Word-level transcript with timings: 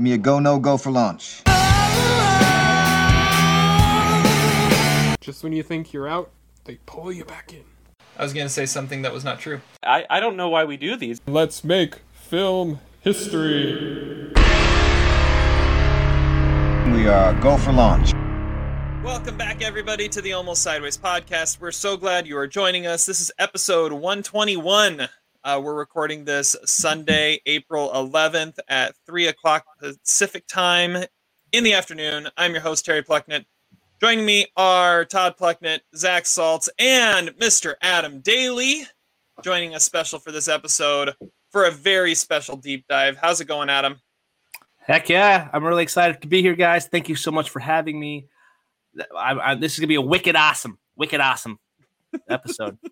Give 0.00 0.04
me 0.04 0.12
a 0.14 0.16
go, 0.16 0.38
no 0.38 0.58
go 0.58 0.78
for 0.78 0.90
launch. 0.90 1.42
Just 5.20 5.44
when 5.44 5.52
you 5.52 5.62
think 5.62 5.92
you're 5.92 6.08
out, 6.08 6.30
they 6.64 6.78
pull 6.86 7.12
you 7.12 7.26
back 7.26 7.52
in. 7.52 7.64
I 8.16 8.22
was 8.22 8.32
going 8.32 8.46
to 8.46 8.50
say 8.50 8.64
something 8.64 9.02
that 9.02 9.12
was 9.12 9.24
not 9.24 9.40
true. 9.40 9.60
I, 9.82 10.06
I 10.08 10.18
don't 10.20 10.38
know 10.38 10.48
why 10.48 10.64
we 10.64 10.78
do 10.78 10.96
these. 10.96 11.20
Let's 11.26 11.62
make 11.64 11.96
film 12.14 12.80
history. 13.02 14.32
We 16.86 17.06
are 17.06 17.38
go 17.42 17.58
for 17.58 17.72
launch. 17.72 18.14
Welcome 19.04 19.36
back, 19.36 19.60
everybody, 19.62 20.08
to 20.08 20.22
the 20.22 20.32
Almost 20.32 20.62
Sideways 20.62 20.96
podcast. 20.96 21.60
We're 21.60 21.72
so 21.72 21.98
glad 21.98 22.26
you 22.26 22.38
are 22.38 22.46
joining 22.46 22.86
us. 22.86 23.04
This 23.04 23.20
is 23.20 23.30
episode 23.38 23.92
121. 23.92 25.10
Uh, 25.42 25.58
we're 25.62 25.74
recording 25.74 26.26
this 26.26 26.54
Sunday, 26.66 27.40
April 27.46 27.90
11th 27.94 28.58
at 28.68 28.94
3 29.06 29.28
o'clock 29.28 29.64
Pacific 29.78 30.46
time 30.46 31.04
in 31.52 31.64
the 31.64 31.72
afternoon. 31.72 32.28
I'm 32.36 32.52
your 32.52 32.60
host, 32.60 32.84
Terry 32.84 33.02
Plucknett. 33.02 33.46
Joining 34.02 34.26
me 34.26 34.48
are 34.58 35.06
Todd 35.06 35.38
Plucknett, 35.38 35.80
Zach 35.96 36.24
Saltz, 36.24 36.68
and 36.78 37.30
Mr. 37.38 37.74
Adam 37.80 38.20
Daly. 38.20 38.84
Joining 39.42 39.74
us 39.74 39.82
special 39.82 40.18
for 40.18 40.30
this 40.30 40.46
episode 40.46 41.14
for 41.50 41.64
a 41.64 41.70
very 41.70 42.14
special 42.14 42.56
deep 42.56 42.84
dive. 42.86 43.16
How's 43.16 43.40
it 43.40 43.46
going, 43.46 43.70
Adam? 43.70 43.98
Heck 44.76 45.08
yeah. 45.08 45.48
I'm 45.54 45.64
really 45.64 45.82
excited 45.82 46.20
to 46.20 46.28
be 46.28 46.42
here, 46.42 46.54
guys. 46.54 46.86
Thank 46.86 47.08
you 47.08 47.16
so 47.16 47.30
much 47.30 47.48
for 47.48 47.60
having 47.60 47.98
me. 47.98 48.26
I, 49.16 49.52
I, 49.52 49.54
this 49.54 49.72
is 49.72 49.78
going 49.78 49.86
to 49.86 49.88
be 49.88 49.94
a 49.94 50.02
wicked 50.02 50.36
awesome, 50.36 50.78
wicked 50.96 51.20
awesome 51.20 51.58
episode. 52.28 52.76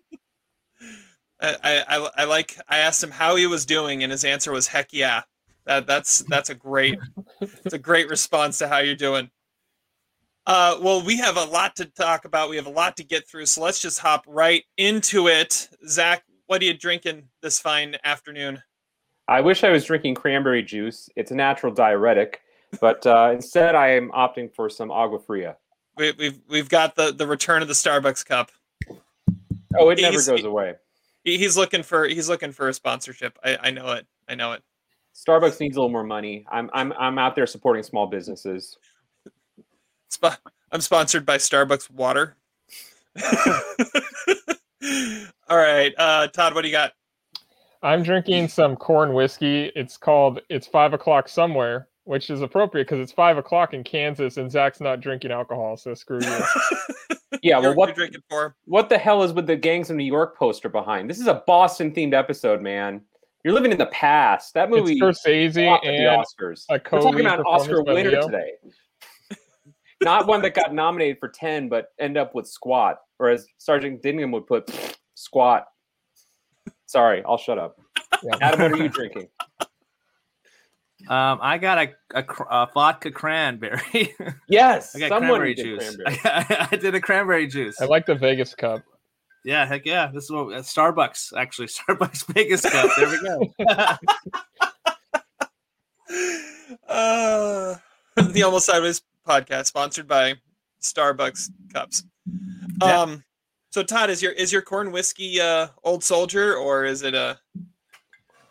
I, 1.41 1.83
I, 1.87 2.09
I 2.17 2.23
like. 2.25 2.57
I 2.67 2.79
asked 2.79 3.03
him 3.03 3.11
how 3.11 3.35
he 3.35 3.47
was 3.47 3.65
doing, 3.65 4.03
and 4.03 4.11
his 4.11 4.25
answer 4.25 4.51
was 4.51 4.67
"Heck 4.67 4.91
yeah." 4.91 5.21
That 5.65 5.87
that's 5.87 6.19
that's 6.23 6.49
a 6.49 6.55
great, 6.55 6.97
it's 7.41 7.73
a 7.73 7.79
great 7.79 8.09
response 8.09 8.57
to 8.57 8.67
how 8.67 8.79
you're 8.79 8.95
doing. 8.95 9.29
Uh, 10.45 10.79
well, 10.81 11.03
we 11.05 11.17
have 11.17 11.37
a 11.37 11.43
lot 11.43 11.75
to 11.75 11.85
talk 11.85 12.25
about. 12.25 12.49
We 12.49 12.55
have 12.55 12.65
a 12.65 12.71
lot 12.71 12.97
to 12.97 13.03
get 13.03 13.27
through, 13.27 13.45
so 13.45 13.61
let's 13.61 13.79
just 13.79 13.99
hop 13.99 14.25
right 14.27 14.63
into 14.77 15.27
it. 15.27 15.69
Zach, 15.87 16.23
what 16.47 16.61
are 16.61 16.65
you 16.65 16.73
drinking 16.73 17.29
this 17.41 17.59
fine 17.59 17.95
afternoon? 18.03 18.63
I 19.27 19.41
wish 19.41 19.63
I 19.63 19.69
was 19.69 19.85
drinking 19.85 20.15
cranberry 20.15 20.63
juice. 20.63 21.07
It's 21.15 21.29
a 21.29 21.35
natural 21.35 21.71
diuretic, 21.71 22.41
but 22.81 23.05
uh, 23.05 23.29
instead 23.31 23.75
I 23.75 23.91
am 23.91 24.09
opting 24.09 24.51
for 24.51 24.71
some 24.71 24.89
agua 24.89 25.19
fria. 25.19 25.57
We, 25.97 26.07
have 26.07 26.17
we've, 26.17 26.39
we've 26.49 26.69
got 26.69 26.95
the 26.95 27.11
the 27.11 27.27
return 27.27 27.61
of 27.61 27.67
the 27.67 27.75
Starbucks 27.75 28.25
cup. 28.25 28.51
Oh, 29.77 29.89
it 29.91 30.01
never 30.01 30.15
goes 30.15 30.43
away. 30.43 30.75
He, 31.29 31.37
he's 31.37 31.55
looking 31.55 31.83
for 31.83 32.07
he's 32.07 32.27
looking 32.27 32.51
for 32.51 32.69
a 32.69 32.73
sponsorship. 32.73 33.37
I, 33.43 33.57
I 33.61 33.71
know 33.71 33.91
it. 33.91 34.07
I 34.27 34.35
know 34.35 34.53
it. 34.53 34.63
Starbucks 35.15 35.59
needs 35.59 35.77
a 35.77 35.79
little 35.79 35.91
more 35.91 36.03
money. 36.03 36.45
I'm 36.51 36.69
I'm 36.73 36.91
I'm 36.93 37.19
out 37.19 37.35
there 37.35 37.45
supporting 37.45 37.83
small 37.83 38.07
businesses. 38.07 38.77
Sp- 40.09 40.41
I'm 40.71 40.81
sponsored 40.81 41.25
by 41.25 41.37
Starbucks 41.37 41.91
water. 41.91 42.35
All 45.49 45.57
right, 45.57 45.93
uh, 45.97 46.27
Todd, 46.27 46.53
what 46.53 46.61
do 46.61 46.67
you 46.67 46.71
got? 46.71 46.93
I'm 47.81 48.03
drinking 48.03 48.47
some 48.49 48.75
corn 48.75 49.13
whiskey. 49.13 49.71
It's 49.75 49.97
called 49.97 50.41
It's 50.49 50.67
Five 50.67 50.93
O'clock 50.93 51.27
Somewhere, 51.27 51.87
which 52.09 52.31
is 52.31 52.41
appropriate 52.41 52.85
because 52.85 52.99
it's 52.99 53.11
five 53.11 53.37
o'clock 53.37 53.75
in 53.75 53.83
Kansas 53.83 54.37
and 54.37 54.51
Zach's 54.51 54.81
not 54.81 54.99
drinking 54.99 55.29
alcohol, 55.29 55.77
so 55.77 55.93
screw 55.93 56.19
you. 56.19 56.39
yeah, 57.43 57.59
well, 57.59 57.75
what 57.75 57.93
drinking 57.93 58.23
for? 58.27 58.55
What 58.65 58.89
the 58.89 58.97
hell 58.97 59.21
is 59.21 59.31
with 59.31 59.45
the 59.45 59.55
Gangs 59.55 59.91
of 59.91 59.95
New 59.95 60.03
York 60.03 60.35
poster 60.35 60.69
behind? 60.69 61.07
This 61.07 61.19
is 61.19 61.27
a 61.27 61.43
Boston 61.45 61.93
themed 61.93 62.15
episode, 62.15 62.63
man. 62.63 63.01
You're 63.45 63.53
living 63.53 63.71
in 63.71 63.77
the 63.77 63.85
past. 63.87 64.55
That 64.55 64.71
movie. 64.71 64.93
It's 64.93 65.23
Scorsese 65.23 65.79
and 65.85 66.03
the 66.03 66.23
Oscars. 66.43 66.65
A 66.71 66.81
We're 66.91 66.99
talking 66.99 67.19
about 67.19 67.45
Oscar 67.45 67.83
winner 67.83 68.09
Leo. 68.09 68.25
today. 68.25 68.53
Not 70.01 70.25
one 70.25 70.41
that 70.41 70.55
got 70.55 70.73
nominated 70.73 71.19
for 71.19 71.29
ten, 71.29 71.69
but 71.69 71.89
end 71.99 72.17
up 72.17 72.33
with 72.33 72.47
squat, 72.47 73.01
or 73.19 73.29
as 73.29 73.45
Sergeant 73.59 74.01
Dignam 74.01 74.31
would 74.31 74.47
put, 74.47 74.97
squat. 75.13 75.67
Sorry, 76.87 77.21
I'll 77.23 77.37
shut 77.37 77.59
up. 77.59 77.75
Yeah. 78.23 78.31
Adam, 78.41 78.61
what 78.61 78.71
are 78.79 78.83
you 78.83 78.89
drinking? 78.89 79.27
Um, 81.07 81.39
I 81.41 81.57
got 81.57 81.77
a, 81.77 81.93
a, 82.13 82.25
a 82.49 82.69
vodka 82.73 83.11
cranberry. 83.11 84.15
yes, 84.49 84.95
I 84.95 84.99
got 84.99 85.19
cranberry 85.19 85.55
juice. 85.55 85.97
I, 86.05 86.67
I, 86.71 86.75
did 86.75 86.93
a 86.93 86.99
cranberry 86.99 87.47
juice. 87.47 87.79
I 87.81 87.85
like 87.85 88.05
the 88.05 88.15
Vegas 88.15 88.53
cup. 88.53 88.83
Yeah, 89.45 89.65
heck 89.65 89.85
yeah. 89.85 90.11
This 90.13 90.25
is 90.25 90.31
what 90.31 90.53
uh, 90.53 90.59
Starbucks 90.59 91.33
actually 91.37 91.67
Starbucks 91.89 92.25
Vegas 92.33 92.69
cup. 92.69 92.89
There 92.97 93.09
we 93.09 93.21
go. 93.21 93.53
uh, 96.87 97.75
the 98.21 98.43
Almost 98.43 98.65
Sideways 98.65 99.01
podcast 99.25 99.67
sponsored 99.67 100.07
by 100.07 100.35
Starbucks 100.81 101.49
cups. 101.73 102.03
Yeah. 102.81 103.01
Um, 103.01 103.23
so 103.71 103.83
Todd, 103.83 104.09
is 104.09 104.21
your 104.21 104.33
is 104.33 104.51
your 104.51 104.61
corn 104.61 104.91
whiskey 104.91 105.39
uh, 105.39 105.67
old 105.83 106.03
soldier 106.03 106.55
or 106.55 106.85
is 106.85 107.03
it 107.03 107.13
a? 107.13 107.39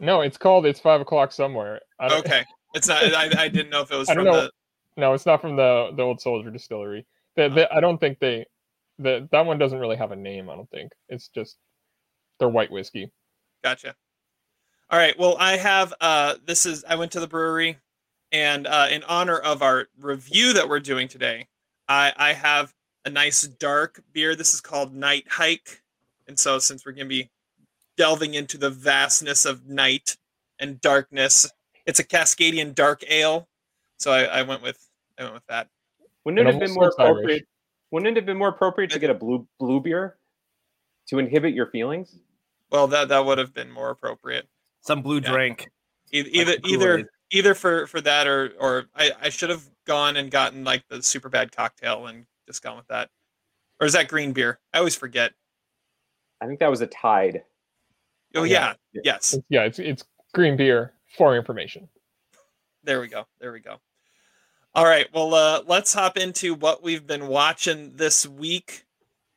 No, 0.00 0.20
it's 0.20 0.38
called. 0.38 0.66
It's 0.66 0.80
five 0.80 1.00
o'clock 1.00 1.32
somewhere. 1.32 1.80
Okay, 2.00 2.44
it's 2.74 2.88
not. 2.88 3.02
I, 3.02 3.44
I 3.44 3.48
didn't 3.48 3.70
know 3.70 3.82
if 3.82 3.90
it 3.90 3.96
was. 3.98 4.08
I 4.08 4.14
don't 4.14 4.24
know. 4.24 4.42
The... 4.42 4.50
No, 4.96 5.14
it's 5.14 5.26
not 5.26 5.40
from 5.40 5.56
the 5.56 5.90
the 5.96 6.02
old 6.02 6.20
soldier 6.20 6.50
distillery. 6.50 7.06
They, 7.36 7.48
they, 7.48 7.68
I 7.68 7.80
don't 7.80 7.98
think 7.98 8.18
they. 8.18 8.46
The, 9.00 9.28
that 9.30 9.46
one 9.46 9.58
doesn't 9.58 9.78
really 9.78 9.96
have 9.96 10.10
a 10.10 10.16
name. 10.16 10.50
I 10.50 10.56
don't 10.56 10.70
think 10.70 10.90
it's 11.08 11.28
just 11.28 11.56
their 12.40 12.48
white 12.48 12.70
whiskey. 12.70 13.12
Gotcha. 13.62 13.94
All 14.90 14.98
right. 14.98 15.16
Well, 15.18 15.36
I 15.38 15.56
have. 15.56 15.94
Uh, 16.00 16.34
this 16.44 16.66
is. 16.66 16.84
I 16.88 16.96
went 16.96 17.12
to 17.12 17.20
the 17.20 17.28
brewery, 17.28 17.78
and 18.32 18.66
uh, 18.66 18.88
in 18.90 19.04
honor 19.04 19.38
of 19.38 19.62
our 19.62 19.88
review 20.00 20.52
that 20.54 20.68
we're 20.68 20.80
doing 20.80 21.08
today, 21.08 21.48
I 21.88 22.12
I 22.16 22.32
have 22.32 22.74
a 23.04 23.10
nice 23.10 23.42
dark 23.42 24.02
beer. 24.12 24.34
This 24.34 24.54
is 24.54 24.60
called 24.60 24.94
Night 24.94 25.26
Hike. 25.28 25.82
And 26.26 26.38
so, 26.38 26.58
since 26.58 26.84
we're 26.84 26.92
going 26.92 27.06
to 27.06 27.08
be 27.08 27.30
delving 27.98 28.32
into 28.32 28.56
the 28.56 28.70
vastness 28.70 29.44
of 29.44 29.68
night 29.68 30.16
and 30.58 30.80
darkness, 30.80 31.50
it's 31.84 31.98
a 31.98 32.04
Cascadian 32.04 32.74
dark 32.74 33.04
ale. 33.08 33.48
So 33.98 34.12
I, 34.12 34.22
I 34.22 34.42
went 34.42 34.62
with 34.62 34.78
I 35.18 35.24
went 35.24 35.34
with 35.34 35.46
that. 35.48 35.68
Wouldn't 36.24 36.40
it 36.40 36.50
have 36.50 36.60
been 36.60 36.72
more 36.72 36.88
appropriate? 36.88 37.30
Irish. 37.30 37.42
Wouldn't 37.90 38.08
it 38.08 38.16
have 38.16 38.26
been 38.26 38.38
more 38.38 38.48
appropriate 38.48 38.90
to 38.92 38.98
get 38.98 39.10
a 39.10 39.14
blue 39.14 39.46
blue 39.58 39.80
beer 39.80 40.16
to 41.08 41.18
inhibit 41.18 41.52
your 41.52 41.66
feelings? 41.66 42.16
Well, 42.70 42.86
that 42.88 43.08
that 43.08 43.24
would 43.24 43.38
have 43.38 43.52
been 43.52 43.70
more 43.70 43.90
appropriate. 43.90 44.46
Some 44.80 45.02
blue 45.02 45.20
yeah. 45.20 45.30
drink. 45.30 45.68
Either 46.12 46.28
either, 46.32 46.52
like 46.52 46.68
either 46.68 47.10
either 47.30 47.54
for 47.54 47.86
for 47.86 48.00
that 48.00 48.26
or 48.26 48.52
or 48.58 48.86
I, 48.94 49.12
I 49.20 49.28
should 49.28 49.50
have 49.50 49.68
gone 49.86 50.16
and 50.16 50.30
gotten 50.30 50.64
like 50.64 50.84
the 50.88 51.02
super 51.02 51.28
bad 51.28 51.52
cocktail 51.52 52.06
and 52.06 52.26
just 52.46 52.62
gone 52.62 52.76
with 52.76 52.86
that. 52.88 53.10
Or 53.80 53.86
is 53.86 53.92
that 53.92 54.08
green 54.08 54.32
beer? 54.32 54.58
I 54.72 54.78
always 54.78 54.96
forget. 54.96 55.32
I 56.40 56.46
think 56.46 56.60
that 56.60 56.70
was 56.70 56.80
a 56.80 56.86
Tide. 56.86 57.42
Oh 58.34 58.44
yeah, 58.44 58.74
yeah. 58.92 59.00
yes. 59.04 59.38
Yeah, 59.48 59.62
it's 59.62 59.78
it's 59.78 60.04
green 60.34 60.56
beer 60.56 60.94
for 61.16 61.36
information. 61.36 61.88
There 62.84 63.00
we 63.00 63.08
go. 63.08 63.24
There 63.40 63.52
we 63.52 63.60
go. 63.60 63.76
All 64.74 64.84
right. 64.84 65.06
Well, 65.12 65.34
uh, 65.34 65.62
let's 65.66 65.92
hop 65.92 66.16
into 66.16 66.54
what 66.54 66.82
we've 66.82 67.06
been 67.06 67.26
watching 67.26 67.96
this 67.96 68.26
week. 68.26 68.84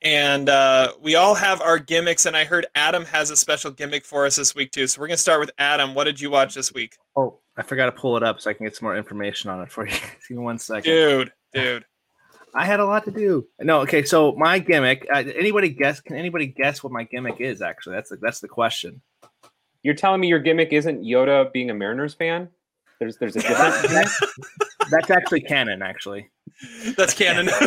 And 0.03 0.49
uh, 0.49 0.93
we 0.99 1.15
all 1.15 1.35
have 1.35 1.61
our 1.61 1.77
gimmicks, 1.77 2.25
and 2.25 2.35
I 2.35 2.43
heard 2.43 2.65
Adam 2.73 3.05
has 3.05 3.29
a 3.29 3.37
special 3.37 3.69
gimmick 3.69 4.03
for 4.03 4.25
us 4.25 4.35
this 4.35 4.55
week 4.55 4.71
too. 4.71 4.87
So 4.87 4.99
we're 4.99 5.07
gonna 5.07 5.17
start 5.17 5.39
with 5.39 5.51
Adam. 5.59 5.93
What 5.93 6.05
did 6.05 6.19
you 6.19 6.31
watch 6.31 6.55
this 6.55 6.73
week? 6.73 6.97
Oh, 7.15 7.39
I 7.55 7.61
forgot 7.61 7.85
to 7.85 7.91
pull 7.91 8.17
it 8.17 8.23
up 8.23 8.41
so 8.41 8.49
I 8.49 8.53
can 8.53 8.65
get 8.65 8.75
some 8.75 8.87
more 8.87 8.97
information 8.97 9.51
on 9.51 9.61
it 9.61 9.71
for 9.71 9.85
you. 9.85 9.93
Give 10.27 10.37
me 10.37 10.43
one 10.43 10.57
second, 10.57 10.91
dude. 10.91 11.31
Dude, 11.53 11.85
I 12.53 12.65
had 12.65 12.79
a 12.79 12.85
lot 12.85 13.05
to 13.05 13.11
do. 13.11 13.47
No, 13.59 13.81
okay. 13.81 14.03
So 14.03 14.33
my 14.33 14.59
gimmick. 14.59 15.07
Uh, 15.11 15.23
anybody 15.35 15.69
guess? 15.69 16.01
Can 16.01 16.15
anybody 16.15 16.47
guess 16.47 16.83
what 16.83 16.91
my 16.91 17.03
gimmick 17.03 17.39
is? 17.39 17.61
Actually, 17.61 17.95
that's 17.95 18.09
the, 18.09 18.17
that's 18.17 18.39
the 18.39 18.47
question. 18.47 19.01
You're 19.83 19.95
telling 19.95 20.21
me 20.21 20.27
your 20.27 20.39
gimmick 20.39 20.73
isn't 20.73 21.03
Yoda 21.03 21.51
being 21.51 21.69
a 21.69 21.73
Mariners 21.73 22.13
fan? 22.13 22.49
There's 22.99 23.17
there's 23.17 23.35
a 23.35 23.41
different 23.41 23.81
gimmick. 23.89 24.07
That's 24.89 25.09
actually 25.09 25.41
canon. 25.41 25.81
Actually, 25.81 26.29
that's 26.95 27.13
canon. 27.13 27.49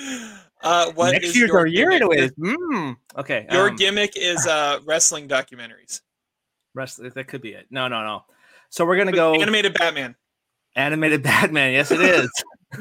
uh, 0.62 0.92
what 0.92 1.12
Next 1.12 1.36
year's 1.36 1.50
our 1.50 1.66
year 1.66 1.90
it 1.90 2.02
is. 2.18 2.30
Mm. 2.32 2.96
Okay. 3.16 3.46
Your 3.50 3.68
um, 3.70 3.76
gimmick 3.76 4.12
is 4.16 4.46
uh, 4.48 4.78
wrestling 4.84 5.28
documentaries. 5.28 6.00
Wrestling. 6.74 7.10
That 7.14 7.28
could 7.28 7.42
be 7.42 7.52
it. 7.52 7.66
No, 7.70 7.88
no, 7.88 8.04
no. 8.04 8.24
So 8.70 8.86
we're 8.86 8.96
gonna 8.96 9.12
go 9.12 9.34
animated 9.34 9.74
Batman. 9.74 10.14
Animated 10.74 11.22
Batman. 11.24 11.72
Yes, 11.72 11.90
it 11.90 12.00
is. 12.00 12.30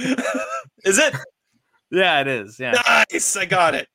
is 0.83 0.97
it? 0.97 1.15
Yeah, 1.89 2.21
it 2.21 2.27
is. 2.27 2.59
Yeah. 2.59 2.71
Nice. 3.11 3.35
I 3.35 3.45
got 3.45 3.75
it. 3.75 3.87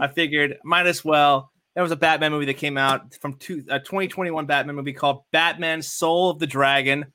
I 0.00 0.08
figured 0.08 0.58
might 0.64 0.86
as 0.86 1.04
well. 1.04 1.50
There 1.74 1.82
was 1.82 1.92
a 1.92 1.96
Batman 1.96 2.32
movie 2.32 2.46
that 2.46 2.56
came 2.56 2.76
out 2.76 3.14
from 3.20 3.34
two, 3.34 3.64
a 3.68 3.78
2021 3.78 4.46
Batman 4.46 4.76
movie 4.76 4.92
called 4.92 5.22
Batman 5.32 5.82
Soul 5.82 6.30
of 6.30 6.38
the 6.38 6.46
Dragon. 6.46 7.06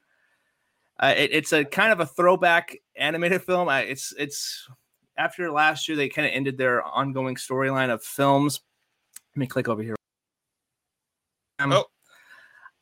Uh, 0.99 1.13
it, 1.15 1.31
it's 1.33 1.53
a 1.53 1.65
kind 1.65 1.91
of 1.91 1.99
a 1.99 2.05
throwback 2.05 2.77
animated 2.95 3.43
film. 3.43 3.67
Uh, 3.67 3.79
it's 3.79 4.13
it's 4.17 4.67
after 5.17 5.51
last 5.51 5.87
year 5.87 5.97
they 5.97 6.09
kind 6.09 6.25
of 6.25 6.33
ended 6.33 6.57
their 6.57 6.83
ongoing 6.83 7.35
storyline 7.35 7.89
of 7.89 8.01
films. 8.01 8.61
Let 9.35 9.39
me 9.39 9.47
click 9.47 9.67
over 9.67 9.83
here. 9.83 9.95
Um, 11.59 11.73
oh. 11.73 11.85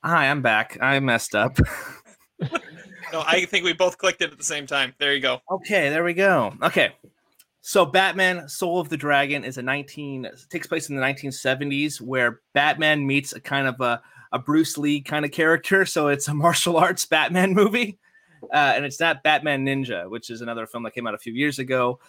Hi, 0.03 0.29
I'm 0.29 0.41
back. 0.41 0.77
I 0.81 0.99
messed 0.99 1.33
up. 1.33 1.57
no, 3.13 3.23
I 3.25 3.45
think 3.45 3.63
we 3.63 3.73
both 3.73 3.99
clicked 3.99 4.23
it 4.23 4.31
at 4.31 4.37
the 4.39 4.43
same 4.43 4.65
time. 4.65 4.93
There 4.97 5.13
you 5.13 5.21
go. 5.21 5.39
Okay, 5.49 5.89
there 5.89 6.03
we 6.03 6.15
go. 6.15 6.51
Okay. 6.63 6.93
So 7.61 7.85
Batman 7.85 8.49
Soul 8.49 8.79
of 8.79 8.89
the 8.89 8.97
Dragon 8.97 9.45
is 9.45 9.59
a 9.59 9.61
19 9.61 10.27
takes 10.49 10.65
place 10.65 10.89
in 10.89 10.95
the 10.95 11.01
1970s 11.01 12.01
where 12.01 12.41
Batman 12.53 13.05
meets 13.05 13.31
a 13.31 13.39
kind 13.39 13.67
of 13.67 13.79
a, 13.79 14.01
a 14.31 14.39
Bruce 14.39 14.79
Lee 14.79 14.99
kind 14.99 15.23
of 15.23 15.31
character. 15.31 15.85
So 15.85 16.07
it's 16.07 16.27
a 16.27 16.33
martial 16.33 16.75
arts 16.75 17.05
Batman 17.05 17.53
movie. 17.53 17.99
Uh, 18.51 18.73
and 18.75 18.83
it's 18.83 18.99
not 18.99 19.23
Batman 19.23 19.63
Ninja, 19.63 20.09
which 20.09 20.29
is 20.29 20.41
another 20.41 20.65
film 20.65 20.83
that 20.83 20.95
came 20.95 21.07
out 21.07 21.13
a 21.13 21.19
few 21.19 21.33
years 21.33 21.59
ago. 21.59 21.99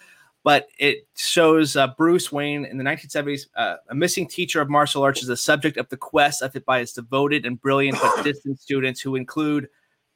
But 0.42 0.68
it 0.78 1.06
shows 1.16 1.76
uh, 1.76 1.88
Bruce 1.98 2.32
Wayne 2.32 2.64
in 2.64 2.78
the 2.78 2.84
1970s. 2.84 3.46
Uh, 3.54 3.76
a 3.90 3.94
missing 3.94 4.26
teacher 4.26 4.60
of 4.60 4.70
martial 4.70 5.02
arts 5.02 5.20
is 5.20 5.28
the 5.28 5.36
subject 5.36 5.76
of 5.76 5.88
the 5.90 5.96
quest 5.96 6.42
of 6.42 6.56
it 6.56 6.64
by 6.64 6.80
his 6.80 6.92
devoted 6.92 7.44
and 7.44 7.60
brilliant 7.60 7.98
but 8.00 8.22
distant 8.24 8.58
students 8.58 9.00
who 9.00 9.16
include 9.16 9.68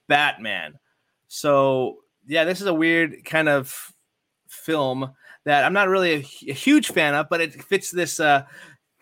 Batman. 0.08 0.78
So 1.28 1.98
yeah, 2.26 2.44
this 2.44 2.60
is 2.60 2.66
a 2.66 2.74
weird 2.74 3.24
kind 3.24 3.48
of 3.48 3.92
film 4.48 5.12
that 5.44 5.64
I'm 5.64 5.72
not 5.72 5.88
really 5.88 6.12
a, 6.12 6.50
a 6.50 6.54
huge 6.54 6.88
fan 6.88 7.14
of, 7.14 7.28
but 7.28 7.40
it 7.40 7.54
fits 7.54 7.90
this 7.90 8.20
uh, 8.20 8.44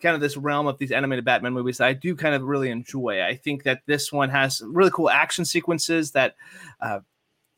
kind 0.01 0.15
of 0.15 0.21
this 0.21 0.37
realm 0.37 0.67
of 0.67 0.77
these 0.77 0.91
animated 0.91 1.25
Batman 1.25 1.53
movies 1.53 1.77
that 1.77 1.87
I 1.87 1.93
do 1.93 2.15
kind 2.15 2.35
of 2.35 2.43
really 2.43 2.69
enjoy. 2.69 3.23
I 3.23 3.35
think 3.35 3.63
that 3.63 3.81
this 3.85 4.11
one 4.11 4.29
has 4.29 4.61
really 4.65 4.91
cool 4.91 5.09
action 5.09 5.45
sequences 5.45 6.11
that 6.11 6.35
uh, 6.81 6.99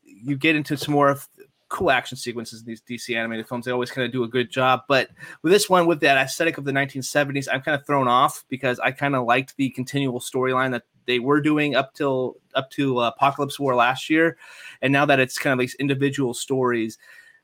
you 0.02 0.36
get 0.36 0.56
into 0.56 0.76
some 0.76 0.94
more 0.94 1.08
of 1.08 1.28
cool 1.68 1.90
action 1.90 2.16
sequences 2.16 2.60
in 2.60 2.66
these 2.66 2.82
DC 2.82 3.16
animated 3.16 3.48
films. 3.48 3.64
They 3.64 3.70
always 3.70 3.92
kind 3.92 4.04
of 4.04 4.12
do 4.12 4.24
a 4.24 4.28
good 4.28 4.50
job. 4.50 4.82
But 4.88 5.10
with 5.42 5.52
this 5.52 5.70
one, 5.70 5.86
with 5.86 6.00
that 6.00 6.16
aesthetic 6.16 6.58
of 6.58 6.64
the 6.64 6.72
1970s, 6.72 7.46
I'm 7.50 7.62
kind 7.62 7.78
of 7.78 7.86
thrown 7.86 8.08
off 8.08 8.44
because 8.48 8.80
I 8.80 8.90
kind 8.90 9.14
of 9.14 9.24
liked 9.24 9.56
the 9.56 9.70
continual 9.70 10.18
storyline 10.18 10.72
that 10.72 10.82
they 11.06 11.18
were 11.18 11.40
doing 11.40 11.74
up 11.74 11.94
till 11.94 12.36
up 12.54 12.70
to 12.72 12.98
uh, 12.98 13.08
Apocalypse 13.08 13.58
War 13.58 13.74
last 13.74 14.10
year, 14.10 14.36
and 14.82 14.92
now 14.92 15.04
that 15.06 15.20
it's 15.20 15.38
kind 15.38 15.52
of 15.52 15.58
these 15.58 15.74
individual 15.76 16.34
stories, 16.34 16.98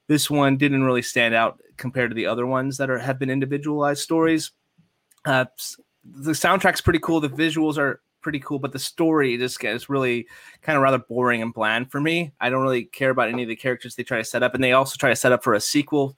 this 0.06 0.30
one 0.30 0.56
didn't 0.56 0.84
really 0.84 1.02
stand 1.02 1.34
out 1.34 1.60
compared 1.76 2.10
to 2.10 2.14
the 2.14 2.26
other 2.26 2.46
ones 2.46 2.76
that 2.78 2.90
are 2.90 2.98
have 2.98 3.18
been 3.18 3.30
individualized 3.30 4.02
stories. 4.02 4.52
Uh, 5.24 5.46
the 6.04 6.32
soundtrack's 6.32 6.80
pretty 6.80 7.00
cool. 7.00 7.20
The 7.20 7.28
visuals 7.28 7.78
are 7.78 8.00
pretty 8.20 8.40
cool, 8.40 8.58
but 8.58 8.72
the 8.72 8.78
story 8.78 9.36
just 9.36 9.60
gets 9.60 9.88
really 9.88 10.26
kind 10.62 10.76
of 10.76 10.82
rather 10.82 10.98
boring 10.98 11.42
and 11.42 11.54
bland 11.54 11.90
for 11.90 12.00
me. 12.00 12.32
I 12.40 12.50
don't 12.50 12.62
really 12.62 12.84
care 12.84 13.10
about 13.10 13.28
any 13.28 13.42
of 13.44 13.48
the 13.48 13.56
characters 13.56 13.94
they 13.94 14.02
try 14.02 14.18
to 14.18 14.24
set 14.24 14.42
up, 14.42 14.54
and 14.54 14.62
they 14.62 14.72
also 14.72 14.96
try 14.98 15.10
to 15.10 15.16
set 15.16 15.32
up 15.32 15.44
for 15.44 15.54
a 15.54 15.60
sequel. 15.60 16.16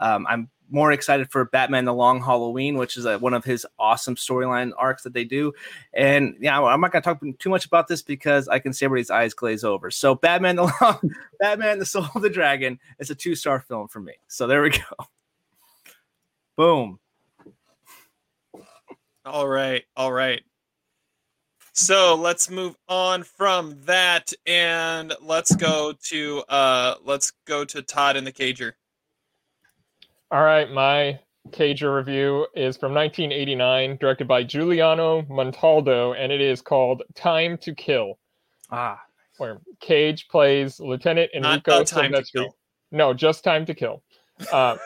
Um, 0.00 0.26
I'm 0.28 0.50
more 0.70 0.92
excited 0.92 1.30
for 1.30 1.44
Batman: 1.44 1.84
The 1.84 1.94
Long 1.94 2.22
Halloween, 2.22 2.76
which 2.76 2.96
is 2.96 3.04
a, 3.04 3.18
one 3.18 3.34
of 3.34 3.44
his 3.44 3.66
awesome 3.78 4.16
storyline 4.16 4.72
arcs 4.76 5.02
that 5.02 5.12
they 5.12 5.24
do. 5.24 5.52
And 5.94 6.36
yeah, 6.40 6.60
I'm 6.60 6.80
not 6.80 6.92
going 6.92 7.02
to 7.02 7.06
talk 7.08 7.22
too 7.38 7.50
much 7.50 7.66
about 7.66 7.88
this 7.88 8.02
because 8.02 8.48
I 8.48 8.58
can 8.58 8.72
see 8.72 8.84
everybody's 8.84 9.10
eyes 9.10 9.34
glaze 9.34 9.64
over. 9.64 9.90
So, 9.90 10.14
Batman: 10.14 10.56
The 10.56 10.72
Long, 10.80 11.00
Batman: 11.40 11.78
The 11.78 11.86
Soul 11.86 12.08
of 12.14 12.22
the 12.22 12.30
Dragon 12.30 12.78
is 12.98 13.10
a 13.10 13.14
two 13.14 13.34
star 13.34 13.60
film 13.60 13.88
for 13.88 14.00
me. 14.00 14.14
So 14.28 14.46
there 14.46 14.62
we 14.62 14.70
go. 14.70 15.06
Boom. 16.56 16.98
All 19.24 19.48
right, 19.48 19.84
all 19.96 20.12
right. 20.12 20.42
So 21.78 22.14
let's 22.14 22.48
move 22.48 22.74
on 22.88 23.22
from 23.22 23.76
that 23.84 24.32
and 24.46 25.12
let's 25.20 25.54
go 25.54 25.92
to 26.04 26.42
uh 26.48 26.94
let's 27.04 27.32
go 27.44 27.66
to 27.66 27.82
Todd 27.82 28.16
and 28.16 28.26
the 28.26 28.32
Cager. 28.32 28.72
All 30.30 30.42
right, 30.42 30.68
my 30.70 31.20
Cager 31.50 31.94
review 31.94 32.48
is 32.56 32.76
from 32.76 32.92
1989, 32.92 33.96
directed 33.98 34.26
by 34.26 34.42
Giuliano 34.42 35.22
Montaldo, 35.22 36.16
and 36.18 36.32
it 36.32 36.40
is 36.40 36.60
called 36.60 37.02
Time 37.14 37.56
to 37.58 37.72
Kill. 37.72 38.18
Ah, 38.70 39.00
where 39.38 39.60
Cage 39.78 40.26
plays 40.28 40.80
Lieutenant 40.80 41.30
Enrico 41.32 41.84
Silvestri. 41.84 42.48
No, 42.90 43.14
just 43.14 43.44
Time 43.44 43.64
to 43.66 43.74
Kill. 43.74 44.02
Uh, 44.52 44.76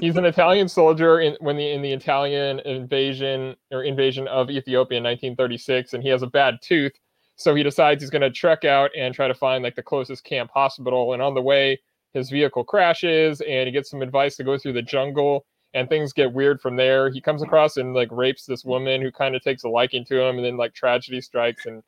he's 0.00 0.16
an 0.16 0.24
Italian 0.24 0.68
soldier 0.68 1.20
in 1.20 1.36
when 1.40 1.56
the 1.56 1.70
in 1.70 1.82
the 1.82 1.92
Italian 1.92 2.58
invasion 2.60 3.54
or 3.70 3.84
invasion 3.84 4.26
of 4.26 4.50
Ethiopia 4.50 4.98
in 4.98 5.04
1936, 5.04 5.94
and 5.94 6.02
he 6.02 6.08
has 6.08 6.22
a 6.22 6.26
bad 6.26 6.58
tooth. 6.62 6.92
So 7.36 7.54
he 7.54 7.62
decides 7.62 8.02
he's 8.02 8.10
going 8.10 8.22
to 8.22 8.30
trek 8.30 8.64
out 8.64 8.90
and 8.96 9.14
try 9.14 9.28
to 9.28 9.34
find 9.34 9.62
like 9.62 9.76
the 9.76 9.82
closest 9.82 10.24
camp 10.24 10.50
hospital. 10.52 11.14
And 11.14 11.22
on 11.22 11.34
the 11.34 11.40
way, 11.40 11.80
his 12.12 12.30
vehicle 12.30 12.64
crashes 12.64 13.40
and 13.42 13.66
he 13.66 13.72
gets 13.72 13.90
some 13.90 14.02
advice 14.02 14.36
to 14.36 14.44
go 14.44 14.58
through 14.58 14.72
the 14.72 14.82
jungle 14.82 15.44
and 15.74 15.88
things 15.88 16.12
get 16.12 16.32
weird 16.32 16.60
from 16.60 16.76
there. 16.76 17.10
He 17.10 17.20
comes 17.20 17.42
across 17.42 17.76
and 17.76 17.94
like 17.94 18.08
rapes 18.10 18.44
this 18.44 18.64
woman 18.64 19.00
who 19.00 19.12
kind 19.12 19.36
of 19.36 19.42
takes 19.42 19.62
a 19.62 19.68
liking 19.68 20.04
to 20.06 20.20
him 20.20 20.36
and 20.36 20.44
then 20.44 20.56
like 20.56 20.74
tragedy 20.74 21.20
strikes 21.20 21.66
and 21.66 21.82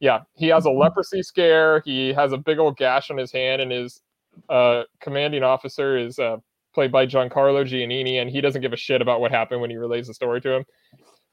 yeah, 0.00 0.20
he 0.34 0.46
has 0.48 0.64
a 0.64 0.70
leprosy 0.70 1.22
scare. 1.22 1.82
He 1.84 2.12
has 2.12 2.32
a 2.32 2.38
big 2.38 2.58
old 2.58 2.76
gash 2.76 3.10
on 3.10 3.18
his 3.18 3.32
hand 3.32 3.60
and 3.60 3.72
his 3.72 4.00
uh, 4.48 4.84
commanding 5.00 5.42
officer 5.42 5.98
is 5.98 6.18
uh, 6.18 6.36
played 6.72 6.92
by 6.92 7.06
Giancarlo 7.06 7.66
Giannini 7.66 8.20
and 8.20 8.30
he 8.30 8.40
doesn't 8.40 8.62
give 8.62 8.72
a 8.72 8.76
shit 8.76 9.02
about 9.02 9.20
what 9.20 9.32
happened 9.32 9.60
when 9.60 9.70
he 9.70 9.76
relays 9.76 10.06
the 10.06 10.14
story 10.14 10.40
to 10.40 10.56
him. 10.56 10.64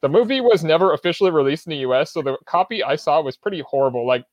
The 0.01 0.09
movie 0.09 0.41
was 0.41 0.63
never 0.63 0.93
officially 0.93 1.31
released 1.31 1.67
in 1.67 1.71
the 1.71 1.89
US, 1.89 2.11
so 2.11 2.21
the 2.21 2.37
copy 2.45 2.83
I 2.83 2.95
saw 2.95 3.21
was 3.21 3.37
pretty 3.37 3.61
horrible. 3.61 4.05
Like 4.05 4.25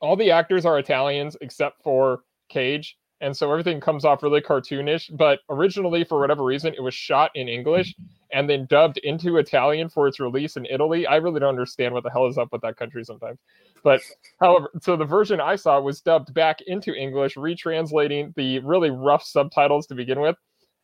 all 0.00 0.16
the 0.16 0.30
actors 0.30 0.66
are 0.66 0.78
Italians 0.78 1.36
except 1.40 1.82
for 1.82 2.20
Cage 2.50 2.96
and 3.24 3.34
so 3.34 3.50
everything 3.50 3.80
comes 3.80 4.04
off 4.04 4.22
really 4.22 4.42
cartoonish. 4.42 5.16
But 5.16 5.40
originally, 5.48 6.04
for 6.04 6.20
whatever 6.20 6.44
reason, 6.44 6.74
it 6.74 6.82
was 6.82 6.92
shot 6.92 7.30
in 7.34 7.48
English 7.48 7.94
and 8.32 8.48
then 8.50 8.66
dubbed 8.66 8.98
into 8.98 9.38
Italian 9.38 9.88
for 9.88 10.06
its 10.06 10.20
release 10.20 10.58
in 10.58 10.66
Italy. 10.66 11.06
I 11.06 11.16
really 11.16 11.40
don't 11.40 11.48
understand 11.48 11.94
what 11.94 12.02
the 12.02 12.10
hell 12.10 12.26
is 12.26 12.36
up 12.36 12.48
with 12.52 12.60
that 12.60 12.76
country 12.76 13.02
sometimes. 13.02 13.38
But 13.82 14.02
however, 14.40 14.68
so 14.82 14.94
the 14.94 15.06
version 15.06 15.40
I 15.40 15.56
saw 15.56 15.80
was 15.80 16.02
dubbed 16.02 16.34
back 16.34 16.60
into 16.66 16.94
English, 16.94 17.36
retranslating 17.36 18.34
the 18.34 18.58
really 18.58 18.90
rough 18.90 19.24
subtitles 19.24 19.86
to 19.86 19.94
begin 19.94 20.20
with. 20.20 20.36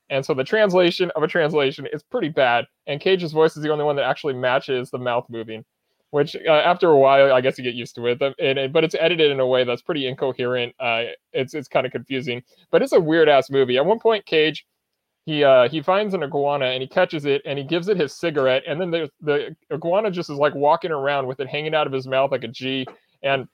And 0.09 0.25
so 0.25 0.33
the 0.33 0.43
translation 0.43 1.11
of 1.17 1.23
a 1.23 1.29
translation 1.29 1.87
is 1.93 2.03
pretty 2.03 2.31
bad. 2.31 2.65
And 2.87 3.03
Cage's 3.03 3.33
voice 3.33 3.55
is 3.55 3.63
the 3.63 3.71
only 3.71 3.85
one 3.85 3.97
that 3.97 4.07
actually 4.07 4.35
matches 4.35 4.91
the 4.91 4.99
mouth 4.99 5.27
moving 5.29 5.65
which 6.11 6.37
uh, 6.37 6.51
after 6.51 6.89
a 6.89 6.99
while, 6.99 7.33
I 7.33 7.41
guess 7.41 7.59
you 7.59 7.65
get 7.65 7.75
used 7.75 7.95
to 7.97 8.07
it. 8.07 8.19
it. 8.21 8.73
But 8.73 8.85
it's 8.85 8.97
edited 8.99 9.31
in 9.31 9.41
a 9.41 9.47
way 9.47 9.65
that's 9.65 9.83
pretty 9.83 10.07
incoherent. 10.07 10.75
Uh, 10.81 11.05
it's 11.33 11.55
it's 11.55 11.69
kind 11.69 11.87
of 11.87 11.93
confusing, 11.93 12.43
but 12.71 12.83
it's 12.83 12.93
a 12.93 13.01
weird 13.01 13.29
ass 13.29 13.51
movie. 13.51 13.77
At 13.77 13.87
one 13.87 13.99
point, 13.99 14.27
Cage 14.27 14.67
he 15.27 15.45
uh, 15.45 15.69
he 15.69 15.83
finds 15.83 16.15
an 16.15 16.23
iguana 16.23 16.67
and 16.67 16.83
he 16.83 16.89
catches 16.89 17.25
it 17.25 17.43
and 17.45 17.59
he 17.59 17.65
gives 17.65 17.89
it 17.89 17.97
his 17.97 18.19
cigarette, 18.19 18.63
and 18.67 18.81
then 18.81 18.91
the 18.91 19.11
the 19.21 19.55
iguana 19.73 20.11
just 20.11 20.31
is 20.31 20.39
like 20.39 20.55
walking 20.55 20.91
around 20.91 21.27
with 21.27 21.41
it 21.41 21.49
hanging 21.49 21.75
out 21.75 21.87
of 21.87 21.93
his 21.93 22.07
mouth 22.07 22.31
like 22.31 22.45
a 22.45 22.49
G, 22.49 22.87
and 23.23 23.47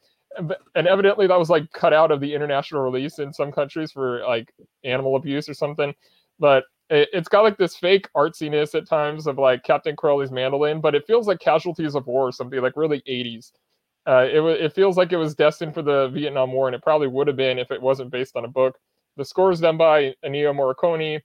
and 0.75 0.87
evidently 0.87 1.27
that 1.27 1.39
was 1.39 1.51
like 1.51 1.71
cut 1.73 1.93
out 1.93 2.11
of 2.11 2.21
the 2.21 2.35
international 2.35 2.83
release 2.83 3.19
in 3.19 3.33
some 3.33 3.51
countries 3.51 3.91
for 3.91 4.21
like 4.27 4.53
animal 4.85 5.17
abuse 5.17 5.49
or 5.49 5.55
something. 5.55 5.95
But 6.39 6.65
it, 6.91 7.09
has 7.13 7.29
got 7.29 7.43
like 7.43 7.59
this 7.59 7.77
fake 7.77 8.09
artsiness 8.17 8.75
at 8.75 8.89
times 8.89 9.27
of 9.27 9.39
like 9.39 9.65
Captain 9.65 9.97
Corelli's 9.97 10.31
mandolin, 10.31 10.81
but 10.81 10.95
it 10.95 11.07
feels 11.07 11.27
like 11.27 11.41
Casualties 11.41 11.95
of 11.95 12.07
War 12.07 12.29
or 12.29 12.33
something 12.33 12.61
like 12.61 12.77
really 12.77 13.03
80s. 13.09 13.53
Uh, 14.07 14.27
it 14.31 14.41
it 14.41 14.73
feels 14.73 14.97
like 14.97 15.13
it 15.13 15.17
was 15.17 15.35
destined 15.35 15.75
for 15.75 15.83
the 15.83 16.09
Vietnam 16.09 16.53
War, 16.53 16.69
and 16.69 16.77
it 16.77 16.83
probably 16.83 17.09
would 17.09 17.27
have 17.27 17.37
been 17.37 17.59
if 17.59 17.73
it 17.73 17.83
wasn't 17.83 18.11
based 18.11 18.37
on 18.37 18.45
a 18.45 18.49
book. 18.49 18.79
The 19.17 19.25
score 19.25 19.51
is 19.51 19.61
done 19.61 19.77
by 19.77 20.15
Ennio 20.25 20.55
Morricone, 20.55 21.21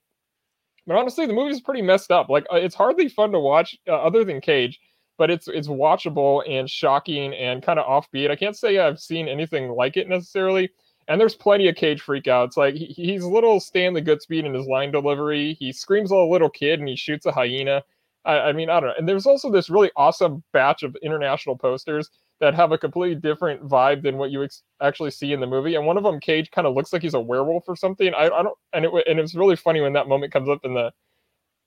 but 0.86 0.96
honestly, 0.96 1.26
the 1.26 1.32
movie 1.32 1.52
is 1.52 1.60
pretty 1.60 1.82
messed 1.82 2.10
up. 2.10 2.28
Like 2.28 2.44
uh, 2.52 2.56
it's 2.56 2.74
hardly 2.74 3.08
fun 3.08 3.30
to 3.32 3.38
watch, 3.38 3.76
uh, 3.88 3.92
other 3.92 4.24
than 4.24 4.40
Cage, 4.40 4.80
but 5.16 5.30
it's 5.30 5.46
it's 5.46 5.68
watchable 5.68 6.42
and 6.48 6.68
shocking 6.68 7.34
and 7.34 7.62
kind 7.62 7.78
of 7.78 7.86
offbeat. 7.86 8.32
I 8.32 8.36
can't 8.36 8.56
say 8.56 8.78
I've 8.78 8.98
seen 8.98 9.28
anything 9.28 9.70
like 9.70 9.96
it 9.96 10.08
necessarily. 10.08 10.70
And 11.08 11.20
there's 11.20 11.34
plenty 11.34 11.68
of 11.68 11.76
cage 11.76 12.02
freakouts. 12.02 12.56
Like 12.56 12.74
he, 12.74 12.86
he's 12.86 13.24
little 13.24 13.60
Stanley 13.60 14.02
Goodspeed 14.02 14.44
in 14.44 14.54
his 14.54 14.66
line 14.66 14.92
delivery. 14.92 15.54
He 15.54 15.72
screams 15.72 16.10
a 16.10 16.16
little 16.16 16.50
kid 16.50 16.80
and 16.80 16.88
he 16.88 16.96
shoots 16.96 17.26
a 17.26 17.32
hyena. 17.32 17.82
I, 18.24 18.38
I 18.38 18.52
mean, 18.52 18.70
I 18.70 18.80
don't 18.80 18.90
know. 18.90 18.94
And 18.98 19.08
there's 19.08 19.26
also 19.26 19.50
this 19.50 19.68
really 19.68 19.90
awesome 19.96 20.42
batch 20.52 20.82
of 20.82 20.96
international 21.02 21.56
posters 21.56 22.10
that 22.40 22.54
have 22.54 22.72
a 22.72 22.78
completely 22.78 23.20
different 23.20 23.68
vibe 23.68 24.02
than 24.02 24.16
what 24.16 24.30
you 24.30 24.44
ex- 24.44 24.62
actually 24.80 25.10
see 25.10 25.32
in 25.32 25.40
the 25.40 25.46
movie. 25.46 25.74
And 25.74 25.86
one 25.86 25.96
of 25.96 26.02
them, 26.04 26.20
Cage, 26.20 26.50
kind 26.50 26.66
of 26.66 26.74
looks 26.74 26.92
like 26.92 27.02
he's 27.02 27.14
a 27.14 27.20
werewolf 27.20 27.64
or 27.68 27.76
something. 27.76 28.14
I, 28.14 28.24
I 28.26 28.42
don't. 28.42 28.58
And 28.72 28.84
it 28.84 28.92
and 29.08 29.18
it's 29.18 29.34
really 29.34 29.56
funny 29.56 29.80
when 29.80 29.92
that 29.94 30.08
moment 30.08 30.32
comes 30.32 30.48
up 30.48 30.60
in 30.64 30.74
the 30.74 30.92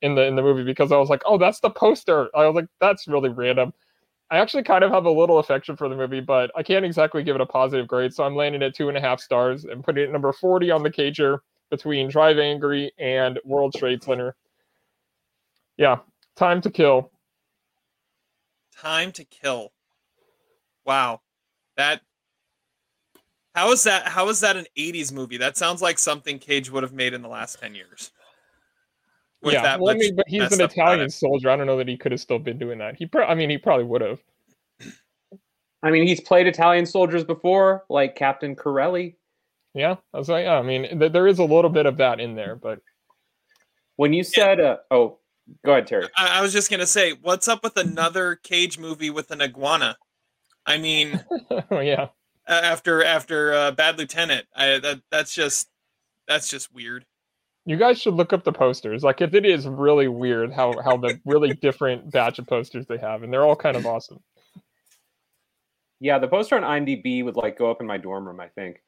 in 0.01 0.15
the 0.15 0.23
in 0.23 0.35
the 0.35 0.41
movie 0.41 0.63
because 0.63 0.91
I 0.91 0.97
was 0.97 1.09
like, 1.09 1.23
oh, 1.25 1.37
that's 1.37 1.59
the 1.59 1.69
poster. 1.69 2.29
I 2.35 2.45
was 2.45 2.55
like, 2.55 2.67
that's 2.79 3.07
really 3.07 3.29
random. 3.29 3.73
I 4.31 4.37
actually 4.39 4.63
kind 4.63 4.83
of 4.83 4.91
have 4.91 5.05
a 5.05 5.11
little 5.11 5.37
affection 5.39 5.75
for 5.75 5.87
the 5.87 5.95
movie, 5.95 6.19
but 6.19 6.51
I 6.55 6.63
can't 6.63 6.83
exactly 6.83 7.23
give 7.23 7.35
it 7.35 7.41
a 7.41 7.45
positive 7.45 7.87
grade. 7.87 8.13
So 8.13 8.23
I'm 8.23 8.35
landing 8.35 8.63
at 8.63 8.73
two 8.73 8.89
and 8.89 8.97
a 8.97 9.01
half 9.01 9.19
stars 9.19 9.65
and 9.65 9.83
putting 9.83 10.03
it 10.03 10.11
number 10.11 10.33
40 10.33 10.71
on 10.71 10.83
the 10.83 10.89
cager 10.89 11.39
between 11.69 12.09
Drive 12.09 12.39
Angry 12.39 12.91
and 12.97 13.39
World 13.45 13.73
Trade 13.75 14.03
Center. 14.03 14.35
Yeah, 15.77 15.97
Time 16.35 16.61
to 16.61 16.69
Kill. 16.69 17.11
Time 18.75 19.11
to 19.13 19.23
Kill. 19.23 19.71
Wow. 20.85 21.21
That 21.77 22.01
how 23.53 23.71
is 23.71 23.83
that 23.83 24.07
how 24.07 24.27
is 24.29 24.41
that 24.41 24.57
an 24.57 24.65
80s 24.77 25.13
movie? 25.13 25.37
That 25.37 25.55
sounds 25.55 25.81
like 25.81 25.97
something 25.97 26.39
Cage 26.39 26.69
would 26.69 26.83
have 26.83 26.93
made 26.93 27.13
in 27.13 27.21
the 27.21 27.29
last 27.29 27.59
10 27.59 27.73
years 27.73 28.11
yeah, 29.53 29.77
well, 29.77 29.93
I 29.93 29.97
mean, 29.97 30.15
but 30.15 30.27
he's 30.27 30.51
an 30.51 30.61
Italian 30.61 31.09
soldier. 31.09 31.49
I 31.49 31.55
don't 31.55 31.67
know 31.67 31.77
that 31.77 31.87
he 31.87 31.97
could 31.97 32.11
have 32.11 32.21
still 32.21 32.39
been 32.39 32.57
doing 32.57 32.79
that. 32.79 32.95
He, 32.95 33.05
pro- 33.05 33.25
I 33.25 33.35
mean, 33.35 33.49
he 33.49 33.57
probably 33.57 33.85
would 33.85 34.01
have. 34.01 34.19
I 35.83 35.91
mean, 35.91 36.07
he's 36.07 36.19
played 36.19 36.47
Italian 36.47 36.85
soldiers 36.85 37.23
before, 37.23 37.83
like 37.89 38.15
Captain 38.15 38.55
Corelli. 38.55 39.17
Yeah, 39.75 39.97
I 40.13 40.17
was 40.17 40.29
like, 40.29 40.45
yeah, 40.45 40.57
I 40.57 40.61
mean, 40.61 40.99
th- 40.99 41.11
there 41.11 41.27
is 41.27 41.37
a 41.39 41.43
little 41.43 41.69
bit 41.69 41.85
of 41.85 41.97
that 41.97 42.19
in 42.19 42.35
there, 42.35 42.55
but 42.55 42.79
when 43.97 44.13
you 44.13 44.23
said, 44.23 44.59
uh, 44.59 44.77
"Oh, 44.89 45.19
go 45.65 45.73
ahead, 45.73 45.87
Terry," 45.87 46.07
I, 46.17 46.39
I 46.39 46.41
was 46.41 46.53
just 46.53 46.71
gonna 46.71 46.85
say, 46.85 47.11
what's 47.11 47.47
up 47.47 47.63
with 47.63 47.77
another 47.77 48.35
Cage 48.35 48.79
movie 48.79 49.09
with 49.09 49.31
an 49.31 49.41
iguana? 49.41 49.97
I 50.65 50.77
mean, 50.77 51.23
oh, 51.71 51.79
yeah, 51.79 52.07
after 52.47 53.03
after 53.03 53.53
uh, 53.53 53.71
Bad 53.71 53.97
Lieutenant, 53.97 54.45
I 54.55 54.79
that 54.79 55.01
that's 55.11 55.33
just 55.33 55.69
that's 56.27 56.47
just 56.47 56.73
weird. 56.73 57.05
You 57.65 57.77
guys 57.77 57.99
should 57.99 58.13
look 58.13 58.31
up 58.31 58.43
the 58.43 58.51
posters. 58.51 59.03
Like, 59.03 59.21
if 59.21 59.33
it 59.33 59.45
is 59.45 59.67
really 59.67 60.07
weird 60.07 60.53
how 60.53 60.73
how 60.83 60.97
the 60.97 61.19
really 61.25 61.53
different 61.53 62.11
batch 62.11 62.37
of 62.39 62.47
posters 62.47 62.85
they 62.85 62.97
have, 62.97 63.23
and 63.23 63.33
they're 63.33 63.43
all 63.43 63.55
kind 63.55 63.75
of 63.75 63.85
awesome. 63.85 64.19
Yeah, 65.99 66.19
the 66.19 66.27
poster 66.27 66.55
on 66.55 66.61
IMDb 66.61 67.23
would 67.23 67.35
like 67.35 67.57
go 67.57 67.71
up 67.71 67.81
in 67.81 67.87
my 67.87 67.97
dorm 67.97 68.27
room. 68.27 68.39
I 68.39 68.49
think. 68.49 68.81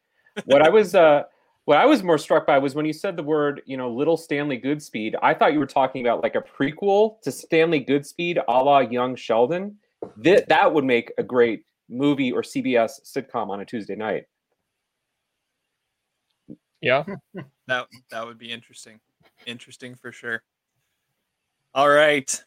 What 0.45 0.61
I 0.61 0.69
was 0.69 0.93
uh, 0.93 1.23
what 1.65 1.77
I 1.77 1.85
was 1.85 2.03
more 2.03 2.17
struck 2.17 2.45
by 2.45 2.59
was 2.59 2.75
when 2.75 2.85
you 2.85 2.93
said 2.93 3.17
the 3.17 3.23
word, 3.23 3.61
you 3.65 3.75
know, 3.75 3.91
Little 3.91 4.15
Stanley 4.15 4.59
Goodspeed. 4.59 5.15
I 5.21 5.33
thought 5.33 5.51
you 5.51 5.59
were 5.59 5.65
talking 5.65 6.05
about 6.05 6.23
like 6.23 6.35
a 6.35 6.41
prequel 6.41 7.19
to 7.23 7.31
Stanley 7.31 7.83
Goodspeed, 7.83 8.41
a 8.47 8.51
la 8.51 8.79
Young 8.79 9.15
Sheldon. 9.15 9.77
That 10.17 10.47
that 10.47 10.73
would 10.73 10.85
make 10.85 11.11
a 11.17 11.23
great 11.23 11.63
movie 11.89 12.31
or 12.31 12.41
CBS 12.41 13.01
sitcom 13.03 13.49
on 13.49 13.59
a 13.59 13.65
Tuesday 13.65 13.95
night. 13.95 14.25
Yeah, 16.81 17.03
that 17.67 17.87
that 18.11 18.25
would 18.25 18.37
be 18.37 18.51
interesting. 18.51 18.99
Interesting 19.45 19.95
for 19.95 20.11
sure. 20.11 20.41
All 21.73 21.89
right, 21.89 22.43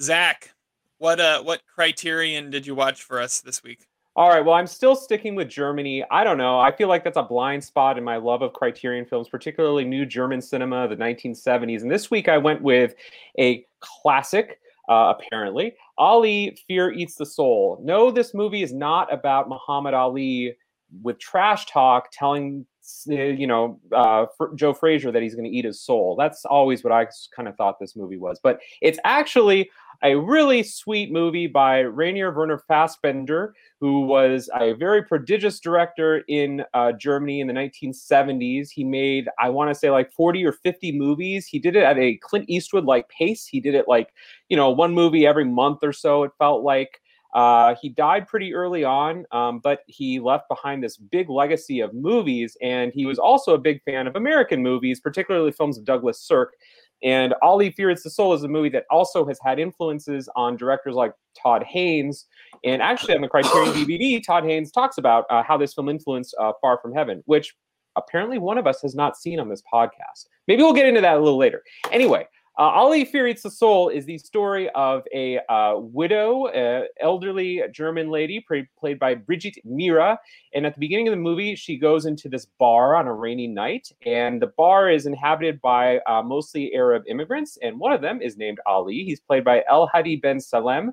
Zach, 0.00 0.54
what 0.98 1.20
uh 1.20 1.42
what 1.42 1.62
criterion 1.66 2.50
did 2.50 2.66
you 2.66 2.74
watch 2.74 3.02
for 3.02 3.20
us 3.20 3.40
this 3.40 3.62
week? 3.62 3.86
All 4.16 4.28
right, 4.28 4.44
well, 4.44 4.54
I'm 4.54 4.68
still 4.68 4.94
sticking 4.94 5.34
with 5.34 5.48
Germany. 5.48 6.04
I 6.08 6.22
don't 6.22 6.38
know. 6.38 6.60
I 6.60 6.70
feel 6.70 6.86
like 6.86 7.02
that's 7.02 7.16
a 7.16 7.22
blind 7.22 7.64
spot 7.64 7.98
in 7.98 8.04
my 8.04 8.16
love 8.16 8.42
of 8.42 8.52
Criterion 8.52 9.04
films, 9.04 9.28
particularly 9.28 9.84
new 9.84 10.06
German 10.06 10.40
cinema, 10.40 10.86
the 10.86 10.94
1970s. 10.94 11.82
And 11.82 11.90
this 11.90 12.12
week 12.12 12.28
I 12.28 12.38
went 12.38 12.62
with 12.62 12.94
a 13.40 13.66
classic, 13.80 14.60
uh, 14.88 15.14
apparently 15.18 15.74
Ali 15.98 16.56
Fear 16.68 16.92
Eats 16.92 17.16
the 17.16 17.26
Soul. 17.26 17.80
No, 17.82 18.12
this 18.12 18.34
movie 18.34 18.62
is 18.62 18.72
not 18.72 19.12
about 19.12 19.48
Muhammad 19.48 19.94
Ali 19.94 20.56
with 21.02 21.18
trash 21.18 21.66
talk 21.66 22.08
telling 22.12 22.64
you 23.06 23.46
know 23.46 23.80
uh, 23.92 24.26
Joe 24.54 24.74
Frazier 24.74 25.12
that 25.12 25.22
he's 25.22 25.34
going 25.34 25.50
to 25.50 25.56
eat 25.56 25.64
his 25.64 25.80
soul. 25.80 26.16
That's 26.18 26.44
always 26.44 26.84
what 26.84 26.92
I 26.92 27.06
kind 27.34 27.48
of 27.48 27.56
thought 27.56 27.78
this 27.78 27.96
movie 27.96 28.18
was, 28.18 28.40
but 28.42 28.60
it's 28.80 28.98
actually 29.04 29.70
a 30.02 30.16
really 30.16 30.62
sweet 30.62 31.10
movie 31.10 31.46
by 31.46 31.78
Rainier 31.78 32.32
Werner 32.32 32.62
Fassbinder, 32.68 33.52
who 33.80 34.02
was 34.02 34.50
a 34.54 34.72
very 34.74 35.02
prodigious 35.02 35.60
director 35.60 36.22
in 36.28 36.64
uh, 36.74 36.92
Germany 36.92 37.40
in 37.40 37.46
the 37.46 37.52
1970s. 37.54 38.68
He 38.70 38.84
made, 38.84 39.28
I 39.38 39.48
want 39.48 39.70
to 39.70 39.74
say, 39.74 39.90
like 39.90 40.12
40 40.12 40.44
or 40.44 40.52
50 40.52 40.92
movies. 40.98 41.46
He 41.46 41.58
did 41.58 41.76
it 41.76 41.82
at 41.84 41.98
a 41.98 42.16
Clint 42.18 42.46
Eastwood 42.48 42.84
like 42.84 43.08
pace. 43.08 43.46
He 43.46 43.60
did 43.60 43.74
it 43.74 43.86
like, 43.88 44.10
you 44.48 44.56
know, 44.56 44.70
one 44.70 44.92
movie 44.92 45.26
every 45.26 45.44
month 45.44 45.78
or 45.82 45.92
so, 45.92 46.24
it 46.24 46.32
felt 46.38 46.62
like. 46.62 47.00
Uh, 47.34 47.74
he 47.82 47.88
died 47.88 48.28
pretty 48.28 48.54
early 48.54 48.84
on, 48.84 49.26
um, 49.32 49.58
but 49.58 49.80
he 49.88 50.20
left 50.20 50.48
behind 50.48 50.82
this 50.82 50.96
big 50.96 51.28
legacy 51.28 51.80
of 51.80 51.92
movies. 51.92 52.56
And 52.62 52.92
he 52.92 53.06
was 53.06 53.18
also 53.18 53.54
a 53.54 53.58
big 53.58 53.82
fan 53.82 54.06
of 54.06 54.14
American 54.14 54.62
movies, 54.62 55.00
particularly 55.00 55.50
films 55.50 55.76
of 55.76 55.84
Douglas 55.84 56.20
Sirk. 56.20 56.54
And 57.02 57.34
Ali 57.42 57.70
Fears 57.70 58.02
the 58.02 58.10
Soul 58.10 58.32
is 58.34 58.44
a 58.44 58.48
movie 58.48 58.68
that 58.70 58.84
also 58.88 59.26
has 59.26 59.38
had 59.44 59.58
influences 59.58 60.28
on 60.36 60.56
directors 60.56 60.94
like 60.94 61.12
Todd 61.40 61.64
Haynes. 61.64 62.26
And 62.64 62.80
actually, 62.80 63.14
on 63.14 63.20
the 63.20 63.28
Criterion 63.28 63.72
DVD, 63.74 64.24
Todd 64.24 64.44
Haynes 64.44 64.70
talks 64.70 64.96
about 64.96 65.26
uh, 65.28 65.42
how 65.42 65.58
this 65.58 65.74
film 65.74 65.88
influenced 65.88 66.34
uh, 66.40 66.52
Far 66.62 66.78
From 66.80 66.94
Heaven, 66.94 67.22
which 67.26 67.54
apparently 67.96 68.38
one 68.38 68.58
of 68.58 68.66
us 68.66 68.80
has 68.80 68.94
not 68.94 69.16
seen 69.16 69.40
on 69.40 69.48
this 69.48 69.62
podcast. 69.72 70.28
Maybe 70.46 70.62
we'll 70.62 70.72
get 70.72 70.86
into 70.86 71.00
that 71.00 71.16
a 71.16 71.20
little 71.20 71.38
later. 71.38 71.62
Anyway, 71.90 72.26
uh, 72.56 72.62
Ali 72.62 73.04
the 73.04 73.50
Soul 73.50 73.88
is 73.88 74.06
the 74.06 74.18
story 74.18 74.70
of 74.70 75.02
a 75.12 75.40
uh, 75.48 75.76
widow, 75.76 76.46
uh, 76.46 76.84
elderly 77.00 77.62
German 77.72 78.10
lady 78.10 78.44
played 78.78 78.98
by 78.98 79.14
Brigitte 79.16 79.58
Mira. 79.64 80.18
And 80.54 80.64
at 80.64 80.74
the 80.74 80.80
beginning 80.80 81.08
of 81.08 81.12
the 81.12 81.16
movie, 81.16 81.56
she 81.56 81.76
goes 81.76 82.06
into 82.06 82.28
this 82.28 82.46
bar 82.60 82.94
on 82.94 83.08
a 83.08 83.12
rainy 83.12 83.48
night. 83.48 83.90
And 84.06 84.40
the 84.40 84.52
bar 84.56 84.88
is 84.88 85.06
inhabited 85.06 85.60
by 85.62 85.98
uh, 86.00 86.22
mostly 86.22 86.72
Arab 86.74 87.02
immigrants. 87.08 87.58
And 87.60 87.80
one 87.80 87.92
of 87.92 88.00
them 88.00 88.22
is 88.22 88.36
named 88.36 88.60
Ali. 88.66 89.02
He's 89.04 89.20
played 89.20 89.42
by 89.42 89.64
El 89.68 89.88
Hadi 89.88 90.16
Ben 90.16 90.38
Salem. 90.38 90.92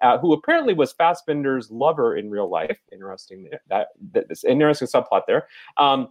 Uh, 0.00 0.18
who 0.18 0.32
apparently 0.32 0.74
was 0.74 0.92
Fassbinder's 0.94 1.70
lover 1.70 2.16
in 2.16 2.28
real 2.28 2.50
life. 2.50 2.76
Interesting 2.90 3.48
that, 3.68 3.86
that 4.10 4.26
interesting 4.44 4.88
subplot 4.88 5.22
there. 5.28 5.46
Um, 5.76 6.08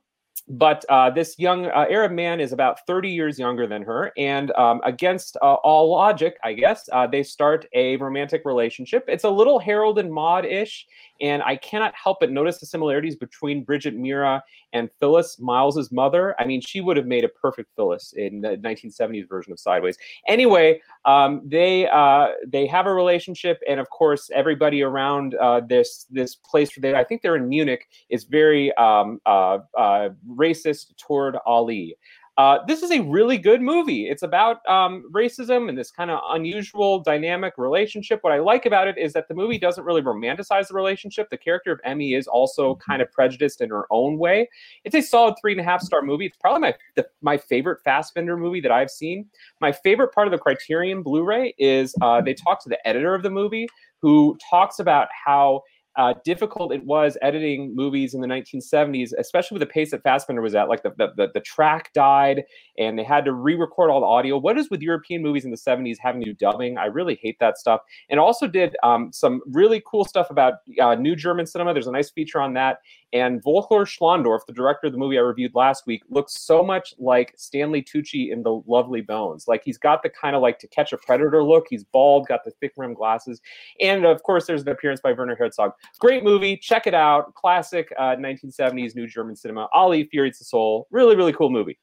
but 0.47 0.83
uh, 0.89 1.09
this 1.09 1.37
young 1.37 1.65
uh, 1.67 1.85
Arab 1.89 2.11
man 2.11 2.39
is 2.39 2.51
about 2.51 2.85
30 2.85 3.09
years 3.09 3.39
younger 3.39 3.67
than 3.67 3.83
her, 3.83 4.11
and 4.17 4.51
um, 4.51 4.81
against 4.83 5.37
uh, 5.41 5.53
all 5.55 5.89
logic, 5.89 6.37
I 6.43 6.53
guess, 6.53 6.89
uh, 6.91 7.07
they 7.07 7.23
start 7.23 7.65
a 7.73 7.97
romantic 7.97 8.41
relationship. 8.45 9.05
It's 9.07 9.23
a 9.23 9.29
little 9.29 9.59
Harold 9.59 9.99
and 9.99 10.11
Maude 10.11 10.45
ish, 10.45 10.87
and 11.21 11.43
I 11.43 11.55
cannot 11.55 11.93
help 11.95 12.19
but 12.19 12.31
notice 12.31 12.59
the 12.59 12.65
similarities 12.65 13.15
between 13.15 13.63
Brigitte 13.63 13.95
Mira 13.95 14.43
and 14.73 14.89
Phyllis 14.99 15.39
Miles's 15.39 15.91
mother. 15.91 16.35
I 16.39 16.45
mean, 16.45 16.61
she 16.61 16.81
would 16.81 16.97
have 16.97 17.05
made 17.05 17.23
a 17.23 17.29
perfect 17.29 17.69
Phyllis 17.75 18.13
in 18.17 18.41
the 18.41 18.57
1970s 18.57 19.29
version 19.29 19.53
of 19.53 19.59
Sideways. 19.59 19.97
Anyway, 20.27 20.81
um, 21.05 21.41
they 21.45 21.87
uh, 21.89 22.29
they 22.47 22.65
have 22.67 22.87
a 22.87 22.93
relationship, 22.93 23.61
and 23.67 23.79
of 23.79 23.89
course, 23.89 24.29
everybody 24.33 24.81
around 24.81 25.35
uh, 25.35 25.61
this 25.61 26.07
this 26.09 26.35
place 26.35 26.75
where 26.75 26.91
they 26.91 26.97
I 26.97 27.03
think 27.03 27.21
they're 27.21 27.35
in 27.35 27.47
Munich 27.47 27.87
is 28.09 28.23
very 28.23 28.73
um, 28.75 29.21
uh, 29.25 29.59
uh, 29.77 30.09
racist 30.27 30.97
toward 30.97 31.37
Ali. 31.45 31.95
Uh, 32.41 32.57
this 32.65 32.81
is 32.81 32.89
a 32.89 33.01
really 33.01 33.37
good 33.37 33.61
movie. 33.61 34.09
It's 34.09 34.23
about 34.23 34.67
um, 34.67 35.07
racism 35.11 35.69
and 35.69 35.77
this 35.77 35.91
kind 35.91 36.09
of 36.09 36.19
unusual 36.31 36.97
dynamic 36.97 37.53
relationship. 37.55 38.17
What 38.23 38.33
I 38.33 38.39
like 38.39 38.65
about 38.65 38.87
it 38.87 38.97
is 38.97 39.13
that 39.13 39.27
the 39.27 39.35
movie 39.35 39.59
doesn't 39.59 39.83
really 39.83 40.01
romanticize 40.01 40.67
the 40.67 40.73
relationship. 40.73 41.29
The 41.29 41.37
character 41.37 41.71
of 41.71 41.79
Emmy 41.83 42.15
is 42.15 42.25
also 42.25 42.73
mm-hmm. 42.73 42.91
kind 42.91 42.99
of 43.03 43.11
prejudiced 43.11 43.61
in 43.61 43.69
her 43.69 43.85
own 43.91 44.17
way. 44.17 44.49
It's 44.85 44.95
a 44.95 45.03
solid 45.03 45.35
three 45.39 45.51
and 45.51 45.61
a 45.61 45.63
half 45.63 45.83
star 45.83 46.01
movie. 46.01 46.25
It's 46.25 46.37
probably 46.37 46.61
my 46.61 46.75
the, 46.95 47.07
my 47.21 47.37
favorite 47.37 47.83
Fassbinder 47.85 48.39
movie 48.39 48.61
that 48.61 48.71
I've 48.71 48.89
seen. 48.89 49.27
My 49.59 49.71
favorite 49.71 50.11
part 50.11 50.25
of 50.25 50.31
the 50.31 50.39
Criterion 50.39 51.03
Blu-ray 51.03 51.53
is 51.59 51.93
uh, 52.01 52.21
they 52.21 52.33
talk 52.33 52.63
to 52.63 52.69
the 52.69 52.87
editor 52.87 53.13
of 53.13 53.21
the 53.21 53.29
movie 53.29 53.67
who 54.01 54.35
talks 54.49 54.79
about 54.79 55.09
how 55.13 55.61
uh, 55.97 56.13
difficult 56.23 56.73
it 56.73 56.85
was 56.85 57.17
editing 57.21 57.75
movies 57.75 58.13
in 58.13 58.21
the 58.21 58.27
1970s, 58.27 59.11
especially 59.19 59.55
with 59.55 59.67
the 59.67 59.71
pace 59.71 59.91
that 59.91 60.03
Fassbinder 60.03 60.41
was 60.41 60.55
at. 60.55 60.69
Like 60.69 60.83
the, 60.83 60.91
the, 60.97 61.11
the, 61.17 61.27
the 61.33 61.41
track 61.41 61.91
died 61.93 62.43
and 62.77 62.97
they 62.97 63.03
had 63.03 63.25
to 63.25 63.33
re 63.33 63.55
record 63.55 63.89
all 63.89 63.99
the 63.99 64.05
audio. 64.05 64.37
What 64.37 64.57
is 64.57 64.69
with 64.69 64.81
European 64.81 65.21
movies 65.21 65.43
in 65.43 65.51
the 65.51 65.57
70s 65.57 65.97
having 65.99 66.21
do 66.21 66.33
dubbing? 66.33 66.77
I 66.77 66.85
really 66.85 67.19
hate 67.21 67.37
that 67.39 67.57
stuff. 67.57 67.81
And 68.09 68.19
also 68.19 68.47
did 68.47 68.75
um, 68.83 69.11
some 69.11 69.41
really 69.47 69.81
cool 69.85 70.05
stuff 70.05 70.29
about 70.29 70.55
uh, 70.81 70.95
new 70.95 71.15
German 71.15 71.45
cinema. 71.45 71.73
There's 71.73 71.87
a 71.87 71.91
nice 71.91 72.09
feature 72.09 72.39
on 72.39 72.53
that. 72.53 72.79
And 73.13 73.43
Volker 73.43 73.85
Schlöndorff, 73.85 74.45
the 74.47 74.53
director 74.53 74.87
of 74.87 74.93
the 74.93 74.99
movie 74.99 75.17
I 75.17 75.21
reviewed 75.21 75.53
last 75.53 75.85
week, 75.85 76.03
looks 76.09 76.39
so 76.39 76.63
much 76.63 76.93
like 76.97 77.33
Stanley 77.37 77.81
Tucci 77.81 78.31
in 78.31 78.41
The 78.41 78.61
Lovely 78.65 79.01
Bones. 79.01 79.47
Like 79.47 79.63
he's 79.65 79.77
got 79.77 80.01
the 80.01 80.09
kind 80.09 80.35
of 80.35 80.41
like 80.41 80.59
to 80.59 80.67
catch 80.67 80.93
a 80.93 80.97
predator 80.97 81.43
look. 81.43 81.65
He's 81.69 81.83
bald, 81.83 82.27
got 82.27 82.43
the 82.45 82.51
thick 82.51 82.73
rim 82.77 82.93
glasses. 82.93 83.41
And 83.81 84.05
of 84.05 84.23
course, 84.23 84.45
there's 84.45 84.61
an 84.61 84.69
appearance 84.69 85.01
by 85.01 85.11
Werner 85.11 85.35
Herzog. 85.35 85.73
Great 85.99 86.23
movie. 86.23 86.55
Check 86.55 86.87
it 86.87 86.93
out. 86.93 87.33
Classic 87.35 87.91
uh, 87.97 88.15
1970s 88.15 88.95
New 88.95 89.07
German 89.07 89.35
cinema. 89.35 89.67
Ali 89.73 90.05
Fear 90.05 90.27
Eats 90.27 90.39
the 90.39 90.45
Soul. 90.45 90.87
Really, 90.91 91.15
really 91.15 91.33
cool 91.33 91.49
movie. 91.49 91.77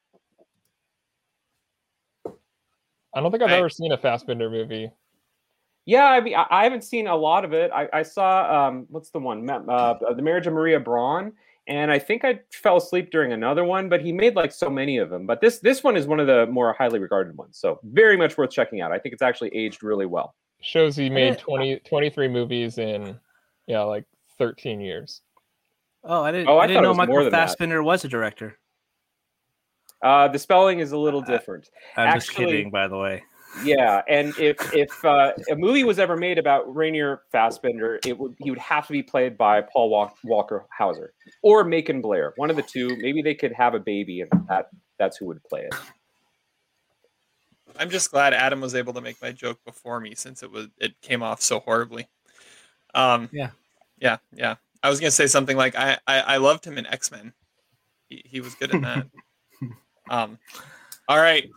I 3.15 3.21
don't 3.21 3.31
think 3.31 3.43
I've 3.43 3.51
ever 3.51 3.69
seen 3.69 3.91
a 3.91 3.97
Fassbinder 3.97 4.51
movie. 4.51 4.91
Yeah, 5.89 6.05
I 6.05 6.21
mean, 6.21 6.35
I 6.35 6.63
haven't 6.65 6.83
seen 6.83 7.07
a 7.07 7.15
lot 7.15 7.43
of 7.43 7.51
it. 7.51 7.71
I, 7.73 7.89
I 7.91 8.03
saw 8.03 8.67
um, 8.67 8.85
what's 8.89 9.09
the 9.09 9.17
one? 9.17 9.49
Uh, 9.49 9.95
the 10.15 10.21
Marriage 10.21 10.45
of 10.45 10.53
Maria 10.53 10.79
Braun, 10.79 11.33
and 11.65 11.89
I 11.89 11.97
think 11.97 12.23
I 12.23 12.41
fell 12.53 12.77
asleep 12.77 13.09
during 13.09 13.33
another 13.33 13.63
one. 13.63 13.89
But 13.89 14.01
he 14.01 14.11
made 14.11 14.35
like 14.35 14.51
so 14.51 14.69
many 14.69 14.99
of 14.99 15.09
them. 15.09 15.25
But 15.25 15.41
this 15.41 15.57
this 15.57 15.83
one 15.83 15.97
is 15.97 16.05
one 16.05 16.19
of 16.19 16.27
the 16.27 16.45
more 16.45 16.73
highly 16.73 16.99
regarded 16.99 17.35
ones, 17.35 17.57
so 17.57 17.79
very 17.85 18.17
much 18.17 18.37
worth 18.37 18.51
checking 18.51 18.81
out. 18.81 18.91
I 18.91 18.99
think 18.99 19.13
it's 19.13 19.23
actually 19.23 19.49
aged 19.55 19.81
really 19.81 20.05
well. 20.05 20.35
Shows 20.61 20.95
he 20.95 21.09
made 21.09 21.39
20, 21.39 21.79
23 21.79 22.27
movies 22.27 22.77
in 22.77 23.19
yeah, 23.65 23.81
like 23.81 24.05
thirteen 24.37 24.79
years. 24.79 25.21
Oh, 26.03 26.21
I 26.21 26.31
didn't. 26.31 26.49
Oh, 26.49 26.57
I, 26.57 26.65
I 26.65 26.67
didn't 26.67 26.83
know 26.83 26.93
Michael 26.93 27.31
Fassbender 27.31 27.77
that. 27.77 27.83
was 27.83 28.05
a 28.05 28.07
director. 28.07 28.59
Uh, 30.03 30.27
the 30.27 30.37
spelling 30.37 30.81
is 30.81 30.91
a 30.91 30.97
little 30.99 31.21
different. 31.21 31.71
I'm 31.97 32.09
Actually, 32.09 32.19
just 32.19 32.31
kidding, 32.35 32.69
by 32.69 32.87
the 32.87 32.97
way. 32.97 33.23
Yeah, 33.63 34.01
and 34.07 34.33
if 34.37 34.73
if 34.73 35.03
uh, 35.03 35.33
a 35.49 35.55
movie 35.55 35.83
was 35.83 35.99
ever 35.99 36.15
made 36.15 36.37
about 36.37 36.73
Rainier 36.73 37.21
Fassbinder, 37.33 38.05
it 38.05 38.17
would 38.17 38.35
he 38.39 38.49
would 38.49 38.59
have 38.59 38.87
to 38.87 38.93
be 38.93 39.03
played 39.03 39.37
by 39.37 39.61
Paul 39.61 39.89
Walk, 39.89 40.17
Walker 40.23 40.65
Hauser 40.75 41.13
or 41.41 41.63
Macon 41.63 42.01
Blair, 42.01 42.33
one 42.37 42.49
of 42.49 42.55
the 42.55 42.61
two. 42.61 42.95
Maybe 42.97 43.21
they 43.21 43.35
could 43.35 43.53
have 43.53 43.73
a 43.73 43.79
baby, 43.79 44.21
and 44.21 44.29
that 44.47 44.69
that's 44.97 45.17
who 45.17 45.25
would 45.27 45.43
play 45.43 45.61
it. 45.61 45.75
I'm 47.77 47.89
just 47.89 48.11
glad 48.11 48.33
Adam 48.33 48.61
was 48.61 48.75
able 48.75 48.93
to 48.93 49.01
make 49.01 49.21
my 49.21 49.31
joke 49.31 49.59
before 49.65 49.99
me, 49.99 50.15
since 50.15 50.43
it 50.43 50.51
was 50.51 50.67
it 50.77 50.99
came 51.01 51.23
off 51.23 51.41
so 51.41 51.59
horribly. 51.59 52.07
Um, 52.93 53.29
yeah, 53.31 53.51
Yeah, 53.99 54.17
yeah. 54.33 54.55
I 54.81 54.89
was 54.89 54.99
gonna 54.99 55.11
say 55.11 55.27
something 55.27 55.57
like 55.57 55.75
I 55.75 55.97
I, 56.07 56.19
I 56.19 56.37
loved 56.37 56.65
him 56.65 56.77
in 56.77 56.85
X 56.85 57.11
Men. 57.11 57.33
He, 58.09 58.21
he 58.25 58.41
was 58.41 58.55
good 58.55 58.73
in 58.73 58.81
that. 58.81 59.07
um, 60.09 60.39
all 61.07 61.17
right. 61.17 61.49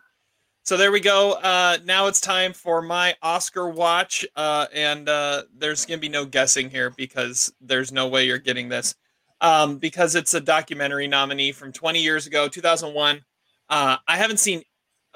So 0.65 0.77
there 0.77 0.93
we 0.93 1.01
go. 1.01 1.33
Uh, 1.33 1.79
now 1.85 2.07
it's 2.07 2.21
time 2.21 2.53
for 2.53 2.83
my 2.83 3.17
Oscar 3.21 3.69
watch, 3.69 4.25
uh, 4.37 4.67
and 4.73 5.09
uh, 5.09 5.43
there's 5.59 5.85
gonna 5.85 5.99
be 5.99 6.09
no 6.09 6.25
guessing 6.25 6.71
here 6.71 6.91
because 6.91 7.53
there's 7.61 7.91
no 7.91 8.07
way 8.07 8.25
you're 8.27 8.39
getting 8.39 8.69
this, 8.69 8.95
um, 9.41 9.79
because 9.79 10.15
it's 10.15 10.35
a 10.35 10.41
documentary 10.41 11.09
nominee 11.09 11.51
from 11.51 11.73
20 11.73 12.01
years 12.01 12.29
ago, 12.29 12.47
2001. 12.47 13.25
Uh, 13.69 13.97
I 14.07 14.17
haven't 14.17 14.39
seen 14.39 14.63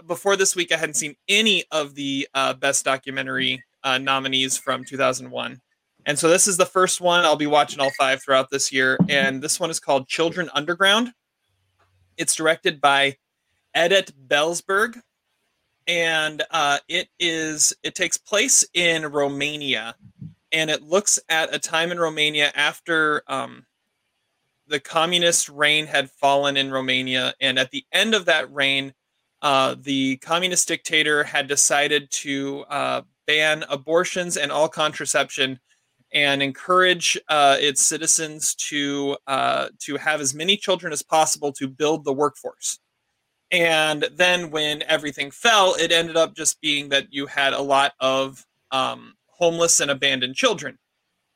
before 0.09 0.35
this 0.35 0.57
week. 0.57 0.73
I 0.73 0.77
hadn't 0.79 0.95
seen 0.95 1.15
any 1.29 1.63
of 1.71 1.95
the 1.95 2.29
uh, 2.35 2.55
best 2.55 2.85
documentary 2.85 3.63
uh, 3.85 3.99
nominees 3.99 4.59
from 4.59 4.85
2001. 4.85 5.61
And 6.07 6.19
so 6.19 6.29
this 6.29 6.49
is 6.49 6.57
the 6.57 6.67
first 6.67 7.01
one. 7.01 7.25
I'll 7.25 7.37
be 7.37 7.47
watching 7.47 7.79
all 7.79 7.91
five 7.99 8.21
throughout 8.21 8.51
this 8.51 8.73
year. 8.73 8.99
And 9.09 9.41
this 9.41 9.61
one 9.61 9.71
is 9.71 9.79
called 9.79 10.09
Children 10.09 10.51
Underground. 10.55 11.13
It's 12.17 12.35
directed 12.35 12.81
by 12.81 13.17
Edet 13.77 14.13
Belzberg. 14.27 15.01
And 15.89 16.43
uh, 16.51 16.79
it 16.89 17.09
is 17.19 17.73
it 17.83 17.95
takes 17.95 18.17
place 18.17 18.65
in 18.75 19.07
Romania, 19.07 19.95
and 20.53 20.69
it 20.71 20.83
looks 20.83 21.19
at 21.29 21.55
a 21.55 21.59
time 21.59 21.93
in 21.93 22.01
Romania 22.01 22.51
after 22.55 23.23
um, 23.29 23.67
the 24.67 24.81
communist 24.81 25.49
reign 25.49 25.87
had 25.87 26.11
fallen 26.11 26.57
in 26.57 26.73
Romania, 26.73 27.35
and 27.41 27.59
at 27.59 27.71
the 27.71 27.85
end 27.93 28.15
of 28.15 28.25
that 28.25 28.53
reign, 28.53 28.95
uh, 29.43 29.77
the 29.81 30.17
communist 30.19 30.67
dictator 30.69 31.23
had 31.23 31.47
decided 31.47 32.11
to 32.11 32.65
uh, 32.69 33.03
ban 33.27 33.65
abortions 33.69 34.37
and 34.37 34.51
all 34.51 34.69
contraception 34.69 35.61
and 36.13 36.43
encourage 36.43 37.19
uh, 37.29 37.57
its 37.61 37.83
citizens 37.83 38.55
to 38.55 39.17
uh, 39.27 39.69
to 39.81 39.97
have 39.97 40.21
as 40.21 40.35
many 40.35 40.57
children 40.57 40.93
as 40.93 41.03
possible 41.03 41.53
to 41.53 41.69
build 41.69 42.05
the 42.05 42.13
workforce. 42.13 42.79
And 43.53 44.09
then 44.13 44.51
when 44.51 44.83
everything 44.85 45.31
fell, 45.31 45.75
it 45.75 45.93
ended 45.93 46.17
up 46.17 46.35
just 46.35 46.61
being 46.61 46.89
that 46.89 47.13
you 47.13 47.27
had 47.27 47.53
a 47.53 47.61
lot 47.61 47.93
of 48.01 48.45
um, 48.73 49.15
homeless 49.27 49.81
and 49.81 49.91
abandoned 49.91 50.35
children. 50.35 50.79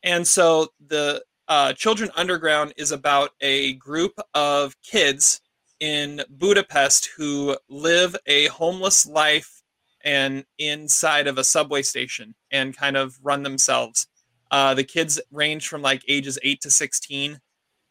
And 0.02 0.26
so 0.26 0.69
the 0.85 1.23
uh, 1.47 1.73
Children 1.73 2.11
Underground 2.17 2.75
is 2.76 2.93
about 2.93 3.31
a 3.40 3.75
group 3.75 4.19
of 4.35 4.75
kids 4.83 5.40
in 5.79 6.23
Budapest 6.29 7.11
who 7.17 7.57
live 7.69 8.17
a 8.26 8.47
homeless 8.47 9.07
life 9.07 9.62
and 10.05 10.45
inside 10.59 11.26
of 11.26 11.38
a 11.38 11.45
subway 11.45 11.83
station 11.83 12.35
and 12.50 12.76
kind 12.76 12.97
of 12.97 13.19
run 13.23 13.43
themselves. 13.43 14.07
Uh, 14.50 14.75
the 14.75 14.85
kids 14.85 15.21
range 15.31 15.69
from 15.69 15.83
like 15.83 16.02
ages 16.09 16.38
eight 16.43 16.61
to 16.61 16.71
sixteen, 16.71 17.38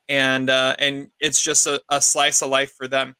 and 0.10 0.50
uh, 0.50 0.76
and 0.80 1.10
it's 1.20 1.42
just 1.42 1.68
a, 1.68 1.82
a 1.90 2.02
slice 2.02 2.42
of 2.42 2.50
life 2.50 2.74
for 2.76 2.88
them. 2.88 3.16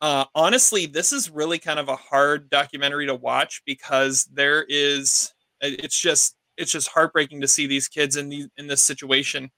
Uh, 0.00 0.24
honestly, 0.34 0.86
this 0.86 1.12
is 1.12 1.30
really 1.30 1.58
kind 1.58 1.78
of 1.78 1.88
a 1.88 1.96
hard 1.96 2.48
documentary 2.50 3.06
to 3.06 3.14
watch 3.14 3.62
because 3.66 4.24
there 4.32 4.64
is 4.68 5.32
it's 5.60 6.00
just 6.00 6.36
it's 6.56 6.70
just 6.70 6.88
heartbreaking 6.88 7.40
to 7.40 7.48
see 7.48 7.66
these 7.66 7.88
kids 7.88 8.16
in 8.16 8.28
the 8.28 8.46
in 8.56 8.68
this 8.68 8.82
situation. 8.82 9.50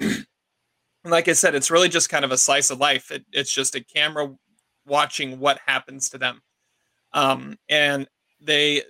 like 1.04 1.28
I 1.28 1.32
said, 1.32 1.54
it's 1.54 1.70
really 1.70 1.88
just 1.88 2.08
kind 2.08 2.24
of 2.24 2.32
a 2.32 2.38
slice 2.38 2.70
of 2.70 2.78
life. 2.78 3.10
It, 3.10 3.24
it's 3.32 3.52
just 3.52 3.74
a 3.74 3.84
camera 3.84 4.34
watching 4.86 5.38
what 5.38 5.60
happens 5.66 6.08
to 6.10 6.18
them, 6.18 6.40
um, 7.12 7.58
and 7.68 8.06
they 8.40 8.82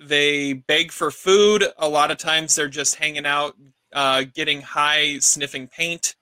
they 0.00 0.54
beg 0.54 0.90
for 0.90 1.10
food. 1.12 1.64
A 1.78 1.88
lot 1.88 2.10
of 2.10 2.18
times 2.18 2.54
they're 2.56 2.68
just 2.68 2.96
hanging 2.96 3.26
out, 3.26 3.54
uh, 3.92 4.24
getting 4.34 4.62
high, 4.62 5.18
sniffing 5.20 5.68
paint. 5.68 6.16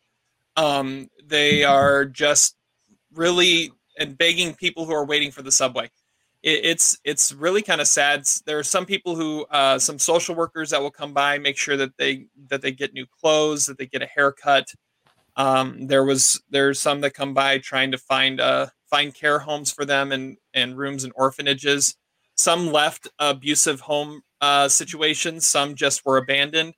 Um, 0.56 1.08
they 1.24 1.64
are 1.64 2.04
just 2.04 2.56
really 3.14 3.72
and 3.98 4.16
begging 4.16 4.54
people 4.54 4.84
who 4.84 4.92
are 4.92 5.04
waiting 5.04 5.30
for 5.30 5.42
the 5.42 5.52
subway. 5.52 5.90
It, 6.42 6.64
it's 6.64 6.98
it's 7.04 7.32
really 7.32 7.62
kind 7.62 7.80
of 7.80 7.86
sad. 7.86 8.26
There 8.46 8.58
are 8.58 8.64
some 8.64 8.86
people 8.86 9.16
who, 9.16 9.44
uh, 9.50 9.78
some 9.78 9.98
social 9.98 10.34
workers 10.34 10.70
that 10.70 10.80
will 10.80 10.90
come 10.90 11.12
by, 11.12 11.38
make 11.38 11.56
sure 11.56 11.76
that 11.76 11.96
they 11.96 12.26
that 12.48 12.62
they 12.62 12.72
get 12.72 12.94
new 12.94 13.06
clothes, 13.06 13.66
that 13.66 13.78
they 13.78 13.86
get 13.86 14.02
a 14.02 14.06
haircut. 14.06 14.72
Um, 15.36 15.86
there 15.86 16.04
was 16.04 16.42
there's 16.50 16.78
some 16.78 17.00
that 17.02 17.14
come 17.14 17.34
by 17.34 17.58
trying 17.58 17.92
to 17.92 17.98
find 17.98 18.40
uh, 18.40 18.66
find 18.90 19.14
care 19.14 19.38
homes 19.38 19.72
for 19.72 19.84
them 19.84 20.12
and 20.12 20.36
and 20.54 20.76
rooms 20.76 21.04
and 21.04 21.12
orphanages. 21.16 21.96
Some 22.34 22.72
left 22.72 23.08
abusive 23.18 23.80
home 23.80 24.22
uh, 24.40 24.68
situations. 24.68 25.46
Some 25.46 25.74
just 25.74 26.04
were 26.04 26.16
abandoned. 26.16 26.74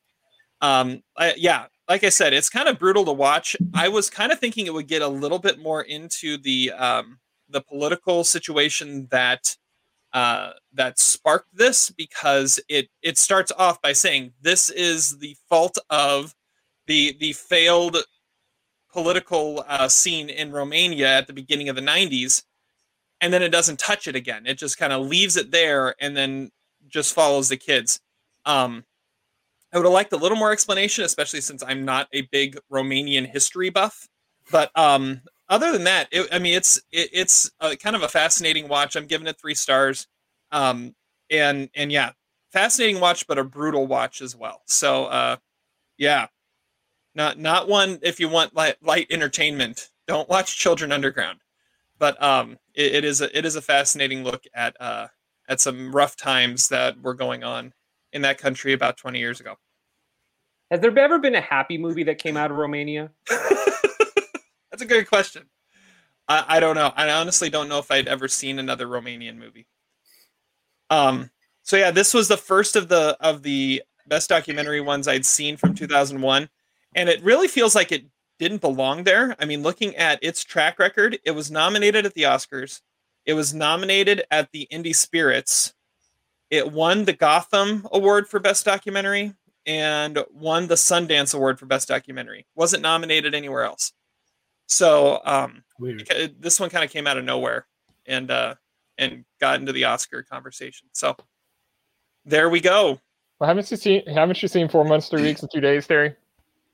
Um, 0.61 1.03
I, 1.17 1.35
yeah, 1.37 1.67
like 1.89 2.05
I 2.05 2.09
said, 2.09 2.33
it's 2.33 2.49
kind 2.49 2.69
of 2.69 2.79
brutal 2.79 3.05
to 3.05 3.13
watch. 3.13 3.57
I 3.75 3.89
was 3.89 4.09
kind 4.11 4.33
of 4.33 4.39
thinking 4.39 4.67
it 4.67 4.75
would 4.75 4.89
get 4.89 5.03
a 5.03 5.09
little 5.09 5.39
bit 5.39 5.59
more 5.59 5.83
into 5.83 6.39
the 6.39 6.73
um, 6.73 7.19
the 7.49 7.61
political 7.61 8.25
situation 8.25 9.09
that 9.11 9.57
uh, 10.13 10.53
that 10.73 10.99
sparked 10.99 11.55
this 11.55 11.91
because 11.91 12.61
it 12.69 12.89
it 13.03 13.19
starts 13.19 13.53
off 13.59 13.83
by 13.83 13.93
saying 13.93 14.33
this 14.41 14.71
is 14.71 15.19
the 15.19 15.37
fault 15.49 15.79
of 15.91 16.35
the 16.87 17.17
the 17.21 17.33
failed 17.33 17.99
political 18.93 19.65
uh, 19.69 19.89
scene 19.89 20.31
in 20.31 20.53
Romania 20.53 21.19
at 21.19 21.27
the 21.27 21.33
beginning 21.33 21.69
of 21.69 21.75
the 21.75 21.83
90s 21.83 22.45
and 23.21 23.33
then 23.33 23.43
it 23.43 23.49
doesn't 23.49 23.79
touch 23.79 24.07
it 24.07 24.15
again. 24.15 24.47
It 24.47 24.59
just 24.59 24.79
kind 24.79 24.93
of 24.93 25.07
leaves 25.07 25.37
it 25.37 25.51
there 25.51 25.95
and 25.99 26.17
then 26.17 26.51
just 26.89 27.15
follows 27.15 27.49
the 27.49 27.57
kids. 27.57 28.01
Um, 28.45 28.85
I 29.75 29.79
would 29.79 29.87
have 29.87 29.93
liked 29.93 30.13
a 30.13 30.17
little 30.17 30.39
more 30.39 30.53
explanation, 30.53 31.05
especially 31.05 31.41
since 31.41 31.63
I'm 31.67 31.85
not 31.85 32.09
a 32.13 32.23
big 32.23 32.57
Romanian 32.73 33.27
history 33.27 33.71
buff. 33.71 34.09
But 34.53 34.71
um, 34.79 35.21
other 35.49 35.73
than 35.73 35.85
that, 35.85 36.09
it, 36.13 36.29
I 36.33 36.39
mean, 36.39 36.55
it's 36.55 36.77
it, 36.93 37.11
it's 37.13 37.51
a, 37.61 37.77
kind 37.77 37.97
of 37.97 38.03
a 38.03 38.09
fascinating 38.09 38.69
watch. 38.69 38.95
I'm 38.95 39.07
giving 39.07 39.27
it 39.27 39.39
three 39.39 39.55
stars. 39.55 40.07
Um, 40.53 40.95
and 41.31 41.69
and 41.75 41.91
yeah, 41.91 42.13
fascinating 42.53 43.01
watch, 43.01 43.27
but 43.27 43.39
a 43.39 43.45
brutal 43.45 43.87
watch 43.87 44.23
as 44.23 44.37
well. 44.37 44.63
So 44.67 45.07
uh, 45.07 45.37
yeah, 45.99 46.29
not 47.15 47.39
not 47.39 47.69
one 47.69 47.99
if 48.03 48.21
you 48.21 48.29
want 48.29 48.55
light, 48.55 48.77
light 48.81 49.09
entertainment. 49.11 49.91
Don't 50.07 50.29
watch 50.29 50.57
Children 50.57 50.93
Underground 50.93 51.41
but 51.99 52.21
um, 52.23 52.59
it, 52.75 52.97
it 52.97 53.05
is 53.05 53.21
a 53.21 53.37
it 53.37 53.45
is 53.45 53.57
a 53.57 53.63
fascinating 53.63 54.25
look 54.25 54.45
at 54.55 54.77
uh, 54.81 55.09
at 55.49 55.61
some 55.61 55.95
rough 55.95 56.17
times 56.17 56.69
that 56.69 57.01
were 57.01 57.15
going 57.15 57.45
on 57.45 57.73
in 58.15 58.23
that 58.23 58.39
country 58.39 58.73
about 58.73 58.97
20 58.97 59.19
years 59.19 59.41
ago. 59.41 59.57
Has 60.71 60.81
there 60.81 60.97
ever 60.99 61.19
been 61.19 61.35
a 61.35 61.41
happy 61.41 61.77
movie 61.77 62.05
that 62.05 62.19
came 62.19 62.37
out 62.37 62.51
of 62.51 62.57
Romania? 62.57 63.11
That's 63.29 64.83
a 64.83 64.87
good 64.87 65.07
question. 65.09 65.45
I, 66.27 66.45
I 66.49 66.61
don't 66.61 66.75
know. 66.75 66.93
I 66.97 67.11
honestly 67.11 67.51
don't 67.51 67.69
know 67.69 67.79
if 67.79 67.91
I'd 67.91 68.09
ever 68.09 68.29
seen 68.29 68.59
another 68.59 68.87
Romanian 68.87 69.37
movie. 69.37 69.67
Um. 70.91 71.31
So 71.63 71.77
yeah, 71.77 71.91
this 71.91 72.13
was 72.13 72.29
the 72.29 72.37
first 72.37 72.77
of 72.77 72.89
the 72.89 73.17
of 73.21 73.43
the 73.43 73.83
best 74.07 74.29
documentary 74.29 74.81
ones 74.81 75.09
I'd 75.09 75.25
seen 75.25 75.57
from 75.57 75.75
2001, 75.75 76.49
and 76.95 77.09
it 77.09 77.23
really 77.23 77.49
feels 77.49 77.75
like 77.75 77.91
it 77.91 78.05
didn't 78.39 78.61
belong 78.61 79.05
there. 79.05 79.35
I 79.39 79.45
mean, 79.45 79.63
looking 79.63 79.97
at 79.97 80.19
its 80.23 80.45
track 80.45 80.79
record, 80.79 81.19
it 81.25 81.31
was 81.31 81.51
nominated 81.51 82.05
at 82.05 82.15
the 82.15 82.23
Oscars. 82.23 82.81
It 83.25 83.35
was 83.35 83.55
nominated 83.55 84.25
at 84.31 84.51
the 84.53 84.69
Indie 84.71 84.95
Spirits. 84.95 85.74
It 86.51 86.71
won 86.71 87.05
the 87.05 87.13
Gotham 87.13 87.87
Award 87.93 88.29
for 88.29 88.39
Best 88.39 88.65
Documentary 88.65 89.33
and 89.67 90.19
won 90.33 90.67
the 90.67 90.75
Sundance 90.75 91.35
Award 91.35 91.59
for 91.59 91.67
Best 91.67 91.89
Documentary. 91.89 92.47
Wasn't 92.55 92.83
nominated 92.83 93.35
anywhere 93.35 93.65
else. 93.65 93.93
So 94.67 95.21
um, 95.25 95.65
this 96.39 96.61
one 96.61 96.71
kind 96.71 96.85
of 96.85 96.91
came 96.91 97.07
out 97.07 97.19
of 97.19 97.25
nowhere 97.25 97.67
and 98.07 98.31
uh, 98.31 98.55
and 98.99 99.25
got 99.41 99.61
into 99.61 99.73
the 99.73 99.85
Oscar 99.85 100.23
conversation. 100.23 100.89
So 100.93 101.17
there 102.25 102.49
we 102.49 102.61
go. 102.61 103.01
Well, 103.39 103.49
haven't 103.49 103.71
you 103.71 103.77
seen 103.77 104.07
haven't 104.07 104.41
you 104.43 104.49
seen 104.49 104.69
four 104.69 104.85
months, 104.85 105.09
three 105.09 105.23
weeks, 105.23 105.43
and 105.43 105.51
two 105.51 105.61
days, 105.61 105.87
Terry? 105.87 106.15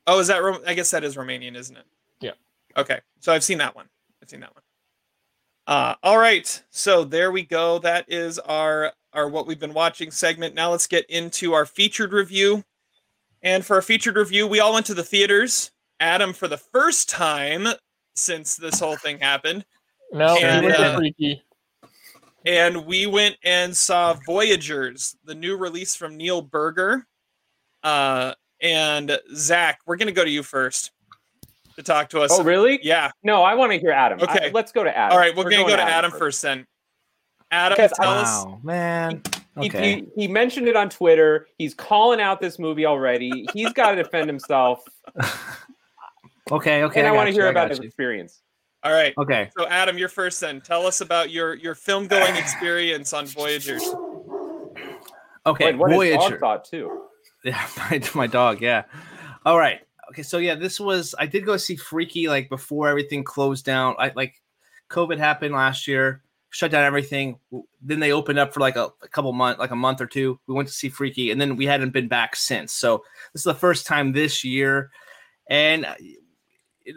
Oh, 0.07 0.19
is 0.21 0.29
that? 0.29 0.43
I 0.67 0.75
guess 0.75 0.91
that 0.91 1.05
is 1.05 1.17
Romanian, 1.17 1.57
isn't 1.57 1.77
it? 1.77 1.87
Yeah. 2.21 2.33
Okay, 2.77 3.01
so 3.21 3.33
I've 3.33 3.45
seen 3.45 3.59
that 3.59 3.75
one. 3.75 3.89
I've 4.23 4.29
seen 4.29 4.41
that 4.41 4.55
one. 4.55 4.63
Uh, 5.67 5.95
all 6.03 6.19
right, 6.19 6.63
so 6.71 7.05
there 7.05 7.31
we 7.33 7.43
go. 7.43 7.79
That 7.79 8.05
is 8.09 8.39
our 8.41 8.93
our 9.13 9.29
what 9.29 9.47
we've 9.47 9.61
been 9.61 9.75
watching 9.75 10.11
segment. 10.11 10.55
Now 10.55 10.71
let's 10.71 10.87
get 10.87 11.09
into 11.11 11.53
our 11.53 11.67
featured 11.67 12.13
review. 12.13 12.65
And 13.43 13.65
for 13.65 13.77
our 13.77 13.83
featured 13.83 14.17
review, 14.17 14.47
we 14.47 14.61
all 14.61 14.75
went 14.75 14.87
to 14.87 14.95
the 14.95 15.03
theaters. 15.03 15.71
Adam, 15.99 16.33
for 16.33 16.49
the 16.49 16.57
first 16.59 17.09
time 17.09 17.67
since 18.15 18.57
this 18.57 18.81
whole 18.81 18.97
thing 18.97 19.19
happened. 19.19 19.65
No, 20.13 20.37
and, 20.37 20.67
uh, 20.67 20.97
freaky. 20.97 21.43
And 22.47 22.87
we 22.87 23.07
went 23.07 23.37
and 23.45 23.77
saw 23.77 24.17
Voyagers, 24.27 25.17
the 25.25 25.35
new 25.35 25.57
release 25.57 25.95
from 25.95 26.17
Neil 26.17 26.43
Burger. 26.43 27.07
Uh, 27.83 28.35
and 28.63 29.19
Zach, 29.35 29.81
we're 29.87 29.97
going 29.97 30.09
to 30.09 30.13
go 30.13 30.25
to 30.25 30.31
you 30.31 30.43
first 30.43 30.91
to 31.77 31.83
talk 31.83 32.09
to 32.11 32.21
us. 32.21 32.31
Oh, 32.33 32.43
really? 32.43 32.81
Yeah. 32.83 33.11
No, 33.23 33.43
I 33.43 33.55
want 33.55 33.73
to 33.73 33.79
hear 33.79 33.93
Adam. 33.93 34.21
Okay. 34.21 34.49
I, 34.49 34.51
let's 34.53 34.73
go 34.73 34.85
to 34.85 34.97
Adam. 34.97 35.13
All 35.13 35.19
right, 35.19 35.35
we're, 35.37 35.45
we're 35.45 35.51
going 35.51 35.65
to 35.65 35.71
go 35.71 35.77
to 35.77 35.83
Adam, 35.83 36.11
Adam 36.11 36.19
first 36.19 36.43
then. 36.43 36.67
Adam, 37.51 37.77
tell 37.77 37.91
wow, 38.01 38.23
us. 38.23 38.65
man. 38.65 39.23
okay. 39.57 39.95
He, 39.95 39.95
he, 39.95 40.23
he, 40.23 40.29
mentioned 40.29 40.69
it 40.69 40.77
on 40.77 40.89
Twitter. 40.89 41.49
He's 41.59 41.75
calling 41.75 42.21
out 42.21 42.41
this 42.41 42.59
movie 42.59 42.87
already. 42.87 43.47
He's 43.53 43.73
got 43.73 43.91
to 43.91 44.03
defend 44.03 44.29
himself. 44.29 44.85
okay, 46.53 46.85
okay. 46.85 47.01
And 47.01 47.09
I, 47.09 47.11
I 47.11 47.13
want 47.13 47.27
to 47.27 47.33
hear 47.33 47.49
about 47.49 47.71
his 47.71 47.81
experience. 47.81 48.41
All 48.83 48.93
right. 48.93 49.13
Okay. 49.19 49.51
So 49.59 49.67
Adam, 49.67 49.99
you're 49.99 50.09
first 50.09 50.41
then. 50.41 50.61
Tell 50.61 50.87
us 50.87 51.01
about 51.01 51.31
your 51.31 51.55
your 51.55 51.75
film 51.75 52.07
going 52.07 52.37
experience 52.37 53.13
on 53.13 53.27
Voyagers. 53.27 53.83
Okay, 55.45 55.67
Wait, 55.67 55.77
what 55.77 55.91
Voyager. 55.91 56.31
Dog 56.31 56.41
thought 56.41 56.65
too. 56.65 57.07
Yeah, 57.43 57.67
my, 57.79 58.03
my 58.15 58.27
dog. 58.27 58.61
Yeah. 58.61 58.83
All 59.47 59.57
right. 59.57 59.81
Okay. 60.11 60.23
So 60.23 60.37
yeah, 60.37 60.57
this 60.57 60.79
was 60.79 61.15
I 61.19 61.25
did 61.25 61.47
go 61.47 61.57
see 61.57 61.75
Freaky 61.75 62.29
like 62.29 62.51
before 62.51 62.87
everything 62.87 63.25
closed 63.25 63.65
down. 63.65 63.95
I 63.99 64.13
like 64.15 64.35
COVID 64.91 65.17
happened 65.17 65.55
last 65.55 65.89
year, 65.89 66.23
shut 66.51 66.71
down 66.71 66.85
everything. 66.85 67.39
Then 67.81 68.01
they 68.01 68.13
opened 68.13 68.39
up 68.39 68.53
for 68.53 68.61
like 68.61 68.77
a, 68.77 68.91
a 69.03 69.09
couple 69.09 69.33
months, 69.33 69.59
like 69.59 69.71
a 69.71 69.77
month 69.77 70.01
or 70.01 70.07
two. 70.07 70.39
We 70.47 70.55
went 70.55 70.69
to 70.69 70.75
see 70.75 70.89
Freaky, 70.89 71.31
and 71.31 71.41
then 71.41 71.57
we 71.57 71.67
hadn't 71.67 71.93
been 71.93 72.09
back 72.09 72.37
since. 72.37 72.73
So 72.73 73.05
this 73.33 73.41
is 73.41 73.45
the 73.45 73.55
first 73.55 73.87
time 73.87 74.13
this 74.13 74.45
year, 74.45 74.91
and 75.49 75.87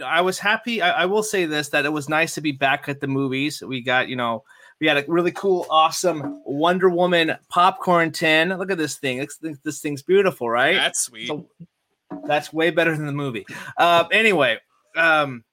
I 0.04 0.22
was 0.22 0.39
happy. 0.39 0.82
I, 0.82 1.04
I, 1.04 1.06
will 1.06 1.24
say 1.24 1.46
this 1.46 1.70
that 1.70 1.86
it 1.86 1.94
was 1.94 2.10
nice 2.10 2.36
to 2.36 2.42
be 2.42 2.52
back 2.52 2.89
at 2.89 3.00
the 3.00 3.08
movies. 3.08 3.62
We 3.62 3.82
got, 3.82 4.10
you 4.10 4.16
know, 4.16 4.44
we 4.82 4.88
had 4.88 4.98
a 4.98 5.06
really 5.08 5.32
cool, 5.32 5.66
awesome 5.70 6.42
Wonder 6.46 6.89
Woman 6.89 7.36
popcorn 7.50 8.12
tin. 8.12 8.50
Look 8.50 8.72
at 8.72 8.78
this 8.78 8.98
thing. 8.98 9.20
This, 9.42 9.58
this 9.63 9.82
thing's 9.82 10.02
beautiful, 10.02 10.50
right? 10.50 10.76
That's 10.76 11.00
sweet. 11.00 11.28
So, 11.28 11.48
that's 12.28 12.54
way 12.54 12.70
better 12.70 12.96
than 12.96 13.06
the 13.06 13.12
movie. 13.12 13.46
Uh, 13.78 14.06
anyway, 14.12 14.58
um, 14.96 15.44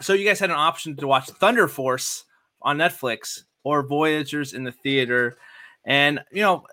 so 0.00 0.12
you 0.12 0.26
guys 0.26 0.38
had 0.38 0.50
an 0.50 0.56
option 0.56 0.96
to 0.96 1.06
watch 1.06 1.28
Thunder 1.30 1.66
Force 1.68 2.24
on 2.66 2.76
Netflix 2.76 3.44
or 3.64 3.82
Voyagers 3.82 4.52
in 4.52 4.64
the 4.64 4.72
theater, 4.72 5.38
and 5.86 6.20
you 6.30 6.42
know 6.42 6.66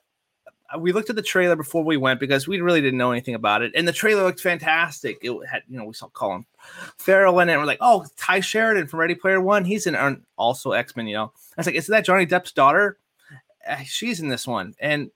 we 0.80 0.92
looked 0.92 1.10
at 1.10 1.16
the 1.16 1.22
trailer 1.22 1.56
before 1.56 1.84
we 1.84 1.98
went 1.98 2.20
because 2.20 2.48
we 2.48 2.60
really 2.62 2.82
didn't 2.82 2.98
know 2.98 3.12
anything 3.12 3.36
about 3.36 3.62
it, 3.62 3.72
and 3.76 3.88
the 3.88 3.94
trailer 3.94 4.24
looked 4.24 4.40
fantastic. 4.40 5.20
It 5.22 5.34
had, 5.48 5.64
you 5.70 5.78
know, 5.78 5.86
we 5.86 5.94
saw 5.94 6.08
Colin 6.10 6.46
Farrell 6.98 7.40
in 7.40 7.50
it. 7.50 7.54
And 7.54 7.62
we're 7.62 7.68
like, 7.68 7.80
oh, 7.82 8.06
Tye 8.18 8.40
Sheridan 8.40 8.88
from 8.88 9.00
Ready 9.00 9.16
Player 9.16 9.40
One. 9.40 9.66
He's 9.66 9.88
in 9.88 10.24
also 10.38 10.72
X 10.72 10.96
Men. 10.96 11.08
You 11.08 11.16
know, 11.16 11.26
I 11.26 11.54
was 11.58 11.66
like, 11.66 11.76
is 11.76 11.88
that 11.88 12.06
Johnny 12.06 12.26
Depp's 12.26 12.52
daughter? 12.52 12.98
Uh, 13.68 13.78
she's 13.86 14.20
in 14.20 14.30
this 14.30 14.48
one, 14.48 14.74
and 14.80 15.12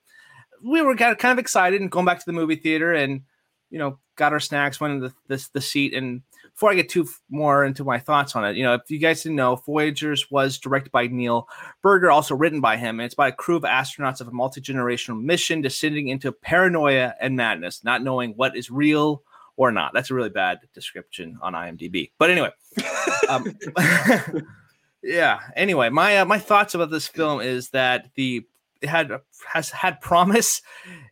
we 0.64 0.80
were 0.82 0.96
kind 0.96 1.16
of 1.24 1.38
excited 1.38 1.80
and 1.80 1.90
going 1.90 2.06
back 2.06 2.18
to 2.18 2.26
the 2.26 2.32
movie 2.32 2.56
theater, 2.56 2.94
and 2.94 3.22
you 3.70 3.78
know, 3.78 3.98
got 4.16 4.32
our 4.32 4.40
snacks, 4.40 4.80
went 4.80 4.94
in 4.94 5.00
the 5.00 5.12
this 5.26 5.48
the 5.48 5.60
seat, 5.60 5.94
and 5.94 6.22
before 6.58 6.72
I 6.72 6.74
get 6.74 6.88
too 6.88 7.06
more 7.30 7.64
into 7.64 7.84
my 7.84 8.00
thoughts 8.00 8.34
on 8.34 8.44
it, 8.44 8.56
you 8.56 8.64
know, 8.64 8.74
if 8.74 8.90
you 8.90 8.98
guys 8.98 9.22
didn't 9.22 9.36
know, 9.36 9.54
Voyagers 9.64 10.28
was 10.28 10.58
directed 10.58 10.90
by 10.90 11.06
Neil 11.06 11.46
Burger, 11.82 12.10
also 12.10 12.34
written 12.34 12.60
by 12.60 12.76
him. 12.76 12.98
And 12.98 13.06
it's 13.06 13.14
by 13.14 13.28
a 13.28 13.32
crew 13.32 13.54
of 13.54 13.62
astronauts 13.62 14.20
of 14.20 14.26
a 14.26 14.32
multi 14.32 14.60
generational 14.60 15.22
mission 15.22 15.60
descending 15.60 16.08
into 16.08 16.32
paranoia 16.32 17.14
and 17.20 17.36
madness, 17.36 17.84
not 17.84 18.02
knowing 18.02 18.32
what 18.32 18.56
is 18.56 18.72
real 18.72 19.22
or 19.56 19.70
not. 19.70 19.92
That's 19.94 20.10
a 20.10 20.14
really 20.14 20.30
bad 20.30 20.58
description 20.74 21.38
on 21.42 21.52
IMDb. 21.52 22.10
But 22.18 22.32
anyway, 22.32 22.50
um, 23.28 23.56
yeah. 25.04 25.38
Anyway, 25.54 25.90
my 25.90 26.18
uh, 26.18 26.24
my 26.24 26.40
thoughts 26.40 26.74
about 26.74 26.90
this 26.90 27.06
film 27.06 27.40
is 27.40 27.70
that 27.70 28.10
the 28.16 28.44
it 28.80 28.88
had 28.88 29.12
has 29.46 29.70
had 29.70 30.00
promise 30.00 30.60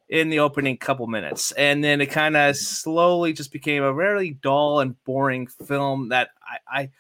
in 0.08 0.30
the 0.30 0.38
opening 0.38 0.76
couple 0.76 1.06
minutes, 1.06 1.52
and 1.52 1.82
then 1.82 2.00
it 2.00 2.06
kind 2.06 2.36
of 2.36 2.56
slowly 2.56 3.32
just 3.32 3.52
became 3.52 3.82
a 3.82 3.92
really 3.92 4.30
dull 4.30 4.80
and 4.80 5.02
boring 5.04 5.46
film 5.46 6.10
that 6.10 6.30
I, 6.42 6.80
I 6.80 6.90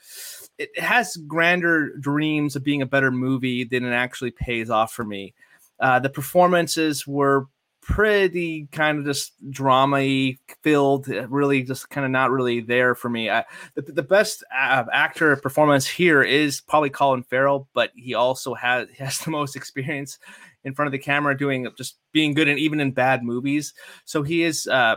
it 0.58 0.78
has 0.78 1.16
grander 1.16 1.96
dreams 1.98 2.56
of 2.56 2.64
being 2.64 2.82
a 2.82 2.86
better 2.86 3.10
movie 3.10 3.64
than 3.64 3.84
it 3.84 3.92
actually 3.92 4.30
pays 4.30 4.70
off 4.70 4.92
for 4.92 5.04
me. 5.04 5.34
Uh, 5.78 5.98
the 5.98 6.08
performances 6.08 7.06
were 7.06 7.46
pretty 7.86 8.66
kind 8.72 8.98
of 8.98 9.04
just 9.04 9.32
drama 9.50 10.32
filled, 10.62 11.06
really 11.06 11.62
just 11.62 11.88
kind 11.88 12.04
of 12.04 12.10
not 12.10 12.32
really 12.32 12.60
there 12.60 12.96
for 12.96 13.08
me. 13.08 13.30
I, 13.30 13.44
the, 13.74 13.82
the 13.82 14.02
best 14.02 14.42
uh, 14.52 14.84
actor 14.92 15.36
performance 15.36 15.86
here 15.86 16.22
is 16.22 16.60
probably 16.60 16.90
Colin 16.90 17.22
Farrell, 17.22 17.68
but 17.74 17.92
he 17.94 18.14
also 18.14 18.54
has 18.54 18.88
has 18.98 19.20
the 19.20 19.30
most 19.30 19.54
experience 19.54 20.18
in 20.66 20.74
front 20.74 20.88
of 20.88 20.92
the 20.92 20.98
camera 20.98 21.38
doing 21.38 21.66
just 21.78 21.96
being 22.12 22.34
good 22.34 22.48
and 22.48 22.58
even 22.58 22.80
in 22.80 22.90
bad 22.90 23.22
movies. 23.22 23.72
So 24.04 24.22
he 24.24 24.42
is 24.42 24.66
uh, 24.66 24.96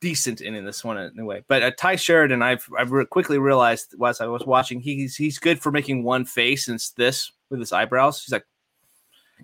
decent 0.00 0.42
in, 0.42 0.54
in 0.54 0.66
this 0.66 0.84
one 0.84 0.98
in 0.98 1.18
a 1.18 1.24
way. 1.24 1.42
But 1.48 1.62
uh, 1.62 1.70
Tye 1.76 1.96
Sheridan, 1.96 2.42
I've 2.42 2.68
I've 2.78 2.92
re- 2.92 3.06
quickly 3.06 3.38
realized 3.38 3.94
as 4.06 4.20
I 4.20 4.26
was 4.26 4.46
watching, 4.46 4.80
he's 4.80 5.16
he's 5.16 5.38
good 5.38 5.60
for 5.60 5.72
making 5.72 6.04
one 6.04 6.26
face 6.26 6.68
and 6.68 6.78
this 6.96 7.32
with 7.50 7.58
his 7.58 7.72
eyebrows. 7.72 8.22
He's 8.22 8.32
like 8.32 8.46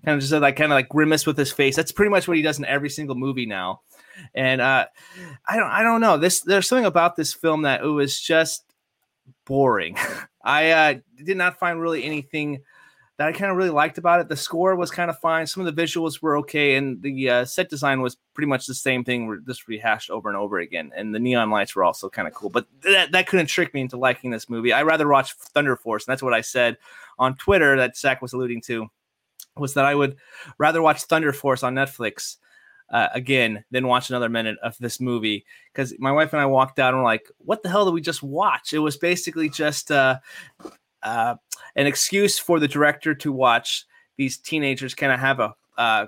kind 0.05 0.16
of 0.16 0.20
just 0.20 0.33
like 0.35 0.57
kind 0.57 0.70
of 0.70 0.77
like 0.77 0.90
grimace 0.90 1.27
with 1.27 1.38
his 1.38 1.50
face. 1.50 1.77
That's 1.77 1.92
pretty 1.92 2.11
much 2.11 2.29
what 2.29 2.37
he 2.37 2.42
does 2.42 2.59
in 2.59 2.66
every 2.66 2.90
single 2.90 3.16
movie 3.16 3.46
now. 3.46 3.81
And 4.35 4.61
uh, 4.61 4.87
I 5.48 5.57
don't 5.57 5.70
I 5.70 5.83
don't 5.83 6.03
know 6.03 6.18
this. 6.18 6.42
There's 6.42 6.68
something 6.68 6.85
about 6.85 7.16
this 7.16 7.33
film 7.33 7.62
that 7.62 7.83
it 7.83 7.88
was 7.88 8.20
just 8.20 8.64
boring. 9.46 9.96
I 10.44 10.70
uh, 10.70 10.94
did 11.24 11.38
not 11.38 11.59
find 11.59 11.81
really 11.81 12.05
anything 12.05 12.61
that 13.16 13.29
I 13.29 13.33
kind 13.33 13.50
of 13.50 13.57
really 13.57 13.70
liked 13.70 13.98
about 13.98 14.20
it. 14.20 14.29
The 14.29 14.37
score 14.37 14.74
was 14.74 14.90
kind 14.90 15.09
of 15.09 15.18
fine. 15.20 15.46
Some 15.46 15.64
of 15.64 15.74
the 15.74 15.83
visuals 15.83 16.20
were 16.20 16.37
okay, 16.38 16.74
and 16.74 17.00
the 17.00 17.31
uh, 17.31 17.44
set 17.44 17.68
design 17.68 18.00
was 18.00 18.16
pretty 18.35 18.48
much 18.48 18.66
the 18.66 18.74
same 18.74 19.05
thing, 19.05 19.40
just 19.46 19.68
rehashed 19.68 20.11
over 20.11 20.29
and 20.29 20.37
over 20.37 20.59
again. 20.59 20.90
And 20.96 21.14
the 21.14 21.20
neon 21.20 21.50
lights 21.50 21.77
were 21.77 21.85
also 21.85 22.11
kind 22.11 22.27
of 22.27 22.35
cool. 22.35 22.50
But 22.50 22.66
that, 22.83 23.12
that 23.12 23.29
couldn't 23.29 23.46
trick 23.46 23.72
me 23.72 23.83
into 23.83 23.96
liking 23.96 24.31
this 24.31 24.48
movie. 24.48 24.72
I 24.72 24.83
rather 24.83 25.07
watch 25.07 25.35
Thunder 25.35 25.77
Force, 25.77 26.07
and 26.07 26.12
that's 26.12 26.24
what 26.24 26.35
I 26.35 26.40
said 26.40 26.77
on 27.18 27.37
Twitter 27.37 27.77
that 27.77 27.96
Zach 27.96 28.20
was 28.20 28.33
alluding 28.33 28.62
to, 28.62 28.88
was 29.57 29.74
that 29.74 29.85
I 29.85 29.94
would 29.94 30.16
rather 30.59 30.83
watch 30.83 31.05
Thunder 31.05 31.33
Force 31.33 31.62
on 31.62 31.74
Netflix. 31.74 32.38
Uh, 32.90 33.09
again, 33.14 33.64
than 33.70 33.88
watch 33.88 34.11
another 34.11 34.29
minute 34.29 34.59
of 34.62 34.77
this 34.79 35.00
movie 35.00 35.46
because 35.72 35.94
my 35.98 36.12
wife 36.12 36.35
and 36.35 36.42
I 36.42 36.44
walked 36.44 36.79
out 36.79 36.92
and 36.92 36.98
we're 36.98 37.09
like, 37.09 37.27
"What 37.38 37.62
the 37.62 37.70
hell 37.70 37.87
did 37.87 37.94
we 37.94 38.03
just 38.03 38.22
watch?" 38.22 38.74
It 38.74 38.79
was 38.79 38.98
basically 38.98 39.48
just 39.48 39.90
uh, 39.90 40.18
uh, 41.04 41.36
an 41.76 41.86
excuse 41.86 42.38
for 42.38 42.58
the 42.58 42.68
director 42.68 43.14
to 43.14 43.32
watch 43.32 43.86
these 44.16 44.38
teenagers 44.38 44.94
kind 44.94 45.12
of 45.12 45.20
have 45.20 45.40
a 45.40 45.54
uh, 45.76 46.06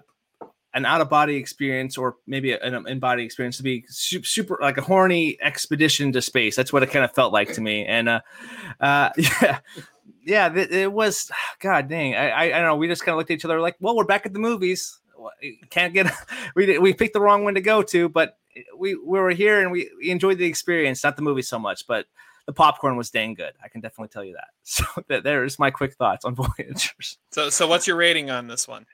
an 0.77 0.85
out 0.85 1.01
of 1.01 1.09
body 1.09 1.37
experience 1.37 1.97
or 1.97 2.17
maybe 2.27 2.53
an 2.53 2.87
in 2.87 2.99
body 2.99 3.25
experience 3.25 3.57
to 3.57 3.63
be 3.63 3.83
super, 3.89 4.27
super, 4.27 4.59
like 4.61 4.77
a 4.77 4.83
horny 4.83 5.39
expedition 5.41 6.13
to 6.13 6.21
space. 6.21 6.55
That's 6.55 6.71
what 6.71 6.83
it 6.83 6.91
kind 6.91 7.03
of 7.03 7.13
felt 7.13 7.33
like 7.33 7.55
to 7.55 7.63
me. 7.63 7.87
And 7.87 8.11
uh, 8.11 8.21
uh, 8.79 9.09
yeah, 9.17 9.59
yeah, 10.23 10.55
it, 10.55 10.71
it 10.71 10.93
was. 10.93 11.31
God 11.61 11.89
dang, 11.89 12.15
I, 12.15 12.29
I, 12.29 12.43
I 12.45 12.49
don't 12.51 12.67
know. 12.67 12.77
We 12.77 12.89
just 12.89 13.03
kind 13.03 13.15
of 13.15 13.19
looked 13.19 13.31
at 13.31 13.35
each 13.35 13.45
other 13.47 13.61
like, 13.61 13.77
well, 13.81 13.97
we're 13.97 14.05
back 14.05 14.27
at 14.27 14.35
the 14.35 14.39
movies. 14.39 15.01
Can't 15.71 15.95
get 15.95 16.13
we 16.55 16.79
we 16.79 16.93
picked 16.93 17.15
the 17.15 17.23
wrong 17.23 17.43
one 17.43 17.55
to 17.55 17.63
go 17.63 17.83
to, 17.83 18.11
but 18.11 18.37
we 18.77 18.95
we 18.97 19.19
were 19.19 19.31
here 19.31 19.63
and 19.63 19.73
we, 19.73 19.91
we 19.99 20.11
enjoyed 20.11 20.37
the 20.37 20.45
experience, 20.45 21.03
not 21.03 21.17
the 21.17 21.23
movie 21.23 21.43
so 21.43 21.59
much, 21.59 21.87
but 21.87 22.05
the 22.47 22.53
popcorn 22.53 22.97
was 22.97 23.11
dang 23.11 23.35
good. 23.35 23.53
I 23.63 23.69
can 23.69 23.81
definitely 23.81 24.09
tell 24.09 24.25
you 24.25 24.35
that. 24.35 24.49
So 24.63 24.85
that, 25.09 25.23
there's 25.25 25.59
my 25.59 25.71
quick 25.71 25.95
thoughts 25.95 26.25
on 26.25 26.35
Voyagers. 26.59 27.19
So 27.33 27.51
so 27.51 27.67
what's 27.67 27.87
your 27.87 27.97
rating 27.97 28.31
on 28.31 28.47
this 28.47 28.67
one? 28.67 28.87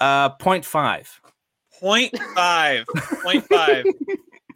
Uh, 0.00 0.30
0.5. 0.30 1.06
0.5. 1.82 2.84
0.5. 2.84 3.84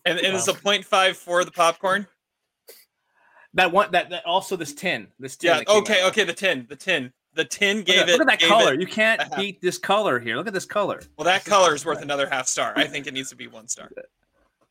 and, 0.04 0.18
and 0.18 0.32
wow. 0.32 0.38
it's 0.38 0.48
a 0.48 0.52
0.5 0.52 1.14
for 1.14 1.44
the 1.44 1.50
popcorn? 1.50 2.06
That 3.54 3.72
one 3.72 3.90
that, 3.92 4.10
that 4.10 4.26
also 4.26 4.56
this 4.56 4.74
tin. 4.74 5.08
This 5.18 5.36
tin. 5.36 5.62
Yeah, 5.66 5.74
okay, 5.78 6.06
okay, 6.06 6.24
the 6.24 6.32
tin. 6.32 6.66
The 6.68 6.76
tin. 6.76 7.12
The 7.34 7.44
tin 7.44 7.82
gave 7.82 7.98
look 7.98 8.02
at, 8.02 8.08
it. 8.08 8.18
Look 8.18 8.28
at 8.30 8.40
that 8.40 8.48
color. 8.48 8.74
You 8.74 8.86
can't 8.86 9.22
beat 9.36 9.60
this 9.60 9.78
color 9.78 10.18
here. 10.18 10.36
Look 10.36 10.48
at 10.48 10.52
this 10.52 10.64
color. 10.64 11.00
Well, 11.16 11.24
that 11.24 11.44
color 11.44 11.74
is 11.74 11.84
worth 11.84 12.02
another 12.02 12.28
half 12.28 12.46
star. 12.46 12.72
I 12.76 12.86
think 12.86 13.06
it 13.06 13.14
needs 13.14 13.30
to 13.30 13.36
be 13.36 13.46
one 13.46 13.68
star. 13.68 13.90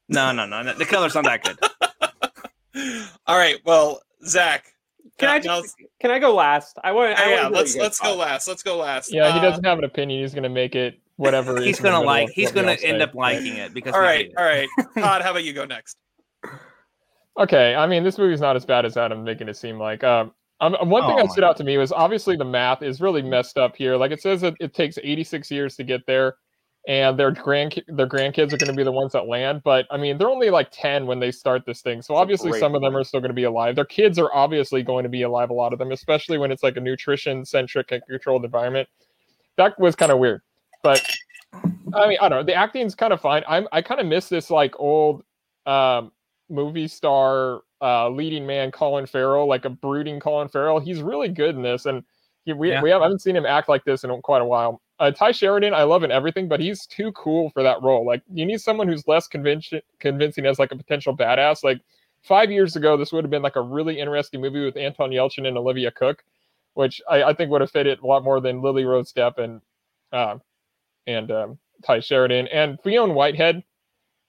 No, 0.09 0.31
no, 0.31 0.45
no. 0.45 0.63
The 0.73 0.85
color's 0.85 1.15
not 1.15 1.25
that 1.25 1.43
good. 1.43 1.59
All 3.27 3.37
right. 3.37 3.57
Well, 3.65 4.01
Zach. 4.25 4.65
Can 5.17 5.29
uh, 5.29 5.33
I 5.33 5.39
just, 5.39 5.75
can 5.99 6.11
I 6.11 6.19
go 6.19 6.35
last? 6.35 6.77
I 6.83 6.91
want. 6.91 7.17
I 7.17 7.31
yeah, 7.31 7.47
let's 7.47 7.75
let's 7.75 7.99
go 7.99 8.15
last. 8.15 8.47
Let's 8.47 8.61
go 8.61 8.77
last. 8.77 9.11
Yeah, 9.11 9.27
uh, 9.27 9.33
he 9.33 9.39
doesn't 9.39 9.65
have 9.65 9.79
an 9.79 9.83
opinion. 9.83 10.21
He's 10.21 10.33
gonna 10.33 10.49
make 10.49 10.75
it 10.75 10.99
whatever. 11.15 11.59
he's 11.59 11.79
gonna 11.79 12.01
like. 12.01 12.29
He's 12.29 12.51
gonna 12.51 12.71
end 12.71 12.79
say. 12.79 13.01
up 13.01 13.15
liking 13.15 13.55
it 13.55 13.73
because. 13.73 13.93
All 13.93 14.01
right, 14.01 14.31
all 14.37 14.45
right. 14.45 14.67
Todd, 14.97 15.23
how 15.23 15.31
about 15.31 15.43
you 15.43 15.53
go 15.53 15.65
next? 15.65 15.97
Okay, 17.39 17.75
I 17.75 17.87
mean 17.87 18.03
this 18.03 18.17
movie's 18.17 18.41
not 18.41 18.55
as 18.55 18.65
bad 18.65 18.85
as 18.85 18.97
Adam 18.97 19.23
making 19.23 19.47
it 19.47 19.57
seem 19.57 19.79
like. 19.79 20.03
Um, 20.03 20.33
um 20.59 20.75
one 20.89 21.03
thing 21.03 21.13
oh, 21.13 21.23
that 21.23 21.31
stood 21.31 21.41
God. 21.41 21.49
out 21.49 21.57
to 21.57 21.63
me 21.63 21.77
was 21.77 21.91
obviously 21.91 22.35
the 22.35 22.45
math 22.45 22.83
is 22.83 23.01
really 23.01 23.21
messed 23.21 23.57
up 23.57 23.75
here. 23.75 23.95
Like 23.95 24.11
it 24.11 24.21
says 24.21 24.41
that 24.41 24.55
it 24.59 24.73
takes 24.73 24.97
86 25.01 25.49
years 25.51 25.75
to 25.77 25.83
get 25.83 26.05
there 26.05 26.35
and 26.87 27.19
their 27.19 27.31
grand 27.31 27.83
their 27.89 28.07
grandkids 28.07 28.53
are 28.53 28.57
going 28.57 28.71
to 28.71 28.73
be 28.73 28.83
the 28.83 28.91
ones 28.91 29.11
that 29.11 29.27
land. 29.27 29.61
But 29.63 29.85
I 29.91 29.97
mean, 29.97 30.17
they're 30.17 30.29
only 30.29 30.49
like 30.49 30.69
ten 30.71 31.05
when 31.05 31.19
they 31.19 31.31
start 31.31 31.65
this 31.65 31.81
thing, 31.81 32.01
so 32.01 32.15
obviously 32.15 32.57
some 32.57 32.73
of 32.73 32.81
them 32.81 32.95
are 32.95 33.03
still 33.03 33.19
going 33.19 33.29
to 33.29 33.35
be 33.35 33.43
alive. 33.43 33.75
Their 33.75 33.85
kids 33.85 34.17
are 34.17 34.33
obviously 34.33 34.81
going 34.81 35.03
to 35.03 35.09
be 35.09 35.21
alive. 35.21 35.49
A 35.49 35.53
lot 35.53 35.73
of 35.73 35.79
them, 35.79 35.91
especially 35.91 36.37
when 36.37 36.51
it's 36.51 36.63
like 36.63 36.77
a 36.77 36.79
nutrition 36.79 37.45
centric 37.45 37.91
and 37.91 38.01
controlled 38.07 38.45
environment. 38.45 38.87
That 39.57 39.77
was 39.79 39.95
kind 39.95 40.11
of 40.11 40.19
weird, 40.19 40.41
but 40.81 41.05
I 41.53 42.07
mean, 42.07 42.17
I 42.21 42.29
don't 42.29 42.39
know. 42.39 42.43
The 42.43 42.53
acting's 42.53 42.95
kind 42.95 43.11
of 43.11 43.19
fine. 43.19 43.43
I'm 43.47 43.67
I 43.71 43.81
kind 43.81 43.99
of 43.99 44.07
miss 44.07 44.29
this 44.29 44.49
like 44.49 44.73
old 44.79 45.23
um, 45.65 46.11
movie 46.49 46.87
star 46.87 47.61
uh, 47.81 48.09
leading 48.09 48.47
man 48.47 48.71
Colin 48.71 49.05
Farrell, 49.05 49.47
like 49.47 49.65
a 49.65 49.69
brooding 49.69 50.21
Colin 50.21 50.47
Farrell. 50.47 50.79
He's 50.79 51.01
really 51.01 51.27
good 51.27 51.55
in 51.55 51.61
this, 51.61 51.85
and 51.85 52.03
he, 52.45 52.53
we 52.53 52.69
yeah. 52.69 52.81
we 52.81 52.89
have, 52.91 53.01
haven't 53.01 53.21
seen 53.21 53.35
him 53.35 53.45
act 53.45 53.67
like 53.67 53.83
this 53.83 54.05
in 54.05 54.21
quite 54.21 54.41
a 54.41 54.45
while. 54.45 54.81
Uh, 54.99 55.11
Tye 55.11 55.31
Sheridan, 55.31 55.73
I 55.73 55.83
love 55.83 56.03
in 56.03 56.11
everything, 56.11 56.47
but 56.47 56.59
he's 56.59 56.87
too 56.87 57.11
cool 57.11 57.51
for 57.51 57.61
that 57.61 57.81
role. 57.83 58.05
Like 58.05 58.23
you 58.33 58.45
need 58.45 58.61
someone 58.61 58.87
who's 58.87 59.07
less 59.07 59.27
convincing, 59.27 59.81
convincing 59.99 60.45
as 60.45 60.57
like 60.57 60.71
a 60.71 60.75
potential 60.75 61.15
badass. 61.15 61.63
Like 61.63 61.81
five 62.23 62.49
years 62.49 62.75
ago, 62.75 62.97
this 62.97 63.11
would 63.11 63.23
have 63.23 63.31
been 63.31 63.43
like 63.43 63.55
a 63.55 63.61
really 63.61 63.99
interesting 63.99 64.41
movie 64.41 64.65
with 64.65 64.75
Anton 64.75 65.11
Yelchin 65.11 65.47
and 65.47 65.57
Olivia 65.57 65.91
Cooke, 65.91 66.23
which 66.73 66.99
I, 67.09 67.23
I 67.23 67.33
think 67.33 67.51
would 67.51 67.61
have 67.61 67.71
fit 67.71 67.85
it 67.85 68.01
a 68.01 68.07
lot 68.07 68.23
more 68.23 68.41
than 68.41 68.61
Lily 68.61 68.85
Rose 68.85 69.13
Depp 69.13 69.37
and 69.37 69.61
uh, 70.11 70.37
and 71.05 71.31
um, 71.31 71.59
Tye 71.83 71.99
Sheridan 71.99 72.47
and 72.47 72.79
Fionn 72.81 73.13
Whitehead. 73.13 73.63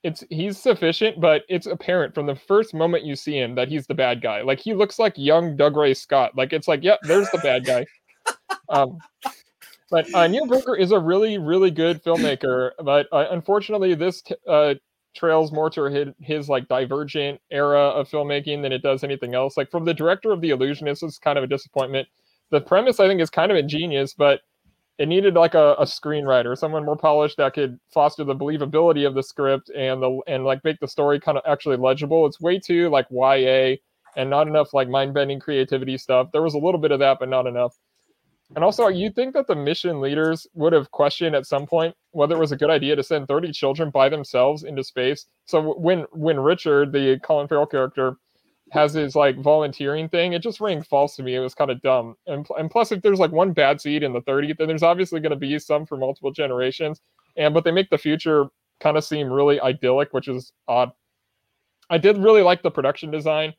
It's 0.02 0.22
he's 0.28 0.58
sufficient, 0.58 1.18
but 1.18 1.42
it's 1.48 1.66
apparent 1.66 2.14
from 2.14 2.26
the 2.26 2.36
first 2.36 2.74
moment 2.74 3.04
you 3.04 3.16
see 3.16 3.38
him 3.38 3.54
that 3.54 3.68
he's 3.68 3.86
the 3.86 3.94
bad 3.94 4.20
guy. 4.20 4.42
Like 4.42 4.60
he 4.60 4.74
looks 4.74 4.98
like 4.98 5.14
young 5.16 5.56
Dougray 5.56 5.96
Scott. 5.96 6.36
Like 6.36 6.52
it's 6.52 6.68
like, 6.68 6.84
yep, 6.84 7.00
there's 7.02 7.30
the 7.30 7.38
bad 7.38 7.64
guy. 7.64 7.86
Um, 8.70 8.98
but 9.90 10.12
uh, 10.14 10.26
Neil 10.26 10.46
Burger 10.46 10.76
is 10.76 10.92
a 10.92 10.98
really, 10.98 11.38
really 11.38 11.70
good 11.70 12.02
filmmaker. 12.02 12.72
But 12.82 13.06
uh, 13.12 13.26
unfortunately, 13.30 13.94
this 13.94 14.22
uh, 14.46 14.74
trails 15.14 15.52
more 15.52 15.70
to 15.70 15.84
his, 15.84 16.08
his, 16.20 16.48
like 16.48 16.68
divergent 16.68 17.40
era 17.50 17.80
of 17.80 18.08
filmmaking 18.08 18.62
than 18.62 18.72
it 18.72 18.82
does 18.82 19.02
anything 19.02 19.34
else. 19.34 19.56
Like 19.56 19.70
from 19.70 19.84
the 19.84 19.94
director 19.94 20.32
of 20.32 20.40
The 20.40 20.50
Illusionist, 20.50 21.02
is 21.02 21.18
kind 21.18 21.38
of 21.38 21.44
a 21.44 21.48
disappointment. 21.48 22.08
The 22.50 22.60
premise, 22.60 23.00
I 23.00 23.08
think, 23.08 23.20
is 23.20 23.30
kind 23.30 23.50
of 23.50 23.58
ingenious, 23.58 24.14
but 24.14 24.40
it 24.98 25.06
needed 25.06 25.34
like 25.34 25.54
a, 25.54 25.74
a 25.74 25.84
screenwriter, 25.84 26.56
someone 26.58 26.84
more 26.84 26.96
polished 26.96 27.36
that 27.36 27.54
could 27.54 27.78
foster 27.92 28.24
the 28.24 28.34
believability 28.34 29.06
of 29.06 29.14
the 29.14 29.22
script 29.22 29.70
and 29.76 30.02
the 30.02 30.20
and 30.26 30.44
like 30.44 30.62
make 30.64 30.80
the 30.80 30.88
story 30.88 31.20
kind 31.20 31.38
of 31.38 31.44
actually 31.46 31.76
legible. 31.76 32.26
It's 32.26 32.40
way 32.40 32.58
too 32.58 32.88
like 32.90 33.06
YA 33.10 33.76
and 34.16 34.28
not 34.28 34.48
enough 34.48 34.74
like 34.74 34.88
mind 34.88 35.14
bending 35.14 35.38
creativity 35.38 35.96
stuff. 35.98 36.28
There 36.32 36.42
was 36.42 36.54
a 36.54 36.58
little 36.58 36.80
bit 36.80 36.90
of 36.90 36.98
that, 36.98 37.18
but 37.20 37.28
not 37.28 37.46
enough. 37.46 37.76
And 38.54 38.64
also, 38.64 38.88
you 38.88 39.10
think 39.10 39.34
that 39.34 39.46
the 39.46 39.54
mission 39.54 40.00
leaders 40.00 40.46
would 40.54 40.72
have 40.72 40.90
questioned 40.90 41.36
at 41.36 41.46
some 41.46 41.66
point 41.66 41.94
whether 42.12 42.34
it 42.34 42.40
was 42.40 42.52
a 42.52 42.56
good 42.56 42.70
idea 42.70 42.96
to 42.96 43.02
send 43.02 43.28
30 43.28 43.52
children 43.52 43.90
by 43.90 44.08
themselves 44.08 44.64
into 44.64 44.82
space. 44.82 45.26
So 45.44 45.74
when 45.78 46.06
when 46.12 46.40
Richard, 46.40 46.92
the 46.92 47.20
Colin 47.22 47.46
Farrell 47.46 47.66
character, 47.66 48.16
has 48.70 48.94
his 48.94 49.14
like 49.14 49.38
volunteering 49.38 50.08
thing, 50.08 50.32
it 50.32 50.42
just 50.42 50.60
rang 50.60 50.82
false 50.82 51.16
to 51.16 51.22
me. 51.22 51.34
It 51.34 51.40
was 51.40 51.54
kind 51.54 51.70
of 51.70 51.80
dumb. 51.82 52.14
And, 52.26 52.46
and 52.58 52.70
plus, 52.70 52.92
if 52.92 53.02
there's 53.02 53.18
like 53.18 53.32
one 53.32 53.52
bad 53.52 53.80
seed 53.80 54.02
in 54.02 54.12
the 54.12 54.22
30th, 54.22 54.58
then 54.58 54.68
there's 54.68 54.82
obviously 54.82 55.20
going 55.20 55.30
to 55.30 55.36
be 55.36 55.58
some 55.58 55.86
for 55.86 55.96
multiple 55.96 56.30
generations. 56.30 57.00
And 57.36 57.54
but 57.54 57.64
they 57.64 57.70
make 57.70 57.90
the 57.90 57.98
future 57.98 58.46
kind 58.80 58.96
of 58.96 59.04
seem 59.04 59.32
really 59.32 59.60
idyllic, 59.60 60.12
which 60.12 60.28
is 60.28 60.52
odd. 60.66 60.90
I 61.90 61.98
did 61.98 62.18
really 62.18 62.42
like 62.42 62.62
the 62.62 62.70
production 62.70 63.10
design 63.10 63.54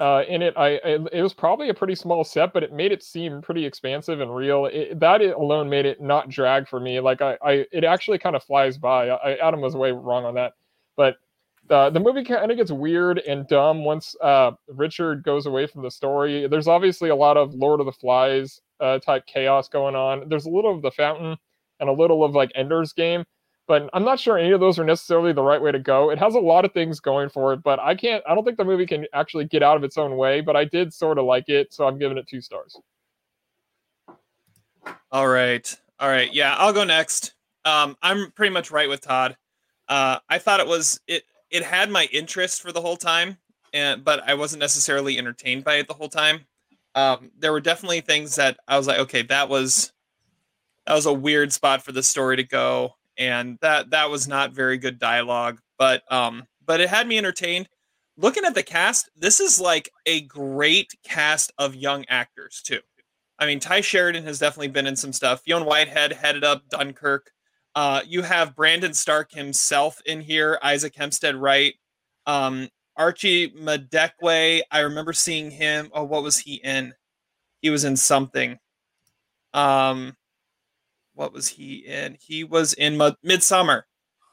uh, 0.00 0.22
in 0.26 0.42
it. 0.42 0.54
I, 0.56 0.76
I, 0.76 0.98
it 1.12 1.22
was 1.22 1.34
probably 1.34 1.68
a 1.68 1.74
pretty 1.74 1.94
small 1.94 2.24
set, 2.24 2.52
but 2.52 2.62
it 2.62 2.72
made 2.72 2.90
it 2.90 3.02
seem 3.02 3.42
pretty 3.42 3.66
expansive 3.66 4.20
and 4.20 4.34
real. 4.34 4.66
It, 4.66 4.98
that 4.98 5.20
alone 5.20 5.68
made 5.68 5.86
it 5.86 6.00
not 6.00 6.30
drag 6.30 6.66
for 6.66 6.80
me. 6.80 6.98
Like 7.00 7.20
I, 7.20 7.36
I 7.42 7.66
it 7.70 7.84
actually 7.84 8.18
kind 8.18 8.34
of 8.34 8.42
flies 8.42 8.78
by. 8.78 9.10
I, 9.10 9.36
Adam 9.36 9.60
was 9.60 9.76
way 9.76 9.92
wrong 9.92 10.24
on 10.24 10.34
that, 10.34 10.54
but 10.96 11.16
uh, 11.68 11.90
the 11.90 12.00
movie 12.00 12.24
kind 12.24 12.50
of 12.50 12.56
gets 12.56 12.72
weird 12.72 13.18
and 13.18 13.46
dumb 13.46 13.84
once 13.84 14.16
uh, 14.22 14.52
Richard 14.68 15.22
goes 15.22 15.46
away 15.46 15.66
from 15.66 15.82
the 15.82 15.90
story. 15.90 16.48
There's 16.48 16.66
obviously 16.66 17.10
a 17.10 17.16
lot 17.16 17.36
of 17.36 17.54
Lord 17.54 17.78
of 17.78 17.86
the 17.86 17.92
Flies 17.92 18.60
uh, 18.80 18.98
type 18.98 19.26
chaos 19.26 19.68
going 19.68 19.94
on. 19.94 20.28
There's 20.28 20.46
a 20.46 20.50
little 20.50 20.74
of 20.74 20.82
the 20.82 20.90
Fountain 20.90 21.36
and 21.78 21.88
a 21.88 21.92
little 21.92 22.24
of 22.24 22.34
like 22.34 22.50
Ender's 22.54 22.92
Game, 22.92 23.24
but 23.70 23.88
I'm 23.92 24.02
not 24.02 24.18
sure 24.18 24.36
any 24.36 24.50
of 24.50 24.58
those 24.58 24.80
are 24.80 24.84
necessarily 24.84 25.32
the 25.32 25.44
right 25.44 25.62
way 25.62 25.70
to 25.70 25.78
go. 25.78 26.10
It 26.10 26.18
has 26.18 26.34
a 26.34 26.40
lot 26.40 26.64
of 26.64 26.72
things 26.72 26.98
going 26.98 27.28
for 27.28 27.52
it, 27.52 27.62
but 27.62 27.78
I 27.78 27.94
can't. 27.94 28.20
I 28.28 28.34
don't 28.34 28.42
think 28.44 28.56
the 28.56 28.64
movie 28.64 28.84
can 28.84 29.06
actually 29.12 29.44
get 29.44 29.62
out 29.62 29.76
of 29.76 29.84
its 29.84 29.96
own 29.96 30.16
way. 30.16 30.40
But 30.40 30.56
I 30.56 30.64
did 30.64 30.92
sort 30.92 31.18
of 31.18 31.24
like 31.24 31.48
it, 31.48 31.72
so 31.72 31.86
I'm 31.86 31.96
giving 31.96 32.18
it 32.18 32.26
two 32.26 32.40
stars. 32.40 32.76
All 35.12 35.28
right, 35.28 35.72
all 36.00 36.08
right, 36.08 36.34
yeah, 36.34 36.56
I'll 36.58 36.72
go 36.72 36.82
next. 36.82 37.34
Um, 37.64 37.96
I'm 38.02 38.32
pretty 38.32 38.52
much 38.52 38.72
right 38.72 38.88
with 38.88 39.02
Todd. 39.02 39.36
Uh, 39.88 40.18
I 40.28 40.38
thought 40.38 40.58
it 40.58 40.66
was 40.66 41.00
it 41.06 41.22
it 41.48 41.62
had 41.62 41.90
my 41.90 42.08
interest 42.10 42.62
for 42.62 42.72
the 42.72 42.80
whole 42.80 42.96
time, 42.96 43.38
and 43.72 44.02
but 44.02 44.28
I 44.28 44.34
wasn't 44.34 44.58
necessarily 44.58 45.16
entertained 45.16 45.62
by 45.62 45.76
it 45.76 45.86
the 45.86 45.94
whole 45.94 46.08
time. 46.08 46.40
Um, 46.96 47.30
there 47.38 47.52
were 47.52 47.60
definitely 47.60 48.00
things 48.00 48.34
that 48.34 48.58
I 48.66 48.76
was 48.76 48.88
like, 48.88 48.98
okay, 48.98 49.22
that 49.22 49.48
was 49.48 49.92
that 50.88 50.94
was 50.94 51.06
a 51.06 51.12
weird 51.12 51.52
spot 51.52 51.84
for 51.84 51.92
the 51.92 52.02
story 52.02 52.34
to 52.34 52.42
go, 52.42 52.96
and 53.20 53.58
that 53.60 53.90
that 53.90 54.10
was 54.10 54.26
not 54.26 54.52
very 54.52 54.78
good 54.78 54.98
dialogue. 54.98 55.60
But 55.78 56.10
um, 56.12 56.44
but 56.66 56.80
it 56.80 56.88
had 56.88 57.06
me 57.06 57.18
entertained. 57.18 57.68
Looking 58.16 58.44
at 58.44 58.54
the 58.54 58.62
cast, 58.62 59.08
this 59.16 59.38
is 59.38 59.60
like 59.60 59.90
a 60.06 60.22
great 60.22 60.92
cast 61.04 61.52
of 61.58 61.76
young 61.76 62.04
actors 62.08 62.60
too. 62.64 62.80
I 63.38 63.46
mean, 63.46 63.60
Tye 63.60 63.80
Sheridan 63.80 64.24
has 64.24 64.38
definitely 64.38 64.68
been 64.68 64.86
in 64.86 64.96
some 64.96 65.12
stuff. 65.12 65.42
Fionn 65.42 65.64
Whitehead 65.64 66.12
headed 66.12 66.44
up 66.44 66.62
Dunkirk. 66.68 67.30
Uh, 67.74 68.02
you 68.06 68.22
have 68.22 68.56
Brandon 68.56 68.92
Stark 68.92 69.32
himself 69.32 70.02
in 70.04 70.20
here, 70.20 70.58
Isaac 70.62 70.94
Hempstead 70.94 71.36
Wright, 71.36 71.74
um, 72.26 72.68
Archie 72.96 73.50
Madekwe. 73.52 74.60
I 74.70 74.80
remember 74.80 75.12
seeing 75.12 75.50
him. 75.50 75.88
Oh, 75.94 76.04
what 76.04 76.22
was 76.22 76.36
he 76.38 76.56
in? 76.56 76.92
He 77.62 77.70
was 77.70 77.84
in 77.84 77.96
something. 77.96 78.58
Um, 79.54 80.16
what 81.20 81.34
was 81.34 81.48
he 81.48 81.84
in? 81.86 82.16
He 82.18 82.44
was 82.44 82.72
in 82.72 82.94
Midsommar, 82.96 83.82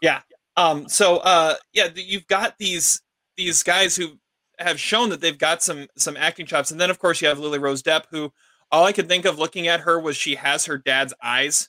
Yeah. 0.02 0.22
Um. 0.56 0.88
So, 0.88 1.18
uh, 1.18 1.56
yeah, 1.74 1.90
you've 1.94 2.28
got 2.28 2.58
these 2.58 3.02
these 3.36 3.62
guys 3.62 3.98
who 3.98 4.18
have 4.58 4.80
shown 4.80 5.10
that 5.10 5.20
they've 5.20 5.38
got 5.38 5.62
some 5.62 5.88
some 5.98 6.16
acting 6.16 6.46
chops, 6.46 6.72
and 6.72 6.80
then 6.80 6.90
of 6.90 6.98
course 6.98 7.22
you 7.22 7.28
have 7.28 7.40
Lily 7.40 7.60
Rose 7.60 7.84
Depp, 7.84 8.06
who 8.10 8.32
all 8.72 8.86
I 8.86 8.94
could 8.94 9.10
think 9.10 9.26
of 9.26 9.38
looking 9.38 9.68
at 9.68 9.82
her 9.82 10.00
was 10.00 10.16
she 10.16 10.36
has 10.36 10.66
her 10.66 10.78
dad's 10.78 11.14
eyes 11.22 11.68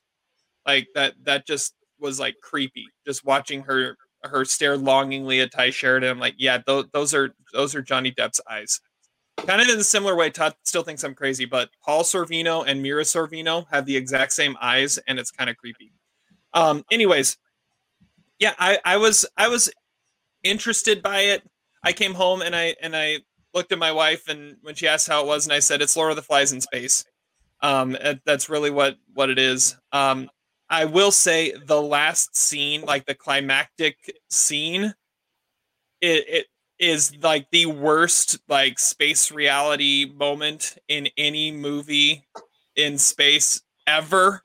like 0.64 0.86
that 0.94 1.14
that 1.24 1.48
just 1.48 1.74
was 1.98 2.20
like 2.20 2.36
creepy. 2.40 2.86
Just 3.04 3.24
watching 3.24 3.62
her 3.62 3.96
her 4.22 4.44
stare 4.44 4.76
longingly 4.76 5.40
at 5.40 5.50
Tye 5.50 5.70
Sheridan. 5.70 6.10
I'm 6.10 6.20
like, 6.20 6.36
yeah, 6.38 6.58
those, 6.64 6.86
those 6.92 7.12
are 7.12 7.34
those 7.52 7.74
are 7.74 7.82
Johnny 7.82 8.12
Depp's 8.12 8.40
eyes. 8.48 8.80
Kind 9.46 9.62
of 9.62 9.68
in 9.68 9.78
a 9.78 9.84
similar 9.84 10.14
way, 10.14 10.30
Todd 10.30 10.54
still 10.64 10.82
thinks 10.82 11.04
I'm 11.04 11.14
crazy, 11.14 11.46
but 11.46 11.70
Paul 11.82 12.02
Sorvino 12.02 12.64
and 12.66 12.82
Mira 12.82 13.02
Sorvino 13.02 13.66
have 13.70 13.86
the 13.86 13.96
exact 13.96 14.32
same 14.32 14.56
eyes, 14.60 14.98
and 15.06 15.18
it's 15.18 15.30
kind 15.30 15.48
of 15.48 15.56
creepy. 15.56 15.92
Um, 16.52 16.84
anyways, 16.90 17.38
yeah, 18.38 18.54
I, 18.58 18.78
I 18.84 18.96
was 18.98 19.26
I 19.36 19.48
was 19.48 19.70
interested 20.42 21.02
by 21.02 21.20
it. 21.20 21.42
I 21.84 21.92
came 21.92 22.14
home 22.14 22.42
and 22.42 22.54
I 22.54 22.74
and 22.82 22.96
I 22.96 23.18
looked 23.54 23.72
at 23.72 23.78
my 23.78 23.92
wife 23.92 24.28
and 24.28 24.56
when 24.62 24.74
she 24.74 24.86
asked 24.86 25.08
how 25.08 25.22
it 25.22 25.26
was, 25.26 25.46
and 25.46 25.52
I 25.52 25.60
said 25.60 25.82
it's 25.82 25.96
of 25.96 26.16
the 26.16 26.22
Flies 26.22 26.52
in 26.52 26.60
space. 26.60 27.04
Um, 27.60 27.96
that's 28.24 28.48
really 28.48 28.70
what 28.70 28.96
what 29.14 29.30
it 29.30 29.38
is. 29.38 29.76
Um, 29.92 30.30
I 30.70 30.84
will 30.84 31.10
say 31.10 31.54
the 31.66 31.80
last 31.80 32.36
scene, 32.36 32.82
like 32.82 33.06
the 33.06 33.14
climactic 33.14 33.96
scene, 34.28 34.94
it, 36.00 36.24
it 36.28 36.46
is 36.78 37.12
like 37.22 37.50
the 37.50 37.66
worst 37.66 38.38
like 38.48 38.78
space 38.78 39.32
reality 39.32 40.10
moment 40.14 40.78
in 40.88 41.08
any 41.16 41.50
movie 41.50 42.26
in 42.76 42.98
space 42.98 43.62
ever. 43.86 44.42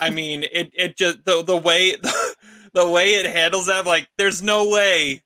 I 0.00 0.10
mean, 0.10 0.44
it 0.52 0.70
it 0.74 0.96
just 0.96 1.24
the 1.24 1.42
the 1.42 1.56
way 1.56 1.92
the, 1.92 2.36
the 2.74 2.88
way 2.88 3.14
it 3.14 3.26
handles 3.26 3.66
that, 3.66 3.86
like, 3.86 4.08
there's 4.18 4.42
no 4.42 4.68
way. 4.68 5.22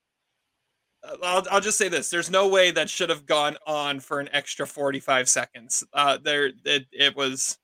I'll 1.23 1.45
I'll 1.51 1.61
just 1.61 1.79
say 1.79 1.89
this: 1.89 2.11
there's 2.11 2.31
no 2.31 2.49
way 2.49 2.71
that 2.71 2.89
should 2.89 3.11
have 3.11 3.27
gone 3.27 3.57
on 3.67 4.01
for 4.01 4.21
an 4.21 4.29
extra 4.33 4.67
45 4.67 5.29
seconds. 5.29 5.85
Uh, 5.93 6.19
there 6.23 6.53
it 6.65 6.87
it 6.93 7.17
was 7.17 7.59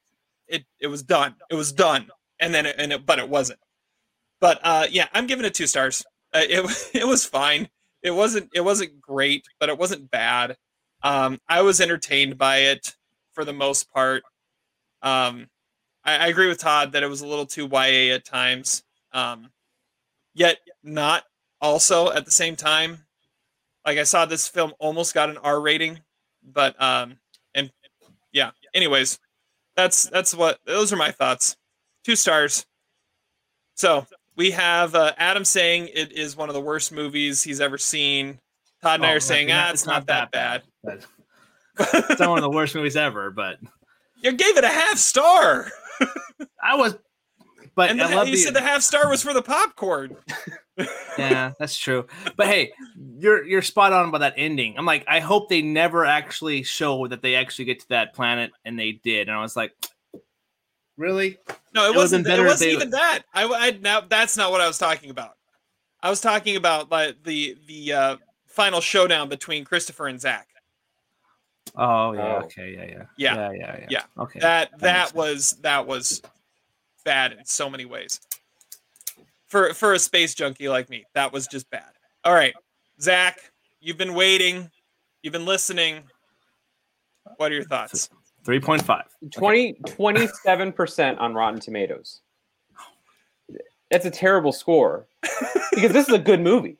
it 0.48 0.64
it 0.80 0.88
was 0.88 1.02
done. 1.02 1.36
It 1.50 1.54
was 1.54 1.72
done 1.72 2.10
and 2.40 2.54
then 2.54 2.66
it, 2.66 2.76
and 2.78 2.92
it, 2.92 3.06
but 3.06 3.18
it 3.18 3.28
wasn't. 3.28 3.60
But 4.40 4.60
uh, 4.62 4.86
yeah, 4.90 5.08
I'm 5.12 5.26
giving 5.26 5.44
it 5.44 5.54
two 5.54 5.66
stars. 5.66 6.04
Uh, 6.32 6.42
it 6.42 6.90
it 6.94 7.06
was 7.06 7.24
fine. 7.24 7.68
It 8.08 8.14
wasn't 8.14 8.50
it 8.54 8.62
wasn't 8.62 9.00
great, 9.00 9.44
but 9.60 9.68
it 9.68 9.78
wasn't 9.78 10.10
bad. 10.10 10.56
Um, 11.02 11.38
I 11.48 11.62
was 11.62 11.80
entertained 11.80 12.38
by 12.38 12.58
it 12.58 12.96
for 13.32 13.44
the 13.44 13.52
most 13.52 13.92
part. 13.92 14.22
Um, 15.02 15.48
I, 16.04 16.16
I, 16.16 16.26
agree 16.26 16.48
with 16.48 16.58
Todd 16.58 16.92
that 16.92 17.04
it 17.04 17.08
was 17.08 17.20
a 17.20 17.26
little 17.26 17.46
too 17.46 17.68
YA 17.70 18.14
at 18.14 18.24
times. 18.24 18.82
Um, 19.12 19.50
yet 20.34 20.58
not 20.82 21.22
also 21.60 22.10
at 22.10 22.24
the 22.24 22.32
same 22.32 22.56
time. 22.56 23.04
Like 23.86 23.98
I 23.98 24.02
saw 24.02 24.24
this 24.24 24.48
film 24.48 24.72
almost 24.80 25.14
got 25.14 25.30
an 25.30 25.38
R 25.38 25.60
rating, 25.60 26.00
but 26.42 26.80
um, 26.82 27.18
and 27.54 27.70
yeah. 28.32 28.50
Anyways, 28.74 29.20
that's 29.76 30.04
that's 30.04 30.34
what 30.34 30.58
those 30.66 30.92
are 30.92 30.96
my 30.96 31.10
thoughts 31.10 31.56
two 32.04 32.16
stars. 32.16 32.64
So 33.74 34.06
we 34.38 34.52
have 34.52 34.94
uh, 34.94 35.12
Adam 35.18 35.44
saying 35.44 35.90
it 35.92 36.12
is 36.12 36.36
one 36.36 36.48
of 36.48 36.54
the 36.54 36.60
worst 36.60 36.92
movies 36.92 37.42
he's 37.42 37.60
ever 37.60 37.76
seen. 37.76 38.38
Todd 38.80 39.00
and 39.00 39.04
oh, 39.04 39.08
I 39.08 39.12
are 39.14 39.20
saying, 39.20 39.50
ah, 39.50 39.64
it's, 39.64 39.82
it's 39.82 39.86
not, 39.86 39.94
not, 39.94 40.06
that 40.06 40.30
bad. 40.30 40.62
bad. 40.84 41.04
it's 42.10 42.20
not 42.20 42.30
one 42.30 42.38
of 42.38 42.42
the 42.42 42.50
worst 42.50 42.74
movies 42.76 42.96
ever, 42.96 43.32
but 43.32 43.58
you 44.22 44.32
gave 44.32 44.56
it 44.56 44.62
a 44.62 44.68
half 44.68 44.96
star. 44.96 45.68
I 46.62 46.76
was, 46.76 46.96
but 47.74 47.90
and 47.90 47.98
the, 47.98 48.08
you 48.24 48.30
the, 48.30 48.36
said 48.36 48.54
the 48.54 48.60
half 48.60 48.82
star 48.82 49.10
was 49.10 49.22
for 49.22 49.34
the 49.34 49.42
popcorn. 49.42 50.16
yeah, 51.18 51.52
that's 51.58 51.76
true. 51.76 52.06
But 52.36 52.46
hey, 52.46 52.72
you're 53.18 53.44
you're 53.44 53.62
spot 53.62 53.92
on 53.92 54.08
about 54.08 54.18
that 54.18 54.34
ending. 54.36 54.78
I'm 54.78 54.86
like, 54.86 55.04
I 55.08 55.18
hope 55.18 55.48
they 55.48 55.62
never 55.62 56.04
actually 56.04 56.62
show 56.62 57.08
that 57.08 57.22
they 57.22 57.34
actually 57.34 57.64
get 57.64 57.80
to 57.80 57.88
that 57.88 58.14
planet, 58.14 58.52
and 58.64 58.78
they 58.78 58.92
did. 59.02 59.28
And 59.28 59.36
I 59.36 59.42
was 59.42 59.56
like, 59.56 59.72
Really? 60.98 61.38
No, 61.74 61.86
it, 61.86 61.94
it 61.94 61.96
wasn't. 61.96 62.26
It 62.26 62.44
wasn't 62.44 62.72
even 62.72 62.90
that. 62.90 63.20
I, 63.32 63.44
I 63.44 63.78
now 63.80 64.02
that's 64.02 64.36
not 64.36 64.50
what 64.50 64.60
I 64.60 64.66
was 64.66 64.76
talking 64.76 65.10
about. 65.10 65.36
I 66.02 66.10
was 66.10 66.20
talking 66.20 66.56
about 66.56 66.90
like 66.90 67.22
the 67.22 67.56
the 67.66 67.92
uh, 67.92 68.16
final 68.46 68.80
showdown 68.80 69.28
between 69.28 69.64
Christopher 69.64 70.08
and 70.08 70.20
Zach. 70.20 70.48
Oh 71.76 72.12
yeah. 72.12 72.20
Oh. 72.20 72.44
Okay. 72.44 72.74
Yeah. 72.74 72.84
Yeah. 72.84 73.04
Yeah. 73.16 73.34
Yeah. 73.34 73.52
Yeah. 73.52 73.76
Yeah. 73.78 73.86
yeah. 73.88 74.02
Okay. 74.18 74.40
That 74.40 74.72
that, 74.72 74.80
that 74.80 75.14
was 75.14 75.52
that 75.62 75.86
was 75.86 76.20
bad 77.04 77.32
in 77.32 77.44
so 77.44 77.70
many 77.70 77.84
ways. 77.84 78.20
For 79.46 79.72
for 79.72 79.94
a 79.94 79.98
space 79.98 80.34
junkie 80.34 80.68
like 80.68 80.90
me, 80.90 81.04
that 81.14 81.32
was 81.32 81.46
just 81.46 81.70
bad. 81.70 81.90
All 82.24 82.34
right, 82.34 82.54
Zach, 83.00 83.38
you've 83.80 83.96
been 83.96 84.14
waiting, 84.14 84.70
you've 85.22 85.32
been 85.32 85.46
listening. 85.46 86.02
What 87.36 87.52
are 87.52 87.54
your 87.54 87.64
thoughts? 87.64 88.10
3.5. 88.48 89.02
20, 89.30 89.74
27% 89.74 91.20
on 91.20 91.34
Rotten 91.34 91.60
Tomatoes. 91.60 92.22
That's 93.90 94.06
a 94.06 94.10
terrible 94.10 94.52
score 94.52 95.06
because 95.70 95.92
this 95.92 96.08
is 96.08 96.14
a 96.14 96.18
good 96.18 96.40
movie. 96.40 96.78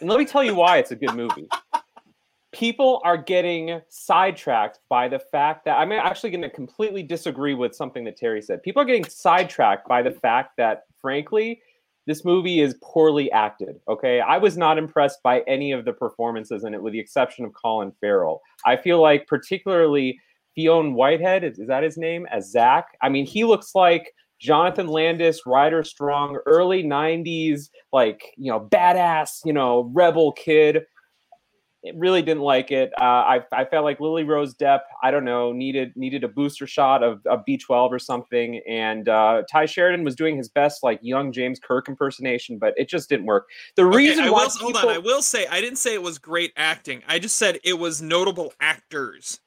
And 0.00 0.08
let 0.08 0.18
me 0.18 0.24
tell 0.24 0.42
you 0.42 0.54
why 0.54 0.78
it's 0.78 0.92
a 0.92 0.96
good 0.96 1.14
movie. 1.14 1.46
People 2.52 3.02
are 3.04 3.18
getting 3.18 3.82
sidetracked 3.90 4.80
by 4.88 5.08
the 5.08 5.18
fact 5.18 5.66
that 5.66 5.76
I'm 5.76 5.92
actually 5.92 6.30
going 6.30 6.40
to 6.42 6.50
completely 6.50 7.02
disagree 7.02 7.54
with 7.54 7.74
something 7.74 8.02
that 8.04 8.16
Terry 8.16 8.40
said. 8.40 8.62
People 8.62 8.80
are 8.80 8.86
getting 8.86 9.04
sidetracked 9.04 9.86
by 9.86 10.00
the 10.00 10.10
fact 10.10 10.56
that, 10.56 10.84
frankly, 11.02 11.60
this 12.06 12.24
movie 12.24 12.60
is 12.60 12.76
poorly 12.82 13.30
acted. 13.30 13.78
Okay. 13.88 14.20
I 14.20 14.38
was 14.38 14.56
not 14.56 14.78
impressed 14.78 15.22
by 15.22 15.40
any 15.46 15.72
of 15.72 15.84
the 15.84 15.92
performances 15.92 16.64
in 16.64 16.72
it, 16.72 16.82
with 16.82 16.94
the 16.94 16.98
exception 16.98 17.44
of 17.44 17.52
Colin 17.52 17.92
Farrell. 18.00 18.40
I 18.64 18.76
feel 18.76 19.02
like, 19.02 19.26
particularly, 19.26 20.18
Fionn 20.54 20.94
Whitehead, 20.94 21.44
is, 21.44 21.58
is 21.58 21.68
that 21.68 21.82
his 21.82 21.96
name, 21.96 22.26
as 22.30 22.50
Zach? 22.50 22.86
I 23.02 23.08
mean, 23.08 23.26
he 23.26 23.44
looks 23.44 23.74
like 23.74 24.12
Jonathan 24.40 24.86
Brandis, 24.86 25.40
Ryder 25.46 25.84
Strong, 25.84 26.38
early 26.46 26.82
90s, 26.82 27.68
like, 27.92 28.22
you 28.36 28.50
know, 28.50 28.60
badass, 28.60 29.40
you 29.44 29.52
know, 29.52 29.90
rebel 29.92 30.32
kid. 30.32 30.84
It 31.82 31.94
really 31.96 32.20
didn't 32.20 32.42
like 32.42 32.70
it. 32.70 32.92
Uh, 33.00 33.04
I, 33.04 33.40
I 33.52 33.64
felt 33.64 33.84
like 33.84 34.00
Lily 34.00 34.24
Rose 34.24 34.54
Depp, 34.54 34.80
I 35.02 35.10
don't 35.10 35.24
know, 35.24 35.50
needed 35.50 35.94
needed 35.96 36.24
a 36.24 36.28
booster 36.28 36.66
shot 36.66 37.02
of, 37.02 37.24
of 37.26 37.40
B12 37.48 37.90
or 37.90 37.98
something. 37.98 38.60
And 38.68 39.08
uh, 39.08 39.44
Tye 39.50 39.64
Sheridan 39.64 40.04
was 40.04 40.14
doing 40.14 40.36
his 40.36 40.50
best, 40.50 40.82
like 40.82 40.98
young 41.00 41.32
James 41.32 41.58
Kirk 41.58 41.88
impersonation, 41.88 42.58
but 42.58 42.74
it 42.76 42.86
just 42.90 43.08
didn't 43.08 43.24
work. 43.24 43.46
The 43.76 43.86
okay, 43.86 43.96
reason 43.96 44.24
I 44.24 44.30
why 44.30 44.44
will, 44.44 44.50
people... 44.50 44.72
hold 44.72 44.76
on, 44.76 44.94
I 44.94 44.98
will 44.98 45.22
say 45.22 45.46
I 45.46 45.62
didn't 45.62 45.78
say 45.78 45.94
it 45.94 46.02
was 46.02 46.18
great 46.18 46.52
acting. 46.54 47.02
I 47.08 47.18
just 47.18 47.38
said 47.38 47.58
it 47.64 47.78
was 47.78 48.02
notable 48.02 48.52
actors. 48.60 49.40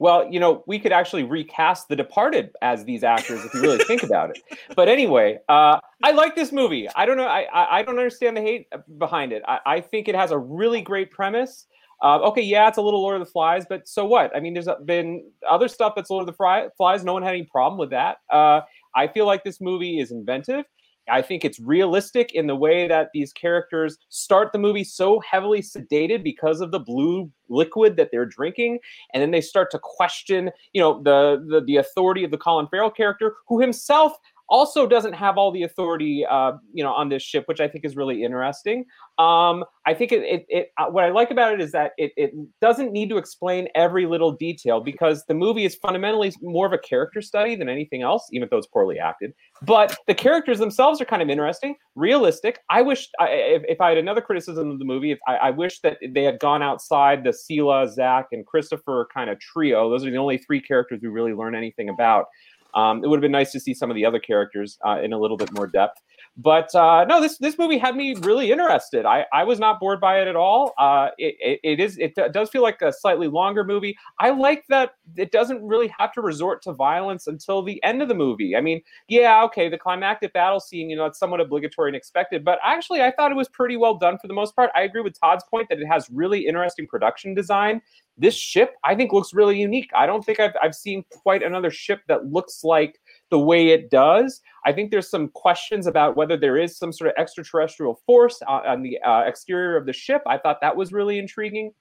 Well, 0.00 0.30
you 0.30 0.40
know, 0.40 0.64
we 0.66 0.78
could 0.78 0.92
actually 0.92 1.22
recast 1.22 1.88
The 1.88 1.96
Departed 1.96 2.50
as 2.62 2.84
these 2.84 3.04
actors 3.04 3.44
if 3.44 3.54
you 3.54 3.60
really 3.62 3.78
think 3.84 4.02
about 4.02 4.30
it. 4.30 4.42
But 4.74 4.88
anyway, 4.88 5.38
uh, 5.48 5.78
I 6.02 6.10
like 6.10 6.34
this 6.34 6.50
movie. 6.50 6.88
I 6.96 7.06
don't 7.06 7.16
know. 7.16 7.26
I, 7.26 7.46
I, 7.52 7.78
I 7.78 7.82
don't 7.82 7.98
understand 7.98 8.36
the 8.36 8.42
hate 8.42 8.66
behind 8.98 9.32
it. 9.32 9.42
I, 9.46 9.60
I 9.64 9.80
think 9.80 10.08
it 10.08 10.14
has 10.14 10.32
a 10.32 10.38
really 10.38 10.82
great 10.82 11.10
premise. 11.10 11.66
Uh, 12.02 12.18
okay, 12.18 12.42
yeah, 12.42 12.68
it's 12.68 12.76
a 12.76 12.82
little 12.82 13.00
Lord 13.00 13.20
of 13.20 13.26
the 13.26 13.30
Flies, 13.30 13.64
but 13.68 13.88
so 13.88 14.04
what? 14.04 14.34
I 14.36 14.40
mean, 14.40 14.52
there's 14.52 14.68
been 14.84 15.24
other 15.48 15.68
stuff 15.68 15.94
that's 15.96 16.10
Lord 16.10 16.28
of 16.28 16.36
the 16.36 16.70
Flies. 16.76 17.04
No 17.04 17.12
one 17.12 17.22
had 17.22 17.30
any 17.30 17.44
problem 17.44 17.78
with 17.78 17.90
that. 17.90 18.18
Uh, 18.30 18.60
I 18.94 19.06
feel 19.06 19.26
like 19.26 19.44
this 19.44 19.60
movie 19.60 20.00
is 20.00 20.10
inventive. 20.10 20.64
I 21.08 21.22
think 21.22 21.44
it's 21.44 21.60
realistic 21.60 22.32
in 22.32 22.46
the 22.46 22.56
way 22.56 22.88
that 22.88 23.10
these 23.12 23.32
characters 23.32 23.98
start 24.08 24.52
the 24.52 24.58
movie 24.58 24.84
so 24.84 25.20
heavily 25.20 25.60
sedated 25.60 26.22
because 26.22 26.60
of 26.60 26.70
the 26.70 26.80
blue 26.80 27.30
liquid 27.48 27.96
that 27.96 28.10
they're 28.10 28.26
drinking, 28.26 28.78
and 29.12 29.22
then 29.22 29.30
they 29.30 29.40
start 29.40 29.70
to 29.72 29.78
question, 29.82 30.50
you 30.72 30.80
know, 30.80 31.02
the 31.02 31.44
the, 31.48 31.60
the 31.60 31.76
authority 31.76 32.24
of 32.24 32.30
the 32.30 32.38
Colin 32.38 32.68
Farrell 32.68 32.90
character, 32.90 33.34
who 33.48 33.60
himself 33.60 34.14
also 34.48 34.86
doesn't 34.86 35.14
have 35.14 35.38
all 35.38 35.50
the 35.50 35.62
authority, 35.62 36.24
uh, 36.28 36.52
you 36.72 36.84
know, 36.84 36.92
on 36.92 37.08
this 37.08 37.22
ship, 37.22 37.44
which 37.46 37.60
I 37.60 37.68
think 37.68 37.84
is 37.84 37.96
really 37.96 38.22
interesting. 38.22 38.84
Um, 39.18 39.64
I 39.86 39.94
think 39.94 40.12
it, 40.12 40.22
it, 40.22 40.46
it 40.48 40.72
uh, 40.78 40.86
what 40.86 41.04
I 41.04 41.10
like 41.10 41.30
about 41.30 41.52
it 41.54 41.60
is 41.60 41.72
that 41.72 41.92
it, 41.98 42.12
it 42.16 42.32
doesn't 42.60 42.92
need 42.92 43.08
to 43.10 43.16
explain 43.16 43.68
every 43.74 44.06
little 44.06 44.32
detail 44.32 44.80
because 44.80 45.24
the 45.26 45.34
movie 45.34 45.64
is 45.64 45.74
fundamentally 45.74 46.32
more 46.42 46.66
of 46.66 46.72
a 46.72 46.78
character 46.78 47.20
study 47.20 47.54
than 47.54 47.68
anything 47.68 48.02
else, 48.02 48.28
even 48.32 48.48
though 48.50 48.58
it's 48.58 48.66
poorly 48.66 48.98
acted. 48.98 49.32
But 49.62 49.96
the 50.06 50.14
characters 50.14 50.58
themselves 50.58 51.00
are 51.00 51.04
kind 51.04 51.22
of 51.22 51.30
interesting, 51.30 51.76
realistic. 51.94 52.60
I 52.70 52.82
wish, 52.82 53.08
I, 53.20 53.28
if, 53.28 53.62
if 53.68 53.80
I 53.80 53.90
had 53.90 53.98
another 53.98 54.20
criticism 54.20 54.70
of 54.70 54.78
the 54.78 54.84
movie, 54.84 55.12
if 55.12 55.18
I, 55.28 55.36
I 55.36 55.50
wish 55.50 55.80
that 55.80 55.98
they 56.06 56.22
had 56.22 56.38
gone 56.40 56.62
outside 56.62 57.24
the 57.24 57.30
Sela, 57.30 57.88
Zach, 57.92 58.26
and 58.32 58.46
Christopher 58.46 59.08
kind 59.12 59.30
of 59.30 59.38
trio. 59.38 59.90
Those 59.90 60.04
are 60.04 60.10
the 60.10 60.16
only 60.16 60.38
three 60.38 60.60
characters 60.60 61.00
we 61.02 61.08
really 61.08 61.32
learn 61.32 61.54
anything 61.54 61.88
about. 61.88 62.26
Um, 62.74 63.02
it 63.04 63.08
would 63.08 63.16
have 63.16 63.22
been 63.22 63.32
nice 63.32 63.52
to 63.52 63.60
see 63.60 63.74
some 63.74 63.90
of 63.90 63.94
the 63.94 64.04
other 64.04 64.18
characters 64.18 64.78
uh, 64.86 65.00
in 65.02 65.12
a 65.12 65.18
little 65.18 65.36
bit 65.36 65.52
more 65.52 65.66
depth. 65.66 66.00
But 66.36 66.74
uh, 66.74 67.04
no, 67.04 67.20
this 67.20 67.38
this 67.38 67.58
movie 67.58 67.78
had 67.78 67.94
me 67.94 68.16
really 68.16 68.50
interested. 68.50 69.06
I, 69.06 69.24
I 69.32 69.44
was 69.44 69.60
not 69.60 69.78
bored 69.78 70.00
by 70.00 70.20
it 70.20 70.26
at 70.26 70.34
all. 70.34 70.72
Uh, 70.78 71.10
it, 71.16 71.36
it, 71.38 71.60
it 71.62 71.80
is 71.80 71.96
it 71.98 72.14
does 72.32 72.50
feel 72.50 72.62
like 72.62 72.82
a 72.82 72.92
slightly 72.92 73.28
longer 73.28 73.62
movie. 73.62 73.96
I 74.18 74.30
like 74.30 74.64
that 74.68 74.94
it 75.16 75.30
doesn't 75.30 75.62
really 75.62 75.92
have 75.96 76.12
to 76.14 76.22
resort 76.22 76.60
to 76.62 76.72
violence 76.72 77.28
until 77.28 77.62
the 77.62 77.82
end 77.84 78.02
of 78.02 78.08
the 78.08 78.16
movie. 78.16 78.56
I 78.56 78.60
mean, 78.60 78.80
yeah, 79.06 79.44
okay, 79.44 79.68
the 79.68 79.78
climactic 79.78 80.32
battle 80.32 80.58
scene, 80.58 80.90
you 80.90 80.96
know, 80.96 81.06
it's 81.06 81.20
somewhat 81.20 81.40
obligatory 81.40 81.90
and 81.90 81.96
expected, 81.96 82.44
but 82.44 82.58
actually, 82.64 83.00
I 83.00 83.12
thought 83.12 83.30
it 83.30 83.36
was 83.36 83.48
pretty 83.48 83.76
well 83.76 83.94
done 83.94 84.18
for 84.18 84.26
the 84.26 84.34
most 84.34 84.56
part. 84.56 84.70
I 84.74 84.82
agree 84.82 85.02
with 85.02 85.18
Todd's 85.20 85.44
point 85.48 85.68
that 85.68 85.78
it 85.78 85.86
has 85.86 86.08
really 86.10 86.46
interesting 86.46 86.88
production 86.88 87.34
design 87.34 87.80
this 88.16 88.34
ship 88.34 88.74
I 88.84 88.94
think 88.94 89.12
looks 89.12 89.34
really 89.34 89.58
unique. 89.58 89.90
I 89.94 90.06
don't 90.06 90.24
think 90.24 90.40
I've, 90.40 90.54
I've 90.62 90.74
seen 90.74 91.04
quite 91.10 91.42
another 91.42 91.70
ship 91.70 92.00
that 92.08 92.26
looks 92.26 92.62
like 92.62 93.00
the 93.34 93.38
way 93.52 93.62
it 93.76 93.90
does. 93.90 94.40
I 94.64 94.72
think 94.72 94.92
there's 94.92 95.10
some 95.10 95.28
questions 95.46 95.88
about 95.88 96.16
whether 96.16 96.36
there 96.36 96.56
is 96.56 96.78
some 96.78 96.92
sort 96.92 97.08
of 97.10 97.14
extraterrestrial 97.18 97.94
force 98.06 98.38
on, 98.46 98.64
on 98.64 98.82
the 98.86 98.94
uh, 99.02 99.22
exterior 99.30 99.76
of 99.76 99.86
the 99.86 99.92
ship. 99.92 100.22
I 100.24 100.38
thought 100.38 100.58
that 100.60 100.76
was 100.76 100.92
really 100.92 101.18
intriguing. 101.18 101.72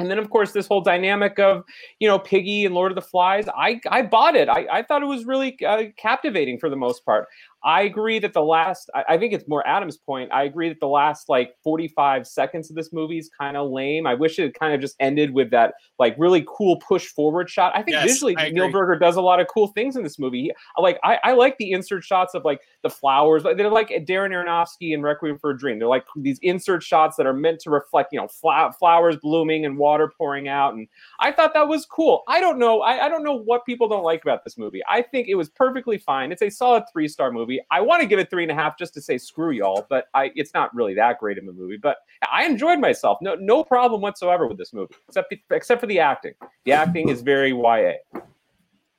And 0.00 0.10
then, 0.10 0.18
of 0.18 0.28
course, 0.30 0.50
this 0.50 0.66
whole 0.66 0.80
dynamic 0.80 1.38
of, 1.38 1.62
you 2.00 2.08
know, 2.08 2.18
Piggy 2.18 2.66
and 2.66 2.74
Lord 2.74 2.90
of 2.90 2.96
the 2.96 3.08
Flies, 3.12 3.46
I, 3.56 3.80
I 3.88 4.02
bought 4.02 4.34
it. 4.34 4.48
I, 4.48 4.66
I 4.78 4.82
thought 4.82 5.02
it 5.04 5.06
was 5.06 5.24
really 5.26 5.56
uh, 5.64 5.84
captivating 5.96 6.58
for 6.58 6.68
the 6.68 6.76
most 6.76 7.04
part. 7.04 7.28
I 7.66 7.82
agree 7.82 8.20
that 8.20 8.32
the 8.32 8.42
last, 8.42 8.88
I, 8.94 9.04
I, 9.08 9.18
think 9.18 9.32
it's 9.32 9.48
more 9.48 9.66
Adam's 9.66 9.96
point. 9.96 10.30
I 10.32 10.44
agree 10.44 10.68
that 10.68 10.78
the 10.78 10.86
last 10.86 11.28
like 11.28 11.52
45 11.64 12.24
seconds 12.24 12.70
of 12.70 12.76
this 12.76 12.92
movie 12.92 13.18
is 13.18 13.28
kind 13.28 13.56
of 13.56 13.72
lame. 13.72 14.06
I 14.06 14.14
wish 14.14 14.38
it 14.38 14.54
kind 14.54 14.72
of 14.72 14.80
just 14.80 14.94
ended 15.00 15.32
with 15.32 15.50
that 15.50 15.74
like 15.98 16.14
really 16.16 16.44
cool 16.46 16.76
push 16.76 17.06
forward 17.08 17.50
shot. 17.50 17.72
I 17.74 17.82
think 17.82 17.96
yes, 17.96 18.04
visually 18.04 18.36
I 18.36 18.50
Neil 18.50 18.70
Burger 18.70 18.96
does 18.96 19.16
a 19.16 19.20
lot 19.20 19.40
of 19.40 19.48
cool 19.48 19.66
things 19.68 19.96
in 19.96 20.04
this 20.04 20.16
movie. 20.16 20.52
like, 20.78 21.00
I, 21.02 21.18
I 21.24 21.32
like 21.32 21.58
the 21.58 21.72
insert 21.72 22.04
shots 22.04 22.34
of 22.34 22.44
like 22.44 22.60
the 22.84 22.88
flowers. 22.88 23.42
They're 23.42 23.68
like 23.68 23.88
Darren 23.88 24.30
Aronofsky 24.30 24.94
and 24.94 25.02
Requiem 25.02 25.36
for 25.36 25.50
a 25.50 25.58
Dream. 25.58 25.80
They're 25.80 25.88
like 25.88 26.04
these 26.14 26.38
insert 26.42 26.84
shots 26.84 27.16
that 27.16 27.26
are 27.26 27.34
meant 27.34 27.58
to 27.62 27.70
reflect, 27.70 28.12
you 28.12 28.20
know, 28.20 28.28
fla- 28.28 28.72
flowers 28.78 29.16
blooming 29.16 29.64
and 29.64 29.76
water 29.76 30.12
pouring 30.16 30.46
out. 30.46 30.74
And 30.74 30.86
I 31.18 31.32
thought 31.32 31.52
that 31.54 31.66
was 31.66 31.84
cool. 31.84 32.22
I 32.28 32.38
don't 32.38 32.60
know. 32.60 32.82
I, 32.82 33.06
I 33.06 33.08
don't 33.08 33.24
know 33.24 33.36
what 33.36 33.66
people 33.66 33.88
don't 33.88 34.04
like 34.04 34.22
about 34.22 34.44
this 34.44 34.56
movie. 34.56 34.82
I 34.88 35.02
think 35.02 35.26
it 35.26 35.34
was 35.34 35.48
perfectly 35.48 35.98
fine. 35.98 36.30
It's 36.30 36.42
a 36.42 36.50
solid 36.50 36.84
three 36.92 37.08
star 37.08 37.32
movie 37.32 37.55
movie. 37.56 37.66
I 37.70 37.80
want 37.80 38.02
to 38.02 38.06
give 38.06 38.18
it 38.18 38.30
three 38.30 38.42
and 38.42 38.52
a 38.52 38.54
half 38.54 38.78
just 38.78 38.94
to 38.94 39.00
say 39.00 39.18
screw 39.18 39.50
y'all, 39.50 39.86
but 39.88 40.06
I 40.14 40.30
it's 40.34 40.54
not 40.54 40.74
really 40.74 40.94
that 40.94 41.18
great 41.18 41.38
of 41.38 41.44
a 41.44 41.52
movie. 41.52 41.78
But 41.80 41.98
I 42.30 42.44
enjoyed 42.44 42.78
myself. 42.78 43.18
No 43.20 43.34
no 43.34 43.64
problem 43.64 44.00
whatsoever 44.00 44.46
with 44.46 44.58
this 44.58 44.72
movie, 44.72 44.94
except 45.08 45.34
except 45.50 45.80
for 45.80 45.86
the 45.86 46.00
acting. 46.00 46.34
The 46.64 46.72
acting 46.72 47.08
is 47.08 47.22
very 47.22 47.50
YA. 47.50 47.94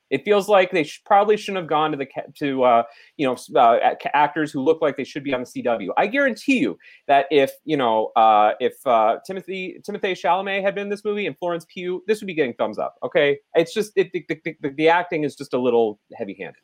It 0.10 0.24
feels 0.24 0.48
like 0.48 0.72
they 0.72 0.86
sh- 0.86 1.02
probably 1.06 1.36
shouldn't 1.36 1.63
have 1.63 1.67
gone 1.67 1.91
to 1.91 1.98
the 1.98 2.08
to 2.38 2.63
uh, 2.63 2.84
you 3.17 3.28
know 3.28 3.60
uh, 3.60 3.96
actors 4.13 4.54
who 4.54 4.62
look 4.62 4.82
like 4.82 4.96
they 4.96 5.04
should 5.04 5.24
be 5.24 5.34
on 5.34 5.41
the 5.41 5.46
CW. 5.46 5.89
I 5.98 6.08
guarantee 6.08 6.60
you 6.60 6.78
that 7.08 7.26
if 7.30 7.52
you 7.65 7.76
know 7.76 8.12
uh, 8.15 8.54
if 8.62 8.76
uh, 8.86 9.17
Timothée 9.30 9.82
Timothée 9.84 10.13
Chalamet 10.13 10.62
had 10.62 10.76
been 10.76 10.84
in 10.84 10.89
this 10.89 11.04
movie 11.04 11.28
and 11.28 11.38
Florence 11.38 11.65
Pugh, 11.67 12.04
this 12.08 12.22
would 12.22 12.28
be 12.28 12.34
getting 12.34 12.54
thumbs 12.54 12.78
up. 12.78 12.96
Okay, 13.04 13.38
it's 13.56 13.74
just 13.74 13.91
it, 13.98 14.10
the, 14.13 14.26
the, 14.30 14.56
the, 14.62 14.70
the 14.70 14.88
acting 14.88 15.26
is 15.26 15.36
just 15.36 15.54
a 15.54 15.60
little 15.60 16.00
heavy 16.17 16.38
handed. 16.39 16.62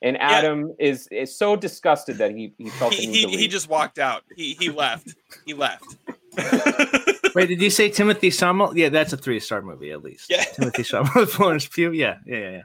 And 0.00 0.16
Adam 0.18 0.74
yeah. 0.78 0.90
is 0.90 1.08
is 1.08 1.36
so 1.36 1.56
disgusted 1.56 2.18
that 2.18 2.30
he 2.30 2.54
he 2.56 2.70
felt 2.70 2.94
he 2.94 3.06
he, 3.06 3.36
he, 3.36 3.48
just 3.48 3.68
walked 3.68 3.98
out. 3.98 4.22
He 4.36 4.54
he 4.54 4.70
left. 4.70 5.16
he 5.44 5.54
left. 5.54 5.96
Wait, 7.34 7.46
did 7.46 7.60
you 7.60 7.70
say 7.70 7.90
Timothée 7.90 8.30
Chalamet? 8.30 8.76
Yeah, 8.76 8.90
that's 8.90 9.12
a 9.12 9.16
three 9.16 9.40
star 9.40 9.60
movie 9.60 9.90
at 9.90 10.04
least. 10.04 10.30
Yeah, 10.30 10.44
Timothée 10.44 10.86
Chalamet, 10.86 11.28
Florence 11.28 11.66
Pugh. 11.66 11.92
Yeah, 11.92 12.18
yeah, 12.26 12.36
yeah, 12.36 12.50
yeah. 12.50 12.62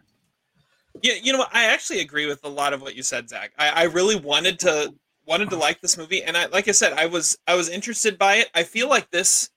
Yeah, 1.01 1.13
you 1.21 1.31
know 1.31 1.39
what? 1.39 1.49
I 1.53 1.65
actually 1.65 2.01
agree 2.01 2.27
with 2.27 2.43
a 2.43 2.49
lot 2.49 2.71
of 2.73 2.81
what 2.81 2.95
you 2.95 3.01
said, 3.01 3.27
Zach. 3.27 3.51
I, 3.57 3.69
I 3.69 3.83
really 3.83 4.15
wanted 4.15 4.59
to 4.59 4.93
wanted 5.25 5.49
to 5.49 5.55
like 5.55 5.81
this 5.81 5.97
movie, 5.97 6.21
and 6.23 6.37
I 6.37 6.45
like 6.47 6.67
I 6.67 6.71
said, 6.71 6.93
I 6.93 7.07
was 7.07 7.37
I 7.47 7.55
was 7.55 7.69
interested 7.69 8.19
by 8.19 8.35
it. 8.35 8.51
I 8.53 8.63
feel 8.63 8.89
like 8.89 9.09
this 9.09 9.49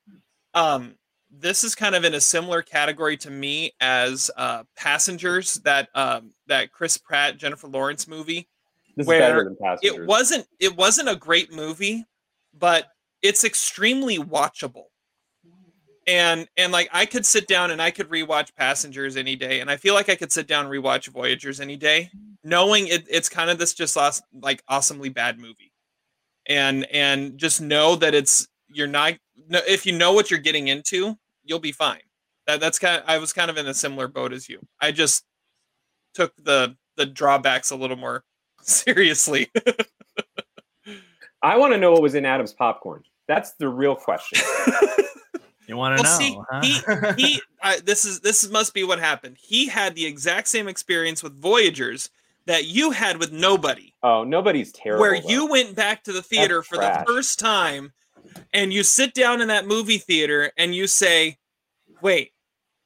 um 0.55 0.95
this 1.39 1.65
is 1.65 1.75
kind 1.75 1.95
of 1.95 2.05
in 2.05 2.15
a 2.15 2.21
similar 2.21 2.63
category 2.63 3.17
to 3.19 3.31
me 3.31 3.73
as 3.81 4.31
uh, 4.37 4.65
Passengers, 4.77 5.55
that 5.65 5.89
um, 5.95 6.33
that 6.47 6.73
Chris 6.73 6.97
Pratt 6.97 7.37
Jennifer 7.37 7.69
Lawrence 7.69 8.09
movie, 8.09 8.49
this 8.97 9.07
where 9.07 9.53
it 9.83 10.07
wasn't 10.07 10.47
it 10.61 10.77
wasn't 10.77 11.09
a 11.09 11.17
great 11.17 11.53
movie, 11.53 12.05
but 12.55 12.87
it's 13.23 13.45
extremely 13.45 14.19
watchable. 14.19 14.85
and 16.07 16.49
and 16.57 16.73
like 16.73 16.89
I 16.93 17.07
could 17.07 17.27
sit 17.27 17.47
down 17.47 17.71
and 17.71 17.83
I 17.83 17.91
could 17.91 18.09
rewatch 18.09 18.55
Passengers 18.57 19.17
any 19.17 19.37
day, 19.37 19.61
and 19.61 19.71
I 19.71 19.77
feel 19.77 19.95
like 19.95 20.09
I 20.09 20.17
could 20.17 20.33
sit 20.33 20.47
down 20.47 20.67
and 20.67 20.75
rewatch 20.75 21.09
Voyagers 21.09 21.61
any 21.61 21.77
day, 21.77 22.11
knowing 22.45 22.87
it, 22.87 23.07
it's 23.11 23.29
kind 23.29 23.51
of 23.51 23.59
this 23.59 23.75
just 23.75 23.97
lost, 23.97 24.23
like 24.41 24.63
awesomely 24.69 25.09
bad 25.09 25.39
movie, 25.39 25.73
and 26.47 26.87
and 26.93 27.39
just 27.39 27.61
know 27.61 27.97
that 27.97 28.15
it's 28.15 28.47
you're 28.69 28.87
not 28.87 29.15
if 29.49 29.85
you 29.87 29.93
know 29.93 30.13
what 30.13 30.31
you're 30.31 30.41
getting 30.41 30.69
into, 30.69 31.17
you'll 31.47 31.59
be 31.59 31.73
fine. 31.73 32.01
That 32.47 32.61
that's 32.61 32.79
kind 32.79 33.03
of 33.03 33.09
I 33.09 33.19
was 33.19 33.33
kind 33.33 33.51
of 33.51 33.57
in 33.57 33.67
a 33.67 33.75
similar 33.75 34.09
boat 34.09 34.33
as 34.33 34.49
you. 34.49 34.61
I 34.81 34.93
just 34.93 35.25
took 36.15 36.35
the 36.37 36.77
the 36.97 37.07
drawbacks 37.07 37.71
a 37.71 37.77
little 37.77 37.97
more 37.97 38.25
seriously. 38.63 39.51
I 41.43 41.57
want 41.57 41.73
to 41.73 41.79
know 41.79 41.93
what 41.93 42.03
was 42.03 42.15
in 42.15 42.25
Adam's 42.25 42.53
popcorn. 42.53 43.03
That's 43.29 43.53
the 43.53 43.69
real 43.69 43.95
question. 43.95 44.41
You 45.67 45.77
want 45.77 45.99
to 45.99 46.03
well, 46.03 46.13
know? 46.13 46.19
See, 46.19 46.39
huh? 46.51 47.13
he 47.17 47.23
he. 47.35 47.43
Uh, 47.63 47.75
this 47.85 48.05
is 48.05 48.21
this 48.21 48.49
must 48.49 48.75
be 48.75 48.85
what 48.85 48.99
happened. 48.99 49.37
He 49.41 49.67
had 49.67 49.95
the 49.95 50.07
exact 50.07 50.49
same 50.49 50.69
experience 50.69 51.23
with 51.23 51.41
Voyagers 51.41 52.11
that 52.47 52.67
you 52.67 52.93
had 52.93 53.19
with 53.19 53.33
Nobody. 53.33 53.93
Oh, 54.03 54.23
Nobody's 54.23 54.73
terrible. 54.73 55.01
Where 55.01 55.21
though. 55.21 55.29
you 55.29 55.47
went 55.47 55.75
back 55.75 56.05
to 56.05 56.13
the 56.13 56.23
theater 56.23 56.59
That's 56.59 56.69
for 56.69 56.77
trash. 56.77 57.05
the 57.05 57.13
first 57.13 57.39
time, 57.39 57.93
and 58.53 58.73
you 58.73 58.83
sit 58.83 59.15
down 59.15 59.41
in 59.41 59.49
that 59.49 59.67
movie 59.67 59.99
theater 59.99 60.53
and 60.57 60.75
you 60.75 60.87
say, 60.87 61.39
"Wait, 62.01 62.33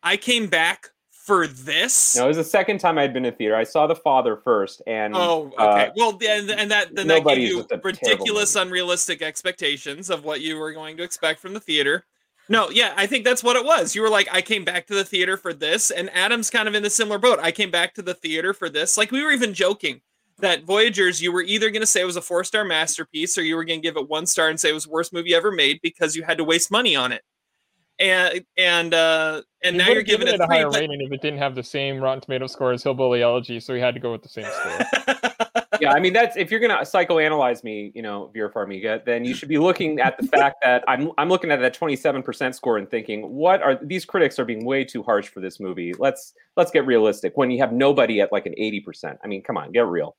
I 0.03 0.17
came 0.17 0.47
back 0.47 0.91
for 1.31 1.47
this. 1.47 2.17
No, 2.17 2.25
it 2.25 2.29
was 2.29 2.39
the 2.39 2.45
second 2.45 2.79
time 2.79 2.99
I'd 2.99 3.13
been 3.13 3.25
in 3.25 3.33
theater. 3.35 3.55
I 3.55 3.63
saw 3.63 3.87
The 3.87 3.95
Father 3.95 4.37
first, 4.37 4.83
and 4.87 5.15
oh, 5.15 5.53
okay. 5.59 5.87
Uh, 5.87 5.91
well, 5.97 6.19
and, 6.29 6.51
and 6.51 6.71
that 6.73 6.95
then 6.95 7.07
that 7.07 7.25
gave 7.25 7.39
you 7.39 7.65
ridiculous, 7.85 8.57
unrealistic 8.57 9.23
expectations 9.23 10.11
of 10.11 10.25
what 10.25 10.41
you 10.41 10.59
were 10.59 10.73
going 10.73 10.97
to 10.97 11.05
expect 11.05 11.39
from 11.39 11.55
the 11.55 11.61
theater. 11.61 12.05
No, 12.49 12.69
yeah, 12.69 12.95
I 12.97 13.07
think 13.07 13.25
that's 13.25 13.45
what 13.45 13.55
it 13.55 13.65
was. 13.65 13.95
You 13.95 14.03
were 14.03 14.11
like, 14.11 14.29
I 14.33 14.43
came 14.43 14.65
back 14.65 14.89
to 14.89 14.95
the 14.95 15.05
theater 15.05 15.37
for 15.37 15.53
this, 15.55 15.93
and 15.93 16.11
Adam's 16.11 16.51
kind 16.51 16.67
of 16.67 16.75
in 16.75 16.83
the 16.83 16.91
similar 16.91 17.19
boat. 17.19 17.39
I 17.41 17.53
came 17.53 17.71
back 17.71 17.95
to 17.95 18.03
the 18.03 18.15
theater 18.15 18.53
for 18.53 18.69
this. 18.69 18.99
Like 18.99 19.13
we 19.13 19.23
were 19.23 19.31
even 19.31 19.55
joking 19.55 20.01
that 20.41 20.65
Voyagers, 20.65 21.21
you 21.21 21.33
were 21.33 21.43
either 21.43 21.71
going 21.71 21.83
to 21.83 21.87
say 21.87 22.01
it 22.01 22.07
was 22.07 22.17
a 22.17 22.23
four 22.23 22.45
star 22.45 22.65
masterpiece, 22.65 23.37
or 23.37 23.43
you 23.43 23.57
were 23.57 23.65
going 23.65 23.81
to 23.81 23.87
give 23.87 23.97
it 23.97 24.09
one 24.09 24.27
star 24.27 24.49
and 24.49 24.59
say 24.59 24.71
it 24.71 24.75
was 24.75 24.85
the 24.85 24.91
worst 24.91 25.13
movie 25.13 25.35
ever 25.35 25.51
made 25.51 25.81
because 25.83 26.17
you 26.17 26.23
had 26.23 26.39
to 26.39 26.45
waste 26.45 26.71
money 26.71 26.97
on 26.97 27.13
it. 27.13 27.23
And 28.01 28.45
and 28.57 28.95
uh, 28.95 29.43
and 29.63 29.77
now 29.77 29.89
you're 29.89 30.03
giving 30.03 30.27
it, 30.27 30.35
it 30.35 30.41
a 30.41 30.47
higher 30.47 30.71
but... 30.71 30.81
rating 30.81 31.03
if 31.03 31.13
it 31.13 31.21
didn't 31.21 31.39
have 31.39 31.55
the 31.55 31.63
same 31.63 32.01
Rotten 32.01 32.23
Tomato 32.23 32.47
score 32.47 32.73
as 32.73 32.83
Hillbilly 32.83 33.23
Elegy, 33.23 33.61
so 33.61 33.75
he 33.75 33.81
had 33.81 33.93
to 33.93 34.01
go 34.01 34.11
with 34.11 34.23
the 34.23 34.29
same 34.29 34.47
score. 34.47 35.61
yeah, 35.83 35.93
I 35.93 36.01
mean 36.01 36.15
that's 36.15 36.35
if 36.39 36.51
you're 36.51 36.61
gonna 36.61 36.79
psychoanalyze 36.79 37.63
me, 37.63 37.93
you 37.95 38.01
know, 38.01 38.31
Vera 38.33 38.51
Farmiga, 38.51 39.05
then 39.05 39.27
you 39.27 39.35
should 39.35 39.51
be 39.51 39.59
looking 39.59 40.01
at 40.01 40.17
the 40.17 40.27
fact 40.29 40.57
that 40.63 40.83
I'm 40.89 41.13
I'm 41.19 41.29
looking 41.29 41.51
at 41.51 41.61
that 41.61 41.79
27% 41.79 42.55
score 42.55 42.79
and 42.79 42.91
thinking, 42.91 43.29
what 43.29 43.61
are 43.61 43.79
these 43.83 44.07
critics 44.07 44.39
are 44.39 44.47
being 44.47 44.65
way 44.65 44.83
too 44.83 45.03
harsh 45.03 45.29
for 45.29 45.41
this 45.41 45.61
movie. 45.61 45.93
Let's 45.99 46.33
let's 46.57 46.71
get 46.71 46.87
realistic. 46.87 47.33
When 47.37 47.51
you 47.51 47.59
have 47.59 47.73
nobody 47.73 48.23
at 48.23 48.33
like 48.33 48.47
an 48.47 48.55
80%. 48.59 49.17
I 49.23 49.27
mean, 49.27 49.43
come 49.43 49.59
on, 49.59 49.73
get 49.73 49.87
real. 49.87 50.17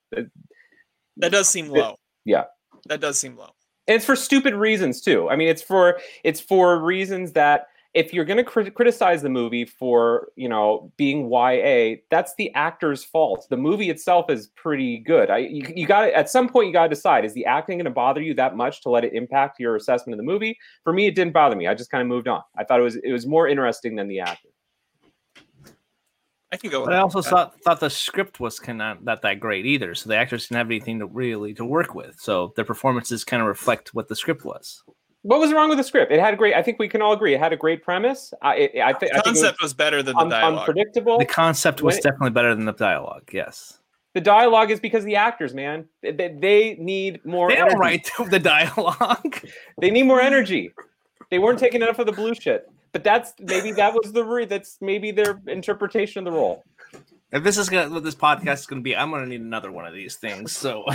That 1.17 1.32
does 1.32 1.49
seem 1.49 1.67
low. 1.67 1.91
It, 1.91 1.95
yeah. 2.25 2.43
That 2.86 3.01
does 3.01 3.17
seem 3.19 3.38
low. 3.38 3.49
And 3.91 3.97
it's 3.97 4.05
for 4.05 4.15
stupid 4.15 4.53
reasons 4.53 5.01
too. 5.01 5.29
I 5.29 5.35
mean, 5.35 5.49
it's 5.49 5.61
for 5.61 5.99
it's 6.23 6.39
for 6.39 6.79
reasons 6.79 7.33
that 7.33 7.67
if 7.93 8.13
you're 8.13 8.23
going 8.23 8.37
to 8.37 8.43
crit- 8.45 8.73
criticize 8.73 9.21
the 9.21 9.27
movie 9.27 9.65
for 9.65 10.29
you 10.37 10.47
know 10.47 10.93
being 10.95 11.29
YA, 11.29 11.97
that's 12.09 12.33
the 12.35 12.53
actor's 12.53 13.03
fault. 13.03 13.47
The 13.49 13.57
movie 13.57 13.89
itself 13.89 14.29
is 14.29 14.47
pretty 14.55 14.99
good. 14.99 15.29
I 15.29 15.39
you, 15.39 15.73
you 15.75 15.87
got 15.87 16.07
at 16.07 16.29
some 16.29 16.47
point 16.47 16.67
you 16.67 16.73
got 16.73 16.83
to 16.83 16.89
decide: 16.89 17.25
is 17.25 17.33
the 17.33 17.45
acting 17.45 17.79
going 17.79 17.83
to 17.83 17.91
bother 17.91 18.21
you 18.21 18.33
that 18.35 18.55
much 18.55 18.81
to 18.83 18.89
let 18.89 19.03
it 19.03 19.11
impact 19.11 19.59
your 19.59 19.75
assessment 19.75 20.13
of 20.13 20.25
the 20.25 20.31
movie? 20.31 20.57
For 20.85 20.93
me, 20.93 21.07
it 21.07 21.15
didn't 21.15 21.33
bother 21.33 21.57
me. 21.57 21.67
I 21.67 21.73
just 21.73 21.91
kind 21.91 22.01
of 22.01 22.07
moved 22.07 22.29
on. 22.29 22.43
I 22.57 22.63
thought 22.63 22.79
it 22.79 22.83
was 22.83 22.95
it 22.95 23.11
was 23.11 23.27
more 23.27 23.49
interesting 23.49 23.97
than 23.97 24.07
the 24.07 24.21
actor. 24.21 24.51
I 26.52 26.58
can 26.58 26.70
go. 26.70 26.84
but 26.86 26.93
I 26.93 26.99
also 26.99 27.22
thought 27.22 27.60
thought 27.62 27.80
the 27.80 27.89
script 27.89 28.39
was 28.39 28.60
kind 28.60 28.82
of 28.82 29.02
not 29.04 29.22
that 29.22 29.39
great 29.39 29.66
either. 29.66 29.95
So 29.95 30.10
the 30.10 30.18
actors 30.18 30.47
didn't 30.47 30.58
have 30.58 30.68
anything 30.68 30.99
to 30.99 31.06
really 31.06 31.54
to 31.54 31.66
work 31.66 31.95
with. 31.95 32.20
So 32.20 32.54
their 32.56 32.66
performances 32.66 33.24
kind 33.24 33.41
of 33.41 33.47
reflect 33.47 33.93
what 33.93 34.08
the 34.08 34.16
script 34.16 34.43
was 34.43 34.84
what 35.24 35.39
was 35.39 35.54
wrong 35.54 35.70
with 35.70 35.78
the 35.78 35.84
script? 35.84 36.12
It 36.12 36.20
had 36.20 36.34
a 36.34 36.38
great. 36.38 36.56
I 36.56 36.64
think 36.64 36.80
we 36.80 36.88
can 36.88 37.02
all 37.02 37.14
agree 37.14 37.34
it 37.34 37.39
had 37.39 37.54
a 37.54 37.58
great 37.58 37.84
premise. 37.84 38.34
I, 38.41 38.56
it, 38.56 38.82
I, 38.82 38.93
th- 38.93 39.12
the 39.12 39.22
concept 39.22 39.28
I 39.28 39.32
think 39.32 39.43
was, 39.43 39.62
was, 39.62 39.74
better 39.74 40.02
than 40.02 40.16
the 40.16 40.22
un- 40.22 40.30
dialogue. 40.30 40.60
Unpredictable. 40.60 41.20
The 41.20 41.26
concept 41.26 41.82
was 41.82 41.97
definitely 41.97 42.32
better 42.32 42.56
than 42.56 42.66
the 42.66 42.74
dialogue. 42.74 43.30
Yes. 43.32 43.80
The 44.14 44.22
dialogue 44.22 44.72
is 44.72 44.80
because 44.80 45.06
the 45.06 45.16
actors, 45.16 45.54
man, 45.54 45.86
they, 46.02 46.36
they 46.39 46.76
need 46.80 47.24
more. 47.26 47.49
They 47.49 47.56
don't 47.56 47.78
write 47.78 48.10
the 48.30 48.39
dialogue. 48.39 49.41
they 49.80 49.91
need 49.91 50.04
more 50.04 50.22
energy. 50.22 50.74
They 51.30 51.39
weren't 51.39 51.60
taking 51.60 51.82
enough 51.82 51.99
of 51.99 52.08
the 52.08 52.12
blue 52.12 52.34
shit. 52.34 52.70
But 52.91 53.03
that's 53.03 53.33
maybe 53.39 53.71
that 53.73 53.93
was 53.93 54.11
the 54.11 54.23
re- 54.23 54.45
that's 54.45 54.77
maybe 54.81 55.11
their 55.11 55.41
interpretation 55.47 56.27
of 56.27 56.33
the 56.33 56.39
role. 56.39 56.63
If 57.31 57.43
this 57.43 57.57
is 57.57 57.69
gonna 57.69 57.89
what 57.89 58.03
this 58.03 58.15
podcast 58.15 58.59
is 58.59 58.65
gonna 58.65 58.81
be, 58.81 58.95
I'm 58.95 59.11
gonna 59.11 59.25
need 59.25 59.41
another 59.41 59.71
one 59.71 59.85
of 59.85 59.93
these 59.93 60.15
things. 60.15 60.51
So. 60.51 60.83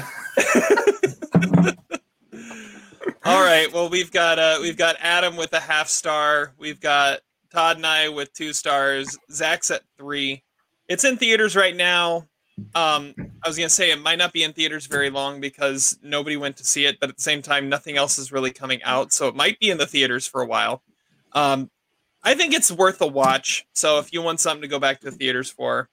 All 3.25 3.43
right. 3.43 3.73
Well, 3.73 3.89
we've 3.89 4.13
got 4.13 4.39
uh, 4.39 4.59
we've 4.61 4.77
got 4.77 4.97
Adam 5.01 5.37
with 5.37 5.53
a 5.53 5.61
half 5.61 5.89
star. 5.89 6.53
We've 6.59 6.81
got 6.81 7.21
Todd 7.51 7.77
and 7.77 7.87
I 7.87 8.09
with 8.09 8.33
two 8.33 8.53
stars. 8.53 9.17
Zach's 9.33 9.71
at 9.71 9.83
three. 9.97 10.45
It's 10.89 11.05
in 11.05 11.17
theaters 11.17 11.57
right 11.57 11.75
now. 11.75 12.29
Um, 12.75 13.15
I 13.43 13.49
was 13.49 13.57
gonna 13.57 13.69
say 13.69 13.91
it 13.91 14.01
might 14.01 14.19
not 14.19 14.33
be 14.33 14.43
in 14.43 14.53
theaters 14.53 14.87
very 14.87 15.11
long 15.11 15.41
because 15.41 15.99
nobody 16.03 16.37
went 16.37 16.57
to 16.59 16.65
see 16.65 16.87
it, 16.87 16.99
but 17.01 17.11
at 17.11 17.17
the 17.17 17.23
same 17.23 17.43
time, 17.43 17.69
nothing 17.69 17.97
else 17.97 18.19
is 18.19 18.31
really 18.31 18.53
coming 18.53 18.83
out, 18.83 19.13
so 19.13 19.29
it 19.29 19.35
might 19.35 19.59
be 19.59 19.71
in 19.71 19.79
the 19.79 19.87
theaters 19.87 20.27
for 20.27 20.43
a 20.43 20.47
while. 20.47 20.83
Um, 21.33 21.71
I 22.27 22.35
think 22.35 22.53
it's 22.53 22.73
worth 22.73 23.01
a 23.01 23.07
watch. 23.07 23.65
So 23.73 24.01
if 24.01 24.13
you 24.13 24.21
want 24.21 24.41
something 24.41 24.63
to 24.63 24.69
go 24.69 24.81
back 24.81 25.01
to 25.01 25.11
the 25.11 25.17
theaters 25.17 25.49
for, 25.49 25.89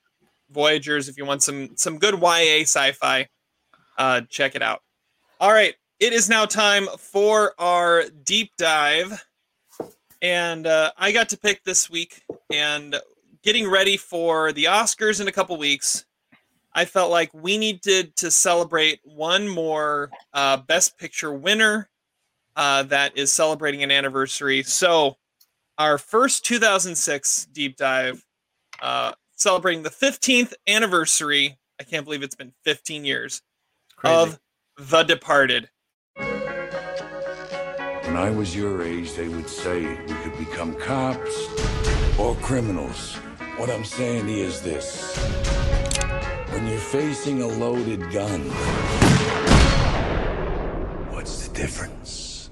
Voyagers. 0.52 1.08
If 1.08 1.18
you 1.18 1.26
want 1.26 1.44
some 1.44 1.76
some 1.76 1.98
good 1.98 2.16
YA 2.20 2.62
sci-fi, 2.62 3.28
uh, 3.98 4.22
check 4.30 4.56
it 4.56 4.62
out. 4.62 4.82
All 5.40 5.52
right, 5.52 5.76
it 6.00 6.14
is 6.14 6.30
now 6.30 6.46
time 6.46 6.88
for 6.98 7.54
our 7.60 8.04
deep 8.24 8.52
dive. 8.58 9.26
And 10.22 10.66
uh, 10.68 10.92
I 10.98 11.12
got 11.12 11.30
to 11.30 11.38
pick 11.38 11.64
this 11.64 11.90
week 11.90 12.24
and 12.52 12.96
getting 13.44 13.70
ready 13.70 13.98
for 13.98 14.54
the 14.54 14.66
Oscars 14.66 15.20
in 15.20 15.28
a 15.28 15.32
couple 15.32 15.58
weeks. 15.58 16.06
I 16.74 16.86
felt 16.86 17.12
like 17.12 17.32
we 17.34 17.58
needed 17.58 18.16
to 18.18 18.32
celebrate 18.32 19.00
one 19.04 19.48
more 19.48 20.10
uh, 20.34 20.58
Best 20.58 20.98
Picture 20.98 21.34
winner 21.34 21.90
uh, 22.56 22.84
that 22.84 23.18
is 23.18 23.32
celebrating 23.32 23.84
an 23.84 23.92
anniversary. 23.92 24.64
So, 24.64 25.18
our 25.78 25.98
first 25.98 26.46
2006 26.46 27.48
deep 27.52 27.78
dive, 27.78 28.24
uh, 28.82 29.14
celebrating 29.36 29.84
the 29.84 29.90
15th 29.90 30.54
anniversary. 30.68 31.58
I 31.80 31.84
can't 31.84 32.06
believe 32.06 32.24
it's 32.24 32.36
been 32.36 32.54
15 32.64 33.06
years 33.06 33.42
Crazy. 33.96 34.16
of 34.16 34.40
The 34.78 35.04
Departed. 35.04 35.70
When 38.06 38.18
I 38.18 38.30
was 38.30 38.56
your 38.56 38.84
age, 38.84 39.14
they 39.14 39.28
would 39.28 39.50
say 39.50 39.82
we 39.82 40.14
could 40.14 40.38
become 40.38 40.76
cops 40.76 41.48
or 42.20 42.36
criminals. 42.36 43.16
What 43.58 43.70
I'm 43.70 43.86
saying 43.86 44.30
is 44.30 44.62
this. 44.62 45.18
When 46.52 46.68
you're 46.68 46.78
facing 46.78 47.42
a 47.42 47.48
loaded 47.48 48.12
gun, 48.12 48.42
what's 51.12 51.48
the 51.48 51.54
difference? 51.56 52.50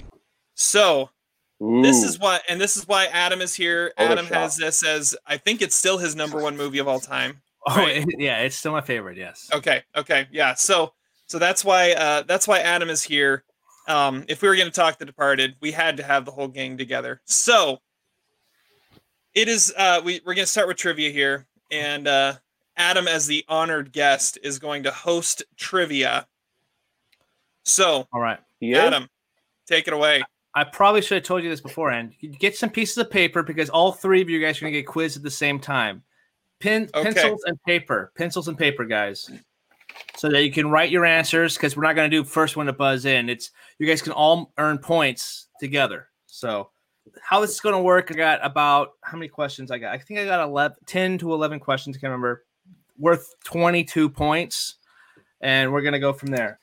So, 0.55 1.11
Ooh. 1.61 1.81
this 1.81 2.03
is 2.03 2.19
why, 2.19 2.39
and 2.49 2.59
this 2.59 2.75
is 2.75 2.87
why 2.87 3.05
Adam 3.05 3.41
is 3.41 3.53
here. 3.53 3.93
Adam 3.97 4.25
has 4.27 4.57
this 4.57 4.83
as, 4.83 5.15
I 5.27 5.37
think 5.37 5.61
it's 5.61 5.75
still 5.75 5.97
his 5.97 6.15
number 6.15 6.41
one 6.41 6.57
movie 6.57 6.79
of 6.79 6.87
all 6.87 6.99
time. 6.99 7.41
Oh, 7.67 7.77
right? 7.77 8.03
yeah, 8.17 8.39
it's 8.39 8.55
still 8.55 8.71
my 8.71 8.81
favorite. 8.81 9.17
Yes. 9.17 9.49
Okay. 9.53 9.83
Okay. 9.95 10.27
Yeah. 10.31 10.55
So, 10.55 10.93
so 11.27 11.37
that's 11.37 11.63
why, 11.63 11.91
uh, 11.91 12.23
that's 12.23 12.47
why 12.47 12.59
Adam 12.59 12.89
is 12.89 13.03
here 13.03 13.43
um, 13.87 14.25
if 14.27 14.41
we 14.41 14.47
were 14.47 14.55
going 14.55 14.67
to 14.67 14.73
talk 14.73 14.97
The 14.97 15.05
Departed, 15.05 15.55
we 15.59 15.71
had 15.71 15.97
to 15.97 16.03
have 16.03 16.25
the 16.25 16.31
whole 16.31 16.47
gang 16.47 16.77
together. 16.77 17.21
So 17.25 17.79
it 19.33 19.47
is. 19.47 19.73
Uh, 19.75 20.01
we 20.03 20.21
we're 20.25 20.33
going 20.33 20.45
to 20.45 20.51
start 20.51 20.67
with 20.67 20.77
trivia 20.77 21.09
here, 21.11 21.47
and 21.71 22.07
uh, 22.07 22.33
Adam, 22.77 23.07
as 23.07 23.27
the 23.27 23.43
honored 23.47 23.91
guest, 23.91 24.37
is 24.43 24.59
going 24.59 24.83
to 24.83 24.91
host 24.91 25.43
trivia. 25.57 26.27
So, 27.63 28.07
all 28.11 28.21
right, 28.21 28.39
yeah. 28.59 28.85
Adam, 28.85 29.09
take 29.67 29.87
it 29.87 29.93
away. 29.93 30.23
I 30.53 30.65
probably 30.65 31.01
should 31.01 31.15
have 31.15 31.23
told 31.23 31.43
you 31.43 31.49
this 31.49 31.61
beforehand. 31.61 32.13
Get 32.39 32.57
some 32.57 32.69
pieces 32.69 32.97
of 32.97 33.09
paper 33.09 33.41
because 33.41 33.69
all 33.69 33.91
three 33.91 34.21
of 34.21 34.29
you 34.29 34.41
guys 34.41 34.57
are 34.57 34.61
going 34.61 34.73
to 34.73 34.79
get 34.79 34.87
quizzed 34.87 35.17
at 35.17 35.23
the 35.23 35.31
same 35.31 35.59
time. 35.59 36.03
Pen, 36.59 36.89
okay. 36.93 37.13
pencils, 37.13 37.43
and 37.45 37.61
paper. 37.63 38.11
Pencils 38.15 38.47
and 38.47 38.57
paper, 38.57 38.85
guys 38.85 39.31
so 40.15 40.29
that 40.29 40.43
you 40.43 40.51
can 40.51 40.69
write 40.69 40.91
your 40.91 41.05
answers 41.05 41.55
because 41.55 41.75
we're 41.75 41.83
not 41.83 41.95
going 41.95 42.09
to 42.09 42.15
do 42.15 42.23
first 42.23 42.55
one 42.55 42.65
to 42.65 42.73
buzz 42.73 43.05
in. 43.05 43.29
It's 43.29 43.51
you 43.79 43.87
guys 43.87 44.01
can 44.01 44.13
all 44.13 44.51
earn 44.57 44.77
points 44.77 45.47
together. 45.59 46.07
So 46.27 46.69
how 47.21 47.41
this 47.41 47.51
is 47.51 47.59
going 47.59 47.75
to 47.75 47.81
work, 47.81 48.11
I 48.11 48.15
got 48.15 48.39
about 48.43 48.93
how 49.01 49.17
many 49.17 49.27
questions 49.27 49.71
I 49.71 49.77
got? 49.77 49.93
I 49.93 49.97
think 49.97 50.19
I 50.19 50.25
got 50.25 50.43
11, 50.43 50.77
10 50.85 51.17
to 51.19 51.33
11 51.33 51.59
questions. 51.59 51.95
I 51.95 51.99
can't 51.99 52.11
remember. 52.11 52.45
Worth 52.97 53.33
22 53.45 54.09
points. 54.09 54.75
And 55.41 55.73
we're 55.73 55.81
going 55.81 55.93
to 55.93 55.99
go 55.99 56.13
from 56.13 56.29
there. 56.29 56.59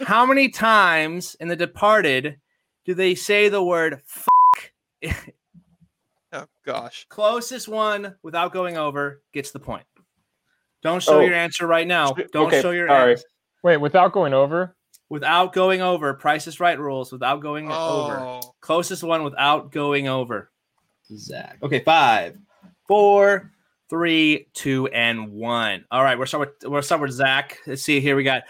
How 0.00 0.26
many 0.26 0.50
times 0.50 1.34
in 1.40 1.48
The 1.48 1.56
Departed 1.56 2.38
do 2.84 2.94
they 2.94 3.14
say 3.14 3.48
the 3.48 3.62
word 3.62 4.00
fuck 4.06 4.72
Oh 6.34 6.46
gosh. 6.64 7.04
Closest 7.10 7.68
one 7.68 8.14
without 8.22 8.52
going 8.54 8.78
over 8.78 9.20
gets 9.34 9.50
the 9.50 9.58
point. 9.58 9.84
Don't 10.82 11.02
show 11.02 11.18
Oh. 11.18 11.20
your 11.20 11.34
answer 11.34 11.66
right 11.66 11.86
now. 11.86 12.12
Don't 12.32 12.46
Okay, 12.46 12.62
show 12.62 12.70
your 12.70 12.88
sorry. 12.88 13.12
answer. 13.12 13.24
Wait, 13.62 13.76
without 13.76 14.12
going 14.12 14.32
over. 14.32 14.74
Without 15.10 15.52
going 15.52 15.82
over. 15.82 16.14
Price 16.14 16.46
is 16.46 16.58
right 16.58 16.78
rules. 16.78 17.12
Without 17.12 17.40
going 17.42 17.66
over. 17.70 18.18
Oh, 18.18 18.40
Closest 18.62 19.02
one 19.02 19.24
without 19.24 19.72
going 19.72 20.08
over. 20.08 20.50
Zach. 21.14 21.58
Okay, 21.62 21.80
five, 21.80 22.38
four, 22.88 23.52
three, 23.90 24.46
two, 24.54 24.86
and 24.88 25.32
one. 25.32 25.84
All 25.90 26.02
right, 26.02 26.18
we're 26.18 26.24
start 26.24 26.48
with 26.62 26.70
we'll 26.70 26.80
start 26.80 27.02
with 27.02 27.10
Zach. 27.12 27.58
Let's 27.66 27.82
see 27.82 28.00
here. 28.00 28.16
We 28.16 28.24
got 28.24 28.44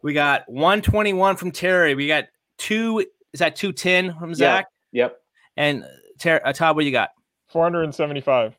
we 0.00 0.14
got 0.14 0.48
121 0.48 1.36
from 1.36 1.50
Terry. 1.52 1.94
We 1.94 2.06
got 2.06 2.24
two. 2.56 3.04
Is 3.36 3.40
that 3.40 3.54
210 3.54 4.18
from 4.18 4.30
Yeah. 4.30 4.34
Zach? 4.34 4.66
Yep. 4.92 5.20
And 5.58 5.84
Ter- 6.18 6.40
uh, 6.42 6.54
Todd, 6.54 6.74
what 6.74 6.86
you 6.86 6.90
got? 6.90 7.10
475. 7.48 8.56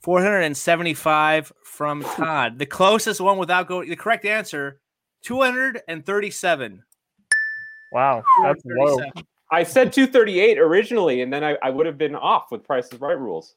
475 0.00 1.52
from 1.62 2.02
Todd. 2.02 2.58
The 2.58 2.64
closest 2.64 3.20
one 3.20 3.36
without 3.36 3.68
going 3.68 3.90
the 3.90 3.96
correct 3.96 4.24
answer, 4.24 4.80
237. 5.24 6.82
Wow, 7.92 8.22
that's 8.42 8.62
low. 8.64 8.98
I 9.52 9.62
said 9.62 9.92
238 9.92 10.58
originally, 10.58 11.20
and 11.20 11.30
then 11.30 11.44
I, 11.44 11.58
I 11.62 11.68
would 11.68 11.84
have 11.84 11.98
been 11.98 12.14
off 12.14 12.50
with 12.50 12.64
Price's 12.64 12.98
Right 12.98 13.18
rules. 13.18 13.56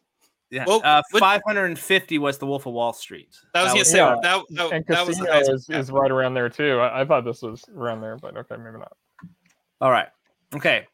Yeah. 0.49 0.65
Well, 0.67 0.81
uh, 0.83 1.01
550 1.13 2.17
was 2.17 2.39
the 2.39 2.45
Wolf 2.45 2.65
of 2.65 2.73
Wall 2.73 2.91
Street. 2.91 3.29
that 3.53 3.63
was 3.63 3.71
gonna 3.71 3.85
say 3.85 3.99
yeah. 3.99 4.17
that, 4.21 4.43
that, 4.49 4.73
And 4.73 4.85
that 4.87 5.07
was 5.07 5.17
the 5.17 5.27
Casino 5.27 5.55
is, 5.55 5.69
is 5.69 5.91
right 5.91 6.11
around 6.11 6.33
there 6.33 6.49
too. 6.49 6.77
I, 6.79 7.01
I 7.01 7.05
thought 7.05 7.23
this 7.23 7.41
was 7.41 7.63
around 7.73 8.01
there, 8.01 8.17
but 8.17 8.35
okay, 8.35 8.57
maybe 8.57 8.77
not. 8.77 8.91
All 9.79 9.91
right. 9.91 10.09
Okay. 10.55 10.85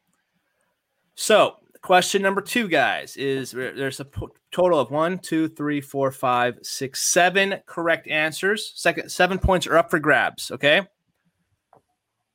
So, 1.14 1.56
question 1.82 2.22
number 2.22 2.40
two, 2.40 2.68
guys, 2.68 3.16
is 3.16 3.50
there's 3.50 4.00
a 4.00 4.04
po- 4.04 4.30
total 4.52 4.78
of 4.78 4.90
one, 4.90 5.18
two, 5.18 5.48
three, 5.48 5.80
four, 5.80 6.10
five, 6.12 6.58
six, 6.62 7.12
seven 7.12 7.56
correct 7.66 8.06
answers. 8.08 8.72
Second, 8.76 9.10
seven 9.10 9.38
points 9.38 9.66
are 9.66 9.76
up 9.76 9.90
for 9.90 9.98
grabs. 9.98 10.50
Okay. 10.52 10.82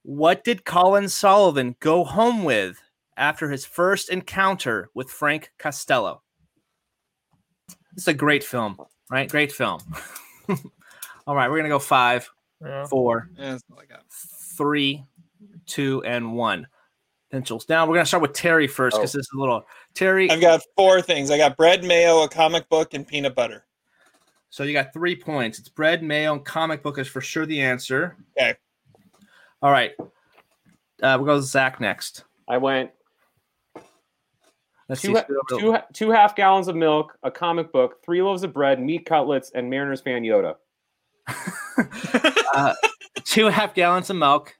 What 0.03 0.43
did 0.43 0.65
Colin 0.65 1.07
Sullivan 1.07 1.77
go 1.79 2.03
home 2.03 2.43
with 2.43 2.81
after 3.15 3.49
his 3.49 3.65
first 3.65 4.09
encounter 4.09 4.89
with 4.93 5.09
Frank 5.09 5.51
Costello? 5.57 6.21
It's 7.95 8.07
a 8.09 8.13
great 8.13 8.43
film, 8.43 8.77
right? 9.09 9.29
Great 9.29 9.51
film. 9.53 9.79
All 11.25 11.35
right, 11.35 11.49
we're 11.49 11.55
gonna 11.57 11.69
go 11.69 11.79
five, 11.79 12.29
Yeah. 12.61 12.85
four, 12.87 13.29
Yeah, 13.37 13.51
that's 13.51 13.63
all 13.71 13.79
I 13.79 13.85
got. 13.85 14.03
three, 14.57 15.05
two, 15.65 16.03
and 16.03 16.33
one. 16.35 16.67
Pencils. 17.33 17.67
Now 17.67 17.87
we're 17.87 17.95
gonna 17.95 18.05
start 18.05 18.21
with 18.21 18.33
Terry 18.33 18.67
first 18.67 18.95
because 18.95 19.15
Oh. 19.15 19.17
this 19.17 19.25
is 19.25 19.31
a 19.35 19.39
little 19.39 19.65
Terry. 19.95 20.29
I've 20.29 20.39
got 20.39 20.61
four 20.77 21.01
things. 21.01 21.31
I 21.31 21.37
got 21.39 21.57
bread, 21.57 21.83
mayo, 21.83 22.21
a 22.21 22.29
comic 22.29 22.69
book, 22.69 22.93
and 22.93 23.07
peanut 23.07 23.33
butter. 23.33 23.65
So 24.51 24.61
you 24.61 24.71
got 24.71 24.93
three 24.93 25.15
points. 25.15 25.57
It's 25.57 25.67
bread, 25.67 26.03
mayo, 26.03 26.33
and 26.33 26.45
comic 26.45 26.83
book 26.83 26.99
is 26.99 27.07
for 27.07 27.21
sure 27.21 27.47
the 27.47 27.59
answer. 27.59 28.17
Okay. 28.37 28.53
All 29.63 29.71
right. 29.71 29.93
Uh, 31.01 31.17
we'll 31.17 31.25
go 31.25 31.35
with 31.37 31.45
Zach 31.45 31.81
next. 31.81 32.23
I 32.47 32.59
went 32.59 32.91
Let's 34.87 35.01
two, 35.01 35.15
see. 35.15 35.23
two, 35.57 35.75
two 35.91 36.11
half 36.11 36.35
gallons 36.35 36.67
of 36.67 36.75
milk, 36.75 37.17
a 37.23 37.31
comic 37.31 37.71
book, 37.71 38.03
three 38.05 38.21
loaves 38.21 38.43
of 38.43 38.53
bread, 38.53 38.79
meat 38.79 39.07
cutlets, 39.07 39.49
and 39.55 39.67
Mariners 39.67 40.01
fan 40.01 40.21
Yoda. 40.21 40.57
uh, 42.53 42.73
two 43.23 43.47
half 43.47 43.73
gallons 43.73 44.11
of 44.11 44.17
milk, 44.17 44.55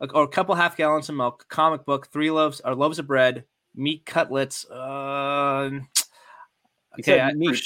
or 0.00 0.24
a 0.24 0.28
couple 0.28 0.54
half 0.54 0.76
gallons 0.76 1.08
of 1.08 1.14
milk, 1.14 1.46
comic 1.48 1.84
book, 1.84 2.08
three 2.08 2.30
loaves 2.30 2.60
or 2.64 2.74
loaves 2.74 2.98
of 2.98 3.06
bread, 3.06 3.44
meat 3.74 4.04
cutlets. 4.04 4.64
Uh, 4.70 5.70
okay, 6.94 7.02
said 7.02 7.20
I- 7.20 7.32
meat. 7.32 7.62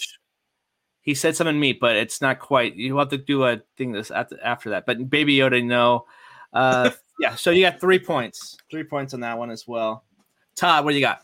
he 1.02 1.14
said 1.14 1.36
something 1.36 1.58
meat, 1.58 1.80
but 1.80 1.96
it's 1.96 2.20
not 2.20 2.38
quite. 2.38 2.76
You 2.76 2.96
have 2.98 3.08
to 3.10 3.18
do 3.18 3.44
a 3.44 3.60
thing 3.76 3.92
this 3.92 4.10
after, 4.10 4.38
after 4.42 4.70
that. 4.70 4.86
But 4.86 5.10
Baby 5.10 5.36
Yoda, 5.36 5.64
no. 5.64 6.06
Uh, 6.52 6.90
yeah, 7.20 7.34
so 7.34 7.50
you 7.50 7.62
got 7.62 7.80
three 7.80 7.98
points. 7.98 8.56
Three 8.70 8.84
points 8.84 9.14
on 9.14 9.20
that 9.20 9.38
one 9.38 9.50
as 9.50 9.66
well. 9.66 10.04
Todd, 10.56 10.84
what 10.84 10.92
do 10.92 10.96
you 10.96 11.04
got? 11.04 11.22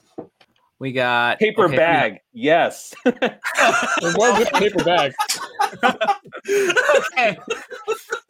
We 0.78 0.92
got 0.92 1.38
Paper 1.38 1.64
okay, 1.66 1.76
bag. 1.76 2.20
Yes. 2.32 2.94
It 3.06 4.16
was 4.16 4.48
paper 4.50 4.84
bag. 4.84 5.14
okay. 7.12 7.38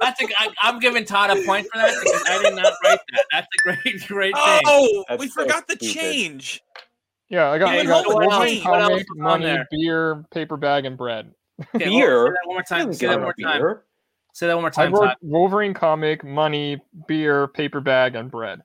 That's 0.01 0.21
a, 0.23 0.27
I, 0.39 0.49
I'm 0.63 0.79
giving 0.79 1.05
Todd 1.05 1.31
a 1.31 1.37
point 1.45 1.67
for 1.73 1.79
that 1.79 1.95
because 2.01 2.23
I 2.27 2.43
did 2.43 2.55
not 2.55 2.73
write 2.85 2.99
that. 3.13 3.25
That's 3.33 3.47
a 3.59 3.63
great, 3.63 4.03
great 4.09 4.35
thing. 4.35 4.63
Oh, 4.67 5.05
That's 5.09 5.21
we 5.21 5.29
so 5.29 5.43
forgot 5.43 5.67
the 5.67 5.75
stupid. 5.77 5.95
change. 5.95 6.63
Yeah, 7.29 7.51
I 7.51 7.59
got, 7.59 7.69
I 7.75 7.85
got 7.85 8.05
home 8.05 8.17
with 8.17 8.27
Wolverine 8.29 8.63
What 8.63 8.81
else 8.83 8.89
comic, 8.89 9.07
money, 9.17 9.59
beer, 9.71 10.25
paper 10.31 10.57
bag, 10.57 10.85
and 10.85 10.97
bread. 10.97 11.33
Okay, 11.75 11.87
Beer? 11.87 12.27
Say 12.27 12.31
that 12.31 12.47
one 12.47 12.55
more 12.55 12.63
time. 12.63 12.93
Say 12.93 13.07
that 13.07 13.15
one 13.15 13.23
more 13.23 13.35
time. 13.43 13.61
beer. 13.61 13.85
Say 14.33 14.47
that 14.47 14.55
one 14.55 14.63
more 14.63 14.71
I 14.71 14.73
time, 14.73 14.93
wrote 14.93 15.07
Todd. 15.07 15.17
Wolverine 15.23 15.75
comic, 15.75 16.23
money, 16.23 16.81
beer, 17.09 17.49
paper 17.49 17.81
bag, 17.81 18.15
and 18.15 18.31
bread. 18.31 18.63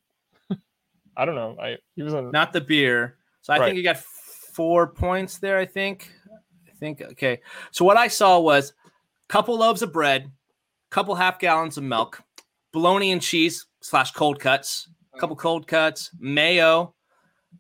I 1.18 1.26
don't 1.26 1.36
know. 1.36 1.58
I 1.60 1.78
he 1.96 2.04
was 2.04 2.14
on 2.14 2.32
Not 2.32 2.54
the 2.54 2.62
beer. 2.62 3.18
So 3.42 3.54
I 3.54 3.58
Right. 3.60 3.66
think 3.68 3.78
you 3.78 3.84
got 3.84 3.98
four 4.54 4.88
points 4.88 5.40
there. 5.40 5.58
I 5.58 5.66
think. 5.66 6.12
I 6.68 6.74
think 6.78 7.02
okay. 7.02 7.40
So 7.72 7.86
what 7.86 7.98
I 7.98 8.10
saw 8.10 8.40
was 8.40 8.72
a 8.72 8.74
couple 9.34 9.58
loaves 9.58 9.82
of 9.82 9.92
bread, 9.94 10.30
couple 10.92 11.16
half 11.16 11.40
gallons 11.40 11.78
of 11.78 11.84
milk, 11.84 12.22
bologna 12.72 13.12
and 13.12 13.22
cheese 13.22 13.66
slash 13.82 14.12
cold 14.12 14.40
cuts, 14.40 14.88
a 15.16 15.20
couple 15.20 15.36
cold 15.36 15.66
cuts, 15.68 16.12
mayo, 16.20 16.94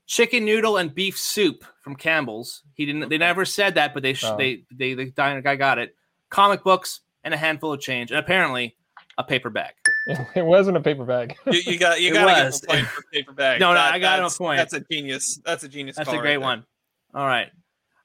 chicken 0.06 0.46
noodle 0.46 0.78
and 0.78 0.94
beef 0.94 1.18
soup 1.18 1.64
from 1.82 1.96
Campbell's. 1.96 2.62
He 2.76 2.86
didn't. 2.86 3.10
They 3.10 3.18
never 3.18 3.44
said 3.46 3.76
that, 3.76 3.94
but 3.94 4.04
they 4.04 4.14
sh- 4.14 4.26
Oh. 4.26 4.38
they 4.38 4.64
they 4.72 4.94
the 4.94 5.10
diner 5.12 5.42
guy 5.42 5.56
got 5.56 5.80
it. 5.80 5.96
Comic 6.30 6.64
books 6.64 7.02
and 7.24 7.34
a 7.34 7.38
handful 7.38 7.74
of 7.74 7.80
change, 7.82 8.12
and 8.12 8.20
apparently 8.20 8.76
a 9.18 9.24
paper 9.24 9.50
bag. 9.50 9.74
It 10.36 10.46
wasn't 10.46 10.78
a 10.78 10.82
paper 10.82 11.06
bag. 11.06 11.36
You, 11.46 11.60
you 11.74 11.78
got 11.78 12.02
you 12.02 12.14
got 12.14 12.26
to 12.38 12.44
was. 12.46 12.62
give 12.62 12.70
him 12.70 12.76
a 12.76 12.78
point 12.84 12.88
for 12.94 13.04
paper 13.14 13.32
bag. 13.34 13.60
No, 13.62 13.74
no, 13.74 13.80
I 13.80 14.00
got 14.00 14.20
him 14.20 14.26
a 14.26 14.28
that's- 14.30 14.38
point. 14.38 14.58
That's 14.58 14.74
a 14.74 14.80
genius. 14.92 15.40
That's 15.46 15.64
a 15.64 15.68
genius. 15.68 15.96
That's 15.96 16.06
call 16.08 16.16
a 16.16 16.18
right 16.18 16.24
great 16.24 16.34
there. 16.34 16.40
one. 16.42 16.66
All 17.14 17.26
right. 17.28 17.50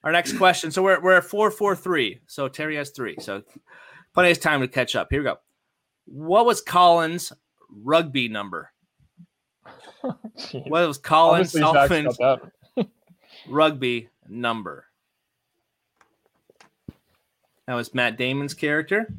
Our 0.05 0.13
next 0.13 0.37
question. 0.39 0.71
So 0.71 0.83
we're 0.83 1.01
we're 1.01 1.17
at 1.19 1.25
four 1.25 1.51
four 1.51 1.75
three. 1.77 2.21
So 2.27 2.49
Terry 2.49 2.77
has 2.77 2.91
three. 2.91 3.17
So 3.21 3.43
plenty 4.17 4.31
of 4.31 4.41
time 4.41 4.63
to 4.63 4.69
catch 4.69 4.97
up. 4.97 5.09
Here 5.11 5.21
we 5.21 5.25
go. 5.25 5.39
What 6.07 6.47
was 6.47 6.63
Colin's 6.63 7.35
rugby 7.71 8.29
number? 8.29 8.73
Jeez. 10.39 10.71
What 10.71 10.89
was 10.89 10.97
Collins 10.97 11.55
Obviously, 11.55 11.61
Zach's 11.61 11.89
Sullivan's 11.89 12.17
got 12.17 12.51
that. 12.77 12.89
rugby 13.49 14.09
number? 14.27 14.87
That 17.67 17.75
was 17.75 17.93
Matt 17.93 18.17
Damon's 18.17 18.55
character. 18.55 19.13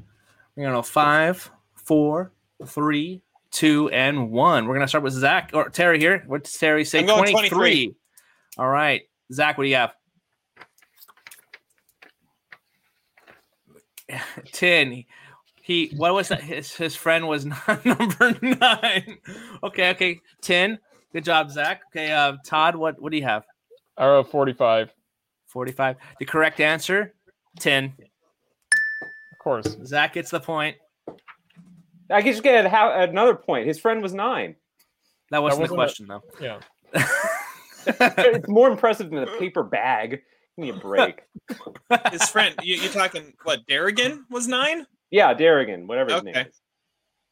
We're 0.56 0.64
gonna 0.64 0.78
go 0.78 0.82
five, 0.82 1.52
four, 1.76 2.32
three, 2.66 3.22
two, 3.52 3.90
and 3.90 4.32
one. 4.32 4.66
We're 4.66 4.74
gonna 4.74 4.88
start 4.88 5.04
with 5.04 5.14
Zach 5.14 5.52
or 5.54 5.70
Terry 5.70 6.00
here. 6.00 6.24
What 6.26 6.46
does 6.46 6.54
Terry 6.54 6.86
say? 6.86 7.00
I'm 7.00 7.06
going 7.06 7.30
23. 7.32 7.50
23. 7.50 7.96
All 8.58 8.68
right. 8.68 9.04
Zach, 9.32 9.60
what 9.60 9.66
do 9.66 9.70
you 9.70 9.76
have? 9.76 9.94
10. 14.52 15.04
He 15.62 15.92
what 15.98 16.14
was 16.14 16.30
that? 16.30 16.42
His 16.42 16.74
his 16.74 16.96
friend 16.96 17.28
was 17.28 17.46
not 17.68 17.86
number 17.86 18.38
nine. 18.42 19.18
Okay, 19.64 19.90
okay. 19.92 20.22
10. 20.42 20.80
Good 21.14 21.26
job, 21.26 21.52
Zach. 21.52 21.82
Okay, 21.92 22.12
uh 22.12 22.38
Todd, 22.46 22.76
what 22.76 23.02
what 23.02 23.12
do 23.12 23.18
you 23.18 23.24
have? 23.24 23.44
I 23.98 24.06
wrote 24.06 24.30
45. 24.30 24.94
45. 25.48 25.98
The 26.20 26.26
correct 26.26 26.60
answer, 26.60 27.14
10. 27.60 27.86
Of 27.86 29.40
course. 29.40 29.78
Zach 29.86 30.14
gets 30.14 30.30
the 30.30 30.40
point. 30.40 30.78
I 32.10 32.22
can 32.22 32.32
just 32.32 32.44
get 32.44 32.66
a, 32.66 32.70
how, 32.70 33.02
another 33.02 33.36
point. 33.36 33.68
His 33.68 33.80
friend 33.80 34.02
was 34.02 34.14
nine. 34.14 34.56
That 35.32 35.42
wasn't 35.42 35.68
the 35.68 35.76
wasn't 35.76 35.78
question 35.78 36.08
though. 36.08 36.24
Yeah. 36.40 36.60
it's 37.88 38.48
more 38.48 38.70
impressive 38.70 39.10
than 39.10 39.20
a 39.20 39.38
paper 39.38 39.64
bag. 39.64 40.22
Give 40.58 40.64
me 40.64 40.70
a 40.70 40.74
break. 40.74 41.22
His 42.12 42.28
friend, 42.30 42.56
you, 42.64 42.76
you're 42.78 42.92
talking 42.92 43.34
what? 43.44 43.66
Darrigan 43.68 44.22
was 44.30 44.48
nine. 44.48 44.86
yeah, 45.12 45.34
Darrigan, 45.34 45.86
whatever 45.88 46.14
his 46.14 46.24
name 46.24 46.36
Okay. 46.36 46.50
is. 46.50 46.62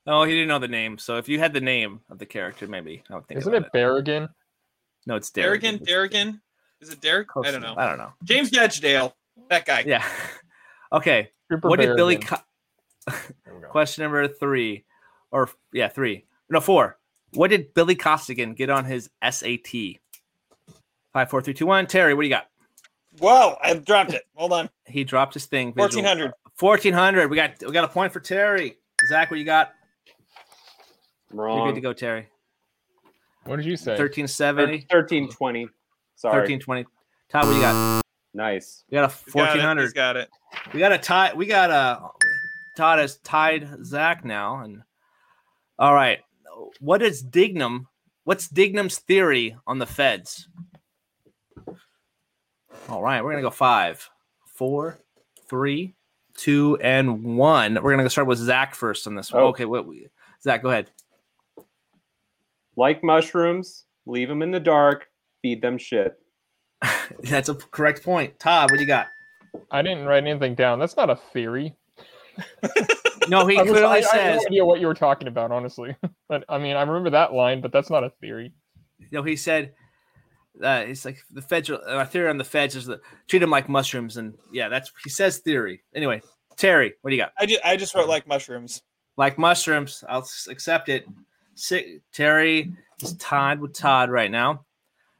Oh, 0.07 0.23
he 0.23 0.34
didn't 0.34 0.47
know 0.49 0.59
the 0.59 0.67
name. 0.67 0.97
So 0.99 1.17
if 1.17 1.28
you 1.28 1.39
had 1.39 1.51
the 1.51 1.61
name 1.61 2.01
of 2.11 2.19
the 2.19 2.26
character, 2.28 2.67
maybe 2.67 3.01
I 3.09 3.15
would 3.15 3.28
think 3.28 3.39
Isn't 3.39 3.53
about 3.53 3.67
it 3.67 3.73
Barrigan? 3.73 4.30
No, 5.07 5.15
it's 5.15 5.32
Darrigan, 5.32 5.80
Darrigan. 5.84 6.11
Darrigan. 6.11 6.39
Is 6.82 6.89
it 6.91 7.01
Derek? 7.01 7.28
Close 7.28 7.47
I 7.47 7.51
don't 7.51 7.61
know. 7.61 7.69
enough. 7.73 7.78
I 7.80 7.88
don't 7.89 7.97
know. 7.97 8.13
James 8.23 8.51
Badge 8.51 8.80
Dale. 8.82 9.15
That 9.49 9.65
guy. 9.65 9.84
Yeah. 9.88 10.03
okay. 10.93 11.32
Cooper 11.49 11.67
what 11.69 11.80
did 11.80 11.95
Billy 11.95 12.17
Barrigan. 12.17 12.28
Co- 12.28 13.13
There 13.45 13.55
we 13.55 13.61
go. 13.61 13.67
Question 13.69 14.03
number 14.03 14.28
three, 14.28 14.86
or 15.32 15.49
yeah, 15.73 15.88
three. 15.88 16.26
No, 16.49 16.59
four. 16.59 16.99
What 17.34 17.49
did 17.49 17.73
Billy 17.73 17.95
Costigan 17.95 18.53
get 18.53 18.69
on 18.69 18.86
his 18.86 19.09
SAT? 19.28 19.97
Five, 21.13 21.30
four, 21.30 21.41
three, 21.41 21.53
two, 21.55 21.65
one. 21.65 21.88
Terry, 21.88 22.13
what 22.13 22.21
do 22.21 22.28
you 22.28 22.34
got? 22.34 22.47
Whoa! 23.20 23.57
I 23.61 23.74
dropped 23.76 24.13
it. 24.13 24.24
Hold 24.36 24.53
on. 24.53 24.70
He 24.88 25.03
dropped 25.03 25.34
his 25.34 25.47
thing. 25.47 25.74
visual. 25.74 25.88
Fourteen 25.88 26.05
hundred. 26.05 26.32
Fourteen 26.53 26.93
hundred. 26.93 27.30
We 27.30 27.36
got 27.36 27.55
we 27.66 27.72
got 27.72 27.84
a 27.84 27.88
point 27.88 28.13
for 28.13 28.20
Terry. 28.20 28.78
Zach, 29.09 29.32
what 29.32 29.39
you 29.39 29.45
got? 29.45 29.74
Wrong. 31.32 31.57
You're 31.57 31.68
good 31.70 31.76
to 31.76 31.82
go, 31.82 31.91
Terry. 31.91 32.28
What 33.45 33.57
did 33.57 33.66
you 33.66 33.76
say? 33.78 33.97
Thirteen 33.97 34.28
seventy. 34.28 34.86
Thirteen 34.89 35.28
twenty. 35.30 35.68
Sorry. 36.16 36.39
Thirteen 36.39 36.59
twenty. 36.59 36.86
Todd, 37.30 37.47
what 37.47 37.55
you 37.55 37.61
got? 37.61 38.03
Nice. 38.34 38.84
We 38.89 38.95
got 38.95 39.05
a 39.05 39.13
He's 39.13 39.24
got 39.24 39.32
fourteen 39.32 39.61
hundred. 39.61 39.84
He's 39.84 39.93
got 39.93 40.18
it. 40.18 40.30
We 40.72 40.80
got 40.80 40.91
a 40.91 40.97
tie. 40.97 41.34
We 41.34 41.47
got 41.47 41.72
a 41.72 42.09
Todd 42.76 42.99
has 42.99 43.18
tied 43.18 43.68
Zach 43.84 44.24
now, 44.24 44.61
and 44.61 44.84
all 45.80 45.93
right. 45.93 46.20
What 46.80 47.01
is 47.01 47.24
Dignam? 47.24 47.88
What's 48.24 48.47
Dignam's 48.47 48.99
theory 48.99 49.55
on 49.68 49.80
the 49.80 49.86
feds? 49.86 50.47
All 52.89 53.01
right, 53.01 53.23
we're 53.23 53.31
gonna 53.31 53.41
go 53.41 53.49
five, 53.49 54.07
four, 54.45 54.99
three, 55.49 55.95
two, 56.36 56.77
and 56.81 57.23
one. 57.38 57.75
We're 57.81 57.91
gonna 57.91 58.03
go 58.03 58.09
start 58.09 58.27
with 58.27 58.38
Zach 58.38 58.75
first 58.75 59.07
on 59.07 59.15
this 59.15 59.31
one. 59.31 59.43
Oh. 59.43 59.47
Okay, 59.47 59.65
what? 59.65 59.88
we- 59.88 60.07
Zach, 60.43 60.61
go 60.61 60.69
ahead. 60.69 60.91
Like 62.77 63.03
mushrooms, 63.03 63.86
leave 64.05 64.27
them 64.29 64.41
in 64.41 64.51
the 64.51 64.59
dark, 64.59 65.07
feed 65.41 65.61
them 65.61 65.77
shit. 65.77 66.19
That's 67.21 67.49
a 67.49 67.55
correct 67.55 68.03
point. 68.03 68.38
Todd, 68.39 68.69
what 68.69 68.77
do 68.77 68.83
you 68.83 68.88
got? 68.88 69.07
I 69.71 69.81
didn't 69.81 70.05
write 70.05 70.27
anything 70.27 70.53
down. 70.55 70.77
That's 70.77 70.97
not 70.97 71.09
a 71.09 71.15
theory. 71.15 71.75
No, 73.27 73.47
he 73.47 73.57
I, 73.57 73.63
clearly 73.63 73.86
I- 73.86 74.03
I 74.13 74.17
have 74.17 74.36
no 74.36 74.45
idea 74.47 74.65
what 74.65 74.79
you 74.79 74.86
were 74.86 74.93
talking 74.93 75.27
about, 75.27 75.51
honestly. 75.51 75.95
but 76.29 76.43
I 76.47 76.59
mean, 76.59 76.75
I 76.75 76.81
remember 76.81 77.09
that 77.11 77.33
line, 77.33 77.61
but 77.61 77.71
that's 77.71 77.89
not 77.89 78.03
a 78.03 78.11
theory. 78.21 78.51
No, 79.11 79.23
he 79.23 79.36
said. 79.36 79.73
Uh, 80.64 80.84
it's 80.88 81.06
like 81.06 81.18
the 81.32 81.41
feds. 81.41 81.70
Are, 81.70 81.82
uh, 81.88 82.06
theory 82.06 82.30
on 82.30 82.38
the 82.38 82.43
feds 82.43 82.76
is 82.76 82.86
that 82.86 83.01
treat 83.28 83.39
them 83.39 83.49
like 83.49 83.68
mushrooms, 83.70 84.18
and 84.18 84.34
yeah, 84.51 84.70
that's 84.70 84.91
he 85.03 85.10
says 85.10 85.39
theory. 85.39 85.84
Anyway, 85.93 86.22
Terry, 86.56 86.93
what 87.01 87.10
do 87.12 87.16
you 87.16 87.22
got? 87.22 87.34
I 87.38 87.45
just, 87.45 87.66
I 87.66 87.76
just 87.78 87.95
wrote 87.95 88.08
like 88.08 88.26
mushrooms. 88.28 88.82
like 89.18 89.38
mushrooms. 89.38 90.03
I'll 90.08 90.28
accept 90.49 90.89
it. 90.89 91.06
Si- 91.56 91.99
Terry 92.14 92.72
is 93.01 93.14
tied 93.14 93.60
with 93.60 93.74
Todd 93.74 94.10
right 94.10 94.32
now. 94.32 94.66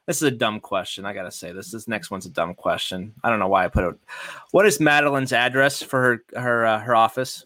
This 0.06 0.18
is 0.18 0.22
a 0.22 0.30
dumb 0.30 0.60
question. 0.60 1.04
I 1.04 1.12
gotta 1.12 1.32
say 1.32 1.52
this. 1.52 1.70
This 1.70 1.88
next 1.88 2.10
one's 2.10 2.26
a 2.26 2.30
dumb 2.30 2.54
question. 2.54 3.12
I 3.24 3.28
don't 3.28 3.38
know 3.40 3.48
why 3.48 3.64
I 3.64 3.68
put 3.68 3.84
it. 3.84 3.98
What 4.52 4.64
is 4.64 4.78
Madeline's 4.80 5.32
address 5.32 5.82
for 5.82 6.00
her 6.32 6.40
her 6.40 6.64
uh, 6.66 6.78
her 6.80 6.94
office? 6.94 7.44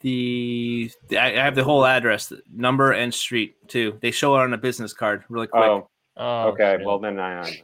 The 0.00 0.90
I 1.12 1.32
I 1.32 1.44
have 1.44 1.54
the 1.54 1.64
whole 1.64 1.86
address, 1.86 2.32
number 2.52 2.92
and 2.92 3.14
street 3.14 3.56
too. 3.68 3.96
They 4.02 4.10
show 4.10 4.34
it 4.36 4.40
on 4.40 4.52
a 4.52 4.58
business 4.58 4.92
card 4.92 5.24
really 5.28 5.46
quick. 5.46 5.62
Oh, 5.62 5.88
Oh, 6.16 6.48
okay. 6.48 6.76
shit. 6.78 6.86
Well, 6.86 6.98
then 6.98 7.18
I, 7.18 7.40
I. 7.42 7.62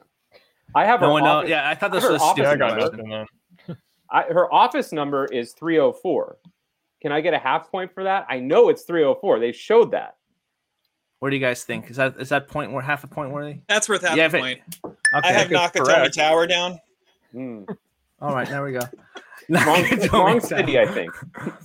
I 0.75 0.85
have 0.85 1.01
no 1.01 1.09
her 1.09 1.13
one 1.15 1.25
knows. 1.25 1.31
office, 1.39 1.51
Yeah, 1.51 1.69
I 1.69 1.75
thought 1.75 1.93
this 1.93 2.05
was 2.05 2.21
a 2.21 2.25
office 2.25 2.43
yeah, 2.43 2.51
I 2.51 2.57
got 2.57 2.79
number. 2.79 2.97
nothing. 2.97 3.27
I, 4.11 4.23
her 4.25 4.53
office 4.53 4.93
number 4.93 5.25
is 5.27 5.53
304. 5.53 6.37
Can 7.03 7.13
I 7.13 7.21
get 7.21 7.35
a 7.35 7.39
half 7.39 7.71
point 7.71 7.93
for 7.95 8.05
that? 8.05 8.27
I 8.29 8.39
know 8.41 8.69
it's 8.69 8.83
304. 8.83 9.41
They 9.41 9.53
showed 9.53 9.93
that. 9.93 10.17
What 11.21 11.31
do 11.31 11.37
you 11.37 11.41
guys 11.43 11.65
think? 11.65 11.91
Is 11.91 11.97
that 11.97 12.17
is 12.19 12.29
that 12.31 12.49
point 12.49 12.73
where 12.73 12.83
half 12.83 13.05
a 13.05 13.07
point 13.07 13.31
worthy? 13.31 13.61
That's 13.69 13.89
worth 13.89 14.03
half 14.03 14.17
Yeah, 14.17 14.25
a 14.25 14.27
if 14.27 14.35
it- 14.35 14.41
point. 14.41 14.61
Okay. 14.85 14.97
I 15.29 15.33
have 15.33 15.51
that's 15.51 15.77
Nakatomi 15.77 15.85
correct. 15.87 16.15
Tower 16.15 16.47
down. 16.47 16.79
Hmm. 17.33 17.63
All 18.21 18.35
right, 18.35 18.49
there 18.49 18.63
we 18.63 18.73
go. 18.73 18.81
Wrong, 19.49 19.85
wrong 20.13 20.41
city, 20.41 20.79
I 20.79 20.87
think. 20.87 21.11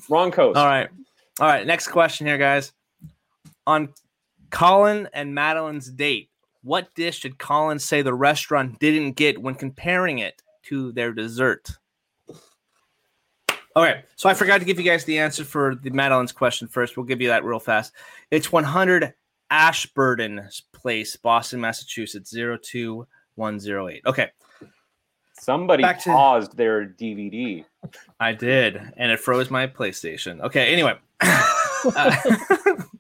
Wrong 0.10 0.32
coast. 0.32 0.58
All 0.58 0.66
right. 0.66 0.90
All 1.40 1.48
right. 1.48 1.68
Next 1.68 1.90
question 1.90 2.26
here, 2.26 2.38
guys. 2.40 2.72
On 3.68 3.90
Colin 4.50 5.08
and 5.14 5.36
Madeline's 5.36 5.92
date, 5.92 6.30
what 6.66 6.94
dish 6.96 7.22
did 7.22 7.38
Colin 7.38 7.78
say 7.78 8.02
the 8.02 8.14
restaurant 8.14 8.80
didn't 8.80 9.14
get 9.14 9.40
when 9.42 9.54
comparing 9.54 10.20
it 10.20 10.42
to 10.64 10.92
their 10.92 11.14
dessert? 11.14 11.70
All 13.76 13.84
right. 13.84 14.04
So 14.16 14.30
I 14.30 14.34
forgot 14.34 14.60
to 14.60 14.66
give 14.66 14.80
you 14.80 14.86
guys 14.86 15.06
the 15.06 15.20
answer 15.20 15.44
for 15.44 15.76
the 15.76 15.92
Madeline's 15.92 16.32
question 16.32 16.68
first. 16.68 16.98
We'll 16.98 17.06
give 17.06 17.22
you 17.22 17.28
that 17.28 17.44
real 17.44 17.60
fast. 17.60 17.94
It's 18.32 18.52
100 18.52 19.14
Ashburton 19.52 20.50
Place, 20.74 21.16
Boston, 21.18 21.62
Massachusetts, 21.62 22.32
02108. 22.32 24.02
Okay. 24.08 24.32
Somebody 25.34 25.84
Back 25.84 26.00
to- 26.04 26.10
paused 26.10 26.58
their 26.58 26.86
DVD. 26.86 27.64
I 28.20 28.34
did, 28.34 28.82
and 28.98 29.12
it 29.12 29.20
froze 29.20 29.52
my 29.52 29.68
PlayStation. 29.68 30.42
Okay, 30.42 30.74
anyway. 30.74 30.96
Uh, 31.96 32.16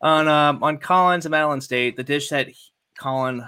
on 0.00 0.28
um, 0.28 0.62
on 0.62 0.78
Collins 0.78 1.26
and 1.26 1.30
Madeline's 1.30 1.66
date, 1.68 1.96
the 1.96 2.02
dish 2.04 2.28
that 2.30 2.48
Colin 2.98 3.46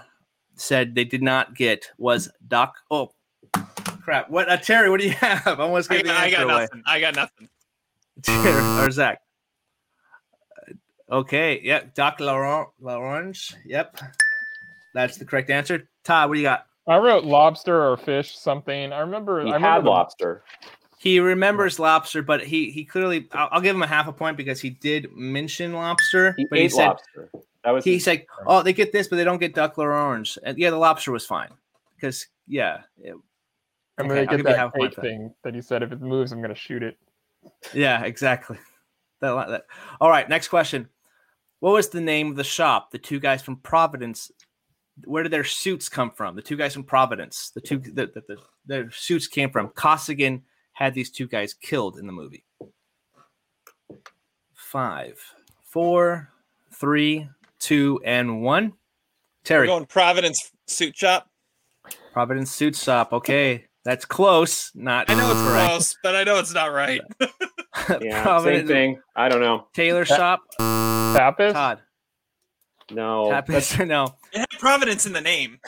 said 0.57 0.94
they 0.94 1.05
did 1.05 1.22
not 1.22 1.55
get 1.55 1.90
was 1.98 2.30
duck. 2.48 2.74
Oh, 2.90 3.12
crap! 4.03 4.28
What 4.30 4.48
uh, 4.50 4.57
Terry? 4.59 4.90
What 4.90 5.00
do 5.00 5.07
you 5.07 5.12
have? 5.20 5.46
I 5.46 5.62
almost 5.62 5.90
I 5.90 5.96
gave 5.96 6.05
the 6.05 6.11
got, 6.12 6.22
I 6.24 6.30
got 6.30 6.42
away. 6.44 6.61
nothing. 6.62 6.82
I 6.86 7.00
got 7.00 7.14
nothing. 7.16 7.48
Terry, 8.22 8.86
or 8.86 8.90
Zach. 8.90 9.20
Uh, 10.68 10.72
Okay, 11.11 11.61
yep. 11.62 11.94
Doc 11.94 12.20
Laurent, 12.20 12.68
Laurence. 12.80 13.55
Yep, 13.66 13.98
that's 14.94 15.18
the 15.18 15.24
correct 15.26 15.50
answer. 15.50 15.88
Todd, 16.05 16.28
what 16.30 16.34
do 16.36 16.40
you 16.40 16.46
got? 16.46 16.66
I 16.88 16.96
wrote 16.96 17.24
lobster 17.24 17.86
or 17.90 17.96
fish 17.96 18.36
something. 18.36 18.92
I 18.92 19.00
remember. 19.00 19.40
He 19.40 19.50
I 19.50 19.55
remember 19.55 19.68
had 19.68 19.84
the- 19.84 19.90
lobster. 19.90 20.42
He 21.03 21.18
remembers 21.18 21.80
lobster, 21.80 22.22
but 22.22 22.44
he 22.44 22.70
he 22.70 22.84
clearly 22.84 23.28
I'll, 23.32 23.48
I'll 23.53 23.61
give 23.61 23.74
him 23.74 23.82
a 23.82 23.88
half 23.88 24.07
a 24.07 24.12
point 24.12 24.36
because 24.36 24.61
he 24.61 24.70
did 24.70 25.11
mention 25.12 25.72
lobster. 25.72 26.32
He 26.36 26.44
but 26.44 26.61
ate 26.61 26.62
he 26.62 26.68
said 26.68 26.86
lobster. 26.86 27.30
That 27.64 27.70
was 27.72 27.84
he 27.84 27.94
his- 27.94 28.05
said, 28.05 28.24
"Oh, 28.46 28.62
they 28.62 28.72
get 28.72 28.92
this, 28.92 29.09
but 29.09 29.16
they 29.16 29.24
don't 29.24 29.38
get 29.38 29.53
duck 29.53 29.78
or 29.78 29.92
orange." 29.92 30.38
And 30.44 30.57
yeah, 30.59 30.70
the 30.70 30.76
lobster 30.76 31.11
was 31.11 31.26
fine 31.26 31.50
because 31.96 32.28
yeah, 32.46 32.82
it- 33.00 33.16
I'm 33.98 34.07
Okay, 34.07 34.24
gonna 34.24 34.30
I'll 34.30 34.36
get 34.36 34.44
that 34.46 34.59
half 34.59 34.72
point 34.72 34.92
crate 34.92 34.94
for 34.94 35.00
that. 35.00 35.07
thing 35.09 35.34
that 35.42 35.55
he 35.57 35.61
said. 35.61 35.82
If 35.82 35.90
it 35.90 36.00
moves, 36.00 36.30
I'm 36.30 36.40
gonna 36.40 36.55
shoot 36.55 36.84
it. 36.84 36.96
yeah, 37.74 38.03
exactly. 38.05 38.59
That, 39.20 39.48
that. 39.48 39.66
All 40.00 40.11
right, 40.11 40.28
next 40.28 40.48
question. 40.48 40.88
What 41.61 41.74
was 41.74 41.88
the 41.90 42.00
name 42.00 42.30
of 42.30 42.36
the 42.36 42.42
shop? 42.42 42.90
The 42.90 42.98
two 42.98 43.20
guys 43.20 43.40
from 43.40 43.55
Providence. 43.57 44.32
Where 45.05 45.22
did 45.22 45.30
their 45.32 45.44
suits 45.44 45.88
come 45.88 46.11
from? 46.11 46.34
The 46.34 46.42
two 46.42 46.57
guys 46.57 46.74
from 46.74 46.82
Providence. 46.82 47.50
The 47.55 47.61
two 47.61 47.78
the, 47.78 48.07
the, 48.07 48.22
the, 48.26 48.36
their 48.66 48.90
suits 48.90 49.28
came 49.28 49.50
from. 49.50 49.68
Costigan 49.68 50.42
had 50.73 50.95
these 50.95 51.11
two 51.11 51.27
guys 51.27 51.55
killed 51.55 51.99
in 51.99 52.07
the 52.07 52.12
movie. 52.12 52.45
Five, 54.55 55.20
four, 55.64 56.31
three, 56.73 57.29
two, 57.59 58.01
and 58.05 58.43
one. 58.43 58.64
We're 58.64 58.73
Terry, 59.45 59.66
going 59.66 59.87
Providence 59.87 60.51
suit 60.66 60.97
shop. 60.97 61.29
Providence 62.12 62.51
suit 62.53 62.77
shop. 62.77 63.12
Okay, 63.12 63.66
that's 63.85 64.05
close. 64.05 64.70
Not 64.75 65.11
I 65.11 65.14
know 65.14 65.31
it's 65.31 65.41
correct. 65.43 65.68
close, 65.70 65.97
but 66.03 66.14
I 66.16 66.25
know 66.25 66.39
it's 66.39 66.55
not 66.55 66.73
right. 66.73 67.03
yeah, 68.01 68.39
same 68.43 68.66
thing. 68.66 69.01
I 69.16 69.29
don't 69.29 69.41
know. 69.41 69.66
tailor 69.75 70.05
shop. 70.05 70.41
Pappas. 70.59 71.53
Todd. 71.53 71.81
No. 72.91 73.31
Pappas. 73.31 73.79
No. 73.81 74.14
It 74.33 74.39
had 74.39 74.49
Providence 74.59 75.07
in 75.07 75.12
the 75.12 75.20
name. 75.20 75.59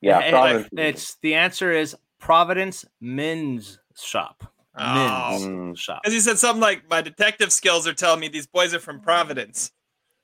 Yeah, 0.00 0.20
It- 0.20 0.30
Providence. 0.30 0.68
It's 0.76 1.14
the 1.22 1.34
answer 1.34 1.72
is 1.72 1.96
Providence 2.18 2.84
Men's 3.00 3.78
Shop. 3.96 4.51
Oh. 4.76 5.38
Men's 5.38 5.42
Mm. 5.44 5.78
Shop. 5.78 6.00
As 6.04 6.12
he 6.12 6.20
said 6.20 6.38
something 6.38 6.60
like, 6.60 6.88
"My 6.88 7.00
detective 7.02 7.52
skills 7.52 7.86
are 7.86 7.92
telling 7.94 8.20
me 8.20 8.28
these 8.28 8.46
boys 8.46 8.72
are 8.74 8.78
from 8.80 9.00
Providence." 9.00 9.70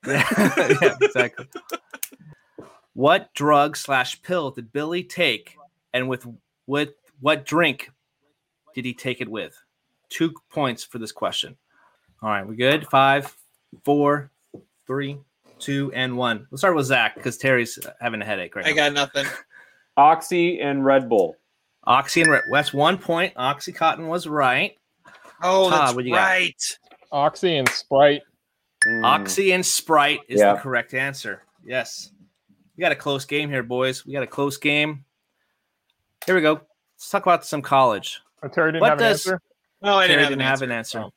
yeah, 0.06 0.24
yeah, 0.80 0.96
exactly. 1.00 1.46
What 2.94 3.32
drug 3.34 3.76
slash 3.76 4.20
pill 4.22 4.50
did 4.50 4.72
Billy 4.72 5.04
take, 5.04 5.56
and 5.92 6.08
with 6.08 6.26
with 6.66 6.90
what 7.20 7.44
drink 7.44 7.90
did 8.74 8.84
he 8.84 8.94
take 8.94 9.20
it 9.20 9.28
with? 9.28 9.56
Two 10.08 10.34
points 10.50 10.84
for 10.84 10.98
this 10.98 11.12
question. 11.12 11.56
All 12.22 12.30
right, 12.30 12.46
we 12.46 12.56
good? 12.56 12.88
Five, 12.88 13.34
four, 13.84 14.30
three, 14.86 15.18
two, 15.58 15.92
and 15.94 16.16
one. 16.16 16.46
Let's 16.50 16.62
start 16.62 16.74
with 16.74 16.86
Zach 16.86 17.14
because 17.14 17.36
Terry's 17.36 17.78
having 18.00 18.22
a 18.22 18.24
headache 18.24 18.56
right 18.56 18.66
I 18.66 18.70
now. 18.70 18.76
got 18.76 18.92
nothing. 18.94 19.26
Oxy 19.96 20.60
and 20.60 20.84
Red 20.84 21.08
Bull. 21.08 21.36
Oxy 21.88 22.20
and 22.20 22.30
Red. 22.30 22.42
That's 22.52 22.72
one 22.72 22.98
point. 22.98 23.34
Oxycontin 23.34 24.06
was 24.08 24.26
right. 24.26 24.76
Oh, 25.42 25.70
Todd, 25.70 25.80
that's 25.80 25.94
what 25.94 26.02
do 26.02 26.08
you 26.08 26.14
got? 26.14 26.20
right. 26.28 26.78
Oxy 27.10 27.56
and 27.56 27.68
Sprite. 27.68 28.22
Mm. 28.86 29.04
Oxy 29.04 29.52
and 29.52 29.64
Sprite 29.64 30.20
is 30.28 30.38
Yeah. 30.40 30.54
the 30.54 30.60
correct 30.60 30.92
answer. 30.94 31.42
Yes. 31.64 32.10
We 32.76 32.82
got 32.82 32.92
a 32.92 32.96
close 32.96 33.24
game 33.24 33.48
here, 33.48 33.62
boys. 33.62 34.04
We 34.06 34.12
got 34.12 34.22
a 34.22 34.26
close 34.26 34.56
game. 34.58 35.04
Here 36.26 36.34
we 36.34 36.42
go. 36.42 36.60
Let's 36.96 37.10
talk 37.10 37.22
about 37.24 37.44
some 37.46 37.62
college. 37.62 38.20
Oh, 38.42 38.48
Terry 38.48 38.72
didn't 38.72 38.82
What 38.82 38.90
have 38.90 38.98
does- 38.98 39.26
an 39.26 39.32
answer. 39.32 39.42
No, 39.80 39.96
I 39.98 40.06
Terry 40.08 40.22
didn't, 40.24 40.40
have, 40.40 40.62
an 40.62 40.70
answer. 40.72 40.98
answer. 40.98 41.10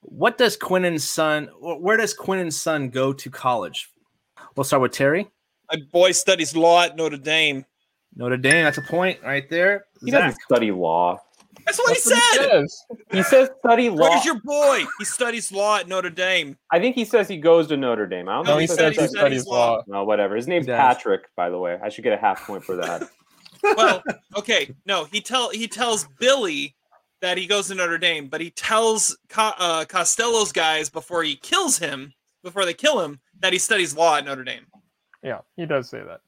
What 0.00 0.36
does 0.38 0.56
Queenan's 0.56 1.04
son? 1.08 1.46
wh- 1.60 1.80
Where 1.80 1.96
does 1.96 2.12
Queenan's 2.12 2.60
son 2.60 2.90
go 2.90 3.12
to 3.12 3.30
college? 3.30 3.88
We'll 4.54 4.64
start 4.64 4.82
with 4.82 4.92
Terry. 4.92 5.28
My 5.72 5.78
boy 5.92 6.12
studies 6.12 6.54
law 6.56 6.82
at 6.82 6.96
Notre 6.96 7.16
Dame. 7.16 7.64
Notre 8.16 8.36
Dame. 8.36 8.64
That's 8.64 8.78
a 8.78 8.82
point 8.82 9.20
right 9.22 9.48
there. 9.48 9.86
He 10.04 10.10
Zach. 10.10 10.20
doesn't 10.22 10.40
study 10.42 10.70
law. 10.72 11.20
That's 11.64 11.78
what 11.78 11.88
he 11.88 11.94
That's 11.94 12.06
what 12.06 12.14
he 12.14 12.20
said. 12.38 12.50
says. 12.50 12.84
He 13.12 13.22
says 13.24 13.50
study 13.58 13.90
law. 13.90 14.08
Where's 14.10 14.24
your 14.24 14.40
boy? 14.40 14.84
He 14.98 15.04
studies 15.04 15.50
law 15.50 15.78
at 15.78 15.88
Notre 15.88 16.10
Dame. 16.10 16.56
I 16.70 16.78
think 16.78 16.94
he 16.94 17.04
says 17.04 17.28
he 17.28 17.38
goes 17.38 17.66
to 17.68 17.76
Notre 17.76 18.06
Dame. 18.06 18.28
I 18.28 18.34
don't 18.36 18.44
No, 18.46 18.52
know 18.52 18.58
he 18.58 18.62
he 18.62 18.66
says 18.68 18.76
said 18.78 18.92
he 18.94 19.00
he 19.02 19.08
studies 19.08 19.42
studies 19.42 19.46
law. 19.46 19.82
No, 19.86 20.04
whatever. 20.04 20.36
His 20.36 20.46
name's 20.46 20.66
Patrick, 20.66 21.22
by 21.36 21.50
the 21.50 21.58
way. 21.58 21.78
I 21.82 21.88
should 21.88 22.04
get 22.04 22.12
a 22.12 22.16
half 22.18 22.46
point 22.46 22.64
for 22.64 22.76
that. 22.76 23.02
Well, 23.76 24.02
okay, 24.36 24.72
no, 24.84 25.04
he 25.06 25.20
tell 25.20 25.50
he 25.50 25.66
tells 25.66 26.06
Billy 26.20 26.76
that 27.20 27.36
he 27.36 27.46
goes 27.46 27.66
to 27.68 27.74
Notre 27.74 27.98
Dame, 27.98 28.28
but 28.28 28.40
he 28.40 28.50
tells 28.50 29.16
Co- 29.28 29.54
uh, 29.58 29.84
Costello's 29.86 30.52
guys 30.52 30.88
before 30.88 31.24
he 31.24 31.34
kills 31.36 31.78
him, 31.78 32.12
before 32.44 32.64
they 32.64 32.74
kill 32.74 33.00
him, 33.00 33.18
that 33.40 33.52
he 33.52 33.58
studies 33.58 33.96
law 33.96 34.16
at 34.18 34.24
Notre 34.24 34.44
Dame. 34.44 34.66
Yeah, 35.24 35.40
he 35.56 35.66
does 35.66 35.88
say 35.88 36.00
that. 36.06 36.20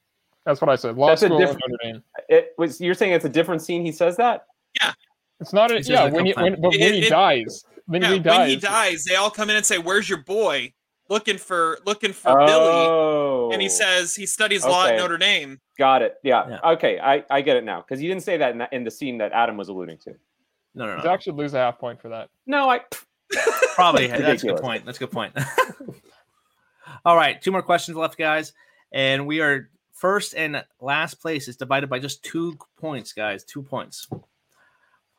That's 0.48 0.62
what 0.62 0.70
I 0.70 0.76
said. 0.76 0.96
Law 0.96 1.08
That's 1.08 1.22
a 1.22 1.26
school 1.26 1.36
at 1.36 1.40
different- 1.40 1.62
Notre 1.68 1.92
Dame. 1.92 2.02
It 2.30 2.54
was. 2.56 2.80
You're 2.80 2.94
saying 2.94 3.12
it's 3.12 3.26
a 3.26 3.28
different 3.28 3.60
scene. 3.60 3.84
He 3.84 3.92
says 3.92 4.16
that. 4.16 4.46
Yeah. 4.80 4.92
It's 5.40 5.52
not. 5.52 5.70
A, 5.70 5.82
yeah, 5.82 6.08
when, 6.08 6.24
he, 6.24 6.32
when 6.32 6.58
but 6.58 6.70
when 6.70 6.94
he 6.94 7.06
it- 7.06 7.10
dies, 7.10 7.66
when 7.84 8.00
Yeah, 8.00 8.14
he 8.14 8.18
dies, 8.18 8.38
when 8.38 8.48
he 8.48 8.56
dies, 8.56 9.04
they 9.04 9.16
all 9.16 9.30
come 9.30 9.50
in 9.50 9.56
and 9.56 9.66
say, 9.66 9.76
"Where's 9.76 10.08
your 10.08 10.22
boy?" 10.22 10.72
Looking 11.10 11.36
for 11.36 11.78
looking 11.84 12.14
for 12.14 12.34
Billy, 12.34 12.48
oh, 12.50 13.50
and 13.52 13.60
he 13.60 13.68
oh. 13.68 13.70
says 13.70 14.14
he 14.14 14.24
studies 14.24 14.64
law 14.64 14.86
at 14.86 14.96
Notre 14.96 15.18
Dame. 15.18 15.60
"Got 15.76 16.00
it. 16.00 16.14
Yeah. 16.22 16.48
Yeah. 16.48 16.70
Okay. 16.72 16.98
I 16.98 17.24
I 17.30 17.42
get 17.42 17.58
it 17.58 17.64
now 17.64 17.82
because 17.82 18.02
you 18.02 18.08
didn't 18.08 18.22
say 18.22 18.38
that 18.38 18.52
in, 18.52 18.58
that 18.58 18.72
in 18.72 18.84
the 18.84 18.90
scene 18.90 19.18
that 19.18 19.32
Adam 19.32 19.58
was 19.58 19.68
alluding 19.68 19.98
to. 19.98 20.14
No, 20.74 20.86
no, 20.86 20.96
no. 20.96 21.02
Zach 21.02 21.20
should 21.20 21.34
lose 21.34 21.52
a 21.52 21.58
half 21.58 21.78
point 21.78 22.00
for 22.00 22.08
that. 22.08 22.30
No, 22.46 22.70
I. 22.70 22.80
Probably. 23.74 24.06
That's 24.06 24.42
a 24.42 24.46
good 24.46 24.62
point. 24.62 24.86
That's 24.86 24.96
a 24.96 25.00
good 25.00 25.10
point. 25.10 25.36
All 27.04 27.16
right, 27.16 27.40
two 27.40 27.52
more 27.52 27.62
questions 27.62 27.98
left, 27.98 28.16
guys, 28.16 28.54
and 28.92 29.26
we 29.26 29.40
are 29.40 29.68
first 29.98 30.34
and 30.34 30.64
last 30.80 31.14
place 31.20 31.48
is 31.48 31.56
divided 31.56 31.90
by 31.90 31.98
just 31.98 32.24
two 32.24 32.56
points, 32.78 33.12
guys. 33.12 33.44
Two 33.44 33.62
points. 33.62 34.08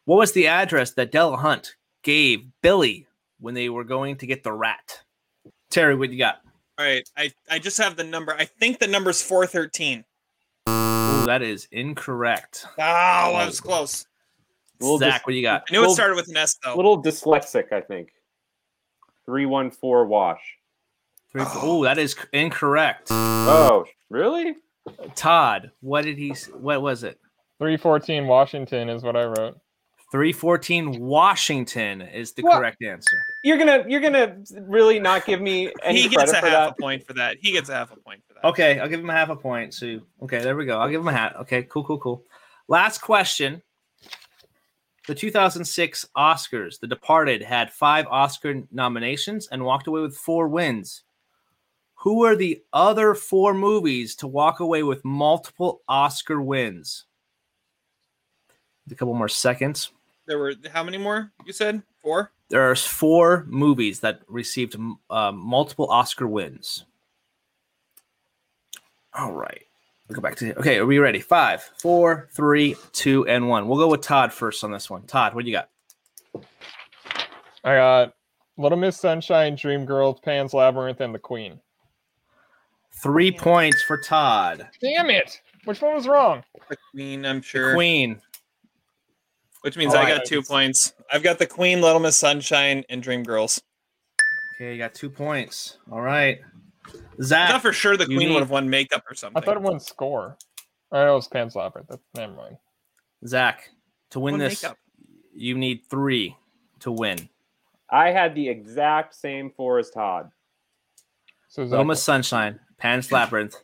What 0.05 0.17
was 0.17 0.31
the 0.31 0.47
address 0.47 0.91
that 0.91 1.11
Delahunt 1.11 1.73
gave 2.01 2.45
Billy 2.61 3.07
when 3.39 3.53
they 3.53 3.69
were 3.69 3.83
going 3.83 4.15
to 4.17 4.25
get 4.25 4.43
the 4.43 4.53
rat? 4.53 5.01
Terry, 5.69 5.95
what 5.95 6.11
you 6.11 6.17
got? 6.17 6.41
All 6.77 6.85
right, 6.85 7.07
I 7.17 7.31
I 7.49 7.59
just 7.59 7.77
have 7.77 7.97
the 7.97 8.05
number. 8.05 8.33
I 8.33 8.45
think 8.45 8.79
the 8.79 8.87
number's 8.87 9.21
four 9.21 9.45
thirteen. 9.45 10.05
Ooh, 10.67 11.25
that 11.25 11.41
is 11.41 11.67
incorrect. 11.71 12.65
Ah, 12.79 13.29
oh, 13.29 13.35
I 13.35 13.45
was 13.45 13.59
close. 13.59 14.05
Little 14.79 14.97
Zach, 14.97 15.15
dis- 15.15 15.27
what 15.27 15.35
you 15.35 15.41
got? 15.41 15.63
I 15.69 15.73
knew 15.73 15.83
it 15.83 15.91
started 15.91 16.15
with 16.15 16.29
an 16.29 16.37
S 16.37 16.57
though. 16.63 16.75
little 16.75 17.03
dyslexic, 17.03 17.73
I 17.73 17.81
think. 17.81 18.13
Three 19.25 19.45
one 19.45 19.71
four 19.71 20.05
wash. 20.05 20.39
Three, 21.31 21.43
oh, 21.45 21.83
that 21.83 21.97
is 21.97 22.15
incorrect. 22.31 23.09
Oh, 23.11 23.85
really? 24.09 24.55
Todd, 25.15 25.71
what 25.81 26.03
did 26.05 26.17
he? 26.17 26.29
What 26.53 26.81
was 26.81 27.03
it? 27.03 27.19
Three 27.59 27.77
fourteen 27.77 28.27
Washington 28.27 28.89
is 28.89 29.03
what 29.03 29.15
I 29.15 29.25
wrote. 29.25 29.57
Three 30.11 30.33
fourteen 30.33 30.99
Washington 30.99 32.01
is 32.01 32.31
the 32.33 32.41
What? 32.43 32.57
correct 32.57 32.81
answer. 32.83 33.17
You're 33.43 33.57
gonna 33.57 33.83
you're 33.87 34.01
gonna 34.01 34.37
really 34.61 34.99
not 34.99 35.25
give 35.25 35.41
me 35.41 35.71
any 35.83 36.01
he 36.03 36.09
gets 36.09 36.31
a 36.31 36.35
for 36.39 36.47
half 36.47 36.51
that? 36.51 36.69
a 36.71 36.81
point 36.81 37.05
for 37.05 37.13
that. 37.13 37.37
He 37.41 37.51
gets 37.51 37.69
a 37.69 37.73
half 37.75 37.91
a 37.91 37.95
point 37.97 38.21
for 38.27 38.33
that. 38.35 38.45
Okay, 38.47 38.79
I'll 38.79 38.87
give 38.89 38.99
him 39.01 39.09
a 39.09 39.13
half 39.13 39.29
a 39.29 39.35
point. 39.35 39.73
So, 39.73 39.99
okay, 40.23 40.39
there 40.39 40.55
we 40.55 40.65
go. 40.65 40.79
I'll 40.79 40.89
give 40.89 41.01
him 41.01 41.07
a 41.07 41.13
hat. 41.13 41.35
Okay, 41.41 41.63
cool, 41.63 41.83
cool, 41.83 41.99
cool. 41.99 42.23
Last 42.67 42.99
question. 42.99 43.61
The 45.07 45.15
2006 45.15 46.05
Oscars, 46.15 46.79
The 46.79 46.85
Departed 46.87 47.41
had 47.41 47.71
five 47.73 48.05
Oscar 48.07 48.61
nominations 48.71 49.47
and 49.51 49.65
walked 49.65 49.87
away 49.87 50.01
with 50.01 50.15
four 50.15 50.47
wins. 50.47 51.01
Who 51.99 52.23
are 52.23 52.35
the 52.35 52.63
other 52.71 53.13
four 53.13 53.53
movies 53.53 54.15
to 54.17 54.27
walk 54.27 54.61
away 54.61 54.83
with 54.83 55.03
multiple 55.03 55.81
Oscar 55.89 56.41
wins? 56.41 57.05
A 58.89 58.95
couple 58.95 59.13
more 59.13 59.27
seconds. 59.27 59.91
There 60.25 60.39
were 60.39 60.53
how 60.71 60.81
many 60.81 60.97
more? 60.97 61.33
You 61.45 61.51
said 61.51 61.83
four. 62.01 62.31
There's 62.49 62.85
four 62.85 63.45
movies 63.49 63.99
that 63.99 64.21
received 64.29 64.77
uh, 65.09 65.33
multiple 65.33 65.91
Oscar 65.91 66.25
wins. 66.25 66.85
All 69.13 69.33
right. 69.33 69.63
We'll 70.07 70.15
go 70.15 70.21
back 70.21 70.37
to 70.37 70.57
okay. 70.57 70.77
Are 70.77 70.85
we 70.85 70.99
ready? 70.99 71.19
Five, 71.19 71.69
four, 71.79 72.29
three, 72.31 72.77
two, 72.93 73.27
and 73.27 73.49
one. 73.49 73.67
We'll 73.67 73.77
go 73.77 73.89
with 73.89 74.01
Todd 74.01 74.31
first 74.31 74.63
on 74.63 74.71
this 74.71 74.89
one. 74.89 75.03
Todd, 75.03 75.35
what 75.35 75.43
do 75.43 75.51
you 75.51 75.57
got? 75.57 75.69
I 77.65 77.75
got 77.75 78.13
Little 78.57 78.77
Miss 78.77 78.97
Sunshine, 78.97 79.57
Dreamgirls, 79.57 80.23
Pan's 80.23 80.53
Labyrinth, 80.53 81.01
and 81.01 81.13
The 81.13 81.19
Queen. 81.19 81.59
Three 82.91 83.31
points 83.31 83.81
for 83.83 83.97
Todd. 83.97 84.67
Damn 84.81 85.09
it! 85.09 85.41
Which 85.65 85.81
one 85.81 85.95
was 85.95 86.07
wrong? 86.07 86.43
The 86.69 86.77
Queen, 86.91 87.25
I'm 87.25 87.41
sure. 87.41 87.73
Queen. 87.73 88.21
Which 89.61 89.77
means 89.77 89.93
All 89.93 89.99
I 89.99 90.03
right. 90.03 90.17
got 90.17 90.25
two 90.25 90.41
points. 90.41 90.93
I've 91.11 91.23
got 91.23 91.37
the 91.39 91.45
Queen, 91.45 91.81
Little 91.81 91.99
Miss 91.99 92.15
Sunshine, 92.15 92.83
and 92.89 93.03
Dreamgirls. 93.03 93.61
Okay, 94.55 94.73
you 94.73 94.77
got 94.77 94.93
two 94.93 95.09
points. 95.09 95.77
All 95.91 96.01
right. 96.01 96.39
I 96.87 96.91
Zach. 97.21 97.49
thought 97.51 97.61
for 97.61 97.73
sure 97.73 97.97
the 97.97 98.05
Queen 98.05 98.19
need- 98.19 98.33
would 98.33 98.39
have 98.41 98.49
won 98.49 98.69
makeup 98.69 99.03
or 99.09 99.15
something. 99.15 99.41
I 99.41 99.45
thought 99.45 99.57
it 99.57 99.63
won 99.63 99.79
score. 99.79 100.37
I 100.91 101.03
know 101.05 101.11
it 101.13 101.15
was 101.15 101.27
Pan's 101.27 101.55
Labyrinth. 101.55 101.89
That's, 101.89 102.01
never 102.15 102.33
mind. 102.33 102.57
Zach. 103.27 103.69
To 104.11 104.19
win 104.19 104.39
this, 104.39 104.63
makeup. 104.63 104.77
you 105.35 105.55
need 105.57 105.81
three 105.89 106.35
to 106.79 106.91
win. 106.91 107.29
I 107.91 108.09
had 108.11 108.33
the 108.33 108.47
exact 108.49 109.13
same 109.13 109.51
four 109.51 109.77
as 109.77 109.89
Todd. 109.91 110.31
So 111.47 111.61
Little 111.63 111.79
Zach, 111.79 111.87
Miss 111.87 112.03
Sunshine, 112.03 112.59
Pan's 112.79 113.11
Labyrinth, 113.11 113.53
The 113.53 113.59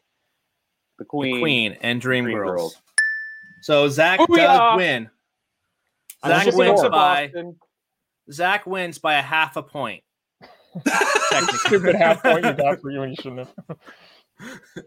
The 0.99 1.05
Queen. 1.05 1.39
Queen, 1.39 1.77
and 1.81 2.01
Dreamgirls. 2.01 2.33
Dreamgirls. 2.45 2.71
So 3.61 3.87
Zach 3.89 4.19
Booyah! 4.19 4.35
does 4.37 4.77
win. 4.77 5.09
Zach 6.25 6.53
wins 6.55 6.81
by 6.81 6.89
Boston. 6.89 7.55
Zach 8.31 8.65
wins 8.65 8.97
by 8.99 9.15
a 9.15 9.21
half 9.21 9.55
a 9.57 9.63
point. 9.63 10.03
Technically. 11.31 11.57
stupid 11.59 11.95
half 11.95 12.21
point 12.21 12.45
you 12.45 12.53
got 12.53 12.81
for 12.81 12.91
you 12.91 13.01
and 13.03 13.11
you 13.11 13.15
shouldn't 13.21 13.47
have. 13.67 13.77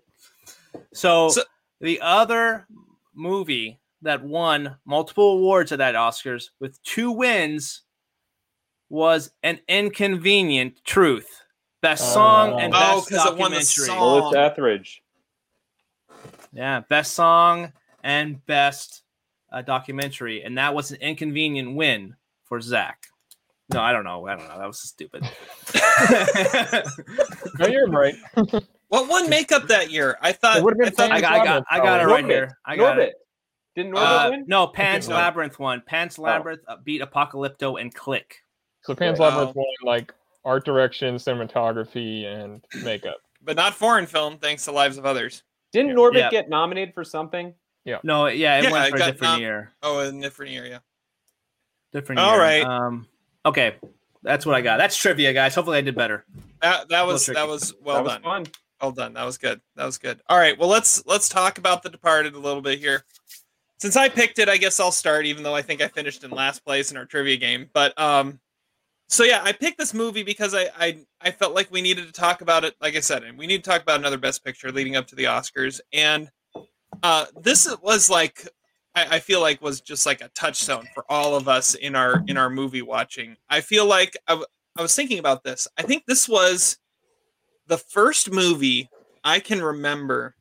So, 0.93 1.29
So- 1.31 1.43
the 1.81 2.01
other 2.01 2.67
movie 3.15 3.81
that 4.03 4.23
won 4.23 4.77
multiple 4.85 5.33
awards 5.33 5.73
at 5.73 5.79
that 5.79 5.95
Oscars 5.95 6.47
with 6.61 6.81
two 6.83 7.11
wins 7.13 7.83
was 8.91 9.31
An 9.43 9.61
Inconvenient 9.69 10.85
Truth. 10.85 11.29
Best 11.81 12.13
song 12.13 12.59
and 12.61 12.73
best 12.73 12.85
Oh, 12.85 12.97
best 12.97 13.09
'cause 13.11 13.27
it 13.27 13.37
won 13.39 13.51
the 13.53 13.59
documentary. 13.59 13.87
song. 13.87 13.99
Melissa 14.21 14.41
Etheridge. 14.41 15.03
Yeah, 16.53 16.81
best 16.81 17.13
song 17.15 17.73
and 18.03 18.45
best 18.47 19.03
uh, 19.53 19.63
documentary, 19.63 20.43
and 20.43 20.59
that 20.59 20.75
was 20.75 20.91
an 20.91 20.99
inconvenient 21.01 21.77
win 21.77 22.17
for 22.45 22.61
Zach. 22.61 23.07
No, 23.73 23.81
I 23.81 23.93
don't 23.93 24.05
know. 24.05 24.27
I 24.27 24.35
don't 24.35 24.49
know. 24.49 24.59
That 24.59 24.67
was 24.67 24.81
stupid. 24.81 25.23
No, 27.59 27.67
you're 27.67 27.89
right. 27.89 28.15
What 28.91 29.07
won 29.07 29.29
makeup 29.29 29.69
that 29.69 29.91
year? 29.91 30.17
I 30.23 30.33
thought. 30.33 30.57
It 30.57 30.65
would've 30.65 30.79
been 30.79 30.89
I 30.89 30.91
thought 30.93 31.13
I 31.13 31.21
got, 31.21 31.33
I 31.35 31.45
got, 31.45 31.65
I 31.71 31.77
got 31.79 32.01
it 32.01 32.05
Norbit. 32.05 32.11
right 32.11 32.25
here. 32.25 32.59
I 32.65 32.75
got 32.77 32.97
Norbit. 32.97 33.09
it. 33.09 33.15
Didn't 33.77 33.93
Norbit 33.93 34.27
Uh, 34.27 34.31
win? 34.31 34.45
no, 34.49 34.67
Pan's 34.67 35.09
Labyrinth 35.09 35.59
won. 35.59 35.83
Pan's 35.85 36.19
Labyrinth 36.19 36.63
uh, 36.67 36.77
beat 36.83 37.03
Apocalypto 37.03 37.79
and 37.79 37.95
Click. 37.95 38.37
So 38.81 38.95
Pan's 38.95 39.19
Wow. 39.19 39.29
Labyrinth 39.29 39.57
won 39.57 39.67
like 39.85 40.15
art 40.49 40.65
direction, 40.65 41.17
cinematography, 41.17 42.25
and 42.25 42.65
makeup. 42.83 43.19
but 43.43 43.55
not 43.57 43.75
foreign 43.75 44.07
film, 44.07 44.39
thanks 44.39 44.65
to 44.65 44.73
Lives 44.73 44.97
of 44.99 45.05
Others. 45.07 45.43
Didn't 45.73 45.95
Norbit 45.95 46.15
Yeah. 46.17 46.31
get 46.31 46.49
nominated 46.49 46.95
for 46.95 47.05
something? 47.05 47.55
Yeah. 47.85 47.99
No, 48.03 48.27
yeah, 48.27 48.59
it 48.59 48.65
Yeah, 48.65 48.73
went 48.73 48.87
it 48.87 48.91
for 48.91 48.97
a 48.97 48.99
got 48.99 49.07
different 49.13 49.33
nom- 49.35 49.41
year. 49.41 49.73
Oh, 49.83 49.99
a 50.01 50.11
different 50.11 50.53
year, 50.53 50.67
yeah. 50.67 50.79
Different 51.93 52.19
All 52.19 52.33
year. 52.33 52.41
right. 52.41 52.63
Um, 52.65 53.07
okay, 53.47 53.77
that's 54.23 54.45
what 54.45 54.55
I 54.55 54.61
got. 54.61 54.79
That's 54.79 54.97
trivia, 54.97 55.33
guys. 55.33 55.55
Hopefully, 55.55 55.79
I 55.79 55.81
did 55.83 55.95
better. 55.95 56.25
That 56.61 56.89
that 56.89 57.07
was 57.07 57.25
tricky. 57.25 57.39
that 57.41 57.47
was 57.49 57.75
well 57.83 57.97
that 57.97 58.05
was 58.05 58.13
done. 58.15 58.23
fun. 58.23 58.47
Well 58.81 58.93
done. 58.93 59.13
That 59.15 59.25
was 59.25 59.39
good. 59.39 59.61
That 59.77 59.85
was 59.87 59.97
good. 59.99 60.21
All 60.29 60.39
right. 60.39 60.59
Well, 60.59 60.69
let's 60.69 61.05
let's 61.07 61.29
talk 61.29 61.59
about 61.59 61.83
The 61.83 61.89
Departed 61.89 62.35
a 62.35 62.39
little 62.39 62.61
bit 62.63 62.79
here. 62.79 63.05
Since 63.79 63.97
I 63.97 64.09
picked 64.09 64.39
it, 64.39 64.49
I 64.49 64.57
guess 64.57 64.81
I'll 64.81 64.91
start, 64.93 65.25
even 65.25 65.43
though 65.45 65.55
I 65.55 65.63
think 65.63 65.81
I 65.81 65.89
finished 65.89 66.25
in 66.25 66.31
last 66.31 66.65
place 66.65 66.91
in 66.91 66.97
our 66.97 67.05
trivia 67.07 67.37
game. 67.37 67.71
But 67.73 67.99
um, 67.99 68.39
so 69.09 69.25
yeah, 69.25 69.41
I 69.43 69.53
picked 69.53 69.79
this 69.79 69.95
movie 69.95 70.23
because 70.23 70.55
I 70.55 70.69
I 70.79 70.99
I 71.21 71.31
felt 71.31 71.55
like 71.55 71.71
we 71.71 71.83
needed 71.83 72.07
to 72.07 72.13
talk 72.13 72.43
about 72.43 72.65
it. 72.65 72.75
Like 72.81 72.97
I 72.97 73.01
said, 73.01 73.25
and 73.25 73.39
we 73.39 73.47
need 73.47 73.65
to 73.65 73.71
talk 73.71 73.83
about 73.83 73.99
another 73.99 74.19
Best 74.19 74.45
Picture 74.45 74.71
leading 74.71 74.97
up 74.97 75.07
to 75.09 75.17
the 75.17 75.25
Oscars. 75.25 75.81
And 75.93 76.31
uh, 77.03 77.27
this 77.41 77.75
was 77.83 78.11
like 78.11 78.49
I, 78.95 79.17
I 79.17 79.19
feel 79.21 79.41
like 79.41 79.63
was 79.63 79.81
just 79.81 80.07
like 80.07 80.21
a 80.21 80.29
touchstone 80.29 80.87
for 80.95 81.05
all 81.09 81.35
of 81.37 81.49
us 81.49 81.75
in 81.75 81.95
our 81.95 82.23
in 82.27 82.37
our 82.37 82.51
movie 82.51 82.83
watching. 82.83 83.37
I 83.49 83.61
feel 83.61 83.87
like 83.87 84.17
I, 84.27 84.33
w- 84.33 84.47
I 84.77 84.83
was 84.83 84.95
thinking 84.95 85.19
about 85.19 85.43
this. 85.43 85.69
I 85.77 85.83
think 85.83 86.05
this 86.07 86.29
was 86.29 86.79
the 87.67 87.79
first 87.79 88.31
movie 88.31 88.91
I 89.25 89.41
can 89.41 89.63
remember 89.63 90.35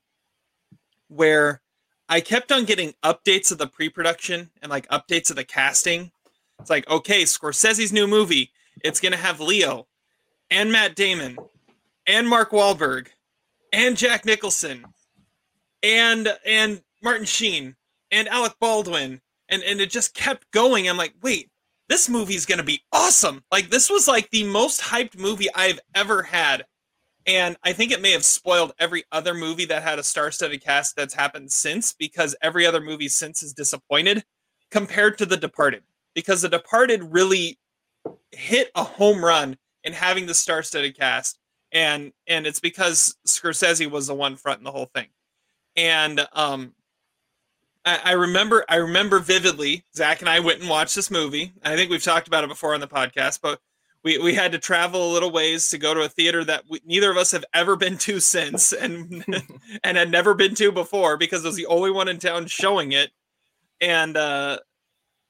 where 1.07 1.61
I 2.09 2.21
kept 2.21 2.51
on 2.51 2.65
getting 2.65 2.93
updates 3.03 3.51
of 3.51 3.57
the 3.57 3.67
pre-production 3.67 4.49
and 4.61 4.69
like 4.69 4.87
updates 4.89 5.29
of 5.29 5.35
the 5.35 5.43
casting. 5.43 6.11
It's 6.59 6.69
like, 6.69 6.89
okay, 6.89 7.23
Scorsese's 7.23 7.91
new 7.91 8.07
movie. 8.07 8.51
It's 8.83 8.99
gonna 8.99 9.17
have 9.17 9.39
Leo 9.39 9.87
and 10.49 10.71
Matt 10.71 10.95
Damon 10.95 11.37
and 12.05 12.27
Mark 12.27 12.51
Wahlberg 12.51 13.07
and 13.73 13.97
Jack 13.97 14.25
Nicholson 14.25 14.85
and 15.83 16.33
and 16.45 16.81
Martin 17.03 17.25
Sheen 17.25 17.75
and 18.11 18.27
Alec 18.27 18.53
Baldwin 18.59 19.21
and 19.49 19.63
and 19.63 19.81
it 19.81 19.89
just 19.89 20.13
kept 20.13 20.49
going. 20.51 20.87
I'm 20.87 20.97
like, 20.97 21.15
wait, 21.21 21.49
this 21.89 22.09
movie's 22.09 22.45
gonna 22.45 22.63
be 22.63 22.81
awesome. 22.91 23.43
Like 23.51 23.69
this 23.69 23.89
was 23.89 24.07
like 24.07 24.29
the 24.29 24.43
most 24.43 24.81
hyped 24.81 25.17
movie 25.17 25.47
I've 25.53 25.79
ever 25.95 26.23
had. 26.23 26.65
And 27.25 27.57
I 27.61 27.73
think 27.73 27.91
it 27.91 28.01
may 28.01 28.11
have 28.13 28.23
spoiled 28.23 28.71
every 28.79 29.03
other 29.11 29.33
movie 29.33 29.65
that 29.65 29.83
had 29.83 29.99
a 29.99 30.03
star-studded 30.03 30.63
cast 30.63 30.95
that's 30.95 31.13
happened 31.13 31.51
since 31.51 31.91
because 31.91 32.37
every 32.41 32.65
other 32.65 32.79
movie 32.79 33.09
since 33.09 33.43
is 33.43 33.51
disappointed 33.53 34.23
compared 34.71 35.17
to 35.17 35.25
The 35.25 35.35
Departed. 35.35 35.83
Because 36.15 36.41
The 36.41 36.47
Departed 36.47 37.03
really 37.03 37.59
hit 38.31 38.71
a 38.75 38.83
home 38.83 39.23
run 39.23 39.57
in 39.83 39.93
having 39.93 40.25
the 40.27 40.33
star-studded 40.33 40.97
cast. 40.97 41.39
And 41.71 42.13
and 42.27 42.47
it's 42.47 42.59
because 42.61 43.15
Scorsese 43.27 43.89
was 43.91 44.07
the 44.07 44.15
one 44.15 44.35
fronting 44.37 44.65
the 44.65 44.71
whole 44.71 44.89
thing. 44.93 45.07
and 45.75 46.27
um, 46.33 46.73
I, 47.85 47.99
I 48.05 48.11
remember 48.13 48.65
I 48.69 48.75
remember 48.77 49.19
vividly. 49.19 49.85
Zach 49.95 50.21
and 50.21 50.29
I 50.29 50.39
went 50.41 50.61
and 50.61 50.69
watched 50.69 50.95
this 50.95 51.11
movie. 51.11 51.53
I 51.63 51.75
think 51.75 51.89
we've 51.91 52.03
talked 52.03 52.27
about 52.27 52.43
it 52.43 52.49
before 52.49 52.73
on 52.75 52.81
the 52.81 52.87
podcast, 52.87 53.39
but 53.41 53.59
we, 54.03 54.17
we 54.19 54.33
had 54.35 54.51
to 54.53 54.59
travel 54.59 55.11
a 55.11 55.13
little 55.13 55.31
ways 55.31 55.69
to 55.71 55.77
go 55.77 55.93
to 55.93 56.01
a 56.01 56.09
theater 56.09 56.43
that 56.45 56.63
we, 56.69 56.79
neither 56.85 57.11
of 57.11 57.17
us 57.17 57.31
have 57.31 57.45
ever 57.53 57.75
been 57.75 57.97
to 57.99 58.19
since 58.19 58.73
and 58.73 59.25
and 59.83 59.97
had 59.97 60.11
never 60.11 60.33
been 60.33 60.55
to 60.55 60.71
before 60.71 61.17
because 61.17 61.43
it 61.43 61.47
was 61.47 61.57
the 61.57 61.65
only 61.67 61.91
one 61.91 62.07
in 62.07 62.19
town 62.19 62.47
showing 62.47 62.91
it 62.93 63.11
and 63.81 64.17
uh 64.17 64.57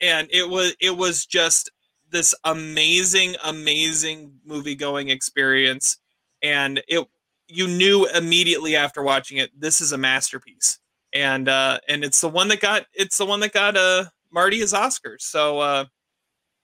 and 0.01 0.27
it 0.31 0.49
was 0.49 0.75
it 0.79 0.95
was 0.97 1.25
just 1.25 1.71
this 2.11 2.33
amazing 2.43 3.35
amazing 3.43 4.31
movie 4.45 4.75
going 4.75 5.09
experience 5.09 5.97
and 6.41 6.81
it 6.87 7.05
you 7.47 7.67
knew 7.67 8.07
immediately 8.07 8.75
after 8.75 9.01
watching 9.01 9.37
it 9.37 9.49
this 9.59 9.81
is 9.81 9.91
a 9.91 9.97
masterpiece 9.97 10.79
and 11.13 11.49
uh 11.49 11.79
and 11.87 12.03
it's 12.03 12.21
the 12.21 12.29
one 12.29 12.47
that 12.47 12.59
got 12.61 12.85
it's 12.93 13.17
the 13.17 13.25
one 13.25 13.39
that 13.39 13.53
got 13.53 13.75
uh 13.75 14.05
marty 14.31 14.59
his 14.59 14.73
oscars 14.73 15.21
so 15.21 15.59
uh 15.59 15.85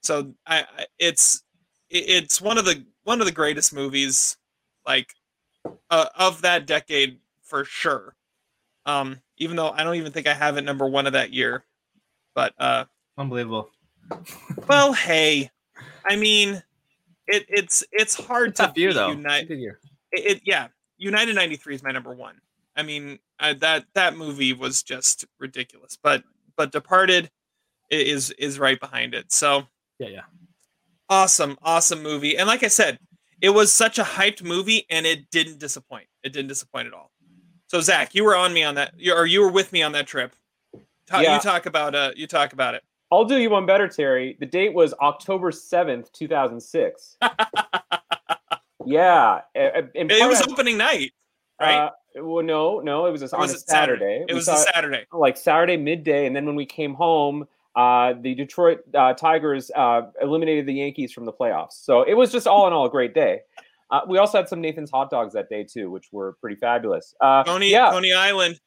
so 0.01 0.33
I, 0.45 0.59
I 0.59 0.85
it's 0.99 1.43
it's 1.89 2.41
one 2.41 2.57
of 2.57 2.65
the 2.65 2.85
one 3.03 3.19
of 3.19 3.25
the 3.25 3.31
greatest 3.31 3.73
movies 3.73 4.37
like 4.85 5.13
uh, 5.89 6.07
of 6.15 6.41
that 6.41 6.67
decade 6.67 7.19
for 7.43 7.65
sure. 7.65 8.15
Um, 8.85 9.21
even 9.37 9.55
though 9.55 9.69
I 9.69 9.83
don't 9.83 9.95
even 9.95 10.11
think 10.11 10.27
I 10.27 10.33
have 10.33 10.57
it 10.57 10.63
number 10.63 10.85
one 10.87 11.07
of 11.07 11.13
that 11.13 11.31
year, 11.31 11.63
but 12.35 12.53
uh, 12.57 12.85
unbelievable. 13.17 13.69
Well, 14.67 14.93
hey, 14.93 15.49
I 16.05 16.15
mean, 16.15 16.61
it 17.27 17.45
it's 17.47 17.83
it's 17.91 18.15
hard 18.15 18.55
to 18.57 18.71
year 18.75 18.93
though. 18.93 19.09
Unite, 19.09 19.47
good 19.47 19.59
year. 19.59 19.79
It, 20.11 20.37
it, 20.37 20.41
yeah, 20.45 20.67
United 20.97 21.35
'93 21.35 21.75
is 21.75 21.83
my 21.83 21.91
number 21.91 22.13
one. 22.13 22.35
I 22.75 22.83
mean, 22.83 23.19
I, 23.39 23.53
that 23.53 23.85
that 23.93 24.17
movie 24.17 24.53
was 24.53 24.83
just 24.83 25.25
ridiculous, 25.39 25.97
but 26.01 26.23
but 26.55 26.71
Departed 26.71 27.29
is 27.89 28.31
is 28.31 28.59
right 28.59 28.79
behind 28.79 29.13
it. 29.13 29.31
So 29.31 29.67
yeah, 29.99 30.07
yeah 30.07 30.21
awesome, 31.13 31.57
awesome 31.61 32.01
movie. 32.01 32.37
And 32.37 32.47
like 32.47 32.63
I 32.63 32.67
said, 32.67 32.99
it 33.41 33.49
was 33.49 33.71
such 33.71 33.99
a 33.99 34.03
hyped 34.03 34.43
movie, 34.43 34.85
and 34.89 35.05
it 35.05 35.29
didn't 35.29 35.59
disappoint. 35.59 36.07
It 36.23 36.33
didn't 36.33 36.47
disappoint 36.47 36.87
at 36.87 36.93
all. 36.93 37.11
So 37.67 37.81
Zach, 37.81 38.15
you 38.15 38.23
were 38.23 38.35
on 38.35 38.53
me 38.53 38.63
on 38.63 38.75
that, 38.75 38.93
or 39.15 39.25
you 39.25 39.41
were 39.41 39.51
with 39.51 39.71
me 39.71 39.83
on 39.83 39.91
that 39.93 40.07
trip. 40.07 40.35
Talk, 41.07 41.23
yeah. 41.23 41.35
You 41.35 41.41
talk 41.41 41.65
about 41.65 41.95
uh, 41.95 42.11
you 42.15 42.27
talk 42.27 42.53
about 42.53 42.75
it. 42.75 42.83
I'll 43.13 43.25
do 43.25 43.37
you 43.37 43.51
one 43.51 43.67
better, 43.67 43.87
Terry. 43.87 44.37
The 44.39 44.47
date 44.47 44.73
was 44.73 44.93
October 44.99 45.51
seventh, 45.51 46.11
two 46.13 46.27
thousand 46.27 46.59
six. 46.61 47.15
yeah, 48.85 49.41
it 49.53 50.27
was 50.27 50.41
opening 50.49 50.77
night, 50.77 51.11
right? 51.61 51.75
Uh, 51.75 51.89
well, 52.15 52.43
no, 52.43 52.79
no, 52.79 53.05
it 53.05 53.11
was, 53.11 53.21
a, 53.21 53.35
on 53.35 53.41
was 53.41 53.53
a 53.53 53.59
Saturday. 53.59 53.99
Saturday. 53.99 54.25
It 54.27 54.33
was 54.33 54.47
a 54.47 54.57
Saturday, 54.57 55.05
like 55.13 55.37
Saturday 55.37 55.77
midday, 55.77 56.25
and 56.25 56.35
then 56.35 56.47
when 56.47 56.55
we 56.55 56.65
came 56.65 56.95
home, 56.95 57.47
uh, 57.75 58.13
the 58.19 58.33
Detroit 58.33 58.79
uh, 58.95 59.13
Tigers 59.13 59.69
uh, 59.75 60.03
eliminated 60.19 60.65
the 60.65 60.73
Yankees 60.73 61.11
from 61.11 61.25
the 61.25 61.33
playoffs. 61.33 61.83
So 61.83 62.01
it 62.01 62.15
was 62.15 62.31
just 62.31 62.47
all 62.47 62.65
in 62.65 62.73
all 62.73 62.85
a 62.85 62.89
great 62.89 63.13
day. 63.13 63.41
Uh, 63.91 64.01
we 64.07 64.17
also 64.17 64.39
had 64.39 64.49
some 64.49 64.59
Nathan's 64.59 64.89
hot 64.89 65.11
dogs 65.11 65.33
that 65.33 65.49
day 65.49 65.63
too, 65.63 65.91
which 65.91 66.07
were 66.11 66.33
pretty 66.41 66.55
fabulous. 66.55 67.13
Uh, 67.21 67.43
Coney, 67.43 67.69
yeah. 67.69 67.91
Coney 67.91 68.11
Island, 68.11 68.59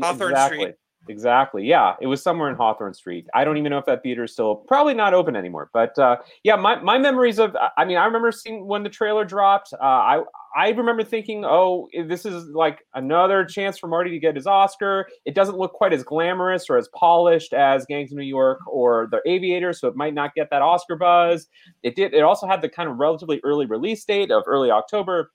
Hawthorne 0.00 0.32
exactly. 0.32 0.58
Street. 0.58 0.74
Exactly. 1.08 1.64
Yeah, 1.64 1.94
it 2.00 2.06
was 2.06 2.22
somewhere 2.22 2.48
in 2.48 2.56
Hawthorne 2.56 2.94
Street. 2.94 3.26
I 3.34 3.44
don't 3.44 3.58
even 3.58 3.70
know 3.70 3.78
if 3.78 3.84
that 3.86 4.02
theater 4.02 4.24
is 4.24 4.32
still 4.32 4.56
probably 4.56 4.94
not 4.94 5.12
open 5.12 5.36
anymore. 5.36 5.68
But 5.72 5.98
uh, 5.98 6.16
yeah, 6.42 6.56
my, 6.56 6.80
my 6.80 6.98
memories 6.98 7.38
of 7.38 7.56
I 7.76 7.84
mean, 7.84 7.96
I 7.96 8.04
remember 8.06 8.32
seeing 8.32 8.66
when 8.66 8.82
the 8.82 8.88
trailer 8.88 9.24
dropped. 9.24 9.72
Uh, 9.74 9.84
I 9.84 10.22
I 10.56 10.70
remember 10.70 11.02
thinking, 11.02 11.44
oh, 11.44 11.88
this 12.06 12.24
is 12.24 12.46
like 12.48 12.86
another 12.94 13.44
chance 13.44 13.76
for 13.76 13.88
Marty 13.88 14.10
to 14.10 14.18
get 14.18 14.36
his 14.36 14.46
Oscar. 14.46 15.08
It 15.24 15.34
doesn't 15.34 15.58
look 15.58 15.72
quite 15.72 15.92
as 15.92 16.04
glamorous 16.04 16.70
or 16.70 16.78
as 16.78 16.88
polished 16.94 17.52
as 17.52 17.84
Gangs 17.86 18.12
of 18.12 18.18
New 18.18 18.24
York 18.24 18.60
or 18.66 19.08
The 19.10 19.20
Aviator, 19.26 19.72
so 19.72 19.88
it 19.88 19.96
might 19.96 20.14
not 20.14 20.34
get 20.34 20.48
that 20.50 20.62
Oscar 20.62 20.96
buzz. 20.96 21.48
It 21.82 21.96
did. 21.96 22.14
It 22.14 22.22
also 22.22 22.46
had 22.46 22.62
the 22.62 22.68
kind 22.68 22.88
of 22.88 22.96
relatively 22.96 23.40
early 23.44 23.66
release 23.66 24.04
date 24.04 24.30
of 24.30 24.44
early 24.46 24.70
October 24.70 25.30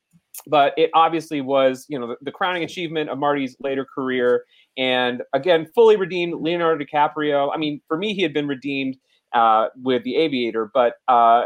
but 0.47 0.73
it 0.77 0.89
obviously 0.93 1.41
was 1.41 1.85
you 1.89 1.99
know 1.99 2.07
the, 2.07 2.15
the, 2.21 2.31
crowning 2.31 2.63
achievement 2.63 3.09
of 3.09 3.17
marty's 3.17 3.55
later 3.59 3.85
career 3.85 4.45
and 4.79 5.21
again 5.33 5.67
fully 5.75 5.95
redeemed 5.95 6.41
leonardo 6.41 6.83
dicaprio 6.83 7.51
i 7.53 7.57
mean 7.57 7.79
for 7.87 7.97
me 7.97 8.13
he 8.13 8.23
had 8.23 8.33
been 8.33 8.47
redeemed 8.47 8.97
uh, 9.33 9.67
with 9.83 10.03
the 10.05 10.15
aviator 10.15 10.71
but 10.73 10.95
uh, 11.07 11.43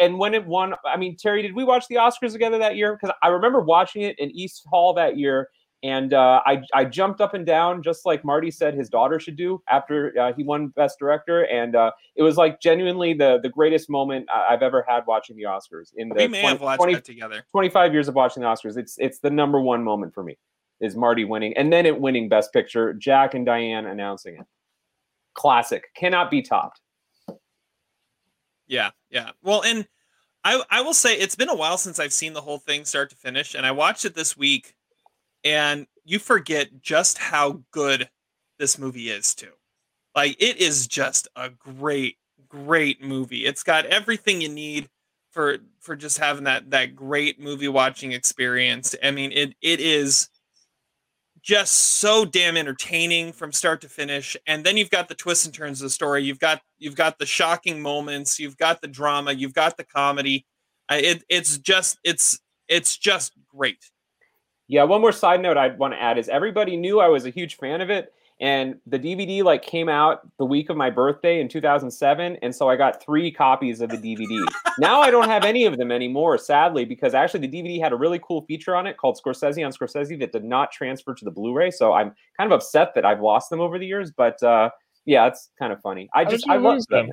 and 0.00 0.18
when 0.18 0.32
it 0.32 0.46
won 0.46 0.72
i 0.86 0.96
mean 0.96 1.14
terry 1.16 1.42
did 1.42 1.54
we 1.54 1.64
watch 1.64 1.86
the 1.88 1.96
oscars 1.96 2.32
together 2.32 2.56
that 2.56 2.76
year 2.76 2.96
because 2.96 3.14
i 3.22 3.28
remember 3.28 3.60
watching 3.60 4.00
it 4.00 4.18
in 4.18 4.30
east 4.30 4.62
hall 4.70 4.94
that 4.94 5.18
year 5.18 5.50
and 5.82 6.14
uh, 6.14 6.40
I, 6.46 6.62
I 6.74 6.86
jumped 6.86 7.20
up 7.20 7.34
and 7.34 7.44
down 7.44 7.82
just 7.82 8.06
like 8.06 8.24
Marty 8.24 8.50
said 8.50 8.72
his 8.72 8.88
daughter 8.88 9.20
should 9.20 9.36
do 9.36 9.62
after 9.68 10.18
uh, 10.18 10.32
he 10.32 10.42
won 10.42 10.68
Best 10.68 10.98
Director, 10.98 11.42
and 11.42 11.76
uh, 11.76 11.90
it 12.16 12.22
was 12.22 12.38
like 12.38 12.62
genuinely 12.62 13.12
the 13.12 13.40
the 13.42 13.50
greatest 13.50 13.90
moment 13.90 14.26
I've 14.34 14.62
ever 14.62 14.84
had 14.88 15.04
watching 15.06 15.36
the 15.36 15.42
Oscars. 15.42 15.92
In 15.94 16.08
the 16.08 16.14
we 16.14 16.28
may 16.28 16.40
20, 16.40 16.46
have 16.46 16.60
watched 16.62 16.78
20, 16.78 16.94
that 16.94 17.04
together. 17.04 17.44
Twenty 17.52 17.68
five 17.68 17.92
years 17.92 18.08
of 18.08 18.14
watching 18.14 18.42
the 18.42 18.48
Oscars, 18.48 18.78
it's 18.78 18.96
it's 18.98 19.18
the 19.18 19.28
number 19.28 19.60
one 19.60 19.84
moment 19.84 20.14
for 20.14 20.24
me 20.24 20.38
is 20.80 20.96
Marty 20.96 21.24
winning, 21.24 21.56
and 21.56 21.72
then 21.72 21.86
it 21.86 22.00
winning 22.00 22.28
Best 22.28 22.52
Picture, 22.52 22.92
Jack 22.94 23.34
and 23.34 23.46
Diane 23.46 23.86
announcing 23.86 24.36
it. 24.36 24.46
Classic, 25.34 25.84
cannot 25.94 26.30
be 26.30 26.42
topped. 26.42 26.80
Yeah, 28.66 28.90
yeah. 29.10 29.30
Well, 29.42 29.62
and 29.62 29.86
I 30.44 30.62
I 30.70 30.80
will 30.82 30.94
say 30.94 31.14
it's 31.16 31.36
been 31.36 31.48
a 31.48 31.54
while 31.54 31.78
since 31.78 31.98
I've 31.98 32.12
seen 32.12 32.32
the 32.32 32.40
whole 32.40 32.58
thing 32.58 32.84
start 32.84 33.10
to 33.10 33.16
finish, 33.16 33.54
and 33.54 33.64
I 33.64 33.72
watched 33.72 34.04
it 34.04 34.14
this 34.14 34.36
week 34.36 34.74
and 35.46 35.86
you 36.04 36.18
forget 36.18 36.82
just 36.82 37.18
how 37.18 37.62
good 37.70 38.10
this 38.58 38.78
movie 38.78 39.10
is 39.10 39.34
too. 39.34 39.52
Like 40.14 40.36
it 40.42 40.56
is 40.56 40.88
just 40.88 41.28
a 41.36 41.50
great, 41.50 42.16
great 42.48 43.02
movie. 43.02 43.46
It's 43.46 43.62
got 43.62 43.86
everything 43.86 44.40
you 44.40 44.48
need 44.48 44.88
for 45.30 45.58
for 45.80 45.94
just 45.94 46.18
having 46.18 46.44
that 46.44 46.70
that 46.70 46.96
great 46.96 47.38
movie 47.38 47.68
watching 47.68 48.12
experience. 48.12 48.96
I 49.02 49.12
mean, 49.12 49.30
it 49.30 49.54
it 49.62 49.78
is 49.78 50.28
just 51.46 51.72
so 51.72 52.24
damn 52.24 52.56
entertaining 52.56 53.32
from 53.32 53.52
start 53.52 53.80
to 53.80 53.88
finish. 53.88 54.36
And 54.48 54.64
then 54.64 54.76
you've 54.76 54.90
got 54.90 55.08
the 55.08 55.14
twists 55.14 55.44
and 55.44 55.54
turns 55.54 55.80
of 55.80 55.86
the 55.86 55.90
story. 55.90 56.24
You've 56.24 56.40
got 56.40 56.60
you've 56.76 56.96
got 56.96 57.20
the 57.20 57.26
shocking 57.26 57.80
moments. 57.80 58.40
You've 58.40 58.56
got 58.56 58.80
the 58.80 58.88
drama. 58.88 59.30
You've 59.30 59.54
got 59.54 59.76
the 59.76 59.84
comedy. 59.84 60.44
It, 60.90 61.22
it's 61.28 61.58
just 61.58 61.98
it's 62.02 62.40
it's 62.66 62.98
just 62.98 63.32
great. 63.48 63.78
Yeah, 64.66 64.82
one 64.82 65.00
more 65.00 65.12
side 65.12 65.40
note 65.40 65.56
I'd 65.56 65.78
want 65.78 65.94
to 65.94 66.02
add 66.02 66.18
is 66.18 66.28
everybody 66.28 66.76
knew 66.76 66.98
I 66.98 67.06
was 67.06 67.26
a 67.26 67.30
huge 67.30 67.56
fan 67.56 67.80
of 67.80 67.90
it, 67.90 68.12
and 68.40 68.76
the 68.86 68.98
DVD 68.98 69.42
like 69.42 69.62
came 69.62 69.88
out 69.88 70.20
the 70.38 70.44
week 70.44 70.68
of 70.68 70.76
my 70.76 70.90
birthday 70.90 71.40
in 71.40 71.48
2007, 71.48 72.36
and 72.42 72.54
so 72.54 72.68
I 72.68 72.76
got 72.76 73.02
three 73.02 73.30
copies 73.30 73.80
of 73.80 73.88
the 73.88 73.96
DVD. 73.96 74.46
now 74.78 75.00
I 75.00 75.10
don't 75.10 75.28
have 75.28 75.44
any 75.44 75.64
of 75.64 75.78
them 75.78 75.90
anymore, 75.90 76.36
sadly, 76.36 76.84
because 76.84 77.14
actually 77.14 77.46
the 77.46 77.62
DVD 77.62 77.80
had 77.80 77.92
a 77.92 77.96
really 77.96 78.20
cool 78.22 78.42
feature 78.42 78.76
on 78.76 78.86
it 78.86 78.98
called 78.98 79.18
Scorsese 79.24 79.64
on 79.64 79.72
Scorsese 79.72 80.18
that 80.20 80.32
did 80.32 80.44
not 80.44 80.70
transfer 80.70 81.14
to 81.14 81.24
the 81.24 81.30
Blu-ray. 81.30 81.70
So 81.70 81.94
I'm 81.94 82.14
kind 82.36 82.52
of 82.52 82.56
upset 82.56 82.94
that 82.94 83.06
I've 83.06 83.22
lost 83.22 83.48
them 83.48 83.60
over 83.60 83.78
the 83.78 83.86
years, 83.86 84.10
but 84.10 84.42
uh, 84.42 84.68
yeah, 85.06 85.26
it's 85.26 85.50
kind 85.58 85.72
of 85.72 85.80
funny. 85.80 86.10
I 86.12 86.26
just 86.26 86.46
I 86.48 86.56
love 86.56 86.82
them. 86.90 87.10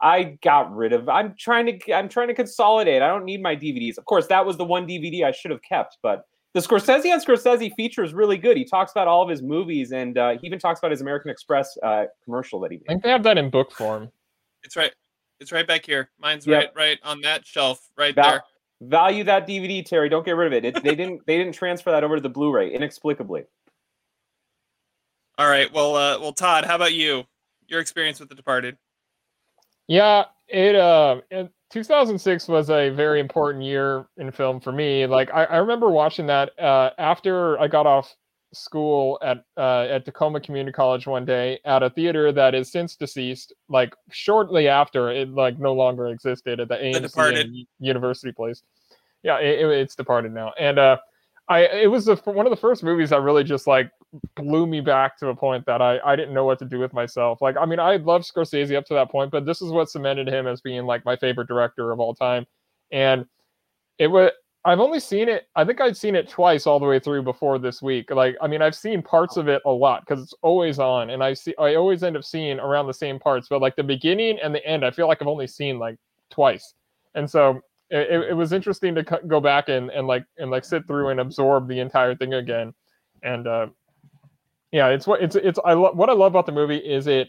I 0.00 0.38
got 0.42 0.74
rid 0.74 0.92
of. 0.92 1.08
I'm 1.08 1.34
trying 1.36 1.66
to. 1.66 1.92
I'm 1.92 2.08
trying 2.08 2.28
to 2.28 2.34
consolidate. 2.34 3.02
I 3.02 3.08
don't 3.08 3.24
need 3.24 3.42
my 3.42 3.56
DVDs. 3.56 3.98
Of 3.98 4.04
course, 4.04 4.26
that 4.28 4.44
was 4.44 4.56
the 4.56 4.64
one 4.64 4.86
DVD 4.86 5.24
I 5.24 5.32
should 5.32 5.50
have 5.50 5.62
kept, 5.62 5.98
but 6.02 6.26
the 6.54 6.60
Scorsese 6.60 7.12
on 7.12 7.20
Scorsese 7.20 7.74
feature 7.74 8.04
is 8.04 8.14
really 8.14 8.38
good. 8.38 8.56
He 8.56 8.64
talks 8.64 8.92
about 8.92 9.08
all 9.08 9.22
of 9.22 9.28
his 9.28 9.42
movies, 9.42 9.90
and 9.90 10.16
uh, 10.16 10.38
he 10.38 10.46
even 10.46 10.60
talks 10.60 10.78
about 10.78 10.92
his 10.92 11.00
American 11.00 11.30
Express 11.30 11.76
uh, 11.82 12.04
commercial 12.24 12.60
that 12.60 12.70
he 12.70 12.78
made. 12.78 12.84
I 12.88 12.92
think 12.92 13.02
they 13.02 13.10
have 13.10 13.24
that 13.24 13.36
in 13.36 13.50
book 13.50 13.72
form. 13.72 14.10
It's 14.62 14.76
right. 14.76 14.92
It's 15.40 15.50
right 15.50 15.66
back 15.66 15.84
here. 15.84 16.10
Mine's 16.20 16.46
yep. 16.46 16.72
right, 16.76 16.76
right 16.76 16.98
on 17.02 17.20
that 17.22 17.44
shelf, 17.44 17.80
right 17.98 18.14
Val- 18.14 18.30
there. 18.30 18.42
Value 18.82 19.24
that 19.24 19.48
DVD, 19.48 19.84
Terry. 19.84 20.08
Don't 20.08 20.24
get 20.24 20.36
rid 20.36 20.46
of 20.46 20.52
it. 20.52 20.64
it. 20.64 20.82
They 20.82 20.94
didn't. 20.94 21.22
They 21.26 21.38
didn't 21.38 21.54
transfer 21.54 21.90
that 21.90 22.04
over 22.04 22.16
to 22.16 22.22
the 22.22 22.28
Blu-ray 22.28 22.72
inexplicably. 22.72 23.42
All 25.36 25.48
right. 25.48 25.72
Well, 25.72 25.96
uh, 25.96 26.20
well, 26.20 26.32
Todd, 26.32 26.64
how 26.64 26.76
about 26.76 26.92
you? 26.92 27.24
Your 27.66 27.80
experience 27.80 28.20
with 28.20 28.28
The 28.28 28.34
Departed? 28.36 28.76
Yeah, 29.88 30.26
it 30.48 30.76
uh, 30.76 31.20
it, 31.30 31.50
2006 31.70 32.48
was 32.48 32.70
a 32.70 32.90
very 32.90 33.20
important 33.20 33.64
year 33.64 34.06
in 34.16 34.30
film 34.30 34.60
for 34.60 34.72
me. 34.72 35.06
Like 35.06 35.30
I, 35.32 35.44
I 35.44 35.56
remember 35.56 35.90
watching 35.90 36.26
that 36.26 36.58
uh, 36.58 36.90
after 36.98 37.58
I 37.58 37.68
got 37.68 37.86
off 37.86 38.14
school 38.54 39.18
at 39.22 39.44
uh, 39.56 39.82
at 39.90 40.04
Tacoma 40.04 40.40
Community 40.40 40.72
College 40.72 41.06
one 41.06 41.24
day 41.24 41.58
at 41.64 41.82
a 41.82 41.90
theater 41.90 42.32
that 42.32 42.54
is 42.54 42.70
since 42.70 42.96
deceased. 42.96 43.52
Like 43.68 43.94
shortly 44.10 44.68
after 44.68 45.10
it 45.10 45.30
like 45.30 45.58
no 45.58 45.74
longer 45.74 46.06
existed 46.08 46.60
at 46.60 46.68
the 46.68 46.76
AMC 46.76 47.66
University 47.80 48.32
Place. 48.32 48.62
Yeah, 49.22 49.38
it, 49.38 49.60
it, 49.60 49.70
it's 49.70 49.94
departed 49.94 50.32
now, 50.32 50.52
and 50.58 50.78
uh, 50.78 50.98
I 51.48 51.60
it 51.66 51.90
was 51.90 52.06
the, 52.06 52.16
one 52.16 52.46
of 52.46 52.50
the 52.50 52.56
first 52.56 52.82
movies 52.82 53.12
I 53.12 53.16
really 53.16 53.44
just 53.44 53.66
like 53.66 53.90
blew 54.36 54.66
me 54.66 54.80
back 54.80 55.18
to 55.18 55.28
a 55.28 55.36
point 55.36 55.66
that 55.66 55.82
I 55.82 55.98
I 56.04 56.16
didn't 56.16 56.34
know 56.34 56.44
what 56.44 56.58
to 56.60 56.64
do 56.64 56.78
with 56.78 56.92
myself. 56.92 57.42
Like 57.42 57.56
I 57.58 57.66
mean 57.66 57.80
I 57.80 57.96
loved 57.96 58.24
Scorsese 58.24 58.76
up 58.76 58.86
to 58.86 58.94
that 58.94 59.10
point, 59.10 59.30
but 59.30 59.44
this 59.46 59.62
is 59.62 59.70
what 59.70 59.90
cemented 59.90 60.28
him 60.28 60.46
as 60.46 60.60
being 60.60 60.84
like 60.84 61.04
my 61.04 61.16
favorite 61.16 61.48
director 61.48 61.92
of 61.92 62.00
all 62.00 62.14
time, 62.14 62.46
and 62.92 63.26
it 63.98 64.08
was 64.08 64.30
I've 64.66 64.80
only 64.80 65.00
seen 65.00 65.28
it. 65.28 65.46
I 65.56 65.64
think 65.64 65.80
I'd 65.80 65.96
seen 65.96 66.14
it 66.14 66.28
twice 66.28 66.66
all 66.66 66.80
the 66.80 66.86
way 66.86 66.98
through 66.98 67.22
before 67.22 67.58
this 67.58 67.82
week. 67.82 68.10
Like, 68.10 68.34
I 68.40 68.46
mean, 68.46 68.62
I've 68.62 68.74
seen 68.74 69.02
parts 69.02 69.36
of 69.36 69.46
it 69.46 69.60
a 69.66 69.70
lot 69.70 70.06
because 70.06 70.22
it's 70.22 70.34
always 70.40 70.78
on, 70.78 71.10
and 71.10 71.22
I 71.22 71.34
see 71.34 71.54
I 71.58 71.74
always 71.74 72.02
end 72.02 72.16
up 72.16 72.24
seeing 72.24 72.58
around 72.58 72.86
the 72.86 72.94
same 72.94 73.18
parts. 73.18 73.48
But 73.48 73.60
like 73.60 73.76
the 73.76 73.82
beginning 73.82 74.38
and 74.42 74.54
the 74.54 74.66
end, 74.66 74.84
I 74.84 74.90
feel 74.90 75.06
like 75.06 75.20
I've 75.20 75.28
only 75.28 75.46
seen 75.46 75.78
like 75.78 75.96
twice, 76.30 76.74
and 77.14 77.30
so 77.30 77.60
it, 77.90 78.30
it 78.30 78.34
was 78.34 78.52
interesting 78.54 78.94
to 78.94 79.02
go 79.26 79.38
back 79.38 79.68
and 79.68 79.90
and 79.90 80.06
like 80.06 80.24
and 80.38 80.50
like 80.50 80.64
sit 80.64 80.86
through 80.86 81.10
and 81.10 81.20
absorb 81.20 81.68
the 81.68 81.80
entire 81.80 82.14
thing 82.14 82.32
again, 82.32 82.72
and 83.22 83.46
uh, 83.46 83.66
yeah, 84.74 84.88
it's 84.88 85.06
what 85.06 85.22
it's 85.22 85.36
it's 85.36 85.60
I 85.64 85.74
love 85.74 85.96
what 85.96 86.10
I 86.10 86.14
love 86.14 86.32
about 86.32 86.46
the 86.46 86.52
movie 86.52 86.78
is 86.78 87.06
it 87.06 87.28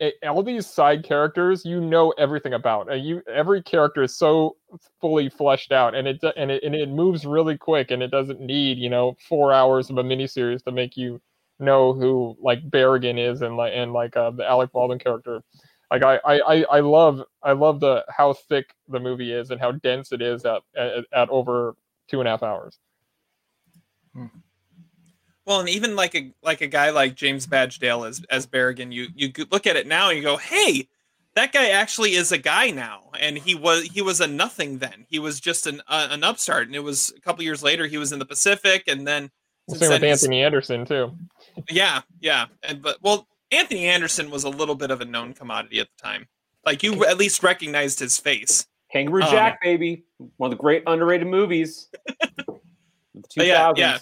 it, 0.00 0.14
all 0.28 0.42
these 0.42 0.66
side 0.66 1.04
characters 1.04 1.64
you 1.64 1.80
know 1.80 2.10
everything 2.18 2.52
about. 2.52 2.88
You 3.00 3.22
every 3.32 3.62
character 3.62 4.02
is 4.02 4.16
so 4.16 4.56
fully 5.00 5.28
fleshed 5.28 5.70
out, 5.70 5.94
and 5.94 6.08
it 6.08 6.20
and 6.36 6.50
it 6.50 6.64
and 6.64 6.74
it 6.74 6.88
moves 6.88 7.24
really 7.24 7.56
quick, 7.56 7.92
and 7.92 8.02
it 8.02 8.10
doesn't 8.10 8.40
need 8.40 8.76
you 8.76 8.90
know 8.90 9.16
four 9.28 9.52
hours 9.52 9.88
of 9.88 9.98
a 9.98 10.02
miniseries 10.02 10.64
to 10.64 10.72
make 10.72 10.96
you 10.96 11.20
know 11.60 11.92
who 11.92 12.36
like 12.40 12.68
Barrigan 12.68 13.20
is 13.20 13.40
and 13.42 13.56
like 13.56 13.72
and 13.72 13.92
like 13.92 14.16
uh, 14.16 14.32
the 14.32 14.44
Alec 14.44 14.72
Baldwin 14.72 14.98
character. 14.98 15.44
Like 15.92 16.02
I, 16.02 16.18
I 16.26 16.64
I 16.64 16.80
love 16.80 17.22
I 17.40 17.52
love 17.52 17.78
the 17.78 18.04
how 18.08 18.32
thick 18.32 18.74
the 18.88 18.98
movie 18.98 19.32
is 19.32 19.52
and 19.52 19.60
how 19.60 19.70
dense 19.70 20.10
it 20.10 20.22
is 20.22 20.44
at 20.44 20.62
at, 20.76 21.04
at 21.12 21.28
over 21.28 21.76
two 22.08 22.18
and 22.18 22.26
a 22.26 22.32
half 22.32 22.42
hours. 22.42 22.80
Hmm. 24.12 24.26
Well, 25.46 25.60
and 25.60 25.68
even 25.68 25.96
like 25.96 26.14
a 26.14 26.32
like 26.42 26.60
a 26.60 26.66
guy 26.66 26.90
like 26.90 27.14
James 27.14 27.46
Badge 27.46 27.78
Dale 27.78 28.04
as 28.04 28.22
as 28.30 28.46
Barrigan, 28.46 28.92
you 28.92 29.08
you 29.14 29.32
look 29.50 29.66
at 29.66 29.76
it 29.76 29.86
now 29.86 30.08
and 30.08 30.16
you 30.16 30.22
go, 30.22 30.36
hey, 30.36 30.88
that 31.34 31.52
guy 31.52 31.70
actually 31.70 32.14
is 32.14 32.32
a 32.32 32.38
guy 32.38 32.70
now, 32.70 33.10
and 33.18 33.38
he 33.38 33.54
was 33.54 33.84
he 33.84 34.02
was 34.02 34.20
a 34.20 34.26
nothing 34.26 34.78
then. 34.78 35.06
He 35.08 35.18
was 35.18 35.40
just 35.40 35.66
an 35.66 35.80
uh, 35.88 36.08
an 36.10 36.24
upstart, 36.24 36.66
and 36.66 36.76
it 36.76 36.80
was 36.80 37.12
a 37.16 37.20
couple 37.20 37.42
years 37.42 37.62
later 37.62 37.86
he 37.86 37.98
was 37.98 38.12
in 38.12 38.18
the 38.18 38.26
Pacific, 38.26 38.84
and 38.86 39.06
then 39.06 39.30
same 39.68 39.90
with 39.90 40.02
Anthony 40.02 40.42
Anderson 40.42 40.84
too. 40.84 41.16
Yeah, 41.70 42.02
yeah, 42.20 42.46
and 42.62 42.82
but 42.82 42.98
well, 43.00 43.26
Anthony 43.50 43.86
Anderson 43.86 44.30
was 44.30 44.44
a 44.44 44.50
little 44.50 44.74
bit 44.74 44.90
of 44.90 45.00
a 45.00 45.04
known 45.04 45.32
commodity 45.32 45.80
at 45.80 45.88
the 45.96 46.02
time. 46.02 46.26
Like 46.66 46.82
you 46.82 47.06
at 47.06 47.16
least 47.16 47.42
recognized 47.42 47.98
his 48.00 48.18
face. 48.18 48.66
Kangaroo 48.92 49.22
um, 49.22 49.30
Jack, 49.30 49.62
baby, 49.62 50.04
one 50.36 50.52
of 50.52 50.58
the 50.58 50.60
great 50.60 50.82
underrated 50.86 51.28
movies. 51.28 51.88
yeah, 53.36 53.72
yeah 53.76 53.98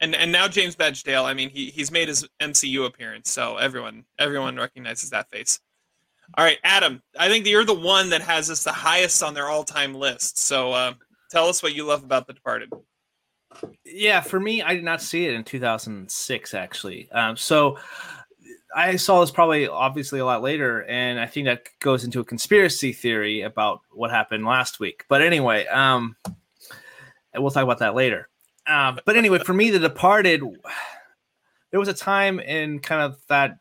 and 0.00 0.14
and 0.14 0.30
now 0.30 0.48
James 0.48 0.76
Badge 0.76 1.02
Dale. 1.02 1.24
I 1.24 1.34
mean, 1.34 1.50
he 1.50 1.70
he's 1.70 1.90
made 1.90 2.08
his 2.08 2.26
MCU 2.40 2.86
appearance, 2.86 3.30
so 3.30 3.56
everyone 3.56 4.04
everyone 4.18 4.56
recognizes 4.56 5.10
that 5.10 5.30
face. 5.30 5.60
All 6.36 6.44
right, 6.44 6.58
Adam. 6.64 7.02
I 7.18 7.28
think 7.28 7.46
you're 7.46 7.64
the 7.64 7.74
one 7.74 8.10
that 8.10 8.20
has 8.22 8.48
this 8.48 8.64
the 8.64 8.72
highest 8.72 9.22
on 9.22 9.34
their 9.34 9.48
all-time 9.48 9.94
list. 9.94 10.38
So 10.38 10.72
uh, 10.72 10.94
tell 11.30 11.48
us 11.48 11.62
what 11.62 11.74
you 11.74 11.84
love 11.84 12.02
about 12.02 12.26
The 12.26 12.32
Departed. 12.32 12.70
Yeah, 13.84 14.20
for 14.20 14.40
me, 14.40 14.62
I 14.62 14.74
did 14.74 14.84
not 14.84 15.00
see 15.00 15.26
it 15.26 15.34
in 15.34 15.44
2006 15.44 16.54
actually. 16.54 17.10
Um, 17.12 17.36
so 17.36 17.78
I 18.74 18.96
saw 18.96 19.20
this 19.20 19.30
probably 19.30 19.66
obviously 19.66 20.20
a 20.20 20.24
lot 20.24 20.42
later, 20.42 20.84
and 20.84 21.18
I 21.18 21.26
think 21.26 21.46
that 21.46 21.68
goes 21.80 22.04
into 22.04 22.20
a 22.20 22.24
conspiracy 22.24 22.92
theory 22.92 23.42
about 23.42 23.80
what 23.90 24.10
happened 24.10 24.44
last 24.44 24.80
week. 24.80 25.04
But 25.08 25.22
anyway, 25.22 25.66
um, 25.68 26.16
we'll 27.34 27.50
talk 27.50 27.62
about 27.62 27.78
that 27.78 27.94
later. 27.94 28.28
Um, 28.66 28.98
but 29.04 29.16
anyway, 29.16 29.38
for 29.38 29.54
me, 29.54 29.70
The 29.70 29.78
Departed, 29.78 30.42
there 31.70 31.80
was 31.80 31.88
a 31.88 31.94
time 31.94 32.40
in 32.40 32.80
kind 32.80 33.02
of 33.02 33.18
that 33.28 33.58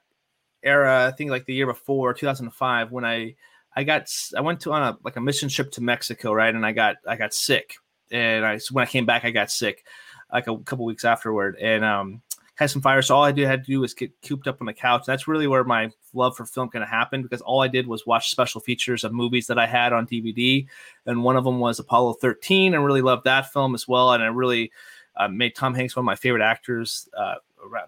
era, 0.64 1.08
I 1.08 1.12
think 1.12 1.30
like 1.30 1.46
the 1.46 1.54
year 1.54 1.68
before, 1.68 2.14
2005, 2.14 2.92
when 2.92 3.06
I 3.06 3.36
I 3.76 3.84
got 3.84 4.10
I 4.36 4.42
went 4.42 4.62
to 4.62 4.72
on 4.72 4.82
a 4.82 4.98
like 5.04 5.18
a 5.18 5.22
mission 5.22 5.50
trip 5.50 5.72
to 5.74 5.82
Mexico, 5.82 6.32
right? 6.32 6.54
And 6.54 6.66
I 6.66 6.72
got 6.72 6.96
I 7.06 7.16
got 7.18 7.34
sick, 7.34 7.76
and 8.12 8.46
I 8.46 8.58
so 8.58 8.74
when 8.74 8.84
I 8.84 8.90
came 8.90 9.06
back, 9.06 9.26
I 9.26 9.32
got 9.32 9.52
sick 9.52 9.86
like 10.32 10.48
a 10.48 10.58
couple 10.60 10.86
weeks 10.86 11.06
afterward, 11.06 11.58
and 11.60 11.84
um 11.84 12.22
had 12.56 12.70
some 12.70 12.82
fire. 12.82 13.02
So 13.02 13.18
all 13.18 13.24
I 13.24 13.34
did 13.34 13.48
had 13.48 13.66
to 13.66 13.72
do 13.72 13.82
was 13.82 13.94
get 13.94 14.14
cooped 14.22 14.48
up 14.48 14.62
on 14.62 14.68
the 14.68 14.74
couch. 14.74 15.04
That's 15.06 15.28
really 15.28 15.46
where 15.46 15.66
my 15.66 15.92
love 16.14 16.38
for 16.38 16.46
film 16.46 16.70
kind 16.70 16.84
of 16.84 16.90
happened 16.90 17.24
because 17.24 17.42
all 17.42 17.62
I 17.62 17.68
did 17.68 17.86
was 17.86 18.08
watch 18.08 18.32
special 18.32 18.62
features 18.62 19.04
of 19.04 19.12
movies 19.12 19.48
that 19.48 19.60
I 19.60 19.68
had 19.68 19.92
on 19.92 20.08
DVD, 20.08 20.66
and 21.06 21.24
one 21.24 21.36
of 21.36 21.44
them 21.44 21.60
was 21.60 21.80
Apollo 21.80 22.14
13. 22.22 22.74
and 22.74 22.86
really 22.86 23.02
loved 23.02 23.26
that 23.26 23.52
film 23.52 23.76
as 23.76 23.90
well, 23.90 24.14
and 24.14 24.24
I 24.24 24.28
really 24.28 24.72
uh, 25.18 25.28
made 25.28 25.56
Tom 25.56 25.74
Hanks 25.74 25.96
one 25.96 26.04
of 26.04 26.06
my 26.06 26.16
favorite 26.16 26.44
actors 26.44 27.08
uh, 27.18 27.36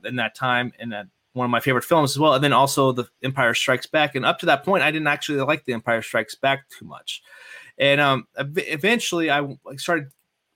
in 0.05 0.15
that 0.17 0.36
time, 0.36 0.71
and 0.80 0.91
that 0.91 1.07
one 1.34 1.45
of 1.45 1.51
my 1.51 1.59
favorite 1.59 1.84
films 1.84 2.11
as 2.11 2.19
well. 2.19 2.34
And 2.34 2.43
then 2.43 2.53
also 2.53 2.91
The 2.91 3.07
Empire 3.23 3.53
Strikes 3.53 3.86
Back. 3.86 4.15
And 4.15 4.25
up 4.25 4.39
to 4.39 4.45
that 4.47 4.63
point, 4.63 4.84
I 4.84 4.91
didn't 4.91 5.07
actually 5.07 5.39
like 5.41 5.65
The 5.65 5.73
Empire 5.73 6.01
Strikes 6.01 6.36
Back 6.36 6.67
too 6.69 6.86
much. 6.86 7.21
And 7.78 8.01
um, 8.01 8.28
eventually, 8.36 9.30
I 9.30 9.47
started 9.75 10.09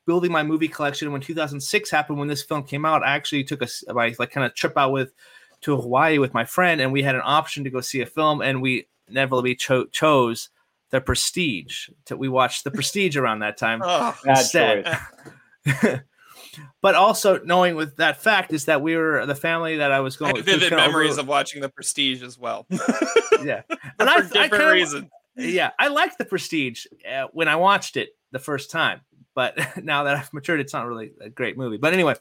building 0.07 0.31
my 0.31 0.43
movie 0.43 0.67
collection. 0.67 1.11
When 1.11 1.21
2006 1.21 1.89
happened, 1.89 2.17
when 2.17 2.27
this 2.27 2.41
film 2.41 2.63
came 2.63 2.85
out, 2.85 3.03
I 3.03 3.15
actually 3.15 3.43
took 3.43 3.61
a 3.61 3.67
my 3.93 4.15
like 4.17 4.31
kind 4.31 4.45
of 4.45 4.55
trip 4.55 4.77
out 4.77 4.91
with 4.91 5.13
to 5.61 5.77
Hawaii 5.79 6.17
with 6.17 6.33
my 6.33 6.43
friend, 6.43 6.81
and 6.81 6.91
we 6.91 7.03
had 7.03 7.15
an 7.15 7.21
option 7.23 7.63
to 7.63 7.69
go 7.69 7.81
see 7.81 8.01
a 8.01 8.05
film, 8.07 8.41
and 8.41 8.61
we 8.61 8.87
inevitably 9.07 9.55
cho- 9.55 9.85
chose 9.85 10.49
The 10.89 10.99
Prestige. 10.99 11.89
To, 12.05 12.17
we 12.17 12.27
watched 12.27 12.63
The 12.63 12.71
Prestige 12.71 13.15
around 13.15 13.39
that 13.39 13.57
time 13.57 13.81
oh, 13.85 14.17
instead. 14.25 14.97
but 16.81 16.95
also 16.95 17.39
knowing 17.43 17.75
with 17.75 17.97
that 17.97 18.21
fact 18.21 18.53
is 18.53 18.65
that 18.65 18.81
we 18.81 18.95
were 18.95 19.25
the 19.25 19.35
family 19.35 19.77
that 19.77 19.91
I 19.91 19.99
was 19.99 20.17
going. 20.17 20.37
I 20.37 20.41
vivid 20.41 20.71
memories 20.71 21.13
over... 21.13 21.21
of 21.21 21.27
watching 21.27 21.61
The 21.61 21.69
Prestige 21.69 22.23
as 22.23 22.37
well. 22.37 22.65
yeah, 23.43 23.61
and 23.99 24.09
I, 24.09 24.21
for 24.21 24.33
different 24.33 24.63
I 24.63 24.71
reasons. 24.71 25.09
Yeah, 25.35 25.71
I 25.79 25.87
liked 25.87 26.17
The 26.17 26.25
Prestige 26.25 26.85
uh, 27.09 27.27
when 27.31 27.47
I 27.47 27.55
watched 27.55 27.97
it 27.97 28.15
the 28.31 28.39
first 28.39 28.69
time, 28.69 29.01
but 29.33 29.57
now 29.83 30.03
that 30.03 30.15
I've 30.15 30.33
matured, 30.33 30.59
it's 30.59 30.73
not 30.73 30.87
really 30.87 31.11
a 31.21 31.29
great 31.29 31.57
movie. 31.57 31.77
But 31.77 31.93
anyway, 31.93 32.15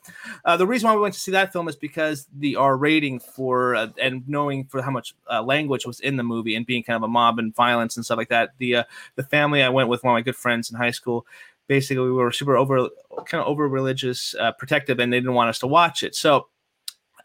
uh, 0.45 0.57
the 0.57 0.67
reason 0.67 0.89
why 0.89 0.95
we 0.95 1.01
went 1.01 1.15
to 1.15 1.21
see 1.21 1.33
that 1.33 1.53
film 1.53 1.69
is 1.69 1.77
because 1.77 2.27
the 2.37 2.57
R 2.57 2.77
rating 2.77 3.21
for 3.21 3.75
uh, 3.75 3.89
and 4.01 4.27
knowing 4.29 4.67
for 4.67 4.83
how 4.83 4.91
much 4.91 5.15
uh, 5.31 5.43
language 5.43 5.87
was 5.87 6.01
in 6.01 6.17
the 6.17 6.23
movie 6.23 6.55
and 6.55 6.65
being 6.65 6.83
kind 6.83 6.97
of 6.97 7.03
a 7.03 7.09
mob 7.09 7.39
and 7.39 7.55
violence 7.55 7.97
and 7.97 8.05
stuff 8.05 8.19
like 8.19 8.29
that. 8.29 8.51
The 8.59 8.77
uh, 8.77 8.85
the 9.17 9.25
family 9.25 9.63
I 9.63 9.69
went 9.69 9.89
with 9.89 10.05
one 10.05 10.13
of 10.13 10.17
my 10.17 10.23
good 10.23 10.37
friends 10.37 10.71
in 10.71 10.77
high 10.77 10.93
school 10.93 11.27
basically 11.71 12.03
we 12.03 12.11
were 12.11 12.33
super 12.33 12.57
over 12.57 12.89
kind 13.27 13.41
of 13.41 13.47
over 13.47 13.69
religious 13.69 14.35
uh, 14.41 14.51
protective 14.51 14.99
and 14.99 15.13
they 15.13 15.19
didn't 15.19 15.35
want 15.35 15.49
us 15.49 15.61
to 15.61 15.69
watch 15.69 16.03
it. 16.03 16.17
So 16.17 16.49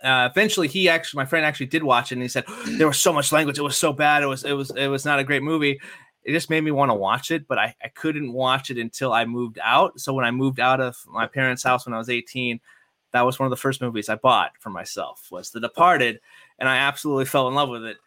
uh, 0.03 0.29
eventually 0.31 0.67
he 0.67 0.87
actually 0.87 1.17
my 1.17 1.25
friend 1.25 1.43
actually 1.43 1.65
did 1.65 1.81
watch 1.81 2.11
it 2.11 2.15
and 2.15 2.21
he 2.21 2.27
said 2.27 2.43
there 2.77 2.85
was 2.85 3.01
so 3.01 3.11
much 3.11 3.31
language. 3.31 3.57
It 3.57 3.63
was 3.63 3.75
so 3.75 3.91
bad. 3.91 4.21
It 4.21 4.27
was 4.27 4.43
it 4.43 4.53
was 4.53 4.69
it 4.69 4.85
was 4.85 5.03
not 5.03 5.17
a 5.17 5.23
great 5.23 5.41
movie. 5.41 5.81
It 6.21 6.31
just 6.31 6.51
made 6.51 6.61
me 6.61 6.69
want 6.69 6.91
to 6.91 6.95
watch 6.95 7.31
it 7.31 7.47
but 7.47 7.57
I, 7.57 7.75
I 7.83 7.87
couldn't 7.87 8.31
watch 8.31 8.69
it 8.69 8.77
until 8.77 9.13
i 9.13 9.25
moved 9.25 9.57
out. 9.63 9.99
So 9.99 10.13
when 10.13 10.25
i 10.25 10.29
moved 10.29 10.59
out 10.59 10.79
of 10.79 10.95
my 11.07 11.25
parents 11.25 11.63
house 11.63 11.87
when 11.87 11.95
i 11.95 11.97
was 11.97 12.09
18 12.09 12.59
that 13.13 13.25
was 13.25 13.39
one 13.39 13.47
of 13.47 13.51
the 13.51 13.57
first 13.57 13.81
movies 13.81 14.09
i 14.09 14.15
bought 14.15 14.51
for 14.59 14.69
myself 14.69 15.27
was 15.31 15.49
the 15.49 15.59
departed 15.59 16.19
and 16.59 16.67
i 16.67 16.77
absolutely 16.77 17.25
fell 17.25 17.47
in 17.47 17.55
love 17.55 17.69
with 17.69 17.85
it 17.85 17.97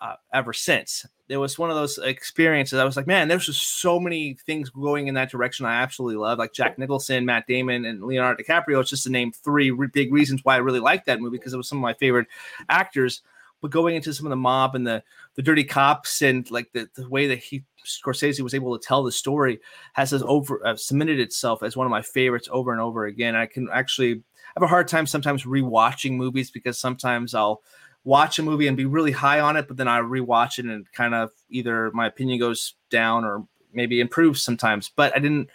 uh, 0.00 0.16
ever 0.32 0.52
since. 0.52 1.06
It 1.28 1.38
was 1.38 1.58
one 1.58 1.70
of 1.70 1.76
those 1.76 1.96
experiences. 1.98 2.78
I 2.78 2.84
was 2.84 2.96
like, 2.96 3.06
man, 3.06 3.28
there's 3.28 3.46
just 3.46 3.80
so 3.80 3.98
many 3.98 4.34
things 4.46 4.68
going 4.68 5.08
in 5.08 5.14
that 5.14 5.30
direction. 5.30 5.64
I 5.64 5.80
absolutely 5.80 6.16
love, 6.16 6.38
like 6.38 6.52
Jack 6.52 6.78
Nicholson, 6.78 7.24
Matt 7.24 7.46
Damon, 7.46 7.86
and 7.86 8.02
Leonardo 8.02 8.42
DiCaprio. 8.42 8.80
It's 8.80 8.90
just 8.90 9.04
to 9.04 9.10
name 9.10 9.32
three 9.32 9.70
re- 9.70 9.88
big 9.90 10.12
reasons 10.12 10.42
why 10.44 10.54
I 10.54 10.58
really 10.58 10.80
like 10.80 11.06
that 11.06 11.20
movie 11.20 11.38
because 11.38 11.54
it 11.54 11.56
was 11.56 11.68
some 11.68 11.78
of 11.78 11.82
my 11.82 11.94
favorite 11.94 12.28
actors. 12.68 13.22
But 13.62 13.70
going 13.70 13.96
into 13.96 14.12
some 14.12 14.26
of 14.26 14.30
the 14.30 14.36
mob 14.36 14.74
and 14.74 14.86
the 14.86 15.02
the 15.36 15.42
dirty 15.42 15.64
cops 15.64 16.20
and 16.20 16.48
like 16.50 16.70
the, 16.72 16.88
the 16.94 17.08
way 17.08 17.26
that 17.28 17.38
he 17.38 17.64
Scorsese 17.86 18.40
was 18.40 18.54
able 18.54 18.78
to 18.78 18.86
tell 18.86 19.02
the 19.02 19.12
story 19.12 19.60
has 19.94 20.10
has 20.10 20.22
over 20.22 20.64
uh, 20.66 20.76
cemented 20.76 21.20
itself 21.20 21.62
as 21.62 21.76
one 21.76 21.86
of 21.86 21.90
my 21.90 22.02
favorites 22.02 22.48
over 22.52 22.72
and 22.72 22.80
over 22.80 23.06
again. 23.06 23.34
I 23.34 23.46
can 23.46 23.68
actually 23.72 24.22
have 24.54 24.62
a 24.62 24.66
hard 24.66 24.88
time 24.88 25.06
sometimes 25.06 25.44
rewatching 25.44 26.12
movies 26.12 26.50
because 26.50 26.78
sometimes 26.78 27.34
I'll 27.34 27.62
watch 28.04 28.38
a 28.38 28.42
movie 28.42 28.66
and 28.66 28.76
be 28.76 28.84
really 28.84 29.12
high 29.12 29.40
on 29.40 29.56
it, 29.56 29.66
but 29.66 29.76
then 29.76 29.88
I 29.88 30.00
rewatch 30.00 30.58
it 30.58 30.66
and 30.66 30.90
kind 30.92 31.14
of 31.14 31.30
either 31.50 31.90
my 31.92 32.06
opinion 32.06 32.38
goes 32.38 32.74
down 32.90 33.24
or 33.24 33.46
maybe 33.72 34.00
improves 34.00 34.42
sometimes. 34.42 34.90
But 34.94 35.14
I 35.16 35.18
didn't. 35.18 35.48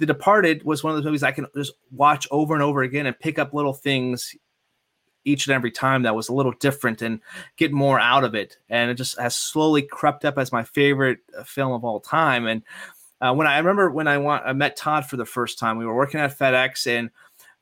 The 0.00 0.06
Departed 0.06 0.64
was 0.64 0.82
one 0.82 0.90
of 0.90 0.96
those 0.96 1.04
movies 1.04 1.22
I 1.22 1.30
can 1.30 1.46
just 1.54 1.74
watch 1.92 2.26
over 2.32 2.52
and 2.54 2.62
over 2.62 2.82
again 2.82 3.06
and 3.06 3.18
pick 3.18 3.38
up 3.38 3.54
little 3.54 3.72
things 3.72 4.34
each 5.24 5.46
and 5.46 5.54
every 5.54 5.70
time 5.70 6.02
that 6.02 6.16
was 6.16 6.28
a 6.28 6.34
little 6.34 6.52
different 6.52 7.00
and 7.00 7.20
get 7.56 7.72
more 7.72 7.98
out 7.98 8.24
of 8.24 8.34
it. 8.34 8.58
And 8.68 8.90
it 8.90 8.94
just 8.94 9.18
has 9.18 9.36
slowly 9.36 9.82
crept 9.82 10.24
up 10.24 10.36
as 10.36 10.52
my 10.52 10.64
favorite 10.64 11.18
uh, 11.38 11.44
film 11.44 11.72
of 11.72 11.84
all 11.84 12.00
time. 12.00 12.46
And 12.46 12.62
uh, 13.20 13.32
when 13.32 13.46
I, 13.46 13.54
I 13.54 13.58
remember 13.58 13.88
when 13.90 14.08
I, 14.08 14.18
want, 14.18 14.44
I 14.44 14.52
met 14.52 14.76
Todd 14.76 15.06
for 15.06 15.16
the 15.16 15.24
first 15.24 15.58
time, 15.58 15.78
we 15.78 15.86
were 15.86 15.94
working 15.94 16.20
at 16.20 16.36
FedEx 16.36 16.86
and 16.86 17.10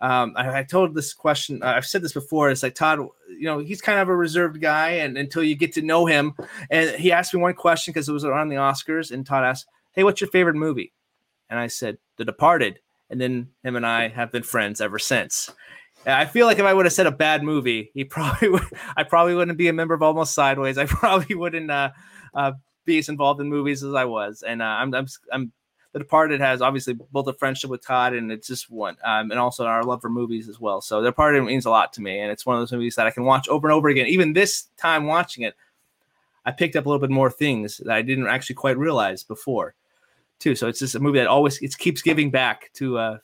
um, 0.02 0.32
I, 0.36 0.58
I, 0.58 0.62
told 0.64 0.94
this 0.94 1.14
question. 1.14 1.62
Uh, 1.62 1.74
I've 1.76 1.86
said 1.86 2.02
this 2.02 2.12
before. 2.12 2.50
It's 2.50 2.64
like 2.64 2.74
Todd, 2.74 2.98
you 3.28 3.44
know, 3.44 3.60
he's 3.60 3.80
kind 3.80 4.00
of 4.00 4.08
a 4.08 4.16
reserved 4.16 4.60
guy, 4.60 4.90
and 4.90 5.16
until 5.16 5.44
you 5.44 5.54
get 5.54 5.72
to 5.74 5.82
know 5.82 6.06
him, 6.06 6.34
and 6.70 6.90
he 6.96 7.12
asked 7.12 7.32
me 7.32 7.40
one 7.40 7.54
question 7.54 7.92
because 7.92 8.08
it 8.08 8.12
was 8.12 8.24
around 8.24 8.48
the 8.48 8.56
Oscars, 8.56 9.12
and 9.12 9.24
Todd 9.24 9.44
asked, 9.44 9.66
"Hey, 9.92 10.02
what's 10.02 10.20
your 10.20 10.28
favorite 10.30 10.56
movie?" 10.56 10.92
And 11.48 11.58
I 11.60 11.68
said, 11.68 11.98
"The 12.16 12.24
Departed." 12.24 12.80
And 13.10 13.20
then 13.20 13.50
him 13.62 13.76
and 13.76 13.86
I 13.86 14.08
have 14.08 14.32
been 14.32 14.42
friends 14.42 14.80
ever 14.80 14.98
since. 14.98 15.50
I 16.04 16.24
feel 16.24 16.46
like 16.46 16.58
if 16.58 16.64
I 16.64 16.74
would 16.74 16.86
have 16.86 16.92
said 16.92 17.06
a 17.06 17.12
bad 17.12 17.44
movie, 17.44 17.92
he 17.94 18.02
probably 18.16 18.48
would. 18.48 18.66
I 18.96 19.04
probably 19.04 19.36
wouldn't 19.36 19.58
be 19.58 19.68
a 19.68 19.72
member 19.72 19.94
of 19.94 20.02
Almost 20.02 20.34
Sideways. 20.34 20.78
I 20.78 20.86
probably 20.86 21.36
wouldn't 21.36 21.70
uh, 21.70 21.90
uh, 22.34 22.52
be 22.84 22.98
as 22.98 23.08
involved 23.08 23.40
in 23.40 23.48
movies 23.48 23.84
as 23.84 23.94
I 23.94 24.06
was. 24.06 24.42
And 24.42 24.62
uh, 24.62 24.64
I'm, 24.64 24.92
I'm, 24.94 25.06
I'm 25.32 25.52
The 25.92 25.98
Departed 25.98 26.40
has 26.40 26.62
obviously 26.62 26.94
built 27.12 27.28
a 27.28 27.34
friendship 27.34 27.70
with 27.70 27.84
Todd, 27.84 28.14
and 28.14 28.32
it's 28.32 28.46
just 28.46 28.70
one, 28.70 28.96
um, 29.04 29.30
and 29.30 29.38
also 29.38 29.66
our 29.66 29.84
love 29.84 30.00
for 30.00 30.08
movies 30.08 30.48
as 30.48 30.58
well. 30.58 30.80
So 30.80 31.02
The 31.02 31.10
Departed 31.10 31.42
means 31.44 31.66
a 31.66 31.70
lot 31.70 31.92
to 31.94 32.00
me, 32.00 32.18
and 32.18 32.30
it's 32.30 32.46
one 32.46 32.56
of 32.56 32.62
those 32.62 32.72
movies 32.72 32.96
that 32.96 33.06
I 33.06 33.10
can 33.10 33.24
watch 33.24 33.48
over 33.48 33.68
and 33.68 33.74
over 33.74 33.88
again. 33.88 34.06
Even 34.06 34.32
this 34.32 34.68
time 34.76 35.06
watching 35.06 35.44
it, 35.44 35.54
I 36.46 36.50
picked 36.50 36.76
up 36.76 36.86
a 36.86 36.88
little 36.88 37.00
bit 37.00 37.10
more 37.10 37.30
things 37.30 37.76
that 37.78 37.94
I 37.94 38.02
didn't 38.02 38.26
actually 38.26 38.56
quite 38.56 38.78
realize 38.78 39.22
before, 39.22 39.74
too. 40.38 40.54
So 40.54 40.66
it's 40.66 40.78
just 40.78 40.94
a 40.94 41.00
movie 41.00 41.18
that 41.18 41.28
always 41.28 41.58
it 41.60 41.76
keeps 41.76 42.02
giving 42.02 42.30
back 42.30 42.70
to 42.74 42.98
uh, 42.98 43.18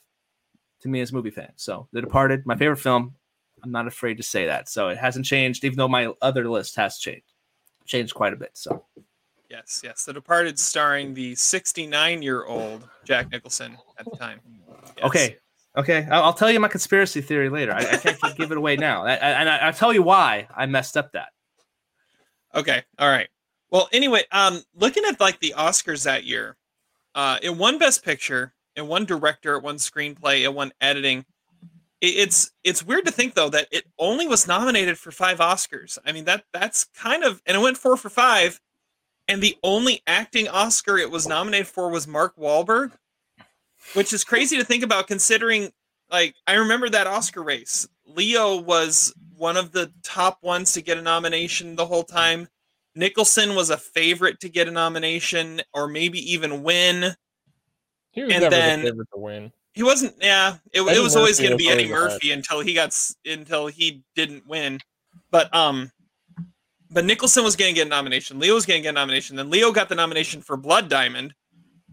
to 0.81 0.87
me 0.87 1.01
as 1.01 1.11
a 1.11 1.15
movie 1.15 1.31
fan. 1.31 1.51
So 1.55 1.87
The 1.91 2.01
Departed, 2.01 2.45
my 2.45 2.55
favorite 2.55 2.77
film. 2.77 3.15
I'm 3.61 3.73
not 3.73 3.87
afraid 3.87 4.15
to 4.15 4.23
say 4.23 4.45
that. 4.45 4.69
So 4.69 4.87
it 4.87 4.97
hasn't 4.97 5.25
changed, 5.25 5.65
even 5.65 5.77
though 5.77 5.89
my 5.89 6.13
other 6.21 6.47
list 6.47 6.77
has 6.77 6.97
changed, 6.97 7.33
changed 7.85 8.13
quite 8.13 8.31
a 8.31 8.37
bit. 8.37 8.51
So 8.53 8.85
yes, 9.49 9.81
yes, 9.83 10.05
The 10.05 10.13
Departed, 10.13 10.59
starring 10.59 11.13
the 11.13 11.35
69 11.35 12.21
year 12.21 12.45
old 12.45 12.87
Jack 13.03 13.31
Nicholson 13.31 13.77
at 13.97 14.05
the 14.05 14.15
time. 14.17 14.39
Yes. 14.97 15.05
Okay, 15.05 15.37
okay, 15.77 16.07
I'll, 16.11 16.25
I'll, 16.25 16.33
tell 16.33 16.51
you 16.51 16.59
my 16.59 16.67
conspiracy 16.67 17.21
theory 17.21 17.49
later. 17.49 17.73
I, 17.73 17.79
I 17.79 17.97
can't 17.97 18.37
give 18.37 18.51
it 18.51 18.57
away 18.57 18.75
now, 18.75 19.03
I, 19.03 19.11
I, 19.13 19.13
and 19.13 19.49
I, 19.49 19.65
will 19.65 19.73
tell 19.73 19.93
you 19.93 20.03
why 20.03 20.47
I 20.55 20.65
messed 20.65 20.97
up 20.97 21.11
that. 21.13 21.29
Okay, 22.55 22.83
all 22.97 23.09
right. 23.09 23.29
Well, 23.71 23.87
anyway, 23.91 24.23
um, 24.31 24.61
looking 24.75 25.03
at 25.05 25.19
like 25.19 25.39
the 25.39 25.53
Oscars 25.57 26.03
that 26.05 26.23
year, 26.23 26.57
uh, 27.15 27.37
it 27.41 27.55
won 27.55 27.77
Best 27.77 28.03
Picture, 28.03 28.53
it 28.75 28.85
won 28.85 29.05
Director, 29.05 29.55
it 29.55 29.63
won 29.63 29.75
Screenplay, 29.75 30.41
it 30.41 30.53
won 30.53 30.71
Editing 30.81 31.25
it's 32.01 32.51
it's 32.63 32.83
weird 32.83 33.05
to 33.05 33.11
think 33.11 33.33
though 33.33 33.49
that 33.49 33.67
it 33.71 33.83
only 33.97 34.27
was 34.27 34.47
nominated 34.47 34.97
for 34.97 35.11
five 35.11 35.39
Oscars. 35.39 35.97
I 36.05 36.11
mean 36.11 36.25
that 36.25 36.43
that's 36.53 36.85
kind 36.85 37.23
of 37.23 37.41
and 37.45 37.57
it 37.57 37.59
went 37.59 37.77
four 37.77 37.97
for 37.97 38.09
five, 38.09 38.59
and 39.29 39.41
the 39.41 39.55
only 39.63 40.01
acting 40.07 40.47
Oscar 40.49 40.97
it 40.97 41.09
was 41.09 41.27
nominated 41.27 41.67
for 41.67 41.89
was 41.89 42.07
Mark 42.07 42.35
Wahlberg, 42.35 42.91
which 43.93 44.11
is 44.11 44.23
crazy 44.23 44.57
to 44.57 44.65
think 44.65 44.83
about 44.83 45.07
considering. 45.07 45.71
Like 46.11 46.35
I 46.47 46.55
remember 46.55 46.89
that 46.89 47.07
Oscar 47.07 47.43
race. 47.43 47.87
Leo 48.05 48.57
was 48.57 49.13
one 49.37 49.55
of 49.55 49.71
the 49.71 49.91
top 50.03 50.39
ones 50.41 50.73
to 50.73 50.81
get 50.81 50.97
a 50.97 51.01
nomination 51.01 51.75
the 51.75 51.85
whole 51.85 52.03
time. 52.03 52.49
Nicholson 52.95 53.55
was 53.55 53.69
a 53.69 53.77
favorite 53.77 54.39
to 54.41 54.49
get 54.49 54.67
a 54.67 54.71
nomination 54.71 55.61
or 55.73 55.87
maybe 55.87 56.19
even 56.33 56.63
win. 56.63 57.15
He 58.11 58.23
was 58.23 58.33
and 58.33 58.41
never 58.41 58.55
then, 58.55 58.79
the 58.81 58.87
favorite 58.87 59.07
to 59.13 59.19
win 59.19 59.51
he 59.73 59.83
wasn't. 59.83 60.15
Yeah, 60.19 60.57
it, 60.73 60.81
it 60.81 61.01
was 61.01 61.15
always 61.15 61.39
going 61.39 61.51
to 61.51 61.57
be 61.57 61.69
Eddie 61.69 61.87
Murphy 61.87 62.31
until 62.31 62.59
he 62.59 62.73
got 62.73 62.93
until 63.25 63.67
he 63.67 64.03
didn't 64.15 64.47
win. 64.47 64.79
But 65.31 65.53
um, 65.55 65.91
but 66.91 67.05
Nicholson 67.05 67.43
was 67.43 67.55
going 67.55 67.73
to 67.73 67.75
get 67.75 67.87
a 67.87 67.89
nomination. 67.89 68.39
Leo 68.39 68.55
was 68.55 68.65
going 68.65 68.79
to 68.79 68.83
get 68.83 68.89
a 68.89 68.93
nomination. 68.93 69.35
Then 69.35 69.49
Leo 69.49 69.71
got 69.71 69.89
the 69.89 69.95
nomination 69.95 70.41
for 70.41 70.57
Blood 70.57 70.89
Diamond, 70.89 71.33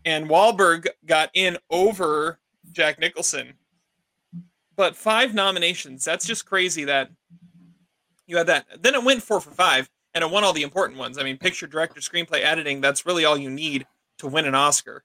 and 0.04 0.28
Wahlberg 0.28 0.86
got 1.04 1.30
in 1.34 1.58
over 1.70 2.38
Jack 2.72 2.98
Nicholson. 2.98 3.54
But 4.74 4.96
five 4.96 5.34
nominations. 5.34 6.04
That's 6.04 6.26
just 6.26 6.46
crazy 6.46 6.84
that 6.84 7.10
you 8.26 8.36
had 8.36 8.46
that. 8.48 8.66
Then 8.80 8.94
it 8.94 9.02
went 9.02 9.22
four 9.22 9.40
for 9.40 9.50
five, 9.50 9.88
and 10.14 10.22
it 10.22 10.30
won 10.30 10.44
all 10.44 10.52
the 10.52 10.62
important 10.62 10.98
ones. 10.98 11.18
I 11.18 11.22
mean, 11.22 11.38
picture, 11.38 11.66
director, 11.66 12.00
screenplay, 12.00 12.42
editing. 12.42 12.80
That's 12.80 13.06
really 13.06 13.24
all 13.24 13.36
you 13.36 13.50
need 13.50 13.86
to 14.18 14.26
win 14.26 14.46
an 14.46 14.54
Oscar. 14.54 15.04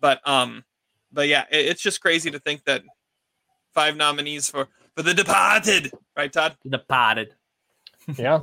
But 0.00 0.26
um, 0.28 0.64
but 1.12 1.28
yeah, 1.28 1.44
it, 1.50 1.66
it's 1.66 1.82
just 1.82 2.00
crazy 2.00 2.30
to 2.30 2.38
think 2.38 2.64
that 2.64 2.82
five 3.74 3.96
nominees 3.96 4.50
for 4.50 4.68
for 4.94 5.02
The 5.02 5.14
Departed, 5.14 5.92
right, 6.16 6.32
Todd? 6.32 6.56
The 6.64 6.70
Departed. 6.70 7.34
yeah. 8.16 8.40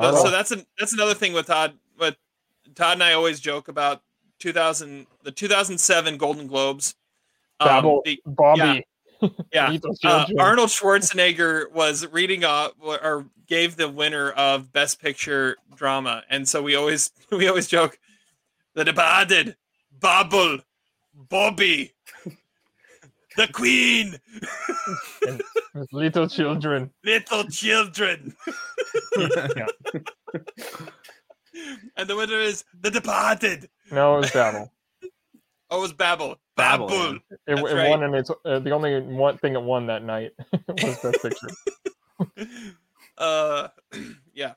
So, 0.00 0.14
so 0.16 0.30
that's 0.30 0.50
an 0.50 0.64
that's 0.78 0.92
another 0.92 1.14
thing 1.14 1.32
with 1.32 1.46
Todd. 1.46 1.74
But 1.98 2.16
Todd 2.74 2.94
and 2.94 3.02
I 3.02 3.12
always 3.12 3.40
joke 3.40 3.68
about 3.68 4.02
2000 4.38 5.06
the 5.22 5.32
2007 5.32 6.16
Golden 6.16 6.46
Globes. 6.46 6.94
Um, 7.60 8.00
the, 8.04 8.20
Bobby. 8.26 8.84
Yeah. 9.20 9.28
yeah. 9.52 9.78
Uh, 10.04 10.26
Arnold 10.38 10.70
Schwarzenegger 10.70 11.70
was 11.70 12.06
reading 12.08 12.44
off 12.44 12.72
or 12.80 13.26
gave 13.46 13.76
the 13.76 13.88
winner 13.88 14.30
of 14.32 14.72
Best 14.72 15.00
Picture 15.00 15.56
drama, 15.76 16.24
and 16.28 16.48
so 16.48 16.62
we 16.62 16.74
always 16.74 17.12
we 17.30 17.48
always 17.48 17.68
joke, 17.68 17.98
The 18.74 18.84
Departed, 18.84 19.56
Bubble, 20.00 20.58
Bobby, 21.14 21.92
the 23.36 23.48
Queen, 23.48 24.18
little 25.92 26.28
children, 26.28 26.90
little 27.04 27.44
children. 27.44 28.34
and 31.96 32.08
the 32.08 32.16
winner 32.16 32.38
is 32.38 32.64
The 32.80 32.90
Departed. 32.90 33.68
No, 33.90 34.16
it 34.16 34.20
was 34.20 34.30
Babel. 34.30 34.72
Oh, 35.70 35.78
it 35.78 35.82
was 35.82 35.92
Babel. 35.92 36.36
Babel. 36.56 36.88
Babel. 36.88 37.18
It, 37.46 37.58
it 37.58 37.62
right. 37.62 37.88
won, 37.88 38.02
and 38.02 38.14
it's 38.14 38.30
uh, 38.44 38.58
the 38.58 38.72
only 38.72 39.00
one 39.00 39.38
thing 39.38 39.54
it 39.54 39.62
won 39.62 39.86
that 39.86 40.04
night 40.04 40.32
was 40.68 40.98
Best 40.98 41.22
Picture. 41.22 41.48
uh, 43.18 43.68
yeah. 44.34 44.52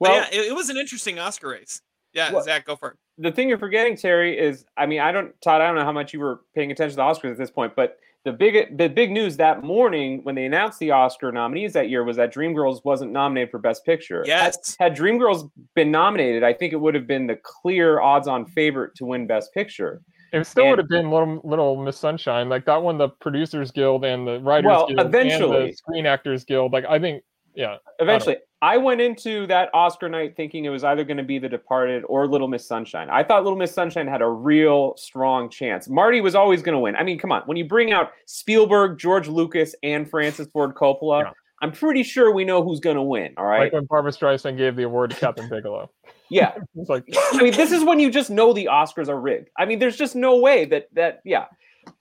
Well, 0.00 0.20
but 0.20 0.32
yeah, 0.32 0.40
it, 0.40 0.46
it 0.48 0.54
was 0.54 0.70
an 0.70 0.76
interesting 0.76 1.18
Oscar 1.18 1.50
race. 1.50 1.80
Yeah, 2.14 2.32
well, 2.32 2.42
Zach, 2.42 2.64
go 2.64 2.76
for 2.76 2.92
it. 2.92 2.96
The 3.18 3.32
thing 3.32 3.48
you're 3.48 3.58
forgetting, 3.58 3.96
Terry, 3.96 4.38
is 4.38 4.64
I 4.76 4.86
mean, 4.86 5.00
I 5.00 5.12
don't, 5.12 5.38
Todd, 5.40 5.60
I 5.60 5.66
don't 5.66 5.76
know 5.76 5.84
how 5.84 5.92
much 5.92 6.12
you 6.12 6.20
were 6.20 6.40
paying 6.54 6.70
attention 6.70 6.92
to 6.92 6.96
the 6.96 7.02
Oscars 7.02 7.32
at 7.32 7.38
this 7.38 7.50
point, 7.50 7.74
but 7.76 7.98
the 8.24 8.32
big 8.32 8.78
the 8.78 8.88
big 8.88 9.10
news 9.10 9.36
that 9.36 9.62
morning 9.62 10.20
when 10.22 10.34
they 10.34 10.46
announced 10.46 10.78
the 10.78 10.90
Oscar 10.90 11.30
nominees 11.30 11.74
that 11.74 11.90
year 11.90 12.04
was 12.04 12.16
that 12.16 12.32
Dreamgirls 12.32 12.82
wasn't 12.84 13.12
nominated 13.12 13.50
for 13.50 13.58
Best 13.58 13.84
Picture. 13.84 14.24
Yes. 14.26 14.76
Had, 14.78 14.92
had 14.92 14.98
Dreamgirls 14.98 15.50
been 15.74 15.90
nominated, 15.90 16.42
I 16.42 16.54
think 16.54 16.72
it 16.72 16.76
would 16.76 16.94
have 16.94 17.06
been 17.06 17.26
the 17.26 17.38
clear 17.42 18.00
odds-on 18.00 18.46
favorite 18.46 18.94
to 18.96 19.04
win 19.04 19.26
Best 19.26 19.52
Picture. 19.52 20.00
It 20.32 20.46
still 20.46 20.64
and, 20.64 20.70
would 20.70 20.78
have 20.78 20.88
been 20.88 21.10
little 21.10 21.40
little 21.44 21.76
Miss 21.76 21.98
Sunshine, 21.98 22.48
like 22.48 22.64
that 22.64 22.82
one, 22.82 22.96
the 22.96 23.10
Producers 23.10 23.70
Guild 23.70 24.04
and 24.04 24.26
the 24.26 24.40
Writers 24.40 24.68
well, 24.68 24.86
Guild 24.86 25.00
eventually, 25.00 25.56
and 25.58 25.68
the 25.68 25.76
Screen 25.76 26.06
Actors 26.06 26.44
Guild. 26.44 26.72
Like 26.72 26.86
I 26.86 26.98
think, 26.98 27.22
yeah. 27.54 27.76
Eventually, 27.98 28.36
I 28.62 28.76
went 28.78 29.00
into 29.00 29.46
that 29.48 29.68
Oscar 29.74 30.08
night 30.08 30.36
thinking 30.36 30.64
it 30.64 30.70
was 30.70 30.84
either 30.84 31.04
going 31.04 31.18
to 31.18 31.22
be 31.22 31.38
The 31.38 31.48
Departed 31.48 32.02
or 32.08 32.26
Little 32.26 32.48
Miss 32.48 32.66
Sunshine. 32.66 33.10
I 33.10 33.22
thought 33.22 33.42
Little 33.44 33.58
Miss 33.58 33.72
Sunshine 33.72 34.06
had 34.06 34.22
a 34.22 34.28
real 34.28 34.94
strong 34.96 35.50
chance. 35.50 35.88
Marty 35.88 36.20
was 36.20 36.34
always 36.34 36.62
going 36.62 36.74
to 36.74 36.78
win. 36.78 36.96
I 36.96 37.02
mean, 37.02 37.18
come 37.18 37.30
on. 37.30 37.42
When 37.42 37.56
you 37.56 37.66
bring 37.66 37.92
out 37.92 38.12
Spielberg, 38.26 38.98
George 38.98 39.28
Lucas, 39.28 39.74
and 39.82 40.08
Francis 40.08 40.48
Ford 40.52 40.74
Coppola, 40.74 41.24
yeah. 41.24 41.30
I'm 41.60 41.72
pretty 41.72 42.02
sure 42.02 42.32
we 42.32 42.44
know 42.44 42.62
who's 42.62 42.80
going 42.80 42.96
to 42.96 43.02
win. 43.02 43.34
All 43.36 43.44
right. 43.44 43.64
Like 43.64 43.72
when 43.72 43.84
Barbra 43.84 44.12
Streisand 44.12 44.56
gave 44.56 44.76
the 44.76 44.84
award 44.84 45.10
to 45.10 45.16
Kathryn 45.16 45.48
Bigelow. 45.50 45.90
yeah. 46.30 46.54
it's 46.74 46.88
like, 46.88 47.04
I 47.32 47.42
mean, 47.42 47.52
this 47.52 47.70
is 47.70 47.84
when 47.84 48.00
you 48.00 48.10
just 48.10 48.30
know 48.30 48.52
the 48.52 48.68
Oscars 48.70 49.08
are 49.08 49.20
rigged. 49.20 49.50
I 49.58 49.66
mean, 49.66 49.78
there's 49.78 49.96
just 49.96 50.16
no 50.16 50.38
way 50.38 50.64
that 50.66 50.88
that 50.94 51.20
yeah 51.24 51.46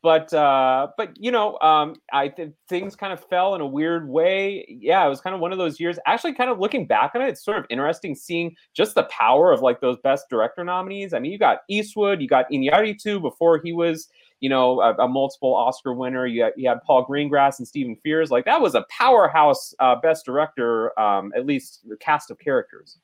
but 0.01 0.33
uh, 0.33 0.87
but 0.97 1.11
you 1.15 1.31
know, 1.31 1.57
um, 1.59 1.95
I 2.11 2.33
things 2.67 2.95
kind 2.95 3.13
of 3.13 3.23
fell 3.29 3.55
in 3.55 3.61
a 3.61 3.65
weird 3.65 4.07
way. 4.07 4.65
Yeah, 4.67 5.05
it 5.05 5.09
was 5.09 5.21
kind 5.21 5.33
of 5.33 5.39
one 5.41 5.51
of 5.51 5.57
those 5.57 5.79
years. 5.79 5.97
Actually, 6.05 6.33
kind 6.33 6.49
of 6.49 6.59
looking 6.59 6.85
back 6.85 7.11
on 7.15 7.21
it, 7.21 7.29
it's 7.29 7.43
sort 7.43 7.57
of 7.57 7.65
interesting 7.69 8.15
seeing 8.15 8.55
just 8.73 8.95
the 8.95 9.03
power 9.03 9.51
of 9.51 9.61
like 9.61 9.81
those 9.81 9.97
best 10.03 10.25
director 10.29 10.63
nominees. 10.63 11.13
I 11.13 11.19
mean, 11.19 11.31
you 11.31 11.37
got 11.37 11.59
Eastwood, 11.69 12.21
you 12.21 12.27
got 12.27 12.49
Iñárritu 12.51 13.21
before 13.21 13.59
he 13.63 13.73
was 13.73 14.09
you 14.39 14.49
know 14.49 14.81
a, 14.81 14.93
a 14.95 15.07
multiple 15.07 15.55
Oscar 15.55 15.93
winner. 15.93 16.25
You 16.27 16.43
had, 16.43 16.53
you 16.57 16.67
had 16.67 16.81
Paul 16.83 17.05
Greengrass 17.05 17.59
and 17.59 17.67
Stephen 17.67 17.97
Frears. 18.05 18.29
Like 18.29 18.45
that 18.45 18.61
was 18.61 18.75
a 18.75 18.85
powerhouse 18.89 19.73
uh, 19.79 19.95
best 19.95 20.25
director, 20.25 20.97
um, 20.99 21.31
at 21.35 21.45
least 21.45 21.79
the 21.87 21.97
cast 21.97 22.29
of 22.29 22.39
characters. 22.39 22.97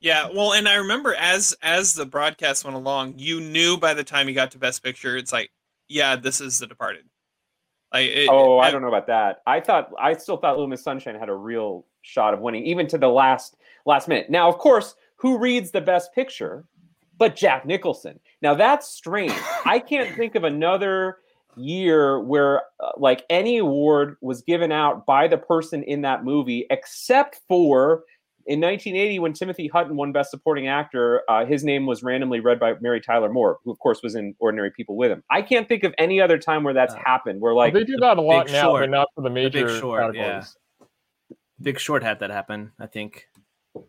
Yeah, 0.00 0.28
well, 0.34 0.54
and 0.54 0.66
I 0.66 0.76
remember 0.76 1.14
as 1.14 1.54
as 1.62 1.92
the 1.92 2.06
broadcast 2.06 2.64
went 2.64 2.76
along, 2.76 3.14
you 3.18 3.40
knew 3.40 3.76
by 3.76 3.92
the 3.92 4.04
time 4.04 4.28
you 4.28 4.34
got 4.34 4.50
to 4.52 4.58
Best 4.58 4.82
Picture, 4.82 5.16
it's 5.16 5.32
like, 5.32 5.50
yeah, 5.88 6.16
this 6.16 6.40
is 6.40 6.58
The 6.58 6.66
Departed. 6.66 7.04
Like, 7.92 8.08
it, 8.08 8.28
oh, 8.30 8.58
I, 8.58 8.68
I 8.68 8.70
don't 8.70 8.82
know 8.82 8.88
about 8.88 9.08
that. 9.08 9.42
I 9.46 9.60
thought 9.60 9.90
I 10.00 10.14
still 10.14 10.38
thought 10.38 10.52
Little 10.52 10.68
Miss 10.68 10.82
Sunshine 10.82 11.16
had 11.16 11.28
a 11.28 11.34
real 11.34 11.84
shot 12.02 12.32
of 12.32 12.40
winning, 12.40 12.64
even 12.64 12.86
to 12.88 12.98
the 12.98 13.08
last 13.08 13.56
last 13.84 14.08
minute. 14.08 14.30
Now, 14.30 14.48
of 14.48 14.56
course, 14.58 14.94
who 15.16 15.38
reads 15.38 15.70
the 15.70 15.80
Best 15.82 16.14
Picture? 16.14 16.64
But 17.18 17.36
Jack 17.36 17.66
Nicholson. 17.66 18.18
Now 18.40 18.54
that's 18.54 18.88
strange. 18.88 19.34
I 19.66 19.78
can't 19.78 20.16
think 20.16 20.34
of 20.34 20.44
another 20.44 21.18
year 21.56 22.18
where 22.20 22.62
uh, 22.78 22.92
like 22.96 23.26
any 23.28 23.58
award 23.58 24.16
was 24.22 24.40
given 24.40 24.72
out 24.72 25.04
by 25.04 25.28
the 25.28 25.36
person 25.36 25.82
in 25.82 26.00
that 26.02 26.24
movie 26.24 26.66
except 26.70 27.40
for 27.46 28.04
in 28.46 28.60
1980, 28.60 29.18
when 29.18 29.32
Timothy 29.32 29.68
Hutton 29.68 29.96
won 29.96 30.12
Best 30.12 30.30
Supporting 30.30 30.68
Actor, 30.68 31.22
uh, 31.28 31.44
his 31.44 31.64
name 31.64 31.86
was 31.86 32.02
randomly 32.02 32.40
read 32.40 32.58
by 32.58 32.74
Mary 32.80 33.00
Tyler 33.00 33.30
Moore, 33.30 33.58
who 33.64 33.70
of 33.70 33.78
course 33.78 34.02
was 34.02 34.14
in 34.14 34.34
Ordinary 34.38 34.70
People 34.70 34.96
with 34.96 35.10
him. 35.10 35.22
I 35.30 35.42
can't 35.42 35.68
think 35.68 35.84
of 35.84 35.94
any 35.98 36.20
other 36.20 36.38
time 36.38 36.64
where 36.64 36.74
that's 36.74 36.94
uh, 36.94 37.00
happened. 37.04 37.40
Where 37.40 37.54
like 37.54 37.74
well, 37.74 37.82
they 37.82 37.86
do 37.86 37.96
that 37.98 38.18
a 38.18 38.22
lot 38.22 38.48
now, 38.48 38.62
Short. 38.62 38.82
but 38.82 38.90
not 38.90 39.08
for 39.14 39.22
the 39.22 39.30
major 39.30 39.66
Big 39.66 39.80
Short, 39.80 40.02
categories. 40.02 40.56
Yeah. 40.80 40.86
Big 41.62 41.78
Short 41.78 42.02
had 42.02 42.20
that 42.20 42.30
happen, 42.30 42.72
I 42.80 42.86
think. 42.86 43.28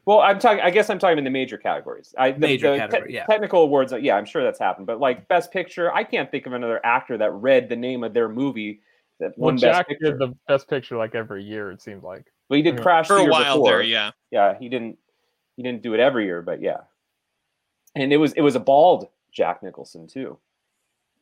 Well, 0.05 0.19
I'm 0.19 0.37
talking. 0.37 0.61
I 0.61 0.69
guess 0.69 0.89
I'm 0.89 0.99
talking 0.99 1.17
in 1.17 1.23
the 1.23 1.31
major 1.31 1.57
categories. 1.57 2.13
I, 2.17 2.31
the, 2.31 2.39
major 2.39 2.71
the 2.71 2.77
category, 2.77 3.07
te- 3.07 3.13
yeah. 3.15 3.25
Technical 3.25 3.63
awards, 3.63 3.93
yeah, 3.99 4.15
I'm 4.15 4.25
sure 4.25 4.43
that's 4.43 4.59
happened. 4.59 4.85
But 4.85 4.99
like 4.99 5.27
Best 5.27 5.51
Picture, 5.51 5.93
I 5.93 6.03
can't 6.03 6.29
think 6.29 6.45
of 6.45 6.53
another 6.53 6.85
actor 6.85 7.17
that 7.17 7.31
read 7.31 7.69
the 7.69 7.75
name 7.75 8.03
of 8.03 8.13
their 8.13 8.29
movie 8.29 8.81
that 9.19 9.31
well, 9.37 9.47
won 9.47 9.57
Jack 9.57 9.87
Best 9.87 9.89
Picture. 9.89 10.11
did 10.11 10.19
the 10.19 10.35
Best 10.47 10.69
Picture 10.69 10.97
like 10.97 11.15
every 11.15 11.43
year. 11.43 11.71
It 11.71 11.81
seemed 11.81 12.03
like. 12.03 12.25
Well, 12.51 12.57
he 12.57 12.63
did 12.63 12.81
Crash 12.81 13.07
for 13.07 13.15
a 13.15 13.23
while 13.23 13.55
before. 13.55 13.77
there. 13.77 13.81
Yeah, 13.81 14.11
yeah, 14.29 14.57
he 14.59 14.67
didn't 14.67 14.97
he 15.55 15.63
didn't 15.63 15.81
do 15.81 15.93
it 15.93 16.01
every 16.01 16.25
year, 16.25 16.41
but 16.41 16.61
yeah. 16.61 16.81
And 17.95 18.11
it 18.11 18.17
was 18.17 18.33
it 18.33 18.41
was 18.41 18.55
a 18.55 18.59
bald 18.59 19.07
Jack 19.31 19.63
Nicholson 19.63 20.05
too. 20.05 20.37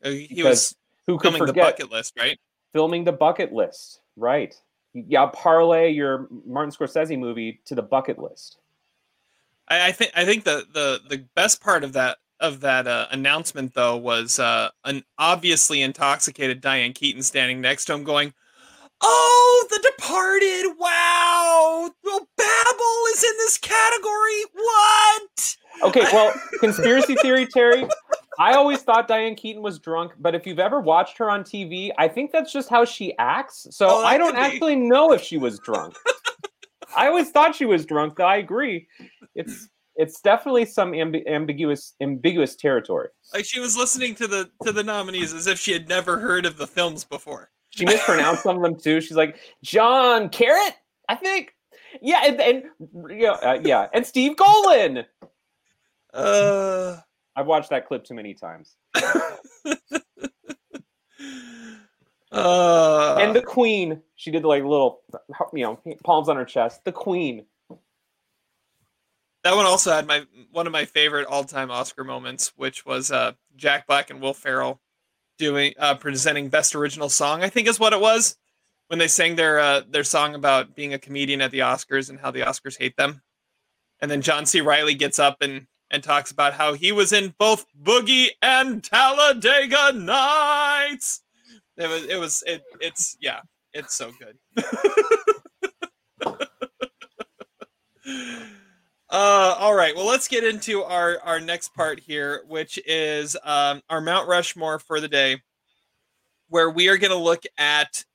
Uh, 0.03 0.10
he 0.10 0.27
because 0.27 0.43
was 0.43 0.76
who 1.06 1.19
could 1.19 1.35
forget 1.35 1.53
the 1.53 1.61
bucket 1.61 1.91
list, 1.91 2.15
right? 2.18 2.39
Filming 2.73 3.03
the 3.03 3.11
bucket 3.11 3.53
list, 3.53 4.01
right? 4.15 4.56
Yeah, 4.95 5.27
parlay 5.27 5.91
your 5.91 6.27
Martin 6.47 6.72
Scorsese 6.72 7.19
movie 7.19 7.61
to 7.65 7.76
the 7.76 7.84
bucket 7.84 8.18
list. 8.18 8.57
I, 9.68 9.89
I 9.89 9.91
think 9.91 10.11
I 10.15 10.26
think 10.26 10.45
the 10.45 10.65
the 10.73 10.99
the 11.07 11.26
best 11.35 11.61
part 11.61 11.84
of 11.84 11.93
that 11.93 12.18
of 12.39 12.61
that 12.61 12.88
uh, 12.88 13.06
announcement 13.11 13.76
though 13.76 13.97
was 13.97 14.39
uh, 14.39 14.69
an 14.84 15.03
obviously 15.19 15.84
intoxicated 15.84 16.60
Diane 16.60 16.93
Keaton 16.93 17.22
standing 17.22 17.61
next 17.61 17.85
to 17.85 17.93
him, 17.93 18.03
going, 18.03 18.34
"Oh, 19.01 19.67
The 19.69 19.91
Departed! 19.97 20.76
Wow, 20.77 21.89
well, 22.03 22.27
Babel 22.38 23.03
is 23.13 23.23
in 23.23 23.38
this 23.38 23.57
category. 23.57 24.43
What?" 24.53 25.55
Okay, 25.84 26.01
well, 26.13 26.34
conspiracy 26.59 27.15
theory, 27.15 27.47
Terry. 27.47 27.88
I 28.39 28.53
always 28.53 28.81
thought 28.81 29.07
Diane 29.07 29.35
Keaton 29.35 29.61
was 29.61 29.80
drunk, 29.80 30.13
but 30.19 30.34
if 30.34 30.47
you've 30.47 30.59
ever 30.59 30.80
watched 30.80 31.17
her 31.17 31.30
on 31.30 31.43
TV, 31.43 31.91
I 31.97 32.07
think 32.07 32.31
that's 32.31 32.53
just 32.53 32.69
how 32.69 32.85
she 32.85 33.13
acts. 33.17 33.67
So 33.71 33.88
oh, 33.89 34.03
I 34.03 34.17
don't 34.17 34.35
actually 34.35 34.77
know 34.77 35.11
if 35.11 35.21
she 35.21 35.38
was 35.38 35.59
drunk. 35.59 35.95
I 36.95 37.07
always 37.07 37.31
thought 37.31 37.55
she 37.55 37.65
was 37.65 37.85
drunk. 37.85 38.15
Though 38.15 38.26
I 38.26 38.38
agree, 38.38 38.88
it's 39.35 39.67
it's 39.95 40.21
definitely 40.21 40.65
some 40.65 40.93
amb- 40.93 41.27
ambiguous 41.27 41.93
ambiguous 42.01 42.55
territory. 42.55 43.09
Like 43.34 43.45
she 43.45 43.59
was 43.59 43.76
listening 43.77 44.15
to 44.15 44.27
the 44.27 44.49
to 44.63 44.71
the 44.71 44.84
nominees 44.84 45.34
as 45.34 45.45
if 45.45 45.59
she 45.59 45.73
had 45.73 45.89
never 45.89 46.19
heard 46.19 46.45
of 46.45 46.57
the 46.57 46.67
films 46.67 47.03
before. 47.03 47.51
She 47.80 47.85
mispronounced 47.85 48.43
some 48.43 48.57
of 48.57 48.61
them 48.61 48.77
too. 48.77 48.99
She's 48.99 49.15
like 49.15 49.38
John 49.64 50.27
Carrot, 50.27 50.76
I 51.07 51.15
think. 51.15 51.56
Yeah, 52.01 52.23
and, 52.26 52.41
and 52.41 52.64
yeah, 53.10 53.31
uh, 53.31 53.60
yeah, 53.64 53.88
and 53.93 54.06
Steve 54.06 54.35
Golin. 54.35 55.06
Uh, 56.14 56.97
I've 57.38 57.45
watched 57.45 57.69
that 57.69 57.88
clip 57.88 58.03
too 58.03 58.15
many 58.15 58.34
times. 58.34 58.76
uh, 62.34 63.15
and 63.22 63.34
the 63.34 63.41
Queen, 63.45 64.01
she 64.15 64.30
did 64.30 64.43
like 64.43 64.64
little, 64.64 64.99
you 65.53 65.64
know, 65.64 65.80
palms 66.03 66.27
on 66.27 66.35
her 66.35 66.43
chest. 66.43 66.84
The 66.84 66.91
Queen. 66.91 67.45
That 69.45 69.56
one 69.56 69.65
also 69.65 69.93
had 69.93 70.06
my 70.06 70.26
one 70.51 70.68
of 70.68 70.73
my 70.73 70.84
favorite 70.84 71.27
all-time 71.27 71.72
Oscar 71.72 72.03
moments, 72.03 72.51
which 72.57 72.85
was 72.85 73.10
uh, 73.10 73.31
Jack 73.56 73.88
Black 73.88 74.10
and 74.10 74.19
Will 74.19 74.34
Ferrell 74.34 74.81
doing 75.40 75.74
uh, 75.80 75.95
presenting 75.95 76.49
Best 76.49 76.76
Original 76.76 77.10
Song. 77.10 77.41
I 77.41 77.49
think 77.49 77.68
is 77.68 77.80
what 77.80 77.94
it 77.94 77.99
was 77.99 78.38
when 78.88 78.99
they 78.99 79.07
sang 79.07 79.36
their 79.36 79.60
uh, 79.60 79.82
their 79.90 80.03
song 80.03 80.36
about 80.36 80.76
being 80.76 80.94
a 80.94 80.99
comedian 80.99 81.41
at 81.41 81.49
the 81.49 81.60
Oscars 81.60 82.11
and 82.11 82.20
how 82.20 82.30
the 82.30 82.41
Oscars 82.41 82.78
hate 82.78 82.95
them. 82.98 83.24
And 84.02 84.11
then 84.11 84.22
John 84.22 84.45
C. 84.45 84.61
Reilly 84.61 84.94
gets 84.94 85.18
up 85.18 85.38
and 85.41 85.66
and 85.90 86.03
talks 86.03 86.32
about 86.32 86.53
how 86.53 86.74
he 86.74 86.91
was 86.91 87.11
in 87.11 87.34
both 87.40 87.66
Boogie 87.82 88.28
and 88.41 88.84
Talladega 88.84 89.94
Nights. 89.94 91.22
It 91.78 91.88
was 91.88 92.03
it 92.03 92.18
was 92.18 92.44
it 92.45 92.61
it's 92.80 93.18
yeah, 93.20 93.40
it's 93.74 93.95
so 93.95 94.11
good. 94.20 94.38
Uh, 99.11 99.56
all 99.57 99.73
right. 99.73 99.95
Well, 99.95 100.06
let's 100.06 100.27
get 100.27 100.44
into 100.44 100.84
our 100.84 101.19
our 101.23 101.40
next 101.40 101.73
part 101.73 101.99
here, 101.99 102.44
which 102.48 102.80
is 102.86 103.36
um, 103.44 103.81
our 103.90 104.02
Mount 104.02 104.27
Rushmore 104.27 104.77
for 104.77 104.99
the 104.99 105.07
day, 105.07 105.41
where 106.49 106.69
we 106.69 106.90
are 106.90 106.98
going 106.98 107.11
to 107.11 107.18
look 107.18 107.44
at 107.57 108.06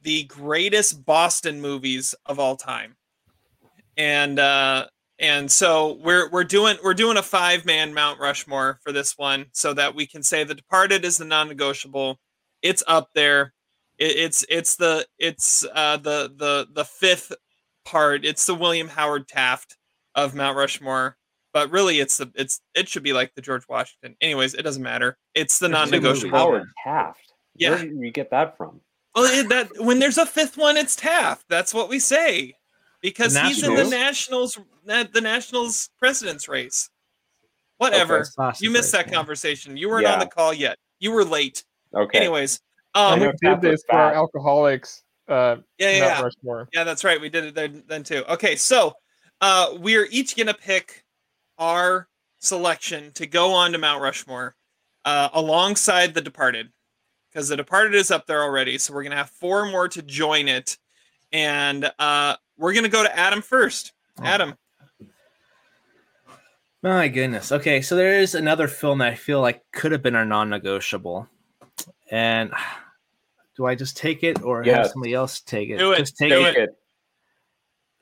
the 0.00 0.24
greatest 0.24 1.04
Boston 1.04 1.60
movies 1.60 2.16
of 2.26 2.40
all 2.40 2.56
time, 2.56 2.96
and 3.96 4.40
uh, 4.40 4.86
and 5.20 5.48
so 5.48 5.98
we're 6.02 6.28
we're 6.30 6.42
doing 6.42 6.76
we're 6.82 6.92
doing 6.92 7.18
a 7.18 7.22
five 7.22 7.64
man 7.64 7.94
Mount 7.94 8.18
Rushmore 8.18 8.80
for 8.82 8.90
this 8.90 9.16
one, 9.16 9.46
so 9.52 9.72
that 9.74 9.94
we 9.94 10.06
can 10.08 10.24
say 10.24 10.42
The 10.42 10.56
Departed 10.56 11.04
is 11.04 11.18
the 11.18 11.24
non 11.24 11.46
negotiable. 11.46 12.18
It's 12.62 12.82
up 12.88 13.10
there. 13.14 13.54
It, 13.96 14.16
it's 14.16 14.44
it's 14.48 14.74
the 14.74 15.06
it's 15.20 15.64
uh, 15.72 15.98
the 15.98 16.32
the 16.36 16.66
the 16.72 16.84
fifth 16.84 17.32
part. 17.84 18.24
It's 18.24 18.44
the 18.44 18.56
William 18.56 18.88
Howard 18.88 19.28
Taft 19.28 19.76
of 20.14 20.34
Mount 20.34 20.56
Rushmore, 20.56 21.16
but 21.52 21.70
really 21.70 22.00
it's 22.00 22.16
the 22.16 22.30
it's 22.34 22.60
it 22.74 22.88
should 22.88 23.02
be 23.02 23.12
like 23.12 23.34
the 23.34 23.42
George 23.42 23.64
Washington. 23.68 24.16
Anyways, 24.20 24.54
it 24.54 24.62
doesn't 24.62 24.82
matter. 24.82 25.16
It's 25.34 25.58
the 25.58 25.68
non-negotiable. 25.68 26.36
Howard 26.36 26.68
Taft. 26.84 27.32
Yeah. 27.54 27.70
Where 27.70 27.78
did 27.78 27.96
you 27.98 28.10
get 28.10 28.30
that 28.30 28.56
from? 28.56 28.80
Well, 29.14 29.24
it, 29.24 29.48
that 29.50 29.68
when 29.78 29.98
there's 29.98 30.18
a 30.18 30.26
fifth 30.26 30.56
one, 30.56 30.76
it's 30.76 30.96
Taft. 30.96 31.44
That's 31.48 31.74
what 31.74 31.88
we 31.88 31.98
say 31.98 32.54
because 33.00 33.36
he's 33.36 33.62
in 33.62 33.74
the 33.74 33.84
Nationals 33.84 34.58
the 34.84 35.20
Nationals 35.20 35.90
president's 35.98 36.48
race. 36.48 36.88
Whatever. 37.78 38.26
Okay, 38.38 38.58
you 38.60 38.70
missed 38.70 38.92
that 38.92 39.12
conversation. 39.12 39.76
You 39.76 39.88
weren't 39.90 40.04
yeah. 40.04 40.14
on 40.14 40.18
the 40.20 40.26
call 40.26 40.54
yet. 40.54 40.78
You 41.00 41.12
were 41.12 41.24
late. 41.24 41.64
Okay. 41.94 42.18
Anyways, 42.18 42.60
um, 42.94 43.20
we 43.20 43.32
did 43.42 43.60
this 43.60 43.82
for 43.88 43.96
our 43.96 44.14
alcoholics. 44.14 45.02
Uh, 45.28 45.56
yeah, 45.78 45.90
yeah, 45.90 46.30
yeah. 46.42 46.64
yeah. 46.72 46.84
That's 46.84 47.04
right. 47.04 47.20
We 47.20 47.28
did 47.28 47.44
it 47.44 47.54
then, 47.54 47.82
then 47.86 48.02
too. 48.02 48.24
Okay, 48.28 48.56
so 48.56 48.92
uh, 49.42 49.76
we're 49.80 50.06
each 50.10 50.36
gonna 50.36 50.54
pick 50.54 51.04
our 51.58 52.08
selection 52.38 53.10
to 53.12 53.26
go 53.26 53.52
on 53.52 53.72
to 53.72 53.78
Mount 53.78 54.00
Rushmore 54.00 54.54
uh, 55.04 55.28
alongside 55.34 56.14
The 56.14 56.20
Departed, 56.20 56.70
because 57.28 57.48
The 57.48 57.56
Departed 57.56 57.94
is 57.94 58.12
up 58.12 58.26
there 58.26 58.42
already. 58.42 58.78
So 58.78 58.94
we're 58.94 59.02
gonna 59.02 59.16
have 59.16 59.30
four 59.30 59.66
more 59.66 59.88
to 59.88 60.00
join 60.00 60.46
it, 60.46 60.78
and 61.32 61.90
uh, 61.98 62.36
we're 62.56 62.72
gonna 62.72 62.88
go 62.88 63.02
to 63.02 63.18
Adam 63.18 63.42
first. 63.42 63.92
Oh. 64.20 64.24
Adam. 64.24 64.54
My 66.84 67.08
goodness. 67.08 67.52
Okay, 67.52 67.80
so 67.80 67.94
there 67.94 68.20
is 68.20 68.34
another 68.34 68.66
film 68.68 68.98
that 68.98 69.08
I 69.08 69.14
feel 69.14 69.40
like 69.40 69.62
could 69.72 69.92
have 69.92 70.02
been 70.02 70.16
our 70.16 70.24
non-negotiable, 70.24 71.28
and 72.12 72.52
do 73.56 73.66
I 73.66 73.74
just 73.74 73.96
take 73.96 74.22
it 74.22 74.40
or 74.42 74.64
yes. 74.64 74.76
have 74.76 74.86
somebody 74.92 75.14
else 75.14 75.40
take 75.40 75.68
it? 75.68 75.78
Do 75.78 75.92
it. 75.92 75.98
Just 75.98 76.16
take 76.16 76.30
do 76.30 76.44
it. 76.44 76.56
it. 76.56 76.78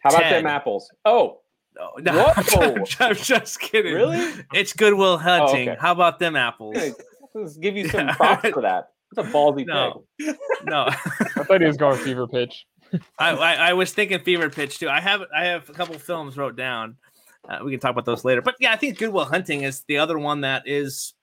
How 0.00 0.10
about 0.10 0.30
them 0.30 0.46
apples? 0.46 0.90
Oh, 1.04 1.40
no, 1.76 1.92
no 2.12 2.32
I'm, 2.36 2.84
I'm, 3.00 3.14
just 3.14 3.60
kidding. 3.60 3.94
Really? 3.94 4.44
It's 4.52 4.72
Good 4.72 4.94
Will 4.94 5.18
Hunting. 5.18 5.68
Oh, 5.68 5.72
okay. 5.72 5.80
How 5.80 5.92
about 5.92 6.18
them 6.18 6.36
apples? 6.36 6.76
Let's 7.34 7.56
give 7.56 7.76
you 7.76 7.88
some 7.88 8.08
props 8.16 8.48
for 8.50 8.62
that. 8.62 8.90
It's 9.12 9.28
a 9.28 9.32
ballsy 9.32 9.66
no. 9.66 10.04
pick. 10.18 10.36
No, 10.64 10.86
I 10.88 11.44
thought 11.44 11.60
he 11.60 11.66
was 11.66 11.76
going 11.76 11.98
fever 11.98 12.26
pitch. 12.26 12.66
I, 13.18 13.30
I, 13.30 13.54
I 13.54 13.72
was 13.72 13.92
thinking 13.92 14.20
fever 14.20 14.50
pitch 14.50 14.78
too. 14.78 14.88
I 14.88 15.00
have 15.00 15.22
I 15.36 15.46
have 15.46 15.68
a 15.68 15.72
couple 15.72 15.98
films 15.98 16.36
wrote 16.36 16.56
down. 16.56 16.96
Uh, 17.48 17.58
we 17.64 17.70
can 17.70 17.80
talk 17.80 17.92
about 17.92 18.04
those 18.04 18.24
later. 18.24 18.42
But 18.42 18.56
yeah, 18.60 18.72
I 18.72 18.76
think 18.76 18.98
Good 18.98 19.12
Will 19.12 19.24
Hunting 19.24 19.62
is 19.62 19.82
the 19.88 19.98
other 19.98 20.18
one 20.18 20.42
that 20.42 20.62
is 20.66 21.14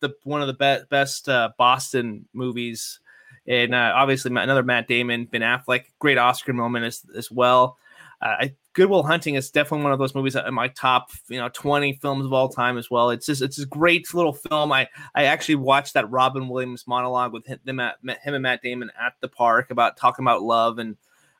the 0.00 0.14
one 0.24 0.42
of 0.42 0.48
the 0.48 0.54
be- 0.54 0.84
best 0.90 1.28
uh, 1.28 1.50
Boston 1.58 2.26
movies, 2.32 3.00
and 3.46 3.74
uh, 3.74 3.92
obviously 3.94 4.30
another 4.34 4.62
Matt 4.62 4.88
Damon, 4.88 5.26
Ben 5.26 5.42
Affleck, 5.42 5.84
great 5.98 6.18
Oscar 6.18 6.52
moment 6.52 6.84
as 6.84 7.02
as 7.16 7.30
well. 7.30 7.78
Uh, 8.22 8.36
I 8.40 8.54
Good 8.72 8.88
Will 8.88 9.02
Hunting 9.02 9.34
is 9.34 9.50
definitely 9.50 9.84
one 9.84 9.92
of 9.92 9.98
those 9.98 10.14
movies 10.14 10.34
that 10.34 10.46
in 10.46 10.54
my 10.54 10.68
top, 10.68 11.10
you 11.28 11.38
know, 11.38 11.48
20 11.48 11.94
films 11.94 12.24
of 12.24 12.32
all 12.32 12.48
time 12.48 12.78
as 12.78 12.90
well. 12.90 13.10
It's 13.10 13.26
just 13.26 13.42
it's 13.42 13.58
a 13.58 13.66
great 13.66 14.12
little 14.14 14.32
film. 14.32 14.72
I 14.72 14.88
I 15.14 15.24
actually 15.24 15.56
watched 15.56 15.94
that 15.94 16.10
Robin 16.10 16.48
Williams 16.48 16.86
monologue 16.86 17.32
with 17.32 17.46
him, 17.46 17.80
at, 17.80 17.96
him 18.02 18.34
and 18.34 18.42
Matt 18.42 18.62
Damon 18.62 18.90
at 19.00 19.14
the 19.20 19.28
park 19.28 19.70
about 19.70 19.96
talking 19.96 20.24
about 20.24 20.42
love 20.42 20.78
and 20.78 20.96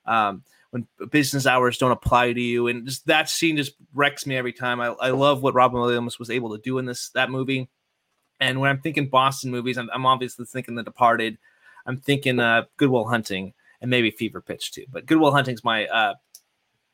um, 0.07 0.43
when 0.71 0.87
business 1.11 1.47
hours 1.47 1.79
don't 1.79 1.91
apply 1.91 2.33
to 2.33 2.41
you, 2.41 2.69
and 2.69 2.87
just 2.87 3.07
that 3.07 3.29
scene 3.29 3.57
just 3.57 3.75
wrecks 3.93 4.27
me 4.27 4.37
every 4.37 4.53
time. 4.53 4.81
I, 4.81 4.87
I 4.87 5.11
love 5.11 5.43
what 5.43 5.55
Robin 5.55 5.81
Williams 5.81 6.19
was 6.19 6.31
able 6.31 6.57
to 6.57 6.63
do 6.63 6.79
in 6.79 6.87
this 6.87 7.11
that 7.11 7.31
movie. 7.31 7.69
And 8.41 8.59
when 8.59 8.71
I'm 8.71 8.81
thinking 8.81 9.09
Boston 9.09 9.51
movies, 9.51 9.77
I'm, 9.77 9.91
I'm 9.93 10.07
obviously 10.07 10.47
thinking 10.47 10.75
The 10.75 10.83
Departed. 10.83 11.37
I'm 11.87 11.99
thinking 11.99 12.41
uh, 12.41 12.65
Good 12.79 12.89
Will 12.89 13.07
Hunting 13.07 13.53
and 13.83 13.91
maybe 13.91 14.11
Fever 14.11 14.41
Pitch 14.41 14.73
too. 14.73 14.85
But 14.91 15.07
Good 15.07 15.19
Will 15.19 15.33
Hunting's 15.33 15.63
my 15.63 15.87
uh, 15.87 16.15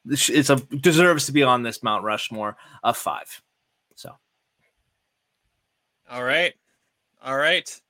it's 0.09 0.51
a 0.51 0.57
deserves 0.57 1.27
to 1.27 1.33
be 1.33 1.43
on 1.43 1.63
this 1.63 1.83
Mount 1.83 2.05
Rushmore 2.05 2.57
of 2.83 2.97
five. 2.97 3.43
So, 3.95 4.13
all 6.11 6.23
right, 6.23 6.55
all 7.23 7.37
right. 7.37 7.81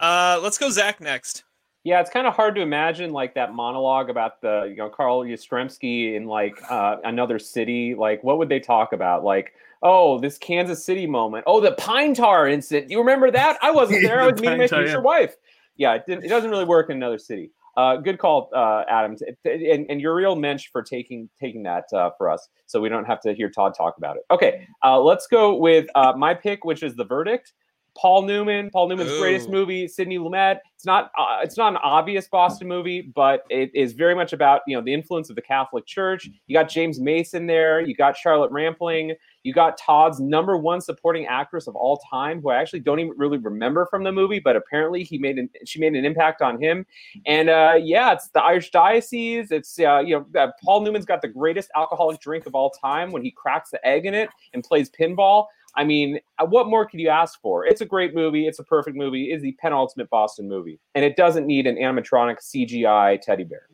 Uh, 0.00 0.40
let's 0.42 0.58
go 0.58 0.70
Zach 0.70 1.00
next. 1.00 1.44
Yeah, 1.84 2.00
it's 2.00 2.10
kind 2.10 2.26
of 2.26 2.34
hard 2.34 2.54
to 2.54 2.60
imagine 2.60 3.12
like 3.12 3.34
that 3.34 3.54
monologue 3.54 4.08
about 4.08 4.40
the 4.40 4.66
you 4.70 4.76
know 4.76 4.88
Carl 4.88 5.22
Yastrzemski 5.22 6.14
in 6.14 6.26
like 6.26 6.58
uh, 6.70 6.96
another 7.04 7.38
city. 7.38 7.94
Like, 7.94 8.22
what 8.22 8.38
would 8.38 8.48
they 8.48 8.60
talk 8.60 8.92
about? 8.92 9.24
Like, 9.24 9.52
oh, 9.82 10.18
this 10.20 10.38
Kansas 10.38 10.84
City 10.84 11.06
moment. 11.06 11.44
Oh, 11.46 11.60
the 11.60 11.72
pine 11.72 12.14
tar 12.14 12.48
incident. 12.48 12.90
You 12.90 12.98
remember 12.98 13.30
that? 13.30 13.58
I 13.62 13.72
wasn't 13.72 14.02
there. 14.04 14.22
I 14.22 14.30
was 14.30 14.40
meeting 14.40 14.58
my 14.58 14.68
future 14.68 15.00
wife. 15.00 15.36
Yeah, 15.76 15.94
it, 15.94 16.04
it 16.06 16.28
doesn't 16.28 16.50
really 16.50 16.64
work 16.64 16.90
in 16.90 16.96
another 16.96 17.18
city. 17.18 17.50
Uh, 17.76 17.96
good 17.96 18.18
call, 18.18 18.50
uh, 18.54 18.84
Adam, 18.88 19.16
and, 19.44 19.86
and 19.88 20.00
you're 20.00 20.14
real 20.14 20.36
mensch 20.36 20.68
for 20.70 20.82
taking 20.82 21.28
taking 21.40 21.62
that 21.62 21.84
uh, 21.94 22.10
for 22.18 22.30
us, 22.30 22.48
so 22.66 22.80
we 22.80 22.88
don't 22.88 23.06
have 23.06 23.20
to 23.20 23.32
hear 23.32 23.48
Todd 23.48 23.72
talk 23.76 23.96
about 23.96 24.16
it. 24.16 24.22
Okay, 24.30 24.66
uh, 24.84 25.00
let's 25.00 25.26
go 25.26 25.56
with 25.56 25.86
uh, 25.94 26.12
my 26.14 26.34
pick, 26.34 26.64
which 26.64 26.82
is 26.82 26.94
The 26.96 27.04
Verdict. 27.04 27.52
Paul 27.94 28.22
Newman, 28.22 28.70
Paul 28.70 28.88
Newman's 28.88 29.10
Ooh. 29.10 29.20
greatest 29.20 29.50
movie, 29.50 29.86
Sidney 29.86 30.18
Lumet. 30.18 30.58
It's 30.74 30.86
not 30.86 31.10
uh, 31.18 31.38
it's 31.42 31.56
not 31.56 31.72
an 31.72 31.78
obvious 31.82 32.28
Boston 32.28 32.68
movie, 32.68 33.02
but 33.02 33.44
it 33.50 33.70
is 33.74 33.92
very 33.92 34.14
much 34.14 34.32
about 34.32 34.62
you 34.66 34.76
know 34.76 34.82
the 34.82 34.92
influence 34.92 35.30
of 35.30 35.36
the 35.36 35.42
Catholic 35.42 35.86
Church. 35.86 36.28
You 36.46 36.56
got 36.56 36.68
James 36.68 37.00
Mason 37.00 37.46
there, 37.46 37.80
you 37.80 37.94
got 37.94 38.16
Charlotte 38.16 38.50
Rampling, 38.50 39.14
You 39.42 39.52
got 39.52 39.76
Todd's 39.76 40.20
number 40.20 40.56
one 40.56 40.80
supporting 40.80 41.26
actress 41.26 41.66
of 41.66 41.74
all 41.74 41.98
time, 42.10 42.40
who 42.40 42.50
I 42.50 42.60
actually 42.60 42.80
don't 42.80 43.00
even 43.00 43.14
really 43.16 43.38
remember 43.38 43.86
from 43.86 44.04
the 44.04 44.12
movie, 44.12 44.38
but 44.38 44.56
apparently 44.56 45.02
he 45.02 45.18
made 45.18 45.38
an, 45.38 45.50
she 45.64 45.80
made 45.80 45.94
an 45.94 46.04
impact 46.04 46.42
on 46.42 46.60
him. 46.60 46.86
And 47.26 47.48
uh, 47.48 47.74
yeah, 47.80 48.12
it's 48.12 48.28
the 48.28 48.42
Irish 48.42 48.70
Diocese. 48.70 49.50
It's 49.50 49.78
uh, 49.78 50.00
you 50.00 50.26
know 50.32 50.40
uh, 50.40 50.48
Paul 50.62 50.82
Newman's 50.82 51.04
got 51.04 51.22
the 51.22 51.28
greatest 51.28 51.70
alcoholic 51.76 52.20
drink 52.20 52.46
of 52.46 52.54
all 52.54 52.70
time 52.70 53.10
when 53.10 53.22
he 53.22 53.30
cracks 53.30 53.70
the 53.70 53.84
egg 53.86 54.06
in 54.06 54.14
it 54.14 54.28
and 54.54 54.62
plays 54.62 54.90
pinball. 54.90 55.46
I 55.74 55.84
mean, 55.84 56.20
uh, 56.38 56.44
what 56.44 56.66
more 56.68 56.86
could 56.86 57.00
you 57.00 57.08
ask 57.08 57.40
for? 57.40 57.64
It's 57.64 57.80
a 57.80 57.86
great 57.86 58.14
movie. 58.14 58.46
It's 58.46 58.58
a 58.58 58.64
perfect 58.64 58.96
movie. 58.96 59.32
It's 59.32 59.42
the 59.42 59.52
penultimate 59.52 60.10
Boston 60.10 60.48
movie, 60.48 60.78
and 60.94 61.04
it 61.04 61.16
doesn't 61.16 61.46
need 61.46 61.66
an 61.66 61.76
animatronic 61.76 62.36
CGI 62.40 63.20
teddy 63.20 63.44
bear. 63.44 63.68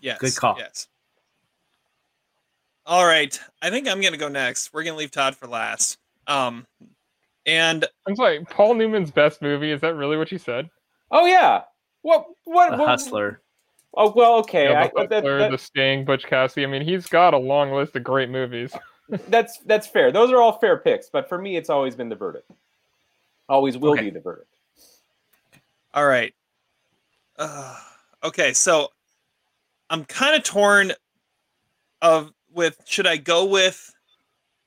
Yes. 0.00 0.18
Good 0.18 0.36
call. 0.36 0.56
Yes. 0.58 0.86
All 2.88 3.04
right. 3.04 3.38
I 3.60 3.68
think 3.68 3.86
I'm 3.86 4.00
gonna 4.00 4.16
go 4.16 4.28
next. 4.28 4.72
We're 4.72 4.82
gonna 4.82 4.96
leave 4.96 5.10
Todd 5.10 5.36
for 5.36 5.46
last. 5.46 5.98
Um, 6.26 6.66
and 7.44 7.84
I'm 8.06 8.16
sorry, 8.16 8.44
Paul 8.46 8.74
Newman's 8.74 9.10
best 9.10 9.42
movie. 9.42 9.70
Is 9.70 9.82
that 9.82 9.94
really 9.94 10.16
what 10.16 10.32
you 10.32 10.38
said? 10.38 10.70
Oh 11.10 11.26
yeah. 11.26 11.62
What? 12.02 12.26
What? 12.44 12.70
The 12.72 12.76
what 12.78 12.88
Hustler. 12.88 13.40
Oh 13.94 14.12
well, 14.16 14.36
okay. 14.38 14.70
Yeah, 14.70 14.80
I, 14.84 14.86
the, 15.02 15.06
that- 15.08 15.14
Hustler, 15.16 15.38
that- 15.38 15.50
the 15.50 15.58
Sting, 15.58 16.04
Butch 16.06 16.24
Cassidy. 16.24 16.64
I 16.64 16.68
mean, 16.68 16.82
he's 16.82 17.06
got 17.06 17.34
a 17.34 17.38
long 17.38 17.72
list 17.72 17.94
of 17.94 18.04
great 18.04 18.30
movies. 18.30 18.74
that's 19.28 19.58
that's 19.66 19.86
fair. 19.86 20.10
Those 20.10 20.30
are 20.30 20.38
all 20.40 20.58
fair 20.58 20.78
picks, 20.78 21.10
but 21.10 21.28
for 21.28 21.36
me, 21.38 21.56
it's 21.58 21.68
always 21.70 21.94
been 21.94 22.08
the 22.08 22.16
verdict. 22.16 22.50
Always 23.50 23.76
will 23.76 23.92
Okay. 23.92 24.04
be 24.04 24.10
the 24.10 24.20
verdict. 24.20 24.48
all 25.92 26.06
right. 26.06 26.34
Uh, 27.38 27.78
okay, 28.24 28.52
so 28.52 28.88
I'm 29.90 30.04
kind 30.06 30.34
of 30.36 30.42
torn 30.42 30.92
of 32.02 32.32
with 32.52 32.80
should 32.86 33.06
I 33.06 33.16
go 33.16 33.44
with 33.44 33.94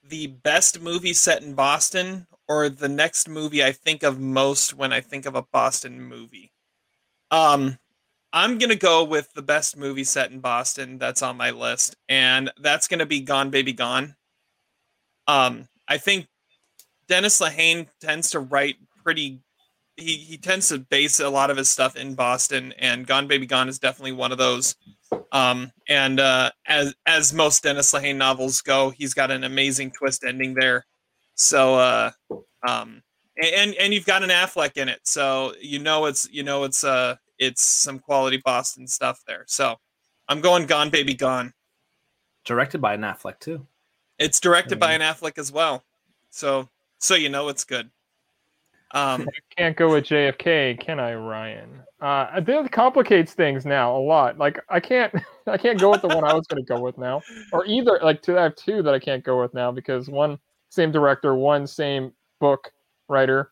the 0.04 0.28
best 0.28 0.82
movie 0.82 1.14
set 1.14 1.42
in 1.42 1.54
Boston 1.54 2.28
or 2.48 2.70
the 2.70 2.90
next 2.90 3.30
movie 3.30 3.64
I 3.64 3.72
think 3.72 4.04
of 4.04 4.20
most 4.20 4.74
when 4.74 4.92
I 4.92 5.02
think 5.02 5.26
of 5.26 5.36
a 5.36 5.44
Boston 5.44 6.02
movie. 6.02 6.52
Um 7.30 7.78
I'm 8.34 8.58
to 8.70 8.78
go 8.78 9.04
with 9.04 9.34
the 9.34 9.42
best 9.42 9.76
movie 9.76 10.06
set 10.06 10.32
in 10.32 10.40
Boston 10.40 10.98
that's 10.98 11.22
on 11.22 11.38
my 11.38 11.52
list 11.52 11.96
and 12.08 12.52
that's 12.62 12.88
to 13.00 13.06
be 13.06 13.20
Gone 13.22 13.50
Baby 13.50 13.74
Gone. 13.74 14.16
Um 15.28 15.68
I 15.88 15.98
think 15.98 16.28
Dennis 17.08 17.42
Lehane 17.42 17.88
tends 18.00 18.32
to 18.32 18.40
write 18.40 18.78
pretty 19.04 19.42
he 19.98 20.18
he 20.18 20.38
tends 20.38 20.70
to 20.70 20.80
base 20.80 21.20
a 21.20 21.30
lot 21.30 21.50
of 21.50 21.58
his 21.58 21.70
stuff 21.70 21.96
in 21.96 22.16
Boston 22.16 22.74
and 22.78 23.08
Gone 23.08 23.28
Baby 23.28 23.46
Gone 23.46 23.70
is 23.70 23.80
definitely 23.80 24.14
one 24.14 24.32
of 24.32 24.38
those. 24.38 24.76
Um, 25.32 25.72
and 25.88 26.20
uh, 26.20 26.52
as 26.68 26.94
as 27.06 27.34
most 27.34 27.64
Dennis 27.64 27.94
Lehane 27.94 28.18
novels 28.18 28.62
go, 28.62 28.90
he's 28.90 29.14
got 29.14 29.32
an 29.32 29.44
amazing 29.44 29.92
twist 29.92 30.24
ending 30.24 30.54
there. 30.54 30.86
So 31.36 31.76
uh, 31.76 32.12
um, 32.68 33.04
and 33.42 33.74
and 33.76 33.94
you've 33.94 34.06
got 34.06 34.24
an 34.24 34.30
Affleck 34.30 34.78
in 34.78 34.90
it, 34.90 35.00
so 35.04 35.54
you 35.60 35.80
know 35.80 36.06
it's 36.06 36.30
you 36.32 36.44
know 36.44 36.64
it's 36.64 36.84
uh 36.84 37.16
it's 37.40 37.64
some 37.64 38.00
quality 38.00 38.38
Boston 38.38 38.88
stuff 38.88 39.22
there. 39.26 39.46
So 39.48 39.76
I'm 40.28 40.42
going 40.42 40.66
Gone 40.66 40.90
Baby 40.90 41.14
Gone. 41.14 41.54
Directed 42.46 42.82
by 42.82 42.94
an 42.94 43.02
Affleck 43.02 43.40
too. 43.40 43.66
It's 44.20 44.40
directed 44.40 44.80
by 44.80 44.94
an 44.94 45.02
Affleck 45.02 45.38
as 45.38 45.52
well, 45.52 45.84
so 46.30 46.70
so 47.00 47.16
you 47.16 47.30
know 47.30 47.50
it's 47.50 47.64
good. 47.64 47.90
Um, 48.94 49.28
Can't 49.58 49.78
go 49.78 49.94
with 49.94 50.06
JFK, 50.06 50.80
can 50.80 51.00
I, 51.00 51.14
Ryan? 51.14 51.82
Uh, 52.02 52.40
that 52.40 52.72
complicates 52.72 53.34
things 53.34 53.66
now 53.66 53.96
a 53.96 54.00
lot. 54.00 54.38
Like 54.38 54.60
I 54.70 54.80
can't, 54.80 55.14
I 55.48 55.58
can't 55.58 55.80
go 55.80 55.92
with 55.92 56.02
the 56.02 56.08
one 56.08 56.24
I 56.24 56.34
was 56.34 56.48
going 56.48 56.64
to 56.64 56.68
go 56.68 56.80
with 56.82 56.98
now, 56.98 57.22
or 57.52 57.66
either 57.66 58.00
like 58.02 58.22
two. 58.22 58.38
I 58.38 58.44
have 58.44 58.56
two 58.56 58.82
that 58.84 58.94
I 58.94 59.00
can't 59.00 59.24
go 59.24 59.40
with 59.42 59.54
now 59.54 59.72
because 59.72 60.10
one 60.10 60.40
same 60.70 60.92
director, 60.92 61.36
one 61.36 61.68
same 61.68 62.12
book 62.40 62.72
writer. 63.08 63.52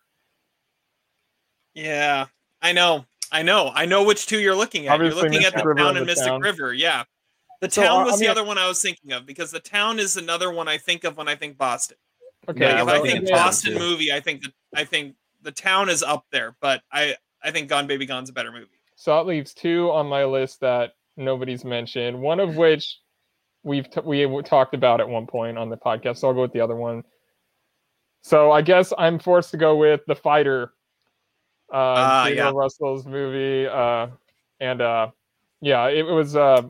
Yeah, 1.73 2.25
I 2.61 2.71
know. 2.71 3.05
I 3.31 3.43
know. 3.43 3.71
I 3.73 3.85
know 3.85 4.03
which 4.03 4.25
two 4.25 4.39
you're 4.39 4.55
looking 4.55 4.87
at. 4.87 4.93
Obviously, 4.93 5.21
you're 5.21 5.31
looking 5.31 5.45
at 5.45 5.53
the 5.55 5.63
River 5.67 5.79
town 5.79 5.97
and 5.97 6.05
Mystic 6.05 6.27
Town. 6.27 6.41
River. 6.41 6.73
Yeah. 6.73 7.03
The 7.61 7.69
So, 7.69 7.83
town 7.83 8.01
uh, 8.01 8.05
was 8.05 8.19
the 8.19 8.27
other 8.27 8.43
one 8.43 8.57
I 8.57 8.67
was 8.67 8.81
thinking 8.81 9.11
of 9.11 9.25
because 9.25 9.51
the 9.51 9.59
town 9.59 9.99
is 9.99 10.17
another 10.17 10.51
one 10.51 10.67
I 10.67 10.77
think 10.77 11.03
of 11.03 11.17
when 11.17 11.27
I 11.27 11.35
think 11.35 11.57
Boston. 11.57 11.97
Okay, 12.47 12.81
Like, 12.81 12.81
if 12.81 12.87
I 12.87 12.97
I 12.97 13.01
think 13.01 13.29
Boston 13.29 13.73
movie, 13.75 14.11
I 14.11 14.19
think 14.21 14.41
that 14.43 14.53
I 14.75 14.83
think 14.85 15.15
the 15.41 15.51
town 15.51 15.89
is 15.89 16.03
up 16.03 16.25
there, 16.31 16.55
but 16.61 16.81
I 16.91 17.15
I 17.43 17.51
think 17.51 17.69
Gone 17.69 17.87
Baby 17.87 18.05
Gone's 18.05 18.29
a 18.29 18.33
better 18.33 18.51
movie. 18.51 18.67
So 18.95 19.15
that 19.15 19.25
leaves 19.25 19.53
two 19.53 19.89
on 19.91 20.07
my 20.07 20.25
list 20.25 20.59
that 20.61 20.93
nobody's 21.15 21.63
mentioned. 21.63 22.19
One 22.19 22.39
of 22.39 22.57
which 22.57 22.99
we've 23.63 23.89
t- 23.89 24.01
we 24.03 24.41
talked 24.43 24.73
about 24.73 24.99
at 24.99 25.07
one 25.07 25.27
point 25.27 25.57
on 25.57 25.69
the 25.69 25.77
podcast. 25.77 26.17
So 26.17 26.27
I'll 26.27 26.33
go 26.33 26.41
with 26.41 26.53
the 26.53 26.61
other 26.61 26.75
one. 26.75 27.03
So 28.21 28.51
I 28.51 28.61
guess 28.61 28.91
I'm 28.97 29.19
forced 29.19 29.51
to 29.51 29.57
go 29.57 29.77
with 29.77 30.01
the 30.07 30.15
fighter. 30.15 30.73
Uh, 31.71 32.25
Gabriel 32.25 32.45
yeah. 32.47 32.51
Russell's 32.53 33.05
movie, 33.05 33.67
uh, 33.67 34.07
and 34.59 34.81
uh, 34.81 35.11
yeah, 35.61 35.87
it 35.87 36.03
was 36.03 36.35
uh, 36.35 36.63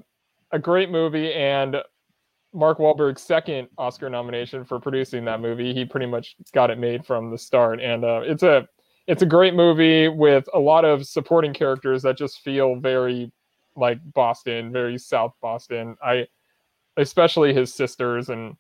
a 0.52 0.60
great 0.60 0.92
movie, 0.92 1.34
and 1.34 1.78
Mark 2.54 2.80
Wahlberg's 2.80 3.22
second 3.22 3.68
Oscar 3.78 4.10
nomination 4.10 4.66
for 4.66 4.80
producing 4.80 5.24
that 5.26 5.40
movie. 5.40 5.74
He 5.74 5.86
pretty 5.86 6.08
much 6.08 6.36
got 6.54 6.72
it 6.72 6.78
made 6.78 7.06
from 7.06 7.30
the 7.30 7.38
start, 7.38 7.80
and 7.82 8.04
uh, 8.04 8.22
it's 8.24 8.44
a 8.44 8.68
it's 9.08 9.22
a 9.22 9.26
great 9.26 9.54
movie 9.56 10.08
with 10.08 10.48
a 10.54 10.60
lot 10.60 10.86
of 10.86 11.06
supporting 11.08 11.54
characters 11.54 12.02
that 12.04 12.18
just 12.18 12.42
feel 12.42 12.76
very 12.76 13.32
like 13.76 14.00
Boston, 14.14 14.72
very 14.72 14.98
South 14.98 15.34
Boston. 15.42 15.96
I 16.04 16.28
especially 16.98 17.54
his 17.54 17.74
sisters 17.74 18.30
and 18.30 18.56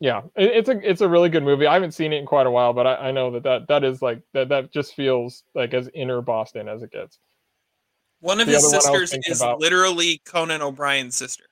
yeah, 0.00 0.22
it, 0.36 0.50
it's 0.50 0.68
a 0.68 0.88
it's 0.90 1.00
a 1.00 1.08
really 1.08 1.28
good 1.28 1.44
movie. 1.44 1.66
I 1.66 1.74
haven't 1.74 1.92
seen 1.92 2.12
it 2.12 2.16
in 2.18 2.26
quite 2.26 2.46
a 2.46 2.50
while, 2.50 2.72
but 2.72 2.86
I, 2.86 2.94
I 3.08 3.10
know 3.12 3.30
that, 3.30 3.44
that 3.44 3.68
that 3.68 3.84
is 3.84 4.02
like 4.02 4.20
that 4.34 4.48
that 4.48 4.72
just 4.72 4.94
feels 4.94 5.44
like 5.54 5.72
as 5.74 5.88
inner 5.94 6.20
Boston 6.20 6.68
as 6.68 6.82
it 6.82 6.90
gets. 6.90 7.18
One 8.20 8.40
of 8.40 8.46
The 8.46 8.52
his 8.54 8.64
other 8.64 8.78
one 8.78 8.86
I 8.86 8.90
was 9.00 9.10
sisters 9.10 9.26
is 9.30 9.40
about- 9.40 9.60
literally 9.60 10.20
Conan 10.24 10.60
O'Brien's 10.62 11.16
sister. 11.16 11.44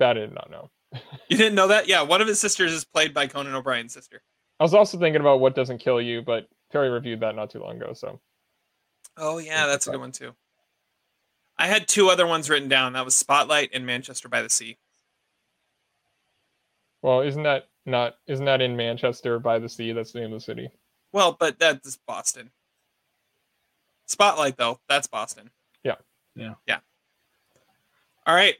That 0.00 0.16
I 0.16 0.20
did 0.20 0.34
not 0.34 0.50
know. 0.50 0.70
You 1.28 1.36
didn't 1.36 1.54
know 1.54 1.68
that? 1.68 1.86
Yeah, 1.86 2.02
one 2.02 2.20
of 2.20 2.26
his 2.26 2.40
sisters 2.40 2.72
is 2.72 2.84
played 2.84 3.14
by 3.14 3.28
Conan 3.28 3.54
O'Brien's 3.54 3.92
sister. 3.92 4.20
I 4.58 4.64
was 4.64 4.74
also 4.74 4.98
thinking 4.98 5.20
about 5.20 5.38
what 5.38 5.54
doesn't 5.54 5.78
kill 5.78 6.00
you, 6.02 6.22
but 6.22 6.48
Terry 6.72 6.90
reviewed 6.90 7.20
that 7.20 7.36
not 7.36 7.50
too 7.50 7.60
long 7.60 7.76
ago. 7.76 7.92
So 7.92 8.18
Oh 9.16 9.38
yeah, 9.38 9.66
that's 9.68 9.86
a 9.86 9.90
good 9.92 10.00
one 10.00 10.10
too. 10.10 10.34
I 11.56 11.68
had 11.68 11.86
two 11.86 12.08
other 12.08 12.26
ones 12.26 12.50
written 12.50 12.68
down. 12.68 12.94
That 12.94 13.04
was 13.04 13.14
Spotlight 13.14 13.70
and 13.72 13.86
Manchester 13.86 14.28
by 14.28 14.42
the 14.42 14.48
Sea. 14.48 14.76
well, 17.02 17.20
isn't 17.20 17.44
that 17.44 17.68
not 17.86 18.16
isn't 18.26 18.44
that 18.46 18.60
in 18.60 18.76
Manchester 18.76 19.38
by 19.38 19.60
the 19.60 19.68
sea? 19.68 19.92
That's 19.92 20.10
the 20.12 20.20
name 20.20 20.32
of 20.32 20.40
the 20.40 20.44
city. 20.44 20.68
Well, 21.12 21.36
but 21.38 21.58
that's 21.60 21.96
Boston. 22.06 22.50
Spotlight 24.06 24.56
though, 24.56 24.80
that's 24.88 25.06
Boston. 25.06 25.50
Yeah. 25.84 25.96
Yeah. 26.34 26.54
Yeah. 26.66 26.78
All 28.26 28.34
right. 28.34 28.56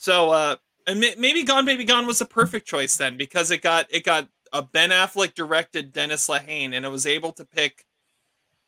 So 0.00 0.30
uh 0.30 0.56
maybe 0.88 1.44
Gone 1.44 1.66
Baby 1.66 1.84
Gone 1.84 2.06
was 2.06 2.22
a 2.22 2.24
perfect 2.26 2.66
choice 2.66 2.96
then 2.96 3.18
because 3.18 3.50
it 3.50 3.60
got 3.60 3.86
it 3.90 4.02
got 4.02 4.26
a 4.50 4.62
Ben 4.62 4.88
Affleck 4.88 5.34
directed 5.34 5.92
Dennis 5.92 6.26
Lehane 6.26 6.74
and 6.74 6.86
it 6.86 6.88
was 6.88 7.06
able 7.06 7.32
to 7.32 7.44
pick 7.44 7.84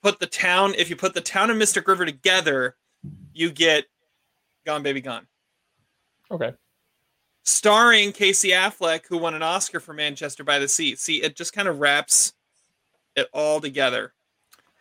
put 0.02 0.20
the 0.20 0.26
town 0.26 0.74
if 0.76 0.90
you 0.90 0.96
put 0.96 1.14
the 1.14 1.22
town 1.22 1.48
and 1.48 1.58
Mystic 1.58 1.88
River 1.88 2.04
together, 2.04 2.76
you 3.32 3.50
get 3.50 3.86
Gone 4.66 4.82
Baby 4.82 5.00
Gone. 5.00 5.26
Okay. 6.30 6.52
Starring 7.44 8.12
Casey 8.12 8.50
Affleck, 8.50 9.06
who 9.08 9.16
won 9.16 9.34
an 9.34 9.42
Oscar 9.42 9.80
for 9.80 9.94
Manchester 9.94 10.44
by 10.44 10.58
the 10.58 10.68
Sea. 10.68 10.96
See, 10.96 11.22
it 11.22 11.34
just 11.34 11.54
kind 11.54 11.66
of 11.66 11.80
wraps 11.80 12.34
it 13.16 13.26
all 13.32 13.58
together. 13.58 14.12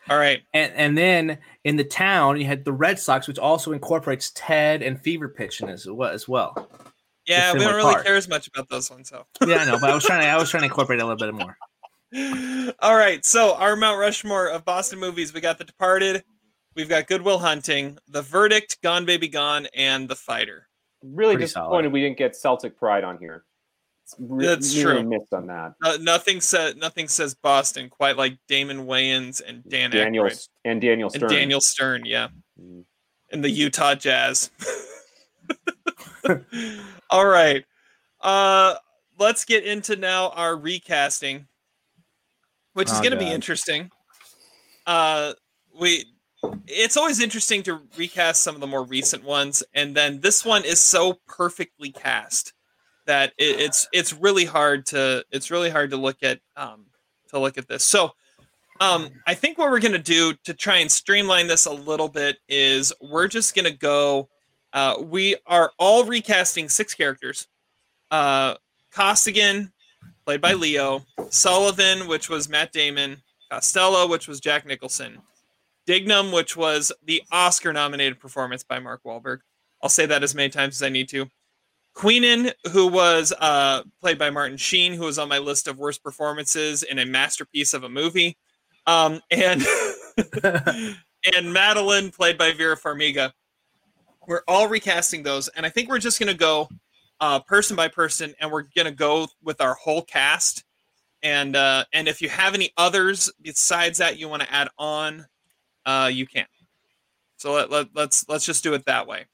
All 0.09 0.17
right. 0.17 0.41
And 0.53 0.73
and 0.73 0.97
then 0.97 1.37
in 1.63 1.75
the 1.77 1.83
town 1.83 2.39
you 2.39 2.45
had 2.45 2.65
the 2.65 2.73
Red 2.73 2.99
Sox, 2.99 3.27
which 3.27 3.39
also 3.39 3.71
incorporates 3.71 4.31
Ted 4.35 4.81
and 4.81 4.99
Fever 4.99 5.29
Pitch 5.29 5.61
in 5.61 5.69
as 5.69 5.85
well 5.87 6.11
as 6.11 6.27
well. 6.27 6.69
Yeah, 7.27 7.53
we 7.53 7.59
don't 7.59 7.75
really 7.75 7.93
part. 7.93 8.05
care 8.05 8.15
as 8.15 8.27
much 8.27 8.47
about 8.47 8.67
those 8.69 8.89
ones, 8.89 9.11
though. 9.11 9.25
Yeah, 9.45 9.57
I 9.57 9.65
know, 9.65 9.77
but 9.79 9.89
I 9.89 9.93
was 9.93 10.03
trying 10.03 10.21
to 10.21 10.27
I 10.27 10.37
was 10.37 10.49
trying 10.49 10.61
to 10.61 10.67
incorporate 10.67 10.99
a 11.01 11.05
little 11.05 11.17
bit 11.17 11.33
more. 11.33 11.55
All 12.79 12.95
right, 12.95 13.23
so 13.23 13.55
our 13.55 13.75
Mount 13.75 13.99
Rushmore 13.99 14.49
of 14.49 14.65
Boston 14.65 14.99
movies, 14.99 15.33
we 15.33 15.39
got 15.39 15.57
The 15.57 15.63
Departed, 15.63 16.23
we've 16.75 16.89
got 16.89 17.07
Good 17.07 17.21
Will 17.21 17.37
Hunting, 17.39 17.97
The 18.09 18.21
Verdict, 18.21 18.81
Gone 18.81 19.05
Baby 19.05 19.27
Gone, 19.29 19.67
and 19.75 20.09
The 20.09 20.15
Fighter. 20.15 20.67
Really 21.03 21.35
Pretty 21.35 21.45
disappointed 21.45 21.83
solid. 21.83 21.93
we 21.93 22.01
didn't 22.01 22.17
get 22.17 22.35
Celtic 22.35 22.77
Pride 22.77 23.03
on 23.03 23.17
here. 23.17 23.45
It's 24.13 24.15
re- 24.19 24.45
That's 24.45 24.75
really 24.75 25.01
true. 25.01 25.09
Missed 25.09 25.33
on 25.33 25.47
that. 25.47 25.73
Uh, 25.83 25.97
nothing 26.01 26.41
says 26.41 26.75
nothing 26.75 27.07
says 27.07 27.33
Boston 27.35 27.89
quite 27.89 28.17
like 28.17 28.37
Damon 28.47 28.85
Wayans 28.85 29.41
and 29.45 29.63
Dan 29.69 29.91
Daniel 29.91 30.25
Aykroyd. 30.25 30.47
and 30.65 30.81
Daniel 30.81 31.09
Stern. 31.09 31.23
and 31.23 31.31
Daniel 31.31 31.61
Stern, 31.61 32.05
yeah, 32.05 32.27
Mm. 32.61 32.83
and 33.31 33.43
the 33.43 33.49
Utah 33.49 33.95
Jazz. 33.95 34.51
All 37.09 37.25
right, 37.25 37.65
uh, 38.21 38.75
let's 39.19 39.43
get 39.45 39.65
into 39.65 39.95
now 39.95 40.29
our 40.29 40.55
recasting, 40.55 41.47
which 42.73 42.87
is 42.89 42.97
Oh, 42.99 43.01
going 43.01 43.11
to 43.11 43.17
be 43.17 43.29
interesting. 43.31 43.89
Uh, 44.87 45.33
we, 45.79 46.05
it's 46.67 46.95
always 46.97 47.19
interesting 47.19 47.63
to 47.63 47.81
recast 47.97 48.43
some 48.43 48.55
of 48.55 48.61
the 48.61 48.67
more 48.67 48.83
recent 48.85 49.23
ones, 49.23 49.63
and 49.73 49.95
then 49.95 50.21
this 50.21 50.45
one 50.45 50.63
is 50.63 50.79
so 50.79 51.17
perfectly 51.27 51.91
cast. 51.91 52.53
That 53.05 53.33
it, 53.37 53.59
it's 53.59 53.87
it's 53.91 54.13
really 54.13 54.45
hard 54.45 54.85
to 54.87 55.25
it's 55.31 55.51
really 55.51 55.69
hard 55.69 55.89
to 55.91 55.97
look 55.97 56.23
at 56.23 56.39
um, 56.55 56.85
to 57.29 57.39
look 57.39 57.57
at 57.57 57.67
this. 57.67 57.83
So 57.83 58.11
um, 58.79 59.09
I 59.27 59.33
think 59.33 59.57
what 59.57 59.69
we're 59.69 59.79
gonna 59.79 59.99
do 59.99 60.33
to 60.43 60.53
try 60.53 60.77
and 60.77 60.91
streamline 60.91 61.47
this 61.47 61.65
a 61.65 61.71
little 61.73 62.09
bit 62.09 62.37
is 62.49 62.93
we're 63.01 63.27
just 63.27 63.55
gonna 63.55 63.71
go. 63.71 64.29
Uh, 64.73 64.95
we 65.01 65.35
are 65.47 65.71
all 65.77 66.05
recasting 66.05 66.69
six 66.69 66.93
characters. 66.93 67.47
Uh, 68.09 68.55
Costigan, 68.91 69.71
played 70.25 70.41
by 70.41 70.53
Leo, 70.53 71.05
Sullivan, 71.29 72.07
which 72.07 72.29
was 72.29 72.49
Matt 72.49 72.71
Damon, 72.71 73.21
Costello, 73.51 74.07
which 74.07 74.27
was 74.27 74.39
Jack 74.39 74.65
Nicholson, 74.65 75.19
Dignam, 75.85 76.31
which 76.31 76.55
was 76.55 76.91
the 77.03 77.21
Oscar 77.31 77.73
nominated 77.73 78.19
performance 78.19 78.63
by 78.63 78.79
Mark 78.79 79.01
Wahlberg. 79.03 79.39
I'll 79.81 79.89
say 79.89 80.05
that 80.05 80.23
as 80.23 80.35
many 80.35 80.49
times 80.49 80.75
as 80.75 80.83
I 80.83 80.89
need 80.89 81.09
to. 81.09 81.29
Queenan, 81.93 82.51
who 82.71 82.87
was 82.87 83.33
uh, 83.39 83.83
played 83.99 84.17
by 84.17 84.29
Martin 84.29 84.57
Sheen, 84.57 84.93
who 84.93 85.03
was 85.03 85.19
on 85.19 85.27
my 85.27 85.39
list 85.39 85.67
of 85.67 85.77
worst 85.77 86.03
performances 86.03 86.83
in 86.83 86.99
a 86.99 87.05
masterpiece 87.05 87.73
of 87.73 87.83
a 87.83 87.89
movie, 87.89 88.37
um, 88.87 89.19
and 89.29 89.63
and 91.35 91.53
Madeleine, 91.53 92.11
played 92.11 92.37
by 92.37 92.51
Vera 92.53 92.77
Farmiga. 92.77 93.31
We're 94.27 94.43
all 94.47 94.67
recasting 94.67 95.23
those, 95.23 95.47
and 95.49 95.65
I 95.65 95.69
think 95.69 95.89
we're 95.89 95.99
just 95.99 96.19
gonna 96.19 96.33
go 96.33 96.69
uh, 97.19 97.39
person 97.39 97.75
by 97.75 97.87
person, 97.87 98.33
and 98.39 98.51
we're 98.51 98.65
gonna 98.75 98.91
go 98.91 99.27
with 99.43 99.59
our 99.61 99.73
whole 99.75 100.01
cast. 100.01 100.63
And 101.23 101.55
uh, 101.55 101.85
and 101.93 102.07
if 102.07 102.21
you 102.21 102.29
have 102.29 102.55
any 102.55 102.71
others 102.77 103.31
besides 103.41 103.97
that 103.99 104.17
you 104.17 104.29
want 104.29 104.41
to 104.43 104.51
add 104.51 104.69
on, 104.77 105.25
uh, 105.85 106.09
you 106.11 106.25
can. 106.25 106.45
So 107.37 107.53
let, 107.53 107.69
let, 107.69 107.87
let's 107.93 108.27
let's 108.29 108.45
just 108.45 108.63
do 108.63 108.73
it 108.73 108.85
that 108.85 109.07
way. 109.07 109.25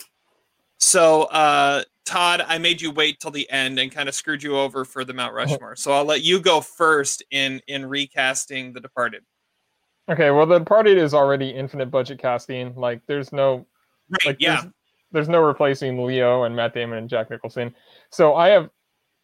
So 0.80 1.24
uh, 1.24 1.84
Todd, 2.08 2.44
I 2.48 2.58
made 2.58 2.82
you 2.82 2.90
wait 2.90 3.20
till 3.20 3.32
the 3.32 3.50
end 3.52 3.78
and 3.80 3.92
kind 3.92 4.08
of 4.08 4.16
screwed 4.16 4.42
you 4.42 4.58
over 4.58 4.86
for 4.86 5.04
the 5.04 5.14
Mount 5.14 5.34
Rushmore. 5.34 5.76
So 5.76 5.92
I'll 5.92 6.06
let 6.06 6.24
you 6.24 6.40
go 6.40 6.62
first 6.62 7.22
in 7.32 7.62
in 7.68 7.86
recasting 7.86 8.72
The 8.72 8.80
Departed. 8.80 9.24
Okay, 10.10 10.32
well, 10.32 10.46
The 10.46 10.60
Departed 10.60 10.98
is 10.98 11.14
already 11.14 11.50
infinite 11.50 11.92
budget 11.92 12.20
casting. 12.20 12.74
Like, 12.76 13.02
there's 13.08 13.34
no, 13.34 13.68
right, 14.10 14.26
like, 14.26 14.38
yeah, 14.40 14.62
there's, 14.62 14.74
there's, 15.12 15.30
no 15.30 15.42
replacing 15.42 16.02
Leo 16.02 16.44
and 16.44 16.56
Matt 16.56 16.74
Damon 16.74 16.98
and 16.98 17.10
Jack 17.10 17.30
Nicholson. 17.30 17.76
So 18.10 18.36
I 18.36 18.48
have, 18.48 18.70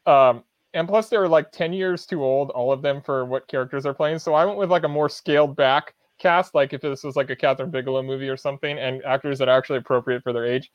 um, 0.06 0.44
and 0.74 0.86
plus 0.86 1.08
they're 1.08 1.30
like 1.30 1.54
ten 1.54 1.72
years 1.72 2.06
too 2.06 2.22
old, 2.22 2.50
all 2.50 2.74
of 2.74 2.82
them 2.82 3.02
for 3.02 3.24
what 3.24 3.48
characters 3.48 3.84
they're 3.84 3.94
playing. 3.94 4.20
So 4.20 4.34
I 4.34 4.44
went 4.44 4.58
with 4.58 4.70
like 4.70 4.84
a 4.84 4.90
more 4.90 5.08
scaled 5.08 5.56
back 5.56 5.94
cast, 6.20 6.54
like 6.54 6.74
if 6.74 6.82
this 6.82 7.04
was 7.04 7.16
like 7.16 7.30
a 7.30 7.36
Kathryn 7.36 7.72
Bigelow 7.72 8.04
movie 8.04 8.28
or 8.28 8.36
something, 8.36 8.78
and 8.78 9.02
actors 9.06 9.40
that 9.40 9.48
are 9.48 9.58
actually 9.58 9.80
appropriate 9.80 10.22
for 10.22 10.34
their 10.34 10.46
age. 10.46 10.70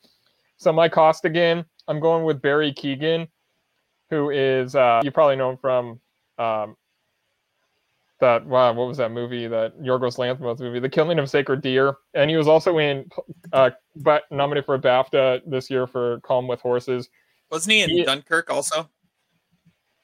So 0.57 0.73
my 0.73 0.89
Costigan, 0.89 1.63
I'm 1.89 1.99
going 1.99 2.23
with 2.23 2.41
Barry 2.41 2.71
Keoghan, 2.71 3.27
who 4.09 4.29
is 4.29 4.75
uh, 4.75 5.01
you 5.03 5.11
probably 5.11 5.35
know 5.35 5.49
him 5.49 5.57
from 5.57 5.99
um, 6.37 6.77
that 8.19 8.45
wow, 8.45 8.71
what 8.73 8.87
was 8.87 8.97
that 8.97 9.11
movie? 9.11 9.47
That 9.47 9.81
Yorgos 9.81 10.17
Lanthimos 10.17 10.59
movie, 10.59 10.79
The 10.79 10.87
Killing 10.87 11.17
of 11.17 11.29
Sacred 11.29 11.61
Deer, 11.61 11.95
and 12.13 12.29
he 12.29 12.37
was 12.37 12.47
also 12.47 12.77
in 12.77 13.09
uh, 13.53 13.71
but 13.95 14.23
nominated 14.31 14.65
for 14.65 14.75
a 14.75 14.79
BAFTA 14.79 15.41
this 15.47 15.69
year 15.69 15.87
for 15.87 16.19
Calm 16.21 16.47
with 16.47 16.61
Horses. 16.61 17.09
Wasn't 17.49 17.73
he 17.73 17.81
in 17.81 17.89
he, 17.89 18.03
Dunkirk 18.03 18.51
also? 18.51 18.87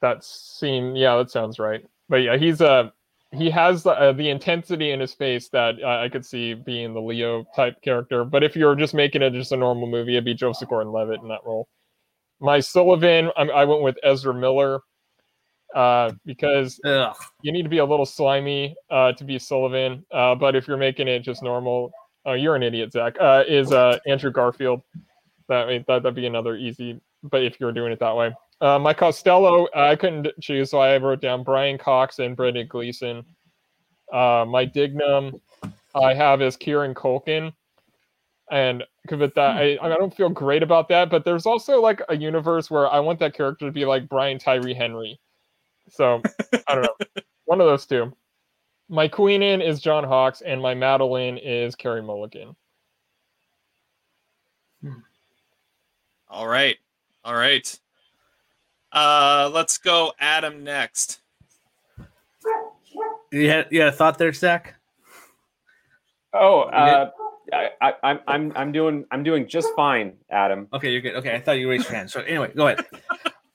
That 0.02 0.24
scene, 0.24 0.96
yeah, 0.96 1.16
that 1.18 1.30
sounds 1.30 1.60
right. 1.60 1.86
But 2.10 2.18
yeah, 2.18 2.36
he's 2.36 2.62
a 2.62 2.68
uh, 2.68 2.90
he 3.32 3.50
has 3.50 3.86
uh, 3.86 4.14
the 4.14 4.30
intensity 4.30 4.92
in 4.92 5.00
his 5.00 5.14
face 5.14 5.50
that 5.50 5.76
uh, 5.84 6.02
I 6.04 6.10
could 6.10 6.26
see 6.26 6.54
being 6.54 6.94
the 6.94 7.02
Leo 7.02 7.46
type 7.56 7.82
character. 7.82 8.24
But 8.24 8.44
if 8.44 8.56
you're 8.56 8.76
just 8.76 8.94
making 8.94 9.22
it 9.22 9.34
just 9.34 9.52
a 9.52 9.58
normal 9.58 9.88
movie, 9.88 10.14
it'd 10.14 10.26
be 10.26 10.34
Joseph 10.34 10.70
Gordon-Levitt 10.70 11.22
in 11.22 11.28
that 11.30 11.46
role. 11.46 11.68
My 12.40 12.60
Sullivan, 12.60 13.32
I, 13.38 13.44
I 13.44 13.66
went 13.66 13.82
with 13.82 13.98
Ezra 14.04 14.34
Miller 14.34 14.82
uh, 15.74 16.12
because 16.26 16.80
Ugh. 16.86 17.16
you 17.42 17.52
need 17.52 17.64
to 17.64 17.70
be 17.70 17.80
a 17.80 17.86
little 17.86 18.06
slimy 18.06 18.76
uh, 18.90 19.14
to 19.14 19.24
be 19.24 19.40
Sullivan. 19.40 20.06
Uh, 20.12 20.36
but 20.36 20.56
if 20.56 20.68
you're 20.68 20.78
making 20.78 21.08
it 21.08 21.20
just 21.20 21.44
normal, 21.44 21.92
oh, 22.26 22.34
you're 22.34 22.56
an 22.56 22.64
idiot, 22.64 22.94
Zach. 22.94 23.16
Uh, 23.20 23.44
is 23.48 23.72
Andrew 24.08 24.32
Garfield? 24.32 24.82
That 25.48 25.68
that 25.88 26.04
that'd 26.04 26.16
be 26.16 26.26
another 26.26 26.56
easy. 26.56 27.00
But 27.24 27.44
if 27.44 27.60
you're 27.60 27.72
doing 27.72 27.92
it 27.92 28.00
that 28.00 28.16
way, 28.16 28.34
uh, 28.62 28.80
my 28.80 28.94
Costello, 28.94 29.68
I 29.76 29.96
couldn't 29.96 30.28
choose, 30.42 30.72
so 30.72 30.80
I 30.80 30.98
wrote 30.98 31.22
down 31.22 31.44
Brian 31.44 31.78
Cox 31.78 32.20
and 32.20 32.36
Brendan 32.36 32.68
Gleeson. 32.68 33.26
Uh, 34.12 34.46
my 34.48 34.66
Dignam, 34.66 35.40
I 35.94 36.14
have 36.14 36.42
is 36.42 36.56
Kieran 36.56 36.94
Culkin, 36.94 37.54
and 38.52 38.84
with 39.10 39.34
that, 39.34 39.58
I, 39.58 39.78
I 39.82 39.90
don't 39.90 40.16
feel 40.16 40.30
great 40.30 40.64
about 40.64 40.88
that. 40.90 41.10
But 41.10 41.26
there's 41.26 41.46
also 41.46 41.82
like 41.82 42.02
a 42.10 42.16
universe 42.16 42.72
where 42.72 42.88
I 42.88 43.00
want 43.00 43.20
that 43.20 43.34
character 43.34 43.66
to 43.66 43.72
be 43.72 43.86
like 43.86 44.08
Brian 44.08 44.40
Tyree 44.40 44.74
Henry. 44.74 45.20
So 45.90 46.22
I 46.68 46.76
don't 46.76 46.84
know, 46.84 47.24
one 47.46 47.60
of 47.60 47.68
those 47.68 47.86
two. 47.86 48.14
My 48.88 49.08
Queenan 49.08 49.62
is 49.62 49.82
John 49.82 50.04
Hawkes, 50.04 50.42
and 50.42 50.62
my 50.62 50.76
Madeline 50.76 51.38
is 51.38 51.76
Carey 51.76 52.04
Mulligan. 52.04 52.56
All 56.30 56.48
right, 56.48 56.78
all 57.24 57.36
right. 57.36 57.80
Uh, 58.96 59.52
let's 59.54 59.78
go 59.78 60.14
Adam 60.20 60.64
next. 60.64 61.20
You 63.32 63.50
had, 63.50 63.68
you 63.70 63.82
had 63.82 63.90
a 63.90 63.92
thought 63.92 64.18
there, 64.18 64.32
Zach? 64.32 64.76
Oh, 66.34 66.62
uh, 66.62 67.12
I, 67.54 67.70
I, 67.82 67.94
I'm 68.04 68.20
I'm 68.28 68.54
I'm 68.56 68.72
doing 68.72 69.06
I'm 69.12 69.24
doing 69.24 69.48
just 69.48 69.70
fine, 69.76 70.14
Adam. 70.30 70.68
Okay, 70.74 70.92
you're 70.92 71.02
good. 71.02 71.16
Okay, 71.16 71.34
I 71.34 71.40
thought 71.40 71.54
you 71.54 71.70
raised 71.70 71.86
your 71.86 71.96
hand. 71.96 72.10
So 72.10 72.22
anyway, 72.22 72.52
go 72.56 72.68
ahead. 72.68 72.86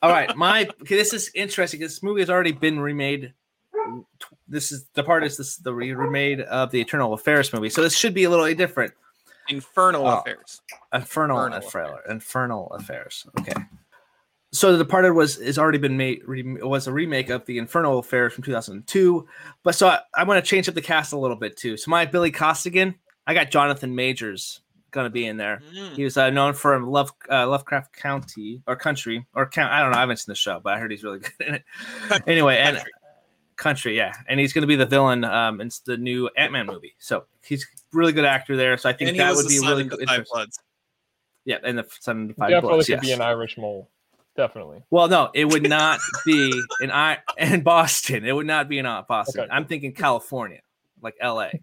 All 0.03 0.11
right, 0.11 0.35
my 0.37 0.69
okay, 0.83 0.97
this 0.97 1.13
is 1.13 1.31
interesting. 1.35 1.81
This 1.81 2.03
movie 2.03 2.21
has 2.21 2.31
already 2.31 2.53
been 2.53 2.81
remade. 2.81 3.35
This 4.49 4.73
is 4.73 4.87
the 4.95 5.03
part 5.03 5.25
is 5.25 5.37
this 5.37 5.57
the 5.57 5.75
remade 5.75 6.41
of 6.41 6.71
the 6.71 6.81
Eternal 6.81 7.13
Affairs 7.13 7.53
movie, 7.53 7.69
so 7.69 7.83
this 7.83 7.97
should 7.97 8.15
be 8.15 8.25
a 8.25 8.31
little 8.31 8.53
different. 8.55 8.95
Infernal 9.49 10.07
oh, 10.07 10.19
Affairs. 10.19 10.63
Infernal, 10.95 11.45
Infernal 11.45 11.59
Affairs. 11.59 12.01
Infernal 12.09 12.67
Affairs. 12.73 13.27
Okay 13.41 13.55
so 14.53 14.73
the 14.73 14.79
departed 14.79 15.13
was 15.13 15.39
is 15.39 15.59
already 15.59 15.79
been 15.79 15.97
made 15.97 16.23
re, 16.27 16.43
was 16.43 16.87
a 16.87 16.93
remake 16.93 17.31
of 17.31 17.45
the 17.47 17.59
infernal 17.59 17.99
affair 17.99 18.31
from 18.31 18.43
2002 18.45 19.27
but 19.63 19.75
so 19.75 19.89
i, 19.89 20.01
I 20.15 20.25
want 20.25 20.45
to 20.45 20.49
change 20.49 20.69
up 20.69 20.75
the 20.75 20.83
cast 20.83 21.13
a 21.13 21.19
little 21.19 21.37
bit 21.37 21.57
too. 21.57 21.77
So 21.77 21.91
my 21.91 22.05
billy 22.05 22.31
costigan 22.31 22.95
i 23.27 23.35
got 23.35 23.51
jonathan 23.51 23.95
majors 23.95 24.61
gonna 24.91 25.11
be 25.11 25.25
in 25.25 25.37
there. 25.37 25.63
Mm. 25.73 25.95
he 25.95 26.03
was 26.03 26.17
uh, 26.17 26.31
known 26.31 26.53
for 26.53 26.81
love 26.83 27.13
uh, 27.31 27.47
lovecraft 27.47 27.95
county 27.95 28.61
or 28.67 28.75
country 28.75 29.25
or 29.35 29.47
count 29.47 29.73
i 29.73 29.81
don't 29.81 29.93
know 29.93 29.99
i 29.99 30.01
haven't 30.01 30.17
seen 30.17 30.33
the 30.33 30.35
show 30.35 30.61
but 30.63 30.73
i 30.73 30.79
heard 30.79 30.91
he's 30.91 31.05
really 31.05 31.19
good 31.39 31.47
in 31.47 31.55
it. 31.55 31.65
Anyway 32.27 32.59
and 32.59 32.77
country. 32.77 32.93
country 33.57 33.97
yeah. 33.97 34.13
And 34.29 34.41
he's 34.41 34.53
gonna 34.53 34.67
be 34.67 34.77
the 34.77 34.87
villain 34.87 35.23
um 35.25 35.61
in 35.61 35.71
the 35.87 35.97
new 35.97 36.29
ant-man 36.37 36.67
movie. 36.67 36.95
So 36.99 37.25
he's 37.45 37.67
really 37.93 38.13
good 38.13 38.25
actor 38.25 38.57
there 38.57 38.77
so 38.77 38.89
i 38.89 38.93
think 38.93 39.17
that 39.17 39.35
would 39.35 39.49
be 39.49 39.59
really 39.61 39.85
good 39.85 40.09
yeah 41.45 41.59
and 41.65 41.79
the 41.79 41.87
son 42.01 42.23
of 42.23 42.29
the 42.29 42.35
five 42.35 42.51
definitely 42.51 42.77
bloods, 42.77 42.87
could 42.87 42.93
yes. 42.95 43.03
be 43.03 43.13
an 43.13 43.21
irish 43.21 43.59
mole 43.59 43.89
Definitely. 44.41 44.83
Well, 44.89 45.07
no, 45.07 45.29
it 45.35 45.45
would 45.45 45.69
not 45.69 46.01
be 46.25 46.59
in 46.81 46.91
I 46.91 47.19
in 47.37 47.63
Boston. 47.63 48.25
It 48.25 48.33
would 48.33 48.47
not 48.47 48.71
be 48.71 48.79
in 48.79 48.87
uh, 48.87 49.03
Boston. 49.07 49.43
Okay. 49.43 49.53
I'm 49.53 49.67
thinking 49.67 49.93
California, 49.93 50.61
like 51.03 51.15
L.A. 51.21 51.61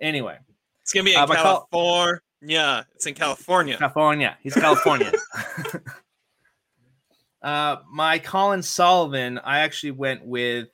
Anyway, 0.00 0.38
it's 0.80 0.94
gonna 0.94 1.04
be 1.04 1.12
in 1.12 1.20
uh, 1.20 1.26
California. 1.26 2.20
Yeah, 2.40 2.84
it's 2.94 3.04
in 3.04 3.12
California. 3.12 3.76
California. 3.76 4.38
He's 4.42 4.54
California. 4.54 5.12
uh, 7.42 7.76
my 7.92 8.18
Colin 8.20 8.62
Sullivan. 8.62 9.38
I 9.44 9.58
actually 9.58 9.90
went 9.90 10.24
with 10.24 10.68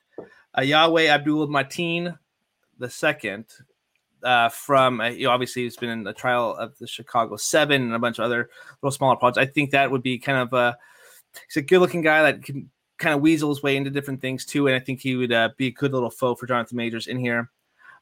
uh, 0.57 0.61
Yahya 0.61 1.09
Abdul-Mateen 1.09 2.17
the 2.77 2.89
second, 2.89 3.43
uh, 4.23 4.49
from 4.49 5.01
uh, 5.01 5.09
you 5.09 5.25
know, 5.25 5.31
obviously 5.31 5.63
he's 5.63 5.77
been 5.77 5.89
in 5.89 6.03
the 6.03 6.13
trial 6.13 6.55
of 6.55 6.77
the 6.77 6.87
Chicago 6.87 7.35
Seven 7.35 7.81
and 7.81 7.93
a 7.93 7.99
bunch 7.99 8.19
of 8.19 8.25
other 8.25 8.49
little 8.81 8.95
smaller 8.95 9.15
projects. 9.15 9.37
I 9.37 9.51
think 9.51 9.71
that 9.71 9.91
would 9.91 10.03
be 10.03 10.17
kind 10.17 10.39
of 10.39 10.53
a 10.53 10.77
he's 11.47 11.57
a 11.57 11.61
good 11.61 11.79
looking 11.79 12.01
guy 12.01 12.23
that 12.23 12.43
can 12.43 12.69
kind 12.97 13.13
of 13.13 13.21
weasel 13.21 13.49
his 13.49 13.61
way 13.61 13.77
into 13.77 13.89
different 13.89 14.21
things 14.21 14.45
too, 14.45 14.67
and 14.67 14.75
I 14.75 14.79
think 14.79 15.01
he 15.01 15.15
would 15.15 15.31
uh, 15.31 15.49
be 15.57 15.67
a 15.67 15.71
good 15.71 15.93
little 15.93 16.09
foe 16.09 16.35
for 16.35 16.47
Jonathan 16.47 16.77
Majors 16.77 17.07
in 17.07 17.19
here. 17.19 17.49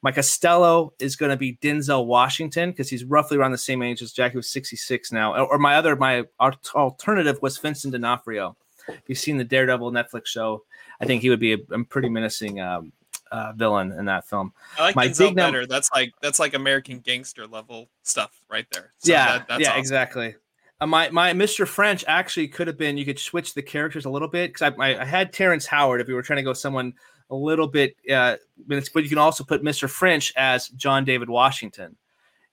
My 0.02 0.12
Costello 0.12 0.94
is 1.00 1.16
going 1.16 1.32
to 1.32 1.38
be 1.38 1.58
Denzel 1.64 2.06
Washington 2.06 2.70
because 2.70 2.90
he's 2.90 3.04
roughly 3.04 3.38
around 3.38 3.54
the 3.54 3.58
same 3.58 3.82
age 3.82 4.02
as 4.04 4.12
Jackie 4.12 4.38
was 4.38 4.50
66 4.52 5.12
now. 5.12 5.36
Or 5.36 5.58
my 5.58 5.78
other, 5.78 5.96
my 5.96 6.26
alternative 6.40 7.42
was 7.42 7.58
Vincent 7.58 7.92
D'Onofrio. 7.92 8.56
If 8.88 9.02
you've 9.08 9.18
seen 9.18 9.38
the 9.38 9.44
Daredevil 9.44 9.92
Netflix 9.92 10.28
show, 10.28 10.64
I 11.02 11.06
think 11.06 11.24
he 11.24 11.32
would 11.32 11.40
be 11.40 11.54
a, 11.54 11.58
a 11.72 11.84
pretty 11.86 12.10
menacing 12.10 12.60
um, 12.60 12.92
uh, 13.32 13.54
villain 13.56 13.92
in 13.92 14.06
that 14.06 14.28
film. 14.28 14.54
I 14.78 14.84
like 14.84 14.96
My 14.96 15.08
Denzel 15.08 15.36
better. 15.36 15.62
Num- 15.62 15.70
that's 15.70 15.90
like 15.92 16.14
that's 16.22 16.40
like 16.40 16.54
American 16.54 17.00
gangster 17.00 17.48
level 17.48 17.90
stuff 18.04 18.32
right 18.50 18.66
there. 18.72 18.94
So 19.00 19.12
yeah, 19.12 19.44
that, 19.48 19.60
yeah, 19.60 19.70
awesome. 19.70 19.80
exactly. 19.80 20.36
Uh, 20.80 20.88
my 20.88 21.10
my 21.10 21.34
Mr. 21.34 21.68
French 21.68 22.04
actually 22.08 22.48
could 22.48 22.68
have 22.68 22.78
been. 22.78 22.98
You 22.98 23.06
could 23.06 23.20
switch 23.20 23.54
the 23.54 23.62
characters 23.62 24.06
a 24.06 24.10
little 24.10 24.28
bit 24.28 24.54
because 24.54 24.74
I, 24.78 24.84
I, 24.84 25.02
I, 25.02 25.06
had 25.06 25.32
Terrence 25.32 25.66
Howard. 25.66 26.02
If 26.02 26.08
we 26.08 26.14
were 26.14 26.22
trying 26.22 26.38
to 26.38 26.44
go 26.44 26.54
someone 26.54 26.94
a 27.30 27.36
little 27.36 27.68
bit, 27.68 27.96
uh, 28.12 28.36
but 28.68 29.04
you 29.04 29.10
can 29.10 29.18
also 29.18 29.44
put 29.44 29.64
Mr. 29.64 29.90
French 29.90 30.34
as 30.36 30.68
John 30.70 31.06
David 31.06 31.30
Washington 31.30 31.96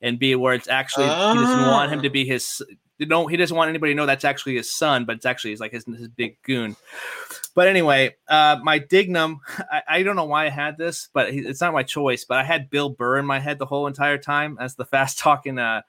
and 0.00 0.18
be 0.18 0.34
where 0.34 0.54
it's 0.54 0.68
actually 0.68 1.06
he 1.06 1.10
doesn't 1.10 1.66
want 1.66 1.92
him 1.92 2.02
to 2.02 2.10
be 2.10 2.24
his 2.24 2.62
no 2.98 3.26
he 3.26 3.36
doesn't 3.36 3.56
want 3.56 3.68
anybody 3.68 3.92
to 3.92 3.96
know 3.96 4.06
that's 4.06 4.24
actually 4.24 4.56
his 4.56 4.70
son, 4.70 5.04
but 5.04 5.16
it's 5.16 5.26
actually 5.26 5.52
his 5.52 5.60
like 5.60 5.72
his, 5.72 5.84
his 5.84 6.08
big 6.08 6.40
goon. 6.42 6.76
But 7.54 7.68
anyway, 7.68 8.16
uh, 8.28 8.58
my 8.62 8.78
Dignam, 8.78 9.40
I, 9.70 9.82
I 9.88 10.02
don't 10.02 10.16
know 10.16 10.24
why 10.24 10.46
I 10.46 10.50
had 10.50 10.78
this, 10.78 11.08
but 11.12 11.28
it's 11.28 11.60
not 11.60 11.72
my 11.72 11.82
choice. 11.82 12.24
But 12.24 12.38
I 12.38 12.44
had 12.44 12.70
Bill 12.70 12.88
Burr 12.88 13.18
in 13.18 13.26
my 13.26 13.38
head 13.38 13.58
the 13.58 13.66
whole 13.66 13.86
entire 13.86 14.18
time 14.18 14.56
as 14.60 14.74
the 14.74 14.84
fast 14.92 15.18
talking 15.18 15.58
uh, 15.58 15.82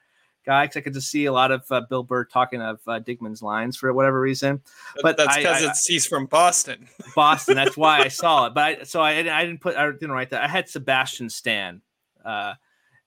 guy 0.45 0.65
because 0.65 0.77
I 0.77 0.81
could 0.81 0.93
just 0.93 1.09
see 1.09 1.25
a 1.25 1.31
lot 1.31 1.51
of 1.51 1.63
uh, 1.71 1.81
Bill 1.81 2.03
Burr 2.03 2.25
talking 2.25 2.61
of 2.61 2.79
uh, 2.87 2.99
Dignam's 2.99 3.41
lines 3.41 3.77
for 3.77 3.93
whatever 3.93 4.19
reason. 4.19 4.61
But 5.01 5.17
that's 5.17 5.37
because 5.37 5.85
he's 5.85 6.05
from 6.05 6.25
Boston. 6.25 6.87
Boston. 7.15 7.55
That's 7.55 7.77
why 7.77 7.99
I 7.99 8.07
saw 8.09 8.47
it. 8.47 8.53
But 8.53 8.61
I, 8.61 8.83
so 8.83 9.01
I, 9.01 9.11
I 9.11 9.45
didn't 9.45 9.61
put 9.61 9.75
I 9.75 9.89
didn't 9.91 10.11
write 10.11 10.31
that. 10.31 10.43
I 10.43 10.47
had 10.47 10.69
Sebastian 10.69 11.29
Stan 11.29 11.81
uh, 12.23 12.55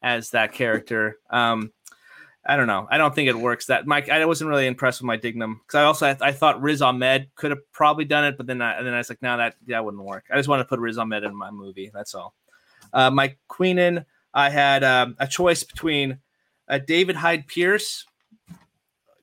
as 0.02 0.30
that 0.30 0.52
character. 0.52 1.18
Um, 1.30 1.72
I 2.48 2.56
don't 2.56 2.66
know. 2.66 2.86
I 2.90 2.98
don't 2.98 3.14
think 3.14 3.28
it 3.28 3.36
works. 3.36 3.66
That 3.66 3.86
Mike, 3.86 4.08
I 4.08 4.24
wasn't 4.24 4.48
really 4.48 4.66
impressed 4.66 5.00
with 5.00 5.06
my 5.06 5.18
Dignam 5.18 5.58
because 5.60 5.74
I 5.74 5.82
also 5.84 6.06
I, 6.06 6.16
I, 6.20 6.32
thought 6.32 6.62
Riz 6.62 6.80
Ahmed 6.80 7.28
could 7.34 7.50
have 7.50 7.60
probably 7.72 8.04
done 8.04 8.24
it, 8.24 8.36
but 8.36 8.46
then 8.46 8.62
I, 8.62 8.78
and 8.78 8.86
then 8.86 8.94
I 8.94 8.98
was 8.98 9.08
like, 9.08 9.22
no, 9.22 9.36
that 9.36 9.56
that 9.66 9.84
wouldn't 9.84 10.02
work. 10.02 10.24
I 10.32 10.36
just 10.36 10.48
want 10.48 10.60
to 10.60 10.64
put 10.64 10.78
Riz 10.78 10.98
Ahmed 10.98 11.24
in 11.24 11.34
my 11.34 11.50
movie. 11.50 11.90
That's 11.92 12.14
all. 12.14 12.34
Uh, 12.92 13.10
my 13.10 13.34
Queenan, 13.48 14.04
I 14.32 14.50
had 14.50 14.84
um, 14.84 15.16
a 15.18 15.26
choice 15.26 15.64
between 15.64 16.18
uh, 16.68 16.78
David 16.78 17.16
Hyde 17.16 17.46
Pierce, 17.46 18.04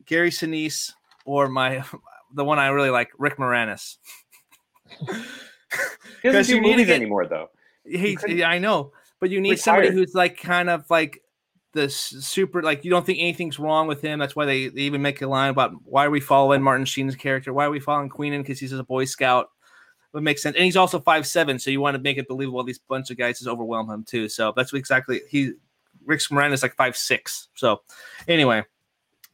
Gary 0.06 0.30
Sinise, 0.30 0.91
or 1.26 1.48
my 1.48 1.84
the 2.34 2.44
one 2.44 2.60
I 2.60 2.68
really 2.68 2.90
like, 2.90 3.12
Rick 3.18 3.38
Moranis. 3.38 3.98
he 6.22 6.30
doesn't 6.30 6.56
do 6.56 6.62
movies 6.62 6.90
anymore, 6.90 7.26
though. 7.26 7.50
He, 7.86 8.18
he, 8.26 8.44
I 8.44 8.60
know, 8.60 8.91
but 9.20 9.30
you 9.30 9.41
need 9.41 9.52
retired. 9.52 9.64
somebody 9.64 9.91
who's 9.91 10.14
like 10.14 10.38
kind 10.38 10.70
of 10.70 10.90
like 10.90 11.23
the 11.74 11.90
super 11.90 12.62
like 12.62 12.86
you 12.86 12.91
don't 12.91 13.06
think 13.06 13.20
anything's 13.20 13.60
wrong 13.60 13.88
with 13.88 14.02
him. 14.02 14.20
That's 14.20 14.36
why 14.36 14.45
they, 14.45 14.68
they 14.70 14.82
even 14.82 15.02
make 15.02 15.22
a 15.22 15.28
line 15.28 15.50
about 15.50 15.74
why 15.84 16.06
are 16.06 16.12
we 16.12 16.20
following 16.20 16.62
Martin 16.62 16.86
Sheen's 16.86 17.16
character? 17.16 17.52
Why 17.52 17.66
are 17.66 17.72
we 17.72 17.80
following 17.80 18.10
Queenan? 18.10 18.41
Because 18.41 18.60
he's 18.60 18.72
a 18.72 18.84
Boy 18.84 19.06
Scout. 19.06 19.50
It 20.14 20.22
makes 20.22 20.44
sense, 20.44 20.56
and 20.56 20.64
he's 20.64 20.78
also 20.78 21.00
five 21.00 21.26
seven, 21.26 21.58
so 21.58 21.72
you 21.72 21.82
want 21.82 21.95
to 21.95 22.02
make 22.02 22.20
it 22.20 22.28
believable. 22.28 22.64
These 22.64 22.78
bunch 22.78 23.10
of 23.10 23.18
guys 23.18 23.40
just 23.40 23.50
overwhelm 23.50 23.90
him 23.90 24.04
too. 24.04 24.30
So 24.30 24.54
that's 24.56 24.72
exactly 24.72 25.22
he. 25.28 25.54
Rick 26.06 26.20
Moranis 26.20 26.54
is 26.54 26.64
like 26.64 26.76
five 26.76 26.95
six. 26.95 27.48
So 27.56 27.82
anyway, 28.28 28.64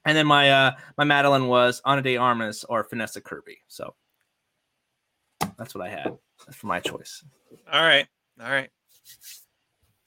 and 0.06 0.16
then 0.16 0.26
my 0.26 0.50
uh 0.50 0.72
my 0.98 1.04
Madeline 1.04 1.48
was 1.48 1.82
Ana 1.84 2.02
de 2.02 2.16
Armas 2.16 2.64
or 2.64 2.88
Vanessa 2.90 3.20
Kirby. 3.20 3.58
So 3.68 3.94
that's 5.58 5.76
what 5.76 5.86
I 5.86 5.90
had. 5.90 6.18
That's 6.46 6.58
for 6.58 6.68
my 6.68 6.80
choice. 6.80 7.26
All 7.72 7.84
right, 7.84 8.08
all 8.42 8.50
right. 8.50 8.70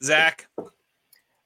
Zach, 0.01 0.47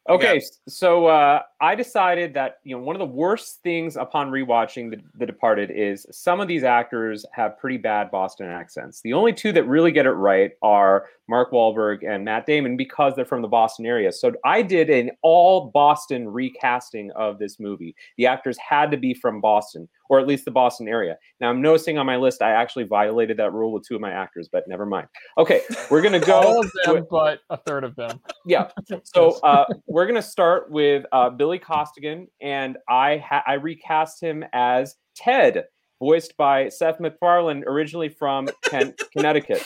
Okay, 0.09 0.41
so 0.69 1.07
uh, 1.07 1.41
I 1.59 1.75
decided 1.75 2.34
that 2.34 2.59
you 2.63 2.75
know 2.75 2.81
one 2.81 2.95
of 2.95 2.99
the 2.99 3.13
worst 3.13 3.59
things 3.61 3.97
upon 3.97 4.31
rewatching 4.31 4.89
the, 4.89 5.01
the 5.15 5.25
Departed 5.25 5.69
is 5.69 6.05
some 6.11 6.39
of 6.39 6.47
these 6.47 6.63
actors 6.63 7.25
have 7.34 7.57
pretty 7.59 7.77
bad 7.77 8.09
Boston 8.09 8.47
accents. 8.47 9.01
The 9.01 9.11
only 9.11 9.34
two 9.34 9.51
that 9.51 9.65
really 9.65 9.91
get 9.91 10.05
it 10.05 10.11
right 10.11 10.51
are 10.61 11.07
Mark 11.27 11.51
Wahlberg 11.51 12.07
and 12.07 12.23
Matt 12.23 12.45
Damon 12.45 12.77
because 12.77 13.15
they're 13.15 13.25
from 13.25 13.41
the 13.41 13.49
Boston 13.49 13.85
area. 13.85 14.13
So 14.13 14.31
I 14.45 14.61
did 14.61 14.89
an 14.89 15.11
all 15.23 15.71
Boston 15.73 16.29
recasting 16.29 17.11
of 17.11 17.38
this 17.38 17.59
movie. 17.59 17.93
The 18.17 18.27
actors 18.27 18.57
had 18.57 18.91
to 18.91 18.97
be 18.97 19.13
from 19.13 19.41
Boston 19.41 19.89
or 20.09 20.19
at 20.19 20.27
least 20.27 20.45
the 20.45 20.51
Boston 20.51 20.88
area. 20.88 21.17
Now 21.39 21.49
I'm 21.49 21.61
noticing 21.61 21.97
on 21.97 22.05
my 22.05 22.17
list 22.17 22.41
I 22.41 22.51
actually 22.51 22.85
violated 22.85 23.38
that 23.38 23.53
rule 23.53 23.71
with 23.71 23.88
two 23.88 23.95
of 23.95 24.01
my 24.01 24.11
actors, 24.11 24.49
but 24.51 24.63
never 24.67 24.85
mind. 24.85 25.07
Okay, 25.38 25.61
we're 25.89 26.01
gonna 26.01 26.19
go. 26.19 26.41
All 26.47 26.59
of 26.59 26.71
them, 26.85 26.95
with, 26.95 27.09
but 27.09 27.39
a 27.49 27.57
third 27.57 27.84
of 27.84 27.95
them. 27.95 28.19
Yeah. 28.45 28.69
So 29.03 29.39
uh, 29.43 29.65
we're 29.88 30.05
gonna 30.05 30.21
start 30.21 30.69
with 30.71 31.05
uh, 31.11 31.29
Billy 31.29 31.59
Costigan, 31.59 32.27
and 32.41 32.77
I 32.89 33.17
ha- 33.17 33.43
I 33.45 33.53
recast 33.53 34.21
him 34.21 34.43
as 34.53 34.95
Ted, 35.15 35.65
voiced 35.99 36.35
by 36.38 36.69
Seth 36.69 36.99
MacFarlane, 36.99 37.63
originally 37.65 38.09
from 38.09 38.49
Kent, 38.63 39.01
Connecticut. 39.15 39.65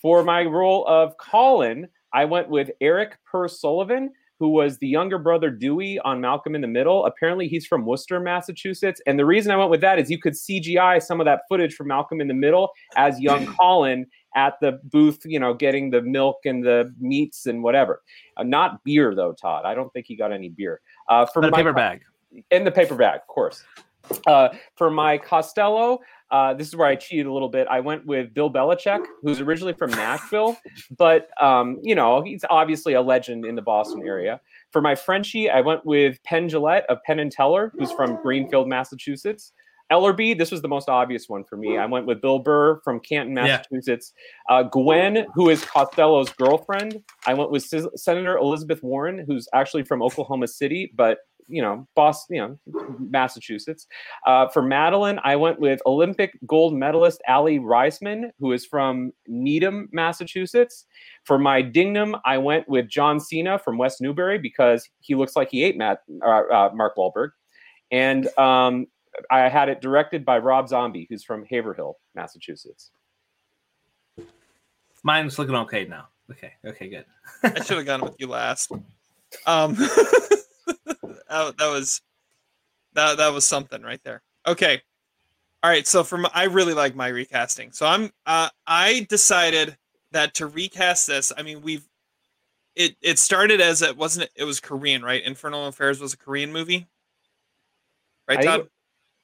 For 0.00 0.22
my 0.22 0.42
role 0.44 0.86
of 0.86 1.16
Colin, 1.18 1.88
I 2.12 2.24
went 2.24 2.48
with 2.48 2.70
Erik 2.80 3.16
Per 3.30 3.48
Sullivan, 3.48 4.10
who 4.38 4.50
was 4.50 4.78
the 4.78 4.86
younger 4.86 5.18
brother 5.18 5.50
Dewey 5.50 5.98
on 6.00 6.20
Malcolm 6.20 6.54
in 6.54 6.60
the 6.60 6.68
Middle. 6.68 7.04
Apparently, 7.06 7.48
he's 7.48 7.66
from 7.66 7.84
Worcester, 7.84 8.20
Massachusetts. 8.20 9.00
And 9.06 9.18
the 9.18 9.24
reason 9.24 9.50
I 9.50 9.56
went 9.56 9.70
with 9.70 9.80
that 9.80 9.98
is 9.98 10.10
you 10.10 10.20
could 10.20 10.34
CGI 10.34 11.02
some 11.02 11.20
of 11.20 11.24
that 11.24 11.42
footage 11.48 11.74
from 11.74 11.88
Malcolm 11.88 12.20
in 12.20 12.28
the 12.28 12.34
Middle 12.34 12.70
as 12.96 13.20
young 13.20 13.46
Colin 13.60 14.06
at 14.36 14.54
the 14.60 14.80
booth, 14.84 15.22
you 15.24 15.40
know, 15.40 15.54
getting 15.54 15.90
the 15.90 16.02
milk 16.02 16.38
and 16.44 16.64
the 16.64 16.94
meats 17.00 17.46
and 17.46 17.62
whatever. 17.62 18.02
Uh, 18.36 18.44
not 18.44 18.84
beer, 18.84 19.14
though, 19.14 19.32
Todd. 19.32 19.64
I 19.64 19.74
don't 19.74 19.92
think 19.92 20.06
he 20.06 20.14
got 20.14 20.32
any 20.32 20.48
beer. 20.48 20.80
Uh, 21.08 21.26
for 21.26 21.42
the 21.42 21.50
paper 21.50 21.72
bag. 21.72 22.02
In 22.50 22.64
the 22.64 22.70
paper 22.70 22.94
bag, 22.94 23.20
of 23.20 23.26
course. 23.26 23.64
Uh, 24.26 24.50
for 24.76 24.90
my 24.90 25.18
Costello, 25.18 25.98
uh, 26.30 26.54
this 26.54 26.68
is 26.68 26.76
where 26.76 26.86
I 26.86 26.94
cheated 26.94 27.26
a 27.26 27.32
little 27.32 27.48
bit. 27.48 27.66
I 27.68 27.80
went 27.80 28.06
with 28.06 28.34
Bill 28.34 28.50
Belichick, 28.50 29.04
who's 29.22 29.40
originally 29.40 29.72
from 29.72 29.90
Nashville, 29.90 30.56
but 30.98 31.28
um, 31.42 31.78
you 31.82 31.94
know 31.94 32.22
he's 32.22 32.44
obviously 32.50 32.94
a 32.94 33.02
legend 33.02 33.44
in 33.44 33.54
the 33.54 33.62
Boston 33.62 34.02
area. 34.06 34.40
For 34.72 34.82
my 34.82 34.94
Frenchie, 34.94 35.48
I 35.48 35.60
went 35.60 35.84
with 35.86 36.22
Penn 36.24 36.48
Jillette 36.48 36.84
of 36.86 36.98
Penn 37.04 37.18
and 37.18 37.32
Teller, 37.32 37.72
who's 37.78 37.92
from 37.92 38.20
Greenfield, 38.22 38.68
Massachusetts. 38.68 39.52
Ellerby, 39.90 40.36
this 40.36 40.50
was 40.50 40.60
the 40.60 40.68
most 40.68 40.88
obvious 40.90 41.30
one 41.30 41.44
for 41.44 41.56
me. 41.56 41.78
I 41.78 41.86
went 41.86 42.04
with 42.04 42.20
Bill 42.20 42.38
Burr 42.38 42.78
from 42.84 43.00
Canton, 43.00 43.32
Massachusetts. 43.32 44.12
Yeah. 44.48 44.56
Uh, 44.56 44.62
Gwen, 44.64 45.26
who 45.34 45.48
is 45.48 45.64
Costello's 45.64 46.28
girlfriend. 46.30 47.02
I 47.26 47.32
went 47.32 47.50
with 47.50 47.64
Senator 47.96 48.36
Elizabeth 48.36 48.82
Warren, 48.82 49.24
who's 49.26 49.48
actually 49.54 49.84
from 49.84 50.02
Oklahoma 50.02 50.48
City, 50.48 50.92
but 50.94 51.20
you 51.48 51.62
know, 51.62 51.86
Boston, 51.94 52.36
you 52.36 52.42
know, 52.42 52.96
Massachusetts. 52.98 53.86
Uh, 54.26 54.48
for 54.48 54.62
Madeline, 54.62 55.18
I 55.24 55.36
went 55.36 55.58
with 55.58 55.80
Olympic 55.86 56.38
gold 56.46 56.74
medalist 56.74 57.20
Aly 57.28 57.58
Raisman, 57.58 58.30
who 58.38 58.52
is 58.52 58.66
from 58.66 59.12
Needham, 59.26 59.88
Massachusetts. 59.92 60.86
For 61.24 61.38
my 61.38 61.62
Dignam, 61.62 62.20
I 62.24 62.38
went 62.38 62.68
with 62.68 62.88
John 62.88 63.18
Cena 63.18 63.58
from 63.58 63.78
West 63.78 64.00
Newbury 64.00 64.38
because 64.38 64.88
he 65.00 65.14
looks 65.14 65.36
like 65.36 65.50
he 65.50 65.64
ate 65.64 65.76
Matt, 65.76 66.00
uh, 66.24 66.28
uh, 66.28 66.70
Mark 66.74 66.96
Wahlberg. 66.96 67.30
And 67.90 68.26
um, 68.38 68.86
I 69.30 69.48
had 69.48 69.68
it 69.68 69.80
directed 69.80 70.24
by 70.24 70.38
Rob 70.38 70.68
Zombie, 70.68 71.06
who's 71.08 71.24
from 71.24 71.44
Haverhill, 71.44 71.96
Massachusetts. 72.14 72.90
Mine's 75.02 75.38
looking 75.38 75.54
okay 75.54 75.84
now. 75.84 76.08
Okay, 76.30 76.52
okay, 76.64 76.88
good. 76.88 77.06
I 77.42 77.62
should 77.62 77.78
have 77.78 77.86
gone 77.86 78.02
with 78.02 78.16
you 78.18 78.26
last. 78.26 78.70
Um, 79.46 79.76
that, 81.28 81.56
that 81.56 81.68
was 81.68 82.00
that 82.94 83.18
that 83.18 83.32
was 83.32 83.46
something 83.46 83.82
right 83.82 84.02
there. 84.04 84.22
Okay. 84.46 84.82
All 85.62 85.70
right, 85.70 85.86
so 85.86 86.04
from 86.04 86.26
I 86.32 86.44
really 86.44 86.74
like 86.74 86.94
my 86.94 87.08
recasting. 87.08 87.72
So 87.72 87.86
I'm 87.86 88.10
uh 88.26 88.48
I 88.66 89.06
decided 89.08 89.76
that 90.12 90.34
to 90.34 90.46
recast 90.46 91.06
this, 91.06 91.32
I 91.36 91.42
mean 91.42 91.62
we've 91.62 91.88
it 92.76 92.96
it 93.02 93.18
started 93.18 93.60
as 93.60 93.82
it 93.82 93.96
wasn't 93.96 94.26
it, 94.26 94.30
it 94.36 94.44
was 94.44 94.60
Korean, 94.60 95.02
right? 95.02 95.22
Infernal 95.22 95.66
Affairs 95.66 96.00
was 96.00 96.14
a 96.14 96.16
Korean 96.16 96.52
movie. 96.52 96.86
Right, 98.28 98.42
Todd? 98.42 98.68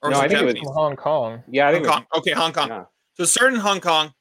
Or 0.02 0.10
no, 0.10 0.18
I 0.18 0.28
think 0.28 0.40
Japanese? 0.40 0.56
it 0.56 0.62
was 0.62 0.74
Hong 0.74 0.96
Kong. 0.96 1.42
Yeah, 1.48 1.68
I 1.68 1.72
think 1.72 1.86
Hong 1.86 2.00
Kong. 2.00 2.06
Was, 2.12 2.20
okay, 2.20 2.32
Hong 2.32 2.52
Kong. 2.52 2.68
Yeah. 2.68 2.84
So 3.14 3.22
it 3.22 3.26
started 3.26 3.54
in 3.54 3.60
Hong 3.60 3.80
Kong. 3.80 4.12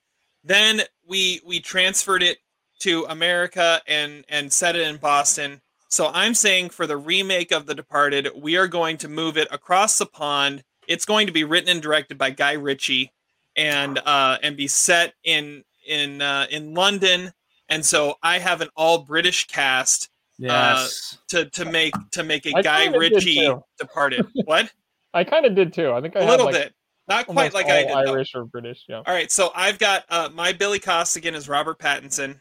Then 0.44 0.82
we 1.08 1.42
we 1.46 1.60
transferred 1.60 2.22
it 2.22 2.38
to 2.80 3.06
America 3.10 3.82
and 3.88 4.24
and 4.30 4.52
set 4.52 4.76
it 4.76 4.88
in 4.88 4.98
Boston. 4.98 5.62
So 5.94 6.10
I'm 6.12 6.34
saying 6.34 6.72
for 6.72 6.88
the 6.88 6.98
remake 6.98 7.52
of 7.52 7.68
The 7.68 7.76
Departed, 7.76 8.28
we 8.36 8.58
are 8.58 8.68
going 8.68 8.98
to 8.98 9.08
move 9.08 9.38
it 9.38 9.48
across 9.52 10.00
the 10.00 10.08
pond. 10.08 10.64
It's 10.88 11.06
going 11.06 11.28
to 11.28 11.32
be 11.32 11.44
written 11.44 11.70
and 11.70 11.84
directed 11.84 12.18
by 12.18 12.32
Guy 12.32 12.54
Ritchie, 12.54 13.12
and 13.56 14.00
uh, 14.00 14.40
and 14.42 14.58
be 14.58 14.68
set 14.68 15.14
in 15.24 15.64
in 15.88 16.20
uh, 16.20 16.48
in 16.50 16.74
London. 16.74 17.32
And 17.70 17.86
so 17.86 18.16
I 18.24 18.40
have 18.40 18.62
an 18.62 18.70
all 18.76 19.04
British 19.04 19.46
cast. 19.46 20.10
Uh, 20.42 20.82
yes. 20.82 21.20
Uh, 21.32 21.44
to 21.44 21.50
to 21.52 21.66
make 21.66 21.94
to 22.14 22.24
make 22.24 22.48
a 22.48 22.58
I 22.58 22.64
Guy 22.64 22.86
Ritchie 22.88 23.54
Departed. 23.78 24.26
what? 24.46 24.74
I 25.14 25.24
kind 25.24 25.46
of 25.46 25.54
did 25.54 25.74
too. 25.74 25.92
I 25.92 26.02
think 26.02 26.16
I 26.16 26.22
a 26.22 26.28
little 26.28 26.48
like 26.48 26.56
bit. 26.56 26.74
Not 27.08 27.28
quite 27.28 27.54
like 27.54 27.68
I 27.68 27.84
did. 27.84 27.92
Irish 27.92 28.32
though. 28.34 28.40
or 28.40 28.46
British, 28.46 28.86
yeah. 28.90 29.04
All 29.06 29.14
right, 29.14 29.32
so 29.32 29.52
I've 29.54 29.78
got 29.78 30.06
uh, 30.10 30.30
my 30.34 30.54
Billy 30.54 30.80
Costigan 30.80 31.36
is 31.36 31.48
Robert 31.48 31.78
Pattinson. 31.78 32.40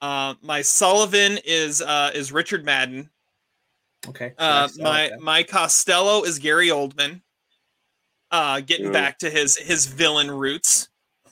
Uh, 0.00 0.34
my 0.42 0.62
Sullivan 0.62 1.38
is 1.44 1.82
uh, 1.82 2.10
is 2.14 2.32
Richard 2.32 2.64
Madden. 2.64 3.10
Okay. 4.08 4.32
Uh, 4.38 4.68
my 4.78 5.10
my 5.20 5.42
Costello 5.42 6.22
is 6.22 6.38
Gary 6.38 6.68
Oldman. 6.68 7.22
Uh, 8.30 8.60
getting 8.60 8.88
Ooh. 8.88 8.92
back 8.92 9.18
to 9.18 9.30
his 9.30 9.56
his 9.56 9.86
villain 9.86 10.30
roots. 10.30 10.88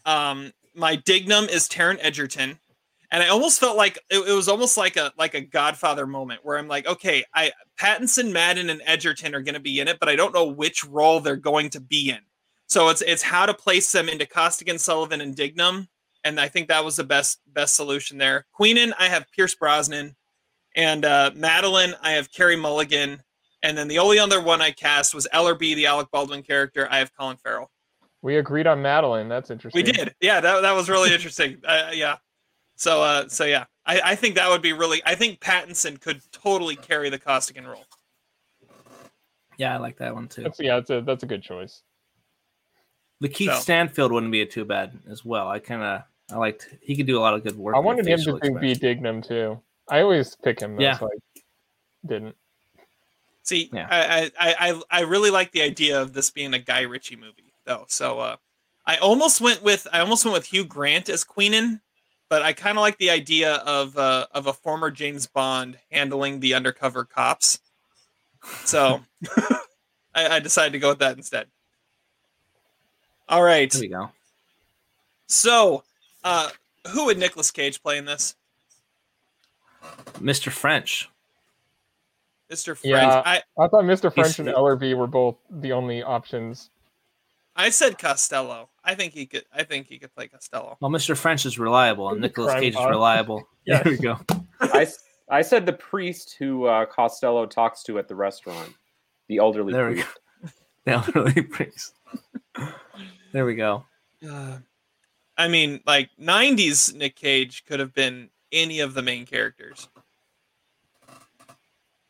Um, 0.06 0.52
my 0.74 0.96
Dignam 0.96 1.48
is 1.48 1.68
Taron 1.68 1.98
Egerton, 2.00 2.58
and 3.10 3.22
I 3.22 3.28
almost 3.28 3.60
felt 3.60 3.76
like 3.76 3.98
it, 4.10 4.18
it, 4.28 4.32
was 4.32 4.48
almost 4.48 4.76
like 4.76 4.96
a 4.96 5.12
like 5.18 5.34
a 5.34 5.40
Godfather 5.40 6.06
moment 6.06 6.40
where 6.44 6.56
I'm 6.56 6.68
like, 6.68 6.86
okay, 6.86 7.24
I 7.34 7.52
Pattinson, 7.78 8.32
Madden, 8.32 8.70
and 8.70 8.80
Egerton 8.86 9.34
are 9.34 9.42
going 9.42 9.54
to 9.54 9.60
be 9.60 9.80
in 9.80 9.88
it, 9.88 9.98
but 10.00 10.08
I 10.08 10.16
don't 10.16 10.34
know 10.34 10.46
which 10.46 10.84
role 10.84 11.20
they're 11.20 11.36
going 11.36 11.70
to 11.70 11.80
be 11.80 12.10
in. 12.10 12.20
So 12.66 12.88
it's 12.88 13.02
it's 13.02 13.22
how 13.22 13.46
to 13.46 13.54
place 13.54 13.92
them 13.92 14.08
into 14.08 14.26
Costigan, 14.26 14.78
Sullivan, 14.78 15.20
and 15.20 15.36
Dignam 15.36 15.88
and 16.24 16.40
I 16.40 16.48
think 16.48 16.68
that 16.68 16.84
was 16.84 16.96
the 16.96 17.04
best 17.04 17.40
best 17.52 17.76
solution 17.76 18.18
there. 18.18 18.46
Queenan, 18.58 18.92
I 18.98 19.08
have 19.08 19.30
Pierce 19.30 19.54
Brosnan, 19.54 20.16
And 20.74 21.04
uh, 21.04 21.30
Madeline, 21.34 21.94
I 22.02 22.12
have 22.12 22.32
Carey 22.32 22.56
Mulligan. 22.56 23.22
And 23.62 23.78
then 23.78 23.88
the 23.88 23.98
only 23.98 24.18
other 24.18 24.42
one 24.42 24.60
I 24.60 24.72
cast 24.72 25.14
was 25.14 25.26
Ellerby, 25.32 25.74
the 25.74 25.86
Alec 25.86 26.08
Baldwin 26.10 26.42
character. 26.42 26.86
I 26.90 26.98
have 26.98 27.14
Colin 27.16 27.36
Farrell. 27.38 27.70
We 28.20 28.36
agreed 28.36 28.66
on 28.66 28.82
Madeline. 28.82 29.28
That's 29.28 29.50
interesting. 29.50 29.84
We 29.84 29.90
did. 29.90 30.14
Yeah, 30.20 30.40
that, 30.40 30.62
that 30.62 30.72
was 30.72 30.88
really 30.88 31.12
interesting. 31.12 31.58
Uh, 31.66 31.90
yeah. 31.92 32.16
So 32.76 33.02
uh, 33.02 33.28
so 33.28 33.44
yeah, 33.44 33.64
I, 33.86 34.00
I 34.04 34.14
think 34.16 34.34
that 34.34 34.48
would 34.50 34.62
be 34.62 34.72
really. 34.72 35.00
I 35.06 35.14
think 35.14 35.40
Pattinson 35.40 36.00
could 36.00 36.20
totally 36.32 36.74
carry 36.74 37.08
the 37.08 37.18
Costigan 37.18 37.66
role. 37.66 37.84
Yeah, 39.58 39.74
I 39.74 39.76
like 39.78 39.98
that 39.98 40.14
one 40.14 40.26
too. 40.26 40.42
That's, 40.42 40.58
yeah, 40.58 40.74
that's 40.76 40.90
a 40.90 41.00
that's 41.02 41.22
a 41.22 41.26
good 41.26 41.42
choice. 41.42 41.82
The 43.20 43.28
Keith 43.28 43.52
so. 43.52 43.60
Stanfield 43.60 44.10
wouldn't 44.12 44.32
be 44.32 44.44
too 44.44 44.64
bad 44.64 44.98
as 45.08 45.24
well. 45.24 45.48
I 45.48 45.60
kind 45.60 45.82
of 45.82 46.02
I 46.30 46.36
liked 46.36 46.68
he 46.80 46.96
could 46.96 47.06
do 47.06 47.18
a 47.18 47.20
lot 47.20 47.34
of 47.34 47.42
good 47.42 47.56
work. 47.56 47.76
I 47.76 47.78
wanted 47.78 48.06
him 48.06 48.18
to 48.20 48.36
expression. 48.36 48.60
be 48.60 48.74
Dignam 48.74 49.26
too. 49.26 49.60
I 49.88 50.00
always 50.00 50.36
pick 50.36 50.60
him. 50.60 50.80
Yeah, 50.80 50.98
so 50.98 51.06
I 51.06 51.40
didn't. 52.06 52.36
See, 53.42 53.68
yeah. 53.72 53.86
I, 53.90 54.30
I 54.38 54.70
I 54.70 54.82
I 54.90 55.00
really 55.02 55.30
like 55.30 55.52
the 55.52 55.62
idea 55.62 56.00
of 56.00 56.14
this 56.14 56.30
being 56.30 56.54
a 56.54 56.58
Guy 56.58 56.82
Ritchie 56.82 57.16
movie 57.16 57.52
though. 57.66 57.84
So 57.88 58.18
uh, 58.20 58.36
I 58.86 58.96
almost 58.96 59.40
went 59.40 59.62
with 59.62 59.86
I 59.92 60.00
almost 60.00 60.24
went 60.24 60.34
with 60.34 60.46
Hugh 60.46 60.64
Grant 60.64 61.10
as 61.10 61.24
Queenan, 61.24 61.82
but 62.30 62.42
I 62.42 62.54
kind 62.54 62.78
of 62.78 62.82
like 62.82 62.96
the 62.96 63.10
idea 63.10 63.56
of 63.56 63.96
uh, 63.98 64.26
of 64.32 64.46
a 64.46 64.52
former 64.54 64.90
James 64.90 65.26
Bond 65.26 65.78
handling 65.90 66.40
the 66.40 66.54
undercover 66.54 67.04
cops. 67.04 67.58
So 68.64 69.02
I, 70.14 70.36
I 70.36 70.38
decided 70.40 70.72
to 70.72 70.78
go 70.78 70.90
with 70.90 71.00
that 71.00 71.16
instead. 71.16 71.48
All 73.28 73.42
right. 73.42 73.70
There 73.70 73.80
we 73.80 73.88
go. 73.88 74.10
So, 75.26 75.82
uh, 76.24 76.50
who 76.88 77.06
would 77.06 77.18
Nicolas 77.18 77.50
Cage 77.50 77.82
play 77.82 77.98
in 77.98 78.04
this? 78.04 78.34
Mr. 80.14 80.50
French. 80.50 81.08
Mr. 82.50 82.76
French. 82.76 82.84
Yeah, 82.84 83.22
I, 83.24 83.42
I 83.58 83.68
thought 83.68 83.84
Mr. 83.84 84.12
French 84.12 84.38
and 84.38 84.48
Ellerby 84.48 84.96
were 84.96 85.06
both 85.06 85.36
the 85.50 85.72
only 85.72 86.02
options. 86.02 86.70
I 87.56 87.70
said 87.70 87.98
Costello. 87.98 88.68
I 88.84 88.94
think 88.94 89.12
he 89.12 89.26
could. 89.26 89.44
I 89.52 89.62
think 89.62 89.86
he 89.86 89.98
could 89.98 90.14
play 90.14 90.28
Costello. 90.28 90.76
Well, 90.80 90.90
Mr. 90.90 91.16
French 91.16 91.46
is 91.46 91.58
reliable, 91.58 92.10
and 92.10 92.20
Nicolas 92.20 92.54
Cage 92.54 92.74
is 92.74 92.84
reliable. 92.84 93.46
yeah, 93.64 93.82
there 93.82 93.92
we 93.92 93.98
go. 93.98 94.18
I, 94.60 94.86
I 95.30 95.42
said 95.42 95.64
the 95.64 95.72
priest 95.72 96.36
who 96.38 96.66
uh, 96.66 96.86
Costello 96.86 97.46
talks 97.46 97.82
to 97.84 97.98
at 97.98 98.08
the 98.08 98.14
restaurant, 98.14 98.74
the 99.28 99.38
elderly 99.38 99.72
there 99.72 99.90
priest. 99.90 100.06
We 100.06 100.48
go. 100.48 100.52
The 100.84 100.92
elderly 100.92 101.40
priest. 101.40 101.94
there 103.32 103.46
we 103.46 103.54
go. 103.54 103.86
Uh, 104.28 104.58
I 105.36 105.48
mean, 105.48 105.80
like 105.86 106.10
'90s 106.20 106.94
Nick 106.94 107.16
Cage 107.16 107.64
could 107.66 107.80
have 107.80 107.92
been 107.92 108.30
any 108.52 108.80
of 108.80 108.94
the 108.94 109.02
main 109.02 109.26
characters. 109.26 109.88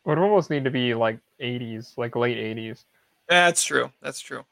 Would 0.05 0.19
almost 0.19 0.51
need 0.51 0.65
to 0.65 0.71
be 0.71 0.95
like 0.95 1.19
80s, 1.41 1.97
like 1.97 2.15
late 2.15 2.37
80s. 2.37 2.85
That's 3.29 3.65
true. 3.65 3.91
That's 4.03 4.21
true. 4.21 4.45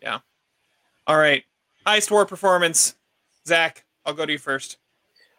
Yeah. 0.00 0.18
All 1.06 1.16
right. 1.16 1.44
Highest 1.86 2.10
war 2.10 2.26
performance. 2.26 2.96
Zach, 3.46 3.84
I'll 4.04 4.14
go 4.14 4.26
to 4.26 4.32
you 4.32 4.38
first. 4.38 4.78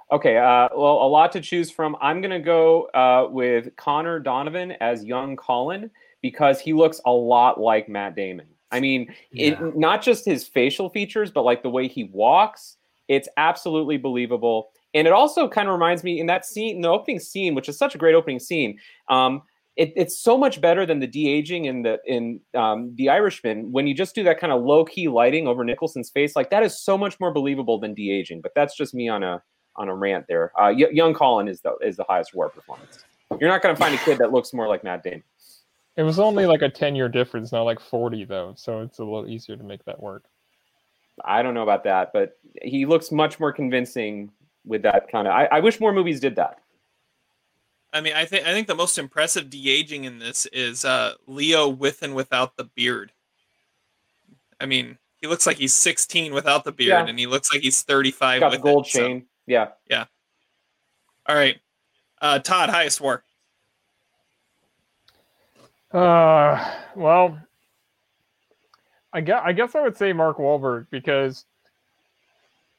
Okay. 0.09 0.37
Uh, 0.37 0.69
well, 0.75 1.01
a 1.01 1.07
lot 1.07 1.33
to 1.33 1.41
choose 1.41 1.69
from. 1.69 1.97
I'm 2.01 2.21
going 2.21 2.31
to 2.31 2.39
go 2.39 2.83
uh, 2.93 3.27
with 3.29 3.75
Conor 3.75 4.19
Donovan 4.19 4.73
as 4.79 5.03
young 5.03 5.35
Colin 5.35 5.91
because 6.21 6.61
he 6.61 6.71
looks 6.71 7.01
a 7.05 7.11
lot 7.11 7.59
like 7.59 7.89
Matt 7.89 8.15
Damon. 8.15 8.47
I 8.73 8.79
mean, 8.79 9.13
yeah. 9.31 9.63
it, 9.63 9.77
not 9.77 10.01
just 10.01 10.25
his 10.25 10.45
facial 10.47 10.89
features, 10.89 11.31
but 11.31 11.43
like 11.43 11.63
the 11.63 11.69
way 11.69 11.87
he 11.87 12.05
walks. 12.05 12.77
It's 13.07 13.29
absolutely 13.37 13.97
believable. 13.97 14.71
And 14.93 15.07
it 15.07 15.13
also 15.13 15.47
kind 15.47 15.67
of 15.67 15.73
reminds 15.73 16.03
me 16.03 16.19
in 16.19 16.25
that 16.27 16.45
scene, 16.45 16.77
in 16.77 16.81
the 16.81 16.89
opening 16.89 17.19
scene, 17.19 17.55
which 17.55 17.69
is 17.69 17.77
such 17.77 17.95
a 17.95 17.97
great 17.97 18.15
opening 18.15 18.39
scene. 18.39 18.79
Um, 19.09 19.43
it, 19.75 19.91
it's 19.95 20.17
so 20.17 20.37
much 20.37 20.61
better 20.61 20.85
than 20.85 20.99
the 20.99 21.07
de 21.07 21.27
aging 21.27 21.65
in 21.65 21.81
the 21.81 21.99
in 22.05 22.39
um, 22.53 22.93
the 22.95 23.09
Irishman 23.09 23.71
when 23.71 23.87
you 23.87 23.95
just 23.95 24.13
do 24.13 24.23
that 24.23 24.39
kind 24.39 24.53
of 24.53 24.61
low 24.63 24.85
key 24.85 25.07
lighting 25.07 25.47
over 25.47 25.63
Nicholson's 25.63 26.11
face. 26.11 26.35
Like 26.35 26.51
that 26.51 26.63
is 26.63 26.79
so 26.79 26.97
much 26.97 27.19
more 27.19 27.31
believable 27.31 27.79
than 27.79 27.93
de 27.93 28.11
aging. 28.11 28.41
But 28.41 28.53
that's 28.55 28.75
just 28.75 28.93
me 28.93 29.09
on 29.09 29.23
a 29.23 29.41
on 29.75 29.89
a 29.89 29.95
rant 29.95 30.25
there. 30.27 30.51
Uh, 30.59 30.73
y- 30.77 30.91
young 30.91 31.13
Colin 31.13 31.47
is 31.47 31.61
the 31.61 31.75
is 31.81 31.97
the 31.97 32.05
highest 32.07 32.35
war 32.35 32.49
performance. 32.49 33.03
You're 33.39 33.49
not 33.49 33.63
going 33.63 33.75
to 33.75 33.79
find 33.79 33.95
a 33.95 33.97
kid 33.97 34.19
that 34.19 34.31
looks 34.31 34.53
more 34.53 34.67
like 34.67 34.83
Matt 34.83 35.03
Damon. 35.03 35.23
It 35.95 36.03
was 36.03 36.19
only 36.19 36.45
like 36.45 36.61
a 36.61 36.69
ten 36.69 36.95
year 36.95 37.09
difference, 37.09 37.51
not 37.51 37.63
like 37.63 37.79
forty 37.79 38.25
though, 38.25 38.53
so 38.55 38.81
it's 38.81 38.99
a 38.99 39.03
little 39.03 39.27
easier 39.27 39.55
to 39.55 39.63
make 39.63 39.83
that 39.85 40.01
work. 40.01 40.25
I 41.23 41.43
don't 41.43 41.53
know 41.53 41.63
about 41.63 41.83
that, 41.83 42.11
but 42.13 42.37
he 42.61 42.85
looks 42.85 43.11
much 43.11 43.39
more 43.39 43.53
convincing 43.53 44.31
with 44.65 44.81
that 44.83 45.11
kind 45.11 45.27
of. 45.27 45.33
I, 45.33 45.45
I 45.45 45.59
wish 45.59 45.79
more 45.79 45.93
movies 45.93 46.19
did 46.19 46.35
that. 46.37 46.59
I 47.91 48.01
mean, 48.01 48.13
I 48.13 48.25
think 48.25 48.47
I 48.47 48.53
think 48.53 48.67
the 48.67 48.75
most 48.75 48.97
impressive 48.97 49.49
de 49.49 49.69
aging 49.69 50.05
in 50.05 50.17
this 50.17 50.47
is 50.47 50.83
uh, 50.83 51.13
Leo 51.27 51.69
with 51.69 52.01
and 52.01 52.15
without 52.15 52.57
the 52.57 52.63
beard. 52.63 53.11
I 54.59 54.65
mean, 54.65 54.97
he 55.21 55.27
looks 55.27 55.45
like 55.45 55.57
he's 55.57 55.75
16 55.75 56.33
without 56.33 56.63
the 56.63 56.71
beard, 56.71 56.89
yeah. 56.89 57.05
and 57.05 57.19
he 57.19 57.27
looks 57.27 57.53
like 57.53 57.61
he's 57.61 57.81
35 57.83 58.39
got 58.39 58.51
with 58.51 58.59
the 58.59 58.63
gold 58.63 58.87
it, 58.87 58.89
chain. 58.89 59.21
So. 59.21 59.27
Yeah, 59.45 59.67
yeah. 59.89 60.05
All 61.27 61.35
right, 61.35 61.57
uh, 62.21 62.39
Todd, 62.39 62.69
highest 62.69 62.99
war. 62.99 63.23
Uh, 65.93 66.73
well, 66.95 67.39
I 69.13 69.21
guess 69.21 69.41
I 69.43 69.53
guess 69.53 69.75
I 69.75 69.81
would 69.81 69.95
say 69.97 70.13
Mark 70.13 70.37
Wahlberg 70.37 70.87
because 70.89 71.45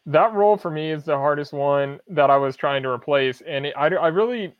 that 0.06 0.32
role 0.34 0.56
for 0.56 0.70
me 0.70 0.90
is 0.90 1.04
the 1.04 1.16
hardest 1.16 1.52
one 1.52 2.00
that 2.08 2.30
I 2.30 2.36
was 2.36 2.56
trying 2.56 2.82
to 2.82 2.90
replace, 2.90 3.40
and 3.42 3.66
it, 3.66 3.74
I 3.76 3.86
I 3.88 4.08
really 4.08 4.54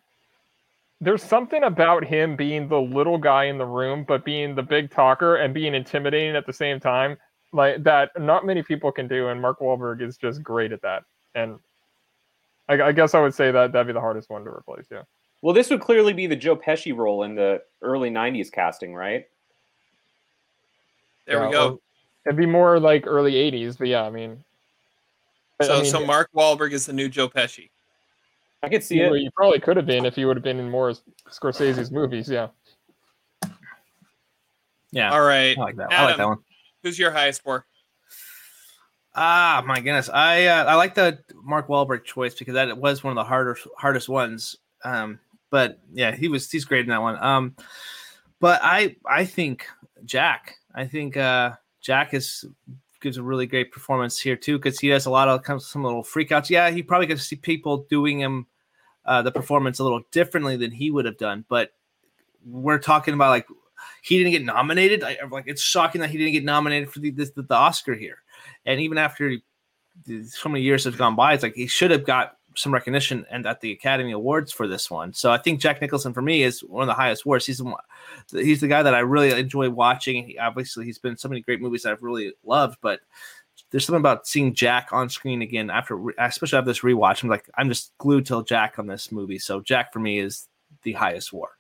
there's 1.01 1.23
something 1.23 1.63
about 1.65 2.05
him 2.05 2.37
being 2.37 2.69
the 2.69 2.81
little 2.81 3.19
guy 3.19 3.45
in 3.45 3.59
the 3.59 3.67
room, 3.67 4.05
but 4.07 4.25
being 4.25 4.55
the 4.55 4.63
big 4.63 4.91
talker 4.91 5.37
and 5.37 5.53
being 5.53 5.75
intimidating 5.75 6.37
at 6.37 6.47
the 6.47 6.53
same 6.53 6.81
time, 6.81 7.17
like 7.53 7.83
that 7.85 8.11
not 8.19 8.47
many 8.47 8.63
people 8.63 8.91
can 8.93 9.09
do. 9.09 9.29
And 9.29 9.41
Mark 9.41 9.61
Wahlberg 9.61 10.03
is 10.03 10.17
just 10.17 10.43
great 10.43 10.73
at 10.73 10.83
that. 10.83 11.03
And 11.35 11.59
I, 12.69 12.81
I 12.81 12.93
guess 12.93 13.15
I 13.15 13.21
would 13.21 13.35
say 13.35 13.51
that 13.51 13.73
that'd 13.73 13.87
be 13.87 13.93
the 13.93 14.01
hardest 14.01 14.31
one 14.31 14.45
to 14.45 14.51
replace. 14.51 14.87
Yeah. 14.91 15.03
Well, 15.45 15.53
this 15.53 15.69
would 15.69 15.83
clearly 15.83 16.15
be 16.15 16.27
the 16.27 16.37
Joe 16.37 16.57
Pesci 16.57 16.97
role 16.97 17.25
in 17.25 17.35
the 17.35 17.61
early 17.83 18.09
'90s 18.09 18.51
casting, 18.51 18.95
right? 18.95 19.29
There 21.27 21.39
yeah, 21.39 21.47
we 21.47 21.53
go. 21.53 21.67
Well, 21.67 21.81
it'd 22.25 22.39
be 22.39 22.47
more 22.47 22.81
like 22.81 23.07
early 23.07 23.35
'80s, 23.35 23.77
but 23.77 23.89
yeah, 23.89 24.05
I 24.05 24.11
mean. 24.11 24.43
So, 25.61 25.75
I 25.75 25.83
mean, 25.83 25.91
so 25.91 26.07
Mark 26.07 26.31
Wahlberg 26.35 26.73
is 26.73 26.87
the 26.87 26.95
new 26.95 27.11
Joe 27.11 27.29
Pesci. 27.29 27.69
I 28.63 28.71
could 28.71 28.83
see 28.83 28.97
you, 28.97 29.15
it. 29.15 29.21
You 29.21 29.31
probably 29.33 29.61
could 29.61 29.77
have 29.77 29.85
been 29.85 30.07
if 30.07 30.17
you 30.17 30.27
would 30.29 30.39
have 30.39 30.43
been 30.43 30.59
in 30.59 30.71
more 30.71 30.95
Scorsese's 31.29 31.91
movies. 31.91 32.27
Yeah. 32.27 32.49
Yeah. 34.93 35.13
All 35.13 35.21
right. 35.21 35.59
I 35.59 35.61
like 35.61 35.77
that. 35.77 35.93
Adam, 35.93 35.99
I 36.01 36.05
like 36.07 36.17
that 36.17 36.27
one. 36.27 36.39
Who's 36.83 36.99
your 36.99 37.11
highest 37.11 37.43
score? 37.43 37.67
Ah, 39.15 39.63
my 39.67 39.77
goodness. 39.77 40.09
I 40.09 40.47
uh, 40.47 40.65
I 40.65 40.77
like 40.77 40.95
the 40.95 41.19
Mark 41.35 41.69
Wahlberg 41.69 42.05
choice 42.05 42.35
because 42.35 42.55
that 42.55 42.79
was 42.79 43.05
one 43.05 43.11
of 43.11 43.17
the 43.17 43.25
harder 43.25 43.59
hardest 43.77 44.09
ones. 44.09 44.57
Um, 44.85 45.21
but 45.55 45.79
yeah, 45.93 46.17
he 46.17 46.27
was 46.27 46.51
he's 46.51 46.65
great 46.65 46.81
in 46.81 46.89
that 46.89 47.01
one. 47.01 47.17
Um, 47.23 47.55
but 48.41 48.59
I 48.61 48.97
I 49.07 49.25
think 49.25 49.69
Jack. 50.05 50.57
I 50.75 50.85
think 50.85 51.17
uh, 51.17 51.53
Jack 51.81 52.13
is 52.13 52.45
gives 53.01 53.19
a 53.19 53.23
really 53.23 53.47
great 53.47 53.71
performance 53.71 54.19
here 54.19 54.35
too 54.35 54.59
because 54.59 54.81
he 54.81 54.89
has 54.89 55.07
a 55.07 55.11
lot 55.11 55.29
of 55.29 55.63
some 55.63 55.85
little 55.85 56.03
freakouts. 56.03 56.51
Yeah, 56.51 56.71
he 56.71 56.83
probably 56.83 57.07
could 57.07 57.21
see 57.21 57.37
people 57.37 57.87
doing 57.89 58.19
him 58.19 58.49
uh, 59.05 59.23
the 59.23 59.31
performance 59.31 59.79
a 59.79 59.85
little 59.85 60.03
differently 60.11 60.57
than 60.57 60.73
he 60.73 60.91
would 60.91 61.05
have 61.05 61.19
done. 61.19 61.45
But 61.49 61.71
we're 62.45 62.81
talking 62.81 63.15
about 63.15 63.31
like 63.31 63.47
he 64.03 64.19
didn't 64.19 64.33
get 64.33 64.45
nominated. 64.45 65.05
I, 65.05 65.19
like 65.31 65.45
it's 65.47 65.63
shocking 65.63 66.01
that 66.01 66.11
he 66.11 66.19
didn't 66.19 66.33
get 66.33 66.45
nominated 66.45 66.91
for 66.91 66.99
the, 66.99 67.13
the, 67.13 67.31
the 67.37 67.55
Oscar 67.55 67.95
here. 67.95 68.19
And 68.67 68.81
even 68.81 68.99
after 68.99 69.37
so 70.25 70.49
many 70.49 70.65
years 70.65 70.83
have 70.83 70.99
gone 70.99 71.15
by, 71.15 71.35
it's 71.35 71.45
like 71.45 71.55
he 71.55 71.69
should 71.69 71.93
have 71.93 72.05
got 72.05 72.39
some 72.57 72.73
recognition 72.73 73.27
and 73.31 73.47
at 73.47 73.61
the 73.61 73.73
Academy 73.73 74.13
Awards 74.13 74.53
for 74.53 74.67
this 74.67 74.91
one. 74.91 75.13
So 75.13 75.31
I 75.31 75.39
think 75.39 75.61
Jack 75.61 75.81
Nicholson 75.81 76.13
for 76.13 76.23
me 76.23 76.43
is 76.43 76.61
one 76.61 76.83
of 76.83 76.87
the 76.89 76.95
highest 76.95 77.25
awards. 77.25 77.47
He's 77.47 77.59
the, 77.59 77.75
he's 78.33 78.61
the 78.61 78.69
guy 78.69 78.83
that 78.83 78.95
I 78.95 79.01
really 79.01 79.31
enjoy 79.39 79.71
watching. 79.71 80.27
He, 80.27 80.39
obviously, 80.39 80.85
he's 80.85 80.99
been 80.99 81.13
in 81.13 81.19
so 81.19 81.29
many 81.29 81.41
great 81.41 81.61
movies 81.61 81.83
that 81.83 81.93
I've 81.93 82.03
really 82.03 82.33
loved, 82.45 82.79
but 82.81 83.01
there's 83.71 83.85
something 83.85 84.01
about 84.01 84.27
seeing 84.27 84.55
Jack 84.55 84.93
on 84.93 85.09
screen 85.09 85.43
again 85.43 85.71
after, 85.71 85.99
especially 86.19 86.59
after 86.59 86.71
this 86.71 86.81
rewatch. 86.81 87.23
I'm 87.23 87.29
like, 87.29 87.49
I'm 87.57 87.69
just 87.69 87.93
glued 87.99 88.27
to 88.27 88.45
Jack 88.45 88.79
on 88.79 88.87
this 88.87 89.11
movie. 89.11 89.39
So 89.39 89.61
Jack 89.61 89.93
for 89.93 90.01
me 90.01 90.19
is 90.19 90.49
the 90.83 90.93
highest 90.93 91.33
war. 91.33 91.51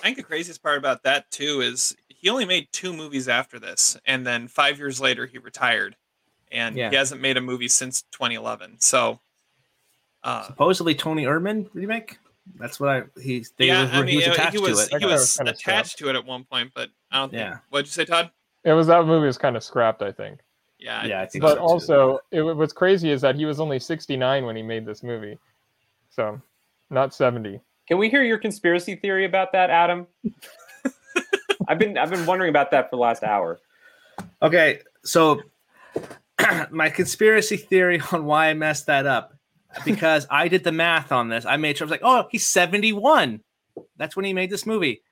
I 0.00 0.06
think 0.06 0.16
the 0.16 0.22
craziest 0.22 0.62
part 0.62 0.78
about 0.78 1.02
that 1.04 1.30
too 1.30 1.60
is 1.60 1.94
he 2.08 2.28
only 2.28 2.44
made 2.44 2.68
two 2.72 2.92
movies 2.92 3.28
after 3.28 3.58
this, 3.58 3.96
and 4.06 4.26
then 4.26 4.48
five 4.48 4.78
years 4.78 5.00
later 5.00 5.26
he 5.26 5.38
retired, 5.38 5.94
and 6.50 6.76
yeah. 6.76 6.90
he 6.90 6.96
hasn't 6.96 7.20
made 7.20 7.36
a 7.36 7.40
movie 7.40 7.68
since 7.68 8.02
2011. 8.12 8.80
So 8.80 9.20
uh, 10.24 10.42
supposedly 10.42 10.94
Toni 10.94 11.24
Erdmann 11.24 11.68
remake. 11.72 12.18
That's 12.56 12.78
what 12.78 12.88
I 12.90 13.02
he's 13.20 13.52
they 13.56 13.68
yeah, 13.68 13.88
I 13.92 14.02
mean, 14.02 14.08
he 14.08 14.16
was 14.16 14.26
attached 14.26 14.52
he 14.52 14.58
was, 14.58 14.88
to 14.88 14.96
it. 14.96 15.00
He 15.00 15.06
was 15.06 15.40
attached 15.40 15.98
to 15.98 16.10
it 16.10 16.16
at 16.16 16.24
one 16.24 16.44
point, 16.44 16.72
but 16.74 16.90
I 17.10 17.20
don't 17.20 17.32
yeah. 17.32 17.50
think. 17.50 17.60
What'd 17.70 17.86
you 17.86 17.92
say, 17.92 18.04
Todd? 18.04 18.30
It 18.64 18.72
was 18.72 18.86
that 18.88 19.06
movie 19.06 19.26
was 19.26 19.38
kind 19.38 19.56
of 19.56 19.62
scrapped, 19.62 20.02
I 20.02 20.12
think. 20.12 20.40
Yeah, 20.78 21.04
yeah, 21.06 21.22
I 21.22 21.26
think. 21.26 21.42
But 21.42 21.56
so 21.56 21.62
also, 21.62 22.18
it, 22.30 22.42
what's 22.42 22.72
crazy 22.72 23.10
is 23.10 23.20
that 23.22 23.36
he 23.36 23.44
was 23.44 23.60
only 23.60 23.78
69 23.78 24.44
when 24.44 24.56
he 24.56 24.62
made 24.62 24.84
this 24.84 25.02
movie. 25.02 25.38
So, 26.10 26.40
not 26.90 27.14
70. 27.14 27.60
Can 27.88 27.98
we 27.98 28.08
hear 28.10 28.22
your 28.22 28.38
conspiracy 28.38 28.96
theory 28.96 29.24
about 29.24 29.52
that, 29.52 29.70
Adam? 29.70 30.06
I've 31.68 31.78
been 31.78 31.96
I've 31.96 32.10
been 32.10 32.26
wondering 32.26 32.50
about 32.50 32.70
that 32.72 32.90
for 32.90 32.96
the 32.96 33.00
last 33.00 33.22
hour. 33.22 33.58
Okay, 34.42 34.80
so 35.02 35.40
my 36.70 36.90
conspiracy 36.90 37.56
theory 37.56 38.00
on 38.12 38.26
why 38.26 38.48
I 38.48 38.54
messed 38.54 38.86
that 38.86 39.06
up 39.06 39.34
because 39.84 40.26
I 40.30 40.48
did 40.48 40.64
the 40.64 40.72
math 40.72 41.12
on 41.12 41.28
this. 41.28 41.44
I 41.44 41.56
made 41.56 41.76
sure 41.76 41.84
I 41.84 41.86
was 41.86 41.90
like, 41.90 42.00
oh, 42.02 42.26
he's 42.30 42.48
71. 42.48 43.40
That's 43.96 44.16
when 44.16 44.24
he 44.24 44.32
made 44.32 44.50
this 44.50 44.66
movie. 44.66 45.02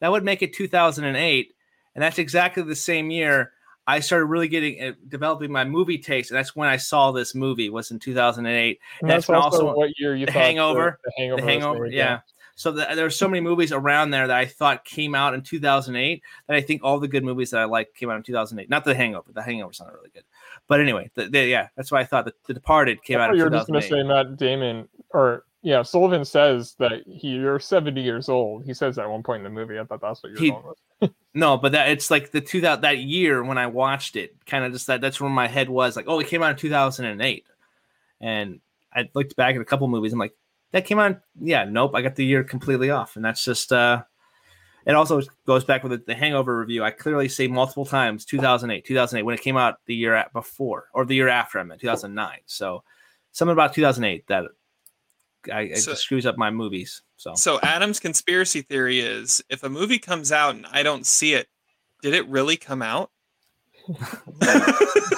That 0.00 0.12
would 0.12 0.24
make 0.24 0.42
it 0.42 0.54
2008, 0.54 1.52
and 1.94 2.02
that's 2.02 2.18
exactly 2.18 2.62
the 2.62 2.74
same 2.74 3.10
year 3.10 3.52
I 3.86 4.00
started 4.00 4.26
really 4.26 4.48
getting 4.48 4.80
uh, 4.80 4.92
developing 5.08 5.50
my 5.50 5.64
movie 5.64 5.98
taste, 5.98 6.30
and 6.30 6.38
that's 6.38 6.54
when 6.54 6.68
I 6.68 6.76
saw 6.76 7.10
this 7.10 7.34
movie 7.34 7.70
was 7.70 7.90
in 7.90 7.98
2008. 7.98 8.78
And 9.00 9.10
that's, 9.10 9.26
that's 9.26 9.30
also, 9.30 9.66
also, 9.66 9.76
what 9.76 9.90
year 9.98 10.14
you 10.14 10.26
the 10.26 10.32
Hangover, 10.32 11.00
the, 11.02 11.10
the 11.10 11.22
Hangover, 11.22 11.42
the 11.42 11.46
Hangover, 11.48 11.86
yeah. 11.86 12.20
So 12.54 12.72
the, 12.72 12.86
there 12.94 13.06
are 13.06 13.10
so 13.10 13.26
many 13.26 13.40
movies 13.40 13.72
around 13.72 14.10
there 14.10 14.26
that 14.26 14.36
I 14.36 14.44
thought 14.44 14.84
came 14.84 15.14
out 15.14 15.34
in 15.34 15.42
2008 15.42 16.22
that 16.46 16.56
I 16.56 16.60
think 16.60 16.82
all 16.84 17.00
the 17.00 17.08
good 17.08 17.24
movies 17.24 17.50
that 17.50 17.60
I 17.60 17.64
like 17.64 17.94
came 17.94 18.10
out 18.10 18.16
in 18.16 18.22
2008. 18.22 18.68
Not 18.68 18.84
The 18.84 18.94
Hangover. 18.94 19.32
The 19.32 19.42
Hangover's 19.42 19.80
not 19.80 19.92
really 19.92 20.10
good. 20.10 20.24
But 20.70 20.80
anyway, 20.80 21.10
the, 21.16 21.28
the, 21.28 21.46
yeah, 21.46 21.66
that's 21.74 21.90
why 21.90 21.98
I 21.98 22.04
thought 22.04 22.26
that 22.26 22.34
The 22.44 22.54
Departed 22.54 23.02
came 23.02 23.18
out. 23.18 23.34
You're 23.34 23.50
just 23.50 23.66
going 23.66 23.80
to 23.80 23.88
say 23.88 24.04
Matt 24.04 24.36
Damon, 24.36 24.88
or 25.12 25.42
yeah, 25.62 25.82
Sullivan 25.82 26.24
says 26.24 26.76
that 26.78 27.02
he 27.08 27.30
you're 27.30 27.58
70 27.58 28.00
years 28.00 28.28
old. 28.28 28.64
He 28.64 28.72
says 28.72 28.94
that 28.94 29.02
at 29.02 29.10
one 29.10 29.24
point 29.24 29.44
in 29.44 29.52
the 29.52 29.60
movie. 29.60 29.80
I 29.80 29.84
thought 29.84 30.00
that's 30.00 30.22
what 30.22 30.30
you're 30.30 30.40
he, 30.40 30.50
going 30.52 30.62
with. 31.00 31.10
no, 31.34 31.56
but 31.56 31.72
that 31.72 31.88
it's 31.88 32.08
like 32.08 32.30
the 32.30 32.40
2000 32.40 32.82
that 32.82 32.98
year 32.98 33.42
when 33.42 33.58
I 33.58 33.66
watched 33.66 34.14
it, 34.14 34.36
kind 34.46 34.64
of 34.64 34.72
just 34.72 34.86
that 34.86 35.00
that's 35.00 35.20
where 35.20 35.28
my 35.28 35.48
head 35.48 35.68
was 35.68 35.96
like, 35.96 36.04
oh, 36.06 36.20
it 36.20 36.28
came 36.28 36.40
out 36.40 36.52
in 36.52 36.56
2008, 36.56 37.44
and 38.20 38.60
I 38.94 39.08
looked 39.12 39.34
back 39.34 39.56
at 39.56 39.60
a 39.60 39.64
couple 39.64 39.88
movies. 39.88 40.12
I'm 40.12 40.20
like, 40.20 40.36
that 40.70 40.86
came 40.86 41.00
out. 41.00 41.20
Yeah, 41.40 41.64
nope. 41.64 41.96
I 41.96 42.02
got 42.02 42.14
the 42.14 42.24
year 42.24 42.44
completely 42.44 42.90
off, 42.90 43.16
and 43.16 43.24
that's 43.24 43.44
just. 43.44 43.72
uh 43.72 44.04
It 44.86 44.94
also 44.94 45.20
goes 45.46 45.64
back 45.64 45.82
with 45.82 45.92
the, 45.92 45.98
the 45.98 46.14
Hangover 46.14 46.58
review. 46.58 46.82
I 46.82 46.90
clearly 46.90 47.28
say 47.28 47.46
multiple 47.46 47.84
times 47.84 48.24
2008, 48.24 48.84
2008 48.84 49.22
when 49.22 49.34
it 49.34 49.42
came 49.42 49.56
out 49.56 49.76
the 49.86 49.94
year 49.94 50.24
before 50.32 50.88
or 50.94 51.04
the 51.04 51.14
year 51.14 51.28
after. 51.28 51.58
I 51.58 51.62
meant 51.64 51.80
2009. 51.80 52.38
So 52.46 52.82
something 53.32 53.52
about 53.52 53.74
2008 53.74 54.26
that 54.28 54.44
I, 55.52 55.74
so, 55.74 55.94
screws 55.94 56.26
up 56.26 56.36
my 56.36 56.50
movies. 56.50 57.02
So 57.16 57.34
so 57.34 57.60
Adam's 57.62 58.00
conspiracy 58.00 58.62
theory 58.62 59.00
is 59.00 59.42
if 59.48 59.62
a 59.62 59.68
movie 59.68 59.98
comes 59.98 60.32
out 60.32 60.54
and 60.54 60.66
I 60.70 60.82
don't 60.82 61.06
see 61.06 61.34
it, 61.34 61.48
did 62.02 62.14
it 62.14 62.26
really 62.28 62.56
come 62.56 62.82
out? 62.82 63.10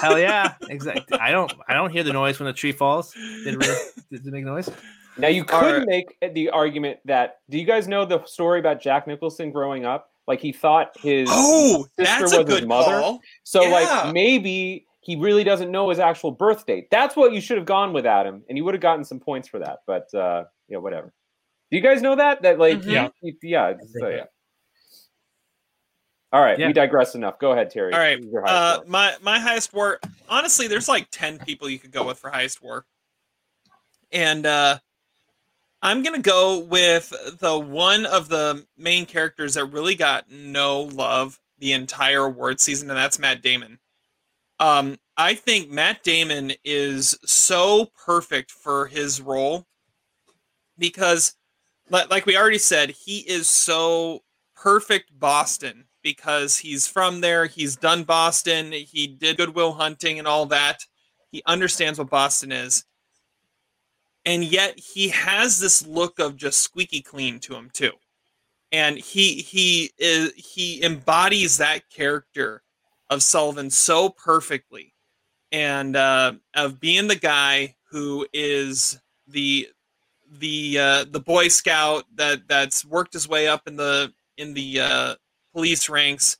Hell 0.01 0.19
yeah! 0.19 0.55
Exactly. 0.69 1.19
I 1.19 1.31
don't. 1.31 1.51
I 1.67 1.73
don't 1.73 1.91
hear 1.91 2.03
the 2.03 2.13
noise 2.13 2.39
when 2.39 2.47
the 2.47 2.53
tree 2.53 2.71
falls. 2.71 3.13
Did 3.13 3.55
it, 3.55 3.57
really, 3.57 3.79
did 4.11 4.25
it 4.25 4.31
make 4.31 4.45
noise? 4.45 4.69
Now 5.17 5.27
you 5.27 5.43
could 5.43 5.87
right. 5.87 5.87
make 5.87 6.33
the 6.33 6.49
argument 6.49 6.99
that 7.05 7.39
do 7.49 7.57
you 7.57 7.65
guys 7.65 7.87
know 7.87 8.05
the 8.05 8.23
story 8.25 8.59
about 8.59 8.81
Jack 8.81 9.07
Nicholson 9.07 9.51
growing 9.51 9.85
up? 9.85 10.09
Like 10.27 10.39
he 10.39 10.51
thought 10.51 10.95
his 10.99 11.29
oh, 11.31 11.85
sister 11.99 12.23
was 12.23 12.47
his 12.59 12.65
mother. 12.65 12.99
Call. 12.99 13.19
So 13.43 13.63
yeah. 13.63 13.69
like 13.69 14.13
maybe 14.13 14.87
he 15.01 15.15
really 15.17 15.43
doesn't 15.43 15.69
know 15.69 15.89
his 15.89 15.99
actual 15.99 16.31
birth 16.31 16.65
date. 16.65 16.87
That's 16.89 17.15
what 17.15 17.33
you 17.33 17.41
should 17.41 17.57
have 17.57 17.65
gone 17.65 17.91
with 17.91 18.05
Adam, 18.05 18.41
and 18.47 18.57
you 18.57 18.63
would 18.63 18.73
have 18.73 18.81
gotten 18.81 19.03
some 19.03 19.19
points 19.19 19.47
for 19.47 19.59
that. 19.59 19.79
But 19.85 20.13
uh 20.13 20.45
yeah, 20.69 20.77
whatever. 20.77 21.13
Do 21.69 21.77
you 21.77 21.83
guys 21.83 22.01
know 22.01 22.15
that? 22.15 22.41
That 22.41 22.57
like 22.57 22.79
mm-hmm. 22.79 22.89
yeah, 22.89 23.09
yeah, 23.41 23.73
so, 23.99 24.07
yeah. 24.07 24.23
All 26.31 26.41
right, 26.41 26.57
yeah. 26.57 26.67
we 26.67 26.73
digress 26.73 27.13
enough. 27.13 27.37
Go 27.37 27.51
ahead, 27.51 27.69
Terry. 27.69 27.93
All 27.93 27.99
right, 27.99 28.23
uh, 28.47 28.79
my 28.87 29.15
my 29.21 29.39
highest 29.39 29.73
war. 29.73 29.99
Honestly, 30.29 30.67
there's 30.67 30.87
like 30.87 31.07
ten 31.11 31.37
people 31.37 31.69
you 31.69 31.77
could 31.77 31.91
go 31.91 32.05
with 32.05 32.17
for 32.17 32.31
highest 32.31 32.63
war, 32.63 32.85
and 34.11 34.45
uh 34.45 34.79
I'm 35.83 36.01
gonna 36.01 36.19
go 36.19 36.59
with 36.59 37.13
the 37.39 37.59
one 37.59 38.05
of 38.05 38.29
the 38.29 38.65
main 38.77 39.05
characters 39.05 39.55
that 39.55 39.65
really 39.65 39.95
got 39.95 40.31
no 40.31 40.83
love 40.83 41.37
the 41.59 41.73
entire 41.73 42.23
award 42.23 42.61
season, 42.61 42.89
and 42.89 42.97
that's 42.97 43.19
Matt 43.19 43.41
Damon. 43.41 43.77
Um, 44.61 44.97
I 45.17 45.35
think 45.35 45.69
Matt 45.69 46.01
Damon 46.01 46.53
is 46.63 47.17
so 47.25 47.91
perfect 48.05 48.49
for 48.49 48.87
his 48.87 49.19
role 49.19 49.67
because, 50.77 51.35
like 51.89 52.25
we 52.25 52.37
already 52.37 52.59
said, 52.59 52.91
he 52.91 53.19
is 53.19 53.49
so 53.49 54.23
perfect 54.55 55.11
Boston 55.19 55.83
because 56.01 56.57
he's 56.57 56.87
from 56.87 57.19
there. 57.19 57.45
He's 57.45 57.75
done 57.75 58.05
Boston. 58.05 58.71
He 58.71 59.05
did 59.05 59.35
Good 59.35 59.53
Will 59.53 59.73
Hunting 59.73 60.17
and 60.17 60.29
all 60.29 60.45
that. 60.45 60.85
He 61.29 61.43
understands 61.45 61.99
what 61.99 62.09
Boston 62.09 62.53
is 62.53 62.85
and 64.25 64.43
yet 64.43 64.79
he 64.79 65.09
has 65.09 65.59
this 65.59 65.85
look 65.85 66.19
of 66.19 66.35
just 66.35 66.59
squeaky 66.59 67.01
clean 67.01 67.39
to 67.39 67.55
him 67.55 67.69
too. 67.73 67.91
And 68.71 68.97
he 68.97 69.35
he 69.35 69.91
is 69.97 70.33
he 70.35 70.83
embodies 70.83 71.57
that 71.57 71.89
character 71.89 72.63
of 73.09 73.21
sullivan 73.21 73.69
so 73.69 74.09
perfectly 74.09 74.93
and 75.51 75.95
uh, 75.95 76.33
of 76.55 76.79
being 76.79 77.07
the 77.07 77.15
guy 77.15 77.75
who 77.91 78.25
is 78.33 78.99
the 79.27 79.67
the 80.39 80.79
uh, 80.79 81.05
the 81.11 81.19
boy 81.19 81.47
scout 81.47 82.05
that 82.15 82.47
that's 82.47 82.83
worked 82.83 83.13
his 83.13 83.27
way 83.27 83.47
up 83.47 83.67
in 83.67 83.75
the 83.75 84.11
in 84.37 84.53
the 84.55 84.79
uh, 84.79 85.15
police 85.53 85.87
ranks 85.89 86.37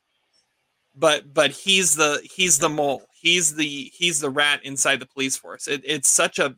but 0.94 1.32
but 1.34 1.50
he's 1.50 1.94
the 1.94 2.20
he's 2.24 2.58
the 2.58 2.68
mole. 2.68 3.02
He's 3.12 3.54
the 3.54 3.90
he's 3.94 4.20
the 4.20 4.30
rat 4.30 4.60
inside 4.64 5.00
the 5.00 5.06
police 5.06 5.36
force. 5.36 5.66
It, 5.66 5.82
it's 5.84 6.08
such 6.08 6.38
a 6.38 6.54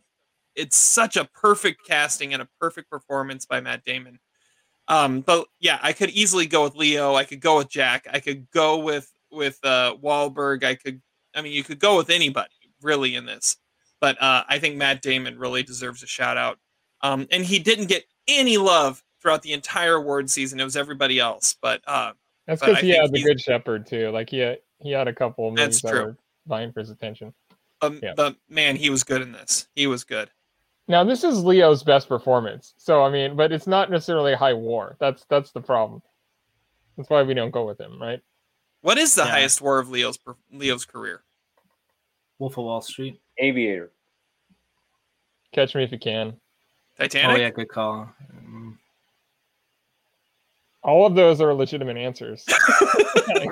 it's 0.57 0.77
such 0.77 1.17
a 1.17 1.25
perfect 1.27 1.87
casting 1.87 2.33
and 2.33 2.43
a 2.43 2.49
perfect 2.61 2.91
performance 2.91 3.47
by 3.47 3.61
Matt 3.61 3.85
Damon. 3.85 4.19
Um, 4.89 5.21
but 5.21 5.47
yeah, 5.61 5.79
I 5.83 5.93
could 5.93 6.11
easily 6.11 6.47
go 6.47 6.65
with 6.65 6.77
Leo. 6.77 7.15
I 7.15 7.25
could 7.25 7.41
go 7.41 7.59
with 7.59 7.69
Jack. 7.69 8.07
I 8.13 8.21
could 8.21 8.51
go 8.51 8.79
with 8.79 9.11
with 9.31 9.59
uh, 9.65 9.97
Wahlberg. 10.03 10.65
I 10.65 10.75
could. 10.75 11.01
I 11.35 11.43
mean, 11.43 11.53
you 11.53 11.65
could 11.65 11.79
go 11.79 11.97
with 11.97 12.09
anybody 12.11 12.49
really 12.83 13.15
in 13.15 13.27
this, 13.27 13.57
but 14.01 14.21
uh, 14.23 14.45
I 14.49 14.59
think 14.59 14.77
Matt 14.77 15.03
Damon 15.03 15.39
really 15.39 15.63
deserves 15.63 16.03
a 16.03 16.07
shout 16.07 16.37
out. 16.37 16.59
Um, 17.03 17.27
and 17.31 17.45
he 17.45 17.59
didn't 17.59 17.87
get 17.87 18.05
any 18.27 18.57
love 18.57 19.03
throughout 19.21 19.43
the 19.43 19.53
entire 19.53 19.95
award 19.95 20.31
season. 20.31 20.61
It 20.61 20.65
was 20.65 20.77
everybody 20.77 21.19
else. 21.19 21.57
But 21.61 21.83
uh, 21.87 22.13
that's 22.47 22.61
because 22.61 22.81
he 22.81 22.91
had 22.91 23.13
the 23.13 23.23
Good 23.23 23.41
Shepherd 23.41 23.87
too. 23.87 24.11
Like 24.11 24.31
he 24.31 24.39
had, 24.39 24.59
he 24.81 24.93
had 24.93 25.09
a 25.09 25.13
couple 25.13 25.49
of 25.49 25.55
movies 25.55 25.83
that 25.83 25.93
were 25.93 26.17
vying 26.47 26.73
for 26.73 26.81
his 26.81 26.91
attention. 26.91 27.35
Um, 27.83 28.01
yeah. 28.03 28.15
But 28.17 28.37
man, 28.49 28.77
he 28.77 28.89
was 28.89 29.05
good 29.05 29.21
in 29.21 29.33
this. 29.33 29.69
He 29.75 29.87
was 29.87 30.05
good. 30.05 30.31
Now 30.89 31.03
this 31.05 31.25
is 31.25 31.45
Leo's 31.45 31.83
best 31.83 32.09
performance. 32.09 32.75
So 32.77 33.03
I 33.03 33.11
mean, 33.11 33.37
but 33.37 33.53
it's 33.53 33.67
not 33.67 33.91
necessarily 33.91 34.35
high 34.35 34.55
war. 34.55 34.97
That's 35.01 35.25
that's 35.29 35.53
the 35.53 35.61
problem. 35.61 36.03
That's 36.97 37.11
why 37.11 37.23
we 37.23 37.35
don't 37.35 37.51
go 37.51 37.67
with 37.67 37.81
him, 37.81 38.01
right? 38.01 38.21
What 38.83 38.99
is 38.99 39.15
the 39.15 39.23
yeah. 39.23 39.31
highest 39.31 39.61
war 39.61 39.79
of 39.79 39.91
Leo's 39.91 40.19
Leo's 40.53 40.85
career? 40.85 41.23
Wolf 42.39 42.57
of 42.59 42.65
Wall 42.65 42.81
Street. 42.83 43.21
Aviator. 43.39 43.91
Catch 45.53 45.75
Me 45.75 45.85
If 45.85 45.93
You 45.93 45.99
Can. 45.99 46.35
Titanic. 46.99 47.37
Oh 47.37 47.41
yeah, 47.41 47.51
good 47.51 47.69
call. 47.69 48.09
Mm. 48.33 48.77
All 50.83 51.05
of 51.07 51.15
those 51.15 51.41
are 51.41 51.53
legitimate 51.53 51.97
answers. 51.97 52.45
I 52.49 53.49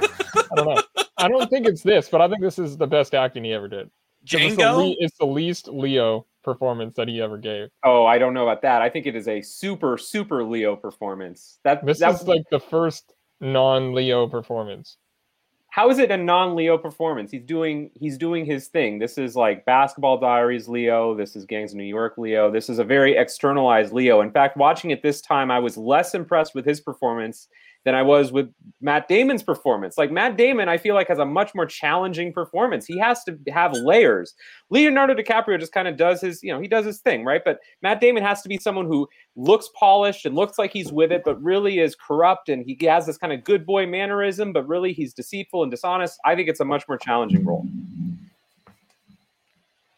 don't 0.55 0.67
know. 0.67 0.83
I 1.17 1.29
don't 1.29 1.51
think 1.51 1.67
it's 1.67 1.83
this, 1.83 2.09
but 2.09 2.21
I 2.21 2.29
think 2.29 2.41
this 2.41 2.59
is 2.59 2.77
the 2.77 2.87
best 2.87 3.15
acting 3.15 3.45
he 3.45 3.53
ever 3.53 3.69
did. 3.69 3.91
Django. 4.25 4.49
It's 4.49 4.57
the, 4.57 4.97
it's 5.01 5.19
the 5.19 5.27
least 5.27 5.69
Leo 5.69 6.27
performance 6.43 6.95
that 6.97 7.09
he 7.09 7.21
ever 7.21 7.39
gave. 7.39 7.69
Oh, 7.83 8.07
I 8.07 8.19
don't 8.19 8.35
know 8.35 8.43
about 8.43 8.63
that. 8.63 8.83
I 8.83 8.89
think 8.89 9.07
it 9.07 9.17
is 9.17 9.29
a 9.29 9.41
super 9.41 9.99
super 9.99 10.45
Leo 10.45 10.77
performance. 10.77 11.59
That 11.65 11.85
this 11.85 12.01
that, 12.01 12.15
is 12.15 12.29
like 12.29 12.43
the 12.51 12.61
first 12.61 13.15
non-Leo 13.41 14.29
performance. 14.29 14.97
How 15.69 15.91
is 15.91 15.99
it 15.99 16.13
a 16.13 16.17
non-Leo 16.17 16.79
performance? 16.79 17.33
He's 17.33 17.43
doing 17.43 17.91
he's 17.95 18.17
doing 18.17 18.47
his 18.47 18.69
thing. 18.69 19.01
This 19.01 19.19
is 19.19 19.35
like 19.35 19.65
Basketball 19.65 20.19
Diaries 20.19 20.69
Leo. 20.69 21.17
This 21.17 21.35
is 21.35 21.45
Gangs 21.45 21.73
of 21.73 21.79
New 21.79 21.85
York 21.85 22.17
Leo. 22.17 22.49
This 22.49 22.69
is 22.69 22.79
a 22.79 22.85
very 22.85 23.17
externalized 23.17 23.93
Leo. 23.93 24.21
In 24.21 24.31
fact, 24.31 24.57
watching 24.57 24.91
it 24.91 25.03
this 25.03 25.21
time, 25.21 25.51
I 25.51 25.59
was 25.59 25.77
less 25.77 26.15
impressed 26.15 26.55
with 26.55 26.65
his 26.65 26.81
performance 26.81 27.49
than 27.85 27.95
I 27.95 28.03
was 28.03 28.33
with 28.33 28.53
Matt 28.81 29.09
Damon's 29.09 29.43
performance. 29.43 29.99
Like 29.99 30.11
Matt 30.11 30.37
Damon, 30.37 30.69
I 30.69 30.79
feel 30.79 30.95
like 30.95 31.09
has 31.09 31.19
a 31.19 31.25
much 31.25 31.55
more 31.55 31.67
challenging 31.67 32.33
performance. 32.33 32.87
He 32.87 32.99
has 32.99 33.23
to 33.25 33.39
have 33.53 33.73
layers. 33.73 34.35
Leonardo 34.71 35.15
DiCaprio 35.15 35.61
just 35.61 35.73
kind 35.73 35.87
of 35.87 35.97
does 35.97 36.21
his, 36.21 36.43
you 36.43 36.53
know, 36.53 36.61
he 36.61 36.69
does 36.69 36.87
his 36.87 37.01
thing, 37.01 37.25
right? 37.25 37.43
But 37.45 37.59
Matt 37.83 38.01
Damon 38.01 38.23
has 38.23 38.43
to 38.43 38.49
be 38.49 38.59
someone 38.59 38.87
who 38.87 39.09
looks 39.37 39.69
polished 39.79 40.25
and 40.25 40.35
looks 40.35 40.59
like 40.59 40.73
he's 40.73 40.93
with 40.93 41.13
it, 41.13 41.23
but 41.25 41.41
really 41.43 41.79
is 41.79 41.95
corrupt 41.95 42.49
and 42.49 42.65
he 42.65 42.79
has 42.87 43.07
this 43.07 43.19
kind 43.19 43.33
of 43.33 43.45
good 43.45 43.67
boy 43.67 43.87
mannerism, 43.87 44.53
but 44.53 44.67
really 44.67 44.93
he's 44.93 45.13
deceitful 45.13 45.63
and 45.63 45.71
dishonest. 45.71 46.19
I 46.25 46.35
think 46.35 46.49
it's 46.49 46.61
a 46.61 46.65
much 46.65 46.89
more 46.89 46.99
challenging 46.99 47.45
role. 47.45 47.67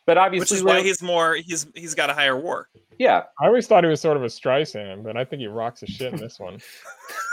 But 0.07 0.19
obviously, 0.19 0.55
which 0.55 0.61
is 0.61 0.65
why 0.65 0.83
he's 0.83 1.03
more 1.03 1.35
he's 1.35 1.67
he's 1.75 1.95
got 1.95 2.11
a 2.11 2.15
higher 2.15 2.41
war. 2.41 2.69
Yeah, 2.99 3.25
I 3.41 3.47
always 3.47 3.67
thought 3.67 3.85
he 3.85 3.91
was 3.91 4.01
sort 4.01 4.17
of 4.17 4.23
a 4.23 4.27
Streisand, 4.27 5.03
but 5.03 5.17
I 5.17 5.25
think 5.25 5.41
he 5.41 5.49
rocks 5.49 5.81
his 5.81 5.91
shit 5.91 6.15
in 6.15 6.21
this 6.21 6.39
one. 6.39 6.61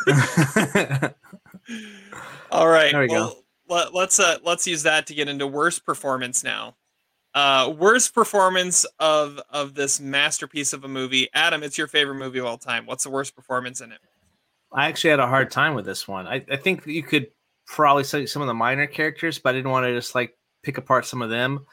All 2.52 2.68
right, 2.68 2.92
there 2.92 3.02
we 3.02 3.08
well, 3.08 3.30
go. 3.30 3.38
Let, 3.70 3.94
let's 3.94 4.20
uh 4.20 4.38
let's 4.44 4.68
use 4.68 4.84
that 4.84 5.08
to 5.08 5.14
get 5.14 5.30
into 5.30 5.48
worst 5.48 5.86
performance 5.86 6.44
now. 6.44 6.76
Uh, 7.34 7.74
worst 7.78 8.14
performance 8.14 8.86
of 9.00 9.40
of 9.50 9.76
this 9.76 10.00
masterpiece 10.00 10.74
of 10.74 10.84
a 10.84 10.88
movie. 10.88 11.30
Adam, 11.34 11.64
it's 11.64 11.78
your 11.78 11.88
favorite 11.88 12.16
movie 12.16 12.40
of 12.40 12.46
all 12.46 12.58
time. 12.58 12.86
What's 12.86 13.04
the 13.04 13.10
worst 13.10 13.36
performance 13.36 13.82
in 13.82 13.92
it? 13.92 14.00
I 14.72 14.88
actually 14.88 15.12
had 15.12 15.20
a 15.20 15.28
hard 15.28 15.52
time 15.52 15.76
with 15.76 15.86
this 15.86 16.08
one. 16.08 16.28
I, 16.28 16.44
I 16.52 16.58
think 16.58 16.86
you 16.88 17.04
could 17.04 17.28
probably 17.68 18.04
say 18.04 18.26
some 18.26 18.42
of 18.42 18.48
the 18.48 18.54
minor 18.54 18.88
characters, 18.88 19.40
but 19.40 19.52
I 19.52 19.54
didn't 19.54 19.72
want 19.72 19.86
to 19.86 19.94
just 19.94 20.16
like 20.16 20.36
pick 20.64 20.78
apart 20.78 21.06
some 21.06 21.22
of 21.22 21.30
them. 21.30 21.66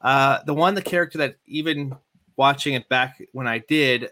Uh, 0.00 0.38
the 0.46 0.54
one, 0.54 0.74
the 0.74 0.82
character 0.82 1.18
that 1.18 1.36
even 1.46 1.96
watching 2.36 2.74
it 2.74 2.88
back 2.88 3.20
when 3.32 3.46
I 3.46 3.58
did, 3.58 4.10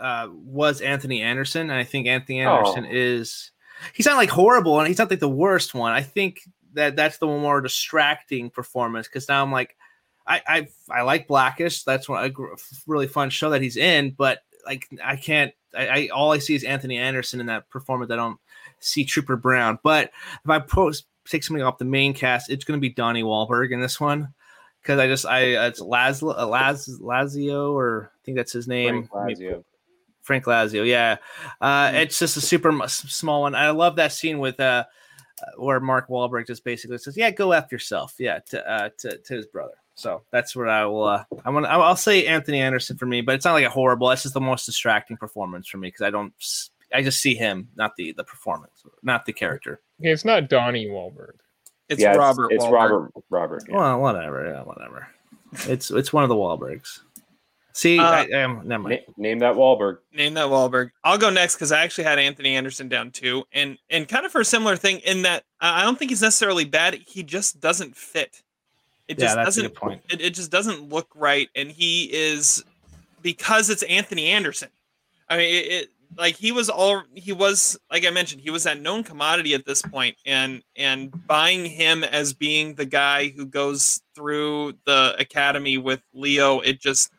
uh, 0.00 0.28
was 0.32 0.80
Anthony 0.80 1.22
Anderson. 1.22 1.62
And 1.62 1.72
I 1.72 1.84
think 1.84 2.06
Anthony 2.06 2.40
Anderson 2.40 2.86
oh. 2.86 2.90
is 2.90 3.52
he's 3.92 4.06
not 4.06 4.16
like 4.16 4.30
horrible 4.30 4.78
and 4.78 4.88
he's 4.88 4.98
not 4.98 5.10
like 5.10 5.20
the 5.20 5.28
worst 5.28 5.74
one. 5.74 5.92
I 5.92 6.02
think 6.02 6.40
that 6.74 6.96
that's 6.96 7.18
the 7.18 7.26
more 7.26 7.60
distracting 7.60 8.50
performance 8.50 9.06
because 9.06 9.28
now 9.28 9.42
I'm 9.42 9.52
like, 9.52 9.76
I, 10.26 10.42
I 10.46 10.68
I 10.90 11.02
like 11.02 11.28
Blackish. 11.28 11.82
That's 11.82 12.08
one 12.08 12.24
a 12.24 12.32
really 12.86 13.08
fun 13.08 13.30
show 13.30 13.50
that 13.50 13.62
he's 13.62 13.76
in, 13.76 14.10
but 14.10 14.40
like 14.64 14.88
I 15.02 15.16
can't. 15.16 15.52
I, 15.74 15.88
I 15.88 16.08
all 16.08 16.32
I 16.32 16.38
see 16.38 16.54
is 16.54 16.64
Anthony 16.64 16.98
Anderson 16.98 17.40
in 17.40 17.46
that 17.46 17.68
performance. 17.70 18.10
I 18.10 18.16
don't 18.16 18.38
see 18.80 19.04
Trooper 19.04 19.36
Brown. 19.36 19.78
But 19.82 20.10
if 20.44 20.50
I 20.50 20.58
post 20.58 21.06
take 21.26 21.44
something 21.44 21.62
off 21.62 21.78
the 21.78 21.84
main 21.84 22.14
cast, 22.14 22.50
it's 22.50 22.64
going 22.64 22.78
to 22.78 22.82
be 22.82 22.92
Donnie 22.92 23.22
Wahlberg 23.22 23.72
in 23.72 23.80
this 23.80 24.00
one 24.00 24.32
because 24.82 24.98
I 24.98 25.06
just 25.06 25.26
I 25.26 25.66
it's 25.66 25.80
Laszlo 25.80 26.38
uh, 26.38 26.46
Laz 26.46 26.88
Lazio 27.00 27.72
or 27.72 28.12
I 28.14 28.18
think 28.24 28.36
that's 28.36 28.52
his 28.52 28.68
name. 28.68 29.08
Frank 29.08 29.38
Lazio. 29.38 29.64
Frank 30.22 30.44
Lazio, 30.44 30.86
yeah. 30.86 31.16
Uh, 31.60 31.88
mm-hmm. 31.88 31.96
It's 31.96 32.18
just 32.18 32.36
a 32.36 32.40
super 32.40 32.72
small 32.88 33.42
one. 33.42 33.54
I 33.54 33.70
love 33.70 33.96
that 33.96 34.12
scene 34.12 34.38
with 34.38 34.60
uh, 34.60 34.84
where 35.56 35.80
Mark 35.80 36.08
Wahlberg 36.08 36.46
just 36.46 36.64
basically 36.64 36.98
says, 36.98 37.16
"Yeah, 37.16 37.30
go 37.30 37.52
after 37.52 37.74
yourself," 37.74 38.14
yeah, 38.18 38.40
to 38.50 38.70
uh, 38.70 38.90
to, 38.98 39.18
to 39.18 39.34
his 39.34 39.46
brother. 39.46 39.74
So 39.94 40.22
that's 40.30 40.56
what 40.56 40.68
I 40.68 40.86
will. 40.86 41.04
Uh, 41.04 41.24
I 41.44 41.50
want. 41.50 41.66
I'll 41.66 41.96
say 41.96 42.26
Anthony 42.26 42.60
Anderson 42.60 42.96
for 42.96 43.06
me, 43.06 43.20
but 43.20 43.34
it's 43.34 43.44
not 43.44 43.54
like 43.54 43.64
a 43.64 43.70
horrible. 43.70 44.08
That's 44.08 44.22
just 44.22 44.34
the 44.34 44.40
most 44.40 44.66
distracting 44.66 45.16
performance 45.16 45.68
for 45.68 45.78
me 45.78 45.88
because 45.88 46.02
I 46.02 46.10
don't. 46.10 46.32
I 46.92 47.02
just 47.02 47.20
see 47.20 47.34
him, 47.34 47.68
not 47.76 47.96
the 47.96 48.12
the 48.12 48.24
performance, 48.24 48.82
not 49.02 49.26
the 49.26 49.32
character. 49.32 49.80
Okay, 50.00 50.10
it's 50.10 50.24
not 50.24 50.48
Donnie 50.48 50.86
Wahlberg. 50.86 51.34
It's 51.90 52.00
yeah, 52.00 52.14
Robert. 52.14 52.52
It's, 52.52 52.64
it's 52.64 52.72
Robert. 52.72 53.12
Robert. 53.28 53.64
Yeah. 53.68 53.76
Well, 53.76 54.00
whatever. 54.00 54.46
Yeah, 54.46 54.62
whatever. 54.62 55.08
It's 55.66 55.90
it's 55.90 56.12
one 56.12 56.22
of 56.22 56.28
the 56.28 56.36
Wahlbergs. 56.36 57.00
See, 57.72 57.98
uh, 57.98 58.04
I, 58.04 58.28
I 58.32 58.38
am 58.38 58.66
never 58.66 58.84
mind. 58.84 59.00
name 59.16 59.40
that 59.40 59.54
Wahlberg. 59.54 59.98
Name 60.12 60.34
that 60.34 60.46
Wahlberg. 60.46 60.90
I'll 61.02 61.18
go 61.18 61.30
next 61.30 61.56
because 61.56 61.72
I 61.72 61.82
actually 61.82 62.04
had 62.04 62.18
Anthony 62.18 62.54
Anderson 62.54 62.88
down 62.88 63.10
too, 63.10 63.44
and 63.52 63.76
and 63.90 64.08
kind 64.08 64.24
of 64.24 64.30
for 64.30 64.40
a 64.40 64.44
similar 64.44 64.76
thing 64.76 65.00
in 65.00 65.22
that 65.22 65.44
I 65.60 65.82
don't 65.82 65.98
think 65.98 66.12
he's 66.12 66.22
necessarily 66.22 66.64
bad. 66.64 66.94
He 66.94 67.24
just 67.24 67.60
doesn't 67.60 67.96
fit. 67.96 68.42
It 69.08 69.18
just 69.18 69.36
yeah, 69.36 69.44
doesn't. 69.44 69.64
It, 70.10 70.20
it 70.20 70.34
just 70.34 70.52
doesn't 70.52 70.88
look 70.88 71.08
right, 71.16 71.48
and 71.56 71.70
he 71.70 72.04
is 72.04 72.64
because 73.22 73.68
it's 73.68 73.82
Anthony 73.82 74.26
Anderson. 74.26 74.68
I 75.28 75.36
mean, 75.36 75.52
it, 75.52 75.72
it 75.72 75.88
like 76.16 76.36
he 76.36 76.52
was 76.52 76.68
all 76.68 77.02
he 77.14 77.32
was 77.32 77.78
like 77.90 78.06
I 78.06 78.10
mentioned, 78.10 78.40
he 78.40 78.50
was 78.50 78.64
that 78.64 78.80
known 78.80 79.04
commodity 79.04 79.54
at 79.54 79.64
this 79.64 79.82
point, 79.82 80.16
and 80.26 80.62
and 80.76 81.26
buying 81.26 81.64
him 81.64 82.04
as 82.04 82.32
being 82.32 82.74
the 82.74 82.84
guy 82.84 83.28
who 83.28 83.46
goes 83.46 84.02
through 84.14 84.74
the 84.86 85.14
academy 85.18 85.78
with 85.78 86.02
Leo, 86.12 86.60
it 86.60 86.80
just 86.80 87.12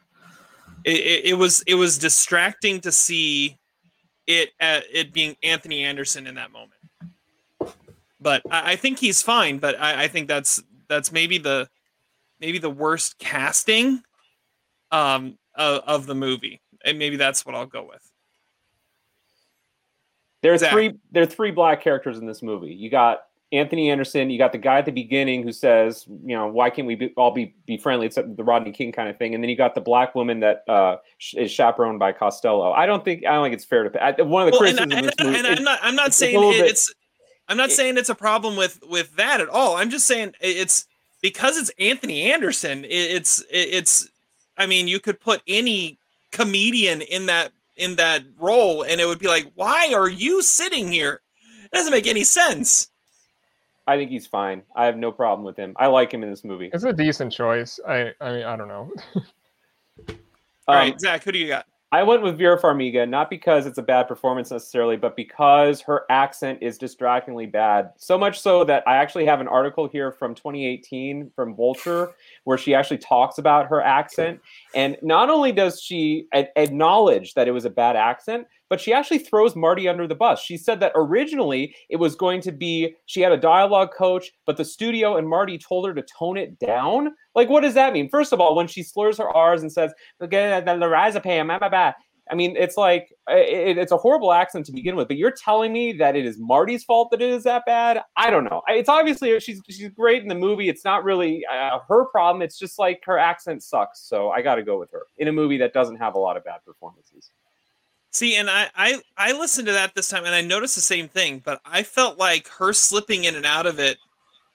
it, 0.84 1.26
it, 1.26 1.38
was 1.38 1.64
it 1.68 1.76
was 1.76 1.98
distracting 1.98 2.82
to 2.82 2.92
see 2.92 3.58
it 4.28 4.50
uh, 4.60 4.82
it 4.92 5.14
being 5.14 5.36
Anthony 5.44 5.84
Anderson 5.84 6.28
in 6.28 6.36
that 6.36 6.52
moment. 6.52 7.76
But 8.20 8.44
I, 8.52 8.74
I 8.74 8.76
think 8.76 9.00
he's 9.00 9.22
fine. 9.22 9.60
But 9.60 9.80
I, 9.80 10.04
I, 10.04 10.08
think 10.08 10.28
that's 10.28 10.62
that's 10.88 11.12
maybe 11.12 11.38
the 11.38 11.70
maybe 12.40 12.58
the 12.58 12.70
worst 12.70 13.18
casting 13.20 14.04
um, 14.92 15.38
of, 15.56 15.82
of 15.86 16.06
the 16.06 16.16
movie, 16.16 16.62
and 16.84 17.00
maybe 17.00 17.16
that's 17.16 17.46
what 17.46 17.56
I'll 17.56 17.66
go 17.66 17.84
with. 17.84 18.11
There 20.42 20.54
are 20.54 20.58
Zach. 20.58 20.72
three 20.72 20.94
there 21.12 21.24
are 21.24 21.28
three 21.28 21.52
black 21.52 21.82
characters 21.82 22.18
in 22.18 22.26
this 22.26 22.42
movie. 22.42 22.74
You 22.74 22.90
got 22.90 23.24
Anthony 23.52 23.90
Anderson. 23.90 24.30
You 24.30 24.38
got 24.38 24.54
the 24.54 24.58
guy 24.58 24.78
at 24.78 24.86
the 24.86 24.92
beginning 24.92 25.44
who 25.44 25.52
says, 25.52 26.06
you 26.08 26.36
know, 26.36 26.48
why 26.48 26.70
can't 26.70 26.88
we 26.88 26.96
be, 26.96 27.14
all 27.18 27.32
be, 27.32 27.54
be 27.66 27.78
friendly? 27.78 28.08
It's 28.08 28.16
the 28.16 28.44
Rodney 28.44 28.72
King 28.72 28.92
kind 28.94 29.10
of 29.10 29.18
thing. 29.18 29.36
And 29.36 29.44
then 29.44 29.50
you 29.50 29.58
got 29.58 29.76
the 29.76 29.82
black 29.82 30.16
woman 30.16 30.40
that 30.40 30.64
uh, 30.70 30.98
is 31.36 31.52
chaperoned 31.52 32.00
by 32.00 32.14
Costello. 32.14 32.72
I 32.72 32.86
don't 32.86 33.04
think 33.04 33.26
I 33.26 33.34
don't 33.34 33.46
think 33.46 33.56
it's 33.56 33.66
fair 33.66 33.88
to. 33.88 34.04
I, 34.04 34.22
one 34.22 34.48
of 34.48 34.54
the 34.54 34.60
well, 34.60 34.74
criticisms. 34.74 35.14
And, 35.20 35.36
and, 35.36 35.46
and, 35.46 35.48
I'm 35.48 35.64
not. 35.64 35.80
I'm 35.82 35.96
not 35.96 36.14
saying 36.14 36.38
it's. 36.42 36.94
I'm 37.48 37.58
not 37.58 37.72
saying 37.72 37.98
it's 37.98 38.10
a 38.10 38.16
problem 38.16 38.56
with 38.56 38.80
with 38.90 39.16
that 39.18 39.42
at 39.42 39.50
all. 39.50 39.76
I'm 39.76 39.90
just 39.90 40.08
saying 40.08 40.34
it's 40.40 40.86
because 41.22 41.58
it's 41.58 41.72
Anthony 41.78 42.32
Anderson. 42.32 42.86
It's 42.88 43.44
it's. 43.52 44.08
I 44.58 44.66
mean, 44.66 44.88
you 44.88 45.00
could 45.00 45.20
put 45.20 45.42
any 45.48 45.98
comedian 46.32 47.02
in 47.02 47.26
that 47.26 47.52
in 47.82 47.96
that 47.96 48.24
role, 48.40 48.84
and 48.84 49.02
it 49.02 49.08
would 49.08 49.20
be 49.20 49.28
like, 49.28 49.52
why 49.56 49.92
are 49.94 50.08
you 50.08 50.42
sitting 50.42 50.92
here? 50.92 51.22
It 51.66 51.72
doesn't 51.74 51.92
make 51.92 52.08
any 52.08 52.24
sense. 52.24 52.90
I 53.88 53.98
think 53.98 54.12
he's 54.12 54.28
fine. 54.28 54.62
I 54.76 54.86
have 54.86 54.98
no 54.98 55.12
problem 55.12 55.44
with 55.44 55.58
him. 55.58 55.74
I 55.78 55.88
like 55.88 56.14
him 56.14 56.24
in 56.24 56.30
this 56.30 56.44
movie. 56.44 56.70
It's 56.72 56.84
a 56.84 56.94
decent 56.94 57.34
choice. 57.34 57.80
I 57.88 58.12
I 58.22 58.32
mean 58.32 58.44
I 58.44 58.56
don't 58.56 58.68
know. 58.68 58.92
All 60.68 60.76
um, 60.76 60.82
right, 60.82 61.00
Zach, 61.00 61.24
who 61.24 61.32
do 61.32 61.40
you 61.40 61.48
got? 61.48 61.66
I 61.94 62.04
went 62.04 62.22
with 62.22 62.38
Vera 62.38 62.58
Farmiga, 62.58 63.08
not 63.08 63.30
because 63.30 63.66
it's 63.66 63.78
a 63.78 63.84
bad 63.84 64.08
performance 64.08 64.50
necessarily, 64.50 64.96
but 64.96 65.18
because 65.18 65.82
her 65.82 66.06
accent 66.10 66.60
is 66.62 66.78
distractingly 66.78 67.48
bad. 67.48 67.92
So 67.98 68.18
much 68.18 68.40
so 68.40 68.64
that 68.64 68.88
I 68.88 68.96
actually 68.96 69.26
have 69.26 69.42
an 69.42 69.50
article 69.50 69.90
here 69.90 70.14
from 70.14 70.34
2018 70.34 71.32
from 71.36 71.54
Vulture 71.54 72.14
where 72.44 72.58
she 72.58 72.74
actually 72.74 72.98
talks 72.98 73.38
about 73.38 73.68
her 73.68 73.82
accent. 73.82 74.40
And 74.74 74.98
not 75.02 75.30
only 75.30 75.52
does 75.52 75.82
she 75.82 76.28
acknowledge 76.34 77.34
that 77.34 77.48
it 77.48 77.52
was 77.52 77.66
a 77.66 77.70
bad 77.70 77.96
accent, 77.96 78.48
but 78.70 78.80
she 78.80 78.94
actually 78.94 79.20
throws 79.20 79.56
Marty 79.56 79.90
under 79.90 80.08
the 80.08 80.16
bus. 80.16 80.42
She 80.42 80.58
said 80.58 80.80
that 80.80 80.94
originally 80.96 81.76
it 81.90 81.98
was 81.98 82.16
going 82.16 82.40
to 82.42 82.54
be 82.54 82.96
she 83.06 83.20
had 83.20 83.34
a 83.34 83.38
dialogue 83.38 83.90
coach, 83.94 84.32
but 84.46 84.56
the 84.56 84.64
studio 84.64 85.18
and 85.18 85.28
Marty 85.28 85.58
told 85.58 85.86
her 85.88 85.94
to 85.94 86.04
tone 86.18 86.38
it 86.38 86.58
down. 86.58 87.10
Like, 87.36 87.50
what 87.50 87.64
does 87.64 87.74
that 87.74 87.94
mean? 87.94 88.10
First 88.10 88.32
of 88.32 88.40
all, 88.40 88.56
when 88.56 88.68
she 88.68 88.82
slurs 88.82 89.18
her 89.18 89.30
R's 89.30 89.62
and 89.62 89.72
says, 89.72 89.94
I 92.30 92.36
mean, 92.36 92.56
it's 92.56 92.78
like 92.78 93.14
it, 93.28 93.78
it's 93.78 93.92
a 93.92 93.98
horrible 93.98 94.32
accent 94.32 94.66
to 94.68 94.72
begin 94.72 94.96
with. 94.96 95.08
But 95.08 95.18
you're 95.18 95.32
telling 95.32 95.74
me 95.74 95.92
that 95.94 96.16
it 96.16 96.26
is 96.26 96.38
Marty's 96.38 96.84
fault 96.84 97.12
that 97.12 97.22
it 97.22 97.30
is 97.30 97.44
that 97.44 97.66
bad? 97.66 98.02
I 98.16 98.30
don't 98.30 98.44
know. 98.44 98.62
It's 98.68 98.90
obviously 98.90 99.38
she's 99.40 99.62
she's 99.68 99.90
great 99.90 100.22
in 100.22 100.28
the 100.28 100.36
movie. 100.36 100.70
It's 100.70 100.86
not 100.86 101.04
really 101.04 101.44
uh, 101.52 101.80
her 101.88 102.06
problem. 102.06 102.42
It's 102.42 102.58
just 102.58 102.80
like 102.80 103.02
her 103.06 103.18
accent 103.18 103.64
sucks. 103.64 104.02
So 104.02 104.30
I 104.30 104.42
got 104.42 104.56
to 104.56 104.64
go 104.64 104.80
with 104.80 104.92
her 104.92 105.04
in 105.18 105.28
a 105.28 105.32
movie 105.32 105.58
that 105.58 105.74
doesn't 105.74 105.98
have 105.98 106.16
a 106.16 106.20
lot 106.20 106.38
of 106.38 106.46
bad 106.46 106.64
performances. 106.66 107.32
See, 108.12 108.36
and 108.36 108.50
I, 108.50 108.70
I 108.76 109.02
I 109.18 109.32
listened 109.32 109.68
to 109.68 109.74
that 109.74 109.96
this 109.96 110.10
time, 110.10 110.26
and 110.26 110.36
I 110.36 110.42
noticed 110.42 110.76
the 110.76 110.82
same 110.82 111.08
thing. 111.08 111.42
But 111.44 111.62
I 111.66 111.84
felt 111.84 112.18
like 112.18 112.48
her 112.50 112.74
slipping 112.74 113.24
in 113.24 113.36
and 113.36 113.46
out 113.46 113.66
of 113.66 113.80
it 113.80 113.98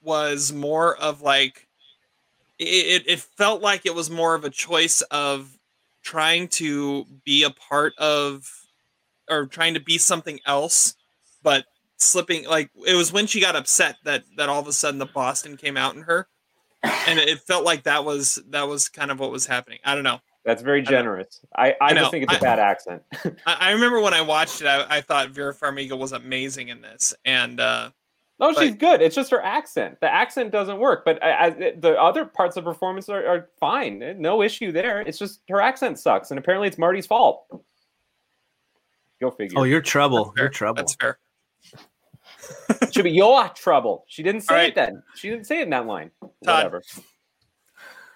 was 0.03 0.53
more 0.53 0.97
of 0.97 1.23
like 1.23 1.67
it. 2.59 3.05
It 3.07 3.21
felt 3.21 3.63
like 3.63 3.87
it 3.87 3.95
was 3.95 4.11
more 4.11 4.35
of 4.35 4.45
a 4.45 4.51
choice 4.51 5.01
of 5.11 5.56
trying 6.07 6.47
to 6.47 7.05
be 7.24 7.43
a 7.43 7.51
part 7.51 7.93
of 7.99 8.49
or 9.28 9.47
trying 9.47 9.74
to 9.74 9.81
be 9.81 9.99
something 9.99 10.39
else, 10.47 10.95
but 11.43 11.65
slipping. 11.97 12.47
Like 12.47 12.70
it 12.87 12.95
was 12.95 13.12
when 13.12 13.27
she 13.27 13.41
got 13.41 13.57
upset 13.57 13.97
that 14.05 14.23
that 14.37 14.49
all 14.49 14.61
of 14.61 14.69
a 14.69 14.73
sudden 14.73 14.99
the 14.99 15.07
Boston 15.07 15.57
came 15.57 15.77
out 15.77 15.97
in 15.97 16.03
her, 16.03 16.28
and 16.83 17.19
it 17.19 17.41
felt 17.41 17.65
like 17.65 17.83
that 17.83 18.05
was 18.05 18.39
that 18.51 18.69
was 18.69 18.89
kind 18.89 19.11
of 19.11 19.19
what 19.19 19.33
was 19.33 19.47
happening. 19.47 19.81
I 19.85 19.95
don't 19.95 20.05
know. 20.05 20.20
That's 20.45 20.62
very 20.62 20.81
generous. 20.81 21.41
I, 21.57 21.70
I, 21.73 21.77
I 21.81 21.95
just 21.95 22.12
think 22.12 22.23
it's 22.23 22.35
a 22.35 22.37
I, 22.37 22.41
bad 22.41 22.61
accent. 22.61 23.03
I, 23.47 23.73
remember 23.73 24.01
when 24.01 24.15
I 24.15 24.20
watched 24.20 24.61
it, 24.61 24.69
I, 24.69 24.87
I, 24.89 25.01
thought 25.01 25.31
Vera 25.31 25.53
Farmiga 25.53 25.99
was 25.99 26.12
amazing 26.12 26.69
in 26.69 26.83
this, 26.83 27.12
and 27.24 27.59
uh, 27.59 27.91
no, 28.39 28.53
but, 28.53 28.63
she's 28.63 28.75
good. 28.75 29.01
It's 29.01 29.15
just 29.15 29.31
her 29.31 29.43
accent. 29.43 29.99
The 30.01 30.13
accent 30.13 30.53
doesn't 30.53 30.79
work, 30.79 31.05
but 31.05 31.23
I, 31.23 31.51
the 31.51 31.97
other 32.01 32.25
parts 32.27 32.57
of 32.57 32.65
the 32.65 32.71
performance 32.71 33.09
are, 33.09 33.27
are, 33.27 33.49
fine. 33.59 34.03
No 34.21 34.43
issue 34.43 34.73
there. 34.73 35.01
It's 35.01 35.19
just 35.19 35.41
her 35.49 35.61
accent 35.61 35.99
sucks, 35.99 36.31
and 36.31 36.39
apparently 36.39 36.69
it's 36.69 36.77
Marty's 36.77 37.07
fault. 37.07 37.47
Go 39.21 39.31
figure. 39.31 39.59
Oh, 39.59 39.65
you're 39.65 39.81
trouble. 39.81 40.35
You're 40.37 40.51
trouble. 40.51 40.77
That's 40.77 40.95
fair. 40.97 41.19
Should 42.93 43.05
be 43.05 43.11
your 43.11 43.49
trouble. 43.51 44.05
She 44.09 44.23
didn't 44.23 44.43
say 44.43 44.55
right. 44.55 44.69
it 44.69 44.75
then. 44.75 45.03
She 45.15 45.31
didn't 45.31 45.47
say 45.47 45.61
it 45.61 45.63
in 45.63 45.71
that 45.71 45.87
line. 45.87 46.11
Todd. 46.21 46.31
Whatever. 46.45 46.83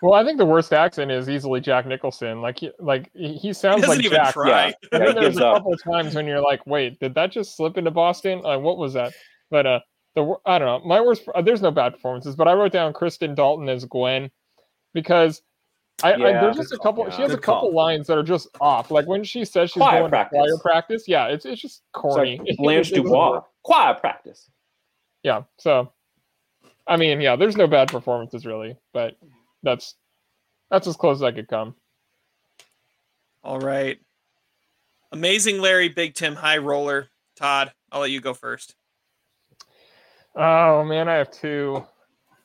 Well, 0.03 0.15
I 0.15 0.25
think 0.25 0.39
the 0.39 0.47
worst 0.47 0.73
accent 0.73 1.11
is 1.11 1.29
easily 1.29 1.61
Jack 1.61 1.87
Nicholson. 1.87 2.41
Like, 2.41 2.61
he, 2.61 2.71
like 2.79 3.11
he 3.15 3.53
sounds 3.53 3.85
he 3.85 3.89
like 3.89 4.01
Jack. 4.01 4.33
Try. 4.33 4.69
Yeah. 4.69 4.73
And 4.93 5.07
then 5.07 5.15
there's 5.15 5.37
a 5.37 5.41
couple 5.41 5.75
of 5.75 5.83
times 5.83 6.15
when 6.15 6.27
you're 6.27 6.41
like, 6.41 6.67
"Wait, 6.67 6.99
did 7.01 7.15
that 7.15 7.33
just 7.33 7.57
slip 7.57 7.77
into 7.77 7.91
Boston? 7.91 8.41
Like, 8.41 8.61
what 8.61 8.79
was 8.79 8.95
that?" 8.95 9.13
But 9.51 9.67
uh, 9.67 9.81
the 10.15 10.37
I 10.47 10.59
don't 10.59 10.67
know. 10.83 10.89
My 10.89 11.01
worst. 11.01 11.29
There's 11.45 11.63
no 11.63 11.71
bad 11.71 11.93
performances, 11.95 12.37
but 12.37 12.49
I 12.49 12.53
wrote 12.53 12.73
down 12.73 12.93
Kristen 12.93 13.35
Dalton 13.35 13.69
as 13.69 13.85
Gwen 13.85 14.31
because 14.93 15.43
I, 16.03 16.17
yeah, 16.17 16.27
I 16.27 16.33
there's 16.33 16.57
just 16.57 16.73
a 16.73 16.79
couple. 16.79 17.05
Yeah. 17.05 17.17
She 17.17 17.23
has 17.23 17.31
Good 17.31 17.39
a 17.39 17.43
couple 17.43 17.69
call. 17.69 17.75
lines 17.75 18.07
that 18.07 18.19
are 18.19 18.23
just 18.23 18.49
off. 18.61 18.91
Like 18.91 19.07
when 19.07 19.23
she 19.23 19.45
says 19.45 19.71
she's 19.71 19.83
going 19.83 20.09
practice. 20.09 20.37
to 20.37 20.45
choir 20.45 20.59
practice. 20.59 21.05
Yeah, 21.07 21.27
it's 21.27 21.45
it's 21.45 21.61
just 21.61 21.83
corny. 21.93 22.41
It's 22.45 22.59
like 22.59 22.59
Blanche 22.65 22.91
Dubois, 22.91 23.43
choir 23.63 23.95
practice. 23.95 24.51
Yeah. 25.23 25.43
So, 25.59 25.93
I 26.87 26.97
mean, 26.97 27.21
yeah, 27.21 27.37
there's 27.37 27.57
no 27.57 27.67
bad 27.67 27.89
performances 27.89 28.47
really, 28.47 28.77
but 28.93 29.17
that's 29.63 29.95
That's 30.71 30.87
as 30.87 30.97
close 30.97 31.19
as 31.19 31.23
I 31.23 31.33
could 31.33 31.49
come. 31.49 31.75
All 33.45 33.59
right. 33.59 33.99
Amazing 35.13 35.61
Larry, 35.61 35.89
Big 35.89 36.15
Tim, 36.15 36.35
High 36.35 36.59
Roller. 36.59 37.09
Todd, 37.37 37.73
I'll 37.91 38.01
let 38.01 38.11
you 38.11 38.21
go 38.21 38.35
first. 38.35 38.75
Oh 40.37 40.85
man, 40.85 41.09
I 41.09 41.15
have 41.15 41.31
two. 41.31 41.85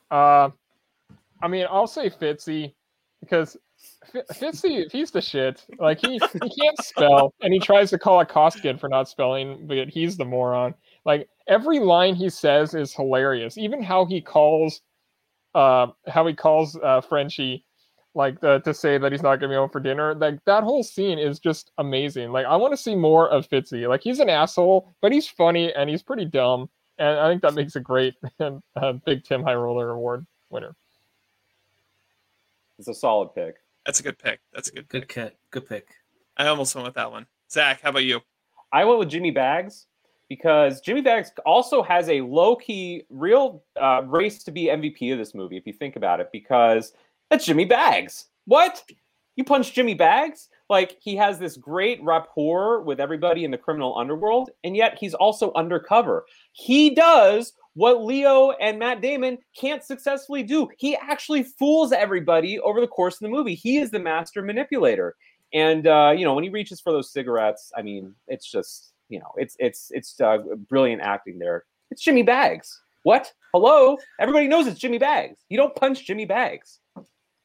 Uh, 0.09 0.49
I 1.41 1.47
mean, 1.47 1.65
I'll 1.69 1.87
say 1.87 2.09
Fitzy 2.09 2.73
because 3.21 3.57
Fitzy, 4.33 4.91
he's 4.91 5.11
the 5.11 5.21
shit. 5.21 5.65
Like 5.79 5.99
he 5.99 6.13
he 6.13 6.49
can't 6.61 6.77
spell, 6.81 7.33
and 7.41 7.53
he 7.53 7.59
tries 7.59 7.89
to 7.91 7.99
call 7.99 8.19
a 8.19 8.25
Costigan 8.25 8.77
for 8.77 8.89
not 8.89 9.09
spelling, 9.09 9.67
but 9.67 9.89
he's 9.89 10.17
the 10.17 10.25
moron. 10.25 10.73
Like 11.05 11.29
every 11.47 11.79
line 11.79 12.15
he 12.15 12.29
says 12.29 12.73
is 12.73 12.93
hilarious. 12.93 13.57
Even 13.57 13.81
how 13.81 14.05
he 14.05 14.21
calls, 14.21 14.81
uh, 15.53 15.87
how 16.07 16.25
he 16.25 16.33
calls 16.33 16.77
uh, 16.81 17.01
Frenchie, 17.01 17.65
like 18.13 18.39
the, 18.39 18.59
to 18.59 18.73
say 18.73 18.97
that 18.97 19.11
he's 19.11 19.23
not 19.23 19.37
gonna 19.37 19.49
be 19.49 19.55
home 19.55 19.69
for 19.69 19.79
dinner. 19.79 20.15
Like 20.15 20.43
that 20.45 20.63
whole 20.63 20.83
scene 20.83 21.19
is 21.19 21.39
just 21.39 21.71
amazing. 21.77 22.31
Like 22.31 22.45
I 22.45 22.55
want 22.55 22.73
to 22.73 22.77
see 22.77 22.95
more 22.95 23.29
of 23.29 23.47
Fitzy. 23.47 23.87
Like 23.87 24.01
he's 24.01 24.19
an 24.19 24.29
asshole, 24.29 24.95
but 25.01 25.11
he's 25.11 25.27
funny 25.27 25.73
and 25.73 25.89
he's 25.89 26.03
pretty 26.03 26.25
dumb, 26.25 26.69
and 26.97 27.19
I 27.19 27.30
think 27.30 27.41
that 27.41 27.53
makes 27.53 27.76
a 27.76 27.80
great 27.80 28.15
uh, 28.39 28.93
Big 29.05 29.23
Tim 29.23 29.43
High 29.43 29.55
Roller 29.55 29.91
Award 29.91 30.26
winner. 30.49 30.76
It's 32.77 32.88
a 32.88 32.93
solid 32.93 33.34
pick. 33.34 33.55
That's 33.85 33.99
a 33.99 34.03
good 34.03 34.19
pick. 34.19 34.39
That's 34.53 34.69
a 34.69 34.73
good 34.73 34.89
good 34.89 35.07
pick. 35.07 35.35
Good 35.51 35.67
pick. 35.67 35.88
I 36.38 36.47
almost 36.47 36.76
went 36.76 36.85
with 36.85 36.95
that 36.95 37.11
one. 37.11 37.27
Zach, 37.49 37.81
how 37.81 37.89
about 37.89 38.03
you? 38.03 38.22
I 38.72 38.84
went 38.84 38.99
with 38.99 39.09
Jimmy 39.09 39.31
Bags 39.31 39.88
because 40.27 40.81
Jimmy 40.81 41.01
Bags 41.01 41.31
also 41.45 41.81
has 41.84 42.09
a 42.09 42.22
low 42.22 42.55
key, 42.55 43.03
real 43.09 43.63
uh, 43.80 44.01
race 44.05 44.43
to 44.43 44.51
be 44.51 44.65
MVP 44.65 45.11
of 45.13 45.19
this 45.19 45.34
movie, 45.35 45.55
if 45.55 45.65
you 45.67 45.73
think 45.73 45.95
about 45.95 46.19
it, 46.19 46.30
because 46.31 46.93
that's 47.30 47.45
Jimmy 47.45 47.65
Bags. 47.65 48.26
What? 48.45 48.84
You 49.35 49.43
punch 49.43 49.73
Jimmy 49.73 49.93
Bags? 49.93 50.49
Like, 50.69 50.97
he 50.99 51.15
has 51.15 51.37
this 51.37 51.57
great 51.57 52.03
rapport 52.03 52.81
with 52.81 52.99
everybody 52.99 53.43
in 53.43 53.51
the 53.51 53.57
criminal 53.57 53.97
underworld, 53.97 54.49
and 54.63 54.75
yet 54.75 54.97
he's 54.99 55.13
also 55.13 55.51
undercover. 55.53 56.25
He 56.53 56.95
does 56.95 57.53
what 57.75 58.03
Leo 58.03 58.51
and 58.51 58.79
Matt 58.79 59.01
Damon 59.01 59.37
can't 59.55 59.83
successfully 59.83 60.43
do. 60.43 60.67
He 60.77 60.95
actually 60.95 61.43
fools 61.43 61.91
everybody 61.91 62.59
over 62.59 62.81
the 62.81 62.87
course 62.87 63.15
of 63.15 63.19
the 63.19 63.29
movie. 63.29 63.53
He 63.53 63.77
is 63.77 63.91
the 63.91 63.99
master 63.99 64.41
manipulator. 64.41 65.15
And 65.53 65.85
uh, 65.87 66.13
you 66.17 66.25
know, 66.25 66.33
when 66.33 66.43
he 66.43 66.49
reaches 66.49 66.81
for 66.81 66.91
those 66.91 67.11
cigarettes, 67.11 67.71
I 67.77 67.81
mean, 67.81 68.15
it's 68.27 68.49
just 68.49 68.93
you 69.09 69.19
know, 69.19 69.31
it's 69.37 69.55
it's 69.59 69.91
it's 69.91 70.19
uh, 70.19 70.39
brilliant 70.69 71.01
acting 71.01 71.37
there. 71.37 71.65
It's 71.91 72.01
Jimmy 72.01 72.23
Bags. 72.23 72.81
What? 73.03 73.31
Hello? 73.53 73.97
Everybody 74.19 74.47
knows 74.47 74.67
it's 74.67 74.79
Jimmy 74.79 74.97
Bags. 74.97 75.37
You 75.49 75.57
don't 75.57 75.75
punch 75.75 76.05
Jimmy 76.05 76.25
Bags. 76.25 76.79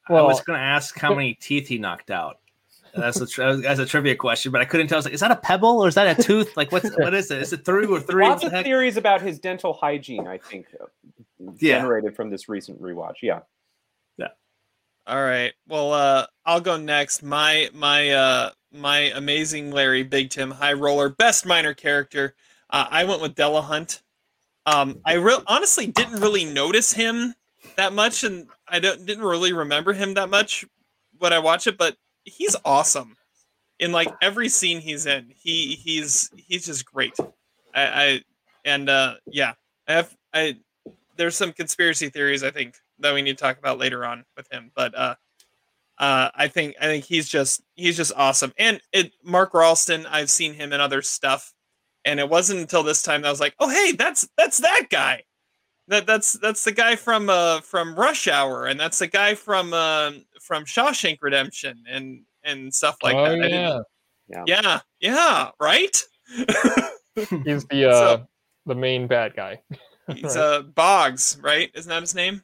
Well, 0.09 0.25
I 0.25 0.27
was 0.27 0.41
going 0.41 0.59
to 0.59 0.65
ask 0.65 0.99
how 0.99 1.15
many 1.15 1.35
teeth 1.35 1.69
he 1.69 1.79
knocked 1.79 2.11
out. 2.11 2.40
That's 2.95 3.21
a 3.21 3.57
that's 3.57 3.81
a 3.81 3.87
trivia 3.87 4.17
question, 4.17 4.53
but 4.53 4.61
I 4.61 4.65
couldn't 4.65 4.89
tell. 4.89 4.97
I 4.97 4.99
was 4.99 5.05
like, 5.05 5.15
is 5.15 5.21
that 5.21 5.31
a 5.31 5.37
pebble 5.37 5.81
or 5.81 5.89
is 5.89 5.95
that 5.95 6.19
a 6.19 6.23
tooth? 6.23 6.57
Like, 6.57 6.73
what's 6.73 6.91
what 6.97 7.15
is 7.15 7.31
it? 7.31 7.43
Is 7.43 7.53
it 7.53 7.65
three 7.65 7.87
or 7.87 8.01
three? 8.01 8.25
Lots 8.25 8.45
of 8.45 8.53
theories 8.53 8.97
about 8.97 9.23
his 9.23 9.39
dental 9.39 9.73
hygiene. 9.73 10.27
I 10.27 10.39
think 10.39 10.67
uh, 10.81 10.87
yeah. 11.59 11.79
generated 11.79 12.17
from 12.17 12.31
this 12.31 12.49
recent 12.49 12.81
rewatch. 12.81 13.17
Yeah. 13.23 13.41
Yeah. 14.19 14.29
All 15.07 15.23
right. 15.23 15.53
Well, 15.69 15.93
uh, 15.93 16.27
I'll 16.45 16.61
go 16.61 16.77
next. 16.77 17.23
My 17.23 17.71
my 17.73 18.11
uh 18.11 18.51
my 18.73 18.99
amazing 19.15 19.71
Larry 19.71 20.03
Big 20.03 20.31
Tim 20.31 20.51
High 20.51 20.75
Roller 20.75 21.09
best 21.09 21.47
minor 21.47 21.75
character. 21.75 22.35
Uh, 22.71 22.87
I 22.91 23.05
went 23.05 23.21
with 23.21 23.35
Delahunt. 23.35 24.03
Um, 24.67 25.01
I 25.05 25.15
re- 25.15 25.39
honestly 25.47 25.87
didn't 25.87 26.21
really 26.21 26.45
notice 26.45 26.93
him 26.93 27.35
that 27.77 27.93
much, 27.93 28.25
and 28.25 28.47
I 28.69 28.79
don't 28.79 29.05
didn't 29.07 29.25
really 29.25 29.53
remember 29.53 29.93
him 29.93 30.15
that 30.15 30.29
much 30.29 30.65
when 31.19 31.33
I 31.33 31.39
watched 31.39 31.67
it, 31.67 31.79
but 31.79 31.97
he's 32.25 32.57
awesome 32.65 33.17
in 33.79 33.93
like 33.93 34.13
every 34.21 34.49
scene 34.49 34.81
he's 34.81 35.07
in. 35.07 35.33
He 35.35 35.75
he's 35.75 36.31
he's 36.37 36.67
just 36.67 36.85
great. 36.85 37.15
I, 37.75 37.83
I 37.83 38.21
and 38.65 38.89
uh 38.89 39.15
yeah, 39.27 39.55
I 39.89 39.93
have 39.95 40.17
I 40.33 40.57
there's 41.17 41.37
some 41.37 41.53
conspiracy 41.53 42.09
theories 42.09 42.43
I 42.43 42.51
think 42.51 42.77
that 42.99 43.15
we 43.15 43.23
need 43.23 43.39
to 43.39 43.43
talk 43.43 43.59
about 43.59 43.79
later 43.79 44.05
on 44.05 44.25
with 44.37 44.51
him, 44.53 44.71
but 44.75 44.97
uh 44.97 45.15
uh, 46.01 46.31
I 46.35 46.49
think 46.49 46.77
I 46.81 46.87
think 46.87 47.05
he's 47.05 47.29
just 47.29 47.61
he's 47.75 47.97
just 47.97 48.13
awesome. 48.17 48.55
And 48.59 48.81
it 48.91 49.13
Mark 49.23 49.53
Rolston, 49.53 50.07
I've 50.07 50.31
seen 50.31 50.55
him 50.55 50.73
in 50.73 50.81
other 50.81 51.03
stuff, 51.03 51.53
and 52.07 52.19
it 52.19 52.29
wasn't 52.29 52.61
until 52.61 52.83
this 52.83 53.03
time 53.03 53.21
that 53.21 53.29
I 53.29 53.31
was 53.31 53.39
like, 53.39 53.55
oh 53.61 53.69
hey, 53.69 53.93
that's 53.93 54.27
that's 54.39 54.59
that 54.59 54.87
guy. 54.89 55.25
That 55.89 56.07
that's 56.07 56.33
that's 56.33 56.65
the 56.65 56.73
guy 56.73 56.97
from 56.97 57.29
uh 57.29 57.61
from 57.61 57.95
Rush 57.95 58.29
Hour, 58.29 58.65
and 58.65 58.81
that's 58.81 58.99
the 58.99 59.09
guy 59.09 59.35
from 59.35 59.75
uh, 59.75 60.13
from 60.51 60.65
Shawshank 60.65 61.19
Redemption, 61.23 61.85
and 61.89 62.23
and 62.43 62.75
stuff 62.75 62.97
like 63.05 63.15
oh, 63.15 63.39
that. 63.39 63.51
Yeah. 63.51 63.81
yeah, 64.29 64.45
yeah, 64.47 64.81
yeah, 64.99 65.51
right. 65.61 65.97
he's 67.45 67.65
the 67.67 67.89
uh 67.89 67.93
so, 67.93 68.29
the 68.67 68.75
main 68.75 69.07
bad 69.07 69.37
guy. 69.37 69.61
he's 70.13 70.37
uh 70.37 70.63
Boggs, 70.63 71.39
right? 71.41 71.71
Isn't 71.75 71.89
that 71.91 72.01
his 72.01 72.17
name? 72.17 72.43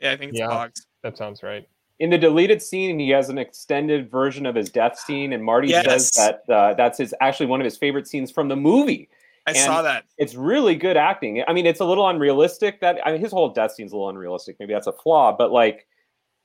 Yeah, 0.00 0.12
I 0.12 0.16
think 0.18 0.32
it's 0.32 0.38
yeah, 0.38 0.48
Boggs. 0.48 0.86
That 1.02 1.16
sounds 1.16 1.42
right 1.42 1.66
in 1.98 2.10
the 2.10 2.18
deleted 2.18 2.60
scene, 2.60 2.98
he 2.98 3.10
has 3.10 3.30
an 3.30 3.38
extended 3.38 4.10
version 4.10 4.44
of 4.44 4.54
his 4.54 4.68
death 4.68 4.98
scene, 4.98 5.32
and 5.32 5.42
Marty 5.42 5.68
yes. 5.68 5.86
says 5.86 6.10
that 6.12 6.54
uh, 6.54 6.74
that's 6.74 6.98
his 6.98 7.14
actually 7.20 7.46
one 7.46 7.60
of 7.60 7.64
his 7.64 7.76
favorite 7.76 8.06
scenes 8.06 8.30
from 8.30 8.48
the 8.48 8.56
movie. 8.56 9.08
I 9.46 9.52
and 9.52 9.58
saw 9.58 9.82
that. 9.82 10.04
It's 10.18 10.34
really 10.34 10.74
good 10.74 10.96
acting. 10.96 11.42
I 11.46 11.52
mean, 11.52 11.66
it's 11.66 11.80
a 11.80 11.84
little 11.84 12.06
unrealistic. 12.08 12.80
That 12.80 12.98
I 13.06 13.12
mean, 13.12 13.20
his 13.20 13.32
whole 13.32 13.48
death 13.50 13.72
scene's 13.72 13.92
a 13.92 13.96
little 13.96 14.10
unrealistic. 14.10 14.56
Maybe 14.58 14.74
that's 14.74 14.88
a 14.88 14.92
flaw, 14.92 15.34
but 15.36 15.52
like, 15.52 15.86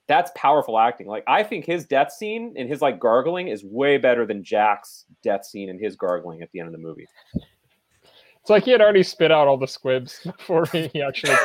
that's 0.07 0.31
powerful 0.35 0.77
acting. 0.77 1.07
Like, 1.07 1.23
I 1.27 1.43
think 1.43 1.65
his 1.65 1.85
death 1.85 2.11
scene 2.11 2.53
and 2.57 2.69
his 2.69 2.81
like 2.81 2.99
gargling 2.99 3.47
is 3.47 3.63
way 3.63 3.97
better 3.97 4.25
than 4.25 4.43
Jack's 4.43 5.05
death 5.23 5.45
scene 5.45 5.69
and 5.69 5.79
his 5.79 5.95
gargling 5.95 6.41
at 6.41 6.49
the 6.51 6.59
end 6.59 6.67
of 6.67 6.73
the 6.73 6.79
movie. 6.79 7.07
It's 8.41 8.49
like 8.49 8.63
he 8.63 8.71
had 8.71 8.81
already 8.81 9.03
spit 9.03 9.31
out 9.31 9.47
all 9.47 9.57
the 9.57 9.67
squibs 9.67 10.19
before 10.25 10.65
he 10.65 11.01
actually. 11.01 11.35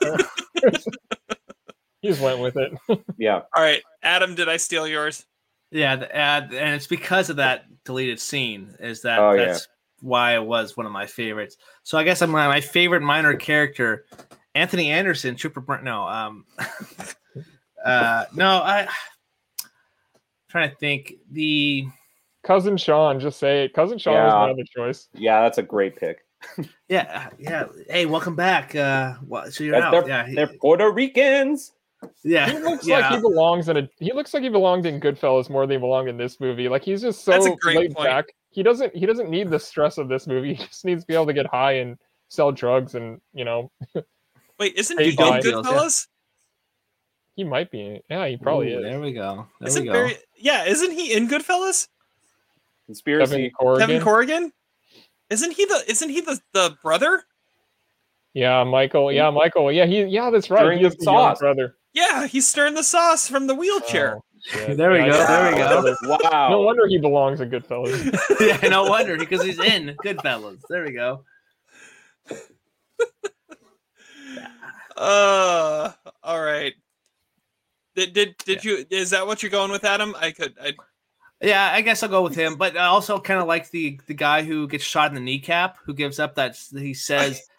killed. 0.00 0.20
he 2.02 2.08
just 2.08 2.20
went 2.20 2.40
with 2.40 2.56
it. 2.56 2.72
yeah. 3.18 3.40
All 3.54 3.62
right, 3.62 3.82
Adam, 4.02 4.34
did 4.34 4.48
I 4.48 4.58
steal 4.58 4.86
yours? 4.86 5.24
Yeah, 5.70 5.96
the 5.96 6.14
ad, 6.14 6.54
and 6.54 6.74
it's 6.74 6.86
because 6.86 7.30
of 7.30 7.36
that 7.36 7.64
deleted 7.84 8.20
scene. 8.20 8.76
Is 8.78 9.02
that 9.02 9.18
oh, 9.18 9.36
that's 9.36 9.66
yeah. 9.66 10.08
why 10.08 10.34
it 10.34 10.44
was 10.44 10.76
one 10.76 10.86
of 10.86 10.92
my 10.92 11.06
favorites. 11.06 11.56
So 11.82 11.98
I 11.98 12.04
guess 12.04 12.22
I'm 12.22 12.30
my, 12.30 12.46
my 12.46 12.60
favorite 12.60 13.02
minor 13.02 13.34
character, 13.34 14.04
Anthony 14.54 14.90
Anderson, 14.90 15.36
Trooper. 15.36 15.80
No, 15.82 16.06
um, 16.06 16.44
uh, 17.86 18.24
no, 18.34 18.58
I. 18.62 18.80
I'm 18.80 18.88
trying 20.48 20.70
to 20.70 20.76
think 20.76 21.14
the 21.30 21.86
cousin 22.44 22.76
Sean. 22.76 23.20
Just 23.20 23.38
say 23.38 23.64
it. 23.64 23.74
Cousin 23.74 23.98
Sean 23.98 24.14
yeah. 24.14 24.26
my 24.26 24.50
other 24.50 24.64
choice. 24.64 25.08
Yeah, 25.14 25.42
that's 25.42 25.58
a 25.58 25.62
great 25.62 25.96
pick. 25.96 26.20
yeah, 26.88 27.30
yeah. 27.38 27.66
Hey, 27.88 28.06
welcome 28.06 28.36
back. 28.36 28.74
Uh, 28.74 29.14
so 29.50 29.64
you're 29.64 29.76
out. 29.76 29.90
They're, 29.90 30.08
yeah, 30.08 30.26
they're 30.32 30.58
Puerto 30.60 30.90
Ricans. 30.90 31.72
Yeah, 32.22 32.50
he 32.50 32.58
looks 32.58 32.86
yeah. 32.86 33.00
like 33.00 33.14
he 33.16 33.20
belongs 33.20 33.68
in 33.68 33.76
a. 33.76 33.88
He 33.98 34.12
looks 34.12 34.34
like 34.34 34.42
he 34.42 34.48
belonged 34.48 34.86
in 34.86 35.00
Goodfellas 35.00 35.48
more 35.48 35.66
than 35.66 35.76
he 35.76 35.80
belonged 35.80 36.08
in 36.08 36.16
this 36.16 36.40
movie. 36.40 36.68
Like 36.68 36.84
he's 36.84 37.02
just 37.02 37.24
so 37.24 37.56
laid 37.64 37.94
point. 37.94 37.96
back. 37.96 38.26
He 38.50 38.62
doesn't. 38.62 38.94
He 38.94 39.06
doesn't 39.06 39.30
need 39.30 39.50
the 39.50 39.58
stress 39.58 39.98
of 39.98 40.08
this 40.08 40.26
movie. 40.26 40.54
He 40.54 40.64
just 40.64 40.84
needs 40.84 41.02
to 41.02 41.06
be 41.06 41.14
able 41.14 41.26
to 41.26 41.32
get 41.32 41.46
high 41.46 41.72
and 41.72 41.96
sell 42.28 42.52
drugs 42.52 42.94
and 42.94 43.20
you 43.32 43.44
know. 43.44 43.70
Wait, 44.58 44.74
isn't 44.76 44.98
he 45.00 45.10
in 45.10 45.16
Goodfellas? 45.16 46.06
He 47.36 47.44
might 47.44 47.70
be. 47.70 48.00
Yeah, 48.08 48.26
he 48.26 48.38
probably 48.38 48.72
Ooh, 48.72 48.78
is. 48.78 48.84
There 48.84 49.00
we 49.00 49.12
go. 49.12 49.46
There 49.60 49.68
isn't 49.68 49.82
we 49.82 49.88
go. 49.88 49.92
Barry, 49.92 50.16
yeah, 50.36 50.64
isn't 50.64 50.90
he 50.90 51.12
in 51.12 51.28
Goodfellas? 51.28 51.86
Conspiracy. 52.86 53.30
Kevin 53.30 53.50
Corrigan. 53.50 53.86
Kevin 53.86 54.02
Corrigan. 54.02 54.52
Isn't 55.28 55.52
he 55.52 55.66
the? 55.66 55.84
Isn't 55.86 56.08
he 56.08 56.22
the 56.22 56.40
the 56.54 56.76
brother? 56.82 57.24
Yeah, 58.32 58.64
Michael. 58.64 59.12
Yeah, 59.12 59.30
Michael. 59.30 59.70
Yeah, 59.70 59.84
he. 59.86 60.04
Yeah, 60.04 60.30
that's 60.30 60.50
right. 60.50 60.62
During 60.62 60.78
he 60.78 60.86
is 60.86 60.96
the 60.96 61.04
sauce. 61.04 61.40
brother. 61.40 61.76
Yeah, 61.92 62.26
he's 62.26 62.46
stirring 62.46 62.74
the 62.74 62.82
sauce 62.82 63.28
from 63.28 63.46
the 63.46 63.54
wheelchair. 63.54 64.18
Oh, 64.18 64.74
there 64.74 64.92
we 64.92 64.98
go. 64.98 65.26
There 65.26 65.52
we 65.52 65.58
go. 65.58 65.96
Wow. 66.22 66.50
No 66.50 66.60
wonder 66.62 66.86
he 66.86 66.98
belongs 66.98 67.40
in 67.40 67.50
Goodfellas. 67.50 68.18
yeah, 68.40 68.68
no 68.68 68.84
wonder 68.84 69.16
because 69.16 69.42
he's 69.42 69.58
in 69.58 69.96
Goodfellas. 70.04 70.60
There 70.68 70.84
we 70.84 70.92
go. 70.92 71.24
uh, 74.96 75.92
all 76.22 76.42
right. 76.42 76.74
Did 77.96 78.12
did 78.12 78.36
did 78.38 78.64
yeah. 78.64 78.70
you? 78.72 78.86
Is 78.90 79.10
that 79.10 79.26
what 79.26 79.42
you're 79.42 79.50
going 79.50 79.70
with, 79.70 79.84
Adam? 79.84 80.14
I 80.20 80.30
could. 80.30 80.54
I. 80.62 80.74
Yeah, 81.40 81.70
I 81.72 81.80
guess 81.80 82.02
I'll 82.02 82.08
go 82.08 82.22
with 82.22 82.34
him. 82.34 82.56
But 82.56 82.76
I 82.76 82.86
also 82.86 83.18
kind 83.18 83.40
of 83.40 83.46
like 83.46 83.70
the 83.70 83.98
the 84.06 84.14
guy 84.14 84.42
who 84.42 84.68
gets 84.68 84.84
shot 84.84 85.08
in 85.10 85.14
the 85.14 85.20
kneecap, 85.20 85.78
who 85.84 85.94
gives 85.94 86.18
up 86.18 86.34
that 86.36 86.56
he 86.72 86.94
says. 86.94 87.42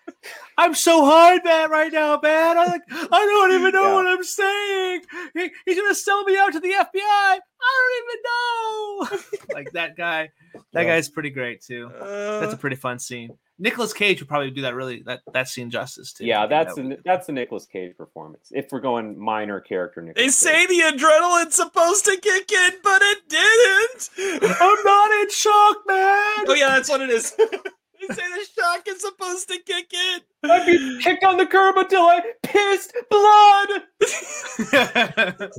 I'm 0.57 0.73
so 0.73 1.05
hard, 1.05 1.43
man, 1.43 1.69
right 1.69 1.91
now, 1.91 2.17
man. 2.23 2.57
I 2.57 2.65
like 2.65 2.81
I 2.89 3.07
don't 3.07 3.59
even 3.59 3.73
know 3.73 3.83
yeah. 3.83 3.93
what 3.93 4.07
I'm 4.07 4.23
saying. 4.23 5.01
He, 5.33 5.51
he's 5.65 5.77
gonna 5.77 5.93
sell 5.93 6.23
me 6.23 6.37
out 6.37 6.53
to 6.53 6.59
the 6.59 6.69
FBI. 6.69 7.01
I 7.01 7.39
don't 8.99 9.11
even 9.11 9.25
know. 9.25 9.53
like 9.53 9.71
that 9.73 9.97
guy. 9.97 10.29
That 10.71 10.85
yeah. 10.85 10.95
guy's 10.95 11.09
pretty 11.09 11.29
great 11.31 11.61
too. 11.61 11.91
Uh, 11.99 12.39
That's 12.39 12.53
a 12.53 12.57
pretty 12.57 12.77
fun 12.77 12.99
scene. 12.99 13.37
Nicolas 13.59 13.91
Cage 13.93 14.19
would 14.19 14.29
probably 14.29 14.51
do 14.51 14.61
that 14.61 14.75
really 14.75 15.01
that 15.03 15.21
that 15.33 15.47
scene 15.47 15.69
justice 15.71 16.13
too. 16.13 16.25
Yeah, 16.25 16.45
that's 16.45 16.75
that 16.75 16.85
a, 16.85 16.97
that's 17.03 17.27
the 17.27 17.33
Nicolas 17.33 17.65
Cage 17.65 17.97
performance. 17.97 18.51
If 18.51 18.67
we're 18.71 18.81
going 18.81 19.17
minor 19.17 19.59
character, 19.59 20.01
Nicolas 20.01 20.23
they 20.23 20.29
say 20.29 20.65
the 20.67 20.81
adrenaline's 20.81 21.55
supposed 21.55 22.05
to 22.05 22.17
kick 22.17 22.51
in, 22.51 22.71
but 22.83 23.01
it 23.01 23.29
didn't. 23.29 24.09
I'm 24.61 24.83
not 24.83 25.11
in 25.21 25.29
shock, 25.31 25.77
man. 25.87 26.45
Oh 26.47 26.53
yeah, 26.55 26.69
that's 26.69 26.89
what 26.89 27.01
it 27.01 27.09
is. 27.09 27.31
they 27.35 28.13
say 28.13 28.23
the 28.29 28.45
shock 28.55 28.87
is 28.87 29.01
supposed 29.01 29.47
to 29.49 29.57
kick 29.65 29.91
in. 29.91 30.19
I'd 30.51 30.65
be 30.67 30.99
kicked 31.01 31.23
on 31.23 31.37
the 31.37 31.47
curb 31.47 31.77
until 31.77 32.03
I 32.03 32.21
pissed 32.43 32.95
blood. 33.09 33.69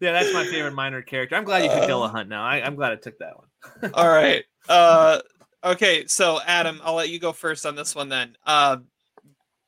yeah, 0.00 0.12
that's 0.12 0.32
my 0.32 0.44
favorite 0.44 0.74
minor 0.74 1.02
character. 1.02 1.34
I'm 1.34 1.44
glad 1.44 1.64
you 1.64 1.70
could 1.70 1.86
kill 1.86 2.04
a 2.04 2.08
hunt 2.08 2.28
now. 2.28 2.44
I, 2.44 2.58
am 2.58 2.76
glad 2.76 2.92
I 2.92 2.96
took 2.96 3.18
that 3.18 3.36
one. 3.36 3.92
All 3.94 4.08
right. 4.08 4.44
Uh, 4.68 5.18
okay, 5.64 6.06
so 6.06 6.40
Adam, 6.46 6.80
I'll 6.84 6.94
let 6.94 7.10
you 7.10 7.18
go 7.18 7.32
first 7.32 7.66
on 7.66 7.74
this 7.74 7.94
one 7.94 8.08
then. 8.08 8.36
Uh, 8.46 8.78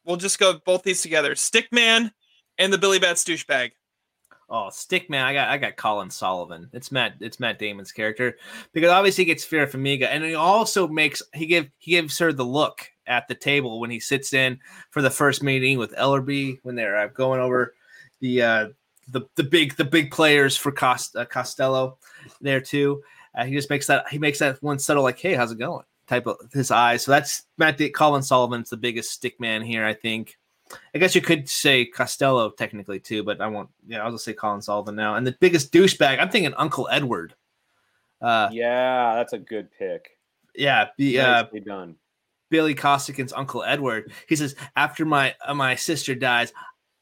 we'll 0.05 0.17
just 0.17 0.39
go 0.39 0.61
both 0.65 0.83
these 0.83 1.03
together. 1.03 1.35
Stickman 1.35 2.13
and 2.59 2.73
the 2.73 2.79
Billy 2.79 2.99
Batts 2.99 3.25
douchebag. 3.25 3.73
Oh, 4.49 4.69
Stickman! 4.71 5.23
I 5.23 5.33
got 5.33 5.49
I 5.49 5.57
got 5.57 5.77
Colin 5.77 6.11
Sullivan. 6.11 6.69
It's 6.75 6.93
Matt. 6.93 7.15
It's 7.21 7.41
Matt 7.41 7.59
Damon's 7.59 7.91
character 7.91 8.37
because 8.75 8.91
obviously 8.91 9.25
he 9.25 9.27
gets 9.27 9.47
Vera 9.47 9.67
Farmiga, 9.67 10.09
and 10.09 10.23
he 10.23 10.35
also 10.35 10.87
makes 10.87 11.23
he 11.33 11.47
give 11.47 11.71
he 11.79 11.93
gives 11.93 12.19
her 12.19 12.35
the 12.35 12.45
look 12.45 12.87
at 13.07 13.27
the 13.29 13.35
table 13.35 13.81
when 13.81 13.91
he 13.91 13.99
sits 13.99 14.35
in 14.35 14.59
for 14.91 15.01
the 15.01 15.11
first 15.11 15.43
meeting 15.43 15.79
with 15.79 15.95
Ellerby 15.97 16.59
when 16.65 16.75
they're 16.75 16.99
uh, 16.99 17.07
going 17.07 17.41
over 17.41 17.75
the 18.21 18.43
uh, 18.43 18.69
the 19.09 19.23
the 19.37 19.43
big 19.43 19.75
the 19.77 19.87
big 19.87 20.11
players 20.11 20.55
for 20.55 20.71
Cost, 20.71 21.17
uh, 21.17 21.25
Costello 21.25 21.97
there 22.43 22.61
too. 22.61 23.03
Uh, 23.35 23.45
he 23.45 23.55
just 23.55 23.71
makes 23.71 23.87
that 23.87 24.09
he 24.09 24.19
makes 24.19 24.39
that 24.39 24.63
one 24.63 24.79
subtle 24.79 25.03
like, 25.03 25.19
"Hey, 25.19 25.35
how's 25.35 25.53
it 25.53 25.59
going?" 25.59 25.85
type 26.13 26.27
of 26.27 26.39
his 26.53 26.71
eyes. 26.71 27.05
So 27.05 27.13
that's 27.13 27.47
Matt 27.59 27.79
D- 27.79 27.91
Colin 27.91 28.23
Sullivan's 28.23 28.71
the 28.71 28.77
biggest 28.77 29.11
stick 29.11 29.41
man 29.41 29.63
here, 29.63 29.85
I 29.85 29.95
think. 29.95 30.39
I 30.95 30.99
guess 30.99 31.15
you 31.15 31.21
could 31.21 31.49
say 31.49 31.85
Costello 31.85 32.51
technically 32.51 32.99
too, 33.01 33.23
but 33.23 33.41
I 33.41 33.47
won't. 33.47 33.69
Yeah, 33.87 34.05
I'll 34.05 34.13
just 34.13 34.25
say 34.25 34.33
Colin 34.33 34.63
Sullivan 34.63 34.95
now. 34.95 35.17
And 35.17 35.27
the 35.27 35.37
biggest 35.39 35.73
douchebag, 35.73 36.19
I'm 36.19 36.31
thinking 36.31 36.55
Uncle 36.55 36.89
Edward. 36.91 37.35
Uh, 38.21 38.49
yeah, 38.53 39.15
that's 39.17 39.33
a 39.33 39.39
good 39.39 39.69
pick. 39.79 40.19
Yeah, 40.55 40.89
be 40.97 41.19
uh, 41.19 41.45
done. 41.65 41.97
Billy 42.51 42.75
Costigan's 42.75 43.33
Uncle 43.33 43.63
Edward. 43.63 44.13
He 44.29 44.37
says, 44.37 44.55
"After 44.77 45.05
my 45.05 45.35
uh, 45.45 45.55
my 45.55 45.75
sister 45.75 46.15
dies, 46.15 46.53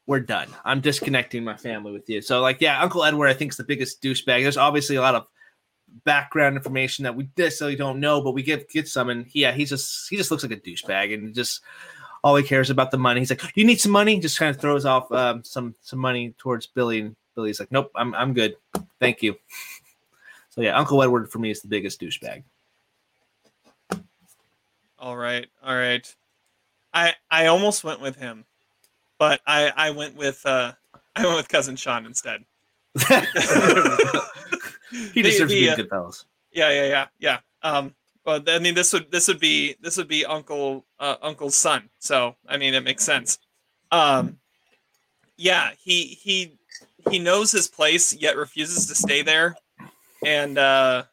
we're 0.05 0.21
done. 0.21 0.47
I'm 0.63 0.81
disconnecting 0.81 1.43
my 1.43 1.57
family 1.57 1.91
with 1.91 2.09
you." 2.09 2.21
So, 2.21 2.41
like, 2.41 2.61
yeah, 2.61 2.81
Uncle 2.81 3.03
Edward, 3.03 3.27
I 3.27 3.33
think 3.33 3.51
is 3.51 3.57
the 3.57 3.63
biggest 3.63 4.01
douchebag. 4.01 4.41
There's 4.41 4.57
obviously 4.57 4.95
a 4.95 5.01
lot 5.01 5.15
of 5.15 5.27
background 6.03 6.55
information 6.55 7.03
that 7.03 7.15
we 7.15 7.29
necessarily 7.37 7.75
don't 7.75 7.99
know, 7.99 8.21
but 8.21 8.31
we 8.31 8.43
get 8.43 8.69
get 8.69 8.87
some. 8.87 9.09
And 9.09 9.25
yeah, 9.33 9.51
he 9.51 9.65
just 9.65 10.09
he 10.09 10.17
just 10.17 10.31
looks 10.31 10.43
like 10.43 10.51
a 10.51 10.57
douchebag 10.57 11.13
and 11.13 11.33
just 11.33 11.61
all 12.23 12.35
he 12.35 12.43
cares 12.43 12.69
about 12.69 12.91
the 12.91 12.97
money. 12.97 13.19
He's 13.19 13.29
like, 13.29 13.43
"You 13.55 13.65
need 13.65 13.79
some 13.79 13.91
money?" 13.91 14.19
Just 14.19 14.37
kind 14.37 14.53
of 14.53 14.61
throws 14.61 14.85
off 14.85 15.11
um, 15.11 15.43
some 15.43 15.75
some 15.81 15.99
money 15.99 16.33
towards 16.37 16.67
Billy, 16.67 16.99
and 16.99 17.15
Billy's 17.35 17.59
like, 17.59 17.71
"Nope, 17.71 17.91
I'm 17.95 18.13
I'm 18.15 18.33
good, 18.33 18.55
thank 18.99 19.21
you." 19.21 19.35
So 20.49 20.61
yeah, 20.61 20.77
Uncle 20.77 21.01
Edward 21.01 21.31
for 21.31 21.39
me 21.39 21.51
is 21.51 21.61
the 21.61 21.67
biggest 21.67 22.01
douchebag. 22.01 22.43
All 24.99 25.17
right, 25.17 25.47
all 25.63 25.75
right. 25.75 26.15
I 26.93 27.13
I 27.29 27.47
almost 27.47 27.83
went 27.83 28.01
with 28.01 28.17
him, 28.17 28.45
but 29.17 29.41
I 29.47 29.71
I 29.75 29.91
went 29.91 30.15
with 30.15 30.45
uh 30.45 30.73
I 31.15 31.25
went 31.25 31.37
with 31.37 31.49
cousin 31.49 31.75
Sean 31.75 32.05
instead. 32.05 32.45
he 35.13 35.21
deserves 35.21 35.51
the, 35.51 35.65
the, 35.67 35.75
to 35.75 35.75
be 35.75 35.83
uh, 35.83 35.87
Goodfellas. 35.87 36.25
Yeah, 36.51 36.69
yeah, 36.69 36.85
yeah, 36.87 37.07
yeah. 37.19 37.39
Um, 37.63 37.95
but 38.23 38.49
I 38.49 38.59
mean, 38.59 38.75
this 38.75 38.93
would 38.93 39.11
this 39.11 39.27
would 39.27 39.39
be 39.39 39.75
this 39.81 39.97
would 39.97 40.07
be 40.07 40.25
Uncle 40.25 40.85
uh, 40.99 41.15
Uncle's 41.21 41.55
son. 41.55 41.89
So 41.99 42.35
I 42.47 42.57
mean, 42.57 42.73
it 42.73 42.83
makes 42.83 43.03
sense. 43.03 43.39
Um, 43.91 44.37
yeah, 45.37 45.71
he 45.79 46.05
he 46.05 46.57
he 47.09 47.19
knows 47.19 47.51
his 47.51 47.67
place, 47.67 48.13
yet 48.13 48.37
refuses 48.37 48.87
to 48.87 48.95
stay 48.95 49.21
there, 49.21 49.55
and 50.25 50.57
uh, 50.57 51.03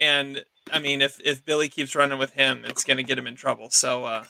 and 0.00 0.44
I 0.72 0.80
mean, 0.80 1.02
if 1.02 1.20
if 1.24 1.44
Billy 1.44 1.68
keeps 1.68 1.94
running 1.94 2.18
with 2.18 2.32
him, 2.32 2.64
it's 2.64 2.84
gonna 2.84 3.04
get 3.04 3.18
him 3.18 3.26
in 3.26 3.36
trouble. 3.36 3.70
So 3.70 4.04
uh, 4.04 4.24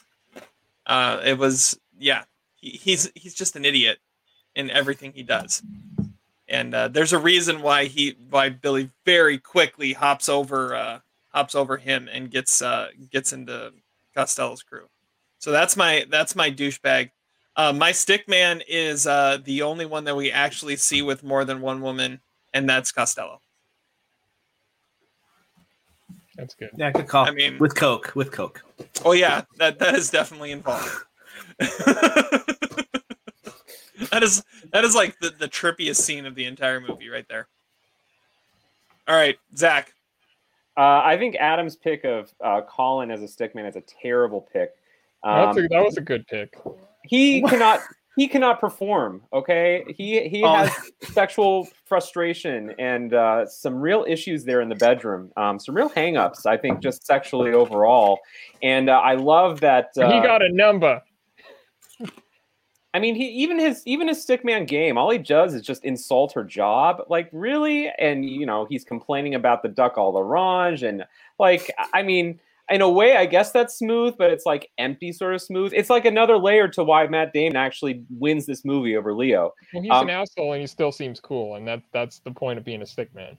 uh, 0.86 1.20
it 1.24 1.38
was 1.38 1.78
yeah, 1.98 2.24
he, 2.56 2.70
he's 2.70 3.10
he's 3.14 3.34
just 3.34 3.56
an 3.56 3.64
idiot 3.64 3.98
in 4.54 4.70
everything 4.70 5.12
he 5.12 5.22
does 5.22 5.62
and 6.48 6.74
uh, 6.74 6.88
there's 6.88 7.12
a 7.12 7.18
reason 7.18 7.62
why 7.62 7.86
he 7.86 8.16
why 8.30 8.48
Billy 8.50 8.90
very 9.04 9.38
quickly 9.38 9.92
hops 9.92 10.28
over 10.28 10.74
uh, 10.74 11.00
hops 11.30 11.54
over 11.54 11.76
him 11.76 12.08
and 12.12 12.30
gets 12.30 12.62
uh, 12.62 12.88
gets 13.10 13.32
into 13.32 13.72
Costello's 14.14 14.62
crew. 14.62 14.88
So 15.38 15.52
that's 15.52 15.76
my 15.76 16.06
that's 16.10 16.36
my 16.36 16.50
douchebag. 16.50 17.10
Uh, 17.56 17.72
my 17.72 17.90
stick 17.92 18.28
man 18.28 18.62
is 18.68 19.06
uh, 19.06 19.38
the 19.44 19.62
only 19.62 19.86
one 19.86 20.04
that 20.04 20.16
we 20.16 20.30
actually 20.30 20.76
see 20.76 21.02
with 21.02 21.22
more 21.22 21.44
than 21.44 21.60
one 21.60 21.80
woman, 21.80 22.20
and 22.52 22.68
that's 22.68 22.92
Costello. 22.92 23.40
That's 26.36 26.54
good. 26.54 26.70
Yeah, 26.76 26.90
good 26.90 27.08
call. 27.08 27.26
I 27.26 27.30
mean, 27.30 27.58
with 27.58 27.74
Coke, 27.74 28.12
with 28.14 28.30
Coke. 28.30 28.62
Oh 29.04 29.12
yeah, 29.12 29.42
that 29.56 29.78
that 29.78 29.94
is 29.94 30.10
definitely 30.10 30.52
involved. 30.52 30.90
that 34.10 34.22
is 34.22 34.44
that 34.72 34.84
is 34.84 34.94
like 34.94 35.18
the, 35.20 35.30
the 35.30 35.48
trippiest 35.48 35.96
scene 35.96 36.26
of 36.26 36.34
the 36.34 36.44
entire 36.44 36.80
movie 36.80 37.08
right 37.08 37.26
there. 37.28 37.48
All 39.08 39.16
right, 39.16 39.38
Zach. 39.56 39.92
Uh, 40.76 41.00
I 41.04 41.16
think 41.16 41.36
Adam's 41.36 41.76
pick 41.76 42.04
of 42.04 42.32
uh, 42.44 42.60
Colin 42.68 43.10
as 43.10 43.22
a 43.22 43.26
stickman 43.26 43.66
is 43.66 43.76
a 43.76 43.82
terrible 44.02 44.46
pick. 44.52 44.74
Um, 45.22 45.56
a, 45.56 45.68
that 45.68 45.84
was 45.84 45.96
a 45.96 46.02
good 46.02 46.26
pick. 46.26 46.54
He 47.04 47.40
cannot 47.48 47.80
he 48.16 48.28
cannot 48.28 48.60
perform. 48.60 49.22
Okay, 49.32 49.84
he 49.96 50.28
he 50.28 50.42
oh. 50.42 50.54
has 50.54 50.72
sexual 51.02 51.68
frustration 51.84 52.74
and 52.78 53.14
uh, 53.14 53.46
some 53.46 53.76
real 53.76 54.04
issues 54.08 54.44
there 54.44 54.60
in 54.60 54.68
the 54.68 54.74
bedroom. 54.74 55.30
Um, 55.36 55.58
some 55.58 55.74
real 55.74 55.90
hangups, 55.90 56.46
I 56.46 56.56
think, 56.56 56.80
just 56.80 57.06
sexually 57.06 57.52
overall. 57.52 58.18
And 58.62 58.90
uh, 58.90 58.98
I 58.98 59.14
love 59.14 59.60
that 59.60 59.90
he 59.94 60.02
uh, 60.02 60.22
got 60.22 60.42
a 60.42 60.50
number. 60.50 61.02
I 62.96 62.98
mean, 62.98 63.14
he 63.14 63.26
even 63.28 63.58
his 63.58 63.82
even 63.84 64.08
his 64.08 64.24
stickman 64.24 64.66
game, 64.66 64.96
all 64.96 65.10
he 65.10 65.18
does 65.18 65.52
is 65.52 65.60
just 65.60 65.84
insult 65.84 66.32
her 66.32 66.42
job. 66.42 67.02
Like, 67.10 67.28
really? 67.30 67.90
And 67.98 68.24
you 68.24 68.46
know, 68.46 68.64
he's 68.64 68.84
complaining 68.84 69.34
about 69.34 69.62
the 69.62 69.68
duck 69.68 69.98
all 69.98 70.12
the 70.12 70.20
orange, 70.20 70.82
and 70.82 71.04
like, 71.38 71.70
I 71.92 72.02
mean, 72.02 72.40
in 72.70 72.80
a 72.80 72.88
way, 72.88 73.18
I 73.18 73.26
guess 73.26 73.52
that's 73.52 73.76
smooth, 73.76 74.14
but 74.16 74.30
it's 74.30 74.46
like 74.46 74.70
empty 74.78 75.12
sort 75.12 75.34
of 75.34 75.42
smooth. 75.42 75.74
It's 75.74 75.90
like 75.90 76.06
another 76.06 76.38
layer 76.38 76.68
to 76.68 76.82
why 76.82 77.06
Matt 77.06 77.34
Damon 77.34 77.56
actually 77.56 78.02
wins 78.08 78.46
this 78.46 78.64
movie 78.64 78.96
over 78.96 79.12
Leo. 79.12 79.52
Well, 79.74 79.82
he's 79.82 79.92
um, 79.92 80.08
an 80.08 80.14
asshole, 80.14 80.54
and 80.54 80.62
he 80.62 80.66
still 80.66 80.90
seems 80.90 81.20
cool, 81.20 81.56
and 81.56 81.68
that 81.68 81.82
that's 81.92 82.20
the 82.20 82.30
point 82.30 82.58
of 82.58 82.64
being 82.64 82.80
a 82.80 82.86
stickman. 82.86 83.36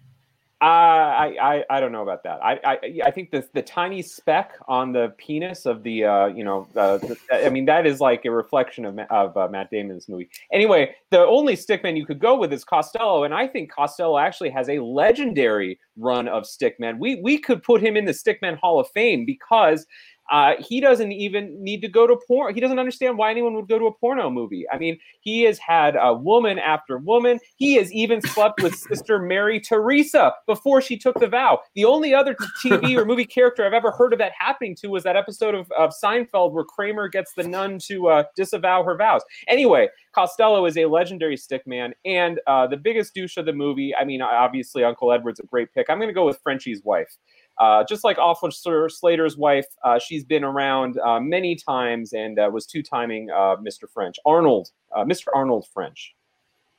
I, 0.60 1.38
I 1.40 1.64
I 1.70 1.80
don't 1.80 1.92
know 1.92 2.02
about 2.02 2.24
that. 2.24 2.40
I 2.44 2.60
I, 2.64 3.00
I 3.06 3.12
think 3.12 3.30
the 3.30 3.48
the 3.54 3.62
tiny 3.62 4.02
speck 4.02 4.54
on 4.68 4.92
the 4.92 5.14
penis 5.18 5.68
of 5.68 5.84
the 5.84 6.06
uh, 6.06 6.26
you 6.28 6.44
know 6.44 6.68
uh, 6.76 6.98
the, 6.98 7.18
I 7.32 7.50
mean 7.50 7.66
that 7.66 7.86
is 7.86 8.02
like 8.02 8.26
a 8.26 8.32
reflection 8.32 8.86
of 8.86 8.98
of 9.12 9.38
uh, 9.38 9.48
Matt 9.50 9.70
Damon's 9.70 10.10
movie. 10.10 10.30
Anyway, 10.52 10.96
the 11.12 11.20
only 11.20 11.56
stickman 11.56 11.96
you 11.96 12.08
could 12.08 12.20
go 12.20 12.38
with 12.40 12.52
is 12.52 12.64
Costello, 12.64 13.24
and 13.24 13.36
I 13.36 13.48
think 13.48 13.72
Costello 13.72 14.18
actually 14.18 14.50
has 14.50 14.68
a 14.70 14.80
legendary 14.80 15.80
run 15.96 16.28
of 16.28 16.44
stickmen. 16.44 16.98
We 16.98 17.22
we 17.22 17.38
could 17.38 17.62
put 17.62 17.80
him 17.80 17.96
in 17.96 18.06
the 18.06 18.12
stickman 18.12 18.58
Hall 18.58 18.80
of 18.80 18.88
Fame 18.90 19.26
because 19.26 19.86
uh, 20.30 20.54
he 20.60 20.82
doesn't 20.82 21.12
even 21.12 21.62
need 21.64 21.82
to 21.82 21.88
go 21.88 22.08
to 22.08 22.18
porn. 22.28 22.54
He 22.54 22.62
doesn't 22.62 22.80
understand 22.80 23.18
why 23.18 23.32
anyone 23.32 23.54
would 23.56 23.68
go 23.68 23.80
to 23.80 23.86
a 23.86 23.94
porno 23.94 24.30
movie. 24.30 24.66
I 24.72 24.78
mean, 24.78 24.98
he 25.22 25.44
has 25.44 25.58
had 25.58 25.96
a 26.00 26.14
woman 26.14 26.60
after 26.60 26.98
woman. 26.98 27.40
He 27.56 27.76
has 27.76 27.92
even 27.94 28.22
slept 28.22 28.62
with 28.62 28.76
Sister 28.90 29.20
Mary 29.20 29.60
Teresa 29.60 30.34
before 30.46 30.82
she 30.82 30.98
took 30.98 31.20
the 31.20 31.28
vow. 31.28 31.60
The 31.76 31.86
only 31.86 32.14
other 32.14 32.36
TV 32.64 32.98
or 32.98 33.06
movie 33.06 33.26
character 33.26 33.66
I've 33.66 33.74
ever 33.74 33.92
heard 33.92 34.14
of 34.14 34.20
that 34.20 34.34
happening 34.38 34.76
to 34.78 34.90
was 34.90 35.04
that 35.04 35.16
episode 35.16 35.56
of, 35.56 35.72
of 35.78 35.94
Seinfeld 36.04 36.52
where 36.52 36.64
Kramer 36.64 37.08
gets 37.08 37.34
the 37.34 37.44
nun 37.44 37.80
to 37.80 38.08
uh, 38.08 38.24
disavow 38.36 38.84
her 38.84 38.96
vows. 38.98 39.22
Anyway, 39.48 39.88
Costello 40.14 40.66
is 40.66 40.78
a 40.78 40.86
legendary 40.86 41.38
stick 41.38 41.66
man 41.68 41.94
and 42.06 42.40
uh, 42.48 42.68
the 42.68 42.78
biggest 42.78 43.14
douche 43.14 43.38
of 43.38 43.46
the 43.46 43.54
movie. 43.54 43.94
I 43.96 44.04
mean, 44.04 44.22
obviously, 44.22 44.84
Uncle 44.84 45.12
Edward's 45.12 45.40
a 45.40 45.46
great 45.46 45.74
pick. 45.74 45.90
I'm 45.90 45.98
going 45.98 46.10
to 46.10 46.14
go 46.14 46.26
with 46.26 46.40
Frenchie's 46.44 46.84
wife. 46.84 47.18
Uh, 47.60 47.84
just 47.84 48.04
like 48.04 48.18
Officer 48.18 48.88
Slater's 48.88 49.36
wife, 49.36 49.66
uh, 49.84 49.98
she's 49.98 50.24
been 50.24 50.44
around 50.44 51.00
uh, 51.00 51.20
many 51.20 51.56
times 51.56 52.14
and 52.14 52.38
uh, 52.38 52.50
was 52.52 52.68
two-timing 52.68 53.30
uh, 53.32 53.56
Mr. 53.58 53.90
French, 53.92 54.18
Arnold, 54.26 54.70
uh, 54.96 55.04
Mr. 55.04 55.28
Arnold 55.34 55.68
French. 55.74 56.16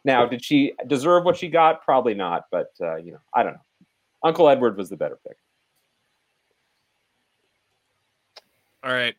Now, 0.05 0.25
did 0.25 0.43
she 0.43 0.73
deserve 0.87 1.25
what 1.25 1.37
she 1.37 1.49
got? 1.49 1.85
Probably 1.85 2.15
not, 2.15 2.45
but 2.51 2.69
you 3.03 3.13
know, 3.13 3.19
I 3.35 3.43
don't 3.43 3.55
know. 3.55 3.87
Uncle 4.23 4.49
Edward 4.49 4.77
was 4.77 4.89
the 4.89 4.97
better 4.97 5.19
pick. 5.27 5.37
All 8.83 8.93
right, 8.93 9.15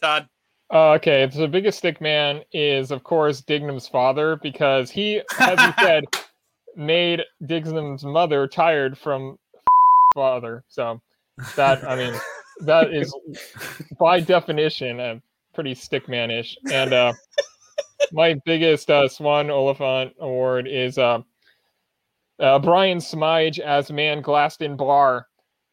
Todd. 0.00 0.28
okay, 0.72 1.28
so 1.30 1.40
the 1.40 1.48
biggest 1.48 1.78
stick 1.78 2.00
man 2.00 2.42
is, 2.52 2.92
of 2.92 3.02
course, 3.02 3.42
Dignam's 3.42 3.88
father 3.88 4.36
because 4.36 4.90
he, 4.90 5.20
as 5.38 5.60
you 5.60 5.84
said, 5.84 6.04
made 6.76 7.22
Dignam's 7.44 8.04
mother 8.04 8.46
tired 8.46 8.96
from 8.96 9.36
father. 10.14 10.64
So 10.68 11.00
that 11.56 11.88
I 11.88 11.96
mean, 11.96 12.14
that 12.60 12.92
is 12.92 13.14
by 13.98 14.20
definition 14.20 15.00
a 15.00 15.22
pretty 15.54 15.74
stickmanish. 15.74 16.54
And 16.70 16.92
uh, 16.92 17.12
my 18.12 18.36
biggest 18.44 18.90
uh, 18.90 19.08
Swan 19.08 19.50
Oliphant 19.50 20.12
award 20.20 20.66
is 20.68 20.98
uh, 20.98 21.20
uh, 22.38 22.58
Brian 22.58 22.98
Smyj 22.98 23.58
as 23.58 23.90
Man 23.90 24.22
Glaston 24.22 24.76
Bar 24.76 25.26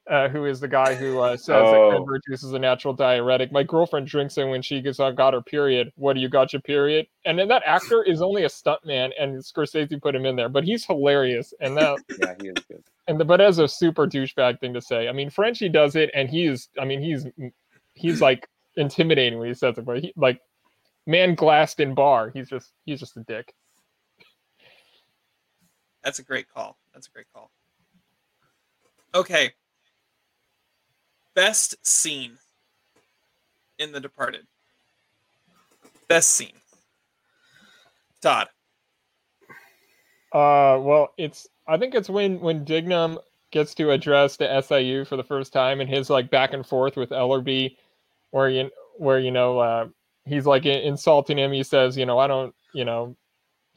uh, 0.10 0.27
who 0.27 0.45
is 0.45 0.60
the 0.60 0.68
guy 0.68 0.95
who 0.95 1.19
uh, 1.19 1.38
says 1.38 1.61
oh. 1.64 1.72
that 1.72 1.90
cranberry 1.90 2.19
juice 2.27 2.44
is 2.44 2.53
a 2.53 2.60
natural 2.60 2.94
diuretic. 2.94 3.52
My 3.52 3.64
girlfriend 3.64 4.07
drinks 4.07 4.38
it 4.38 4.45
when 4.45 4.61
she 4.61 4.81
gets 4.81 4.99
uh, 4.99 5.11
got 5.11 5.34
her 5.34 5.41
period. 5.41 5.91
What 5.95 6.14
do 6.14 6.19
you 6.19 6.30
got 6.30 6.52
your 6.52 6.61
period? 6.61 7.07
And 7.26 7.38
then 7.38 7.48
that 7.49 7.64
actor 7.65 8.03
is 8.03 8.22
only 8.22 8.44
a 8.44 8.49
stuntman, 8.49 9.11
and 9.19 9.38
Scorsese 9.38 10.02
put 10.02 10.15
him 10.15 10.26
in 10.26 10.36
there, 10.36 10.49
but 10.49 10.64
he's 10.64 10.86
hilarious. 10.86 11.53
And 11.61 11.77
that 11.77 11.99
yeah, 12.19 12.34
he 12.41 12.48
is 12.48 12.65
good. 12.68 12.84
And 13.07 13.19
the, 13.19 13.26
but 13.26 13.40
as 13.40 13.60
a 13.60 13.68
super 13.68 14.07
douchebag 14.07 14.60
thing 14.60 14.73
to 14.73 14.81
say, 14.81 15.07
I 15.07 15.11
mean, 15.11 15.30
Frenchie 15.30 15.69
does 15.69 15.95
it, 15.95 16.10
and 16.14 16.30
he's, 16.30 16.69
I 16.80 16.86
mean, 16.86 17.02
he's 17.02 17.27
he's 17.94 18.22
like 18.22 18.48
intimidating 18.77 19.38
when 19.38 19.48
he 19.48 19.53
says 19.53 19.77
it, 19.77 19.86
but 19.86 19.99
he 19.99 20.14
like 20.15 20.41
man 21.06 21.36
glassed 21.36 21.80
in 21.80 21.94
bar. 21.94 22.31
He's 22.34 22.49
just 22.49 22.72
he's 22.86 22.99
just 22.99 23.15
a 23.18 23.23
dick. 23.27 23.53
That's 26.03 26.19
a 26.19 26.23
great 26.23 26.48
call. 26.49 26.77
That's 26.94 27.07
a 27.07 27.11
great 27.11 27.27
call. 27.34 27.52
Okay, 29.14 29.53
Best 31.40 31.78
scene 31.88 32.38
in 33.78 33.94
The 33.94 34.02
Departed. 34.02 34.45
Best 36.10 36.32
scene. 36.32 36.52
Todd. 38.22 38.49
Uh, 40.34 40.76
well, 40.82 41.14
it's 41.18 41.48
I 41.66 41.78
think 41.78 41.95
it's 41.95 42.10
when 42.10 42.41
when 42.41 42.66
Dignam 42.66 43.20
gets 43.52 43.74
to 43.76 43.91
address 43.91 44.36
the 44.36 44.61
SIU 44.61 45.06
for 45.06 45.16
the 45.16 45.24
first 45.24 45.53
time 45.53 45.80
and 45.80 45.90
his 45.90 46.10
like 46.10 46.30
back 46.30 46.52
and 46.52 46.66
forth 46.66 46.98
with 46.98 47.11
Ellerby, 47.11 47.78
where 48.32 48.49
you 48.49 48.70
where 48.98 49.20
you 49.20 49.32
know 49.32 49.60
uh, 49.60 49.88
he's 50.26 50.45
like 50.45 50.66
insulting 50.66 51.38
him. 51.38 51.53
He 51.53 51.64
says, 51.64 51.98
you 51.98 52.06
know, 52.06 52.20
I 52.20 52.28
don't, 52.28 52.53
you 52.74 52.84
know, 52.84 53.16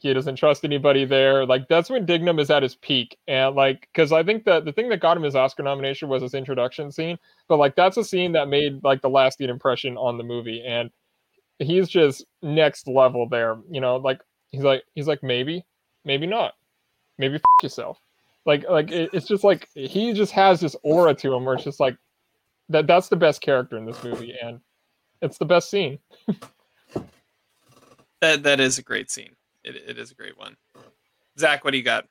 he 0.03 0.13
doesn't 0.13 0.35
trust 0.35 0.65
anybody 0.65 1.05
there. 1.05 1.45
Like 1.45 1.69
that's 1.69 1.89
when 1.89 2.05
Dignam 2.05 2.37
is 2.37 2.49
at 2.49 2.61
his 2.61 2.75
peak, 2.75 3.17
and 3.25 3.55
like 3.55 3.87
because 3.93 4.11
I 4.11 4.21
think 4.21 4.43
that 4.43 4.65
the 4.65 4.73
thing 4.73 4.89
that 4.89 4.99
got 4.99 5.15
him 5.15 5.23
his 5.23 5.33
Oscar 5.35 5.63
nomination 5.63 6.09
was 6.09 6.21
his 6.21 6.33
introduction 6.33 6.91
scene. 6.91 7.17
But 7.47 7.57
like 7.57 7.77
that's 7.77 7.95
a 7.95 8.03
scene 8.03 8.33
that 8.33 8.49
made 8.49 8.83
like 8.83 9.01
the 9.01 9.09
lasting 9.09 9.49
impression 9.49 9.95
on 9.95 10.17
the 10.17 10.25
movie, 10.25 10.61
and 10.67 10.91
he's 11.57 11.87
just 11.87 12.25
next 12.41 12.85
level 12.87 13.29
there. 13.29 13.57
You 13.71 13.79
know, 13.79 13.95
like 13.95 14.19
he's 14.51 14.63
like 14.63 14.83
he's 14.93 15.07
like 15.07 15.23
maybe, 15.23 15.65
maybe 16.03 16.27
not, 16.27 16.53
maybe 17.17 17.35
f- 17.35 17.41
yourself. 17.63 17.97
Like 18.45 18.65
like 18.69 18.91
it, 18.91 19.11
it's 19.13 19.27
just 19.27 19.45
like 19.45 19.69
he 19.73 20.11
just 20.11 20.33
has 20.33 20.59
this 20.59 20.75
aura 20.83 21.15
to 21.15 21.33
him 21.33 21.45
where 21.45 21.55
it's 21.55 21.63
just 21.63 21.79
like 21.79 21.95
that. 22.69 22.87
That's 22.87 23.07
the 23.07 23.15
best 23.15 23.39
character 23.39 23.77
in 23.77 23.85
this 23.85 24.03
movie, 24.03 24.35
and 24.43 24.59
it's 25.21 25.37
the 25.37 25.45
best 25.45 25.69
scene. 25.69 25.99
that 28.19 28.43
that 28.43 28.59
is 28.59 28.77
a 28.77 28.83
great 28.83 29.09
scene 29.09 29.37
it, 29.63 29.75
it 29.87 29.99
is 29.99 30.11
a 30.11 30.15
great 30.15 30.37
one. 30.37 30.55
Zach, 31.39 31.63
what 31.63 31.71
do 31.71 31.77
you 31.77 31.83
got? 31.83 32.05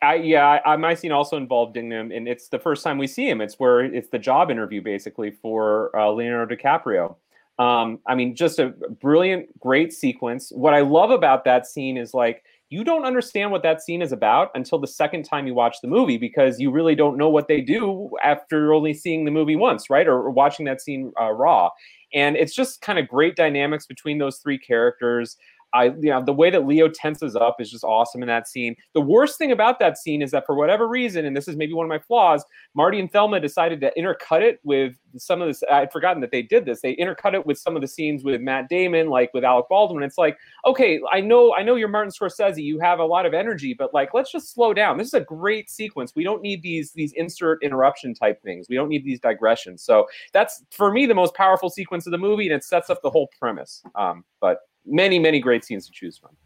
I 0.00 0.14
yeah, 0.16 0.60
I, 0.64 0.76
my 0.76 0.94
scene 0.94 1.10
also 1.10 1.36
involved 1.36 1.74
Dignam, 1.76 2.16
and 2.16 2.28
it's 2.28 2.48
the 2.48 2.58
first 2.58 2.84
time 2.84 2.98
we 2.98 3.06
see 3.06 3.28
him. 3.28 3.40
It's 3.40 3.58
where 3.58 3.80
it's 3.84 4.10
the 4.10 4.18
job 4.18 4.50
interview 4.50 4.80
basically 4.80 5.30
for 5.30 5.96
uh, 5.98 6.10
Leonardo 6.10 6.54
DiCaprio. 6.54 7.16
Um, 7.58 7.98
I 8.06 8.14
mean, 8.14 8.36
just 8.36 8.60
a 8.60 8.68
brilliant, 9.00 9.58
great 9.58 9.92
sequence. 9.92 10.52
What 10.54 10.74
I 10.74 10.80
love 10.80 11.10
about 11.10 11.44
that 11.44 11.66
scene 11.66 11.96
is 11.96 12.14
like 12.14 12.44
you 12.70 12.84
don't 12.84 13.04
understand 13.04 13.50
what 13.50 13.62
that 13.62 13.82
scene 13.82 14.02
is 14.02 14.12
about 14.12 14.50
until 14.54 14.78
the 14.78 14.86
second 14.86 15.24
time 15.24 15.46
you 15.46 15.54
watch 15.54 15.76
the 15.80 15.88
movie 15.88 16.18
because 16.18 16.60
you 16.60 16.70
really 16.70 16.94
don't 16.94 17.16
know 17.16 17.30
what 17.30 17.48
they 17.48 17.60
do 17.60 18.10
after 18.22 18.74
only 18.74 18.92
seeing 18.92 19.24
the 19.24 19.30
movie 19.30 19.56
once, 19.56 19.88
right? 19.88 20.06
Or, 20.06 20.16
or 20.16 20.30
watching 20.30 20.66
that 20.66 20.80
scene 20.80 21.10
uh, 21.20 21.32
raw. 21.32 21.70
And 22.12 22.36
it's 22.36 22.54
just 22.54 22.82
kind 22.82 22.98
of 22.98 23.08
great 23.08 23.36
dynamics 23.36 23.86
between 23.86 24.18
those 24.18 24.38
three 24.38 24.58
characters. 24.58 25.36
I, 25.72 25.84
you 25.84 26.10
know, 26.10 26.24
the 26.24 26.32
way 26.32 26.50
that 26.50 26.66
Leo 26.66 26.88
tenses 26.88 27.36
up 27.36 27.56
is 27.60 27.70
just 27.70 27.84
awesome 27.84 28.22
in 28.22 28.28
that 28.28 28.48
scene. 28.48 28.74
The 28.94 29.00
worst 29.00 29.38
thing 29.38 29.52
about 29.52 29.78
that 29.80 29.98
scene 29.98 30.22
is 30.22 30.30
that 30.30 30.46
for 30.46 30.54
whatever 30.54 30.88
reason, 30.88 31.24
and 31.24 31.36
this 31.36 31.48
is 31.48 31.56
maybe 31.56 31.74
one 31.74 31.84
of 31.84 31.90
my 31.90 31.98
flaws, 31.98 32.44
Marty 32.74 33.00
and 33.00 33.10
Thelma 33.10 33.40
decided 33.40 33.80
to 33.80 33.92
intercut 33.98 34.42
it 34.42 34.60
with 34.64 34.94
some 35.16 35.40
of 35.42 35.48
this. 35.48 35.62
I'd 35.70 35.92
forgotten 35.92 36.20
that 36.20 36.30
they 36.30 36.42
did 36.42 36.64
this. 36.64 36.80
They 36.80 36.96
intercut 36.96 37.34
it 37.34 37.46
with 37.46 37.58
some 37.58 37.76
of 37.76 37.82
the 37.82 37.88
scenes 37.88 38.24
with 38.24 38.40
Matt 38.40 38.68
Damon, 38.68 39.08
like 39.08 39.32
with 39.34 39.44
Alec 39.44 39.66
Baldwin. 39.68 40.02
It's 40.02 40.18
like, 40.18 40.36
okay, 40.66 41.00
I 41.12 41.20
know, 41.20 41.54
I 41.54 41.62
know 41.62 41.74
you're 41.74 41.88
Martin 41.88 42.12
Scorsese. 42.12 42.62
You 42.62 42.78
have 42.80 42.98
a 42.98 43.04
lot 43.04 43.26
of 43.26 43.34
energy, 43.34 43.74
but 43.74 43.92
like, 43.92 44.14
let's 44.14 44.32
just 44.32 44.52
slow 44.52 44.72
down. 44.72 44.98
This 44.98 45.08
is 45.08 45.14
a 45.14 45.20
great 45.20 45.70
sequence. 45.70 46.12
We 46.14 46.24
don't 46.24 46.42
need 46.42 46.62
these 46.62 46.92
these 46.92 47.12
insert 47.12 47.62
interruption 47.62 48.14
type 48.14 48.42
things. 48.42 48.66
We 48.68 48.76
don't 48.76 48.88
need 48.88 49.04
these 49.04 49.20
digressions. 49.20 49.82
So 49.82 50.06
that's 50.32 50.62
for 50.70 50.92
me 50.92 51.06
the 51.06 51.14
most 51.14 51.34
powerful 51.34 51.70
sequence 51.70 52.06
of 52.06 52.12
the 52.12 52.18
movie, 52.18 52.46
and 52.46 52.54
it 52.54 52.64
sets 52.64 52.90
up 52.90 53.02
the 53.02 53.10
whole 53.10 53.28
premise. 53.38 53.82
Um, 53.94 54.24
but 54.40 54.58
many, 54.88 55.18
many 55.18 55.40
great 55.40 55.64
scenes 55.64 55.86
to 55.86 55.92
choose 55.92 56.18
from. 56.18 56.36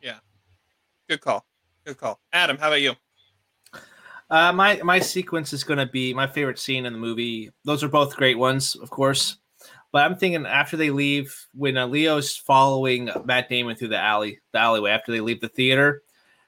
Yeah. 0.00 0.18
Good 1.08 1.20
call. 1.20 1.44
Good 1.84 1.98
call. 1.98 2.20
Adam, 2.32 2.56
how 2.58 2.68
about 2.68 2.80
you? 2.80 2.94
Uh, 4.30 4.50
my 4.50 4.80
my 4.82 4.98
sequence 4.98 5.52
is 5.52 5.62
going 5.62 5.78
to 5.78 5.86
be 5.86 6.14
my 6.14 6.26
favorite 6.26 6.58
scene 6.58 6.86
in 6.86 6.92
the 6.94 6.98
movie. 6.98 7.50
Those 7.64 7.84
are 7.84 7.88
both 7.88 8.16
great 8.16 8.38
ones, 8.38 8.74
of 8.76 8.88
course. 8.88 9.36
But 9.92 10.06
I'm 10.06 10.16
thinking 10.16 10.46
after 10.46 10.78
they 10.78 10.90
leave, 10.90 11.36
when 11.52 11.76
uh, 11.76 11.86
Leo's 11.86 12.34
following 12.34 13.10
Matt 13.26 13.50
Damon 13.50 13.76
through 13.76 13.88
the 13.88 13.98
alley, 13.98 14.40
the 14.52 14.58
alleyway 14.58 14.90
after 14.90 15.12
they 15.12 15.20
leave 15.20 15.42
the 15.42 15.48
theater, 15.48 16.02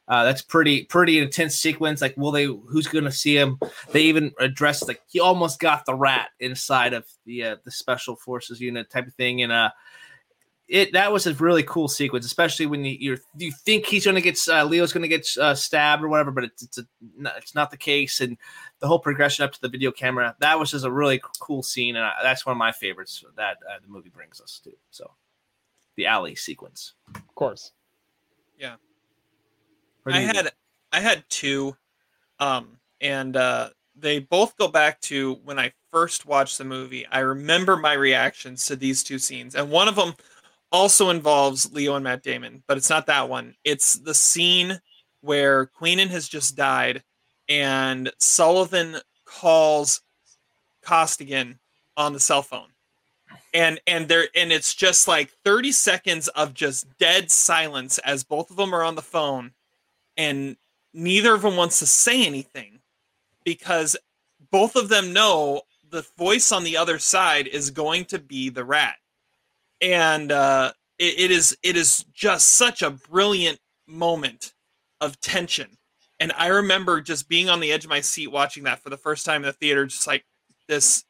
uh, 0.09 0.24
that's 0.24 0.41
pretty 0.41 0.85
pretty 0.85 1.19
intense 1.19 1.57
sequence. 1.57 2.01
Like, 2.01 2.16
will 2.16 2.31
they? 2.31 2.45
Who's 2.45 2.86
going 2.86 3.05
to 3.05 3.12
see 3.12 3.36
him? 3.36 3.59
They 3.93 4.03
even 4.05 4.32
address 4.41 4.86
like 4.89 5.03
he 5.07 5.20
almost 5.20 5.61
got 5.61 5.85
the 5.85 5.95
rat 5.95 6.31
inside 6.41 6.95
of 6.95 7.05
the 7.27 7.45
uh, 7.45 7.57
the 7.65 7.70
special 7.70 8.16
forces 8.16 8.61
unit 8.61 8.89
type 8.89 9.07
of 9.07 9.15
thing, 9.15 9.43
and 9.43 9.53
uh, 9.53 9.70
it 10.69 10.93
that 10.93 11.12
was 11.12 11.27
a 11.27 11.35
really 11.35 11.62
cool 11.62 11.89
sequence, 11.89 12.24
especially 12.24 12.66
when 12.66 12.85
you 12.85 12.97
you 12.99 13.19
you 13.36 13.53
think 13.53 13.86
he's 13.86 14.05
going 14.05 14.15
to 14.15 14.20
get 14.20 14.39
uh, 14.49 14.65
Leo's 14.65 14.93
going 14.93 15.03
to 15.03 15.09
get 15.09 15.27
uh, 15.39 15.55
stabbed 15.55 16.03
or 16.03 16.09
whatever, 16.09 16.31
but 16.31 16.45
it's 16.45 16.62
it's, 16.62 16.78
a, 16.78 16.86
it's 17.36 17.55
not 17.55 17.70
the 17.70 17.77
case, 17.77 18.20
and 18.20 18.39
the 18.81 18.86
whole 18.86 18.99
progression 18.99 19.45
up 19.45 19.53
to 19.53 19.61
the 19.61 19.69
video 19.69 19.93
camera 19.93 20.35
that 20.41 20.59
was 20.59 20.70
just 20.70 20.85
a 20.85 20.91
really 20.91 21.20
cool 21.41 21.62
scene, 21.62 21.97
and 21.97 22.05
I, 22.05 22.12
that's 22.23 22.47
one 22.47 22.53
of 22.53 22.59
my 22.59 22.73
favorites 22.73 23.23
that 23.36 23.59
uh, 23.69 23.78
the 23.82 23.89
movie 23.89 24.09
brings 24.09 24.41
us 24.41 24.61
to. 24.65 24.73
So, 24.91 25.11
the 25.97 26.07
alley 26.07 26.35
sequence, 26.35 26.95
of 27.15 27.35
course, 27.35 27.73
yeah. 28.59 28.77
I 30.07 30.20
had 30.20 30.53
I 30.93 31.01
had 31.01 31.24
two, 31.28 31.77
um, 32.39 32.78
and 33.01 33.36
uh, 33.36 33.70
they 33.97 34.19
both 34.19 34.57
go 34.57 34.69
back 34.69 35.01
to 35.03 35.35
when 35.45 35.59
I 35.59 35.73
first 35.93 36.27
watched 36.27 36.59
the 36.59 36.65
movie. 36.65 37.07
I 37.07 37.20
remember 37.20 37.77
my 37.77 37.93
reactions 37.93 38.65
to 38.66 38.77
these 38.77 39.03
two 39.03 39.19
scenes, 39.19 39.55
and 39.55 39.70
one 39.70 39.89
of 39.89 39.97
them 39.97 40.15
also 40.73 41.11
involves 41.11 41.73
Leo 41.73 41.95
and 41.95 42.05
Matt 42.05 42.23
Damon, 42.23 42.62
but 42.66 42.77
it's 42.77 42.91
not 42.91 43.07
that 43.07 43.28
one. 43.28 43.55
It's 43.65 43.95
the 43.95 44.15
scene 44.15 44.81
where 45.20 45.66
Queenan 45.66 46.09
has 46.09 46.28
just 46.28 46.57
died 46.57 47.03
and 47.49 48.11
Sullivan 48.19 48.97
calls 49.24 50.03
Costigan 50.82 51.59
on 51.97 52.12
the 52.12 52.20
cell 52.20 52.43
phone. 52.43 52.69
And 53.53 53.81
and 53.86 54.09
there 54.09 54.27
and 54.35 54.53
it's 54.53 54.74
just 54.74 55.07
like 55.07 55.31
30 55.45 55.73
seconds 55.73 56.28
of 56.28 56.55
just 56.55 56.86
dead 56.99 57.31
silence 57.31 57.99
as 57.99 58.24
both 58.24 58.51
of 58.51 58.57
them 58.57 58.74
are 58.74 58.82
on 58.82 58.97
the 58.97 59.03
phone 59.03 59.53
and 60.16 60.57
neither 60.93 61.35
of 61.35 61.43
them 61.43 61.57
wants 61.57 61.78
to 61.78 61.86
say 61.86 62.27
anything 62.27 62.81
because 63.45 63.97
both 64.51 64.77
of 64.77 64.89
them 64.89 65.12
know 65.12 65.62
the 65.91 66.05
voice 66.19 66.51
on 66.51 66.65
the 66.65 66.77
other 66.77 66.99
side 66.99 67.47
is 67.47 67.70
going 67.70 68.05
to 68.07 68.19
be 68.19 68.49
the 68.49 68.65
rat 68.65 68.97
and 69.85 70.32
uh, 70.32 70.73
it, 70.98 71.20
it 71.20 71.31
is 71.31 71.56
it 71.62 71.77
is 71.77 72.05
just 72.15 72.48
such 72.48 72.82
a 72.82 72.90
brilliant 72.90 73.59
moment 73.86 74.55
of 75.01 75.20
tension. 75.20 75.77
And 76.19 76.32
I 76.39 76.47
remember 76.47 77.01
just 77.02 77.28
being 77.28 77.51
on 77.51 77.61
the 77.61 77.70
edge 77.70 77.85
of 77.85 77.90
my 77.90 78.01
seat 78.01 78.28
watching 78.28 78.65
that 78.65 78.82
for 78.82 78.89
the 78.89 78.97
first 78.97 79.27
time 79.27 79.43
in 79.43 79.47
the 79.47 79.52
theater, 79.52 79.85
just 79.86 80.06
like 80.06 80.24
this. 80.69 81.05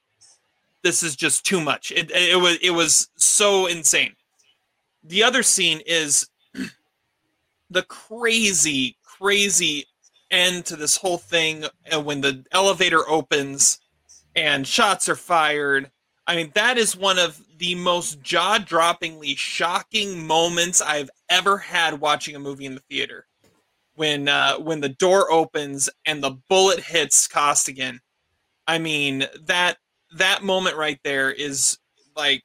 This 0.82 1.02
is 1.02 1.16
just 1.16 1.46
too 1.46 1.62
much. 1.62 1.92
It, 1.92 2.10
it 2.10 2.38
was 2.38 2.58
it 2.60 2.72
was 2.72 3.08
so 3.16 3.66
insane. 3.66 4.14
The 5.02 5.22
other 5.22 5.42
scene 5.42 5.80
is 5.86 6.28
the 7.70 7.82
crazy, 7.84 8.96
crazy 9.02 9.86
end 10.30 10.66
to 10.66 10.76
this 10.76 10.96
whole 10.96 11.16
thing 11.16 11.64
uh, 11.90 12.00
when 12.00 12.20
the 12.20 12.44
elevator 12.52 13.08
opens 13.08 13.78
and 14.34 14.66
shots 14.66 15.08
are 15.08 15.16
fired. 15.16 15.90
I 16.26 16.36
mean, 16.36 16.52
that 16.54 16.78
is 16.78 16.96
one 16.96 17.18
of 17.18 17.40
the 17.58 17.74
most 17.74 18.22
jaw-droppingly 18.22 19.36
shocking 19.36 20.26
moments 20.26 20.80
I've 20.80 21.10
ever 21.28 21.58
had 21.58 22.00
watching 22.00 22.34
a 22.34 22.38
movie 22.38 22.64
in 22.66 22.74
the 22.74 22.80
theater. 22.80 23.26
When 23.96 24.28
uh, 24.28 24.56
when 24.58 24.80
the 24.80 24.88
door 24.88 25.30
opens 25.30 25.88
and 26.04 26.22
the 26.22 26.36
bullet 26.48 26.80
hits 26.80 27.28
Costigan, 27.28 28.00
I 28.66 28.78
mean 28.78 29.26
that 29.46 29.76
that 30.16 30.42
moment 30.42 30.76
right 30.76 30.98
there 31.04 31.30
is 31.30 31.78
like 32.16 32.42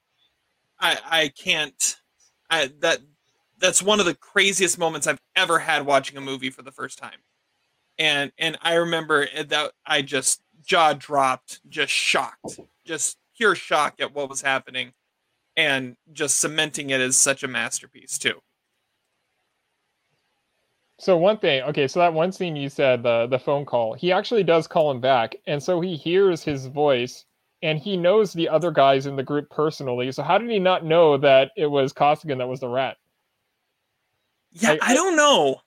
I 0.80 1.00
I 1.10 1.28
can't 1.30 1.98
I 2.52 2.72
that 2.82 3.00
that's 3.58 3.82
one 3.82 4.00
of 4.00 4.06
the 4.06 4.14
craziest 4.16 4.78
moments 4.78 5.08
I've 5.08 5.22
ever 5.36 5.60
had 5.60 5.86
watching 5.86 6.18
a 6.18 6.22
movie 6.22 6.52
for 6.52 6.62
the 6.62 6.72
first 6.72 7.00
time. 7.00 7.20
And 7.98 8.32
and 8.38 8.58
I 8.62 8.76
remember 8.76 9.28
that 9.48 9.72
I 9.88 10.04
just 10.04 10.42
jaw 10.64 10.94
dropped, 10.94 11.62
just 11.68 11.92
shocked, 11.92 12.60
just 12.86 13.18
pure 13.40 13.56
shock 13.56 13.96
at 14.00 14.14
what 14.14 14.30
was 14.30 14.42
happening, 14.42 14.92
and 15.56 15.96
just 16.12 16.40
cementing 16.40 16.90
it 16.90 17.00
as 17.00 17.16
such 17.16 17.42
a 17.42 17.48
masterpiece 17.48 18.18
too. 18.20 18.42
So 21.00 21.16
one 21.16 21.38
thing, 21.38 21.64
okay, 21.64 21.88
so 21.88 22.02
that 22.02 22.14
one 22.14 22.34
scene 22.34 22.58
you 22.58 22.68
said 22.68 23.04
the 23.04 23.26
the 23.28 23.40
phone 23.40 23.66
call, 23.66 23.94
he 23.94 24.12
actually 24.12 24.44
does 24.44 24.68
call 24.68 24.92
him 24.92 25.00
back, 25.00 25.36
and 25.48 25.64
so 25.64 25.80
he 25.80 25.96
hears 25.96 26.44
his 26.44 26.66
voice, 26.66 27.24
and 27.64 27.80
he 27.80 27.96
knows 27.96 28.34
the 28.34 28.50
other 28.50 28.72
guys 28.72 29.06
in 29.06 29.16
the 29.16 29.24
group 29.24 29.50
personally. 29.50 30.12
So 30.12 30.22
how 30.22 30.38
did 30.38 30.50
he 30.50 30.60
not 30.60 30.84
know 30.84 31.18
that 31.18 31.52
it 31.56 31.68
was 31.68 31.94
Costigan 31.94 32.38
that 32.40 32.48
was 32.48 32.60
the 32.60 32.68
rat? 32.68 32.98
Yeah, 34.52 34.76
I, 34.82 34.92
I 34.92 34.94
don't 34.94 35.16
know. 35.16 35.62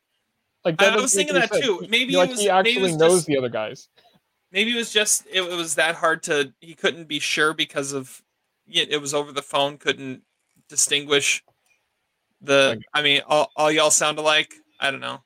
Like 0.65 0.81
I 0.83 0.95
was 0.97 1.15
thinking 1.15 1.35
that 1.35 1.53
said. 1.53 1.63
too. 1.63 1.87
Maybe 1.89 2.15
like 2.15 2.31
was, 2.31 2.41
he 2.41 2.51
actually 2.51 2.95
knows 2.97 3.21
just, 3.21 3.27
the 3.27 3.39
other 3.39 3.49
guys. 3.49 3.89
Maybe 4.53 4.73
it 4.73 4.77
was 4.77 4.93
just 4.93 5.27
it, 5.33 5.41
was 5.41 5.77
that 5.77 5.95
hard 5.95 6.23
to 6.25 6.53
he 6.61 6.75
couldn't 6.75 7.09
be 7.09 7.19
sure 7.19 7.55
because 7.55 7.93
of 7.93 8.23
it 8.69 9.01
was 9.01 9.15
over 9.15 9.33
the 9.33 9.43
phone, 9.43 9.79
couldn't 9.79 10.23
distinguish 10.69 11.43
the. 12.41 12.81
I 12.95 13.03
mean, 13.03 13.23
all, 13.27 13.51
all 13.57 13.71
y'all 13.71 13.91
sound 13.91 14.19
alike. 14.19 14.55
I 14.81 14.91
don't 14.91 15.01
know. 15.01 15.23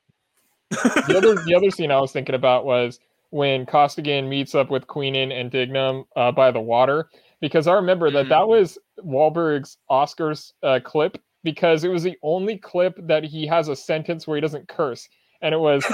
the 0.71 1.15
other 1.17 1.43
the 1.45 1.55
other 1.55 1.71
scene 1.71 1.91
I 1.91 2.01
was 2.01 2.13
thinking 2.13 2.35
about 2.35 2.65
was 2.65 2.99
when 3.31 3.67
Costigan 3.67 4.29
meets 4.29 4.55
up 4.55 4.71
with 4.71 4.87
Queenan 4.87 5.33
and 5.33 5.51
Dignam 5.51 6.05
uh, 6.17 6.33
by 6.33 6.51
the 6.51 6.61
water, 6.61 7.09
because 7.41 7.67
I 7.67 7.75
remember 7.75 8.11
that 8.11 8.23
mm-hmm. 8.23 8.29
that 8.31 8.49
was 8.49 8.79
Wahlberg's 9.05 9.79
Oscars 9.91 10.53
uh, 10.63 10.81
clip 10.83 11.19
because 11.43 11.85
it 11.85 11.89
was 11.89 12.03
the 12.03 12.17
only 12.23 12.59
clip 12.59 12.95
that 13.07 13.23
he 13.23 13.47
has 13.47 13.69
a 13.69 13.77
sentence 13.77 14.27
where 14.27 14.37
he 14.37 14.41
doesn't 14.41 14.69
curse 14.69 15.09
and 15.47 15.55
it 15.55 15.59
was 15.59 15.85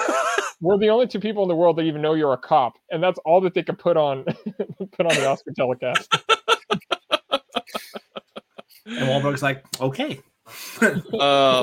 we're 0.61 0.79
the 0.79 0.89
only 0.89 1.07
two 1.07 1.21
people 1.21 1.43
in 1.43 1.49
the 1.49 1.55
world 1.55 1.77
that 1.77 1.83
even 1.83 2.01
know 2.01 2.15
you're 2.15 2.33
a 2.33 2.39
cop, 2.39 2.79
and 2.91 3.03
that's 3.03 3.19
all 3.25 3.41
that 3.43 3.53
they 3.53 3.63
could 3.63 3.79
put 3.79 3.97
on 3.97 4.25
put 4.93 5.07
on 5.07 5.15
the 5.15 5.27
Oscar 5.29 5.53
telecast. 5.53 6.09
and 8.87 9.09
Wahlberg's 9.09 9.43
like, 9.43 9.65
okay. 9.81 10.19
Oh, 10.83 10.91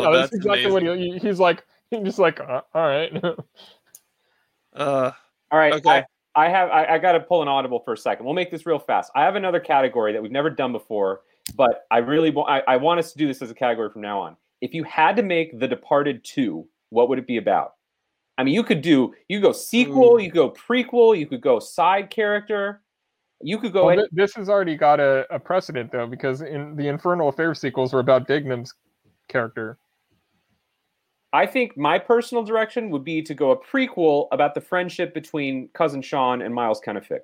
yeah, 0.04 0.12
that's, 0.12 0.32
that's, 0.32 0.36
exactly 0.36 0.66
amazing. 0.66 0.74
what 0.74 0.98
he, 0.98 1.18
he's 1.20 1.40
like. 1.40 1.66
He's 1.92 2.04
just 2.04 2.20
like, 2.20 2.40
uh, 2.40 2.62
all 2.74 2.88
right. 2.88 3.12
uh, 4.74 5.12
all 5.52 5.60
right. 5.60 5.74
Okay. 5.74 6.04
I, 6.36 6.46
I 6.46 6.50
have. 6.50 6.70
I, 6.70 6.86
I 6.86 6.98
got 6.98 7.12
to 7.12 7.20
pull 7.20 7.42
an 7.42 7.48
audible 7.48 7.82
for 7.84 7.94
a 7.94 7.98
second. 7.98 8.26
We'll 8.26 8.36
make 8.36 8.50
this 8.50 8.66
real 8.66 8.80
fast. 8.80 9.12
I 9.16 9.26
have 9.26 9.36
another 9.36 9.60
category 9.60 10.14
that 10.14 10.24
we've 10.24 10.32
never 10.32 10.50
done 10.50 10.72
before, 10.72 11.22
but 11.56 11.86
I 11.92 11.98
really 11.98 12.32
want. 12.32 12.50
I, 12.50 12.74
I 12.74 12.78
want 12.78 13.00
us 13.00 13.12
to 13.12 13.18
do 13.18 13.28
this 13.28 13.42
as 13.42 13.52
a 13.52 13.56
category 13.56 13.90
from 13.90 14.02
now 14.02 14.22
on. 14.22 14.38
If 14.62 14.74
you 14.74 14.84
had 14.84 15.16
to 15.18 15.24
make 15.24 15.60
The 15.60 15.68
Departed 15.68 16.24
two 16.24 16.68
what 16.90 17.10
would 17.10 17.20
it 17.20 17.28
be 17.28 17.38
about? 17.38 17.74
I 18.40 18.44
mean, 18.44 18.54
you 18.54 18.64
could 18.64 18.82
do 18.82 19.14
you 19.28 19.40
could 19.40 19.48
go 19.48 19.52
sequel, 19.52 20.14
mm. 20.14 20.24
you 20.24 20.32
could 20.32 20.38
go 20.38 20.52
prequel, 20.52 21.20
you 21.20 21.28
could 21.28 21.42
go 21.42 21.60
side 21.60 22.10
character. 22.10 22.82
You 23.42 23.58
could 23.58 23.74
go. 23.74 23.88
Well, 23.88 23.98
th- 23.98 24.10
this 24.14 24.34
has 24.36 24.48
already 24.48 24.78
got 24.78 25.02
a, 25.02 25.26
a, 25.30 25.38
precedent 25.38 25.92
though, 25.92 26.08
because 26.08 26.40
in 26.42 26.74
the 26.78 26.88
Infernal 26.88 27.28
Affairs 27.28 27.60
sequels 27.60 27.92
were 27.92 28.00
about 28.00 28.30
Dignam's 28.30 28.74
character. 29.28 29.78
I 31.34 31.46
think 31.46 31.76
my 31.78 32.00
personal 32.00 32.42
direction 32.44 32.90
would 32.92 33.04
be 33.04 33.22
to 33.24 33.34
go 33.34 33.52
a 33.52 33.58
prequel 33.58 34.30
about 34.32 34.56
the 34.56 34.62
friendship 34.62 35.14
between 35.14 35.68
cousin 35.74 36.02
Sean 36.02 36.42
and 36.42 36.56
Miles 36.56 36.80
Kennefic, 36.80 37.24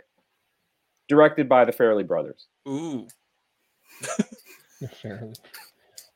directed 1.07 1.47
by 1.47 1.63
the 1.63 1.71
Farrelly 1.71 2.05
brothers. 2.05 2.47
Ooh. 2.67 3.07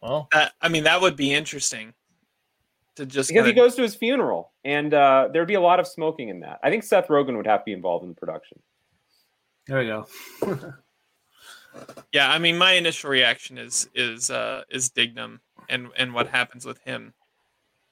well, 0.02 0.28
uh, 0.34 0.48
I 0.62 0.68
mean, 0.68 0.84
that 0.84 1.00
would 1.00 1.16
be 1.16 1.34
interesting 1.34 1.94
to 3.00 3.06
just 3.06 3.30
because 3.30 3.46
kinda... 3.46 3.50
he 3.50 3.54
goes 3.54 3.76
to 3.76 3.82
his 3.82 3.96
funeral, 3.96 4.52
and 4.64 4.94
uh, 4.94 5.30
there'd 5.32 5.48
be 5.48 5.56
a 5.56 5.62
lot 5.62 5.80
of 5.80 5.88
smoking 5.88 6.30
in 6.30 6.42
that. 6.42 6.60
I 6.64 6.70
think 6.70 6.84
Seth 6.84 7.08
Rogen 7.08 7.36
would 7.38 7.48
have 7.48 7.62
to 7.62 7.66
be 7.66 7.74
involved 7.74 8.04
in 8.04 8.10
the 8.10 8.16
production. 8.16 8.60
There 9.68 9.80
we 9.80 9.86
go. 9.86 10.08
yeah, 12.14 12.32
I 12.32 12.40
mean, 12.40 12.58
my 12.58 12.74
initial 12.74 13.10
reaction 13.10 13.58
is 13.58 13.90
is 13.96 14.30
uh, 14.30 14.64
is 14.70 14.90
Dignam 14.90 15.40
and 15.68 15.90
and 15.98 16.14
what 16.14 16.28
happens 16.28 16.66
with 16.66 16.80
him 16.80 17.14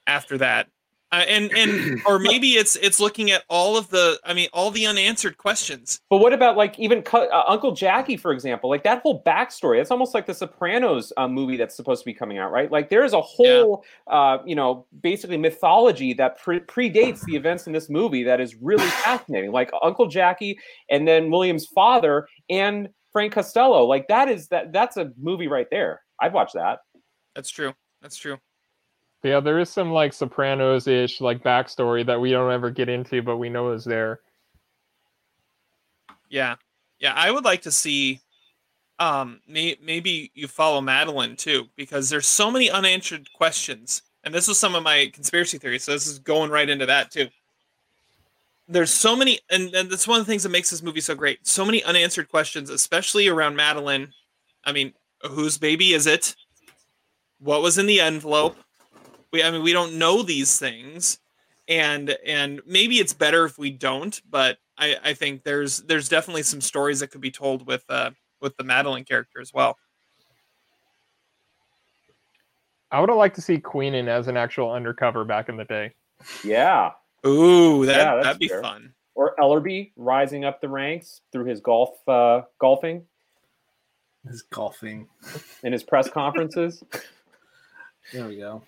after 0.06 0.38
that 0.38 0.68
uh, 1.12 1.24
and 1.28 1.52
and 1.56 2.02
or 2.06 2.20
maybe 2.20 2.52
it's 2.52 2.76
it's 2.78 3.00
looking 3.00 3.32
at 3.32 3.44
all 3.50 3.78
of 3.78 3.90
the 3.90 4.20
i 4.26 4.34
mean 4.34 4.50
all 4.54 4.72
the 4.72 4.86
unanswered 4.86 5.38
questions. 5.38 6.02
But 6.10 6.18
what 6.18 6.34
about 6.34 6.58
like 6.58 6.78
even 6.80 7.04
uh, 7.14 7.44
uncle 7.48 7.72
jackie 7.72 8.18
for 8.18 8.32
example 8.32 8.70
like 8.70 8.84
that 8.84 9.02
whole 9.02 9.24
backstory 9.24 9.80
it's 9.80 9.92
almost 9.92 10.14
like 10.14 10.26
the 10.26 10.34
sopranos 10.34 11.14
uh, 11.18 11.28
movie 11.28 11.58
that's 11.58 11.76
supposed 11.76 12.02
to 12.02 12.06
be 12.06 12.14
coming 12.14 12.38
out 12.38 12.52
right? 12.52 12.72
Like 12.72 12.90
there's 12.90 13.14
a 13.14 13.22
whole 13.22 13.86
yeah. 14.08 14.14
uh, 14.14 14.44
you 14.46 14.56
know 14.56 14.86
basically 15.02 15.38
mythology 15.38 16.14
that 16.14 16.42
pre- 16.42 16.60
predates 16.62 17.22
the 17.22 17.36
events 17.36 17.68
in 17.68 17.74
this 17.74 17.90
movie 17.90 18.24
that 18.24 18.42
is 18.42 18.56
really 18.56 18.86
fascinating 19.04 19.52
like 19.52 19.72
uncle 19.82 20.08
jackie 20.08 20.60
and 20.90 21.08
then 21.08 21.30
william's 21.30 21.66
father 21.68 22.28
and 22.50 22.90
frank 23.12 23.34
costello 23.34 23.86
like 23.86 24.08
that 24.08 24.28
is 24.28 24.48
that 24.50 24.74
that's 24.74 24.98
a 24.98 25.12
movie 25.18 25.48
right 25.48 25.68
there. 25.72 26.02
I'd 26.20 26.34
watch 26.34 26.54
that. 26.54 26.80
That's 27.36 27.50
true. 27.50 27.74
That's 28.02 28.18
true 28.18 28.40
yeah, 29.24 29.40
there 29.40 29.60
is 29.60 29.70
some 29.70 29.92
like 29.92 30.14
Sopranos 30.14 30.88
ish 30.88 31.22
like 31.22 31.44
backstory 31.44 32.06
that 32.06 32.20
we 32.20 32.32
don't 32.32 32.52
ever 32.52 32.70
get 32.70 32.90
into, 32.90 33.22
but 33.22 33.38
we 33.38 33.50
know 33.50 33.72
is 33.72 33.84
there. 33.84 34.20
Yeah, 36.30 36.56
yeah, 37.00 37.14
I 37.16 37.32
would 37.32 37.46
like 37.46 37.62
to 37.64 37.72
see. 37.72 38.22
Um, 39.00 39.42
may- 39.48 39.78
maybe 39.82 40.32
you 40.34 40.48
follow 40.48 40.82
Madeline 40.82 41.36
too, 41.36 41.68
because 41.76 42.10
there's 42.10 42.26
so 42.26 42.50
many 42.50 42.70
unanswered 42.70 43.32
questions, 43.34 44.02
and 44.24 44.34
this 44.34 44.48
was 44.48 44.60
some 44.60 44.76
of 44.76 44.84
my 44.84 45.12
conspiracy 45.14 45.58
theories. 45.58 45.84
So 45.84 45.92
this 45.92 46.08
is 46.08 46.20
going 46.20 46.50
right 46.50 46.68
into 46.68 46.86
that 46.88 47.12
too. 47.12 47.28
There's 48.68 48.92
so 48.92 49.16
many, 49.16 49.40
and, 49.50 49.74
and 49.74 49.90
that's 49.90 50.08
one 50.08 50.20
of 50.20 50.26
the 50.26 50.30
things 50.30 50.44
that 50.44 50.50
makes 50.50 50.70
this 50.70 50.82
movie 50.82 51.00
so 51.00 51.16
great. 51.16 51.46
So 51.46 51.64
many 51.64 51.84
unanswered 51.84 52.28
questions, 52.28 52.70
especially 52.70 53.28
around 53.28 53.56
Madeline. 53.56 54.12
I 54.66 54.72
mean, 54.72 54.94
whose 55.22 55.58
baby 55.58 55.94
is 55.94 56.08
it? 56.08 56.36
What 57.40 57.62
was 57.62 57.78
in 57.78 57.86
the 57.86 58.02
envelope? 58.02 58.58
We, 59.32 59.44
I 59.44 59.52
mean, 59.52 59.64
we 59.64 59.74
don't 59.74 59.96
know 59.96 60.24
these 60.24 60.58
things, 60.58 61.20
and 61.68 62.16
and 62.26 62.62
maybe 62.66 62.96
it's 62.96 63.14
better 63.14 63.46
if 63.46 63.58
we 63.58 63.72
don't. 63.72 64.20
But 64.30 64.58
I, 64.78 64.96
I 65.04 65.14
think 65.14 65.44
there's 65.44 65.80
there's 65.80 66.10
definitely 66.10 66.44
some 66.44 66.62
stories 66.62 67.00
that 67.02 67.08
could 67.08 67.22
be 67.22 67.32
told 67.32 67.68
with 67.68 67.84
uh 67.90 68.12
with 68.42 68.56
the 68.58 68.64
Madeline 68.64 69.04
character 69.04 69.42
as 69.42 69.54
well. 69.54 69.78
I 72.92 73.00
would 73.00 73.10
have 73.10 73.18
liked 73.18 73.36
to 73.36 73.42
see 73.42 73.60
Queenan 73.60 74.08
as 74.08 74.28
an 74.28 74.38
actual 74.38 74.72
undercover 74.72 75.26
back 75.26 75.50
in 75.50 75.58
the 75.58 75.66
day. 75.66 75.94
Yeah. 76.44 76.92
Ooh, 77.26 77.86
that 77.86 77.98
yeah, 77.98 78.24
that'd 78.24 78.40
be 78.40 78.48
fair. 78.48 78.62
fun. 78.62 78.94
Or 79.16 79.36
Ellerby 79.40 79.92
rising 79.98 80.46
up 80.46 80.62
the 80.62 80.70
ranks 80.70 81.22
through 81.32 81.46
his 81.46 81.60
golf 81.60 81.90
uh, 82.08 82.42
golfing. 82.60 83.04
His 84.28 84.44
golfing. 84.44 85.08
In 85.64 85.74
his 85.74 85.84
press 85.84 86.10
conferences. 86.10 86.84
there 88.14 88.28
we 88.28 88.38
go. 88.38 88.62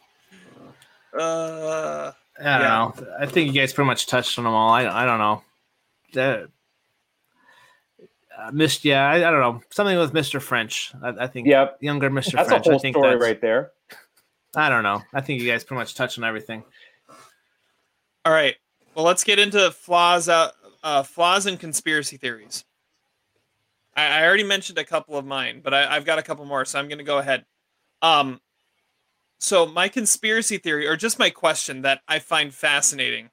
Uh, 1.17 2.11
I 2.39 2.43
don't 2.43 2.61
yeah. 2.61 2.67
know. 2.67 2.93
I 3.19 3.25
think 3.25 3.53
you 3.53 3.59
guys 3.59 3.73
pretty 3.73 3.87
much 3.87 4.07
touched 4.07 4.37
on 4.37 4.45
them 4.45 4.53
all. 4.53 4.69
I, 4.69 4.85
I 4.87 5.05
don't 5.05 5.19
know. 5.19 5.43
That 6.13 6.49
uh, 8.37 8.51
missed. 8.51 8.85
Yeah, 8.85 9.07
I, 9.07 9.15
I, 9.15 9.31
don't 9.31 9.39
know. 9.39 9.61
Something 9.69 9.97
with 9.97 10.13
Mr. 10.13 10.41
French. 10.41 10.93
I, 11.01 11.09
I 11.21 11.27
think. 11.27 11.47
Yep. 11.47 11.77
Younger 11.81 12.09
Mr. 12.09 12.33
That's 12.33 12.49
French. 12.49 12.67
a 12.67 12.69
whole 12.69 12.79
I 12.79 12.81
think 12.81 12.95
story 12.95 13.15
right 13.17 13.41
there. 13.41 13.71
I 14.55 14.69
don't 14.69 14.83
know. 14.83 15.01
I 15.13 15.21
think 15.21 15.41
you 15.41 15.49
guys 15.49 15.63
pretty 15.63 15.79
much 15.79 15.95
touched 15.95 16.17
on 16.17 16.23
everything. 16.23 16.63
All 18.25 18.33
right. 18.33 18.55
Well, 18.95 19.05
let's 19.05 19.23
get 19.23 19.39
into 19.39 19.71
flaws. 19.71 20.29
Uh, 20.29 20.51
uh 20.83 21.03
flaws 21.03 21.45
and 21.45 21.59
conspiracy 21.59 22.17
theories. 22.17 22.63
I, 23.95 24.19
I 24.19 24.25
already 24.25 24.43
mentioned 24.43 24.77
a 24.77 24.83
couple 24.83 25.17
of 25.17 25.25
mine, 25.25 25.61
but 25.63 25.73
I, 25.73 25.95
I've 25.95 26.05
got 26.05 26.19
a 26.19 26.23
couple 26.23 26.45
more, 26.45 26.65
so 26.65 26.79
I'm 26.79 26.87
going 26.87 26.99
to 26.99 27.03
go 27.03 27.17
ahead. 27.17 27.45
Um, 28.01 28.39
so 29.39 29.65
my 29.65 29.87
conspiracy 29.87 30.57
theory, 30.57 30.85
or 30.85 30.97
just 30.97 31.17
my 31.17 31.29
question 31.29 31.81
that 31.81 32.01
I 32.07 32.19
find 32.19 32.53
fascinating, 32.53 33.29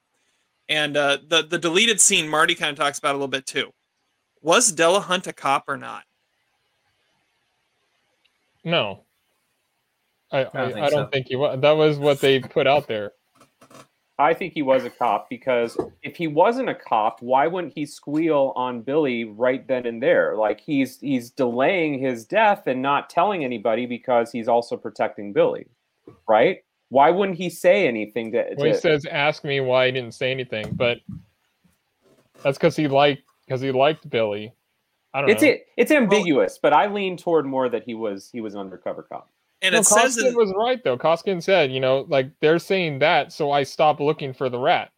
and 0.69 0.95
uh, 0.95 1.17
the 1.27 1.43
the 1.43 1.57
deleted 1.57 1.99
scene 1.99 2.29
Marty 2.29 2.55
kind 2.55 2.71
of 2.71 2.77
talks 2.77 2.97
about 2.97 3.11
a 3.11 3.17
little 3.17 3.27
bit 3.27 3.45
too. 3.45 3.71
Was 4.41 4.71
Delahunt 4.71 5.27
a 5.27 5.33
cop 5.33 5.65
or 5.67 5.75
not? 5.75 6.03
No, 8.63 9.03
I 10.31 10.39
I, 10.39 10.39
I 10.39 10.43
don't, 10.43 10.73
think, 10.73 10.85
I 10.85 10.89
don't 10.89 11.05
so. 11.05 11.09
think 11.09 11.27
he 11.27 11.35
was. 11.35 11.59
That 11.59 11.71
was 11.71 11.99
what 11.99 12.21
they 12.21 12.39
put 12.39 12.67
out 12.67 12.87
there. 12.87 13.11
I 14.19 14.33
think 14.33 14.53
he 14.53 14.63
was 14.63 14.83
a 14.83 14.89
cop 14.89 15.29
because 15.29 15.77
if 16.01 16.15
he 16.15 16.25
wasn't 16.27 16.69
a 16.69 16.75
cop, 16.75 17.21
why 17.21 17.45
wouldn't 17.47 17.73
he 17.75 17.85
squeal 17.85 18.51
on 18.55 18.81
Billy 18.81 19.25
right 19.25 19.67
then 19.67 19.85
and 19.85 20.01
there? 20.01 20.35
Like 20.35 20.61
he's 20.61 21.01
he's 21.01 21.29
delaying 21.31 21.99
his 21.99 22.25
death 22.25 22.65
and 22.65 22.81
not 22.81 23.09
telling 23.09 23.43
anybody 23.43 23.85
because 23.85 24.31
he's 24.31 24.47
also 24.47 24.77
protecting 24.77 25.33
Billy 25.33 25.67
right? 26.27 26.63
Why 26.89 27.11
wouldn't 27.11 27.37
he 27.37 27.49
say 27.49 27.87
anything 27.87 28.31
to? 28.31 28.45
Well, 28.57 28.67
he 28.67 28.73
says, 28.73 29.05
"Ask 29.05 29.43
me 29.43 29.59
why 29.59 29.87
he 29.87 29.91
didn't 29.91 30.13
say 30.13 30.31
anything," 30.31 30.73
but 30.73 30.99
that's 32.43 32.57
because 32.57 32.75
he 32.75 32.87
liked 32.87 33.23
because 33.45 33.61
he 33.61 33.71
liked 33.71 34.09
Billy. 34.09 34.53
I 35.13 35.21
don't 35.21 35.29
it's 35.29 35.41
know. 35.41 35.49
It, 35.49 35.67
it's 35.77 35.91
ambiguous, 35.91 36.59
but 36.61 36.73
I 36.73 36.87
lean 36.87 37.17
toward 37.17 37.45
more 37.45 37.69
that 37.69 37.83
he 37.83 37.93
was 37.95 38.29
he 38.31 38.41
was 38.41 38.53
an 38.53 38.59
undercover 38.59 39.03
cop. 39.03 39.29
And 39.61 39.73
no, 39.73 39.79
it 39.79 39.85
Koskin 39.85 40.01
says 40.01 40.17
it 40.17 40.35
was 40.35 40.53
right 40.55 40.83
though. 40.83 40.97
Koskin 40.97 41.41
said, 41.41 41.71
you 41.71 41.79
know, 41.79 42.05
like 42.07 42.29
they're 42.41 42.59
saying 42.59 42.99
that, 42.99 43.33
so 43.33 43.51
I 43.51 43.63
stopped 43.63 43.99
looking 43.99 44.33
for 44.33 44.49
the 44.49 44.59
rat. 44.59 44.91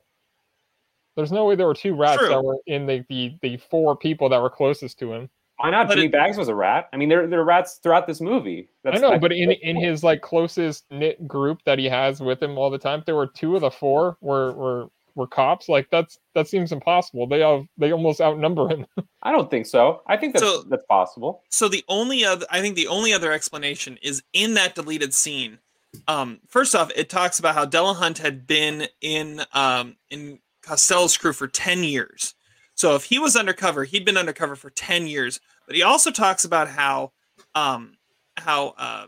There's 1.16 1.32
no 1.32 1.46
way 1.46 1.56
there 1.56 1.68
were 1.68 1.74
two 1.74 1.96
rats 1.96 2.20
True. 2.20 2.30
that 2.30 2.44
were 2.44 2.58
in 2.68 2.86
the, 2.86 3.06
the 3.10 3.38
the 3.42 3.58
four 3.58 3.96
people 3.96 4.30
that 4.30 4.42
were 4.42 4.50
closest 4.50 5.00
to 5.00 5.14
him. 5.14 5.30
Why 5.60 5.72
not? 5.72 5.90
But 5.90 5.96
Jimmy 5.96 6.06
it, 6.06 6.14
Bags 6.14 6.38
was 6.38 6.48
a 6.48 6.56
rat. 6.56 6.88
I 6.94 6.98
mean, 6.98 7.10
there 7.10 7.28
there 7.28 7.42
are 7.42 7.46
rats 7.46 7.80
throughout 7.84 8.08
this 8.08 8.22
movie. 8.22 8.70
That's, 8.84 8.98
I 8.98 9.00
know, 9.02 9.20
but 9.20 9.34
in 9.34 9.52
in 9.52 9.76
his 9.76 10.06
like 10.06 10.22
closest 10.22 10.86
knit 10.90 11.28
group 11.28 11.62
that 11.66 11.78
he 11.78 11.86
has 11.90 12.22
with 12.22 12.42
him 12.42 12.58
all 12.58 12.70
the 12.70 12.78
time, 12.78 13.04
there 13.06 13.16
were 13.16 13.28
two 13.28 13.56
of 13.56 13.62
the 13.62 13.72
four 13.72 14.18
were 14.22 14.54
were 14.54 14.90
were 15.16 15.28
cops. 15.28 15.68
Like 15.68 15.90
that's 15.92 16.18
that 16.34 16.48
seems 16.48 16.72
impossible. 16.72 17.28
They 17.28 17.42
have 17.42 17.66
they 17.78 17.92
almost 17.92 18.22
outnumber 18.22 18.70
him. 18.70 18.86
I 19.24 19.34
don't 19.34 19.52
think 19.52 19.66
so. 19.66 20.02
I 20.08 20.16
think 20.16 20.34
that's 20.34 20.46
so, 20.46 20.64
that's 20.64 20.86
possible. 20.86 21.44
So 21.50 21.68
the 21.68 21.84
only 21.90 22.24
other 22.24 22.46
I 22.50 22.62
think 22.62 22.78
the 22.78 22.88
only 22.88 23.12
other 23.12 23.34
explanation 23.34 24.00
is 24.02 24.24
in 24.32 24.54
that 24.54 24.76
deleted 24.76 25.14
scene. 25.14 25.60
Um, 26.08 26.40
first 26.48 26.74
off, 26.74 26.90
it 26.96 27.10
talks 27.10 27.38
about 27.40 27.56
how 27.56 27.66
Delahunt 27.66 28.20
had 28.20 28.48
been 28.48 28.88
in 29.02 29.42
um 29.54 29.98
in 30.10 30.40
Costello's 30.62 31.18
crew 31.18 31.34
for 31.34 31.50
ten 31.50 31.84
years. 31.84 32.34
So 32.80 32.96
if 32.96 33.04
he 33.04 33.20
was 33.20 33.36
undercover, 33.36 33.84
he'd 33.84 34.06
been 34.06 34.16
undercover 34.16 34.56
for 34.56 34.70
10 34.70 35.06
years. 35.06 35.42
But 35.68 35.76
he 35.76 35.84
also 35.84 36.12
talks 36.12 36.46
about 36.46 36.70
how 36.70 37.12
um, 37.54 37.98
how 38.38 38.74
uh, 38.78 39.08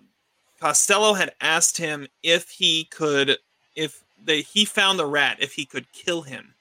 Costello 0.60 1.14
had 1.14 1.32
asked 1.40 1.78
him 1.78 2.06
if 2.22 2.50
he 2.50 2.84
could, 2.84 3.38
if 3.78 4.04
the, 4.22 4.42
he 4.42 4.66
found 4.66 5.00
the 5.00 5.06
rat, 5.06 5.38
if 5.40 5.54
he 5.54 5.64
could 5.64 5.90
kill 5.94 6.24
him. 6.24 6.54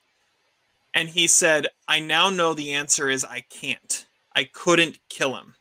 And 0.95 1.09
he 1.09 1.27
said, 1.27 1.67
I 1.89 1.99
now 1.99 2.31
know 2.31 2.55
the 2.55 2.75
answer 2.75 3.11
is 3.11 3.25
I 3.25 3.41
can't. 3.41 4.07
I 4.37 4.45
couldn't 4.45 5.01
kill 5.09 5.35
him. 5.35 5.55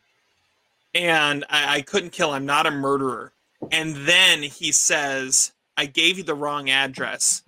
And 0.94 1.44
I, 1.50 1.78
I 1.78 1.80
couldn't 1.82 2.12
kill 2.12 2.28
him. 2.28 2.42
I'm 2.42 2.46
not 2.46 2.66
a 2.66 2.70
murderer. 2.70 3.32
And 3.72 3.96
then 4.06 4.44
he 4.44 4.70
says, 4.70 5.50
I 5.76 5.86
gave 5.86 6.16
you 6.16 6.22
the 6.22 6.34
wrong 6.34 6.70
address 6.70 7.42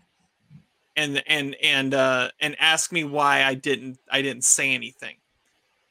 and 0.97 1.23
and 1.27 1.57
and 1.63 1.95
uh, 1.95 2.29
and 2.41 2.57
ask 2.59 2.93
me 2.93 3.05
why 3.05 3.45
I 3.45 3.55
didn't 3.55 3.99
I 4.11 4.23
didn't 4.23 4.45
say 4.45 4.75
anything. 4.75 5.17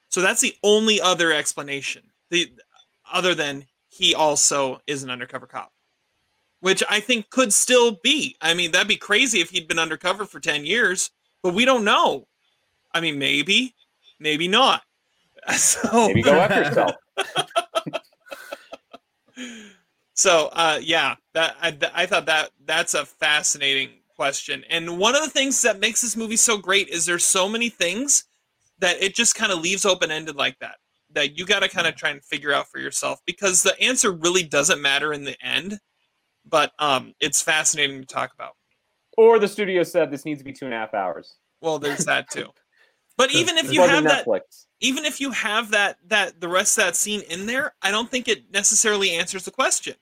So 0.09 0.21
that's 0.21 0.41
the 0.41 0.55
only 0.63 0.99
other 0.99 1.31
explanation. 1.31 2.03
The 2.29 2.51
other 3.11 3.33
than 3.33 3.65
he 3.87 4.15
also 4.15 4.81
is 4.87 5.03
an 5.03 5.09
undercover 5.09 5.47
cop, 5.47 5.71
which 6.59 6.83
I 6.89 6.99
think 6.99 7.29
could 7.29 7.53
still 7.53 7.99
be. 8.03 8.35
I 8.41 8.53
mean, 8.53 8.71
that'd 8.71 8.87
be 8.87 8.97
crazy 8.97 9.39
if 9.39 9.49
he'd 9.49 9.67
been 9.67 9.79
undercover 9.79 10.25
for 10.25 10.39
ten 10.39 10.65
years, 10.65 11.11
but 11.41 11.53
we 11.53 11.65
don't 11.65 11.83
know. 11.83 12.27
I 12.93 13.01
mean, 13.01 13.17
maybe, 13.17 13.73
maybe 14.19 14.47
not. 14.47 14.83
So 15.57 16.07
maybe 16.07 16.21
go 16.21 16.33
after 16.33 16.61
yourself. 16.61 16.91
so 20.13 20.49
uh, 20.53 20.77
yeah, 20.79 21.15
that 21.33 21.55
I, 21.59 21.75
I 21.95 22.05
thought 22.05 22.27
that 22.27 22.51
that's 22.65 22.93
a 22.93 23.07
fascinating 23.07 23.89
question. 24.21 24.63
And 24.69 24.99
one 24.99 25.15
of 25.15 25.23
the 25.23 25.31
things 25.31 25.63
that 25.63 25.79
makes 25.79 26.03
this 26.03 26.15
movie 26.15 26.35
so 26.35 26.55
great 26.55 26.89
is 26.89 27.07
there's 27.07 27.25
so 27.25 27.49
many 27.49 27.69
things 27.69 28.25
that 28.77 29.01
it 29.01 29.15
just 29.15 29.33
kind 29.33 29.51
of 29.51 29.61
leaves 29.61 29.83
open 29.83 30.11
ended 30.11 30.35
like 30.35 30.59
that. 30.59 30.75
That 31.13 31.39
you 31.39 31.45
got 31.47 31.61
to 31.61 31.67
kind 31.67 31.87
of 31.87 31.95
try 31.95 32.11
and 32.11 32.23
figure 32.23 32.53
out 32.53 32.67
for 32.67 32.77
yourself 32.77 33.19
because 33.25 33.63
the 33.63 33.73
answer 33.81 34.11
really 34.11 34.43
doesn't 34.43 34.79
matter 34.79 35.11
in 35.11 35.23
the 35.23 35.35
end, 35.43 35.79
but 36.47 36.71
um, 36.77 37.15
it's 37.19 37.41
fascinating 37.41 37.99
to 37.99 38.05
talk 38.05 38.31
about. 38.35 38.51
Or 39.17 39.39
the 39.39 39.47
studio 39.47 39.81
said 39.81 40.11
this 40.11 40.23
needs 40.23 40.39
to 40.39 40.45
be 40.45 40.53
two 40.53 40.65
and 40.65 40.73
a 40.75 40.77
half 40.77 40.93
hours. 40.93 41.37
Well, 41.59 41.79
there's 41.79 42.05
that 42.05 42.29
too. 42.29 42.45
But 43.17 43.33
even 43.35 43.57
if 43.57 43.71
you 43.71 43.81
have 43.81 44.05
that, 44.05 44.25
even 44.79 45.05
if 45.05 45.21
you 45.21 45.29
have 45.31 45.71
that 45.71 45.97
that 46.07 46.41
the 46.41 46.47
rest 46.47 46.77
of 46.77 46.85
that 46.85 46.95
scene 46.95 47.21
in 47.29 47.45
there, 47.45 47.73
I 47.83 47.91
don't 47.91 48.09
think 48.09 48.27
it 48.27 48.51
necessarily 48.51 49.11
answers 49.11 49.45
the 49.45 49.51
question. 49.51 49.93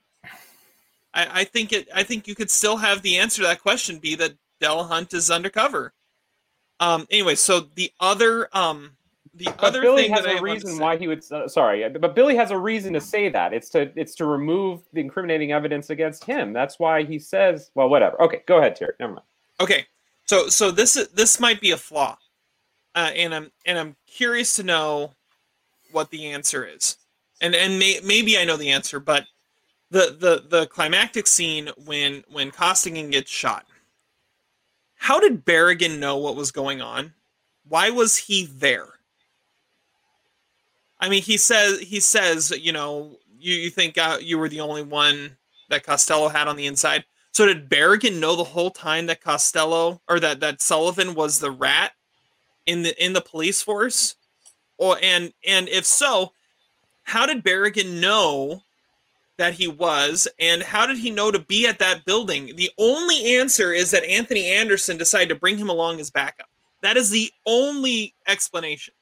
I, 1.14 1.40
I 1.40 1.44
think 1.44 1.72
it. 1.72 1.88
I 1.94 2.02
think 2.02 2.26
you 2.28 2.34
could 2.34 2.50
still 2.50 2.76
have 2.76 3.02
the 3.02 3.18
answer 3.18 3.42
to 3.42 3.48
that 3.48 3.62
question 3.62 3.98
be 3.98 4.14
that 4.16 4.34
Delahunt 4.60 5.14
is 5.14 5.30
undercover. 5.30 5.92
Um. 6.78 7.06
Anyway, 7.10 7.34
so 7.34 7.60
the 7.60 7.92
other 8.00 8.48
um 8.52 8.96
the 9.34 9.44
but 9.44 9.60
other 9.60 9.80
Billy 9.80 10.04
thing 10.04 10.12
has 10.12 10.26
a 10.26 10.40
reason 10.40 10.78
why 10.78 10.96
he 10.96 11.06
would. 11.06 11.24
Uh, 11.30 11.46
sorry, 11.46 11.88
but 11.88 12.14
Billy 12.14 12.34
has 12.36 12.50
a 12.50 12.58
reason 12.58 12.92
to 12.94 13.00
say 13.00 13.28
that. 13.28 13.52
It's 13.52 13.68
to 13.70 13.92
it's 13.94 14.14
to 14.16 14.24
remove 14.24 14.82
the 14.92 15.00
incriminating 15.00 15.52
evidence 15.52 15.90
against 15.90 16.24
him. 16.24 16.52
That's 16.52 16.78
why 16.78 17.04
he 17.04 17.18
says. 17.18 17.70
Well, 17.74 17.88
whatever. 17.88 18.20
Okay, 18.22 18.42
go 18.46 18.58
ahead, 18.58 18.76
Terry. 18.76 18.92
Never 18.98 19.14
mind. 19.14 19.26
Okay, 19.60 19.86
so 20.26 20.48
so 20.48 20.70
this 20.70 20.96
is 20.96 21.08
this 21.08 21.38
might 21.38 21.60
be 21.60 21.70
a 21.70 21.76
flaw, 21.76 22.18
uh, 22.94 23.10
and 23.14 23.34
I'm 23.34 23.52
and 23.66 23.78
I'm 23.78 23.96
curious 24.06 24.56
to 24.56 24.64
know 24.64 25.12
what 25.92 26.10
the 26.10 26.26
answer 26.26 26.66
is, 26.66 26.96
and 27.40 27.54
and 27.54 27.78
may, 27.78 28.00
maybe 28.04 28.36
I 28.36 28.44
know 28.44 28.56
the 28.56 28.70
answer, 28.70 28.98
but 28.98 29.26
the 29.90 30.16
the 30.18 30.44
the 30.48 30.66
climactic 30.66 31.26
scene 31.26 31.70
when 31.84 32.24
when 32.30 32.50
Costigan 32.50 33.10
gets 33.10 33.30
shot. 33.30 33.66
How 34.96 35.18
did 35.18 35.44
Barrigan 35.44 35.98
know 35.98 36.16
what 36.16 36.36
was 36.36 36.52
going 36.52 36.80
on? 36.80 37.14
Why 37.68 37.90
was 37.90 38.16
he 38.16 38.44
there? 38.44 38.88
I 41.00 41.08
mean, 41.08 41.22
he 41.22 41.36
says 41.36 41.80
he 41.80 42.00
says, 42.00 42.50
you 42.50 42.72
know, 42.72 43.16
you 43.38 43.54
you 43.54 43.70
think 43.70 43.98
uh, 43.98 44.18
you 44.20 44.38
were 44.38 44.48
the 44.48 44.60
only 44.60 44.82
one 44.82 45.36
that 45.68 45.84
Costello 45.84 46.28
had 46.28 46.48
on 46.48 46.56
the 46.56 46.66
inside. 46.66 47.04
So 47.32 47.46
did 47.46 47.70
Barrigan 47.70 48.18
know 48.18 48.36
the 48.36 48.44
whole 48.44 48.70
time 48.70 49.06
that 49.06 49.22
Costello 49.22 50.00
or 50.08 50.20
that 50.20 50.40
that 50.40 50.60
Sullivan 50.60 51.14
was 51.14 51.38
the 51.38 51.50
rat 51.50 51.92
in 52.66 52.82
the 52.82 53.04
in 53.04 53.12
the 53.12 53.20
police 53.20 53.62
force? 53.62 54.16
Or 54.78 54.98
and 55.02 55.32
and 55.46 55.68
if 55.68 55.86
so, 55.86 56.32
how 57.02 57.26
did 57.26 57.42
Barrigan 57.42 58.00
know 58.00 58.62
that 59.40 59.54
he 59.54 59.66
was, 59.66 60.28
and 60.38 60.62
how 60.62 60.86
did 60.86 60.98
he 60.98 61.10
know 61.10 61.30
to 61.30 61.38
be 61.38 61.66
at 61.66 61.78
that 61.78 62.04
building? 62.04 62.54
The 62.56 62.70
only 62.76 63.36
answer 63.36 63.72
is 63.72 63.90
that 63.90 64.04
Anthony 64.04 64.44
Anderson 64.44 64.98
decided 64.98 65.30
to 65.30 65.34
bring 65.34 65.56
him 65.56 65.70
along 65.70 65.98
as 65.98 66.10
backup. 66.10 66.50
That 66.82 66.98
is 66.98 67.08
the 67.08 67.30
only 67.46 68.14
explanation 68.28 68.92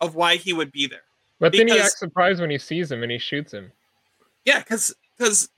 of 0.00 0.16
why 0.16 0.34
he 0.34 0.52
would 0.52 0.72
be 0.72 0.88
there. 0.88 1.04
But 1.38 1.52
because, 1.52 1.66
then 1.68 1.76
he 1.76 1.80
acts 1.80 2.00
surprised 2.00 2.40
when 2.40 2.50
he 2.50 2.58
sees 2.58 2.90
him 2.90 3.04
and 3.04 3.12
he 3.12 3.18
shoots 3.18 3.54
him. 3.54 3.70
Yeah, 4.44 4.58
because 4.58 4.92
because 5.16 5.48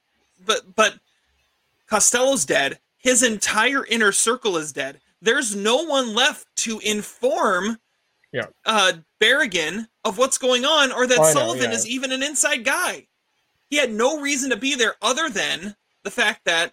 but 0.44 0.74
but 0.76 0.98
Costello's 1.86 2.44
dead. 2.44 2.78
His 2.98 3.22
entire 3.22 3.86
inner 3.86 4.12
circle 4.12 4.59
is 4.59 4.70
dead. 4.70 5.01
There's 5.22 5.56
no 5.56 5.84
one 5.84 6.14
left 6.14 6.44
to 6.56 6.78
inform 6.80 7.78
yeah. 8.34 8.47
uh 8.66 8.92
Barrigan 9.18 9.86
of 10.05 10.18
what's 10.18 10.36
going 10.36 10.66
on 10.66 10.92
or 10.92 11.06
that 11.06 11.18
oh, 11.18 11.32
Sullivan 11.32 11.70
yeah. 11.70 11.76
is 11.76 11.88
even 11.88 12.12
an 12.12 12.22
inside 12.22 12.66
guy. 12.66 13.06
He 13.70 13.76
had 13.76 13.92
no 13.92 14.20
reason 14.20 14.51
to 14.51 14.56
be 14.56 14.74
there 14.74 14.97
other 15.01 15.30
than 15.30 15.76
the 16.02 16.10
fact 16.10 16.44
that 16.44 16.72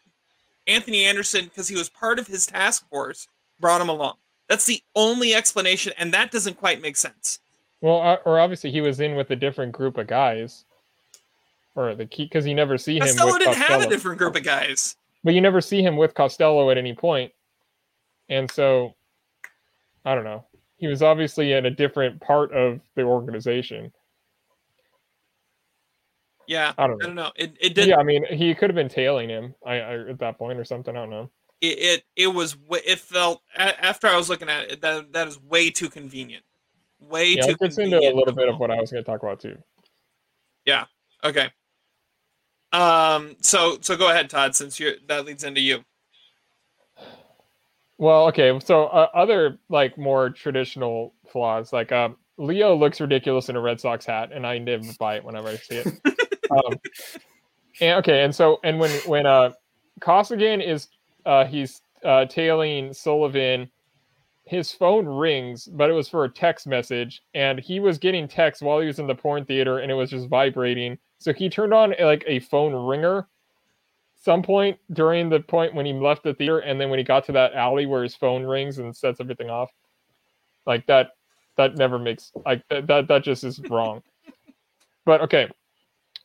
Anthony 0.65 1.05
Anderson, 1.05 1.45
because 1.45 1.67
he 1.67 1.75
was 1.75 1.89
part 1.89 2.19
of 2.19 2.27
his 2.27 2.45
task 2.45 2.89
force, 2.89 3.27
brought 3.59 3.81
him 3.81 3.89
along. 3.89 4.15
That's 4.49 4.65
the 4.65 4.81
only 4.95 5.33
explanation, 5.33 5.93
and 5.97 6.13
that 6.13 6.31
doesn't 6.31 6.57
quite 6.57 6.81
make 6.81 6.97
sense. 6.97 7.39
Well, 7.81 8.01
uh, 8.01 8.17
or 8.25 8.39
obviously 8.39 8.71
he 8.71 8.81
was 8.81 8.99
in 8.99 9.15
with 9.15 9.29
a 9.29 9.35
different 9.35 9.73
group 9.73 9.97
of 9.97 10.07
guys, 10.07 10.65
or 11.75 11.93
the 11.93 12.05
key 12.05 12.25
because 12.25 12.47
you 12.47 12.55
never 12.55 12.77
see 12.77 12.95
him. 12.95 13.01
Costello 13.01 13.33
with 13.33 13.39
didn't 13.39 13.55
Costello. 13.55 13.79
have 13.79 13.87
a 13.87 13.89
different 13.89 14.17
group 14.17 14.35
of 14.35 14.43
guys, 14.43 14.95
but 15.23 15.33
you 15.33 15.41
never 15.41 15.61
see 15.61 15.83
him 15.83 15.97
with 15.97 16.15
Costello 16.15 16.71
at 16.71 16.77
any 16.77 16.93
point, 16.93 17.31
and 18.29 18.49
so 18.49 18.95
I 20.03 20.15
don't 20.15 20.23
know. 20.23 20.45
He 20.77 20.87
was 20.87 21.01
obviously 21.01 21.53
in 21.53 21.65
a 21.65 21.71
different 21.71 22.19
part 22.21 22.51
of 22.53 22.79
the 22.95 23.03
organization. 23.03 23.91
Yeah, 26.47 26.73
I 26.77 26.87
don't 26.87 26.97
know. 26.97 27.03
I 27.03 27.07
don't 27.07 27.15
know. 27.15 27.31
It 27.35 27.57
it 27.59 27.75
did. 27.75 27.89
Yeah, 27.89 27.97
I 27.97 28.03
mean, 28.03 28.25
he 28.25 28.55
could 28.55 28.69
have 28.69 28.75
been 28.75 28.89
tailing 28.89 29.29
him 29.29 29.53
I, 29.65 29.73
I, 29.75 30.09
at 30.09 30.19
that 30.19 30.37
point 30.37 30.57
or 30.57 30.63
something. 30.63 30.95
I 30.95 30.99
don't 31.01 31.09
know. 31.09 31.29
It, 31.59 31.79
it 31.79 32.03
it 32.15 32.27
was 32.27 32.55
it 32.71 32.99
felt 32.99 33.41
after 33.55 34.07
I 34.07 34.15
was 34.15 34.29
looking 34.29 34.47
at 34.47 34.71
it 34.71 34.81
that 34.81 35.11
that 35.11 35.27
is 35.27 35.41
way 35.41 35.69
too 35.69 35.89
convenient. 35.89 36.43
Way 37.01 37.35
yeah, 37.35 37.43
too. 37.43 37.51
It 37.51 37.59
gets 37.59 37.77
into 37.77 37.99
a 37.99 38.13
little 38.13 38.33
bit 38.33 38.47
of 38.47 38.59
what 38.59 38.71
I 38.71 38.75
was 38.75 38.91
going 38.91 39.03
to 39.03 39.09
talk 39.09 39.21
about 39.21 39.41
too. 39.41 39.57
Yeah. 40.65 40.85
Okay. 41.23 41.49
Um. 42.71 43.35
So 43.41 43.77
so 43.81 43.97
go 43.97 44.09
ahead, 44.09 44.29
Todd. 44.29 44.55
Since 44.55 44.79
you 44.79 44.93
that 45.07 45.25
leads 45.25 45.43
into 45.43 45.59
you. 45.59 45.83
Well, 47.97 48.27
okay. 48.27 48.57
So 48.63 48.85
uh, 48.85 49.09
other 49.13 49.59
like 49.69 49.97
more 49.97 50.29
traditional 50.29 51.13
flaws, 51.29 51.73
like 51.73 51.91
um, 51.91 52.15
Leo 52.37 52.75
looks 52.75 53.01
ridiculous 53.01 53.49
in 53.49 53.55
a 53.55 53.61
Red 53.61 53.81
Sox 53.81 54.05
hat, 54.05 54.31
and 54.31 54.45
I 54.45 54.59
never 54.59 54.85
buy 54.99 55.15
it 55.15 55.25
whenever 55.25 55.49
I 55.49 55.55
see 55.55 55.77
it. 55.77 55.87
um, 56.51 56.79
and 57.81 57.97
okay, 57.99 58.23
and 58.23 58.33
so 58.33 58.59
and 58.63 58.79
when 58.79 58.91
when 59.05 59.25
uh 59.25 59.51
Costigan 59.99 60.61
is 60.61 60.87
uh 61.25 61.45
he's 61.45 61.81
uh 62.03 62.25
tailing 62.25 62.93
Sullivan, 62.93 63.69
his 64.45 64.71
phone 64.71 65.05
rings, 65.05 65.65
but 65.65 65.89
it 65.89 65.93
was 65.93 66.07
for 66.07 66.23
a 66.23 66.29
text 66.29 66.67
message, 66.67 67.21
and 67.33 67.59
he 67.59 67.79
was 67.79 67.97
getting 67.97 68.27
text 68.27 68.61
while 68.61 68.79
he 68.79 68.87
was 68.87 68.99
in 68.99 69.07
the 69.07 69.15
porn 69.15 69.45
theater, 69.45 69.79
and 69.79 69.91
it 69.91 69.95
was 69.95 70.09
just 70.09 70.27
vibrating. 70.27 70.97
So 71.19 71.33
he 71.33 71.49
turned 71.49 71.73
on 71.73 71.93
like 71.99 72.23
a 72.27 72.39
phone 72.39 72.73
ringer 72.73 73.27
some 74.27 74.41
point 74.41 74.77
during 74.91 75.29
the 75.29 75.39
point 75.39 75.73
when 75.73 75.85
he 75.85 75.93
left 75.93 76.23
the 76.23 76.33
theater, 76.33 76.59
and 76.59 76.81
then 76.81 76.89
when 76.89 76.99
he 76.99 77.03
got 77.05 77.25
to 77.25 77.31
that 77.31 77.53
alley 77.53 77.85
where 77.85 78.03
his 78.03 78.15
phone 78.15 78.43
rings 78.43 78.77
and 78.77 78.95
sets 78.95 79.21
everything 79.21 79.49
off, 79.49 79.71
like 80.65 80.85
that 80.87 81.11
that 81.55 81.77
never 81.77 81.97
makes 81.97 82.31
like 82.45 82.61
that 82.69 83.07
that 83.07 83.23
just 83.23 83.43
is 83.43 83.59
wrong. 83.69 84.01
but 85.05 85.21
okay, 85.21 85.49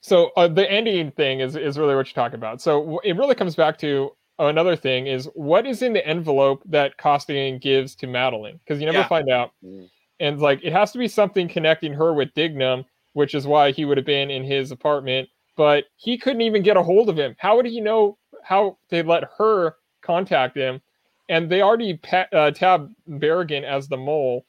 so 0.02 0.30
uh, 0.36 0.48
the 0.48 0.70
ending 0.70 1.12
thing 1.12 1.40
is 1.40 1.56
is 1.56 1.78
really 1.78 1.94
what 1.94 2.06
you're 2.06 2.22
talking 2.22 2.38
about. 2.38 2.60
So 2.60 2.98
it 3.04 3.16
really 3.16 3.36
comes 3.36 3.54
back 3.54 3.78
to 3.78 4.10
another 4.38 4.74
thing 4.74 5.06
is 5.06 5.28
what 5.34 5.64
is 5.66 5.80
in 5.80 5.92
the 5.92 6.04
envelope 6.06 6.62
that 6.66 6.96
Costigan 6.96 7.58
gives 7.58 7.94
to 7.96 8.06
Madeline 8.08 8.58
Because 8.58 8.80
you 8.80 8.86
never 8.86 8.98
Yeah. 8.98 9.08
find 9.08 9.30
out. 9.30 9.52
Mm. 9.64 9.88
And 10.20 10.40
like 10.40 10.60
it 10.64 10.72
has 10.72 10.90
to 10.92 10.98
be 10.98 11.06
something 11.08 11.48
connecting 11.48 11.92
her 11.92 12.12
with 12.12 12.34
Dignam, 12.34 12.84
which 13.12 13.34
is 13.34 13.46
why 13.46 13.70
he 13.70 13.84
would 13.84 13.96
have 13.96 14.06
been 14.06 14.30
in 14.30 14.42
his 14.42 14.72
apartment. 14.72 15.28
But 15.56 15.84
he 15.96 16.18
couldn't 16.18 16.40
even 16.42 16.62
get 16.62 16.76
a 16.76 16.82
hold 16.82 17.08
of 17.08 17.16
him. 17.16 17.36
How 17.38 17.56
would 17.56 17.66
he 17.66 17.80
know 17.80 18.18
how 18.42 18.78
they 18.88 19.02
let 19.02 19.24
her 19.38 19.76
contact 20.00 20.56
him? 20.56 20.80
And 21.28 21.48
they 21.48 21.62
already 21.62 21.98
pa- 21.98 22.26
uh, 22.32 22.50
tabbed 22.50 22.92
Barrigan 23.08 23.62
as 23.62 23.86
the 23.86 23.96
mole, 23.96 24.44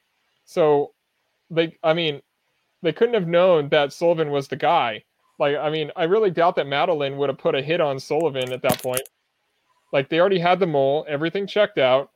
so 0.46 0.94
they, 1.52 1.78
I 1.84 1.94
mean, 1.94 2.22
they 2.82 2.92
couldn't 2.92 3.14
have 3.14 3.28
known 3.28 3.70
that 3.70 3.94
Sullivan 3.94 4.32
was 4.32 4.48
the 4.48 4.56
guy. 4.56 5.04
Like, 5.44 5.58
I 5.58 5.70
mean, 5.70 5.92
I 5.98 6.06
really 6.06 6.32
doubt 6.32 6.56
that 6.56 6.68
Madeline 6.68 7.18
would 7.18 7.28
have 7.28 7.38
put 7.38 7.54
a 7.54 7.62
hit 7.62 7.82
on 7.82 8.00
Sullivan 8.00 8.54
at 8.54 8.62
that 8.62 8.82
point. 8.82 9.02
Like, 9.92 10.08
they 10.08 10.22
already 10.22 10.40
had 10.40 10.58
the 10.58 10.68
mole, 10.68 11.06
everything 11.06 11.46
checked 11.48 11.78
out, 11.78 12.12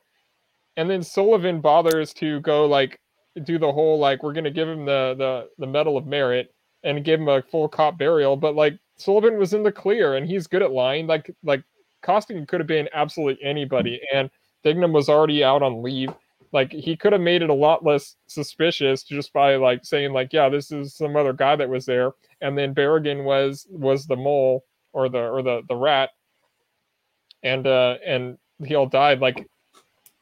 and 0.78 0.90
then 0.90 1.04
Sullivan 1.04 1.60
bothers 1.60 2.14
to 2.14 2.40
go 2.40 2.66
like 2.66 3.02
do 3.44 3.60
the 3.60 3.70
whole 3.70 4.00
like 4.00 4.24
we're 4.24 4.32
gonna 4.32 4.50
give 4.50 4.70
him 4.70 4.86
the 4.86 5.14
the 5.18 5.50
the 5.58 5.68
medal 5.68 5.98
of 5.98 6.08
merit 6.08 6.56
and 6.84 7.04
give 7.04 7.20
him 7.20 7.28
a 7.28 7.42
full 7.42 7.68
cop 7.68 7.98
burial, 7.98 8.38
but 8.38 8.56
like 8.56 8.80
Sullivan 8.96 9.38
was 9.38 9.54
in 9.54 9.62
the 9.62 9.74
clear 9.74 10.16
and 10.16 10.26
he's 10.26 10.48
good 10.48 10.62
at 10.62 10.72
lying. 10.72 11.06
Like 11.06 11.30
like 11.44 11.64
Costigan 12.02 12.46
could 12.46 12.62
have 12.62 12.68
been 12.68 12.88
absolutely 12.94 13.44
anybody, 13.44 14.00
and 14.14 14.30
Dignam 14.64 14.94
was 14.94 15.10
already 15.10 15.44
out 15.44 15.64
on 15.64 15.84
leave. 15.84 16.14
Like 16.54 16.72
he 16.72 16.96
could 16.96 17.12
have 17.12 17.22
made 17.22 17.42
it 17.42 17.50
a 17.50 17.54
lot 17.54 17.84
less 17.84 18.16
suspicious 18.28 19.04
just 19.04 19.34
by 19.34 19.58
like 19.58 19.84
saying 19.84 20.14
like, 20.14 20.32
yeah, 20.32 20.48
this 20.48 20.72
is 20.72 20.96
some 20.96 21.18
other 21.18 21.34
guy 21.34 21.58
that 21.58 21.68
was 21.68 21.86
there, 21.86 22.14
and 22.42 22.58
then 22.58 22.74
Barrigan 22.76 23.24
was 23.24 23.66
was 23.70 24.06
the 24.06 24.16
mole 24.16 24.64
or 24.94 25.10
the 25.10 25.20
or 25.20 25.42
the 25.42 25.62
the 25.68 25.76
rat, 25.76 26.10
and 27.44 27.66
uh 27.68 27.96
and 28.06 28.38
he 28.66 28.76
all 28.76 28.88
died. 28.88 29.20
Like 29.20 29.48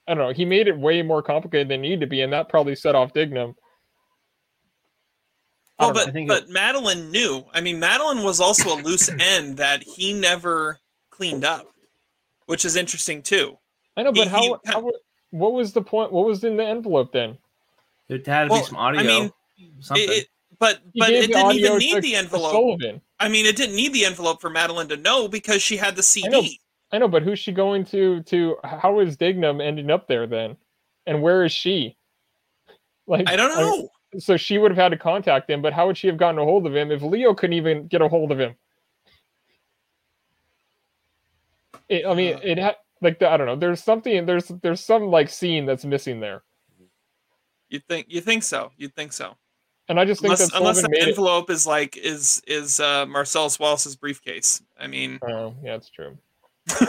I 0.07 0.13
don't 0.13 0.27
know, 0.27 0.33
he 0.33 0.45
made 0.45 0.67
it 0.67 0.77
way 0.77 1.01
more 1.01 1.21
complicated 1.23 1.67
than 1.69 1.79
it 1.79 1.83
needed 1.89 2.01
to 2.01 2.07
be, 2.07 2.21
and 2.21 2.31
that 2.33 2.49
probably 2.49 2.75
set 2.75 2.95
off 2.95 3.13
Dignam. 3.13 3.55
I 5.77 5.85
Well, 5.85 5.93
don't 5.93 6.03
but 6.03 6.09
I 6.09 6.11
think 6.11 6.27
but 6.29 6.49
Madeline 6.49 7.11
knew. 7.11 7.43
I 7.53 7.61
mean, 7.61 7.79
Madeline 7.79 8.23
was 8.23 8.39
also 8.39 8.75
a 8.75 8.79
loose 8.81 9.09
end 9.19 9.57
that 9.57 9.83
he 9.83 10.13
never 10.13 10.79
cleaned 11.09 11.43
up, 11.43 11.67
which 12.45 12.65
is 12.65 12.75
interesting 12.75 13.21
too. 13.21 13.57
I 13.97 14.03
know, 14.03 14.11
but 14.11 14.23
He- 14.23 14.29
how, 14.29 14.41
he- 14.41 14.55
how 14.65 14.91
what 15.31 15.53
was 15.53 15.73
the 15.73 15.81
point? 15.81 16.13
What 16.13 16.25
was 16.25 16.43
in 16.43 16.55
the 16.55 16.65
envelope 16.65 17.11
then? 17.11 17.37
There 18.07 18.19
had 18.25 18.45
to 18.45 18.49
Well, 18.51 18.61
be 18.61 18.65
some 18.67 18.77
audio. 18.77 19.01
I 19.01 19.03
mean, 19.03 19.31
something. 19.81 20.03
It, 20.03 20.09
it- 20.11 20.27
but 20.60 20.80
He 20.94 20.99
but 20.99 21.10
it 21.11 21.27
didn't 21.27 21.52
even 21.53 21.77
need 21.77 22.02
the 22.02 22.15
envelope. 22.15 22.80
I 23.19 23.30
mean, 23.30 23.45
it 23.45 23.56
didn't 23.56 23.76
need 23.76 23.94
the 23.94 24.06
envelope 24.06 24.41
for 24.41 24.49
Madeline 24.49 24.88
to 24.90 24.98
know 24.98 25.27
because 25.27 25.61
she 25.61 25.77
had 25.77 25.95
the. 25.95 26.03
CD. 26.03 26.60
I 26.91 26.98
know, 26.98 27.07
but 27.07 27.23
who's 27.23 27.40
she 27.40 27.52
going 27.52 27.86
to? 27.86 28.22
To 28.23 28.57
how 28.64 28.99
is 28.99 29.18
Dignam 29.18 29.61
ending 29.61 29.90
up 29.90 30.07
there 30.07 30.27
then? 30.27 30.57
And 31.06 31.22
where 31.22 31.44
is 31.45 31.52
she? 31.52 31.98
Like 33.07 33.30
I 33.30 33.36
don't 33.36 33.56
know. 33.56 33.88
so 34.18 34.36
she 34.36 34.57
would 34.57 34.72
have 34.72 34.80
had 34.80 34.90
to 34.90 34.98
contact 34.98 35.48
him, 35.48 35.61
but 35.61 35.73
how 35.73 35.86
would 35.86 35.95
she 35.95 36.07
have 36.07 36.18
gotten 36.18 36.40
a 36.40 36.44
hold 36.44 36.65
of 36.65 36.76
him 36.76 36.91
if 36.91 37.03
Leo 37.03 37.36
couldn't 37.36 37.53
even 37.53 37.86
get 37.86 38.02
a 38.02 38.07
hold 38.07 38.32
of 38.32 38.40
him? 38.40 38.56
It, 41.88 42.03
I 42.03 42.15
mean, 42.15 42.40
it 42.41 42.57
had 42.57 42.77
like 43.02 43.19
the, 43.19 43.30
I 43.30 43.38
don't 43.38 43.45
know. 43.45 43.56
There's 43.56 43.84
something. 43.84 44.26
There's 44.26 44.48
there's 44.64 44.84
some 44.84 45.03
like 45.03 45.30
scene 45.30 45.68
that's 45.68 45.86
missing 45.86 46.19
there, 46.19 46.41
You 47.69 47.80
think 47.80 48.07
you 48.10 48.22
think 48.22 48.41
so? 48.41 48.72
You 48.77 48.88
think 48.88 49.14
so? 49.14 49.38
And 49.87 49.99
I 49.99 50.05
just 50.05 50.21
think 50.21 50.33
Unless 50.33 50.51
that 50.51 50.57
unless 50.57 50.81
Sullivan 50.81 50.99
the 50.99 51.07
envelope 51.07 51.49
is 51.49 51.67
like 51.67 51.97
is 51.97 52.41
is 52.47 52.79
uh, 52.79 53.05
Marcellus 53.05 53.59
Wallace's 53.59 53.95
briefcase. 53.95 54.61
I 54.79 54.87
mean, 54.87 55.19
Oh, 55.21 55.55
yeah, 55.63 55.75
it's 55.75 55.89
true. 55.89 56.17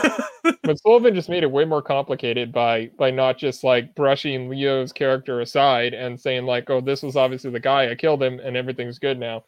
but 0.62 0.78
Sullivan 0.80 1.14
just 1.14 1.28
made 1.28 1.42
it 1.42 1.50
way 1.50 1.66
more 1.66 1.82
complicated 1.82 2.50
by 2.52 2.90
by 2.98 3.10
not 3.10 3.36
just 3.36 3.62
like 3.62 3.94
brushing 3.94 4.48
Leo's 4.48 4.92
character 4.92 5.40
aside 5.42 5.92
and 5.92 6.18
saying 6.18 6.46
like, 6.46 6.70
"Oh, 6.70 6.80
this 6.80 7.02
was 7.02 7.16
obviously 7.16 7.50
the 7.50 7.60
guy. 7.60 7.90
I 7.90 7.94
killed 7.94 8.22
him, 8.22 8.40
and 8.40 8.56
everything's 8.56 8.98
good 8.98 9.18
now." 9.18 9.44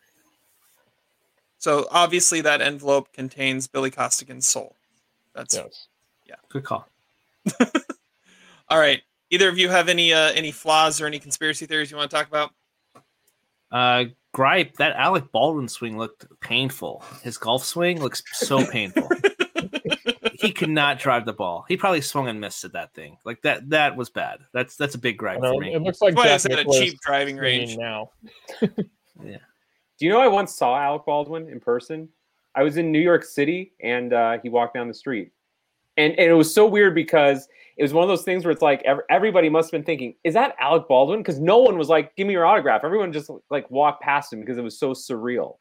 so 1.58 1.88
obviously 1.90 2.40
that 2.42 2.60
envelope 2.60 3.12
contains 3.12 3.66
Billy 3.66 3.90
Costigan's 3.90 4.46
soul. 4.46 4.76
That's 5.34 5.54
Yes. 5.54 5.88
yeah. 6.26 6.36
Good 6.48 6.64
call. 6.64 6.86
all 8.68 8.78
right. 8.78 9.02
Either 9.30 9.48
of 9.48 9.58
you 9.58 9.68
have 9.68 9.88
any 9.88 10.12
uh, 10.12 10.32
any 10.32 10.50
flaws 10.50 11.00
or 11.00 11.06
any 11.06 11.18
conspiracy 11.18 11.66
theories 11.66 11.90
you 11.90 11.96
want 11.96 12.10
to 12.10 12.16
talk 12.16 12.28
about? 12.28 12.52
Uh, 13.70 14.04
gripe 14.32 14.76
that 14.76 14.96
Alec 14.96 15.30
Baldwin 15.32 15.68
swing 15.68 15.98
looked 15.98 16.26
painful. 16.40 17.04
His 17.22 17.36
golf 17.38 17.64
swing 17.64 18.00
looks 18.00 18.22
so 18.32 18.64
painful. 18.70 19.08
he 20.34 20.52
could 20.52 20.70
not 20.70 20.98
drive 20.98 21.26
the 21.26 21.32
ball. 21.32 21.64
He 21.68 21.76
probably 21.76 22.00
swung 22.00 22.28
and 22.28 22.40
missed 22.40 22.64
at 22.64 22.72
that 22.72 22.94
thing. 22.94 23.16
Like 23.24 23.42
that. 23.42 23.68
That 23.70 23.96
was 23.96 24.10
bad. 24.10 24.40
That's 24.52 24.76
that's 24.76 24.94
a 24.94 24.98
big 24.98 25.18
gripe 25.18 25.40
know, 25.40 25.54
for 25.54 25.60
me. 25.60 25.74
it 25.74 25.82
looks 25.82 26.00
like 26.00 26.14
That's 26.14 26.24
why 26.24 26.54
I 26.54 26.56
Jack 26.56 26.66
said 26.66 26.66
a 26.66 26.78
cheap 26.78 27.00
driving 27.00 27.36
range. 27.36 27.76
now. 27.76 28.10
Yeah. 29.24 29.38
Do 29.98 30.06
you 30.06 30.12
know 30.12 30.20
I 30.20 30.28
once 30.28 30.54
saw 30.54 30.78
Alec 30.78 31.04
Baldwin 31.04 31.48
in 31.48 31.58
person? 31.58 32.08
I 32.54 32.62
was 32.62 32.76
in 32.76 32.92
New 32.92 33.00
York 33.00 33.24
City 33.24 33.72
and 33.82 34.12
uh, 34.12 34.38
he 34.40 34.48
walked 34.48 34.74
down 34.74 34.86
the 34.86 34.94
street. 34.94 35.32
And, 35.96 36.12
and 36.12 36.30
it 36.30 36.34
was 36.34 36.54
so 36.54 36.66
weird 36.66 36.94
because 36.94 37.48
it 37.78 37.82
was 37.82 37.92
one 37.94 38.02
of 38.02 38.08
those 38.08 38.22
things 38.24 38.44
where 38.44 38.50
it's 38.52 38.60
like 38.62 38.82
ev- 38.84 39.00
everybody 39.08 39.48
must 39.48 39.66
have 39.70 39.78
been 39.78 39.84
thinking, 39.86 40.14
is 40.24 40.34
that 40.34 40.54
Alec 40.60 40.88
Baldwin? 40.88 41.20
Because 41.20 41.38
no 41.38 41.58
one 41.58 41.78
was 41.78 41.88
like, 41.88 42.14
give 42.16 42.26
me 42.26 42.32
your 42.34 42.44
autograph. 42.44 42.82
Everyone 42.84 43.12
just 43.12 43.30
like 43.50 43.70
walked 43.70 44.02
past 44.02 44.32
him 44.32 44.40
because 44.40 44.58
it 44.58 44.62
was 44.62 44.78
so 44.78 44.92
surreal. 44.92 45.58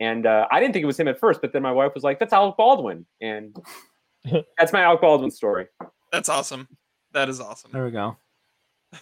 And 0.00 0.26
uh, 0.26 0.46
I 0.50 0.58
didn't 0.60 0.72
think 0.72 0.82
it 0.82 0.86
was 0.86 0.98
him 0.98 1.08
at 1.08 1.18
first, 1.20 1.40
but 1.40 1.52
then 1.52 1.62
my 1.62 1.72
wife 1.72 1.92
was 1.94 2.02
like, 2.02 2.18
that's 2.18 2.32
Alec 2.32 2.56
Baldwin. 2.56 3.06
And 3.20 3.56
that's 4.58 4.72
my 4.72 4.82
Alec 4.82 5.00
Baldwin 5.00 5.30
story. 5.30 5.66
That's 6.10 6.28
awesome. 6.28 6.66
That 7.12 7.28
is 7.28 7.40
awesome. 7.40 7.70
There 7.72 7.84
we 7.84 7.90
go. 7.92 8.16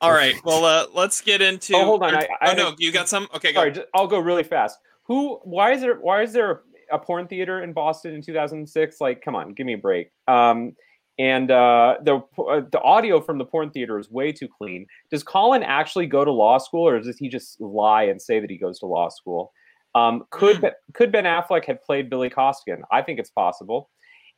All 0.00 0.12
right. 0.12 0.34
Well, 0.44 0.64
uh, 0.64 0.86
let's 0.92 1.20
get 1.20 1.40
into. 1.40 1.74
Oh, 1.74 1.84
hold 1.84 2.02
on, 2.02 2.14
or- 2.14 2.18
I- 2.18 2.28
I- 2.40 2.52
oh 2.52 2.54
no, 2.56 2.74
you 2.78 2.92
got 2.92 3.08
some? 3.08 3.28
Okay, 3.34 3.52
go. 3.52 3.60
Sorry, 3.60 3.72
just, 3.72 3.86
I'll 3.94 4.06
go 4.06 4.18
really 4.18 4.42
fast. 4.42 4.78
Who? 5.04 5.36
Why 5.44 5.72
is 5.72 5.80
there? 5.80 5.94
Why 6.00 6.22
is 6.22 6.32
there 6.32 6.62
a 6.92 6.98
porn 6.98 7.26
theater 7.28 7.62
in 7.62 7.72
Boston 7.72 8.14
in 8.14 8.20
2006? 8.22 9.00
Like, 9.00 9.22
come 9.22 9.34
on, 9.34 9.52
give 9.54 9.64
me 9.66 9.72
a 9.72 9.78
break. 9.78 10.10
Um, 10.28 10.76
and 11.18 11.50
uh, 11.50 11.96
the 12.02 12.16
uh, 12.16 12.60
the 12.70 12.80
audio 12.82 13.20
from 13.20 13.38
the 13.38 13.44
porn 13.44 13.70
theater 13.70 13.98
is 13.98 14.10
way 14.10 14.32
too 14.32 14.48
clean. 14.48 14.86
Does 15.10 15.22
Colin 15.22 15.62
actually 15.62 16.06
go 16.06 16.24
to 16.24 16.32
law 16.32 16.58
school, 16.58 16.86
or 16.86 17.00
does 17.00 17.18
he 17.18 17.28
just 17.28 17.60
lie 17.60 18.04
and 18.04 18.20
say 18.20 18.40
that 18.40 18.50
he 18.50 18.58
goes 18.58 18.78
to 18.80 18.86
law 18.86 19.08
school? 19.08 19.52
Um, 19.94 20.24
could 20.30 20.60
Ben- 20.60 20.72
could 20.92 21.10
Ben 21.10 21.24
Affleck 21.24 21.64
have 21.66 21.82
played 21.82 22.10
Billy 22.10 22.28
Costigan? 22.28 22.82
I 22.92 23.02
think 23.02 23.18
it's 23.18 23.30
possible. 23.30 23.88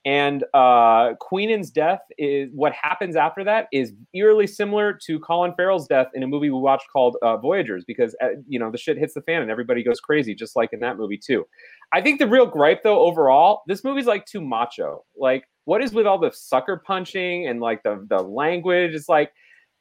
And 0.04 0.44
uh, 0.54 1.14
Queenan's 1.18 1.70
death 1.70 2.00
is 2.16 2.50
what 2.54 2.72
happens 2.72 3.16
after 3.16 3.42
that 3.44 3.66
is 3.72 3.92
eerily 4.14 4.46
similar 4.46 4.96
to 5.04 5.18
Colin 5.18 5.52
Farrell's 5.54 5.88
death 5.88 6.06
in 6.14 6.22
a 6.22 6.26
movie 6.26 6.50
we 6.50 6.60
watched 6.60 6.86
called 6.92 7.16
uh, 7.20 7.36
Voyagers, 7.36 7.84
because 7.84 8.14
uh, 8.22 8.28
you 8.46 8.58
know 8.60 8.70
the 8.70 8.78
shit 8.78 8.96
hits 8.96 9.14
the 9.14 9.22
fan 9.22 9.42
and 9.42 9.50
everybody 9.50 9.82
goes 9.82 10.00
crazy, 10.00 10.34
just 10.34 10.54
like 10.54 10.72
in 10.72 10.80
that 10.80 10.96
movie 10.96 11.18
too. 11.18 11.44
I 11.92 12.00
think 12.00 12.20
the 12.20 12.28
real 12.28 12.46
gripe, 12.46 12.82
though, 12.84 13.00
overall, 13.00 13.62
this 13.66 13.82
movie's 13.82 14.06
like 14.06 14.24
too 14.24 14.40
macho. 14.40 15.04
Like, 15.16 15.44
what 15.68 15.84
is 15.84 15.92
with 15.92 16.06
all 16.06 16.18
the 16.18 16.32
sucker 16.32 16.78
punching 16.78 17.46
and 17.46 17.60
like 17.60 17.82
the 17.82 18.02
the 18.08 18.22
language? 18.22 18.94
It's 18.94 19.06
like 19.06 19.32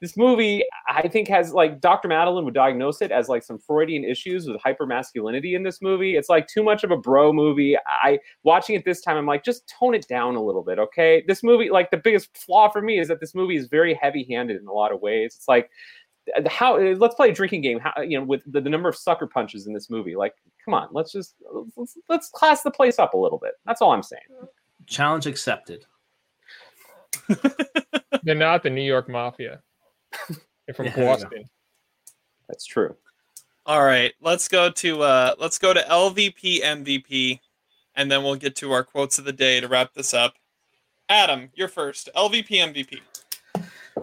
this 0.02 0.18
movie, 0.18 0.66
I 0.90 1.08
think, 1.08 1.30
has 1.30 1.54
like 1.54 1.80
Dr. 1.80 2.10
Madeline 2.10 2.44
would 2.44 2.54
diagnose 2.54 3.02
it 3.02 3.10
as 3.10 3.30
like 3.30 3.42
some 3.42 3.58
Freudian 3.58 4.04
issues 4.04 4.48
with 4.48 4.62
hypermasculinity 4.62 5.56
in 5.56 5.64
this 5.64 5.82
movie. 5.82 6.18
It's 6.18 6.28
like 6.28 6.46
too 6.48 6.62
much 6.62 6.84
of 6.84 6.92
a 6.92 6.98
bro 6.98 7.32
movie. 7.32 7.78
I 7.88 8.20
watching 8.44 8.76
it 8.76 8.84
this 8.84 9.00
time, 9.00 9.16
I'm 9.16 9.26
like, 9.26 9.46
just 9.46 9.74
tone 9.80 9.96
it 9.96 10.06
down 10.10 10.36
a 10.36 10.44
little 10.44 10.62
bit, 10.62 10.78
okay? 10.78 11.24
This 11.26 11.42
movie, 11.42 11.70
like 11.70 11.90
the 11.90 11.98
biggest 11.98 12.38
flaw 12.38 12.70
for 12.70 12.82
me 12.82 13.00
is 13.00 13.08
that 13.08 13.22
this 13.22 13.34
movie 13.34 13.56
is 13.56 13.68
very 13.68 13.94
heavy-handed 13.94 14.60
in 14.60 14.68
a 14.68 14.74
lot 14.74 14.92
of 14.92 15.02
ways. 15.02 15.36
It's 15.38 15.48
like 15.48 15.70
how 16.50 16.76
uh, 16.76 16.96
let's 16.98 17.16
play 17.16 17.30
a 17.30 17.34
drinking 17.34 17.62
game 17.62 17.80
how 17.80 18.02
you 18.02 18.20
know 18.20 18.26
with 18.26 18.42
the, 18.52 18.60
the 18.60 18.70
number 18.70 18.90
of 18.90 18.98
sucker 18.98 19.26
punches 19.26 19.66
in 19.66 19.74
this 19.74 19.90
movie 19.90 20.18
like 20.18 20.34
come 20.66 20.74
on 20.74 20.90
let's 20.92 21.14
just 21.14 21.36
let's, 21.78 21.98
let's 22.10 22.28
class 22.28 22.64
the 22.64 22.70
place 22.70 23.00
up 23.00 23.14
a 23.14 23.18
little 23.18 23.38
bit 23.38 23.54
that's 23.66 23.82
all 23.82 23.94
i'm 23.94 24.04
saying 24.04 24.22
Challenge 24.88 25.28
accepted. 25.28 25.86
They're 28.24 28.36
not 28.36 28.64
the 28.64 28.70
New 28.70 28.82
York 28.82 29.10
Mafia. 29.10 29.62
They're 30.66 30.74
from 30.74 30.86
Yeah, 30.88 30.96
there 30.96 31.04
you 31.04 31.10
go. 31.10 31.24
Boston. 31.24 31.44
that's 32.48 32.66
true 32.66 32.96
All 33.66 33.84
right. 33.84 34.14
Let's 34.22 34.48
go 34.48 34.70
to 34.70 35.02
uh, 35.04 35.36
let's 35.40 35.58
go 35.58 35.74
to 35.74 35.82
LVP 35.82 36.62
MVP, 36.62 37.40
and 37.96 38.10
then 38.10 38.24
we'll 38.24 38.36
get 38.36 38.56
to 38.58 38.72
our 38.72 38.84
quotes 38.84 39.20
of 39.20 39.26
the 39.26 39.34
day 39.34 39.60
to 39.60 39.68
wrap 39.68 39.94
this 39.94 40.14
up. 40.14 40.36
Adam, 41.10 41.50
you're 41.54 41.68
first. 41.68 42.10
LVP 42.16 42.50
MVP. 42.50 43.00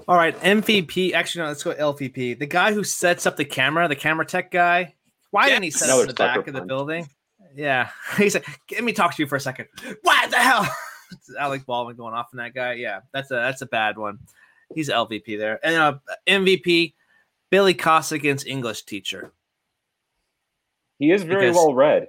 All 0.08 0.16
right, 0.16 0.38
MVP. 0.40 1.12
Actually, 1.12 1.42
no, 1.42 1.48
let's 1.48 1.62
go 1.62 1.72
LVP. 1.72 2.38
The 2.38 2.46
guy 2.46 2.72
who 2.72 2.84
sets 2.84 3.26
up 3.26 3.36
the 3.36 3.44
camera, 3.44 3.88
the 3.88 3.96
camera 3.96 4.26
tech 4.26 4.50
guy. 4.50 4.94
Why 5.30 5.48
didn't 5.48 5.64
he 5.64 5.70
set 5.70 5.90
up 5.90 6.00
in 6.00 6.08
the 6.08 6.14
back 6.14 6.46
of 6.46 6.54
the 6.54 6.62
building? 6.62 7.08
Yeah, 7.54 7.90
he's 8.18 8.34
like, 8.34 8.46
"Let 8.72 8.84
me 8.84 8.92
talk 8.92 9.14
to 9.14 9.22
you 9.22 9.26
for 9.28 9.36
a 9.36 9.40
second. 9.40 9.68
What 10.02 10.30
the 10.30 10.36
hell?" 10.38 10.66
It's 11.12 11.34
Alec 11.38 11.64
Baldwin 11.66 11.96
going 11.96 12.14
off 12.14 12.28
on 12.32 12.38
that 12.38 12.54
guy. 12.54 12.74
Yeah, 12.74 13.00
that's 13.12 13.30
a 13.30 13.34
that's 13.34 13.62
a 13.62 13.66
bad 13.66 13.96
one. 13.98 14.18
He's 14.74 14.88
LVP 14.90 15.38
there, 15.38 15.60
and 15.64 15.76
uh, 15.76 15.94
MVP. 16.26 16.94
Billy 17.50 17.74
Costigan's 17.74 18.44
English 18.44 18.82
teacher. 18.82 19.30
he 20.98 21.12
is 21.12 21.22
very 21.22 21.42
Because- 21.46 21.56
well 21.56 21.74
read 21.74 22.08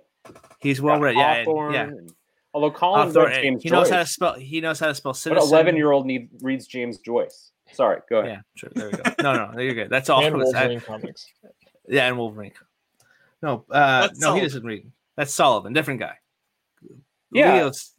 He's 0.60 0.82
well 0.82 1.00
read. 1.00 1.16
Yeah, 1.16 1.34
and- 1.36 1.74
yeah. 1.74 1.82
and 1.84 2.14
Although 2.52 2.72
Colin 2.72 3.08
Hawthorne, 3.08 3.32
James 3.34 3.62
he 3.64 3.70
knows 3.70 3.90
how 3.92 4.00
to 4.00 4.06
spell. 4.08 4.34
He 4.34 4.62
knows 4.62 4.80
how 4.80 4.88
to 4.88 4.96
spell 4.96 5.10
What 5.12 5.18
citizen. 5.18 5.50
eleven 5.50 5.76
year 5.76 5.92
old 5.92 6.08
need 6.08 6.30
reads 6.42 6.66
James 6.66 6.98
Joyce? 7.00 7.52
Sorry, 7.74 8.00
go 8.10 8.20
ahead. 8.20 8.32
Yeah, 8.32 8.42
sure. 8.56 8.70
There 8.74 8.90
we 8.90 8.98
go. 8.98 9.04
No, 9.22 9.52
no, 9.52 9.60
you're 9.60 9.74
good. 9.76 9.90
That's 9.90 10.10
all. 10.10 10.26
and 10.26 10.42
It's- 10.42 10.56
I- 10.56 10.80
comics. 10.80 11.28
yeah, 11.88 12.08
and 12.08 12.18
Wolverine. 12.18 12.54
No, 13.44 13.66
uh, 13.70 14.08
That's 14.08 14.20
no, 14.20 14.34
he 14.34 14.42
doesn't 14.42 14.64
read. 14.64 14.90
That's 15.18 15.34
Sullivan, 15.34 15.74
different 15.74 16.00
guy. 16.00 16.16
Yeah. 17.32 17.56
Leo's 17.56 17.92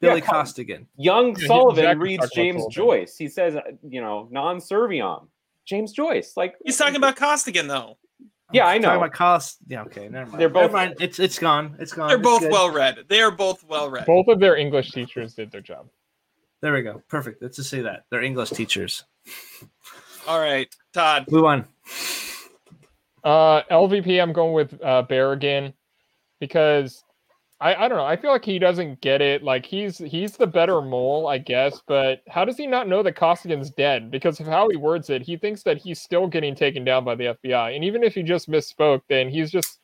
Billy 0.00 0.20
Yeah, 0.20 0.26
Costigan. 0.26 0.86
Young 0.96 1.34
he- 1.36 1.46
Sullivan 1.46 1.82
Jack 1.84 1.96
was 1.98 2.04
reads 2.04 2.30
James 2.30 2.64
Joyce. 2.70 3.16
He 3.16 3.28
says, 3.28 3.56
uh, 3.56 3.62
you 3.88 4.00
know, 4.00 4.28
non 4.30 4.58
serviam. 4.58 5.26
James 5.64 5.92
Joyce. 5.92 6.36
Like 6.36 6.54
He's 6.64 6.76
talking 6.76 6.96
about 6.96 7.16
Costigan 7.16 7.66
though. 7.66 7.98
Yeah, 8.52 8.64
I 8.66 8.78
know. 8.78 8.88
Talking 8.88 9.00
know. 9.00 9.04
about 9.06 9.12
cost. 9.12 9.58
Yeah, 9.66 9.82
okay, 9.82 10.08
never 10.08 10.30
mind. 10.30 10.40
They're 10.40 10.48
both- 10.48 10.62
Never 10.62 10.72
mind. 10.72 10.94
It's 11.00 11.18
it's 11.18 11.38
gone. 11.38 11.76
It's 11.78 11.92
gone. 11.92 12.08
They're 12.08 12.16
It's 12.16 12.24
both 12.24 12.40
good. 12.40 12.52
well 12.52 12.70
read. 12.70 13.04
They 13.08 13.20
are 13.20 13.30
both 13.30 13.62
well 13.64 13.90
read. 13.90 14.06
Both 14.06 14.28
of 14.28 14.40
their 14.40 14.56
English 14.56 14.92
teachers 14.92 15.34
did 15.34 15.50
their 15.50 15.60
job. 15.60 15.88
There 16.62 16.72
we 16.72 16.80
go. 16.82 17.02
Perfect. 17.08 17.42
Let's 17.42 17.56
just 17.56 17.68
say 17.68 17.82
that 17.82 18.04
they're 18.10 18.22
English 18.22 18.50
teachers. 18.50 19.04
All 20.26 20.40
right, 20.40 20.74
Todd. 20.94 21.26
Move 21.30 21.44
on. 21.44 21.66
Uh, 23.22 23.62
LVP, 23.70 24.20
I'm 24.22 24.32
going 24.32 24.52
with 24.54 24.72
uh, 24.82 25.02
Barrigan 25.08 25.72
because 26.40 27.04
I, 27.60 27.74
I 27.74 27.88
don't 27.88 27.98
know. 27.98 28.04
I 28.04 28.16
feel 28.16 28.30
like 28.30 28.44
he 28.44 28.58
doesn't 28.58 29.00
get 29.00 29.20
it. 29.20 29.42
Like 29.42 29.66
he's 29.66 29.98
he's 29.98 30.36
the 30.36 30.46
better 30.46 30.80
mole, 30.80 31.26
I 31.26 31.38
guess. 31.38 31.80
But 31.86 32.22
how 32.28 32.44
does 32.44 32.56
he 32.56 32.66
not 32.66 32.88
know 32.88 33.02
that 33.02 33.16
Costigan's 33.16 33.70
dead? 33.70 34.10
Because 34.10 34.38
of 34.38 34.46
how 34.46 34.68
he 34.68 34.76
words 34.76 35.10
it, 35.10 35.22
he 35.22 35.36
thinks 35.36 35.62
that 35.64 35.78
he's 35.78 36.00
still 36.00 36.28
getting 36.28 36.54
taken 36.54 36.84
down 36.84 37.04
by 37.04 37.16
the 37.16 37.36
FBI. 37.44 37.74
And 37.74 37.84
even 37.84 38.04
if 38.04 38.14
he 38.14 38.22
just 38.22 38.48
misspoke, 38.48 39.02
then 39.08 39.28
he's 39.28 39.50
just 39.50 39.80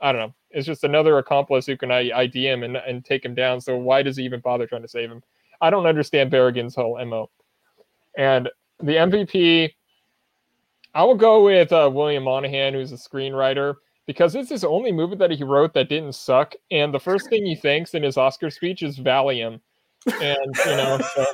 I 0.00 0.12
don't 0.12 0.20
know. 0.20 0.34
It's 0.50 0.66
just 0.66 0.84
another 0.84 1.18
accomplice 1.18 1.66
who 1.66 1.76
can 1.76 1.90
ID 1.90 2.46
him 2.46 2.62
and, 2.62 2.76
and 2.76 3.04
take 3.04 3.24
him 3.24 3.34
down. 3.34 3.60
So 3.60 3.76
why 3.76 4.02
does 4.02 4.16
he 4.16 4.24
even 4.24 4.40
bother 4.40 4.66
trying 4.66 4.82
to 4.82 4.88
save 4.88 5.10
him? 5.10 5.22
I 5.60 5.70
don't 5.70 5.86
understand 5.86 6.30
Barrigan's 6.30 6.74
whole 6.74 7.02
mo. 7.04 7.30
And 8.16 8.50
the 8.78 8.92
MVP, 8.92 9.72
I 10.94 11.02
will 11.02 11.14
go 11.14 11.44
with 11.44 11.72
uh, 11.72 11.90
William 11.92 12.24
Monahan, 12.24 12.74
who's 12.74 12.92
a 12.92 12.96
screenwriter, 12.96 13.76
because 14.06 14.34
it's 14.34 14.50
his 14.50 14.64
only 14.64 14.92
movie 14.92 15.16
that 15.16 15.30
he 15.30 15.42
wrote 15.44 15.74
that 15.74 15.88
didn't 15.88 16.14
suck. 16.14 16.54
And 16.70 16.92
the 16.94 17.00
first 17.00 17.28
thing 17.28 17.44
he 17.44 17.54
thanks 17.56 17.94
in 17.94 18.02
his 18.02 18.16
Oscar 18.16 18.50
speech 18.50 18.82
is 18.82 18.98
Valium. 18.98 19.60
And, 20.20 20.56
you 20.64 20.76
know, 20.76 20.98
so, 21.14 21.26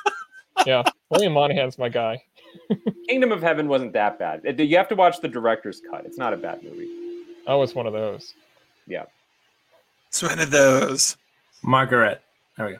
yeah, 0.66 0.82
William 1.10 1.34
Monahan's 1.34 1.78
my 1.78 1.88
guy. 1.88 2.22
Kingdom 3.08 3.32
of 3.32 3.42
Heaven 3.42 3.68
wasn't 3.68 3.92
that 3.92 4.18
bad. 4.18 4.40
It- 4.44 4.58
You 4.58 4.76
have 4.78 4.88
to 4.88 4.94
watch 4.96 5.20
the 5.20 5.28
director's 5.28 5.82
cut. 5.90 6.04
It's 6.06 6.18
not 6.18 6.32
a 6.32 6.36
bad 6.36 6.62
movie. 6.62 6.88
Oh, 7.46 7.62
it's 7.62 7.74
one 7.74 7.86
of 7.86 7.92
those. 7.92 8.34
Yeah. 8.86 9.04
It's 10.08 10.22
one 10.22 10.38
of 10.38 10.50
those 10.50 11.16
Margaret. 11.62 12.22
There 12.56 12.66
we 12.66 12.72
go. 12.72 12.78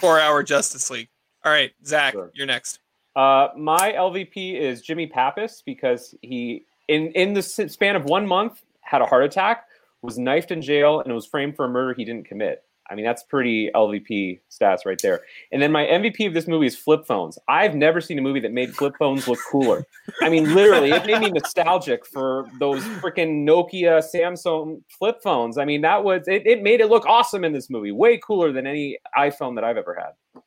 four-hour 0.00 0.42
Justice 0.42 0.90
League. 0.90 1.08
All 1.44 1.52
right, 1.52 1.72
Zach, 1.84 2.12
Sure. 2.14 2.30
you're 2.34 2.46
next. 2.46 2.80
Uh, 3.14 3.48
my 3.56 3.92
LVP 3.96 4.54
is 4.58 4.80
Jimmy 4.80 5.06
Pappas 5.06 5.62
because 5.66 6.14
he, 6.22 6.64
in 6.88 7.12
in 7.12 7.34
the 7.34 7.42
span 7.42 7.96
of 7.96 8.04
one 8.04 8.26
month, 8.26 8.62
had 8.80 9.02
a 9.02 9.06
heart 9.06 9.24
attack, 9.24 9.66
was 10.02 10.18
knifed 10.18 10.50
in 10.50 10.62
jail, 10.62 11.00
and 11.00 11.14
was 11.14 11.26
framed 11.26 11.56
for 11.56 11.64
a 11.66 11.68
murder 11.68 11.94
he 11.94 12.04
didn't 12.04 12.26
commit. 12.26 12.64
I 12.90 12.94
mean, 12.94 13.04
that's 13.04 13.22
pretty 13.22 13.70
LVP 13.74 14.40
stats 14.50 14.86
right 14.86 14.98
there. 15.02 15.20
And 15.52 15.60
then 15.60 15.70
my 15.70 15.84
MVP 15.84 16.26
of 16.26 16.32
this 16.32 16.48
movie 16.48 16.66
is 16.66 16.76
flip 16.76 17.04
phones. 17.06 17.38
I've 17.46 17.74
never 17.74 18.00
seen 18.00 18.18
a 18.18 18.22
movie 18.22 18.40
that 18.40 18.52
made 18.52 18.74
flip 18.74 18.94
phones 18.98 19.28
look 19.28 19.38
cooler. 19.50 19.84
I 20.22 20.30
mean, 20.30 20.54
literally, 20.54 20.90
it 20.92 21.04
made 21.04 21.20
me 21.20 21.30
nostalgic 21.30 22.06
for 22.06 22.46
those 22.58 22.82
freaking 22.84 23.46
Nokia, 23.46 24.02
Samsung 24.02 24.82
flip 24.98 25.22
phones. 25.22 25.58
I 25.58 25.66
mean, 25.66 25.82
that 25.82 26.02
was 26.02 26.26
it, 26.28 26.46
it 26.46 26.62
made 26.62 26.80
it 26.80 26.88
look 26.88 27.04
awesome 27.06 27.44
in 27.44 27.52
this 27.52 27.68
movie, 27.68 27.92
way 27.92 28.18
cooler 28.18 28.52
than 28.52 28.66
any 28.66 28.98
iPhone 29.18 29.54
that 29.56 29.64
I've 29.64 29.76
ever 29.76 29.94
had. 29.94 30.42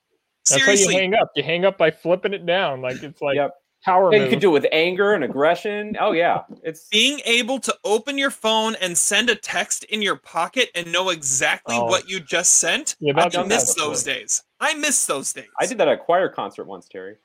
That's 0.50 0.66
how 0.66 0.72
you 0.72 0.90
hang 0.90 1.14
up. 1.14 1.32
You 1.36 1.44
hang 1.44 1.66
up 1.66 1.78
by 1.78 1.92
flipping 1.92 2.34
it 2.34 2.46
down. 2.46 2.82
Like 2.82 3.04
it's 3.04 3.22
like 3.22 3.36
Yep. 3.36 3.54
Power 3.84 4.14
Yeah, 4.14 4.24
you 4.24 4.30
could 4.30 4.40
do 4.40 4.50
it 4.50 4.54
with 4.62 4.68
anger 4.72 5.14
and 5.14 5.24
aggression. 5.24 5.96
Oh 6.00 6.12
yeah, 6.12 6.44
it's 6.64 6.88
being 6.90 7.20
able 7.26 7.60
to 7.60 7.76
open 7.84 8.18
your 8.18 8.32
phone 8.32 8.76
and 8.82 8.98
send 8.98 9.30
a 9.30 9.36
text 9.36 9.84
in 9.86 10.02
your 10.02 10.16
pocket 10.16 10.70
and 10.76 10.92
know 10.92 11.10
exactly 11.10 11.76
Oh. 11.78 11.86
what 11.86 12.10
you 12.10 12.20
just 12.20 12.54
sent. 12.54 12.96
Yeah, 13.00 13.14
I 13.18 13.44
miss 13.44 13.74
those 13.76 14.04
days. 14.04 14.44
I 14.60 14.74
miss 14.76 15.06
those 15.06 15.34
days. 15.34 15.48
I 15.60 15.66
did 15.66 15.78
that 15.80 15.88
at 15.88 15.96
a 15.96 15.98
choir 15.98 16.30
concert 16.30 16.66
once, 16.66 16.88
Terry. 16.88 17.18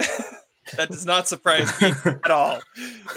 That 0.76 0.88
does 0.90 1.04
not 1.04 1.26
surprise 1.26 1.68
me 1.82 1.92
at 2.24 2.30
all. 2.30 2.60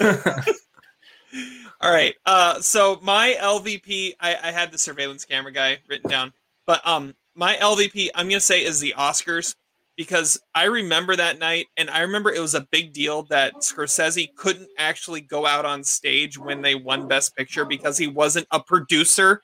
all 1.80 1.92
right. 1.92 2.14
Uh, 2.26 2.60
so 2.60 2.98
my 3.02 3.36
LVP, 3.40 4.14
I, 4.20 4.36
I 4.42 4.50
had 4.50 4.72
the 4.72 4.78
surveillance 4.78 5.24
camera 5.24 5.52
guy 5.52 5.78
written 5.88 6.10
down, 6.10 6.32
but 6.66 6.86
um, 6.86 7.14
my 7.34 7.56
LVP, 7.56 8.10
I'm 8.14 8.28
gonna 8.28 8.40
say 8.40 8.64
is 8.64 8.80
the 8.80 8.94
Oscars 8.98 9.54
because 9.96 10.38
I 10.54 10.64
remember 10.64 11.16
that 11.16 11.38
night, 11.38 11.66
and 11.76 11.88
I 11.90 12.00
remember 12.00 12.30
it 12.30 12.40
was 12.40 12.54
a 12.54 12.66
big 12.70 12.92
deal 12.92 13.22
that 13.24 13.54
Scorsese 13.56 14.34
couldn't 14.36 14.68
actually 14.78 15.22
go 15.22 15.46
out 15.46 15.64
on 15.64 15.82
stage 15.82 16.38
when 16.38 16.60
they 16.62 16.74
won 16.74 17.08
Best 17.08 17.34
Picture 17.36 17.64
because 17.64 17.96
he 17.96 18.06
wasn't 18.06 18.46
a 18.50 18.60
producer. 18.60 19.42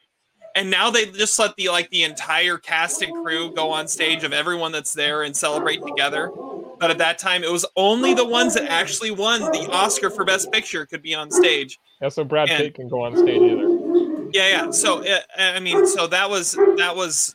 And 0.54 0.70
now 0.70 0.90
they 0.90 1.06
just 1.06 1.38
let 1.38 1.56
the 1.56 1.70
like 1.70 1.88
the 1.88 2.02
entire 2.02 2.58
cast 2.58 3.00
and 3.00 3.14
crew 3.24 3.50
go 3.54 3.70
on 3.70 3.88
stage 3.88 4.22
of 4.22 4.34
everyone 4.34 4.70
that's 4.70 4.92
there 4.92 5.22
and 5.22 5.34
celebrate 5.34 5.80
together. 5.82 6.30
But 6.78 6.90
at 6.90 6.98
that 6.98 7.18
time, 7.18 7.42
it 7.42 7.50
was 7.50 7.64
only 7.76 8.12
the 8.12 8.26
ones 8.26 8.54
that 8.54 8.64
actually 8.70 9.12
won 9.12 9.40
the 9.40 9.68
Oscar 9.72 10.10
for 10.10 10.24
Best 10.24 10.52
Picture 10.52 10.84
could 10.84 11.00
be 11.02 11.14
on 11.14 11.30
stage. 11.30 11.78
Yeah, 12.02 12.10
so 12.10 12.24
Brad 12.24 12.50
And- 12.50 12.64
Pitt 12.64 12.74
can 12.74 12.88
go 12.88 13.02
on 13.02 13.16
stage 13.16 13.40
either. 13.40 14.28
Yeah, 14.32 14.48
yeah. 14.48 14.70
So 14.70 15.02
uh, 15.06 15.20
I 15.38 15.60
mean, 15.60 15.86
so 15.86 16.06
that 16.08 16.28
was 16.28 16.52
that 16.76 16.94
was 16.94 17.34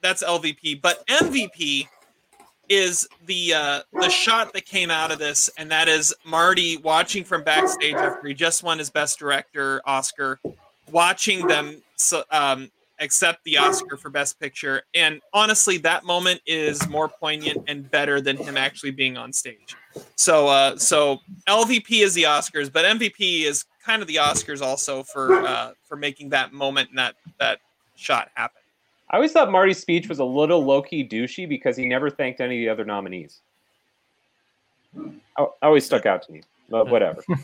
that's 0.00 0.24
LVP, 0.24 0.80
but 0.80 1.06
MVP 1.06 1.86
is 2.68 3.08
the 3.26 3.54
uh, 3.54 3.80
the 3.92 4.08
shot 4.08 4.52
that 4.52 4.66
came 4.66 4.90
out 4.90 5.10
of 5.10 5.18
this, 5.18 5.48
and 5.56 5.70
that 5.70 5.88
is 5.88 6.14
Marty 6.24 6.76
watching 6.78 7.24
from 7.24 7.42
backstage 7.42 7.94
after 7.94 8.28
he 8.28 8.34
just 8.34 8.62
won 8.62 8.78
his 8.78 8.90
Best 8.90 9.18
Director 9.18 9.80
Oscar, 9.84 10.38
watching 10.90 11.46
them 11.46 11.82
um, 12.30 12.70
accept 13.00 13.44
the 13.44 13.56
Oscar 13.56 13.96
for 13.96 14.10
Best 14.10 14.38
Picture, 14.40 14.82
and 14.94 15.20
honestly, 15.32 15.78
that 15.78 16.04
moment 16.04 16.40
is 16.46 16.86
more 16.88 17.08
poignant 17.08 17.64
and 17.68 17.90
better 17.90 18.20
than 18.20 18.36
him 18.36 18.56
actually 18.56 18.90
being 18.90 19.16
on 19.16 19.32
stage. 19.32 19.76
So, 20.16 20.48
uh, 20.48 20.76
so 20.76 21.20
LVP 21.48 22.02
is 22.02 22.14
the 22.14 22.24
Oscars, 22.24 22.72
but 22.72 22.84
MVP 22.84 23.44
is 23.44 23.64
kind 23.84 24.02
of 24.02 24.08
the 24.08 24.16
Oscars 24.16 24.60
also 24.60 25.02
for 25.02 25.46
uh, 25.46 25.72
for 25.84 25.96
making 25.96 26.30
that 26.30 26.52
moment 26.52 26.90
and 26.90 26.98
that 26.98 27.14
that 27.38 27.60
shot 27.96 28.30
happen. 28.34 28.57
I 29.10 29.16
always 29.16 29.32
thought 29.32 29.50
Marty's 29.50 29.78
speech 29.78 30.08
was 30.08 30.18
a 30.18 30.24
little 30.24 30.64
low 30.64 30.82
key 30.82 31.06
douchey 31.06 31.48
because 31.48 31.76
he 31.76 31.86
never 31.86 32.10
thanked 32.10 32.40
any 32.40 32.56
of 32.62 32.66
the 32.66 32.72
other 32.72 32.84
nominees. 32.84 33.40
I, 34.96 35.42
I 35.42 35.46
always 35.62 35.84
stuck 35.86 36.06
out 36.06 36.22
to 36.22 36.32
me, 36.32 36.42
but 36.68 36.88
whatever. 36.88 37.22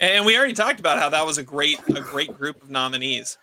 And 0.00 0.24
we 0.24 0.38
already 0.38 0.52
talked 0.52 0.78
about 0.78 1.00
how 1.00 1.08
that 1.08 1.26
was 1.26 1.38
a 1.38 1.42
great 1.42 1.80
a 1.88 2.00
great 2.00 2.32
group 2.38 2.62
of 2.62 2.70
nominees. 2.70 3.36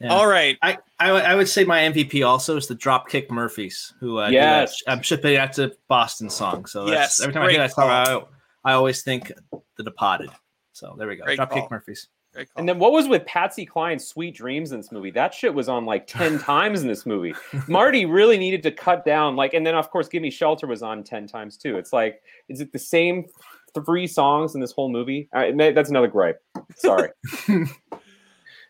Yeah. 0.00 0.08
All 0.08 0.26
right, 0.26 0.58
I, 0.62 0.78
I 0.98 1.12
would- 1.12 1.22
I 1.22 1.36
would 1.36 1.48
say 1.48 1.62
my 1.62 1.82
MVP 1.82 2.26
also 2.26 2.56
is 2.56 2.66
the 2.66 2.74
Dropkick 2.74 3.30
Murphys, 3.30 3.94
who 4.00 4.18
uh, 4.18 4.30
Yes. 4.30 4.82
that- 4.84 4.92
I'm 4.92 5.00
shipping 5.02 5.36
out 5.36 5.52
to 5.52 5.72
Boston 5.86 6.28
song. 6.28 6.66
So 6.66 6.86
that's, 6.86 7.20
Yes, 7.20 7.20
every 7.20 7.34
time 7.34 7.44
I 7.44 7.50
hear 7.52 7.60
that 7.60 7.70
song, 7.72 7.88
I, 7.88 8.20
I 8.64 8.72
always 8.72 9.02
think 9.02 9.30
The 9.76 9.84
Departed. 9.84 10.30
So 10.72 10.96
there 10.98 11.06
we 11.06 11.14
go. 11.14 11.22
Great 11.24 11.38
Dropkick 11.38 11.50
call. 11.50 11.68
Murphys. 11.70 12.08
Great 12.32 12.52
call. 12.52 12.60
And 12.60 12.68
then 12.68 12.78
what 12.78 12.92
was 12.92 13.08
with 13.08 13.24
Patsy 13.26 13.66
Cline's 13.66 14.06
Sweet 14.06 14.34
Dreams 14.34 14.72
in 14.72 14.78
this 14.78 14.92
movie? 14.92 15.10
That 15.10 15.34
shit 15.34 15.54
was 15.54 15.68
on 15.68 15.84
like 15.84 16.06
10 16.06 16.38
times 16.40 16.82
in 16.82 16.88
this 16.88 17.06
movie. 17.06 17.34
Marty 17.68 18.06
really 18.06 18.38
needed 18.38 18.62
to 18.64 18.70
cut 18.70 19.04
down 19.04 19.36
like 19.36 19.54
and 19.54 19.66
then 19.66 19.74
of 19.74 19.90
course 19.90 20.08
Give 20.08 20.22
Me 20.22 20.30
Shelter 20.30 20.66
was 20.66 20.82
on 20.82 21.02
10 21.02 21.26
times 21.26 21.56
too. 21.56 21.78
It's 21.78 21.92
like 21.92 22.22
is 22.48 22.60
it 22.60 22.72
the 22.72 22.78
same 22.78 23.26
three 23.74 24.06
songs 24.06 24.54
in 24.54 24.60
this 24.60 24.72
whole 24.72 24.90
movie? 24.90 25.28
All 25.32 25.40
right, 25.40 25.74
that's 25.74 25.90
another 25.90 26.08
gripe. 26.08 26.42
Sorry. 26.76 27.10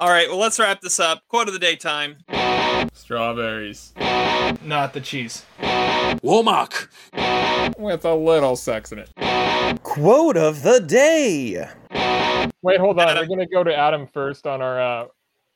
All 0.01 0.09
right, 0.09 0.29
well 0.29 0.39
let's 0.39 0.59
wrap 0.59 0.81
this 0.81 0.99
up. 1.01 1.23
Quote 1.29 1.49
of 1.49 1.55
the 1.55 1.61
day 1.61 1.77
time. 1.77 2.17
Strawberries. 2.95 3.93
Not 4.65 4.93
the 4.93 5.01
cheese. 5.01 5.45
Womack! 6.23 6.89
With 7.79 8.05
a 8.05 8.15
little 8.15 8.57
sex 8.57 8.93
in 8.93 8.99
it. 8.99 9.11
Quote 9.83 10.37
of 10.37 10.63
the 10.63 10.81
day. 10.81 11.69
Wait, 12.63 12.79
hold 12.81 12.99
on. 13.01 13.09
Adam. 13.09 13.23
We're 13.29 13.37
gonna 13.37 13.47
go 13.49 13.65
to 13.65 13.75
Adam 13.75 14.07
first 14.07 14.47
on 14.47 14.61
our 14.63 14.81
uh 14.81 15.07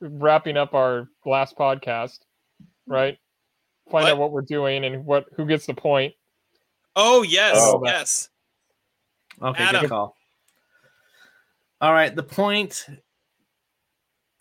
wrapping 0.00 0.56
up 0.56 0.74
our 0.74 1.08
last 1.26 1.56
podcast, 1.56 2.20
right? 2.86 3.18
Find 3.90 4.04
What? 4.04 4.12
out 4.12 4.18
what 4.18 4.32
we're 4.32 4.42
doing 4.42 4.84
and 4.84 5.04
what 5.04 5.26
who 5.36 5.44
gets 5.46 5.66
the 5.66 5.74
point. 5.74 6.14
Oh 6.96 7.22
yes, 7.22 7.56
Oh. 7.58 7.82
yes. 7.84 8.28
Okay, 9.42 9.62
Adam. 9.64 9.80
good 9.82 9.90
call. 9.90 10.16
All 11.80 11.92
right, 11.92 12.14
the 12.14 12.22
point. 12.22 12.86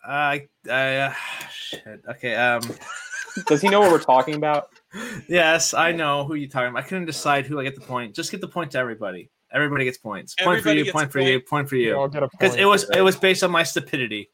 I, 0.06 0.48
I, 0.70 0.96
uh, 0.96 1.14
shit. 1.52 2.02
Okay. 2.10 2.34
Um. 2.36 2.60
Does 3.46 3.60
he 3.60 3.68
know 3.68 3.80
what 3.80 3.90
we're 3.90 3.98
talking 4.00 4.34
about? 4.36 4.68
Yes, 5.28 5.74
I 5.74 5.90
know 5.90 6.22
who 6.24 6.34
you're 6.36 6.48
talking 6.48 6.68
about. 6.68 6.84
I 6.84 6.86
couldn't 6.86 7.06
decide 7.06 7.46
who 7.46 7.58
I 7.58 7.64
get 7.64 7.74
the 7.74 7.80
point. 7.80 8.14
Just 8.14 8.30
get 8.30 8.40
the 8.40 8.46
point 8.46 8.70
to 8.72 8.78
everybody. 8.78 9.28
Everybody 9.54 9.84
gets 9.84 9.98
points. 9.98 10.34
Point 10.34 10.58
Everybody 10.58 10.82
for 10.82 10.86
you. 10.86 10.92
Point 10.92 11.08
a 11.08 11.10
for 11.12 11.20
you. 11.20 11.38
point. 11.38 11.46
Point 11.48 11.68
for 11.68 11.76
You 11.76 11.88
you. 11.88 11.96
all 11.96 12.08
get 12.08 12.22
a 12.22 12.28
Because 12.28 12.56
it 12.56 12.64
was 12.64 12.88
it 12.90 13.00
was 13.02 13.16
based 13.16 13.42
on 13.44 13.50
my 13.50 13.62
stupidity. 13.62 14.28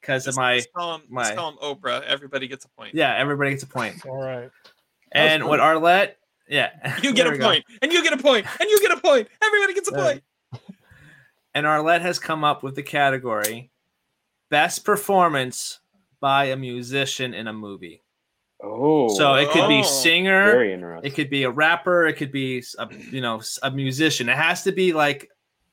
because 0.00 0.26
of 0.26 0.36
my 0.36 0.56
Just 0.56 0.72
call 0.72 0.96
him, 0.96 1.02
my- 1.08 1.22
just 1.24 1.36
call 1.36 1.50
him 1.52 1.58
Oprah. 1.62 2.02
Everybody 2.04 2.48
gets 2.48 2.64
a 2.64 2.68
point. 2.70 2.94
yeah. 2.94 3.14
Everybody 3.16 3.50
gets 3.50 3.62
a 3.62 3.66
point. 3.66 4.04
All 4.06 4.22
right. 4.22 4.50
And 5.12 5.44
what 5.46 5.60
Arlette? 5.60 6.12
Yeah, 6.48 6.98
You 7.02 7.12
get 7.14 7.26
a 7.26 7.30
we 7.30 7.38
go. 7.38 7.46
point, 7.46 7.64
and 7.80 7.90
you 7.92 8.02
get 8.02 8.12
a 8.12 8.16
point. 8.18 8.44
point, 8.46 8.60
and 8.60 8.68
you 8.70 8.78
get 8.80 8.90
a 8.90 9.00
point. 9.00 9.28
Everybody 9.42 9.72
gets 9.74 9.88
a 9.88 9.92
There. 9.92 10.04
point. 10.04 10.22
And 11.54 11.64
Arlette 11.66 12.02
has 12.02 12.18
come 12.18 12.44
up 12.44 12.62
with 12.62 12.74
the 12.74 12.82
category 12.82 13.70
best 14.50 14.84
performance 14.84 15.80
by 16.20 16.46
a 16.46 16.56
musician 16.56 17.32
in 17.34 17.46
a 17.48 17.52
movie. 17.52 18.02
Oh, 18.66 19.08
So 19.14 19.34
it 19.34 19.50
could 19.50 19.64
Oh. 19.64 19.68
be 19.68 19.82
singer, 19.82 20.50
very 20.52 20.72
interesting. 20.72 21.10
it 21.10 21.14
could 21.14 21.28
be 21.30 21.42
a 21.44 21.50
rapper, 21.50 22.06
it 22.06 22.14
could 22.14 22.32
be 22.32 22.62
a, 22.78 22.88
you 23.10 23.20
know 23.20 23.40
a 23.62 23.70
musician. 23.70 24.28
It 24.28 24.36
has 24.36 24.62
to 24.64 24.72
be 24.72 24.92
like 24.92 25.30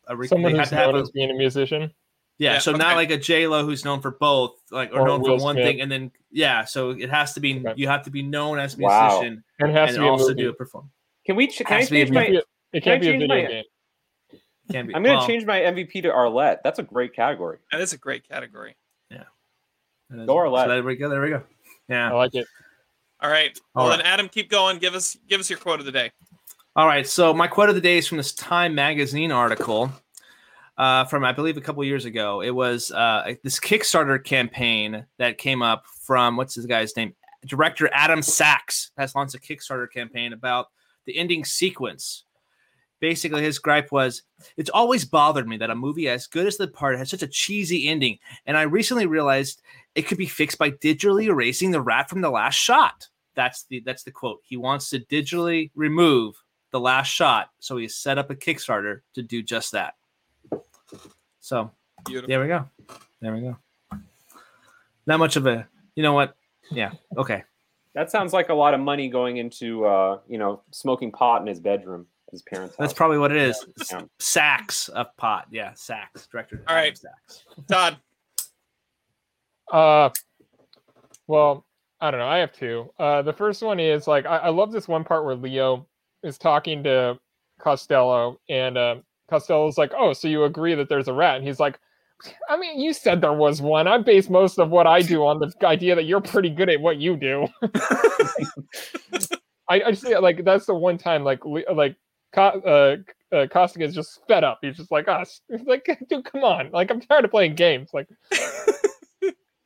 a 0.08 0.16
re- 0.16 0.28
Someone 0.28 0.52
they 0.54 0.60
who's 0.60 0.70
to 0.70 0.76
have 0.76 0.88
known 0.88 0.96
a- 1.00 1.02
as 1.04 1.12
being 1.12 1.30
a 1.32 1.34
musician. 1.34 1.92
yeah, 2.38 2.54
Yeah, 2.54 2.60
so 2.60 2.72
okay. 2.72 2.80
not 2.80 2.96
like 2.98 3.12
a 3.12 3.18
J 3.18 3.48
Lo 3.48 3.64
who's 3.66 3.86
known 3.86 4.02
for 4.02 4.12
both, 4.12 4.60
like 4.72 4.92
or, 4.94 5.02
Or 5.02 5.08
known 5.08 5.22
Will 5.22 5.38
for 5.38 5.44
one 5.44 5.56
Smith. 5.56 5.66
thing, 5.66 5.82
and 5.82 5.92
then 5.92 6.12
yeah, 6.32 6.66
so 6.66 6.90
it 6.92 7.10
has 7.10 7.34
to 7.36 7.40
be 7.40 7.60
Okay. 7.60 7.74
you 7.78 7.88
have 7.88 8.04
to 8.04 8.10
be 8.12 8.22
known 8.24 8.60
as 8.60 8.78
a 8.78 8.82
Wow. 8.82 9.08
musician 9.22 9.44
And 9.60 9.70
it 9.70 9.74
has 9.74 9.90
and 9.90 9.96
to 9.96 10.02
be 10.02 10.08
a 10.08 10.12
also 10.12 10.28
movie. 10.30 10.42
do 10.44 10.50
a 10.50 10.54
perform. 10.54 10.92
Can 11.26 11.36
we? 11.36 11.48
Ch- 11.48 11.58
can 11.60 11.68
I 11.68 11.80
Has 11.80 11.88
to 11.88 11.92
be 11.94 12.02
a 12.02 12.06
change 12.06 12.16
my? 12.16 12.22
It 12.24 12.26
can't 12.26 12.34
be- 12.34 12.78
it 12.78 12.84
Can 12.84 12.92
I 12.92 12.96
can't 12.96 13.02
be 13.02 13.08
a 13.08 13.12
change 13.12 13.22
video 13.24 13.36
my- 13.44 13.48
game. 13.50 13.64
Can't 14.72 14.88
be. 14.88 14.96
I'm 14.96 15.04
gonna 15.04 15.18
well, 15.18 15.28
change 15.28 15.46
my 15.46 15.60
MVP 15.62 16.02
to 16.02 16.10
Arlette. 16.10 16.60
That's 16.64 16.80
a 16.80 16.84
great 16.84 17.14
category. 17.14 17.60
That 17.72 17.82
is 17.82 17.94
a 17.94 17.98
great 17.98 18.28
category. 18.28 18.76
Yeah. 19.10 19.24
Go 20.26 20.36
Arlette. 20.36 20.64
So 20.64 20.70
there 20.70 20.84
we 20.84 20.96
go. 20.96 21.10
There 21.10 21.22
we 21.22 21.30
go. 21.30 21.44
Yeah. 21.90 22.10
I 22.10 22.14
like 22.16 22.36
it. 22.36 22.48
All 23.22 23.30
right. 23.30 23.58
All 23.76 23.84
Well, 23.84 23.92
right. 23.92 23.98
then 23.98 24.06
Adam, 24.06 24.28
keep 24.30 24.50
going. 24.50 24.78
Give 24.80 24.96
us 24.96 25.18
give 25.28 25.40
us 25.40 25.50
your 25.50 25.60
quote 25.60 25.80
of 25.80 25.86
the 25.86 25.92
day. 25.92 26.12
All 26.76 26.88
right. 26.88 27.08
So 27.08 27.34
my 27.34 27.48
quote 27.48 27.70
of 27.70 27.76
the 27.76 27.82
day 27.82 27.98
is 27.98 28.08
from 28.08 28.18
this 28.18 28.34
Time 28.34 28.74
magazine 28.74 29.32
article 29.32 29.92
uh, 30.78 31.06
from 31.06 31.24
I 31.24 31.32
believe 31.32 31.58
a 31.58 31.62
couple 31.62 31.84
years 31.84 32.06
ago. 32.06 32.42
It 32.42 32.52
was 32.52 32.92
uh, 32.92 33.34
this 33.44 33.60
Kickstarter 33.60 34.24
campaign 34.24 35.06
that 35.18 35.38
came 35.38 35.62
up 35.62 35.84
from 35.86 36.38
what's 36.38 36.56
this 36.56 36.66
guy's 36.66 36.96
name? 36.96 37.14
Director 37.46 37.90
Adam 37.94 38.22
Sacks 38.22 38.92
has 38.98 39.16
launched 39.16 39.36
a 39.36 39.40
Kickstarter 39.40 39.92
campaign 39.92 40.34
about 40.34 40.68
the 41.06 41.18
ending 41.18 41.44
sequence. 41.46 42.24
Basically, 43.00 43.42
his 43.42 43.58
gripe 43.58 43.92
was, 43.92 44.22
"It's 44.58 44.70
always 44.70 45.06
bothered 45.06 45.48
me 45.48 45.58
that 45.58 45.72
a 45.72 45.76
movie 45.76 46.08
as 46.08 46.28
good 46.28 46.46
as 46.46 46.58
The 46.58 46.68
part 46.68 46.98
has 46.98 47.10
such 47.10 47.24
a 47.24 47.28
cheesy 47.28 47.88
ending, 47.88 48.20
and 48.46 48.56
I 48.56 48.62
recently 48.62 49.08
realized 49.08 49.62
it 49.96 50.04
could 50.04 50.20
be 50.20 50.28
fixed 50.28 50.60
by 50.60 50.70
digitally 50.72 51.26
erasing 51.26 51.72
the 51.72 51.82
rat 51.82 52.10
from 52.10 52.22
the 52.22 52.30
last 52.30 52.56
shot." 52.56 53.08
That's 53.42 53.64
the 53.64 53.80
that's 53.84 54.04
the 54.04 54.12
quote. 54.12 54.40
He 54.44 54.56
wants 54.56 54.92
to 54.92 55.00
digitally 55.00 55.72
remove 55.74 56.36
the 56.70 56.80
last 56.80 57.08
shot, 57.08 57.50
so 57.58 57.76
he 57.76 57.88
set 57.88 58.20
up 58.20 58.30
a 58.30 58.36
Kickstarter 58.36 59.02
to 59.16 59.24
do 59.24 59.42
just 59.42 59.72
that. 59.72 59.96
So 61.40 61.72
Beautiful. 62.06 62.28
there 62.28 62.40
we 62.40 62.48
go. 62.48 62.70
There 63.20 63.34
we 63.34 63.42
go. 63.42 63.58
Not 65.08 65.18
much 65.18 65.38
of 65.38 65.48
a, 65.48 65.68
you 65.96 66.04
know 66.04 66.14
what? 66.14 66.36
Yeah. 66.70 66.92
Okay. 67.18 67.44
That 67.96 68.12
sounds 68.12 68.32
like 68.32 68.50
a 68.50 68.54
lot 68.54 68.76
of 68.76 68.80
money 68.80 69.10
going 69.10 69.38
into, 69.38 69.86
uh, 69.86 70.20
you 70.28 70.38
know, 70.38 70.62
smoking 70.70 71.12
pot 71.12 71.42
in 71.42 71.48
his 71.48 71.60
bedroom, 71.60 72.06
his 72.30 72.44
parents' 72.44 72.76
That's 72.78 72.92
house. 72.92 72.98
probably 72.98 73.18
what 73.18 73.32
it 73.32 73.38
is. 73.38 73.66
Yeah. 73.92 74.04
Sacks 74.20 74.88
of 74.90 75.18
pot. 75.18 75.48
Yeah. 75.50 75.74
Sacks. 75.74 76.28
Director. 76.28 76.64
All 76.68 76.76
right. 76.76 76.96
Sacks. 76.96 77.44
Todd. 77.68 77.98
Uh, 79.72 80.12
well, 81.26 81.66
I 82.02 82.10
don't 82.10 82.20
know. 82.20 82.28
I 82.28 82.40
have 82.40 82.52
two. 82.52 82.92
Uh, 83.00 83.22
the 83.22 83.34
first 83.34 83.62
one 83.62 83.80
is 83.80 84.08
like 84.08 84.26
I, 84.26 84.38
I 84.38 84.50
love 84.50 84.72
this 84.72 84.88
one 84.88 85.04
part 85.04 85.24
where 85.24 85.36
Leo 85.36 85.88
is 86.24 86.38
talking 86.38 86.84
to 86.84 87.20
Costello, 87.60 88.40
and 88.50 88.78
uh, 88.78 88.96
Costello's 89.30 89.78
like, 89.78 89.92
"Oh, 89.96 90.12
so 90.14 90.28
you 90.28 90.44
agree 90.46 90.74
that 90.74 90.90
there's 90.90 91.08
a 91.08 91.14
rat?" 91.14 91.38
And 91.38 91.46
he's 91.46 91.60
like, 91.60 91.80
"I 92.50 92.58
mean, 92.58 92.80
you 92.80 92.94
said 92.94 93.22
there 93.22 93.34
was 93.34 93.62
one. 93.62 93.88
I 93.88 94.00
base 94.00 94.30
most 94.30 94.58
of 94.58 94.72
what 94.72 94.88
I 94.88 95.04
do 95.04 95.24
on 95.26 95.40
the 95.40 95.54
idea 95.66 95.96
that 95.96 96.06
you're 96.06 96.22
pretty 96.22 96.50
good 96.50 96.70
at 96.70 96.82
what 96.82 96.98
you 96.98 97.16
do." 97.16 97.48
I, 99.70 99.84
I 99.84 99.92
just 99.92 100.10
like 100.10 100.44
that's 100.44 100.66
the 100.66 100.74
one 100.74 100.98
time 100.98 101.24
like 101.24 101.46
like 101.46 101.96
uh, 102.36 102.96
uh, 103.32 103.48
Costigan 103.50 103.88
is 103.88 103.96
just 103.96 104.20
fed 104.28 104.44
up. 104.44 104.60
He's 104.62 104.78
just 104.78 104.92
like 104.92 105.08
us. 105.08 105.42
He's 105.50 105.62
like, 105.66 105.88
dude, 106.10 106.26
come 106.26 106.44
on. 106.44 106.72
Like 106.72 106.90
I'm 106.92 107.00
tired 107.00 107.26
of 107.26 107.32
playing 107.32 107.56
games. 107.56 107.92
Like 107.94 108.08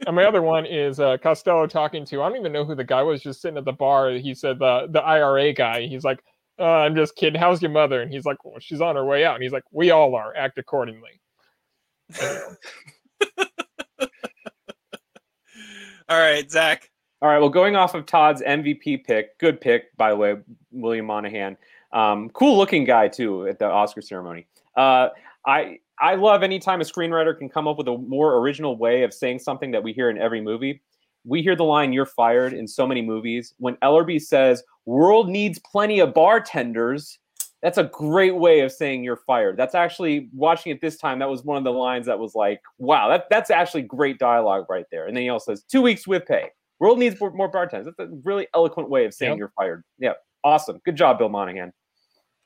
and 0.06 0.16
my 0.16 0.26
other 0.26 0.42
one 0.42 0.66
is 0.66 1.00
uh, 1.00 1.18
Costello 1.18 1.68
talking 1.68 2.06
to 2.06 2.22
I 2.22 2.30
don't 2.30 2.38
even 2.40 2.52
know 2.52 2.66
who 2.66 2.76
the 2.76 2.84
guy 2.84 3.04
was 3.04 3.22
just 3.22 3.42
sitting 3.42 3.58
at 3.58 3.66
the 3.66 3.74
bar. 3.74 4.12
He 4.12 4.34
said 4.34 4.60
the 4.60 4.88
the 4.90 5.02
IRA 5.02 5.54
guy. 5.54 5.88
He's 5.88 6.04
like, 6.04 6.24
uh, 6.60 6.64
I'm 6.64 6.96
just 6.96 7.16
kidding. 7.16 7.40
How's 7.40 7.62
your 7.62 7.72
mother? 7.72 8.02
And 8.02 8.12
he's 8.12 8.26
like, 8.26 8.44
well, 8.44 8.60
she's 8.60 8.82
on 8.82 8.96
her 8.96 9.06
way 9.06 9.26
out. 9.26 9.36
And 9.36 9.44
he's 9.44 9.52
like, 9.52 9.64
we 9.72 9.92
all 9.92 10.16
are. 10.16 10.36
Act 10.36 10.58
accordingly. 10.58 11.22
All 16.08 16.20
right, 16.20 16.50
Zach. 16.52 16.92
All 17.22 17.30
right. 17.30 17.40
Well, 17.40 17.50
going 17.50 17.76
off 17.76 17.96
of 17.96 18.06
Todd's 18.06 18.42
MVP 18.44 19.06
pick, 19.06 19.38
good 19.40 19.60
pick, 19.60 19.96
by 19.98 20.12
the 20.12 20.16
way, 20.16 20.36
William 20.72 21.08
Monahan. 21.08 21.58
Um, 21.92 22.30
cool 22.30 22.58
looking 22.58 22.84
guy, 22.84 23.08
too, 23.08 23.48
at 23.48 23.58
the 23.58 23.66
Oscar 23.66 24.02
ceremony. 24.02 24.46
Uh, 24.76 25.10
I. 25.46 25.80
I 26.02 26.16
love 26.16 26.44
anytime 26.44 26.82
a 26.82 26.84
screenwriter 26.84 27.38
can 27.38 27.50
come 27.50 27.68
up 27.68 27.78
with 27.78 27.88
a 27.88 27.98
more 27.98 28.38
original 28.38 28.78
way 28.78 29.04
of 29.04 29.14
saying 29.14 29.40
something 29.40 29.72
that 29.72 29.84
we 29.84 29.94
hear 29.94 30.10
in 30.10 30.18
every 30.18 30.42
movie. 30.42 30.82
We 31.26 31.42
hear 31.42 31.56
the 31.56 31.64
line 31.64 31.94
"You're 31.94 32.06
fired" 32.06 32.54
in 32.54 32.68
so 32.68 32.86
many 32.86 33.02
movies. 33.02 33.54
When 33.58 33.76
Ellerby 33.78 34.22
says 34.22 34.64
"World 34.86 35.30
needs 35.30 35.58
plenty 35.60 36.00
of 36.00 36.14
bartenders," 36.14 37.18
that's 37.64 37.78
a 37.80 37.86
great 37.86 38.36
way 38.36 38.60
of 38.60 38.72
saying 38.72 39.04
you're 39.04 39.22
fired. 39.26 39.58
That's 39.58 39.74
actually 39.74 40.30
watching 40.34 40.72
it 40.72 40.82
this 40.82 40.98
time. 40.98 41.18
That 41.20 41.30
was 41.30 41.44
one 41.44 41.58
of 41.58 41.64
the 41.64 41.72
lines 41.72 42.06
that 42.06 42.20
was 42.20 42.36
like, 42.36 42.62
"Wow, 42.78 43.10
that, 43.10 43.26
that's 43.30 43.50
actually 43.50 43.84
great 43.84 44.20
dialogue 44.20 44.66
right 44.70 44.86
there." 44.92 45.08
And 45.08 45.16
then 45.16 45.24
he 45.24 45.30
also 45.30 45.54
says, 45.54 45.64
two 45.64 45.82
weeks 45.82 46.06
with 46.08 46.26
pay. 46.28 46.50
World 46.80 47.00
needs 47.00 47.20
more, 47.20 47.48
bartenders." 47.48 47.92
That's 47.98 48.12
a 48.12 48.14
really 48.24 48.48
eloquent 48.54 48.90
way 48.90 49.06
of 49.06 49.14
saying 49.14 49.32
Yep. 49.32 49.40
you're 49.40 49.54
fired. 49.58 49.84
Yeah, 49.98 50.14
awesome. 50.44 50.80
Good 50.86 50.96
job, 50.98 51.18
Bill 51.18 51.30
Monahan. 51.30 51.74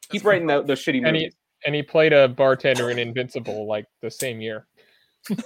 Keep 0.10 0.24
writing 0.24 0.48
tho- 0.48 0.64
those 0.64 0.80
shitty 0.80 0.94
he- 0.96 1.02
movies. 1.02 1.36
And 1.66 1.76
he 1.76 1.84
played 1.84 2.14
a 2.14 2.28
bartender 2.28 2.90
in 2.90 3.00
Invincible 3.00 3.68
like 3.68 3.86
the 4.02 4.10
same 4.10 4.40
year. 4.40 4.66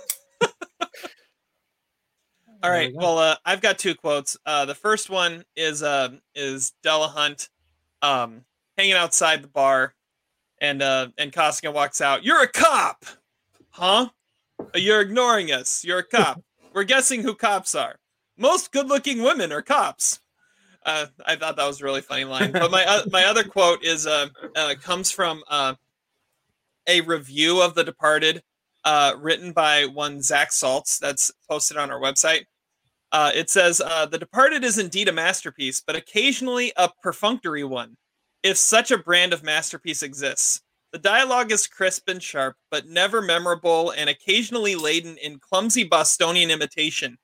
All 2.64 2.70
right. 2.70 2.92
We. 2.92 2.98
Well, 2.98 3.18
uh, 3.18 3.36
I've 3.46 3.62
got 3.62 3.78
two 3.78 3.96
quotes. 3.96 4.38
Uh, 4.46 4.66
the 4.66 4.76
first 4.76 5.10
one 5.10 5.44
is 5.56 5.84
uh, 5.84 6.10
is 6.34 6.74
Delahunt 6.84 7.50
um, 8.02 8.46
hanging 8.78 8.94
outside 8.94 9.44
the 9.44 9.50
bar, 9.50 9.94
and 10.62 10.82
uh, 10.82 11.10
and 11.18 11.34
Costigan 11.34 11.74
walks 11.74 12.00
out. 12.00 12.24
You're 12.24 12.44
a 12.44 12.48
cop, 12.48 13.06
huh? 13.70 14.10
You're 14.76 15.02
ignoring 15.02 15.52
us. 15.52 15.84
You're 15.84 16.00
a 16.00 16.04
cop. 16.04 16.42
We're 16.74 16.86
guessing 16.86 17.22
who 17.22 17.36
cops 17.36 17.76
are. 17.76 18.00
Most 18.38 18.72
good-looking 18.72 19.22
women 19.22 19.52
are 19.52 19.62
cops. 19.62 20.20
Uh, 20.86 21.06
I 21.26 21.36
thought 21.36 21.56
that 21.56 21.68
was 21.68 21.82
a 21.82 21.84
really 21.84 22.02
funny 22.02 22.26
line. 22.26 22.52
But 22.52 22.72
my 22.72 22.86
uh, 22.86 23.04
my 23.12 23.26
other 23.26 23.44
quote 23.44 23.84
is 23.84 24.08
uh, 24.08 24.28
uh, 24.56 24.76
comes 24.82 25.12
from 25.12 25.44
uh, 25.48 25.76
a 26.88 27.02
review 27.02 27.62
of 27.62 27.76
The 27.76 27.84
Departed, 27.84 28.44
uh, 28.84 29.14
written 29.18 29.52
by 29.52 29.86
one 29.86 30.22
Zach 30.22 30.52
Saltz. 30.52 31.00
That's 31.00 31.32
posted 31.50 31.78
on 31.78 31.92
our 31.92 32.00
website. 32.00 32.46
Uh, 33.12 33.32
it 33.34 33.50
says, 33.50 33.80
uh, 33.80 34.06
The 34.06 34.18
Departed 34.18 34.64
is 34.64 34.78
indeed 34.78 35.08
a 35.08 35.14
masterpiece, 35.14 35.82
but 35.86 35.96
occasionally 35.96 36.74
a 36.76 36.90
perfunctory 37.02 37.64
one, 37.64 37.96
if 38.42 38.58
such 38.58 38.92
a 38.92 38.98
brand 38.98 39.34
of 39.34 39.44
masterpiece 39.44 40.04
exists. 40.04 40.62
The 40.92 41.00
dialogue 41.00 41.52
is 41.52 41.66
crisp 41.66 42.08
and 42.08 42.22
sharp, 42.22 42.56
but 42.70 42.88
never 42.88 43.20
memorable 43.22 43.92
and 43.92 44.10
occasionally 44.10 44.76
laden 44.76 45.18
in 45.18 45.40
clumsy 45.40 45.84
Bostonian 45.84 46.52
imitation. 46.52 47.18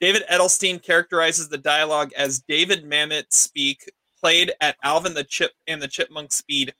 David 0.00 0.24
Edelstein 0.30 0.82
characterizes 0.82 1.48
the 1.48 1.56
dialogue 1.56 2.10
as 2.14 2.40
David 2.40 2.84
Mamet 2.84 3.24
speak, 3.30 3.90
played 4.20 4.52
at 4.60 4.76
Alvin 4.82 5.14
the 5.14 5.24
Chip 5.24 5.52
and 5.66 5.80
the 5.80 5.88
Chipmunk 5.88 6.32
speed. 6.32 6.74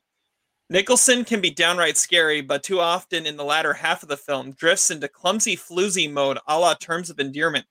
Nicholson 0.70 1.25
can 1.25 1.41
be 1.41 1.51
downright 1.51 1.97
scary, 1.97 2.41
but 2.41 2.62
too 2.62 2.81
often 2.81 3.26
in 3.26 3.36
the 3.36 3.44
latter 3.44 3.75
half 3.75 4.02
of 4.02 4.09
the 4.09 4.17
film 4.17 4.52
drifts 4.52 4.91
into 4.91 5.09
clumsy 5.09 5.57
floozy 5.57 6.10
mode 6.10 6.39
a 6.47 6.59
la 6.59 6.75
terms 6.75 7.10
of 7.10 7.20
endearment. 7.20 7.67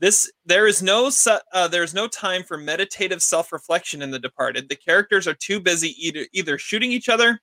This 0.00 0.30
there 0.44 0.66
is 0.66 0.82
no 0.82 1.08
su- 1.08 1.38
uh, 1.52 1.68
there 1.68 1.84
is 1.84 1.94
no 1.94 2.08
time 2.08 2.42
for 2.42 2.58
meditative 2.58 3.22
self-reflection 3.22 4.02
in 4.02 4.10
The 4.10 4.18
Departed. 4.18 4.68
The 4.68 4.76
characters 4.76 5.26
are 5.26 5.34
too 5.34 5.60
busy 5.60 5.94
either 6.04 6.26
either 6.32 6.58
shooting 6.58 6.92
each 6.92 7.08
other 7.08 7.40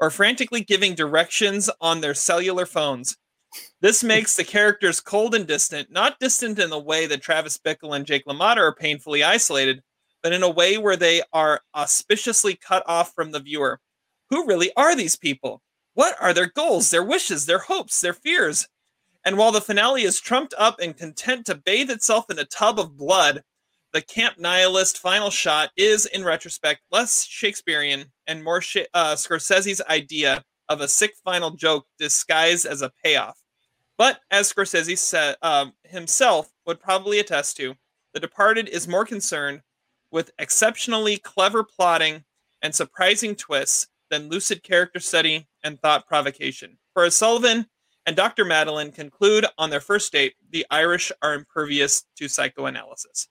or 0.00 0.10
frantically 0.10 0.62
giving 0.62 0.94
directions 0.94 1.70
on 1.80 2.00
their 2.00 2.14
cellular 2.14 2.66
phones. 2.66 3.16
This 3.80 4.04
makes 4.04 4.36
the 4.36 4.44
characters 4.44 5.00
cold 5.00 5.34
and 5.34 5.46
distant, 5.46 5.90
not 5.90 6.20
distant 6.20 6.58
in 6.58 6.68
the 6.68 6.78
way 6.78 7.06
that 7.06 7.22
Travis 7.22 7.58
Bickle 7.58 7.96
and 7.96 8.04
Jake 8.04 8.26
LaMotta 8.26 8.58
are 8.58 8.74
painfully 8.74 9.24
isolated, 9.24 9.82
but 10.22 10.34
in 10.34 10.42
a 10.42 10.50
way 10.50 10.76
where 10.76 10.96
they 10.96 11.22
are 11.32 11.62
auspiciously 11.74 12.54
cut 12.54 12.82
off 12.86 13.14
from 13.14 13.32
the 13.32 13.40
viewer. 13.40 13.80
Who 14.30 14.46
really 14.46 14.70
are 14.76 14.96
these 14.96 15.16
people? 15.16 15.62
What 15.94 16.16
are 16.20 16.34
their 16.34 16.50
goals, 16.54 16.90
their 16.90 17.04
wishes, 17.04 17.46
their 17.46 17.60
hopes, 17.60 18.00
their 18.00 18.12
fears? 18.12 18.68
And 19.24 19.36
while 19.36 19.52
the 19.52 19.60
finale 19.60 20.02
is 20.02 20.20
trumped 20.20 20.54
up 20.58 20.78
and 20.80 20.96
content 20.96 21.46
to 21.46 21.54
bathe 21.54 21.90
itself 21.90 22.26
in 22.30 22.38
a 22.38 22.44
tub 22.44 22.78
of 22.78 22.96
blood, 22.96 23.42
the 23.92 24.02
camp 24.02 24.38
nihilist 24.38 24.98
final 24.98 25.30
shot 25.30 25.70
is, 25.76 26.06
in 26.06 26.22
retrospect, 26.22 26.82
less 26.90 27.24
Shakespearean 27.24 28.06
and 28.26 28.44
more 28.44 28.58
uh, 28.94 29.14
Scorsese's 29.14 29.80
idea 29.88 30.44
of 30.68 30.80
a 30.80 30.88
sick 30.88 31.14
final 31.24 31.50
joke 31.50 31.86
disguised 31.98 32.66
as 32.66 32.82
a 32.82 32.92
payoff. 33.02 33.38
But 33.98 34.20
as 34.30 34.52
Scorsese 34.52 35.34
um, 35.42 35.72
himself 35.84 36.52
would 36.66 36.80
probably 36.80 37.18
attest 37.18 37.56
to, 37.58 37.74
The 38.12 38.20
Departed 38.20 38.68
is 38.68 38.86
more 38.86 39.06
concerned 39.06 39.62
with 40.10 40.30
exceptionally 40.38 41.16
clever 41.16 41.64
plotting 41.64 42.24
and 42.62 42.74
surprising 42.74 43.34
twists 43.34 43.88
than 44.10 44.28
lucid 44.28 44.62
character 44.62 45.00
study 45.00 45.46
and 45.64 45.80
thought 45.80 46.06
provocation. 46.06 46.78
For 46.94 47.04
as 47.04 47.14
Sullivan 47.14 47.66
and 48.06 48.16
Dr. 48.16 48.44
Madeline 48.44 48.92
conclude 48.92 49.46
on 49.58 49.70
their 49.70 49.80
first 49.80 50.12
date, 50.12 50.34
the 50.50 50.64
Irish 50.70 51.10
are 51.22 51.34
impervious 51.34 52.04
to 52.16 52.28
psychoanalysis. 52.28 53.28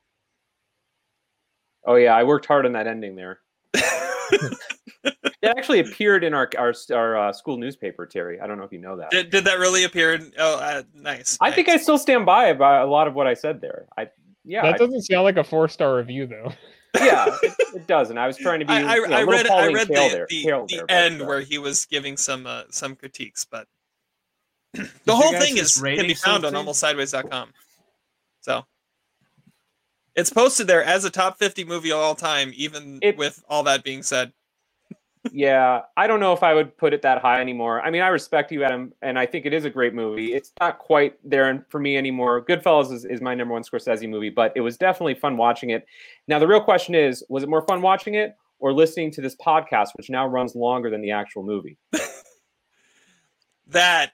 Oh 1.85 1.95
yeah, 1.95 2.15
I 2.15 2.23
worked 2.23 2.45
hard 2.45 2.65
on 2.65 2.73
that 2.73 2.87
ending 2.87 3.15
there. 3.15 3.39
it 3.73 5.25
actually 5.45 5.79
appeared 5.79 6.23
in 6.23 6.33
our 6.33 6.49
our, 6.57 6.73
our 6.91 7.17
uh, 7.17 7.33
school 7.33 7.57
newspaper, 7.57 8.05
Terry. 8.05 8.39
I 8.39 8.47
don't 8.47 8.57
know 8.57 8.63
if 8.63 8.71
you 8.71 8.79
know 8.79 8.97
that. 8.97 9.11
Did, 9.11 9.29
did 9.29 9.45
that 9.45 9.59
really 9.59 9.83
appear? 9.83 10.15
In, 10.15 10.31
oh, 10.39 10.57
uh, 10.57 10.83
nice. 10.93 11.37
I 11.39 11.47
nice. 11.47 11.55
think 11.55 11.69
I 11.69 11.77
still 11.77 11.97
stand 11.97 12.25
by 12.25 12.45
about 12.45 12.87
a 12.87 12.89
lot 12.89 13.07
of 13.07 13.13
what 13.13 13.27
I 13.27 13.35
said 13.35 13.61
there. 13.61 13.85
I 13.97 14.07
yeah. 14.43 14.63
That 14.63 14.77
doesn't 14.77 14.95
I, 14.95 15.13
sound 15.13 15.23
like 15.23 15.37
a 15.37 15.43
four 15.43 15.67
star 15.67 15.97
review 15.97 16.27
though. 16.27 16.51
Yeah, 16.99 17.25
it, 17.41 17.53
it, 17.75 17.87
doesn't. 17.87 18.17
I 18.17 18.27
was 18.27 18.37
trying 18.37 18.59
to 18.59 18.65
be. 18.65 18.73
I, 18.73 18.93
I, 18.93 18.95
you 18.95 19.07
know, 19.07 19.17
I 19.17 19.23
read, 19.23 19.47
I 19.47 19.71
read 19.71 19.87
the, 19.87 19.93
there, 19.93 20.27
the, 20.29 20.43
the 20.43 20.75
there, 20.75 20.91
end 20.91 21.19
but, 21.19 21.25
uh, 21.25 21.27
where 21.27 21.41
he 21.41 21.57
was 21.57 21.85
giving 21.85 22.17
some 22.17 22.45
uh, 22.45 22.63
some 22.69 22.95
critiques, 22.95 23.45
but 23.45 23.67
the 24.73 25.15
whole 25.15 25.31
thing 25.33 25.57
is 25.57 25.81
can 25.81 26.07
be 26.07 26.13
found 26.13 26.43
something? 26.43 26.55
on 26.55 26.65
almostsideways.com. 26.65 27.49
So 28.41 28.65
it's 30.15 30.29
posted 30.29 30.67
there 30.67 30.83
as 30.83 31.05
a 31.05 31.09
top 31.09 31.37
50 31.37 31.65
movie 31.65 31.91
of 31.91 31.99
all 31.99 32.15
time, 32.15 32.51
even 32.55 32.99
it, 33.01 33.17
with 33.17 33.43
all 33.49 33.63
that 33.63 33.83
being 33.83 34.03
said. 34.03 34.31
Yeah, 35.31 35.81
I 35.97 36.07
don't 36.07 36.19
know 36.19 36.33
if 36.33 36.43
I 36.43 36.53
would 36.53 36.77
put 36.77 36.93
it 36.93 37.01
that 37.01 37.21
high 37.21 37.41
anymore. 37.41 37.81
I 37.81 37.89
mean, 37.89 38.01
I 38.01 38.07
respect 38.07 38.51
you, 38.51 38.63
Adam, 38.63 38.93
and 39.01 39.17
I 39.17 39.25
think 39.25 39.45
it 39.45 39.53
is 39.53 39.65
a 39.65 39.69
great 39.69 39.93
movie. 39.93 40.33
It's 40.33 40.51
not 40.59 40.79
quite 40.79 41.17
there 41.23 41.65
for 41.69 41.79
me 41.79 41.97
anymore. 41.97 42.43
Goodfellas 42.43 42.91
is, 42.91 43.05
is 43.05 43.21
my 43.21 43.33
number 43.35 43.53
one 43.53 43.63
Scorsese 43.63 44.09
movie, 44.09 44.29
but 44.29 44.53
it 44.55 44.61
was 44.61 44.77
definitely 44.77 45.15
fun 45.15 45.37
watching 45.37 45.71
it. 45.71 45.85
Now, 46.27 46.39
the 46.39 46.47
real 46.47 46.61
question 46.61 46.95
is 46.95 47.23
was 47.29 47.43
it 47.43 47.49
more 47.49 47.61
fun 47.63 47.81
watching 47.81 48.15
it 48.15 48.35
or 48.59 48.73
listening 48.73 49.11
to 49.11 49.21
this 49.21 49.35
podcast, 49.35 49.89
which 49.95 50.09
now 50.09 50.27
runs 50.27 50.55
longer 50.55 50.89
than 50.89 51.01
the 51.01 51.11
actual 51.11 51.43
movie? 51.43 51.77
that 53.67 54.13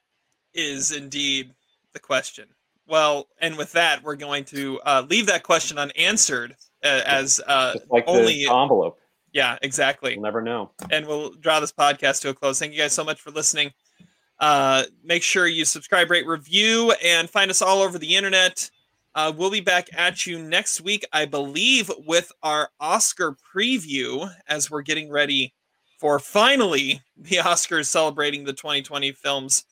is 0.53 0.91
indeed 0.91 1.53
the 1.93 1.99
question. 1.99 2.47
Well, 2.87 3.27
and 3.39 3.57
with 3.57 3.71
that, 3.73 4.03
we're 4.03 4.15
going 4.15 4.45
to 4.45 4.79
uh, 4.85 5.05
leave 5.09 5.27
that 5.27 5.43
question 5.43 5.77
unanswered 5.77 6.55
uh, 6.83 7.01
as 7.05 7.39
uh, 7.45 7.75
like 7.89 8.03
only 8.07 8.45
envelope. 8.45 8.99
Yeah, 9.33 9.57
exactly. 9.61 10.15
We'll 10.15 10.23
never 10.23 10.41
know. 10.41 10.71
And 10.89 11.07
we'll 11.07 11.31
draw 11.31 11.59
this 11.59 11.71
podcast 11.71 12.21
to 12.21 12.29
a 12.29 12.33
close. 12.33 12.59
Thank 12.59 12.73
you 12.73 12.79
guys 12.79 12.93
so 12.93 13.03
much 13.03 13.21
for 13.21 13.31
listening. 13.31 13.71
Uh, 14.39 14.83
make 15.03 15.23
sure 15.23 15.47
you 15.47 15.65
subscribe, 15.65 16.09
rate, 16.09 16.25
review, 16.25 16.93
and 17.03 17.29
find 17.29 17.51
us 17.51 17.61
all 17.61 17.81
over 17.81 17.97
the 17.97 18.15
internet. 18.15 18.69
Uh, 19.13 19.31
we'll 19.35 19.51
be 19.51 19.61
back 19.61 19.87
at 19.93 20.25
you 20.25 20.39
next 20.39 20.81
week, 20.81 21.05
I 21.13 21.25
believe, 21.25 21.91
with 22.05 22.31
our 22.41 22.69
Oscar 22.79 23.35
preview 23.55 24.33
as 24.47 24.71
we're 24.71 24.81
getting 24.81 25.09
ready 25.11 25.53
for 25.99 26.17
finally 26.17 27.01
the 27.17 27.37
Oscars 27.37 27.85
celebrating 27.85 28.43
the 28.43 28.53
2020 28.53 29.11
films 29.11 29.65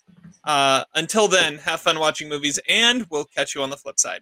uh, 0.43 0.83
until 0.95 1.27
then, 1.27 1.57
have 1.57 1.81
fun 1.81 1.99
watching 1.99 2.29
movies, 2.29 2.59
and 2.67 3.05
we'll 3.09 3.25
catch 3.25 3.55
you 3.55 3.61
on 3.61 3.69
the 3.69 3.77
flip 3.77 3.99
side. 3.99 4.21